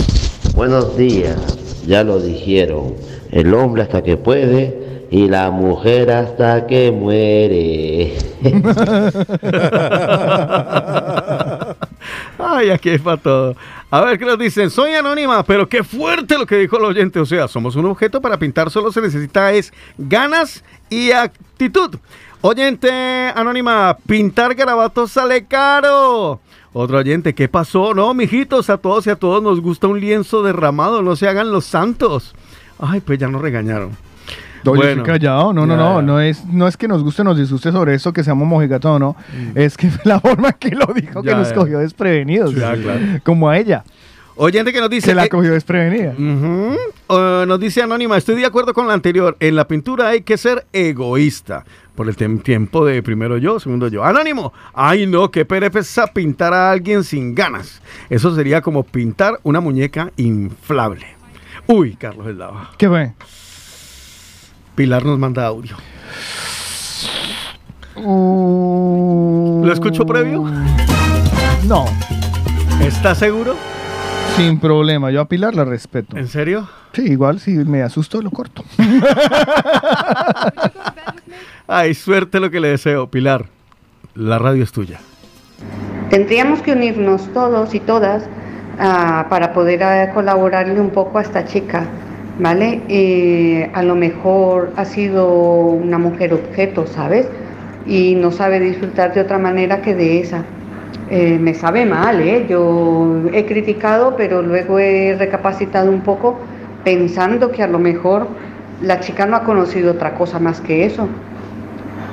Buenos 0.55 0.97
días, 0.97 1.83
ya 1.85 2.03
lo 2.03 2.19
dijeron, 2.19 2.95
el 3.31 3.53
hombre 3.53 3.83
hasta 3.83 4.01
que 4.01 4.17
puede 4.17 5.05
y 5.11 5.27
la 5.27 5.51
mujer 5.51 6.11
hasta 6.11 6.65
que 6.67 6.91
muere. 6.91 8.17
Ay, 12.39 12.69
aquí 12.69 12.89
es 12.89 13.01
para 13.01 13.17
todo. 13.17 13.55
A 13.93 13.99
ver, 13.99 14.17
¿qué 14.17 14.23
nos 14.23 14.39
dicen? 14.39 14.69
Soy 14.69 14.93
anónima, 14.93 15.43
pero 15.43 15.67
qué 15.67 15.83
fuerte 15.83 16.37
lo 16.37 16.45
que 16.45 16.55
dijo 16.55 16.77
el 16.77 16.85
oyente. 16.85 17.19
O 17.19 17.25
sea, 17.25 17.49
somos 17.49 17.75
un 17.75 17.87
objeto 17.87 18.21
para 18.21 18.39
pintar, 18.39 18.71
solo 18.71 18.89
se 18.89 19.01
necesita 19.01 19.51
es 19.51 19.73
ganas 19.97 20.63
y 20.89 21.11
actitud. 21.11 21.97
Oyente 22.39 22.89
anónima, 23.35 23.97
pintar 24.07 24.55
garabatos 24.55 25.11
sale 25.11 25.45
caro. 25.45 26.39
Otro 26.71 26.99
oyente, 26.99 27.35
¿qué 27.35 27.49
pasó? 27.49 27.93
No, 27.93 28.13
mijitos, 28.13 28.69
a 28.69 28.77
todos 28.77 29.07
y 29.07 29.09
a 29.09 29.17
todos 29.17 29.43
nos 29.43 29.59
gusta 29.59 29.87
un 29.87 29.99
lienzo 29.99 30.41
derramado, 30.41 31.01
no 31.01 31.17
se 31.17 31.27
hagan 31.27 31.51
los 31.51 31.65
santos. 31.65 32.33
Ay, 32.79 33.01
pues 33.01 33.19
ya 33.19 33.27
nos 33.27 33.41
regañaron. 33.41 33.91
No, 34.63 34.75
yo 34.75 34.81
Bueno, 34.81 35.03
callado, 35.03 35.53
no, 35.53 35.65
no, 35.65 35.75
no, 35.75 36.01
no 36.01 36.21
es, 36.21 36.45
no 36.45 36.67
es 36.67 36.77
que 36.77 36.87
nos 36.87 37.03
guste 37.03 37.23
o 37.23 37.25
nos 37.25 37.37
disguste 37.37 37.71
sobre 37.71 37.95
eso 37.95 38.13
que 38.13 38.23
seamos 38.23 38.47
mojigatos, 38.47 38.99
no, 38.99 39.15
es 39.55 39.75
que 39.75 39.89
la 40.03 40.19
forma 40.19 40.49
en 40.49 40.55
que 40.59 40.75
lo 40.75 40.85
dijo 40.93 41.23
que 41.23 41.33
Mm. 41.33 41.37
Nos 41.39 41.53
cogió 41.53 41.79
desprevenidos, 41.79 42.53
claro. 42.53 42.81
como 43.23 43.49
a 43.49 43.57
ella, 43.57 43.83
Oyente 44.35 44.71
que 44.71 44.79
nos 44.79 44.89
dice... 44.89 45.07
se 45.07 45.13
la 45.13 45.27
cogió 45.27 45.51
desprevenida. 45.51 46.13
Ujú. 46.17 46.75
Eh, 47.09 47.45
nos 47.47 47.59
dice 47.59 47.81
Anónima, 47.81 48.17
estoy 48.17 48.35
de 48.35 48.45
acuerdo 48.45 48.73
con 48.73 48.87
la 48.87 48.93
anterior. 48.93 49.35
En 49.39 49.55
la 49.55 49.67
pintura 49.67 50.07
hay 50.09 50.21
que 50.21 50.37
ser 50.37 50.65
egoísta. 50.73 51.65
Por 51.95 52.07
el 52.07 52.15
tiempo 52.41 52.85
de 52.85 53.03
primero 53.03 53.37
yo, 53.37 53.59
segundo 53.59 53.87
yo. 53.89 54.03
Anónimo, 54.03 54.53
ay 54.73 55.05
no, 55.05 55.29
qué 55.29 55.45
pereza 55.45 56.07
pintar 56.07 56.53
a 56.53 56.71
alguien 56.71 57.03
sin 57.03 57.35
ganas. 57.35 57.81
Eso 58.09 58.33
sería 58.33 58.61
como 58.61 58.83
pintar 58.83 59.39
una 59.43 59.59
muñeca 59.59 60.11
inflable. 60.17 61.05
Uy, 61.67 61.95
Carlos 61.95 62.27
Eslava. 62.27 62.71
¿Qué 62.77 62.87
fue? 62.87 63.13
Pilar 64.75 65.05
nos 65.05 65.19
manda 65.19 65.45
audio. 65.45 65.75
Uh, 67.95 69.61
¿Lo 69.65 69.73
escucho 69.73 70.05
previo? 70.05 70.43
No, 71.67 71.85
¿Estás 72.81 73.19
seguro? 73.19 73.55
sin 74.35 74.59
problema, 74.59 75.11
yo 75.11 75.21
a 75.21 75.25
Pilar 75.25 75.55
la 75.55 75.65
respeto. 75.65 76.17
¿En 76.17 76.27
serio? 76.27 76.67
Sí, 76.93 77.03
igual 77.03 77.39
si 77.39 77.51
me 77.51 77.83
asusto 77.83 78.21
lo 78.21 78.31
corto. 78.31 78.63
Ay, 81.67 81.93
suerte 81.93 82.39
lo 82.39 82.49
que 82.49 82.59
le 82.59 82.69
deseo, 82.69 83.07
Pilar. 83.07 83.45
La 84.15 84.39
radio 84.39 84.63
es 84.63 84.71
tuya. 84.71 84.99
Tendríamos 86.09 86.61
que 86.61 86.71
unirnos 86.71 87.31
todos 87.33 87.75
y 87.75 87.79
todas 87.79 88.23
ah, 88.79 89.27
para 89.29 89.53
poder 89.53 89.83
ah, 89.83 90.11
colaborarle 90.13 90.79
un 90.79 90.89
poco 90.89 91.19
a 91.19 91.21
esta 91.21 91.45
chica, 91.45 91.85
¿vale? 92.39 92.81
Eh, 92.87 93.69
a 93.73 93.83
lo 93.83 93.95
mejor 93.95 94.71
ha 94.75 94.85
sido 94.85 95.27
una 95.27 95.97
mujer 95.97 96.33
objeto, 96.33 96.87
¿sabes? 96.87 97.27
Y 97.85 98.15
no 98.15 98.31
sabe 98.31 98.59
disfrutar 98.59 99.13
de 99.13 99.21
otra 99.21 99.37
manera 99.37 99.81
que 99.81 99.95
de 99.95 100.19
esa. 100.21 100.43
Eh, 101.09 101.37
me 101.39 101.53
sabe 101.53 101.85
mal, 101.85 102.21
¿eh? 102.21 102.45
Yo 102.49 103.23
he 103.33 103.45
criticado, 103.45 104.15
pero 104.15 104.41
luego 104.41 104.79
he 104.79 105.15
recapacitado 105.17 105.89
un 105.91 106.01
poco 106.01 106.39
pensando 106.83 107.51
que 107.51 107.63
a 107.63 107.67
lo 107.67 107.79
mejor 107.79 108.27
la 108.81 108.99
chica 108.99 109.25
no 109.25 109.35
ha 109.35 109.43
conocido 109.43 109.91
otra 109.91 110.15
cosa 110.15 110.39
más 110.39 110.61
que 110.61 110.85
eso. 110.85 111.07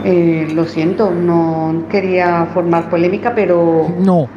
Eh, 0.05 0.49
lo 0.55 0.65
siento, 0.65 1.11
no 1.11 1.85
quería 1.91 2.47
formar 2.55 2.89
polémica, 2.89 3.35
pero 3.35 3.89
no, 3.99 4.29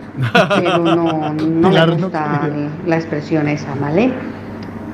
pero 0.56 0.80
no, 0.80 1.34
no 1.34 1.70
Pilar, 1.70 1.90
me 1.90 1.96
no 1.98 2.04
gusta 2.04 2.50
la 2.88 2.96
expresión 2.96 3.48
esa, 3.48 3.76
¿vale? 3.80 4.12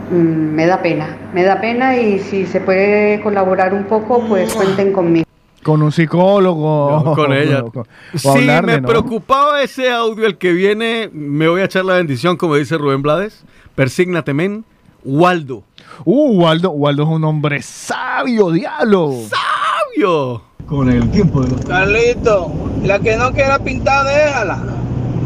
Mm, 0.09 0.55
me 0.55 0.65
da 0.65 0.81
pena, 0.81 1.17
me 1.33 1.43
da 1.43 1.59
pena 1.59 1.97
y 1.97 2.19
si 2.19 2.45
se 2.45 2.61
puede 2.61 3.19
colaborar 3.21 3.73
un 3.73 3.83
poco, 3.85 4.23
pues 4.27 4.53
cuenten 4.53 4.93
conmigo. 4.93 5.25
Con 5.63 5.81
un 5.81 5.91
psicólogo. 5.91 7.01
No, 7.03 7.13
con 7.15 7.33
ella. 7.33 7.63
o- 7.63 7.79
o 7.81 7.85
Si 8.17 8.27
hablarle, 8.29 8.75
me 8.75 8.81
¿no? 8.81 8.87
preocupaba 8.87 9.61
ese 9.61 9.91
audio, 9.91 10.25
el 10.25 10.37
que 10.37 10.53
viene, 10.53 11.09
me 11.11 11.47
voy 11.49 11.61
a 11.61 11.65
echar 11.65 11.83
la 11.83 11.95
bendición, 11.95 12.37
como 12.37 12.55
dice 12.55 12.77
Rubén 12.77 13.01
Blades. 13.01 13.43
Persígnate, 13.75 14.33
men. 14.33 14.63
Waldo. 15.03 15.63
Uh, 16.05 16.31
Waldo, 16.41 16.71
Waldo 16.71 17.03
es 17.03 17.09
un 17.09 17.23
hombre 17.23 17.61
sabio, 17.61 18.51
diablo. 18.51 19.13
¡Sabio! 19.29 20.41
Con 20.65 20.89
el 20.89 21.09
tiempo 21.11 21.41
de 21.41 21.51
los... 21.51 21.65
Carlito, 21.65 22.51
la 22.83 22.99
que 22.99 23.15
no 23.15 23.31
quiera 23.31 23.59
pintar, 23.59 24.05
déjala. 24.05 24.59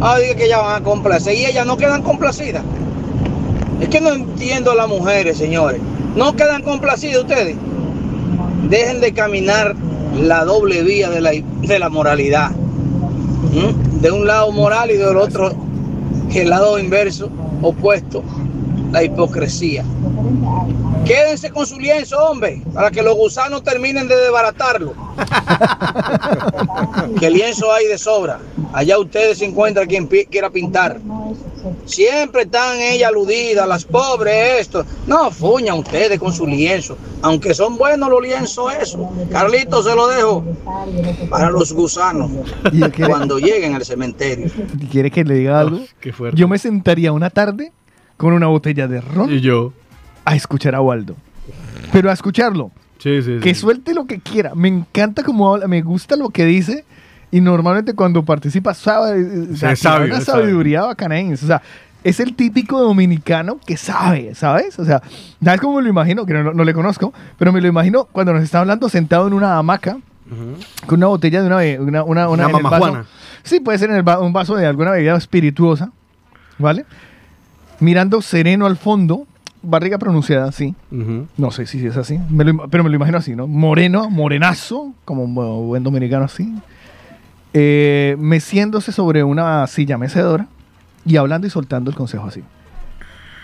Ah, 0.02 0.18
diga 0.20 0.36
que 0.36 0.48
ya 0.50 0.60
van 0.60 0.82
a 0.82 0.84
complacer 0.84 1.34
y 1.36 1.46
ellas 1.46 1.66
no 1.66 1.78
quedan 1.78 2.02
complacidas. 2.04 2.64
Es 3.82 3.90
que 3.90 4.00
no 4.00 4.14
entiendo 4.14 4.72
a 4.72 4.76
las 4.76 4.88
mujeres, 4.88 5.38
señores. 5.38 5.82
No 6.16 6.36
quedan 6.36 6.62
complacidas 6.62 7.24
ustedes. 7.24 7.56
Dejen 8.70 9.02
de 9.02 9.14
caminar 9.14 9.76
la 10.22 10.46
doble 10.46 10.84
vía 10.84 11.10
de 11.10 11.22
la, 11.22 11.32
de 11.32 11.80
la 11.80 11.90
moralidad. 11.90 12.52
De 14.02 14.12
un 14.12 14.26
lado 14.26 14.52
moral 14.52 14.92
y 14.92 14.98
del 14.98 15.18
otro 15.18 15.52
el 16.40 16.50
lado 16.50 16.80
inverso, 16.80 17.30
opuesto, 17.62 18.24
la 18.92 19.04
hipocresía. 19.04 19.84
Quédense 21.06 21.50
con 21.50 21.66
su 21.66 21.80
lienzo, 21.80 22.18
hombre, 22.20 22.62
para 22.74 22.92
que 22.92 23.02
los 23.02 23.16
gusanos 23.16 23.64
terminen 23.64 24.08
de 24.08 24.16
desbaratarlo. 24.16 24.94
que 27.20 27.30
lienzo 27.30 27.72
hay 27.72 27.88
de 27.88 27.98
sobra. 27.98 28.40
Allá 28.74 28.98
ustedes 29.00 29.40
se 29.40 29.46
encuentran 29.46 29.88
quien 29.88 30.08
pi- 30.08 30.26
quiera 30.26 30.50
pintar. 30.50 31.00
Siempre 31.86 32.44
están 32.44 32.80
ellas 32.80 33.10
aludidas, 33.10 33.68
las 33.68 33.84
pobres, 33.86 34.62
esto. 34.62 34.86
No, 35.08 35.32
fuñan 35.32 35.80
ustedes 35.80 36.20
con 36.20 36.34
su 36.34 36.46
lienzo. 36.48 36.98
Aunque 37.22 37.54
son 37.54 37.78
buenos 37.78 38.10
los 38.10 38.22
lienzos, 38.22 38.74
eso. 38.82 39.10
Carlito 39.32 39.84
se 39.84 39.96
lo 39.96 40.08
dejo 40.08 40.44
para 41.30 41.50
los 41.50 41.74
gusanos 41.74 42.32
cuando 43.08 43.40
lleguen 43.40 43.76
al 43.76 43.86
cementerio. 43.86 44.50
¿Quiere 44.92 45.12
que 45.12 45.24
le 45.24 45.36
diga 45.36 45.60
algo? 45.60 45.80
qué 46.00 46.14
fuerte. 46.14 46.40
Yo 46.40 46.48
me 46.48 46.58
sentaría 46.58 47.12
una 47.12 47.30
tarde 47.30 47.72
con 48.22 48.34
una 48.34 48.48
botella 48.48 48.88
de 48.88 49.02
ron 49.02 49.32
Y 49.32 49.42
yo. 49.42 49.74
a 50.26 50.36
escuchar 50.36 50.76
a 50.76 50.82
Waldo. 50.82 51.16
Pero 51.92 52.10
a 52.10 52.14
escucharlo. 52.14 52.72
Sí, 53.00 53.22
sí, 53.24 53.40
Que 53.42 53.54
sí. 53.56 53.62
suelte 53.62 53.94
lo 53.96 54.06
que 54.06 54.20
quiera. 54.20 54.54
Me 54.56 54.68
encanta 54.68 55.24
cómo 55.24 55.52
habla, 55.52 55.68
me 55.68 55.82
gusta 55.82 56.16
lo 56.16 56.30
que 56.30 56.46
dice. 56.46 56.86
Y 57.32 57.42
normalmente 57.42 57.94
cuando 57.96 58.24
participa 58.24 58.74
sabe, 58.74 59.50
o 59.52 59.56
sea, 59.56 59.72
Es 59.72 59.80
sabio, 59.80 60.06
una 60.08 60.18
es 60.20 60.26
sabiduría 60.26 60.84
bacanense. 60.84 61.46
O 61.46 61.48
sea, 61.48 61.62
es 62.04 62.20
el 62.20 62.36
típico 62.36 62.80
dominicano 62.80 63.60
que 63.66 63.76
sabe, 63.78 64.36
¿sabes? 64.36 64.78
O 64.80 64.86
sea, 64.86 65.02
¿sabes 65.44 65.60
cómo 65.62 65.78
me 65.78 65.84
lo 65.84 65.90
imagino? 65.90 66.26
Que 66.26 66.34
no, 66.34 66.54
no 66.54 66.64
le 66.64 66.74
conozco, 66.74 67.14
pero 67.40 67.52
me 67.52 67.62
lo 67.62 67.68
imagino 67.68 68.06
cuando 68.12 68.34
nos 68.34 68.44
está 68.44 68.60
hablando 68.60 68.88
sentado 68.90 69.28
en 69.28 69.34
una 69.34 69.58
hamaca 69.58 69.98
con 70.86 71.00
una 71.00 71.08
botella 71.08 71.42
de 71.42 71.48
una 71.48 71.58
una, 71.82 72.04
una, 72.04 72.30
Una 72.30 72.48
vaso. 72.48 72.60
mamajuana. 72.62 73.06
Sí, 73.44 73.60
puede 73.60 73.78
ser 73.80 73.90
en 73.90 73.96
el 73.98 74.08
va- 74.08 74.20
un 74.20 74.32
vaso 74.34 74.56
de 74.56 74.66
alguna 74.68 74.92
bebida 74.92 75.16
espirituosa, 75.18 75.92
¿vale? 76.58 76.86
Mirando 77.82 78.22
sereno 78.22 78.66
al 78.68 78.78
fondo, 78.78 79.26
barriga 79.62 79.98
pronunciada 79.98 80.48
así. 80.48 80.74
No 81.38 81.52
sé 81.52 81.66
si 81.66 81.86
es 81.86 81.98
así, 81.98 82.18
me 82.30 82.44
lo 82.46 82.52
im- 82.54 82.68
pero 82.70 82.84
me 82.84 82.90
lo 82.90 82.96
imagino 82.96 83.18
así, 83.18 83.36
¿no? 83.36 83.48
Moreno, 83.48 84.10
morenazo, 84.10 84.94
como 85.04 85.24
un 85.24 85.36
bu- 85.36 85.66
buen 85.68 85.84
dominicano 85.84 86.24
así. 86.26 86.54
Eh, 87.54 88.16
meciéndose 88.18 88.94
sobre 88.94 89.24
una 89.26 89.68
silla 89.68 89.98
mecedora 89.98 90.48
y 91.06 91.18
hablando 91.18 91.48
y 91.48 91.50
soltando 91.50 91.90
el 91.92 91.98
consejo 91.98 92.28
así. 92.28 92.42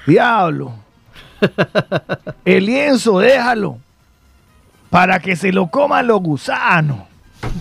Diablo, 0.05 0.71
el 2.45 2.65
lienzo, 2.65 3.19
déjalo, 3.19 3.77
para 4.89 5.19
que 5.19 5.35
se 5.35 5.51
lo 5.51 5.67
coman 5.67 6.07
los 6.07 6.21
gusanos. 6.21 6.99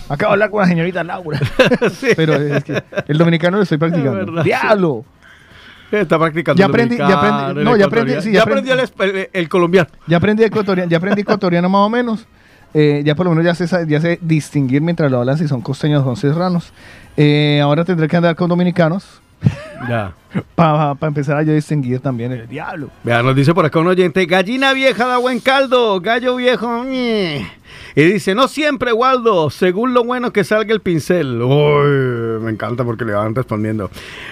Acabo 0.09 0.31
de 0.31 0.35
hablar 0.35 0.51
con 0.51 0.61
la 0.63 0.69
señorita 0.69 1.03
Laura. 1.05 1.41
Pero 2.17 2.35
es 2.35 2.65
que 2.65 2.83
el 3.09 3.19
dominicano 3.19 3.57
lo 3.57 3.63
estoy 3.65 3.79
practicando. 3.79 4.13
verdad, 4.13 4.45
Diablo. 4.45 5.05
Está 5.91 6.19
practicando. 6.19 6.59
Ya 6.59 6.67
el 6.67 6.73
aprendí- 6.73 6.97
ya 6.97 7.05
dominicano, 7.07 7.39
aprendí- 7.39 7.59
el 7.59 7.65
no, 7.65 7.77
ya 7.77 7.87
aprendí- 7.87 8.21
sí, 8.21 8.29
ya 8.33 8.35
ya 8.39 8.43
aprendí 8.43 8.71
el, 8.71 8.81
aprendí- 8.81 9.19
el- 9.19 9.29
el 9.33 9.49
colombiano. 9.49 9.89
Ya 10.07 10.17
aprendí 10.17 10.43
ecuatoriano, 10.45 10.91
ya 10.91 10.97
aprendí 10.99 11.21
ecuatoriano 11.23 11.69
más 11.69 11.81
o 11.81 11.89
menos. 11.89 12.27
Eh, 12.75 13.03
ya 13.05 13.15
por 13.15 13.25
lo 13.27 13.31
menos 13.35 13.45
ya 13.45 13.55
sé, 13.55 13.87
ya 13.89 14.01
sé 14.01 14.19
distinguir 14.21 14.83
mientras 14.83 15.11
lo 15.11 15.19
hablan 15.21 15.39
si 15.39 15.49
son 15.49 15.63
costeños 15.63 16.03
o 16.03 16.05
son 16.05 16.17
serranos. 16.17 16.73
Eh, 17.17 17.61
ahora 17.63 17.85
tendré 17.85 18.09
que 18.09 18.17
andar 18.17 18.35
con 18.37 18.49
dominicanos. 18.49 19.23
Ya. 19.89 20.13
Para 20.55 20.97
empezar 21.03 21.37
a 21.39 21.43
yo 21.43 21.53
distinguir 21.55 22.01
también 22.01 22.33
el 22.33 22.47
diablo. 22.49 22.91
Vea, 23.05 23.23
nos 23.23 23.35
dice 23.37 23.55
por 23.55 23.65
acá 23.65 23.79
un 23.79 23.87
oyente, 23.87 24.27
gallina 24.27 24.73
vieja 24.73 25.07
da 25.07 25.19
buen 25.19 25.41
caldo, 25.41 26.01
gallo 26.01 26.37
viejo. 26.37 26.85
ñe". 26.85 27.47
Y 27.99 28.05
dice, 28.05 28.35
no 28.35 28.47
siempre, 28.47 28.93
Waldo, 28.93 29.49
según 29.49 29.95
lo 29.95 30.05
bueno 30.05 30.31
que 30.31 30.45
salga 30.45 30.75
el 30.75 30.81
pincel. 30.83 31.41
Uy, 31.41 32.43
me 32.45 32.51
encanta 32.51 32.85
porque 32.85 33.07
le 33.07 33.15
van 33.15 33.35
respondiendo. 33.35 33.91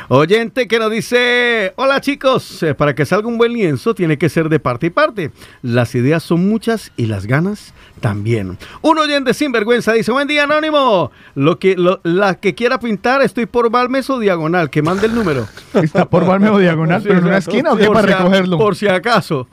Oyente 0.09 0.68
que 0.68 0.78
nos 0.78 0.91
dice, 0.91 1.73
hola 1.76 2.02
chicos, 2.02 2.62
eh, 2.62 2.75
para 2.75 2.94
que 2.94 3.07
salga 3.07 3.26
un 3.26 3.39
buen 3.39 3.55
lienzo 3.55 3.94
tiene 3.94 4.18
que 4.18 4.28
ser 4.28 4.51
de 4.51 4.60
parte 4.60 4.89
y 4.89 4.91
parte. 4.91 5.31
Las 5.62 5.94
ideas 5.94 6.23
son 6.23 6.47
muchas 6.47 6.93
y 6.99 7.07
las 7.07 7.25
ganas 7.26 7.73
también. 8.01 8.59
Un 8.83 8.99
oyente 8.99 9.33
sin 9.33 9.51
vergüenza 9.51 9.94
dice, 9.94 10.12
buen 10.12 10.28
día 10.28 10.44
anónimo, 10.44 11.10
lo 11.34 11.59
que, 11.59 11.75
lo- 11.75 12.01
la 12.02 12.34
que 12.34 12.55
quiera 12.55 12.78
pintar 12.78 13.23
estoy 13.23 13.47
por 13.47 13.70
Balmes 13.70 14.10
o 14.10 14.18
Diagonal, 14.18 14.68
que 14.68 14.83
mande 14.83 15.07
el 15.07 15.15
número. 15.15 15.49
Está 15.73 16.05
por 16.05 16.26
Balmes 16.26 16.51
o 16.51 16.59
Diagonal, 16.59 17.02
pero 17.02 17.18
en 17.18 17.25
una 17.25 17.39
esquina 17.39 17.73
o 17.73 17.76
qué 17.78 17.86
para 17.86 18.07
si 18.09 18.12
a- 18.12 18.18
recogerlo. 18.18 18.59
Por 18.59 18.76
si 18.76 18.89
acaso. 18.89 19.49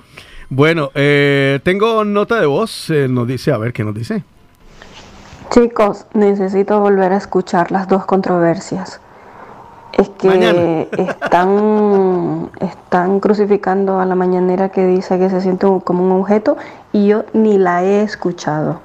Bueno, 0.53 0.89
eh, 0.95 1.61
tengo 1.63 2.03
nota 2.03 2.41
de 2.41 2.45
voz. 2.45 2.89
eh, 2.89 3.07
nos 3.09 3.25
dice, 3.25 3.53
a 3.53 3.57
ver, 3.57 3.71
¿qué 3.71 3.85
nos 3.85 3.95
dice? 3.95 4.21
Chicos, 5.49 6.05
necesito 6.13 6.81
volver 6.81 7.13
a 7.13 7.17
escuchar 7.17 7.71
las 7.71 7.87
dos 7.87 8.03
controversias. 8.05 8.99
Es 9.93 10.09
que 10.09 10.27
Mañana. 10.27 10.59
están, 10.97 12.49
están 12.59 13.21
crucificando 13.21 14.01
a 14.01 14.05
la 14.05 14.15
mañanera 14.15 14.67
que 14.67 14.85
dice 14.85 15.17
que 15.17 15.29
se 15.29 15.39
siente 15.39 15.67
como 15.85 16.03
un 16.03 16.11
objeto 16.19 16.57
y 16.91 17.07
yo 17.07 17.23
ni 17.31 17.57
la 17.57 17.83
he 17.85 18.01
escuchado. 18.01 18.81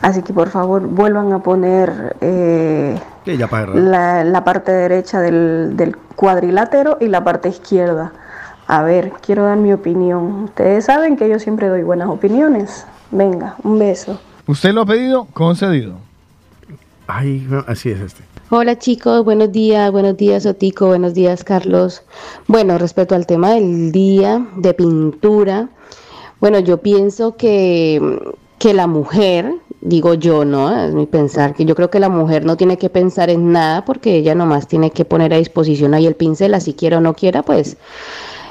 Así 0.00 0.22
que 0.22 0.32
por 0.32 0.48
favor 0.48 0.86
vuelvan 0.86 1.34
a 1.34 1.40
poner 1.40 2.16
eh, 2.22 2.98
la, 3.74 4.24
la 4.24 4.44
parte 4.44 4.72
derecha 4.72 5.20
del, 5.20 5.76
del 5.76 5.98
cuadrilátero 6.16 6.96
y 6.98 7.08
la 7.08 7.22
parte 7.22 7.50
izquierda. 7.50 8.12
A 8.70 8.82
ver, 8.82 9.12
quiero 9.22 9.44
dar 9.44 9.56
mi 9.56 9.72
opinión. 9.72 10.44
Ustedes 10.44 10.84
saben 10.84 11.16
que 11.16 11.26
yo 11.26 11.38
siempre 11.38 11.68
doy 11.68 11.82
buenas 11.82 12.10
opiniones. 12.10 12.84
Venga, 13.10 13.56
un 13.64 13.78
beso. 13.78 14.20
Usted 14.46 14.74
lo 14.74 14.82
ha 14.82 14.86
pedido, 14.86 15.26
concedido. 15.32 15.94
Ay, 17.06 17.46
no, 17.48 17.64
así 17.66 17.88
es 17.88 17.98
este. 17.98 18.22
Hola 18.50 18.78
chicos, 18.78 19.24
buenos 19.24 19.52
días, 19.52 19.90
buenos 19.90 20.18
días 20.18 20.44
Otico, 20.44 20.88
buenos 20.88 21.14
días 21.14 21.44
Carlos. 21.44 22.02
Bueno, 22.46 22.76
respecto 22.76 23.14
al 23.14 23.26
tema 23.26 23.52
del 23.52 23.90
día 23.90 24.46
de 24.56 24.74
pintura, 24.74 25.70
bueno, 26.38 26.58
yo 26.58 26.76
pienso 26.78 27.36
que, 27.36 28.20
que 28.58 28.74
la 28.74 28.86
mujer, 28.86 29.54
digo 29.80 30.12
yo, 30.12 30.44
¿no? 30.44 30.78
Es 30.78 30.92
mi 30.92 31.06
pensar, 31.06 31.54
que 31.54 31.64
yo 31.64 31.74
creo 31.74 31.88
que 31.88 32.00
la 32.00 32.10
mujer 32.10 32.44
no 32.44 32.58
tiene 32.58 32.76
que 32.76 32.90
pensar 32.90 33.30
en 33.30 33.50
nada 33.50 33.86
porque 33.86 34.16
ella 34.16 34.34
nomás 34.34 34.68
tiene 34.68 34.90
que 34.90 35.06
poner 35.06 35.32
a 35.32 35.38
disposición 35.38 35.94
ahí 35.94 36.06
el 36.06 36.16
pincel, 36.16 36.52
así 36.52 36.74
quiera 36.74 36.98
o 36.98 37.00
no 37.00 37.14
quiera, 37.14 37.42
pues 37.42 37.78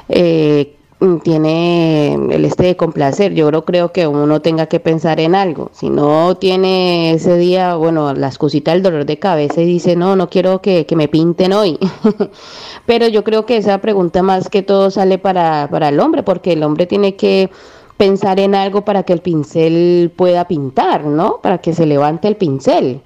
eh, 0.08 0.74
tiene 1.22 2.14
el 2.14 2.44
este 2.44 2.66
de 2.66 2.76
complacer. 2.76 3.34
Yo 3.34 3.50
no 3.50 3.64
creo 3.64 3.92
que 3.92 4.06
uno 4.06 4.40
tenga 4.42 4.66
que 4.66 4.80
pensar 4.80 5.20
en 5.20 5.34
algo. 5.34 5.70
Si 5.72 5.90
no 5.90 6.36
tiene 6.36 7.12
ese 7.12 7.36
día, 7.36 7.76
bueno, 7.76 8.12
la 8.14 8.26
excusita 8.26 8.72
del 8.72 8.82
dolor 8.82 9.06
de 9.06 9.18
cabeza 9.18 9.60
y 9.60 9.66
dice, 9.66 9.94
no, 9.94 10.16
no 10.16 10.28
quiero 10.28 10.60
que, 10.60 10.86
que 10.86 10.96
me 10.96 11.08
pinten 11.08 11.52
hoy. 11.52 11.78
Pero 12.86 13.06
yo 13.06 13.22
creo 13.22 13.46
que 13.46 13.58
esa 13.58 13.78
pregunta 13.78 14.22
más 14.22 14.48
que 14.48 14.62
todo 14.62 14.90
sale 14.90 15.18
para, 15.18 15.68
para 15.70 15.88
el 15.90 16.00
hombre, 16.00 16.22
porque 16.22 16.52
el 16.52 16.62
hombre 16.62 16.86
tiene 16.86 17.14
que 17.14 17.50
pensar 17.96 18.40
en 18.40 18.54
algo 18.54 18.84
para 18.84 19.02
que 19.02 19.12
el 19.12 19.20
pincel 19.20 20.12
pueda 20.16 20.46
pintar, 20.46 21.04
¿no? 21.04 21.40
Para 21.42 21.58
que 21.58 21.74
se 21.74 21.86
levante 21.86 22.28
el 22.28 22.36
pincel. 22.36 23.02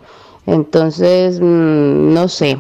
Entonces, 0.47 1.41
mm, 1.41 2.15
no 2.15 2.29
sé. 2.29 2.59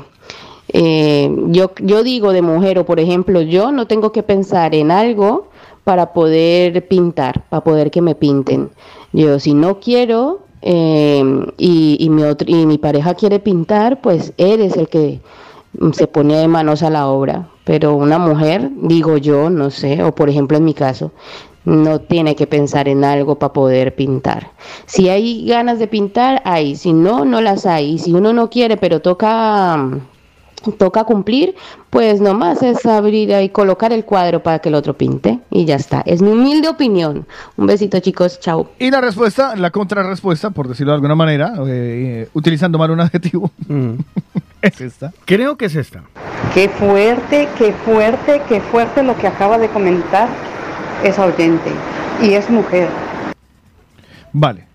Eh, 0.72 1.30
yo, 1.48 1.72
yo 1.82 2.02
digo 2.02 2.32
de 2.32 2.42
mujer, 2.42 2.78
o 2.78 2.86
por 2.86 2.98
ejemplo, 3.00 3.40
yo 3.42 3.72
no 3.72 3.86
tengo 3.86 4.12
que 4.12 4.22
pensar 4.22 4.74
en 4.74 4.90
algo 4.90 5.48
para 5.84 6.12
poder 6.12 6.86
pintar, 6.88 7.44
para 7.50 7.62
poder 7.64 7.90
que 7.90 8.00
me 8.02 8.14
pinten. 8.14 8.70
Yo, 9.12 9.38
si 9.40 9.52
no 9.54 9.80
quiero 9.80 10.40
eh, 10.62 11.22
y, 11.58 11.96
y 12.00 12.08
mi 12.10 12.22
otro- 12.22 12.48
y 12.48 12.66
mi 12.66 12.78
pareja 12.78 13.14
quiere 13.14 13.38
pintar, 13.40 14.00
pues 14.00 14.32
él 14.38 14.60
es 14.62 14.76
el 14.76 14.88
que 14.88 15.20
mm, 15.78 15.90
se 15.92 16.06
pone 16.06 16.36
de 16.36 16.48
manos 16.48 16.82
a 16.82 16.90
la 16.90 17.08
obra. 17.08 17.48
Pero 17.64 17.94
una 17.94 18.18
mujer, 18.18 18.70
digo 18.76 19.16
yo, 19.18 19.50
no 19.50 19.70
sé, 19.70 20.02
o 20.02 20.14
por 20.14 20.28
ejemplo 20.30 20.56
en 20.56 20.64
mi 20.64 20.74
caso, 20.74 21.12
no 21.64 22.00
tiene 22.00 22.34
que 22.34 22.46
pensar 22.46 22.88
en 22.88 23.04
algo 23.04 23.36
para 23.38 23.52
poder 23.52 23.94
pintar. 23.94 24.50
Si 24.86 25.08
hay 25.08 25.46
ganas 25.46 25.78
de 25.78 25.86
pintar, 25.88 26.42
hay. 26.44 26.74
Si 26.76 26.92
no, 26.92 27.24
no 27.24 27.40
las 27.40 27.66
hay. 27.66 27.92
Y 27.94 27.98
si 27.98 28.12
uno 28.12 28.32
no 28.32 28.50
quiere, 28.50 28.76
pero 28.76 29.00
toca, 29.00 29.76
mm, 29.76 30.00
toca 30.70 31.04
cumplir, 31.04 31.54
pues 31.90 32.20
nomás 32.20 32.62
es 32.62 32.86
abrir 32.86 33.30
y 33.30 33.48
colocar 33.48 33.92
el 33.92 34.04
cuadro 34.04 34.42
para 34.42 34.60
que 34.60 34.68
el 34.68 34.74
otro 34.74 34.96
pinte. 34.96 35.40
Y 35.50 35.64
ya 35.64 35.76
está. 35.76 36.02
Es 36.06 36.22
mi 36.22 36.30
humilde 36.30 36.68
opinión. 36.68 37.26
Un 37.56 37.66
besito, 37.66 37.98
chicos. 38.00 38.38
Chao. 38.40 38.70
Y 38.78 38.90
la 38.90 39.00
respuesta, 39.00 39.56
la 39.56 39.70
contrarrespuesta, 39.70 40.50
por 40.50 40.68
decirlo 40.68 40.92
de 40.92 40.96
alguna 40.96 41.14
manera, 41.14 41.54
eh, 41.58 41.62
eh, 41.66 42.28
utilizando 42.32 42.78
mal 42.78 42.90
un 42.90 43.00
adjetivo, 43.00 43.50
es 44.62 44.80
esta. 44.80 45.12
Creo 45.24 45.56
que 45.56 45.66
es 45.66 45.74
esta. 45.74 46.02
Qué 46.54 46.68
fuerte, 46.68 47.48
qué 47.58 47.72
fuerte, 47.72 48.42
qué 48.48 48.60
fuerte 48.60 49.02
lo 49.02 49.16
que 49.16 49.26
acaba 49.26 49.58
de 49.58 49.68
comentar 49.68 50.28
esa 51.02 51.26
oyente. 51.26 51.70
Y 52.22 52.34
es 52.34 52.48
mujer. 52.48 52.88
Vale. 54.32 54.66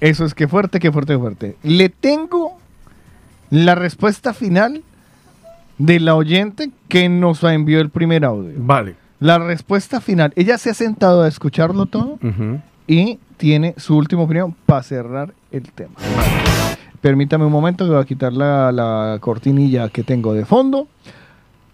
Eso 0.00 0.24
es 0.24 0.34
que 0.34 0.48
fuerte, 0.48 0.80
que 0.80 0.90
fuerte, 0.90 1.12
que 1.12 1.18
fuerte. 1.18 1.56
Le 1.62 1.88
tengo 1.88 2.58
la 3.50 3.74
respuesta 3.74 4.34
final 4.34 4.82
de 5.82 5.98
la 5.98 6.14
oyente 6.14 6.70
que 6.88 7.08
nos 7.08 7.42
envió 7.42 7.80
el 7.80 7.90
primer 7.90 8.24
audio. 8.24 8.54
Vale. 8.56 8.94
La 9.18 9.38
respuesta 9.38 10.00
final. 10.00 10.32
Ella 10.36 10.56
se 10.56 10.70
ha 10.70 10.74
sentado 10.74 11.22
a 11.22 11.28
escucharlo 11.28 11.86
todo 11.86 12.18
y 12.86 13.18
tiene 13.36 13.74
su 13.76 13.96
última 13.96 14.22
opinión 14.22 14.54
para 14.66 14.82
cerrar 14.84 15.34
el 15.50 15.70
tema. 15.72 15.94
Permítame 17.00 17.44
un 17.44 17.52
momento 17.52 17.84
que 17.84 17.90
voy 17.90 18.00
a 18.00 18.04
quitar 18.04 18.32
la, 18.32 18.70
la 18.70 19.18
cortinilla 19.20 19.88
que 19.88 20.04
tengo 20.04 20.34
de 20.34 20.44
fondo 20.44 20.86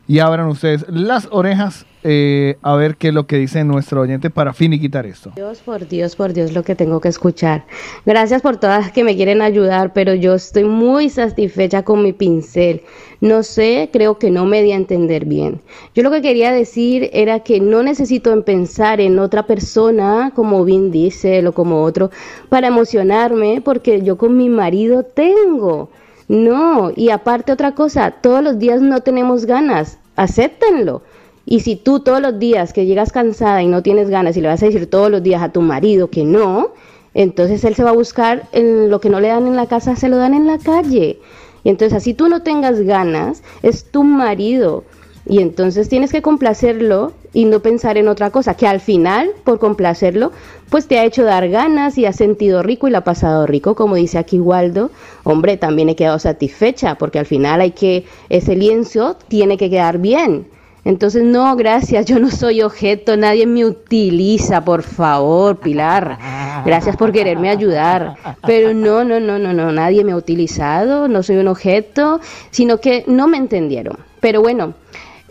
y 0.09 0.21
abran 0.21 0.49
ustedes 0.49 0.87
las 0.89 1.29
orejas 1.31 1.85
eh, 2.03 2.57
a 2.63 2.75
ver 2.77 2.97
qué 2.97 3.09
es 3.09 3.15
lo 3.15 3.27
que 3.27 3.37
dice 3.37 3.63
nuestro 3.65 4.01
oyente 4.01 4.31
para 4.31 4.55
finiquitar 4.55 5.05
esto. 5.05 5.33
Dios, 5.37 5.59
por 5.59 5.87
Dios, 5.87 6.17
por 6.17 6.33
Dios, 6.33 6.55
lo 6.55 6.63
que 6.63 6.75
tengo 6.75 7.01
que 7.01 7.09
escuchar. 7.09 7.67
Gracias 8.07 8.41
por 8.41 8.57
todas 8.57 8.91
que 8.93 9.05
me 9.05 9.17
quieren 9.17 9.43
ayudar, 9.43 9.93
pero 9.93 10.15
yo 10.15 10.35
estoy 10.35 10.65
muy 10.65 11.11
satisfecha 11.11 11.83
con 11.83 12.03
mi 12.03 12.15
pincel. 12.15 12.83
No 13.21 13.43
sé, 13.43 13.91
creo 13.93 14.19
que 14.19 14.31
no 14.31 14.47
me 14.47 14.63
di 14.63 14.73
a 14.73 14.77
entender 14.77 15.27
bien. 15.27 15.61
Yo 15.95 16.03
lo 16.03 16.11
que 16.11 16.23
quería 16.23 16.53
decir 16.53 17.11
era 17.13 17.41
que 17.41 17.61
no 17.61 17.83
necesito 17.83 18.33
en 18.33 18.45
pensar 18.45 19.01
en 19.01 19.19
otra 19.19 19.47
persona, 19.47 20.33
como 20.35 20.65
Vin 20.65 20.91
Diesel 20.91 21.49
o 21.49 21.53
como 21.53 21.83
otro, 21.83 22.11
para 22.49 22.69
emocionarme, 22.69 23.61
porque 23.63 24.01
yo 24.03 24.17
con 24.17 24.37
mi 24.37 24.49
marido 24.49 25.03
tengo. 25.03 25.91
No, 26.29 26.93
y 26.95 27.09
aparte 27.09 27.53
otra 27.53 27.75
cosa, 27.75 28.11
todos 28.11 28.43
los 28.43 28.59
días 28.59 28.83
no 28.83 29.01
tenemos 29.01 29.47
ganas, 29.47 29.99
acéptenlo. 30.15 31.03
Y 31.47 31.61
si 31.61 31.77
tú 31.77 32.01
todos 32.01 32.21
los 32.21 32.39
días 32.39 32.75
que 32.75 32.85
llegas 32.85 33.13
cansada 33.13 33.63
y 33.63 33.67
no 33.67 33.83
tienes 33.83 34.11
ganas 34.11 34.37
y 34.37 34.43
le 34.43 34.49
vas 34.49 34.63
a 34.63 34.67
decir 34.67 34.91
todos 34.91 35.11
los 35.11 35.23
días 35.23 35.43
a 35.43 35.51
tu 35.51 35.63
marido 35.63 36.11
que 36.11 36.25
no, 36.25 36.73
entonces 37.15 37.65
él 37.65 37.75
se 37.75 37.83
va 37.83 37.91
a 37.91 37.95
buscar 37.95 38.47
en 38.53 38.91
lo 38.91 39.01
que 39.01 39.09
no 39.09 39.21
le 39.21 39.29
dan 39.29 39.47
en 39.47 39.57
la 39.57 39.67
casa, 39.67 39.97
se 39.97 40.11
lo 40.11 40.19
dan 40.19 40.35
en 40.35 40.47
la 40.47 40.59
calle. 40.59 41.19
Y 41.65 41.71
entonces 41.71 41.97
así 41.97 42.13
tú 42.13 42.29
no 42.29 42.43
tengas 42.43 42.81
ganas, 42.81 43.43
es 43.63 43.91
tu 43.91 44.05
marido. 44.05 44.85
Y 45.29 45.41
entonces 45.41 45.91
tienes 45.91 46.11
que 46.11 46.23
complacerlo 46.23 47.13
y 47.35 47.45
no 47.45 47.61
pensar 47.61 47.99
en 47.99 48.09
otra 48.09 48.31
cosa, 48.31 48.55
que 48.55 48.67
al 48.67 48.81
final, 48.81 49.31
por 49.45 49.59
complacerlo, 49.59 50.33
pues 50.71 50.87
te 50.89 50.99
ha 50.99 51.05
hecho 51.05 51.23
dar 51.23 51.49
ganas 51.51 51.99
y 51.99 52.07
has 52.07 52.17
sentido 52.17 52.63
rico 52.63 52.89
y 52.89 52.91
la 52.91 52.99
ha 52.99 53.05
pasado 53.05 53.47
rico, 53.47 53.75
como 53.75 53.97
dice 53.97 54.17
aquí 54.17 54.41
Waldo. 54.41 54.91
Hombre, 55.25 55.59
también 55.59 55.91
he 55.91 55.97
quedado 55.97 56.19
satisfecha, 56.19 56.95
porque 56.95 57.19
al 57.19 57.27
final 57.27 57.61
hay 57.61 57.73
que, 57.73 58.07
ese 58.31 58.57
lienzo 58.57 59.19
tiene 59.29 59.59
que 59.59 59.69
quedar 59.69 59.99
bien. 59.99 60.47
Entonces, 60.85 61.23
no, 61.23 61.55
gracias, 61.57 62.07
yo 62.07 62.19
no 62.19 62.31
soy 62.31 62.63
objeto, 62.63 63.19
nadie 63.19 63.47
me 63.47 63.67
utiliza, 63.67 64.65
por 64.65 64.83
favor, 64.83 65.59
Pilar. 65.59 66.19
Gracias 66.65 66.97
por 66.97 67.13
quererme 67.13 67.51
ayudar. 67.51 68.15
Pero 68.47 68.73
no, 68.73 69.05
no, 69.05 69.21
no, 69.21 69.39
no, 69.39 69.53
no, 69.53 69.71
nadie 69.73 70.03
me 70.05 70.13
ha 70.13 70.17
utilizado, 70.17 71.07
no 71.07 71.23
soy 71.23 71.37
un 71.37 71.49
objeto, 71.49 72.21
sino 72.51 72.79
que 72.79 73.05
no 73.07 73.29
me 73.29 73.37
entendieron. 73.37 73.99
Pero 74.21 74.41
bueno, 74.41 74.73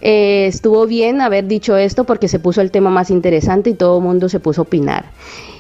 eh, 0.02 0.48
estuvo 0.48 0.86
bien 0.86 1.22
haber 1.22 1.48
dicho 1.48 1.78
esto 1.78 2.04
porque 2.04 2.28
se 2.28 2.40
puso 2.40 2.62
el 2.62 2.72
tema 2.72 2.90
más 2.90 3.10
interesante 3.10 3.72
y 3.72 3.74
todo 3.74 3.98
el 3.98 4.04
mundo 4.04 4.30
se 4.30 4.40
puso 4.40 4.62
a 4.62 4.64
opinar. 4.64 5.06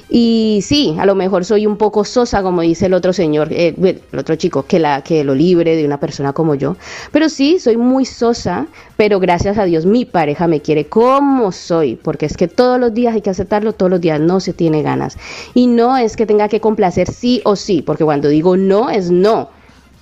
Y 0.09 0.59
sí, 0.63 0.95
a 0.99 1.05
lo 1.05 1.15
mejor 1.15 1.43
soy 1.43 1.67
un 1.67 1.75
poco 1.75 2.05
sosa, 2.05 2.41
como 2.41 2.61
dice 2.61 2.85
el 2.85 2.93
otro 2.93 3.11
señor, 3.11 3.49
eh, 3.51 3.75
el 4.09 4.19
otro 4.19 4.35
chico, 4.35 4.63
que, 4.63 4.79
la, 4.79 5.01
que 5.01 5.25
lo 5.25 5.35
libre 5.35 5.75
de 5.75 5.85
una 5.85 5.99
persona 5.99 6.31
como 6.31 6.55
yo. 6.55 6.77
Pero 7.11 7.27
sí, 7.27 7.59
soy 7.59 7.75
muy 7.75 8.05
sosa, 8.05 8.67
pero 8.95 9.19
gracias 9.19 9.57
a 9.57 9.65
Dios 9.65 9.85
mi 9.85 10.05
pareja 10.05 10.47
me 10.47 10.61
quiere 10.61 10.85
como 10.85 11.51
soy, 11.51 11.95
porque 11.95 12.25
es 12.25 12.37
que 12.37 12.47
todos 12.47 12.79
los 12.79 12.93
días 12.93 13.15
hay 13.15 13.21
que 13.21 13.31
aceptarlo, 13.31 13.73
todos 13.73 13.89
los 13.89 13.99
días 13.99 14.19
no 14.21 14.39
se 14.39 14.53
tiene 14.53 14.81
ganas. 14.81 15.17
Y 15.53 15.67
no 15.67 15.97
es 15.97 16.15
que 16.15 16.25
tenga 16.25 16.47
que 16.47 16.61
complacer 16.61 17.11
sí 17.11 17.41
o 17.43 17.57
sí, 17.57 17.81
porque 17.81 18.05
cuando 18.05 18.29
digo 18.29 18.55
no 18.55 18.89
es 18.89 19.11
no, 19.11 19.49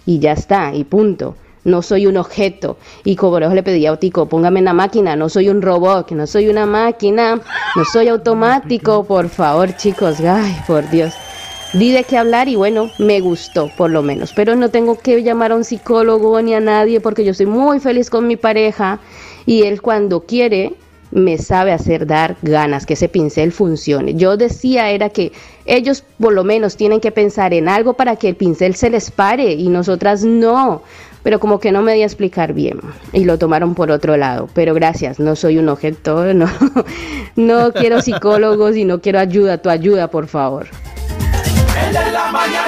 y 0.05 0.19
ya 0.19 0.33
está, 0.33 0.75
y 0.75 0.83
punto. 0.83 1.35
No 1.65 1.81
soy 1.81 2.07
un 2.07 2.15
objeto. 2.15 2.77
Y 3.03 3.17
como 3.17 3.39
le 3.39 3.63
pedí 3.63 3.85
a 3.85 3.91
Otico, 3.91 4.27
póngame 4.27 4.59
en 4.59 4.65
la 4.65 4.73
máquina, 4.73 5.17
no 5.17 5.27
soy 5.27 5.49
un 5.49 5.61
robot, 5.61 6.11
no 6.11 6.25
soy 6.25 6.47
una 6.47 6.65
máquina, 6.65 7.41
no 7.75 7.85
soy 7.91 8.07
automático, 8.07 9.03
por 9.03 9.27
favor, 9.27 9.75
chicos, 9.75 10.21
ay, 10.21 10.55
por 10.65 10.89
Dios. 10.89 11.13
Di 11.73 11.91
de 11.91 12.05
qué 12.05 12.17
hablar 12.17 12.47
y 12.47 12.55
bueno, 12.55 12.89
me 12.99 13.19
gustó 13.19 13.69
por 13.75 13.89
lo 13.89 14.01
menos. 14.01 14.31
Pero 14.33 14.55
no 14.55 14.69
tengo 14.69 14.97
que 14.97 15.21
llamar 15.23 15.51
a 15.51 15.55
un 15.55 15.65
psicólogo 15.65 16.41
ni 16.41 16.53
a 16.53 16.61
nadie 16.61 17.01
porque 17.01 17.25
yo 17.25 17.33
soy 17.33 17.47
muy 17.47 17.81
feliz 17.81 18.09
con 18.09 18.27
mi 18.27 18.37
pareja 18.37 18.99
y 19.45 19.63
él 19.63 19.81
cuando 19.81 20.21
quiere 20.21 20.75
me 21.11 21.37
sabe 21.37 21.71
hacer 21.71 22.07
dar 22.07 22.37
ganas 22.41 22.85
que 22.85 22.93
ese 22.93 23.09
pincel 23.09 23.51
funcione. 23.51 24.15
Yo 24.15 24.37
decía 24.37 24.89
era 24.89 25.09
que 25.09 25.31
ellos 25.65 26.03
por 26.19 26.33
lo 26.33 26.43
menos 26.43 26.77
tienen 26.77 26.99
que 26.99 27.11
pensar 27.11 27.53
en 27.53 27.67
algo 27.67 27.93
para 27.93 28.15
que 28.15 28.29
el 28.29 28.35
pincel 28.35 28.75
se 28.75 28.89
les 28.89 29.11
pare 29.11 29.53
y 29.53 29.67
nosotras 29.69 30.23
no. 30.23 30.81
Pero 31.25 31.39
como 31.39 31.59
que 31.59 31.71
no 31.71 31.81
me 31.81 31.95
di 31.95 32.03
a 32.03 32.05
explicar 32.05 32.53
bien 32.53 32.79
y 33.11 33.25
lo 33.25 33.39
tomaron 33.39 33.73
por 33.73 33.89
otro 33.89 34.15
lado. 34.15 34.47
Pero 34.53 34.75
gracias, 34.75 35.19
no 35.19 35.35
soy 35.35 35.57
un 35.57 35.69
objeto, 35.69 36.35
no, 36.35 36.47
no 37.35 37.73
quiero 37.73 37.99
psicólogos 37.99 38.77
y 38.77 38.85
no 38.85 39.01
quiero 39.01 39.17
ayuda, 39.17 39.57
tu 39.57 39.71
ayuda 39.71 40.07
por 40.07 40.27
favor. 40.27 40.67
El 41.87 41.93
de 41.93 42.11
la 42.11 42.31
mañana. 42.31 42.64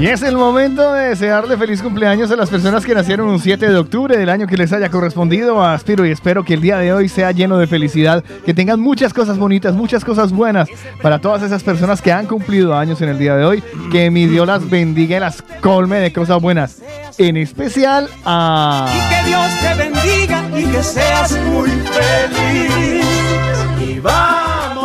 Y 0.00 0.06
es 0.06 0.22
el 0.22 0.36
momento 0.36 0.92
de 0.92 1.08
desearle 1.08 1.56
feliz 1.56 1.82
cumpleaños 1.82 2.30
a 2.30 2.36
las 2.36 2.48
personas 2.48 2.86
que 2.86 2.94
nacieron 2.94 3.28
un 3.28 3.40
7 3.40 3.68
de 3.68 3.76
octubre 3.76 4.16
del 4.16 4.28
año 4.28 4.46
que 4.46 4.56
les 4.56 4.72
haya 4.72 4.88
correspondido. 4.90 5.60
Aspiro 5.64 6.06
y 6.06 6.12
espero 6.12 6.44
que 6.44 6.54
el 6.54 6.60
día 6.60 6.78
de 6.78 6.92
hoy 6.92 7.08
sea 7.08 7.32
lleno 7.32 7.58
de 7.58 7.66
felicidad, 7.66 8.22
que 8.46 8.54
tengan 8.54 8.78
muchas 8.78 9.12
cosas 9.12 9.38
bonitas, 9.38 9.74
muchas 9.74 10.04
cosas 10.04 10.30
buenas 10.30 10.68
para 11.02 11.18
todas 11.18 11.42
esas 11.42 11.64
personas 11.64 12.00
que 12.00 12.12
han 12.12 12.26
cumplido 12.26 12.76
años 12.76 13.02
en 13.02 13.08
el 13.08 13.18
día 13.18 13.34
de 13.34 13.44
hoy. 13.44 13.60
Que 13.90 14.08
mi 14.08 14.26
Dios 14.26 14.46
las 14.46 14.70
bendiga 14.70 15.16
y 15.16 15.20
las 15.20 15.42
colme 15.60 15.96
de 15.96 16.12
cosas 16.12 16.40
buenas. 16.40 16.80
En 17.18 17.36
especial 17.36 18.08
a... 18.24 18.88
Que 19.10 19.28
Dios 19.28 19.50
te 19.60 19.74
bendiga 19.74 20.44
y 20.56 20.64
que 20.64 20.82
seas 20.84 21.36
muy 21.50 21.70
feliz. 21.70 23.04
Y 23.80 23.98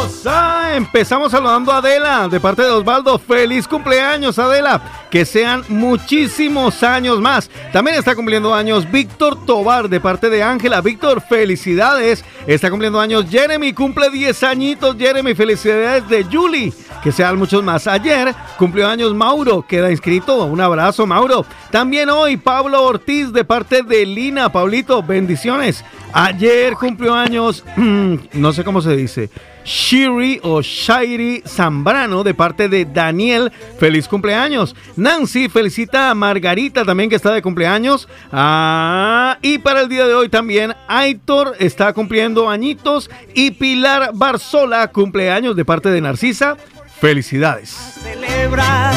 vamos 0.03 0.25
a 0.25 0.75
empezamos 0.75 1.31
saludando 1.31 1.71
a 1.71 1.77
Adela 1.77 2.27
de 2.27 2.39
parte 2.39 2.61
de 2.61 2.69
Osvaldo. 2.69 3.17
Feliz 3.17 3.67
cumpleaños, 3.67 4.37
Adela. 4.37 4.81
Que 5.09 5.23
sean 5.23 5.63
muchísimos 5.69 6.83
años 6.83 7.21
más. 7.21 7.49
También 7.71 7.97
está 7.97 8.13
cumpliendo 8.15 8.53
años 8.53 8.91
Víctor 8.91 9.45
Tobar 9.45 9.87
de 9.87 10.01
parte 10.01 10.29
de 10.29 10.43
Ángela. 10.43 10.81
Víctor, 10.81 11.21
felicidades. 11.21 12.25
Está 12.47 12.69
cumpliendo 12.69 12.99
años 12.99 13.25
Jeremy. 13.29 13.71
Cumple 13.71 14.09
10 14.09 14.43
añitos, 14.43 14.97
Jeremy. 14.97 15.35
Felicidades 15.35 16.07
de 16.09 16.25
Julie. 16.25 16.73
Que 17.01 17.11
sean 17.11 17.37
muchos 17.37 17.63
más. 17.63 17.87
Ayer 17.87 18.35
cumplió 18.57 18.87
años 18.89 19.13
Mauro. 19.13 19.65
Queda 19.65 19.89
inscrito. 19.89 20.43
Un 20.43 20.59
abrazo, 20.59 21.05
Mauro. 21.07 21.45
También 21.71 22.09
hoy 22.09 22.35
Pablo 22.35 22.83
Ortiz 22.83 23.31
de 23.31 23.45
parte 23.45 23.83
de 23.83 24.05
Lina. 24.05 24.51
Pablito, 24.51 25.01
bendiciones. 25.01 25.85
Ayer 26.13 26.73
cumplió 26.73 27.15
años, 27.15 27.63
no 28.33 28.53
sé 28.53 28.63
cómo 28.63 28.81
se 28.83 28.95
dice, 28.95 29.31
Shiri 29.63 30.39
o 30.43 30.61
Shairi 30.61 31.43
Zambrano 31.47 32.23
de 32.23 32.33
parte 32.33 32.69
de 32.69 32.85
Daniel. 32.85 33.51
Feliz 33.79 34.07
cumpleaños. 34.07 34.75
Nancy 34.95 35.49
felicita 35.49 36.09
a 36.09 36.15
Margarita 36.15 36.85
también 36.85 37.09
que 37.09 37.15
está 37.15 37.31
de 37.31 37.41
cumpleaños. 37.41 38.07
Ah, 38.31 39.37
y 39.41 39.57
para 39.57 39.81
el 39.81 39.89
día 39.89 40.05
de 40.05 40.13
hoy 40.13 40.29
también 40.29 40.73
Aitor 40.87 41.55
está 41.59 41.93
cumpliendo 41.93 42.49
añitos. 42.49 43.09
Y 43.33 43.51
Pilar 43.51 44.11
Barzola 44.13 44.87
cumpleaños 44.91 45.55
de 45.55 45.65
parte 45.65 45.89
de 45.89 46.01
Narcisa. 46.01 46.57
Felicidades. 46.99 47.69
celebrar 47.69 48.93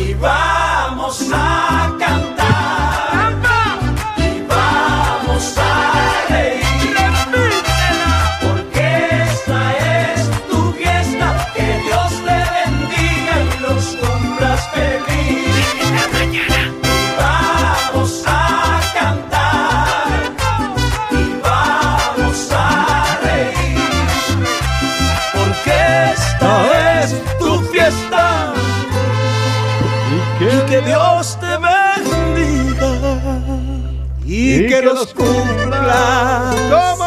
y 0.00 0.14
vamos 0.14 1.30
a 1.32 1.94
cantar 1.98 2.25
que 30.76 30.82
Dios 30.82 31.38
te 31.40 31.46
bendiga 31.46 32.90
y, 34.26 34.66
que 34.66 34.82
los 34.82 35.14
cumpla. 35.14 36.54
¿Cómo, 36.70 37.05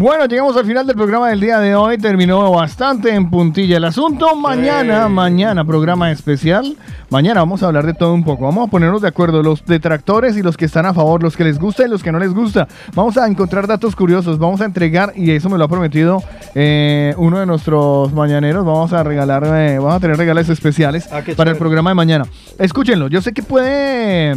Bueno, 0.00 0.24
llegamos 0.24 0.56
al 0.56 0.64
final 0.64 0.86
del 0.86 0.96
programa 0.96 1.28
del 1.28 1.40
día 1.40 1.58
de 1.58 1.74
hoy. 1.74 1.98
Terminó 1.98 2.50
bastante 2.50 3.14
en 3.14 3.28
puntilla 3.28 3.76
el 3.76 3.84
asunto. 3.84 4.34
Mañana, 4.34 5.10
mañana, 5.10 5.62
programa 5.62 6.10
especial. 6.10 6.74
Mañana 7.10 7.40
vamos 7.40 7.62
a 7.62 7.66
hablar 7.66 7.84
de 7.84 7.92
todo 7.92 8.14
un 8.14 8.24
poco. 8.24 8.44
Vamos 8.46 8.68
a 8.68 8.70
ponernos 8.70 9.02
de 9.02 9.08
acuerdo 9.08 9.42
los 9.42 9.62
detractores 9.66 10.38
y 10.38 10.42
los 10.42 10.56
que 10.56 10.64
están 10.64 10.86
a 10.86 10.94
favor, 10.94 11.22
los 11.22 11.36
que 11.36 11.44
les 11.44 11.58
gusta 11.58 11.84
y 11.84 11.88
los 11.90 12.02
que 12.02 12.12
no 12.12 12.18
les 12.18 12.32
gusta. 12.32 12.66
Vamos 12.94 13.18
a 13.18 13.26
encontrar 13.26 13.66
datos 13.66 13.94
curiosos. 13.94 14.38
Vamos 14.38 14.62
a 14.62 14.64
entregar, 14.64 15.12
y 15.16 15.32
eso 15.32 15.50
me 15.50 15.58
lo 15.58 15.64
ha 15.64 15.68
prometido 15.68 16.22
eh, 16.54 17.12
uno 17.18 17.38
de 17.40 17.44
nuestros 17.44 18.10
mañaneros. 18.14 18.64
Vamos 18.64 18.94
a 18.94 19.02
regalar, 19.02 19.44
eh, 19.44 19.78
vamos 19.78 19.96
a 19.96 20.00
tener 20.00 20.16
regales 20.16 20.48
especiales 20.48 21.10
Ah, 21.12 21.20
para 21.36 21.50
el 21.50 21.58
programa 21.58 21.90
de 21.90 21.94
mañana. 21.94 22.24
Escúchenlo. 22.58 23.08
Yo 23.08 23.20
sé 23.20 23.32
que 23.34 23.42
puede, 23.42 24.34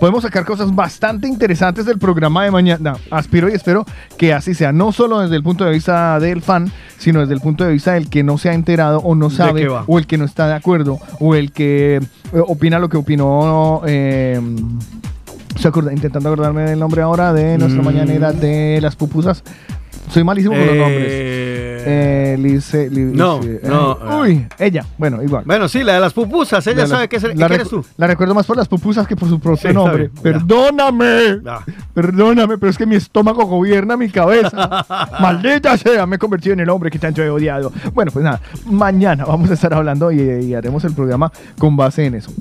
podemos 0.00 0.22
sacar 0.22 0.46
cosas 0.46 0.74
bastante 0.74 1.28
interesantes 1.28 1.84
del 1.84 1.98
programa 1.98 2.44
de 2.44 2.50
mañana. 2.50 2.96
Aspiro 3.10 3.50
y 3.50 3.52
espero 3.52 3.84
que 4.16 4.32
así 4.32 4.54
sea. 4.54 4.72
No 4.72 4.92
solo 5.02 5.18
desde 5.20 5.34
el 5.34 5.42
punto 5.42 5.64
de 5.64 5.72
vista 5.72 6.20
del 6.20 6.42
fan, 6.42 6.70
sino 6.96 7.20
desde 7.20 7.34
el 7.34 7.40
punto 7.40 7.64
de 7.64 7.72
vista 7.72 7.94
del 7.94 8.08
que 8.08 8.22
no 8.22 8.38
se 8.38 8.50
ha 8.50 8.54
enterado 8.54 8.98
o 9.00 9.14
no 9.16 9.30
¿De 9.30 9.34
sabe, 9.36 9.68
o 9.68 9.98
el 9.98 10.06
que 10.06 10.16
no 10.16 10.24
está 10.24 10.46
de 10.46 10.54
acuerdo, 10.54 11.00
o 11.18 11.34
el 11.34 11.50
que 11.50 11.96
eh, 11.96 12.42
opina 12.46 12.78
lo 12.78 12.88
que 12.88 12.96
opinó. 12.98 13.82
eh, 13.84 14.40
se 15.56 15.68
acorda- 15.68 15.92
intentando 15.92 16.28
acordarme 16.30 16.62
del 16.62 16.78
nombre 16.78 17.02
ahora 17.02 17.32
de 17.32 17.58
nuestra 17.58 17.82
Mm. 17.82 17.84
mañanera 17.84 18.32
de 18.32 18.78
las 18.80 18.96
pupusas. 18.96 19.42
Soy 20.10 20.24
malísimo 20.24 20.54
con 20.54 20.66
los 20.66 20.74
Eh, 20.74 20.78
nombres. 20.78 21.12
Eh, 21.84 22.36
Lice- 22.38 22.88
No, 22.90 23.40
Lice- 23.40 23.60
no, 23.68 23.92
eh, 23.92 24.16
uy, 24.20 24.46
ella. 24.58 24.84
Bueno, 24.98 25.22
igual. 25.22 25.44
Bueno, 25.46 25.68
sí, 25.68 25.82
la 25.82 25.94
de 25.94 26.00
las 26.00 26.12
pupusas. 26.12 26.66
Ella 26.66 26.82
La- 26.82 26.86
sabe 26.86 27.08
qué, 27.08 27.16
es- 27.16 27.36
la 27.36 27.48
qué 27.48 27.54
eres 27.54 27.68
tú. 27.68 27.84
La 27.96 28.06
recuerdo 28.06 28.34
más 28.34 28.46
por 28.46 28.56
las 28.56 28.68
pupusas 28.68 29.06
que 29.06 29.16
por 29.16 29.28
su 29.28 29.38
propio 29.40 29.70
Sí, 29.70 29.74
nombre. 29.74 30.10
Perdóname. 30.22 31.40
Perdóname, 31.94 32.58
pero 32.58 32.70
es 32.70 32.78
que 32.78 32.86
mi 32.86 32.96
estómago 32.96 33.44
gobierna 33.46 33.96
mi 33.96 34.08
cabeza. 34.10 34.84
Maldita 35.20 35.76
sea, 35.76 36.06
me 36.06 36.16
he 36.16 36.18
convertido 36.18 36.52
en 36.54 36.60
el 36.60 36.70
hombre 36.70 36.90
que 36.90 36.98
tanto 36.98 37.22
he 37.22 37.30
odiado. 37.30 37.72
Bueno, 37.94 38.10
pues 38.12 38.24
nada, 38.24 38.40
mañana 38.66 39.24
vamos 39.24 39.50
a 39.50 39.54
estar 39.54 39.72
hablando 39.74 40.10
y, 40.12 40.20
y 40.20 40.54
haremos 40.54 40.84
el 40.84 40.94
programa 40.94 41.30
con 41.58 41.76
base 41.76 42.06
en 42.06 42.14
eso. 42.14 42.32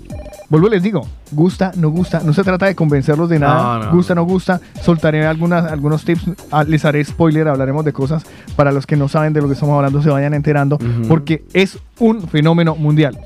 Vuelvo 0.50 0.68
les 0.68 0.84
digo, 0.84 1.08
gusta, 1.32 1.72
no 1.78 1.90
gusta, 1.90 2.22
no 2.26 2.34
se 2.34 2.44
trata 2.44 2.66
de 2.66 2.76
convencerlos 2.76 3.30
de 3.30 3.40
nada, 3.40 3.78
No, 3.80 3.86
no. 3.86 3.92
gusta, 3.96 4.16
no 4.16 4.24
gusta, 4.24 4.60
soltaré 4.82 5.26
algunas, 5.26 5.72
algunos 5.72 6.04
tips, 6.04 6.24
ah, 6.52 6.66
les 6.66 6.84
haré 6.84 7.04
spoiler, 7.06 7.48
hablaremos 7.48 7.86
de 7.86 7.94
cosas 7.94 8.24
para 8.58 8.74
los 8.74 8.86
que 8.86 8.98
no 8.98 9.08
saben 9.08 9.31
de 9.34 9.42
lo 9.42 9.48
que 9.48 9.54
estamos 9.54 9.76
hablando, 9.76 10.02
se 10.02 10.10
vayan 10.10 10.34
enterando, 10.34 10.78
porque 11.08 11.44
es 11.54 11.78
un 12.00 12.28
fenómeno 12.28 12.76
mundial. 12.76 13.18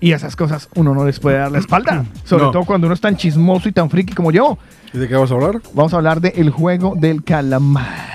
Y 0.00 0.12
esas 0.12 0.36
cosas 0.36 0.68
uno 0.74 0.94
no 0.94 1.04
les 1.06 1.18
puede 1.20 1.38
dar 1.38 1.50
la 1.50 1.58
espalda, 1.58 2.04
sobre 2.24 2.44
No. 2.44 2.50
todo 2.50 2.64
cuando 2.64 2.86
uno 2.86 2.94
es 2.94 3.00
tan 3.00 3.16
chismoso 3.16 3.68
y 3.68 3.72
tan 3.72 3.88
friki 3.90 4.12
como 4.14 4.30
yo. 4.32 4.58
¿Y 4.92 4.98
de 4.98 5.08
qué 5.08 5.14
vas 5.16 5.30
a 5.30 5.34
hablar? 5.34 5.60
Vamos 5.72 5.92
a 5.94 5.96
hablar 5.96 6.20
de 6.20 6.28
el 6.36 6.50
juego 6.50 6.94
del 6.96 7.24
calamar. 7.24 8.12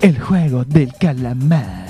El 0.00 0.18
juego 0.20 0.64
del 0.64 0.92
calamar. 0.98 1.82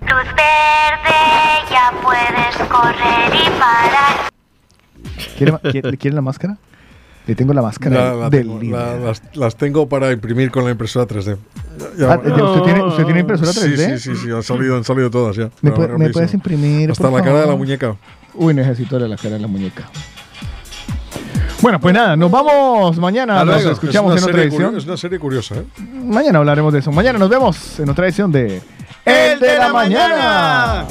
Luz 0.00 0.24
verde, 0.34 1.70
ya 1.70 1.92
puedes 2.02 2.68
correr 2.68 3.34
y 3.34 3.50
parar. 3.58 4.30
¿Quiere, 5.36 5.52
ma- 5.52 5.58
quiere- 5.60 5.96
¿quiere 5.96 6.14
la 6.16 6.22
máscara? 6.22 6.56
Le 7.26 7.34
tengo 7.34 7.52
la 7.52 7.62
máscara 7.62 7.96
La- 7.96 8.14
la 8.14 8.30
del 8.30 8.46
tengo, 8.46 8.58
líder. 8.60 8.78
la- 8.78 8.96
las, 8.98 9.22
las 9.34 9.56
tengo 9.56 9.88
para 9.88 10.10
imprimir 10.12 10.50
con 10.50 10.64
la 10.64 10.70
impresora 10.70 11.06
3D. 11.06 11.36
Ya- 11.98 12.12
Ah, 12.12 12.20
¿ya 12.24 12.44
¿usted, 12.44 12.62
tiene, 12.62 12.82
¿Usted 12.84 13.04
tiene 13.04 13.20
impresora 13.20 13.50
3D? 13.52 13.76
Sí, 13.76 13.98
sí, 13.98 14.16
sí, 14.16 14.22
sí, 14.24 14.30
han 14.30 14.42
salido, 14.42 14.76
han 14.76 14.84
salido 14.84 15.10
todas 15.10 15.36
ya. 15.36 15.50
¿Me, 15.62 15.70
puede- 15.70 16.10
puedes 16.10 16.34
imprimir? 16.34 16.90
Hasta 16.90 17.02
por 17.08 17.18
la 17.18 17.24
cara 17.24 17.40
de 17.42 17.46
la 17.46 17.56
muñeca. 17.56 17.96
Uy, 18.34 18.54
necesito 18.54 18.98
la 18.98 19.16
cara 19.16 19.34
de 19.36 19.40
la 19.40 19.48
muñeca. 19.48 19.84
Bueno, 21.60 21.80
pues 21.80 21.92
nada, 21.92 22.14
nos 22.16 22.30
vamos 22.30 22.96
mañana. 22.98 23.44
Nos 23.44 23.64
escuchamos 23.64 24.14
es 24.14 24.22
en 24.22 24.28
otra 24.28 24.42
edición. 24.42 24.76
Es 24.76 24.86
una 24.86 24.96
serie 24.96 25.18
curiosa, 25.18 25.56
¿eh? 25.56 25.64
Mañana 25.92 26.38
hablaremos 26.38 26.72
de 26.72 26.78
eso. 26.78 26.92
Mañana 26.92 27.18
nos 27.18 27.28
vemos 27.28 27.80
en 27.80 27.88
otra 27.88 28.06
edición 28.06 28.30
de 28.30 28.62
El 29.04 29.40
de 29.40 29.58
la 29.58 29.72
mañana. 29.72 30.86